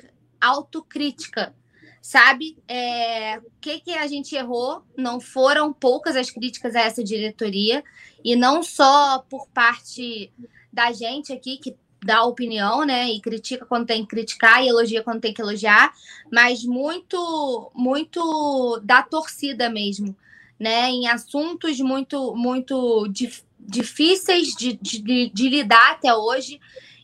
autocrítica, 0.41 1.55
sabe? 2.01 2.57
É, 2.69 3.39
o 3.39 3.51
que, 3.61 3.81
que 3.81 3.93
a 3.93 4.07
gente 4.07 4.35
errou? 4.35 4.83
Não 4.97 5.21
foram 5.21 5.73
poucas 5.73 6.17
as 6.17 6.31
críticas 6.31 6.75
a 6.75 6.81
essa 6.81 7.03
diretoria, 7.03 7.83
e 8.25 8.37
não 8.37 8.63
só 8.63 9.21
por 9.29 9.49
parte 9.49 10.33
da 10.73 10.93
gente 10.93 11.33
aqui, 11.33 11.59
que 11.59 11.77
dá 12.05 12.25
opinião, 12.25 12.85
né? 12.85 13.11
E 13.11 13.21
critica 13.21 13.65
quando 13.65 13.87
tem 13.87 14.03
que 14.03 14.09
criticar 14.09 14.63
e 14.63 14.69
elogia 14.69 15.03
quando 15.03 15.21
tem 15.21 15.33
que 15.33 15.41
elogiar, 15.41 15.93
mas 16.31 16.65
muito, 16.65 17.71
muito 17.75 18.81
da 18.83 19.03
torcida 19.03 19.71
mesmo, 19.71 20.17
né? 20.63 20.89
Em 20.91 21.09
assuntos 21.09 21.81
muito, 21.81 22.37
muito 22.37 23.09
dif 23.09 23.43
difíceis 23.59 24.55
de, 24.55 24.73
de, 24.75 25.31
de 25.31 25.49
lidar 25.49 25.93
até 25.93 26.13
hoje 26.15 26.61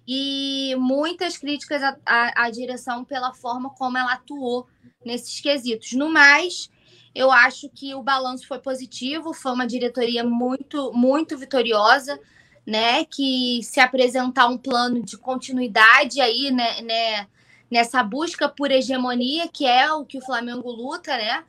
e 0.06 0.74
muitas 0.76 1.36
críticas 1.36 1.82
à, 1.82 1.96
à, 2.04 2.44
à, 2.44 2.50
direção 2.50 3.04
pela 3.04 3.32
forma 3.32 3.70
como 3.70 3.96
ela 3.96 4.12
atuou 4.12 4.66
nesses 5.04 5.40
quesitos. 5.40 5.92
No 5.92 6.08
mais, 6.08 6.68
eu 7.14 7.30
acho 7.32 7.68
que 7.68 7.94
o 7.94 8.02
balanço 8.02 8.46
foi 8.46 8.60
positivo, 8.60 9.32
foi 9.32 9.52
uma 9.52 9.66
diretoria 9.66 10.22
muito, 10.22 10.92
muito 10.92 11.36
vitoriosa, 11.36 12.18
né? 12.66 13.04
Que 13.04 13.60
se 13.62 13.80
apresentar 13.80 14.46
um 14.46 14.58
plano 14.58 15.02
de 15.02 15.16
continuidade 15.16 16.20
aí, 16.20 16.50
né, 16.50 16.80
né, 16.82 17.26
nessa 17.68 18.02
busca 18.02 18.48
por 18.48 18.70
hegemonia, 18.70 19.48
que 19.48 19.64
é 19.66 19.92
o 19.92 20.04
que 20.04 20.18
o 20.18 20.24
Flamengo 20.24 20.70
luta, 20.70 21.16
né? 21.16 21.44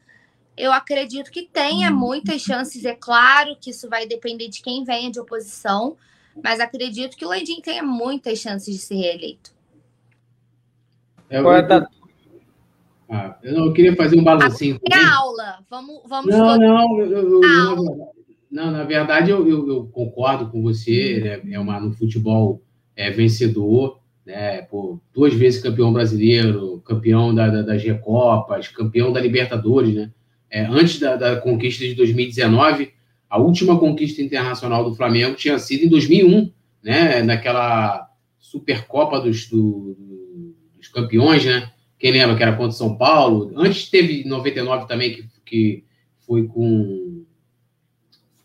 Eu 0.60 0.74
acredito 0.74 1.32
que 1.32 1.44
tenha 1.44 1.90
muitas 1.90 2.42
chances, 2.42 2.84
é 2.84 2.94
claro 2.94 3.56
que 3.62 3.70
isso 3.70 3.88
vai 3.90 4.06
depender 4.06 4.50
de 4.50 4.62
quem 4.62 4.84
venha 4.84 5.10
de 5.10 5.18
oposição, 5.18 5.96
mas 6.44 6.60
acredito 6.60 7.16
que 7.16 7.24
o 7.24 7.30
Landim 7.30 7.62
tenha 7.62 7.82
muitas 7.82 8.40
chances 8.40 8.76
de 8.76 8.82
ser 8.82 8.96
reeleito. 8.96 9.52
É, 11.30 11.40
eu, 11.40 11.50
eu, 11.50 11.88
ah, 13.10 13.38
eu, 13.42 13.54
não, 13.54 13.66
eu 13.68 13.74
queria 13.74 13.96
fazer 13.96 14.20
um 14.20 14.24
balancinho. 14.24 14.78
É 14.92 14.96
a 14.96 15.16
aula. 15.16 15.60
Vamos, 15.70 16.02
vamos 16.06 16.30
não, 16.30 16.58
não, 16.58 17.00
eu, 17.00 17.40
não, 17.40 18.12
não, 18.52 18.72
na 18.72 18.84
verdade 18.84 19.32
eu, 19.32 19.48
eu, 19.48 19.86
concordo 19.94 20.52
com 20.52 20.62
você. 20.62 21.40
Né? 21.42 21.54
É 21.54 21.60
uma 21.60 21.80
no 21.80 21.94
futebol 21.94 22.62
é 22.98 23.10
vencedor, 23.10 24.02
né? 24.26 24.64
Por 24.64 25.00
duas 25.14 25.34
vezes 25.34 25.64
campeão 25.64 25.94
brasileiro, 25.94 26.82
campeão 26.82 27.34
da, 27.34 27.48
da, 27.48 27.62
das 27.62 27.82
Recopas, 27.82 28.68
campeão 28.68 29.14
da 29.14 29.22
Libertadores, 29.22 29.96
né? 29.96 30.12
É, 30.50 30.66
antes 30.66 31.00
da, 31.00 31.16
da 31.16 31.36
conquista 31.38 31.86
de 31.86 31.94
2019, 31.94 32.92
a 33.30 33.38
última 33.38 33.78
conquista 33.78 34.22
internacional 34.22 34.84
do 34.84 34.96
Flamengo 34.96 35.36
tinha 35.36 35.60
sido 35.60 35.86
em 35.86 35.90
2001, 35.90 36.52
né? 36.84 37.22
Naquela 37.22 38.10
Supercopa 38.40 39.20
dos, 39.20 39.48
do, 39.48 39.96
dos 40.76 40.88
Campeões, 40.88 41.46
né? 41.46 41.72
Quem 42.00 42.12
lembra 42.12 42.36
que 42.36 42.42
era 42.42 42.56
contra 42.56 42.72
São 42.72 42.96
Paulo? 42.96 43.52
Antes 43.56 43.90
teve 43.90 44.24
99 44.24 44.88
também, 44.88 45.14
que, 45.14 45.30
que 45.46 45.84
foi 46.26 46.48
com 46.48 47.26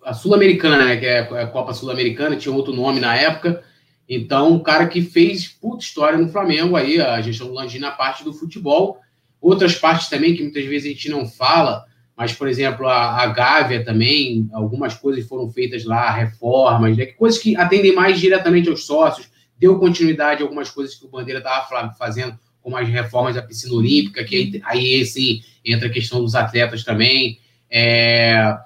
a 0.05 0.12
Sul-Americana, 0.12 0.84
né? 0.84 0.97
Que 0.97 1.07
é 1.07 1.20
a 1.20 1.47
Copa 1.47 1.73
Sul-Americana, 1.73 2.36
tinha 2.36 2.55
outro 2.55 2.74
nome 2.74 3.00
na 3.00 3.16
época. 3.16 3.65
Então, 4.08 4.52
um 4.52 4.58
cara 4.58 4.86
que 4.86 5.00
fez 5.00 5.49
puta 5.49 5.83
história 5.83 6.18
no 6.18 6.28
Flamengo 6.28 6.76
aí, 6.76 7.00
a 7.00 7.20
gestão 7.23 7.47
do 7.47 7.55
Landim 7.55 7.78
na 7.78 7.91
parte 7.91 8.23
do 8.23 8.34
futebol. 8.34 8.99
Outras 9.41 9.76
partes 9.76 10.08
também 10.08 10.34
que 10.34 10.42
muitas 10.42 10.65
vezes 10.65 10.86
a 10.86 10.92
gente 10.92 11.08
não 11.08 11.26
fala, 11.26 11.84
mas, 12.16 12.32
por 12.32 12.46
exemplo, 12.46 12.86
a, 12.86 13.22
a 13.22 13.26
Gávea 13.26 13.84
também, 13.84 14.48
algumas 14.52 14.94
coisas 14.94 15.26
foram 15.26 15.50
feitas 15.50 15.84
lá, 15.84 16.10
reformas, 16.10 16.96
né? 16.96 17.06
coisas 17.06 17.40
que 17.40 17.56
atendem 17.56 17.92
mais 17.92 18.20
diretamente 18.20 18.68
aos 18.68 18.86
sócios, 18.86 19.28
deu 19.58 19.78
continuidade 19.78 20.42
a 20.42 20.44
algumas 20.44 20.70
coisas 20.70 20.94
que 20.94 21.04
o 21.04 21.08
Bandeira 21.08 21.38
estava 21.38 21.92
fazendo, 21.94 22.38
como 22.62 22.76
as 22.76 22.88
reformas 22.88 23.34
da 23.34 23.42
piscina 23.42 23.74
olímpica, 23.74 24.24
que 24.24 24.36
aí, 24.36 24.62
aí 24.64 25.04
sim, 25.04 25.42
entra 25.64 25.88
a 25.88 25.92
questão 25.92 26.20
dos 26.20 26.34
atletas 26.34 26.84
também. 26.84 27.38
É... 27.70 28.56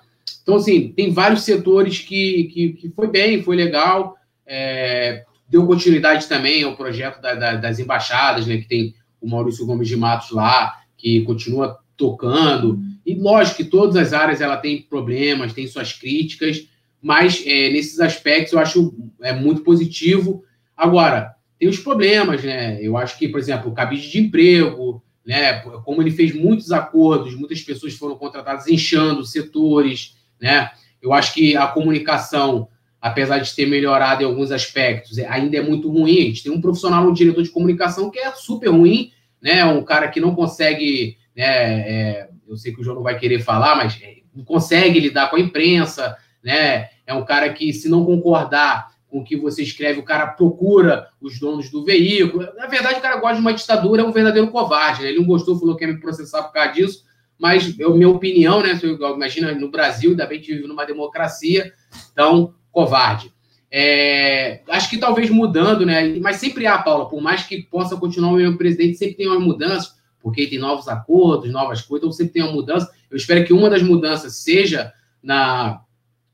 Então, 0.42 0.56
assim, 0.56 0.92
tem 0.92 1.10
vários 1.10 1.42
setores 1.42 2.00
que, 2.00 2.44
que, 2.44 2.72
que 2.74 2.88
foi 2.90 3.08
bem, 3.08 3.42
foi 3.42 3.56
legal, 3.56 4.16
é... 4.46 5.24
deu 5.48 5.66
continuidade 5.66 6.26
também 6.26 6.62
ao 6.62 6.76
projeto 6.76 7.20
da, 7.20 7.34
da, 7.34 7.54
das 7.54 7.78
embaixadas, 7.78 8.46
né, 8.46 8.58
que 8.58 8.68
tem 8.68 8.94
o 9.20 9.28
Maurício 9.28 9.66
Gomes 9.66 9.88
de 9.88 9.96
Matos 9.96 10.30
lá, 10.30 10.76
que 10.96 11.22
continua 11.22 11.78
tocando. 11.98 12.80
E 13.04 13.14
lógico 13.14 13.58
que 13.58 13.64
todas 13.64 13.96
as 13.96 14.14
áreas 14.14 14.40
ela 14.40 14.56
tem 14.56 14.80
problemas, 14.80 15.52
tem 15.52 15.66
suas 15.66 15.92
críticas, 15.92 16.66
mas 17.02 17.42
é, 17.44 17.70
nesses 17.70 18.00
aspectos 18.00 18.54
eu 18.54 18.58
acho 18.58 18.94
é 19.20 19.34
muito 19.34 19.62
positivo. 19.62 20.42
Agora, 20.76 21.34
tem 21.58 21.68
os 21.68 21.78
problemas, 21.78 22.42
né? 22.42 22.78
Eu 22.80 22.96
acho 22.96 23.18
que, 23.18 23.28
por 23.28 23.40
exemplo, 23.40 23.70
o 23.70 23.74
cabide 23.74 24.10
de 24.10 24.20
emprego, 24.20 25.02
né? 25.26 25.58
Como 25.84 26.00
ele 26.00 26.10
fez 26.10 26.34
muitos 26.34 26.70
acordos, 26.70 27.34
muitas 27.34 27.60
pessoas 27.60 27.94
foram 27.94 28.16
contratadas 28.16 28.68
inchando 28.68 29.26
setores, 29.26 30.16
né? 30.40 30.70
Eu 31.02 31.12
acho 31.12 31.34
que 31.34 31.56
a 31.56 31.66
comunicação, 31.66 32.68
apesar 33.00 33.38
de 33.38 33.54
ter 33.54 33.66
melhorado 33.66 34.22
em 34.22 34.26
alguns 34.26 34.50
aspectos, 34.50 35.18
ainda 35.18 35.56
é 35.56 35.60
muito 35.60 35.90
ruim. 35.90 36.18
A 36.18 36.24
gente 36.24 36.44
tem 36.44 36.52
um 36.52 36.60
profissional, 36.60 37.08
um 37.08 37.12
diretor 37.12 37.42
de 37.42 37.50
comunicação 37.50 38.10
que 38.10 38.18
é 38.18 38.30
super 38.32 38.68
ruim, 38.68 39.10
né? 39.42 39.64
Um 39.64 39.82
cara 39.82 40.08
que 40.08 40.20
não 40.20 40.34
consegue, 40.34 41.16
né? 41.38 41.44
É, 41.44 42.28
eu 42.48 42.56
sei 42.56 42.74
que 42.74 42.80
o 42.80 42.84
João 42.84 42.96
não 42.96 43.02
vai 43.04 43.16
querer 43.16 43.38
falar, 43.38 43.76
mas 43.76 43.96
não 44.34 44.44
consegue 44.44 44.98
lidar 44.98 45.30
com 45.30 45.36
a 45.36 45.40
imprensa, 45.40 46.16
né? 46.42 46.88
É 47.06 47.14
um 47.14 47.24
cara 47.24 47.52
que, 47.52 47.72
se 47.72 47.88
não 47.88 48.04
concordar 48.04 48.88
com 49.06 49.20
o 49.20 49.24
que 49.24 49.36
você 49.36 49.62
escreve, 49.62 50.00
o 50.00 50.04
cara 50.04 50.26
procura 50.26 51.08
os 51.20 51.38
donos 51.38 51.70
do 51.70 51.84
veículo. 51.84 52.46
Na 52.56 52.66
verdade, 52.66 52.98
o 52.98 53.02
cara 53.02 53.16
gosta 53.16 53.36
de 53.36 53.40
uma 53.40 53.54
ditadura, 53.54 54.02
é 54.02 54.04
um 54.04 54.12
verdadeiro 54.12 54.50
covarde. 54.50 55.02
Né? 55.02 55.10
Ele 55.10 55.20
não 55.20 55.26
gostou, 55.26 55.58
falou 55.58 55.76
que 55.76 55.84
ia 55.84 55.92
me 55.92 56.00
processar 56.00 56.42
por 56.42 56.52
causa 56.52 56.72
disso, 56.72 57.04
mas 57.38 57.78
é 57.78 57.84
a 57.84 57.90
minha 57.90 58.08
opinião, 58.08 58.60
né? 58.60 58.78
Imagina, 59.14 59.54
no 59.54 59.70
Brasil, 59.70 60.10
ainda 60.10 60.26
bem 60.26 60.40
que 60.40 60.52
vive 60.52 60.66
numa 60.66 60.84
democracia, 60.84 61.72
então, 62.12 62.52
covarde. 62.72 63.32
É, 63.70 64.62
acho 64.68 64.90
que 64.90 64.98
talvez 64.98 65.30
mudando, 65.30 65.86
né? 65.86 66.18
Mas 66.20 66.36
sempre 66.36 66.66
há, 66.66 66.78
Paula, 66.78 67.08
por 67.08 67.22
mais 67.22 67.44
que 67.44 67.62
possa 67.62 67.96
continuar 67.96 68.32
o 68.32 68.36
mesmo 68.36 68.58
presidente, 68.58 68.98
sempre 68.98 69.16
tem 69.16 69.28
uma 69.28 69.38
mudança, 69.38 69.97
porque 70.28 70.46
tem 70.46 70.58
novos 70.58 70.88
acordos, 70.88 71.50
novas 71.50 71.80
coisas, 71.80 72.04
então 72.04 72.12
sempre 72.12 72.34
tem 72.34 72.42
uma 72.42 72.52
mudança. 72.52 72.90
Eu 73.10 73.16
espero 73.16 73.44
que 73.44 73.52
uma 73.52 73.70
das 73.70 73.82
mudanças 73.82 74.36
seja 74.36 74.92
na, 75.22 75.80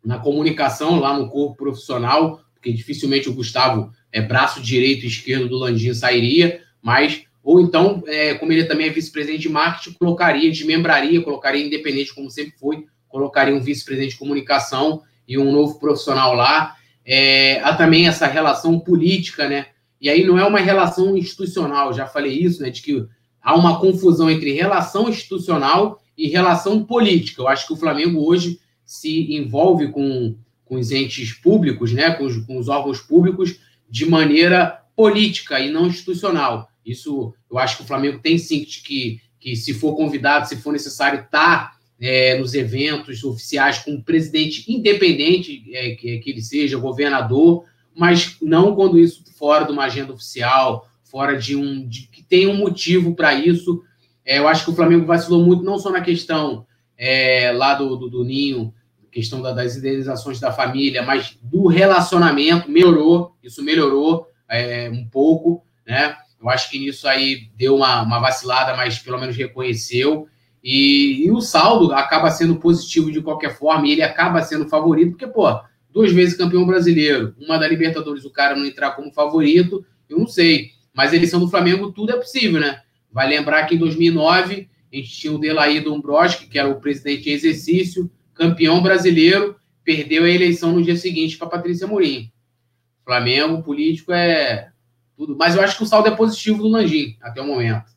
na 0.05 0.18
comunicação 0.18 0.98
lá 0.98 1.16
no 1.16 1.31
corpo 1.31 1.56
profissional, 1.56 2.40
porque 2.52 2.73
dificilmente 2.73 3.28
o 3.28 3.34
Gustavo 3.34 3.92
é 4.10 4.20
braço 4.20 4.60
direito 4.60 5.05
e 5.05 5.08
esquerdo 5.08 5.48
do 5.48 5.56
Landim 5.56 5.94
sairia, 5.94 6.60
mas 6.82 7.23
ou 7.40 7.60
então, 7.60 8.02
é, 8.06 8.34
como 8.34 8.52
ele 8.52 8.64
também 8.64 8.89
é 8.89 8.90
vice-presidente 8.90 9.42
de 9.42 9.48
marketing, 9.50 9.97
colocaria, 9.97 10.50
desmembraria, 10.50 11.23
colocaria 11.23 11.64
independente, 11.64 12.14
como 12.14 12.31
sempre 12.31 12.58
foi, 12.58 12.86
colocaria 13.06 13.55
um 13.55 13.60
vice-presidente 13.60 14.12
de 14.12 14.18
comunicação 14.18 15.02
e 15.28 15.39
um 15.39 15.52
novo 15.52 15.78
profissional 15.78 16.34
lá. 16.34 16.74
É, 17.06 17.60
há 17.60 17.74
também 17.76 18.08
essa 18.08 18.26
relação 18.26 18.81
política, 18.81 19.48
né? 19.48 19.66
E 20.00 20.08
aí 20.08 20.24
não 20.24 20.39
é 20.39 20.44
uma 20.44 20.58
relação 20.58 21.16
institucional, 21.16 21.92
já 21.92 22.06
falei 22.06 22.32
isso, 22.32 22.60
né? 22.60 22.70
De 22.70 22.82
que 22.82 23.06
há 23.44 23.55
uma 23.55 23.78
confusão 23.78 24.28
entre 24.28 24.52
relação 24.52 25.08
institucional 25.08 26.00
e 26.16 26.28
relação 26.28 26.82
política. 26.82 27.42
Eu 27.42 27.48
acho 27.48 27.66
que 27.66 27.74
o 27.74 27.76
Flamengo 27.76 28.26
hoje 28.26 28.58
se 28.84 29.34
envolve 29.34 29.89
com 29.89 30.34
com 30.64 30.76
os 30.76 30.90
entes 30.90 31.32
públicos, 31.32 31.92
né, 31.92 32.10
com 32.12 32.24
os, 32.24 32.36
com 32.39 32.58
os 32.58 32.68
órgãos 32.68 33.00
públicos, 33.00 33.60
de 33.89 34.06
maneira 34.06 34.82
política 34.97 35.60
e 35.60 35.70
não 35.70 35.86
institucional. 35.86 36.68
Isso 36.84 37.34
eu 37.50 37.58
acho 37.58 37.76
que 37.76 37.82
o 37.82 37.86
Flamengo 37.86 38.18
tem 38.18 38.39
sim 38.39 38.64
que, 38.64 39.20
que 39.39 39.56
se 39.56 39.74
for 39.74 39.94
convidado, 39.94 40.48
se 40.48 40.56
for 40.56 40.73
necessário, 40.73 41.20
estar 41.20 41.70
tá, 41.70 41.76
é, 42.00 42.39
nos 42.39 42.55
eventos 42.55 43.23
oficiais 43.23 43.78
com 43.78 43.92
um 43.92 44.02
presidente 44.02 44.70
independente, 44.73 45.64
é, 45.73 45.94
que, 45.94 46.18
que 46.18 46.31
ele 46.31 46.42
seja 46.42 46.78
governador, 46.78 47.64
mas 47.94 48.36
não 48.42 48.74
quando 48.74 48.98
isso 48.98 49.23
fora 49.39 49.64
de 49.64 49.73
uma 49.73 49.84
agenda 49.84 50.12
oficial, 50.12 50.89
fora 51.05 51.39
de 51.39 51.55
um. 51.55 51.86
De, 51.86 52.08
tem 52.34 52.48
um 52.48 52.56
motivo 52.56 53.14
para 53.14 53.32
isso. 53.32 53.80
É, 54.24 54.38
eu 54.40 54.48
acho 54.48 54.64
que 54.64 54.72
o 54.72 54.74
Flamengo 54.74 55.06
vacilou 55.06 55.44
muito, 55.44 55.62
não 55.62 55.78
só 55.78 55.90
na 55.90 56.00
questão 56.00 56.66
é, 56.98 57.52
lá 57.52 57.74
do, 57.74 57.94
do, 57.94 58.10
do 58.10 58.24
Ninho 58.24 58.74
questão 59.12 59.40
da, 59.40 59.52
das 59.52 59.76
indenizações 59.76 60.40
da 60.40 60.50
família, 60.50 61.00
mas 61.00 61.38
do 61.40 61.68
relacionamento 61.68 62.68
melhorou, 62.68 63.36
isso 63.40 63.62
melhorou 63.62 64.26
é, 64.50 64.90
um 64.90 65.08
pouco, 65.08 65.64
né? 65.86 66.16
Eu 66.42 66.50
acho 66.50 66.68
que 66.68 66.80
nisso 66.80 67.06
aí 67.06 67.48
deu 67.56 67.76
uma, 67.76 68.02
uma 68.02 68.18
vacilada, 68.18 68.76
mas 68.76 68.98
pelo 68.98 69.20
menos 69.20 69.36
reconheceu. 69.36 70.26
E, 70.62 71.24
e, 71.24 71.30
o 71.30 71.40
saldo 71.40 71.92
acaba 71.92 72.28
sendo 72.28 72.56
positivo 72.56 73.12
de 73.12 73.22
qualquer 73.22 73.56
forma, 73.56 73.86
e 73.86 73.92
ele 73.92 74.02
acaba 74.02 74.42
sendo 74.42 74.68
favorito, 74.68 75.12
porque, 75.12 75.28
pô, 75.28 75.60
duas 75.92 76.10
vezes 76.10 76.36
campeão 76.36 76.66
brasileiro, 76.66 77.36
uma 77.38 77.56
da 77.56 77.68
Libertadores, 77.68 78.24
o 78.24 78.32
cara 78.32 78.56
não 78.56 78.66
entrar 78.66 78.90
como 78.92 79.12
favorito, 79.12 79.86
eu 80.08 80.18
não 80.18 80.26
sei. 80.26 80.73
Mas 80.94 81.12
eleição 81.12 81.40
do 81.40 81.48
Flamengo, 81.48 81.92
tudo 81.92 82.12
é 82.12 82.16
possível, 82.16 82.60
né? 82.60 82.81
Vai 83.10 83.28
lembrar 83.28 83.64
que 83.64 83.74
em 83.74 83.78
2009 83.78 84.68
a 84.92 84.97
gente 84.97 85.10
tinha 85.10 85.32
o 85.32 85.39
Delaí 85.39 85.81
Dombroski, 85.81 86.47
que 86.47 86.58
era 86.58 86.68
o 86.68 86.81
presidente 86.81 87.28
em 87.28 87.32
exercício, 87.32 88.08
campeão 88.32 88.81
brasileiro, 88.81 89.56
perdeu 89.82 90.24
a 90.24 90.31
eleição 90.31 90.73
no 90.73 90.82
dia 90.82 90.97
seguinte 90.97 91.36
para 91.36 91.48
Patrícia 91.48 91.86
Mourinho. 91.86 92.31
Flamengo, 93.05 93.62
político 93.62 94.12
é 94.12 94.70
tudo. 95.16 95.36
Mas 95.36 95.56
eu 95.56 95.62
acho 95.62 95.76
que 95.76 95.82
o 95.82 95.86
saldo 95.86 96.08
é 96.08 96.16
positivo 96.16 96.62
do 96.62 96.68
Landim 96.68 97.16
até 97.20 97.40
o 97.42 97.47
momento. 97.47 97.92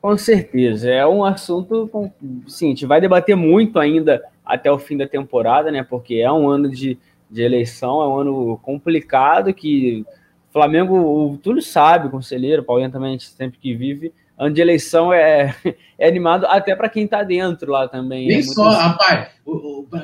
Com 0.00 0.16
certeza. 0.16 0.90
É 0.90 1.06
um 1.06 1.24
assunto. 1.24 1.90
Sim, 2.46 2.66
a 2.66 2.68
gente 2.70 2.86
vai 2.86 3.00
debater 3.00 3.36
muito 3.36 3.78
ainda 3.78 4.22
até 4.44 4.70
o 4.70 4.78
fim 4.78 4.96
da 4.96 5.06
temporada, 5.06 5.70
né? 5.70 5.82
Porque 5.82 6.16
é 6.16 6.30
um 6.30 6.48
ano 6.48 6.68
de, 6.68 6.98
de 7.30 7.42
eleição, 7.42 8.02
é 8.02 8.08
um 8.08 8.18
ano 8.18 8.58
complicado 8.58 9.54
que 9.54 10.04
Flamengo, 10.52 10.94
o 10.94 11.38
Túlio 11.38 11.62
sabe, 11.62 12.10
conselheiro, 12.10 12.62
Paulinho 12.62 12.90
também, 12.90 13.08
a 13.08 13.12
gente 13.12 13.28
sempre 13.28 13.58
que 13.58 13.74
vive, 13.74 14.12
ano 14.38 14.54
de 14.54 14.60
eleição 14.60 15.12
é, 15.12 15.54
é 15.98 16.06
animado 16.06 16.44
até 16.46 16.76
para 16.76 16.88
quem 16.88 17.04
está 17.04 17.22
dentro 17.22 17.70
lá 17.70 17.88
também. 17.88 18.28
Nem 18.28 18.38
é 18.38 18.42
só, 18.42 18.68
assim. 18.68 18.82
rapaz, 18.82 19.28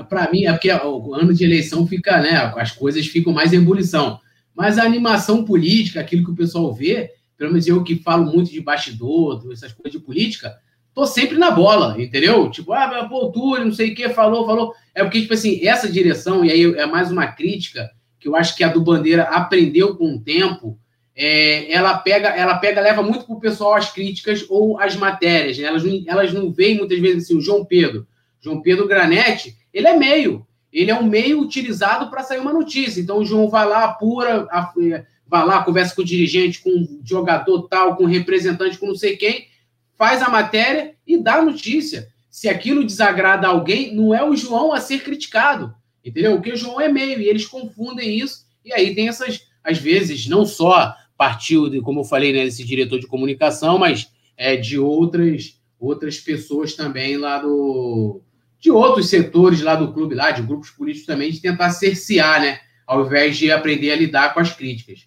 para 0.09 0.31
mim 0.31 0.47
é 0.47 0.53
porque 0.53 0.73
o 0.73 1.15
ano 1.15 1.35
de 1.35 1.45
eleição 1.45 1.87
fica, 1.87 2.21
né? 2.21 2.53
As 2.57 2.73
coisas 2.73 3.07
ficam 3.07 3.33
mais 3.33 3.53
em 3.53 3.57
ebulição. 3.57 4.19
Mas 4.55 4.79
a 4.79 4.85
animação 4.85 5.45
política, 5.45 6.01
aquilo 6.01 6.25
que 6.25 6.31
o 6.31 6.37
pessoal 6.37 6.73
vê, 6.73 7.11
pelo 7.37 7.51
menos 7.51 7.67
eu 7.67 7.85
que 7.85 7.97
falo 7.97 8.25
muito 8.25 8.51
de 8.51 8.61
bastidor, 8.61 9.41
essas 9.53 9.73
coisas 9.73 9.93
de 9.93 10.05
política, 10.05 10.57
tô 10.95 11.07
sempre 11.07 11.37
na 11.37 11.51
bola, 11.51 11.95
entendeu? 12.01 12.51
Tipo, 12.51 12.73
ah, 12.73 13.07
pô, 13.09 13.31
Túlio, 13.31 13.67
não 13.67 13.73
sei 13.73 13.93
o 13.93 13.95
que, 13.95 14.09
falou, 14.09 14.47
falou. 14.47 14.75
É 14.95 15.05
porque, 15.05 15.21
tipo 15.21 15.35
assim, 15.35 15.65
essa 15.65 15.89
direção, 15.91 16.45
e 16.45 16.51
aí 16.51 16.65
é 16.75 16.87
mais 16.87 17.13
uma 17.13 17.29
crítica, 17.29 17.89
que 18.19 18.29
eu 18.29 18.37
acho 18.37 18.57
que 18.57 18.65
a 18.65 18.69
do 18.69 18.81
Bandeira 18.81 19.25
aprendeu 19.25 19.97
com 19.97 20.15
o 20.15 20.21
tempo, 20.21 20.79
é, 21.15 21.73
ela 21.73 21.99
pega, 21.99 22.29
ela 22.29 22.59
pega, 22.59 22.81
leva 22.81 23.03
muito 23.03 23.25
para 23.25 23.35
o 23.35 23.41
pessoal 23.41 23.75
as 23.75 23.91
críticas 23.91 24.45
ou 24.49 24.79
as 24.79 24.95
matérias. 24.95 25.59
Né? 25.59 25.65
Elas, 25.65 25.83
não, 25.83 26.05
elas 26.07 26.33
não 26.33 26.53
veem 26.53 26.79
muitas 26.79 26.99
vezes 27.01 27.25
assim, 27.25 27.37
o 27.37 27.41
João 27.41 27.65
Pedro. 27.65 28.07
João 28.41 28.63
Pedro 28.63 28.87
Granete, 28.87 29.57
ele 29.75 29.89
é 29.89 29.97
meio. 29.97 30.47
Ele 30.73 30.91
é 30.91 30.95
um 30.95 31.03
meio 31.03 31.41
utilizado 31.41 32.09
para 32.09 32.23
sair 32.23 32.39
uma 32.39 32.53
notícia. 32.53 33.01
Então 33.01 33.19
o 33.19 33.25
João 33.25 33.49
vai 33.49 33.67
lá, 33.67 33.85
apura, 33.85 34.47
é, 34.81 35.05
vai 35.27 35.45
lá, 35.45 35.65
conversa 35.65 35.95
com 35.95 36.03
o 36.03 36.05
dirigente, 36.05 36.61
com 36.61 36.71
o 36.71 37.01
jogador 37.05 37.63
tal, 37.63 37.97
com 37.97 38.05
o 38.05 38.09
representante, 38.09 38.79
com 38.79 38.87
não 38.87 38.95
sei 38.95 39.17
quem, 39.17 39.49
faz 39.97 40.23
a 40.23 40.29
matéria 40.29 40.95
e 41.05 41.19
dá 41.19 41.37
a 41.37 41.43
notícia. 41.43 42.09
Se 42.31 42.49
aquilo 42.49 42.85
desagrada 42.85 43.49
alguém, 43.49 43.93
não 43.93 44.15
é 44.15 44.23
o 44.23 44.37
João 44.37 44.73
a 44.73 44.81
ser 44.81 45.03
criticado. 45.03 45.75
Entendeu? 46.09 46.41
O 46.41 46.57
João 46.57 46.81
é 46.81 46.89
meio, 46.89 47.21
e 47.21 47.29
eles 47.29 47.47
confundem 47.47 48.19
isso, 48.19 48.47
e 48.65 48.73
aí 48.73 48.95
tem 48.95 49.09
essas, 49.09 49.47
às 49.63 49.79
vezes, 49.79 50.27
não 50.27 50.47
só 50.47 50.95
partiu, 51.17 51.69
de, 51.69 51.81
como 51.81 52.01
eu 52.01 52.05
falei, 52.05 52.33
né, 52.33 52.45
desse 52.45 52.65
diretor 52.65 52.99
de 52.99 53.07
comunicação, 53.07 53.79
mas 53.79 54.11
é, 54.37 54.57
de 54.57 54.79
outras, 54.79 55.61
outras 55.79 56.19
pessoas 56.19 56.75
também 56.75 57.17
lá 57.17 57.39
do. 57.39 58.23
de 58.59 58.71
outros 58.71 59.11
setores 59.11 59.61
lá 59.61 59.75
do 59.75 59.93
clube, 59.93 60.15
lá, 60.15 60.31
de 60.31 60.43
grupos 60.43 60.71
políticos 60.71 61.07
também, 61.07 61.31
de 61.31 61.43
tentar 61.43 61.71
cercear, 61.71 62.41
né? 62.41 62.61
Ao 62.87 63.05
invés 63.05 63.37
de 63.37 63.51
aprender 63.51 63.91
a 63.91 63.97
lidar 63.97 64.33
com 64.33 64.41
as 64.41 64.53
críticas. 64.53 65.07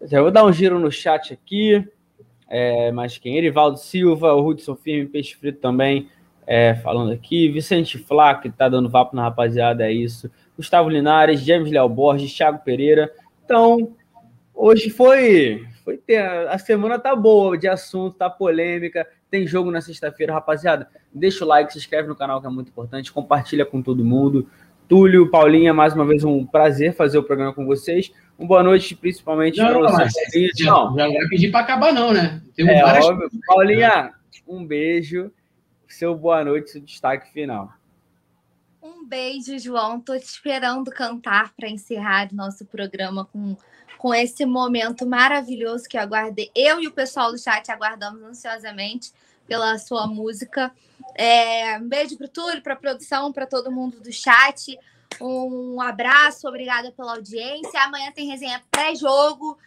Eu 0.00 0.22
vou 0.22 0.32
dar 0.32 0.44
um 0.44 0.52
giro 0.52 0.80
no 0.80 0.90
chat 0.90 1.32
aqui. 1.32 1.86
É, 2.48 2.90
mas 2.90 3.16
quem? 3.18 3.36
Erivaldo 3.36 3.78
Silva, 3.78 4.32
o 4.32 4.44
Hudson 4.44 4.74
Firme, 4.74 5.08
Peixe 5.08 5.36
Frito 5.36 5.60
também 5.60 6.08
é, 6.50 6.74
falando 6.74 7.12
aqui. 7.12 7.48
Vicente 7.48 7.96
Flá, 7.96 8.34
que 8.34 8.50
tá 8.50 8.68
dando 8.68 8.88
vapo 8.88 9.14
na 9.14 9.22
rapaziada, 9.22 9.84
é 9.84 9.92
isso. 9.92 10.28
Gustavo 10.56 10.88
Linares, 10.88 11.40
James 11.40 11.70
Léo 11.70 11.88
Borges, 11.88 12.34
Thiago 12.34 12.58
Pereira. 12.64 13.12
Então, 13.44 13.94
Hoje 14.62 14.90
foi. 14.90 15.64
foi 15.82 15.96
ter, 15.96 16.18
a 16.18 16.58
semana 16.58 16.98
tá 16.98 17.16
boa 17.16 17.56
de 17.56 17.66
assunto, 17.66 18.18
tá 18.18 18.28
polêmica. 18.28 19.06
Tem 19.30 19.46
jogo 19.46 19.70
na 19.70 19.80
sexta-feira, 19.80 20.34
rapaziada. 20.34 20.86
Deixa 21.14 21.46
o 21.46 21.48
like, 21.48 21.72
se 21.72 21.78
inscreve 21.78 22.08
no 22.08 22.14
canal 22.14 22.42
que 22.42 22.46
é 22.46 22.50
muito 22.50 22.68
importante, 22.68 23.10
compartilha 23.10 23.64
com 23.64 23.80
todo 23.80 24.04
mundo. 24.04 24.46
Túlio, 24.86 25.30
Paulinha, 25.30 25.72
mais 25.72 25.94
uma 25.94 26.04
vez 26.04 26.24
um 26.24 26.44
prazer 26.44 26.92
fazer 26.92 27.16
o 27.16 27.22
programa 27.22 27.54
com 27.54 27.64
vocês. 27.64 28.12
Uma 28.38 28.48
boa 28.48 28.62
noite, 28.62 28.94
principalmente 28.94 29.56
para 29.56 29.78
vocês. 29.78 30.50
Já, 30.58 30.72
não, 30.72 30.94
já 30.94 31.06
vai 31.08 31.28
pedir 31.28 31.50
para 31.50 31.60
acabar, 31.60 31.94
não, 31.94 32.12
né? 32.12 32.42
Temos 32.54 32.74
é, 32.74 32.82
várias... 32.82 33.06
óbvio. 33.06 33.30
Paulinha, 33.46 34.10
um 34.46 34.66
beijo. 34.66 35.30
Seu 35.90 36.14
boa 36.14 36.44
noite, 36.44 36.70
seu 36.70 36.80
destaque 36.80 37.30
final. 37.32 37.72
Um 38.82 39.04
beijo, 39.04 39.58
João. 39.58 40.00
Tô 40.00 40.18
te 40.18 40.24
esperando 40.24 40.90
cantar 40.90 41.52
para 41.54 41.68
encerrar 41.68 42.32
nosso 42.32 42.64
programa 42.64 43.26
com 43.26 43.56
com 44.00 44.14
esse 44.14 44.46
momento 44.46 45.06
maravilhoso 45.06 45.86
que 45.86 45.94
eu 45.94 46.00
aguardei. 46.00 46.50
Eu 46.54 46.80
e 46.80 46.88
o 46.88 46.90
pessoal 46.90 47.30
do 47.30 47.38
chat 47.38 47.70
aguardamos 47.70 48.22
ansiosamente 48.22 49.12
pela 49.46 49.76
sua 49.76 50.06
música. 50.06 50.74
É, 51.14 51.76
um 51.76 51.86
beijo 51.86 52.16
para 52.16 52.24
o 52.24 52.30
Túlio, 52.30 52.62
para 52.62 52.72
a 52.72 52.76
produção, 52.76 53.30
para 53.30 53.46
todo 53.46 53.70
mundo 53.70 54.00
do 54.00 54.10
chat. 54.10 54.78
Um 55.20 55.82
abraço, 55.82 56.48
obrigada 56.48 56.90
pela 56.92 57.12
audiência. 57.12 57.78
Amanhã 57.82 58.10
tem 58.10 58.26
resenha 58.26 58.62
pré-jogo. 58.70 59.58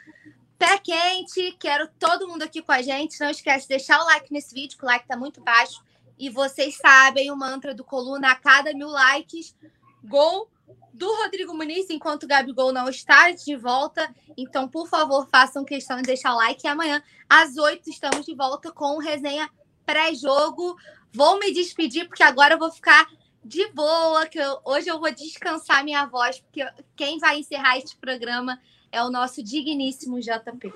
pé 0.57 0.79
quente. 0.79 1.55
Quero 1.59 1.87
todo 1.99 2.27
mundo 2.27 2.41
aqui 2.41 2.59
com 2.59 2.71
a 2.71 2.81
gente. 2.81 3.19
Não 3.19 3.29
esquece 3.29 3.67
de 3.67 3.75
deixar 3.75 4.01
o 4.01 4.05
like 4.05 4.33
nesse 4.33 4.51
vídeo, 4.51 4.79
que 4.79 4.83
o 4.83 4.87
like 4.87 5.07
tá 5.07 5.15
muito 5.15 5.41
baixo. 5.41 5.83
E 6.17 6.29
vocês 6.29 6.77
sabem 6.77 7.31
o 7.31 7.35
mantra 7.35 7.73
do 7.73 7.83
Coluna 7.83 8.31
a 8.31 8.35
cada 8.35 8.73
mil 8.73 8.89
likes. 8.89 9.55
Gol 10.03 10.49
do 10.93 11.07
Rodrigo 11.23 11.53
Muniz, 11.53 11.89
enquanto 11.89 12.23
o 12.23 12.27
Gabigol 12.27 12.71
não 12.71 12.87
está 12.87 13.31
de 13.31 13.55
volta. 13.55 14.13
Então, 14.37 14.67
por 14.67 14.87
favor, 14.87 15.27
façam 15.27 15.65
questão 15.65 15.97
de 15.97 16.03
deixar 16.03 16.33
like. 16.35 16.65
E 16.65 16.69
amanhã, 16.69 17.01
às 17.27 17.57
8, 17.57 17.89
estamos 17.89 18.25
de 18.25 18.35
volta 18.35 18.71
com 18.71 18.99
resenha 18.99 19.49
pré-jogo. 19.85 20.77
Vou 21.11 21.39
me 21.39 21.51
despedir, 21.51 22.07
porque 22.07 22.23
agora 22.23 22.53
eu 22.53 22.59
vou 22.59 22.71
ficar 22.71 23.07
de 23.43 23.67
boa, 23.71 24.25
que 24.27 24.39
eu, 24.39 24.59
hoje 24.63 24.87
eu 24.87 24.99
vou 24.99 25.11
descansar 25.11 25.83
minha 25.83 26.05
voz, 26.05 26.39
porque 26.39 26.65
quem 26.95 27.19
vai 27.19 27.39
encerrar 27.39 27.77
este 27.77 27.95
programa 27.97 28.59
é 28.91 29.03
o 29.03 29.09
nosso 29.09 29.43
digníssimo 29.43 30.19
JP. 30.19 30.73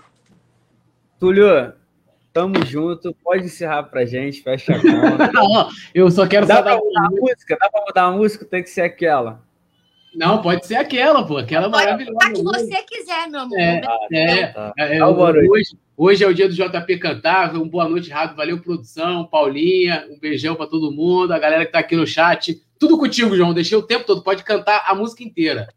Túlio, 1.19 1.74
tamo 2.38 2.64
junto. 2.64 3.16
Pode 3.24 3.45
encerrar 3.45 3.83
pra 3.83 4.06
gente, 4.06 4.43
fecha 4.43 4.75
a 4.75 4.77
conta. 4.80 5.69
eu 5.93 6.11
só 6.11 6.27
quero 6.27 6.45
dá 6.45 6.61
pra 6.61 6.77
mudar 6.77 7.07
a 7.07 7.09
música? 7.09 7.57
Dá 7.59 7.69
pra 7.69 7.82
mudar 7.82 8.03
a 8.03 8.11
música? 8.11 8.45
Tem 8.45 8.61
que 8.61 8.69
ser 8.69 8.82
aquela. 8.82 9.41
Não, 10.16 10.41
pode 10.41 10.66
ser 10.66 10.75
aquela, 10.75 11.25
pô. 11.25 11.38
Aquela 11.38 11.69
pode 11.69 11.83
maravilhosa. 11.83 12.17
A 12.22 12.32
que 12.32 12.41
você 12.41 12.83
quiser, 12.83 13.27
meu 13.27 13.41
amor. 13.41 13.59
É, 13.59 13.82
é, 14.11 14.48
tá. 14.48 14.74
é, 14.77 14.98
é 14.98 15.06
hoje, 15.06 15.77
hoje, 15.95 16.24
é 16.24 16.27
o 16.27 16.33
dia 16.33 16.48
do 16.48 16.53
JP 16.53 16.98
cantar. 16.98 17.56
Um 17.56 17.67
boa 17.67 17.90
noite, 17.90 18.09
Rato. 18.09 18.35
Valeu, 18.35 18.59
produção. 18.59 19.25
Paulinha, 19.25 20.07
um 20.09 20.19
beijão 20.19 20.56
para 20.56 20.67
todo 20.67 20.91
mundo. 20.91 21.33
A 21.33 21.40
galera 21.40 21.66
que 21.66 21.72
tá 21.72 21.80
aqui 21.80 21.95
no 21.95 22.07
chat. 22.07 22.61
Tudo 22.80 22.98
contigo, 22.98 23.35
João. 23.35 23.53
Deixei 23.53 23.77
o 23.77 23.83
tempo 23.83 24.06
todo. 24.06 24.24
Pode 24.24 24.43
cantar 24.43 24.85
a 24.88 24.95
música 24.95 25.24
inteira. 25.24 25.67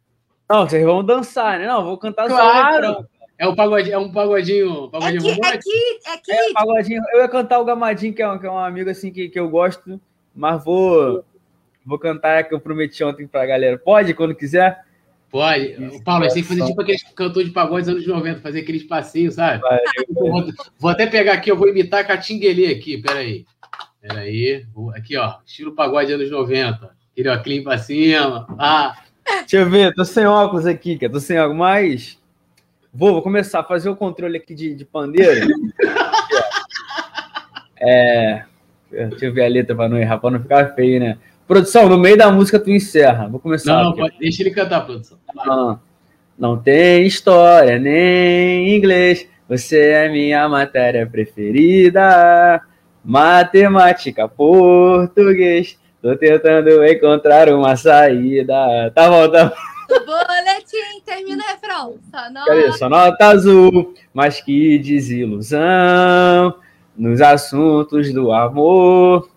Não, 0.48 0.66
vocês 0.66 0.84
vão 0.84 1.04
dançar, 1.04 1.58
né? 1.58 1.66
Não, 1.66 1.84
vou 1.84 1.98
cantar 1.98 2.26
claro. 2.28 2.86
só 2.86 3.04
é 3.40 3.48
um 3.48 3.54
pagodinho, 3.54 3.94
é 3.94 3.98
um 3.98 4.12
pagodinho, 4.12 4.90
pagodinho 4.90 5.30
é 5.32 5.32
que, 5.32 5.46
é 5.46 5.58
que, 5.58 6.06
é 6.06 6.18
que... 6.18 6.30
É, 6.30 6.52
pagodinho. 6.52 7.02
Eu 7.14 7.22
ia 7.22 7.28
cantar 7.28 7.58
o 7.58 7.64
Gamadinho, 7.64 8.12
que 8.12 8.20
é 8.20 8.30
um, 8.30 8.38
que 8.38 8.46
é 8.46 8.50
um 8.50 8.58
amigo 8.58 8.90
assim 8.90 9.10
que, 9.10 9.30
que 9.30 9.40
eu 9.40 9.48
gosto, 9.48 9.98
mas 10.34 10.62
vou 10.62 11.24
vou 11.86 11.98
cantar 11.98 12.44
que 12.44 12.54
eu 12.54 12.60
prometi 12.60 13.02
ontem 13.02 13.26
pra 13.26 13.46
galera. 13.46 13.78
Pode, 13.78 14.12
quando 14.12 14.34
quiser? 14.34 14.84
Pode. 15.30 15.72
Isso, 15.82 16.04
Paulo, 16.04 16.26
a 16.26 16.28
gente 16.28 16.34
tem 16.34 16.42
que 16.42 16.48
fazer 16.50 16.66
tipo 16.66 16.82
aqueles 16.82 17.02
cantores 17.14 17.48
de 17.48 17.54
pagode 17.54 17.86
dos 17.86 17.94
anos 17.94 18.06
90, 18.06 18.40
fazer 18.42 18.60
aqueles 18.60 18.82
passinhos, 18.82 19.36
sabe? 19.36 19.62
Vai, 19.62 19.78
vou, 20.10 20.52
vou, 20.78 20.90
até 20.90 21.06
pegar 21.06 21.32
aqui, 21.32 21.50
eu 21.50 21.56
vou 21.56 21.70
imitar 21.70 22.06
Catinguelê 22.06 22.66
aqui, 22.66 22.98
peraí. 22.98 23.46
Peraí. 24.02 24.66
Aqui, 24.94 25.16
ó, 25.16 25.36
estilo 25.46 25.74
pagode 25.74 26.12
anos 26.12 26.30
90. 26.30 26.94
Aquele 27.12 27.28
óculos 27.30 27.62
pra 27.64 27.78
cima. 27.78 28.46
Ah. 28.58 29.02
Deixa 29.24 29.56
eu 29.56 29.70
ver, 29.70 29.94
tô 29.94 30.04
sem 30.04 30.26
óculos 30.26 30.66
aqui, 30.66 30.98
que 30.98 31.08
tô 31.08 31.18
sem 31.18 31.38
óculos, 31.40 31.58
mas. 31.58 32.19
Vou, 32.92 33.12
vou 33.12 33.22
começar 33.22 33.60
a 33.60 33.64
fazer 33.64 33.88
o 33.88 33.96
controle 33.96 34.36
aqui 34.36 34.54
de, 34.54 34.74
de 34.74 34.84
pandeiro. 34.84 35.46
é. 37.80 38.44
Deixa 38.90 39.26
eu 39.26 39.32
ver 39.32 39.44
a 39.44 39.48
letra 39.48 39.76
para 39.76 39.88
não 39.88 39.96
errar, 39.96 40.18
para 40.18 40.32
não 40.32 40.40
ficar 40.40 40.74
feio, 40.74 40.98
né? 40.98 41.16
Produção, 41.46 41.88
no 41.88 41.96
meio 41.98 42.16
da 42.16 42.30
música 42.30 42.58
tu 42.58 42.70
encerra. 42.70 43.28
Vou 43.28 43.38
começar. 43.38 43.84
Não, 43.84 43.94
pode, 43.94 44.18
deixa 44.18 44.42
ele 44.42 44.50
cantar, 44.50 44.84
produção. 44.84 45.18
Não, 45.34 45.80
não 46.38 46.56
tem 46.56 47.06
história 47.06 47.78
nem 47.78 48.76
inglês. 48.76 49.28
Você 49.48 49.78
é 49.90 50.08
minha 50.08 50.48
matéria 50.48 51.06
preferida. 51.06 52.60
Matemática, 53.04 54.28
português. 54.28 55.78
Tô 56.02 56.16
tentando 56.16 56.84
encontrar 56.84 57.48
uma 57.48 57.76
saída. 57.76 58.90
Tá 58.94 59.08
bom, 59.08 59.28
tá 59.28 59.44
bom. 59.46 59.54
Boletim, 60.06 61.00
termina 61.04 61.42
o 61.42 61.46
refrão. 61.46 61.98
Só 62.10 62.30
nota... 62.30 62.46
Cadê? 62.46 62.72
Só 62.72 62.88
nota 62.88 63.26
azul, 63.26 63.94
mas 64.14 64.40
que 64.40 64.78
desilusão 64.78 66.54
nos 66.96 67.20
assuntos 67.20 68.12
do 68.12 68.32
amor 68.32 69.28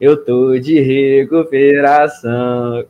eu 0.00 0.24
tô 0.24 0.58
de 0.58 0.80
recuperação. 0.80 2.84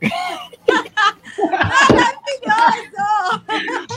Maravilhoso! 1.57 3.01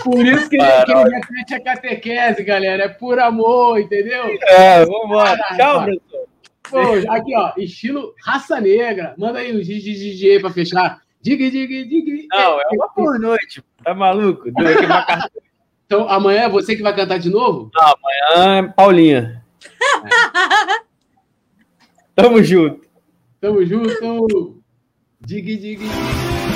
Por 0.04 0.26
isso 0.26 0.50
que 0.50 0.58
ele, 0.58 0.86
que 0.86 0.92
ele 0.92 1.16
repete 1.16 1.54
a 1.54 1.64
catequese, 1.64 2.44
galera. 2.44 2.86
É 2.86 2.90
por 2.90 3.20
amor, 3.20 3.80
entendeu? 3.80 4.24
É, 4.48 4.84
vambora. 4.86 5.38
Tchau, 5.56 5.84
professor. 5.84 6.24
Pô, 6.70 7.12
aqui, 7.12 7.38
ó, 7.38 7.54
estilo 7.58 8.14
raça 8.26 8.60
negra. 8.60 9.14
Manda 9.18 9.40
aí 9.40 9.56
o 9.56 9.64
DJ 9.64 10.40
pra 10.40 10.50
fechar. 10.50 11.03
Diga, 11.24 11.50
diga, 11.50 11.86
diga. 11.86 12.28
Não, 12.34 12.60
é 12.60 12.66
uma 12.74 12.90
por 12.90 13.18
noite. 13.18 13.64
Tá 13.82 13.96
maluco? 13.96 14.50
Então, 15.86 16.10
amanhã 16.10 16.42
é 16.42 16.50
você 16.50 16.76
que 16.76 16.84
vai 16.84 16.94
cantar 16.94 17.18
de 17.18 17.30
novo? 17.30 17.72
Não, 17.74 17.84
amanhã 17.84 18.58
é 18.58 18.74
Paulinha. 18.74 19.46
É. 20.04 20.84
Tamo 22.14 22.44
junto. 22.44 22.86
Tamo 23.40 23.66
junto. 23.66 24.62
Dig, 25.22 25.46
dig, 25.46 25.78
dig. 25.78 26.53